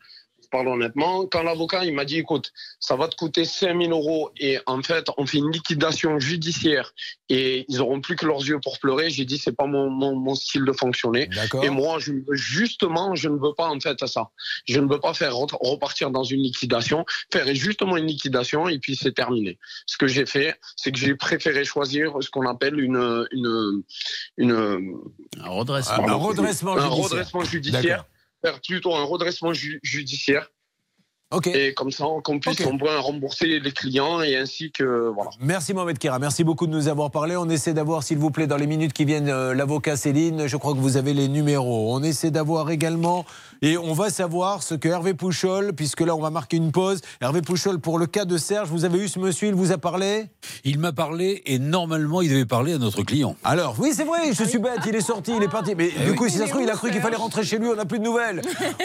Parle 0.55 0.69
honnêtement. 0.69 1.27
Quand 1.27 1.43
l'avocat 1.43 1.85
il 1.85 1.93
m'a 1.95 2.05
dit, 2.05 2.19
écoute, 2.19 2.53
ça 2.79 2.95
va 2.95 3.09
te 3.09 3.17
coûter 3.17 3.45
5000 3.45 3.91
euros 3.91 4.31
et 4.39 4.61
en 4.67 4.81
fait, 4.83 5.07
on 5.19 5.27
fait 5.27 5.39
une 5.39 5.51
liquidation 5.51 6.21
judiciaire 6.21 6.93
et 7.29 7.65
ils 7.69 7.81
auront 7.81 8.01
plus 8.01 8.15
que 8.15 8.25
leurs 8.25 8.39
yeux 8.47 8.61
pour 8.63 8.79
pleurer, 8.79 9.11
j'ai 9.11 9.25
dit, 9.25 9.37
c'est 9.39 9.57
pas 9.57 9.67
mon, 9.67 9.91
mon, 9.91 10.15
mon 10.15 10.37
style 10.37 10.65
de 10.65 10.71
fonctionner. 10.71 11.29
Et 11.65 11.71
moi, 11.71 11.99
je, 11.99 12.13
justement, 12.31 13.17
je 13.17 13.29
ne 13.29 13.35
veux 13.37 13.53
pas 13.57 13.67
en 13.69 13.81
fait 13.81 13.99
ça. 14.07 14.31
Je 14.67 14.79
ne 14.79 14.87
veux 14.89 15.01
pas 15.01 15.13
faire 15.13 15.33
re- 15.33 15.57
repartir 15.61 16.13
dans 16.13 16.23
une 16.23 16.41
liquidation, 16.43 17.05
faire 17.33 17.53
justement 17.53 17.97
une 17.97 18.07
liquidation 18.07 18.69
et 18.69 18.79
puis 18.79 18.95
c'est 18.95 19.13
terminé. 19.13 19.59
Ce 19.87 19.97
que 19.97 20.07
j'ai 20.07 20.25
fait, 20.25 20.55
c'est 20.77 20.93
que 20.93 20.99
j'ai 20.99 21.17
préféré 21.17 21.65
choisir 21.65 22.13
ce 22.21 22.31
qu'on 22.31 22.47
appelle 22.47 22.79
une, 22.79 23.27
une, 23.33 23.83
une, 24.37 24.53
un 25.43 25.49
redressement, 25.49 25.97
Pardon. 25.97 26.13
Un 26.13 26.17
redressement 26.29 26.77
Un 26.77 26.83
judiciaire. 26.83 27.05
redressement 27.11 27.43
judiciaire. 27.45 28.05
Faire 28.45 28.61
plutôt 28.61 28.95
un 28.95 29.05
redressement 29.05 29.55
ju- 29.55 29.81
judiciaire. 29.83 30.51
Et 31.47 31.75
comme 31.75 31.91
ça, 31.91 32.05
qu'on 32.23 32.39
puisse 32.39 32.63
rembourser 32.63 33.59
les 33.59 33.73
clients 33.73 34.21
et 34.23 34.37
ainsi 34.37 34.71
que 34.71 35.09
voilà. 35.13 35.31
Merci 35.41 35.75
Mohamed 35.75 35.99
Kira, 35.99 36.21
merci 36.21 36.45
beaucoup 36.45 36.69
de 36.69 36.73
nous 36.73 36.87
avoir 36.87 37.11
parlé. 37.11 37.35
On 37.37 37.49
essaie 37.49 37.75
d'avoir, 37.75 38.05
s'il 38.05 38.19
vous 38.19 38.31
plaît, 38.31 38.47
dans 38.47 38.57
les 38.59 38.69
minutes 38.69 38.93
qui 38.93 39.05
viennent, 39.05 39.29
euh, 39.31 39.53
l'avocat 39.53 39.97
Céline. 39.97 40.47
Je 40.47 40.57
crois 40.57 40.75
que 40.75 40.79
vous 40.79 40.97
avez 40.97 41.13
les 41.13 41.27
numéros. 41.27 41.93
On 41.93 42.05
essaie 42.05 42.31
d'avoir 42.31 42.71
également, 42.71 43.25
et 43.63 43.77
on 43.79 43.93
va 43.93 44.11
savoir 44.11 44.63
ce 44.63 44.75
que 44.75 44.89
Hervé 44.89 45.15
Pouchol, 45.15 45.73
puisque 45.75 46.01
là 46.01 46.15
on 46.17 46.21
va 46.21 46.31
marquer 46.31 46.57
une 46.57 46.73
pause. 46.73 47.01
Hervé 47.21 47.43
Pouchol, 47.43 47.79
pour 47.81 47.99
le 47.99 48.07
cas 48.07 48.25
de 48.25 48.37
Serge, 48.37 48.69
vous 48.69 48.85
avez 48.85 48.99
eu 48.99 49.09
ce 49.09 49.19
monsieur, 49.19 49.49
il 49.49 49.55
vous 49.55 49.73
a 49.73 49.79
parlé? 49.79 50.27
Il 50.65 50.79
m'a 50.79 50.93
parlé 50.93 51.43
et 51.47 51.59
normalement 51.59 52.21
il 52.23 52.31
devait 52.31 52.45
parler 52.45 52.75
à 52.75 52.79
notre 52.79 53.03
client. 53.03 53.37
Alors, 53.45 53.77
oui, 53.79 53.93
c'est 53.95 54.05
vrai, 54.05 54.33
je 54.33 54.45
suis 54.45 54.59
bête, 54.59 54.81
il 54.87 54.95
est 54.95 55.01
sorti, 55.01 55.33
il 55.37 55.43
est 55.43 55.49
parti. 55.49 55.75
Mais 55.75 55.91
Eh 55.97 56.05
du 56.05 56.11
oui. 56.11 56.17
coup, 56.17 56.29
si 56.29 56.39
ça 56.39 56.45
se 56.47 56.51
trouve, 56.51 56.63
il 56.63 56.71
a 56.71 56.75
cru 56.75 56.91
qu'il 56.91 57.01
fallait 57.01 57.17
rentrer 57.17 57.45
chez 57.45 57.59
lui, 57.59 57.69
on 57.69 57.77
n'a 57.77 57.85
plus 57.85 57.99
de 57.99 58.05
nouvelles. 58.05 58.43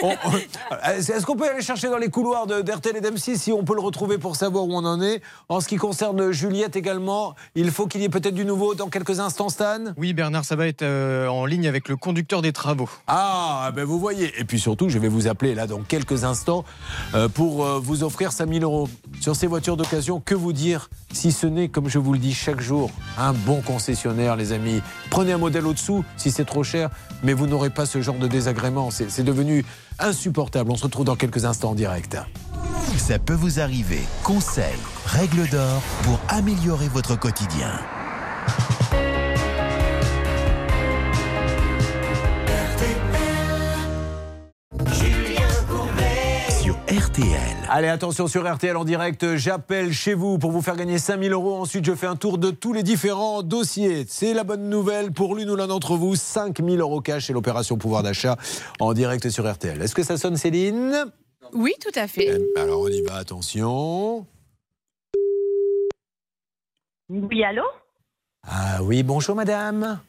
Est-ce 0.86 1.24
qu'on 1.26 1.36
peut 1.36 1.48
aller 1.48 1.62
chercher 1.62 1.88
dans 1.88 1.98
les 1.98 2.08
couloirs 2.08 2.46
d'RTL 2.46 2.96
et 2.96 3.00
d'M6 3.00 3.36
si 3.36 3.52
on 3.52 3.64
peut 3.64 3.74
le 3.74 3.80
retrouver 3.80 4.18
pour 4.18 4.36
savoir 4.36 4.64
où 4.64 4.72
on 4.74 4.84
en 4.84 5.00
est? 5.02 5.20
En 5.48 5.60
ce 5.60 5.68
qui 5.68 5.76
concerne 5.76 6.30
Juliette 6.32 6.76
également, 6.76 7.34
il 7.54 7.70
faut 7.70 7.86
qu'il 7.86 8.00
y 8.00 8.04
ait 8.04 8.08
peut-être 8.08 8.34
du 8.34 8.44
nouveau 8.44 8.74
dans 8.74 8.88
quelques 8.88 9.20
instants, 9.20 9.48
Stan? 9.48 9.78
Oui, 9.96 10.12
Bernard, 10.12 10.44
ça 10.44 10.56
va 10.56 10.66
être 10.66 10.82
euh, 10.82 11.26
en 11.28 11.46
ligne 11.46 11.66
avec 11.68 11.88
le 11.88 11.96
conducteur 11.96 12.42
des 12.42 12.52
travaux. 12.52 12.88
Ah, 13.06 13.70
ben 13.74 13.84
vous 13.84 13.98
voyez. 13.98 14.32
Et 14.38 14.44
puis 14.44 14.58
surtout, 14.60 14.88
je 14.88 14.98
vais 14.98 15.08
vous 15.08 15.26
appeler 15.26 15.54
là 15.54 15.66
dans 15.66 15.80
quelques 15.80 16.24
instants 16.24 16.64
euh, 17.14 17.28
pour 17.28 17.64
euh, 17.64 17.80
vous 17.82 18.04
offrir 18.04 18.32
5000 18.32 18.62
euros 18.62 18.88
sur 19.20 19.34
ces 19.34 19.46
voitures 19.46 19.76
d'occasion. 19.76 20.20
Que 20.20 20.34
vous 20.34 20.52
dire 20.52 20.90
si 21.12 21.32
ce 21.32 21.46
n'est, 21.46 21.68
comme 21.68 21.88
je 21.88 21.98
vous 21.98 22.12
le 22.12 22.18
dis 22.18 22.34
chaque 22.34 22.60
jour, 22.60 22.90
un 23.18 23.32
bon 23.32 23.60
concessionnaire, 23.60 24.36
les 24.36 24.52
amis 24.52 24.80
Prenez 25.10 25.32
un 25.32 25.38
modèle 25.38 25.66
au-dessous 25.66 26.04
si 26.16 26.30
c'est 26.30 26.44
trop 26.44 26.62
cher, 26.62 26.90
mais 27.22 27.32
vous 27.32 27.46
n'aurez 27.46 27.70
pas 27.70 27.86
ce 27.86 28.00
genre 28.00 28.18
de 28.18 28.28
désagrément. 28.28 28.90
C'est 28.90 29.10
c'est 29.10 29.24
devenu 29.24 29.64
insupportable. 29.98 30.70
On 30.70 30.76
se 30.76 30.84
retrouve 30.84 31.04
dans 31.04 31.16
quelques 31.16 31.44
instants 31.44 31.70
en 31.70 31.74
direct. 31.74 32.16
Ça 32.98 33.18
peut 33.18 33.34
vous 33.34 33.60
arriver. 33.60 34.00
Conseils, 34.22 34.78
règles 35.06 35.48
d'or 35.48 35.82
pour 36.04 36.20
améliorer 36.28 36.88
votre 36.88 37.18
quotidien. 37.18 37.72
RTL. 47.20 47.56
Allez, 47.68 47.88
attention 47.88 48.28
sur 48.28 48.50
RTL 48.50 48.76
en 48.76 48.84
direct. 48.84 49.36
J'appelle 49.36 49.92
chez 49.92 50.14
vous 50.14 50.38
pour 50.38 50.52
vous 50.52 50.62
faire 50.62 50.76
gagner 50.76 50.98
5000 50.98 51.32
euros. 51.32 51.54
Ensuite, 51.54 51.84
je 51.84 51.94
fais 51.94 52.06
un 52.06 52.16
tour 52.16 52.38
de 52.38 52.50
tous 52.50 52.72
les 52.72 52.82
différents 52.82 53.42
dossiers. 53.42 54.06
C'est 54.08 54.32
la 54.32 54.42
bonne 54.42 54.70
nouvelle 54.70 55.12
pour 55.12 55.34
l'une 55.34 55.50
ou 55.50 55.56
l'un 55.56 55.66
d'entre 55.66 55.96
vous. 55.96 56.16
5000 56.16 56.80
euros 56.80 57.00
cash 57.00 57.28
et 57.28 57.32
l'opération 57.32 57.76
pouvoir 57.76 58.02
d'achat 58.02 58.36
en 58.78 58.94
direct 58.94 59.28
sur 59.28 59.50
RTL. 59.50 59.82
Est-ce 59.82 59.94
que 59.94 60.02
ça 60.02 60.16
sonne, 60.16 60.36
Céline? 60.36 61.12
Oui, 61.52 61.74
tout 61.80 61.98
à 61.98 62.08
fait. 62.08 62.40
Alors, 62.56 62.80
on 62.82 62.88
y 62.88 63.02
va. 63.02 63.16
Attention. 63.16 64.26
Oui, 67.10 67.44
allô? 67.44 67.64
Ah 68.46 68.82
oui, 68.82 69.02
bonjour 69.02 69.36
madame. 69.36 70.00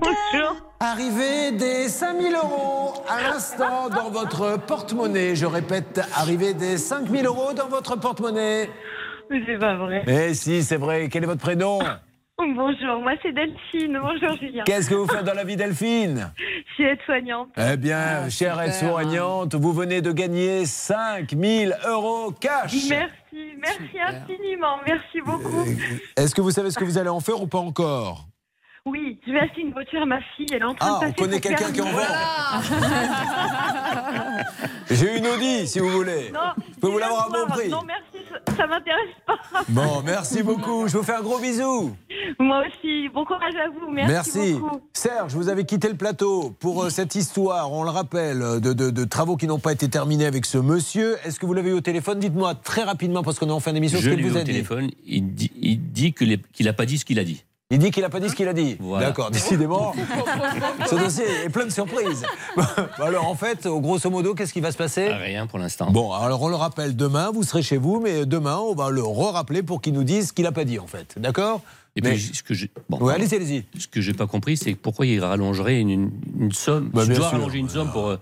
Bonjour. 0.00 0.56
Arrivée 0.80 1.52
des 1.52 1.88
5000 1.88 2.34
euros 2.34 2.94
à 3.08 3.22
l'instant 3.22 3.88
dans 3.88 4.10
votre 4.10 4.58
porte-monnaie. 4.58 5.34
Je 5.34 5.46
répète, 5.46 6.00
arrivée 6.14 6.54
des 6.54 6.76
5000 6.76 7.26
euros 7.26 7.52
dans 7.52 7.68
votre 7.68 7.96
porte-monnaie. 7.98 8.68
Mais 9.30 9.42
c'est 9.46 9.58
pas 9.58 9.76
vrai. 9.76 10.02
Eh 10.06 10.34
si, 10.34 10.62
c'est 10.62 10.76
vrai. 10.76 11.08
Quel 11.08 11.24
est 11.24 11.26
votre 11.26 11.40
prénom? 11.40 11.78
Bonjour, 12.36 13.00
moi 13.00 13.12
c'est 13.22 13.32
Delphine. 13.32 13.98
Bonjour 14.02 14.36
Julien. 14.36 14.64
Qu'est-ce 14.64 14.90
que 14.90 14.96
vous 14.96 15.06
faites 15.06 15.24
dans 15.24 15.34
la 15.34 15.44
vie, 15.44 15.56
Delphine? 15.56 16.32
Je 16.36 16.74
suis 16.74 16.84
aide-soignante. 16.84 17.50
Eh 17.56 17.76
bien, 17.76 18.28
chère 18.28 18.60
aide-soignante, 18.60 19.54
vous 19.54 19.72
venez 19.72 20.02
de 20.02 20.10
gagner 20.10 20.66
5000 20.66 21.76
euros 21.86 22.32
cash. 22.32 22.74
Merci, 22.90 23.56
merci 23.60 24.00
infiniment, 24.04 24.78
merci 24.84 25.20
beaucoup. 25.24 25.64
Est-ce 26.16 26.34
que 26.34 26.40
vous 26.40 26.50
savez 26.50 26.72
ce 26.72 26.78
que 26.78 26.84
vous 26.84 26.98
allez 26.98 27.08
en 27.08 27.20
faire 27.20 27.40
ou 27.40 27.46
pas 27.46 27.58
encore? 27.58 28.26
Oui, 28.86 29.18
je 29.26 29.32
vais 29.32 29.38
acheter 29.38 29.62
une 29.62 29.72
voiture 29.72 30.02
à 30.02 30.04
ma 30.04 30.18
fille, 30.36 30.44
elle 30.52 30.60
est 30.60 30.64
en 30.64 30.74
train 30.74 30.86
Ah, 30.86 30.94
de 30.96 31.00
passer 31.00 31.14
on 31.18 31.22
connaît 31.22 31.40
quelqu'un 31.40 31.72
qui 31.72 31.80
en 31.80 31.84
permis. 31.84 32.02
J'ai 34.90 35.16
une 35.16 35.26
Audi, 35.26 35.66
si 35.66 35.78
vous 35.78 35.88
voulez. 35.88 36.30
Non, 36.34 36.40
Je 36.74 36.80
peux 36.80 36.88
vous 36.88 36.98
l'avoir 36.98 37.28
à 37.28 37.30
bon 37.30 37.46
prix. 37.50 37.70
Non, 37.70 37.80
merci, 37.86 38.26
ça, 38.54 38.66
m'intéresse 38.66 39.08
pas. 39.26 39.38
Bon, 39.70 40.02
merci 40.04 40.42
beaucoup. 40.42 40.86
Je 40.86 40.98
vous 40.98 41.02
fais 41.02 41.14
un 41.14 41.22
gros 41.22 41.38
bisou. 41.38 41.96
Moi 42.38 42.62
aussi, 42.66 43.08
bon 43.08 43.24
courage 43.24 43.54
à 43.56 43.70
vous, 43.70 43.90
merci, 43.90 44.52
beaucoup. 44.52 44.82
Serge, 44.92 45.32
vous 45.32 45.48
avez 45.48 45.64
quitté 45.64 45.88
le 45.88 45.96
plateau 45.96 46.54
pour 46.60 46.84
euh, 46.84 46.90
cette 46.90 47.14
histoire, 47.14 47.72
on 47.72 47.84
le 47.84 47.90
rappelle, 47.90 48.42
euh, 48.42 48.60
de, 48.60 48.74
de- 48.74 48.90
de 48.90 49.04
travaux 49.04 49.38
qui 49.38 49.46
n'ont 49.46 49.58
pas 49.58 49.72
été 49.72 49.88
terminés 49.88 50.26
avec 50.26 50.44
ce 50.44 50.58
monsieur. 50.58 51.16
Est-ce 51.24 51.40
que 51.40 51.46
vous 51.46 51.54
l'avez 51.54 51.70
eu 51.70 51.74
au 51.74 51.80
téléphone? 51.80 52.18
Dites-moi 52.18 52.54
très 52.54 52.82
rapidement, 52.82 53.22
parce 53.22 53.38
qu'on 53.38 53.48
est 53.48 53.52
en 53.52 53.60
fin 53.60 53.72
d'émission, 53.72 53.98
ce 53.98 54.04
Je 54.04 54.10
qu'il 54.10 54.26
vous 54.26 54.34
au 54.36 54.40
a 54.40 54.42
dit. 54.42 54.52
téléphone. 54.52 54.90
Il 55.06 55.32
dit, 55.32 55.50
il 55.58 55.90
dit 55.90 56.12
qu'il 56.12 56.38
n'a 56.66 56.72
pas 56.74 56.84
dit 56.84 56.98
ce 56.98 57.06
qu'il 57.06 57.18
a 57.18 57.24
dit. 57.24 57.44
Il 57.74 57.78
dit 57.80 57.90
qu'il 57.90 58.02
n'a 58.02 58.08
pas 58.08 58.20
dit 58.20 58.28
ce 58.30 58.36
qu'il 58.36 58.46
a 58.46 58.52
dit. 58.52 58.76
Voilà. 58.78 59.06
D'accord, 59.06 59.30
décidément. 59.32 59.92
ce 60.88 60.94
dossier 60.94 61.24
est 61.44 61.48
plein 61.48 61.64
de 61.66 61.70
surprises. 61.72 62.22
Bon, 62.56 62.62
alors, 63.04 63.26
en 63.28 63.34
fait, 63.34 63.66
au 63.66 63.80
grosso 63.80 64.08
modo, 64.10 64.34
qu'est-ce 64.34 64.52
qui 64.52 64.60
va 64.60 64.70
se 64.70 64.76
passer? 64.76 65.08
Rien 65.12 65.46
pour 65.48 65.58
l'instant. 65.58 65.90
Bon, 65.90 66.12
alors 66.12 66.40
on 66.42 66.48
le 66.48 66.54
rappelle 66.54 66.94
demain, 66.94 67.30
vous 67.32 67.42
serez 67.42 67.62
chez 67.62 67.76
vous, 67.76 68.00
mais 68.00 68.26
demain, 68.26 68.58
on 68.58 68.74
va 68.74 68.90
le 68.90 69.02
re-rappeler 69.02 69.62
pour 69.62 69.80
qu'il 69.80 69.92
nous 69.94 70.04
dise 70.04 70.28
ce 70.28 70.32
qu'il 70.32 70.44
n'a 70.44 70.52
pas 70.52 70.64
dit, 70.64 70.78
en 70.78 70.86
fait. 70.86 71.14
D'accord? 71.18 71.60
Et 71.96 72.00
Mais- 72.00 72.10
puis, 72.12 72.30
ce 72.34 72.42
que 72.42 72.54
j'ai. 72.54 72.70
Bon, 72.88 72.98
Ouais, 72.98 73.14
allez-y, 73.14 73.34
allez-y. 73.34 73.64
Ce 73.78 73.88
que 73.88 74.00
j'ai 74.00 74.12
pas 74.14 74.26
compris, 74.26 74.56
c'est 74.56 74.74
pourquoi 74.74 75.06
il 75.06 75.20
rallongerait 75.20 75.80
une, 75.80 75.90
une- 75.90 76.10
une 76.38 76.52
somme. 76.52 76.90
Bah, 76.92 77.02
tu 77.02 77.08
dois 77.14 77.16
sûr. 77.28 77.38
rallonger 77.38 77.58
une 77.58 77.68
somme 77.68 77.90
pour. 77.90 78.08
euh, 78.08 78.20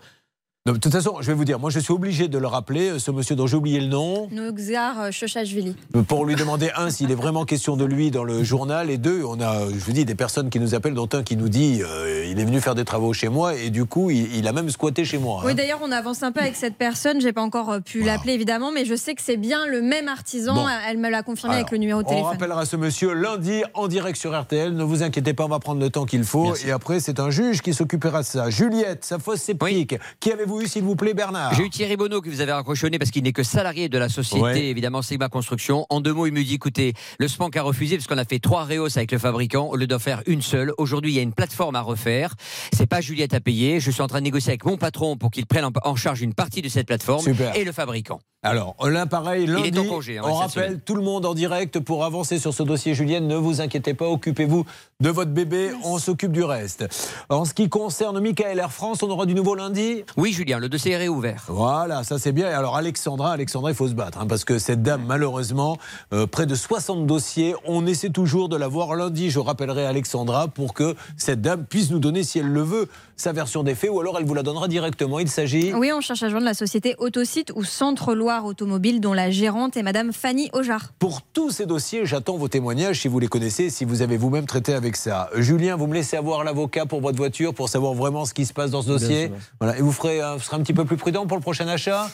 Non, 0.65 0.75
de 0.75 0.79
toute 0.79 0.93
façon, 0.93 1.17
je 1.21 1.27
vais 1.27 1.35
vous 1.35 1.45
dire, 1.45 1.59
moi 1.59 1.71
je 1.71 1.81
suis 1.81 1.93
obligé 1.93 2.29
de 2.29 2.39
le 2.39 2.47
rappeler, 2.47 2.91
euh, 2.91 2.99
ce 3.01 3.11
monsieur 3.11 3.35
dont 3.35 3.49
j'ai 3.49 3.57
oublié 3.57 3.81
le 3.81 3.89
nom, 3.89 4.29
Noxar 4.31 5.01
euh, 5.01 5.11
Chochachvili. 5.11 5.75
pour 6.07 6.25
lui 6.25 6.37
demander, 6.37 6.71
un, 6.77 6.89
s'il 6.89 7.11
est 7.11 7.17
vraiment 7.17 7.45
question 7.45 7.77
de 7.77 7.85
lui 7.85 8.13
dans 8.13 8.23
le 8.23 8.45
journal, 8.45 8.89
et 8.89 8.97
deux, 8.97 9.25
on 9.25 9.41
a, 9.41 9.69
je 9.69 9.85
vous 9.85 9.91
dis, 9.91 10.05
des 10.05 10.15
personnes 10.15 10.51
qui 10.51 10.61
nous 10.61 10.77
appellent, 10.77 10.95
dont 10.95 11.09
un 11.15 11.25
qui 11.25 11.37
nous 11.37 11.49
dit, 11.49 11.83
euh, 11.83 12.25
il 12.31 12.39
est 12.39 12.45
venu 12.45 12.61
faire 12.61 12.77
des 12.77 12.85
travaux 12.85 13.13
chez 13.13 13.29
moi, 13.29 13.57
et 13.57 13.71
du 13.71 13.87
coup, 13.87 14.11
il, 14.11 14.37
il 14.37 14.47
a 14.47 14.53
même 14.53 14.71
squatté 14.71 15.05
chez 15.05 15.19
moi. 15.19 15.43
Oui, 15.45 15.51
hein. 15.51 15.55
d'ailleurs, 15.57 15.81
on 15.83 15.91
avance 15.91 16.23
un 16.23 16.31
peu 16.31 16.39
avec 16.39 16.55
cette 16.55 16.77
personne. 16.77 17.21
J'ai 17.21 17.33
pas 17.33 17.43
encore 17.43 17.71
euh, 17.73 17.81
pu 17.81 18.05
l'appeler, 18.05 18.35
évidemment, 18.35 18.71
mais 18.71 18.85
je 18.85 18.95
sais 18.95 19.17
que 19.17 19.23
c'est 19.23 19.37
bien 19.37 19.67
le 19.67 19.83
même 19.83 20.07
artisan. 20.07 20.55
Bon. 20.55 20.67
Elle 20.89 20.99
me 20.99 21.11
l'a 21.11 21.25
confirmé 21.25 21.57
Alors, 21.57 21.63
avec 21.67 21.73
le 21.73 21.79
numéro 21.79 22.03
de 22.03 22.07
On 22.07 22.11
téléphone. 22.11 22.31
rappellera 22.31 22.67
ce 22.67 22.77
monsieur 22.77 23.15
lundi 23.15 23.65
en 23.75 23.89
direct 23.89 24.17
sur 24.17 24.41
RTL. 24.41 24.73
Ne 24.73 24.85
vous 24.85 25.03
inquiétez 25.03 25.35
pas, 25.35 25.45
on 25.45 25.49
va 25.49 25.59
prendre 25.59 25.81
le 25.81 25.91
temps 25.91 26.07
qu'il 26.07 26.23
faut. 26.23 26.55
Et 26.65 26.71
après, 26.71 27.01
c'est 27.01 27.19
un 27.19 27.31
juge 27.31 27.63
qui 27.63 27.75
s'occupera 27.75 28.21
de 28.21 28.27
ça. 28.27 28.49
Juliette, 28.49 29.05
sa 29.05 29.19
fausse 29.19 29.41
sceptique. 29.41 29.97
Qui 30.21 30.31
avez-vous 30.53 30.65
eu, 30.67 30.69
s'il 30.69 30.83
vous 30.85 30.97
plaît, 30.97 31.15
Bernard 31.15 31.55
J'ai 31.55 31.65
eu 31.65 31.71
Thierry 31.71 31.97
Bonneau 31.97 32.21
que 32.21 32.29
vous 32.29 32.41
avez 32.41 32.53
raccrochonné 32.53 32.99
parce 32.99 33.11
qu'il 33.11 33.23
n'est 33.23 33.33
que 33.33 33.43
salarié 33.43 33.89
de 33.89 33.99
la 33.99 34.09
société, 34.09 34.41
Ouais. 34.43 34.65
évidemment, 34.67 35.03
Sigma 35.03 35.29
Construction. 35.29 35.87
En 35.91 36.01
deux 36.01 36.13
mots, 36.13 36.27
il 36.27 36.33
me 36.33 36.43
dit 36.43 36.55
écoutez, 36.55 36.95
le 37.19 37.29
SPANC 37.29 37.57
a 37.57 37.63
refusé 37.63 37.97
parce 37.97 38.07
qu'on 38.07 38.19
a 38.19 38.25
fait 38.25 38.39
trois 38.39 38.65
réhausses 38.65 38.97
avec 38.97 39.13
le 39.13 39.19
fabricant 39.19 39.67
au 39.69 39.77
lieu 39.77 39.87
d'en 39.87 39.99
faire 39.99 40.23
une 40.27 40.43
seule. 40.43 40.73
Aujourd'hui, 40.79 41.13
il 41.13 41.17
y 41.17 41.19
a 41.19 41.23
une 41.23 41.33
plateforme 41.33 41.77
à 41.77 41.81
refaire. 41.81 42.35
C'est 42.73 42.87
pas 42.87 43.01
Juliette 43.01 43.35
à 43.35 43.41
payer. 43.41 43.81
Je 43.81 43.91
suis 43.91 44.03
en 44.03 44.07
train 44.09 44.19
de 44.19 44.25
négocier 44.25 44.51
avec 44.51 44.65
mon 44.65 44.77
patron 44.77 45.17
pour 45.17 45.31
qu'il 45.31 45.47
prenne 45.47 45.65
en- 45.85 45.97
charge 45.97 46.23
une 46.23 46.35
partie 46.35 46.63
de 46.63 46.69
cette 46.69 46.87
plateforme 46.87 47.23
Super. 47.23 47.55
et 47.57 47.65
le 47.65 47.73
fabricant. 47.73 48.19
Alors, 48.45 48.75
là, 48.89 49.07
pareil, 49.07 49.45
Il 49.45 49.51
est 49.51 49.71
lundi, 49.71 49.79
en 49.79 49.85
congé, 49.85 50.19
hein, 50.19 50.23
on 50.25 50.35
rappelle 50.35 50.81
tout 50.85 50.97
le 50.97 51.03
monde 51.03 51.25
en 51.27 51.33
direct 51.35 51.79
pour 51.79 52.05
avancer 52.05 52.41
sur 52.41 52.53
ce 52.53 52.65
dossier. 52.65 52.93
Julienne, 52.93 53.29
ne 53.29 53.37
vous 53.37 53.61
inquiétez 53.61 53.95
pas, 53.95 54.09
occupez-vous 54.09 54.65
de 54.99 55.11
votre 55.11 55.31
bébé, 55.31 55.71
on 55.85 55.99
s'occupe 55.99 56.33
du 56.33 56.43
reste. 56.43 56.85
En 57.29 57.45
ce 57.45 57.55
qui 57.55 57.69
concerne 57.69 58.19
Michael 58.19 58.59
Air 58.59 58.73
France, 58.73 59.05
on 59.05 59.11
aura 59.11 59.27
du 59.27 59.35
nouveau 59.37 59.55
lundi? 59.55 60.03
Oui, 60.17 60.33
Le 60.45 60.69
dossier 60.69 60.93
est 60.93 60.97
réouvert. 60.97 61.45
Voilà, 61.47 62.03
ça 62.03 62.19
c'est 62.19 62.33
bien. 62.33 62.49
Alors 62.49 62.77
Alexandra, 62.77 63.33
Alexandra, 63.33 63.71
il 63.71 63.77
faut 63.77 63.87
se 63.87 63.95
battre, 63.95 64.19
hein, 64.19 64.27
parce 64.27 64.45
que 64.45 64.59
cette 64.59 64.83
dame, 64.83 65.05
malheureusement, 65.07 65.79
euh, 66.13 66.27
près 66.27 66.47
de 66.47 66.55
60 66.57 67.07
dossiers, 67.07 67.55
on 67.65 67.87
essaie 67.87 68.11
toujours 68.11 68.49
de 68.49 68.57
la 68.57 68.67
voir 68.67 68.95
lundi. 68.97 69.31
Je 69.31 69.39
rappellerai 69.39 69.87
Alexandra 69.87 70.49
pour 70.49 70.75
que 70.75 70.97
cette 71.17 71.41
dame 71.43 71.65
puisse 71.65 71.91
nous 71.91 72.01
donner, 72.01 72.25
si 72.25 72.41
elle 72.41 72.49
le 72.49 72.63
veut, 72.63 72.89
sa 73.23 73.33
version 73.33 73.63
des 73.63 73.75
faits, 73.77 73.89
ou 73.91 74.01
alors 74.01 74.19
elle 74.19 74.25
vous 74.25 74.35
la 74.35 74.43
donnera 74.43 74.67
directement. 74.67 75.21
Il 75.21 75.29
s'agit... 75.29 75.73
Oui, 75.73 75.93
on 75.95 76.01
cherche 76.01 76.23
à 76.25 76.29
joindre 76.29 76.45
la 76.45 76.55
société 76.55 76.97
Autosite 76.99 77.53
ou 77.55 77.63
Centre 77.63 78.15
Loire 78.15 78.45
Automobile, 78.45 79.01
dont 79.01 79.13
la 79.13 79.31
gérante 79.31 79.77
est 79.77 79.83
Madame 79.85 80.13
Fanny 80.13 80.51
Ojar. 80.53 80.93
Pour 80.99 81.23
tous 81.23 81.51
ces 81.51 81.65
dossiers, 81.67 82.05
j'attends 82.05 82.37
vos 82.37 82.49
témoignages 82.49 83.01
si 83.01 83.07
vous 83.09 83.21
les 83.21 83.29
connaissez, 83.29 83.71
si 83.71 83.85
vous 83.85 84.03
avez 84.03 84.17
vous-même 84.17 84.47
traité 84.47 84.75
avec 84.75 84.97
ça. 84.97 85.31
Julien, 85.37 85.77
vous 85.77 85.87
me 85.87 85.95
laissez 85.95 86.17
avoir 86.17 86.43
l'avocat 86.43 86.85
pour 86.85 87.01
votre 87.01 87.17
voiture 87.17 87.55
pour 87.55 87.69
savoir 87.69 87.95
vraiment 87.95 88.25
ce 88.25 88.35
qui 88.35 88.45
se 88.45 88.53
passe 88.53 88.73
dans 88.73 88.83
ce 88.83 88.89
dossier. 88.89 89.31
Voilà. 89.61 89.79
Et 89.79 89.83
vous 89.83 89.93
ferez, 89.93 90.21
euh, 90.21 90.35
vous 90.35 90.41
serez 90.43 90.57
un 90.57 90.61
petit 90.61 90.75
peu 90.75 90.85
plus 90.85 90.97
prudent 90.97 91.25
pour 91.27 91.37
le 91.37 91.43
prochain 91.43 91.69
achat 91.69 92.11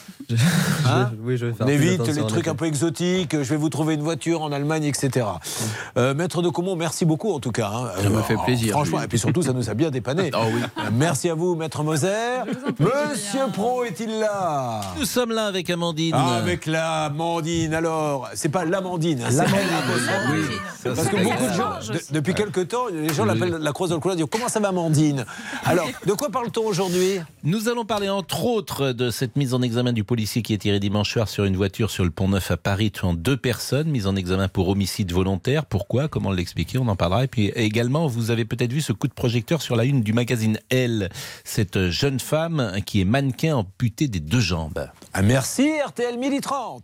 Hein 0.87 1.11
oui, 1.23 1.37
je 1.37 1.47
vais 1.47 1.53
faire 1.53 1.65
On 1.65 1.69
évite 1.69 2.05
les 2.07 2.21
trucs 2.27 2.47
un 2.47 2.55
peu 2.55 2.65
exotiques. 2.65 3.31
Je 3.33 3.49
vais 3.49 3.55
vous 3.57 3.69
trouver 3.69 3.95
une 3.95 4.01
voiture 4.03 4.41
en 4.43 4.51
Allemagne, 4.51 4.83
etc. 4.83 5.25
Euh, 5.97 6.13
Maître 6.13 6.41
de 6.41 6.49
Comont, 6.49 6.75
merci 6.75 7.05
beaucoup 7.05 7.31
en 7.33 7.39
tout 7.39 7.51
cas. 7.51 7.71
hein. 7.73 7.89
Ça 8.01 8.09
me 8.09 8.17
Euh, 8.17 8.21
fait 8.21 8.35
plaisir, 8.45 8.71
Franchement, 8.73 9.01
et 9.01 9.07
puis 9.07 9.17
surtout, 9.17 9.41
ça 9.41 9.53
nous 9.53 9.69
a 9.69 9.73
bien 9.73 9.89
dépanné. 9.89 10.29
Ah 10.41 10.43
oui. 10.53 10.61
Merci 10.99 11.29
à 11.29 11.33
vous, 11.35 11.55
Maître 11.55 11.81
Moser. 11.83 12.41
Monsieur 12.77 13.47
Pro 13.53 13.85
est-il 13.85 14.19
là 14.19 14.81
Nous 14.97 15.05
sommes 15.05 15.31
là 15.31 15.45
avec 15.45 15.69
Amandine. 15.69 16.13
Ah, 16.15 16.35
avec 16.35 16.65
la 16.65 17.05
Amandine, 17.05 17.73
alors. 17.73 18.27
C'est 18.33 18.49
pas 18.49 18.65
l'Amandine, 18.65 19.19
c'est 19.29 19.37
L'Amandine. 19.37 19.65
Oui. 20.31 20.41
Parce 20.83 21.07
que 21.07 21.15
beaucoup 21.23 21.47
de 21.47 21.53
gens, 21.53 21.93
de- 21.93 22.13
depuis 22.13 22.33
quelques 22.33 22.67
temps, 22.67 22.87
les 22.91 23.13
gens 23.13 23.23
l'appellent 23.25 23.57
la 23.59 23.71
croix 23.71 23.87
dans 23.87 23.95
le 23.95 24.01
couloir, 24.01 24.17
disent 24.17 24.25
Comment 24.29 24.49
ça 24.49 24.59
va, 24.59 24.69
Amandine 24.69 25.25
Alors, 25.65 25.87
de 26.05 26.13
quoi 26.13 26.29
parle-t-on 26.29 26.65
aujourd'hui? 26.65 27.19
Nous 27.43 27.69
allons 27.69 27.85
parler 27.85 28.09
entre 28.09 28.45
autres 28.45 28.91
de 28.91 29.09
cette 29.09 29.35
mise 29.37 29.53
en 29.53 29.61
examen 29.61 29.93
du 29.93 30.03
policier 30.03 30.41
qui 30.41 30.53
est 30.53 30.57
tiré 30.57 30.79
dimanche 30.79 31.11
soir 31.13 31.29
sur 31.29 31.45
une 31.45 31.55
voiture 31.55 31.89
sur 31.91 32.03
le 32.03 32.11
pont 32.11 32.27
Neuf 32.27 32.51
à 32.51 32.57
Paris, 32.57 32.91
tuant 32.91 33.13
deux 33.13 33.37
personnes, 33.37 33.87
mise 33.89 34.05
en 34.07 34.15
examen 34.17 34.47
pour 34.49 34.67
homicide 34.69 35.11
volontaire. 35.13 35.65
Pourquoi? 35.65 36.07
Comment 36.09 36.31
l'expliquer? 36.31 36.77
On 36.77 36.87
en 36.89 36.95
parlera. 36.97 37.23
Et 37.23 37.27
puis 37.27 37.47
également, 37.55 38.07
vous 38.07 38.31
avez 38.31 38.43
peut-être 38.45 38.73
vu 38.73 38.81
ce 38.81 38.91
coup 38.93 39.07
de 39.07 39.13
projecteur 39.13 39.61
sur 39.61 39.75
la 39.75 39.85
une 39.85 40.01
du 40.01 40.13
magazine 40.13 40.59
Cette 41.43 41.89
jeune 41.89 42.19
femme 42.19 42.79
qui 42.85 43.01
est 43.01 43.05
mannequin 43.05 43.57
amputée 43.57 44.07
des 44.07 44.19
deux 44.19 44.39
jambes. 44.39 44.89
Ah, 45.13 45.21
Merci, 45.21 45.69
RTL 45.85 46.17
1030. 46.17 46.83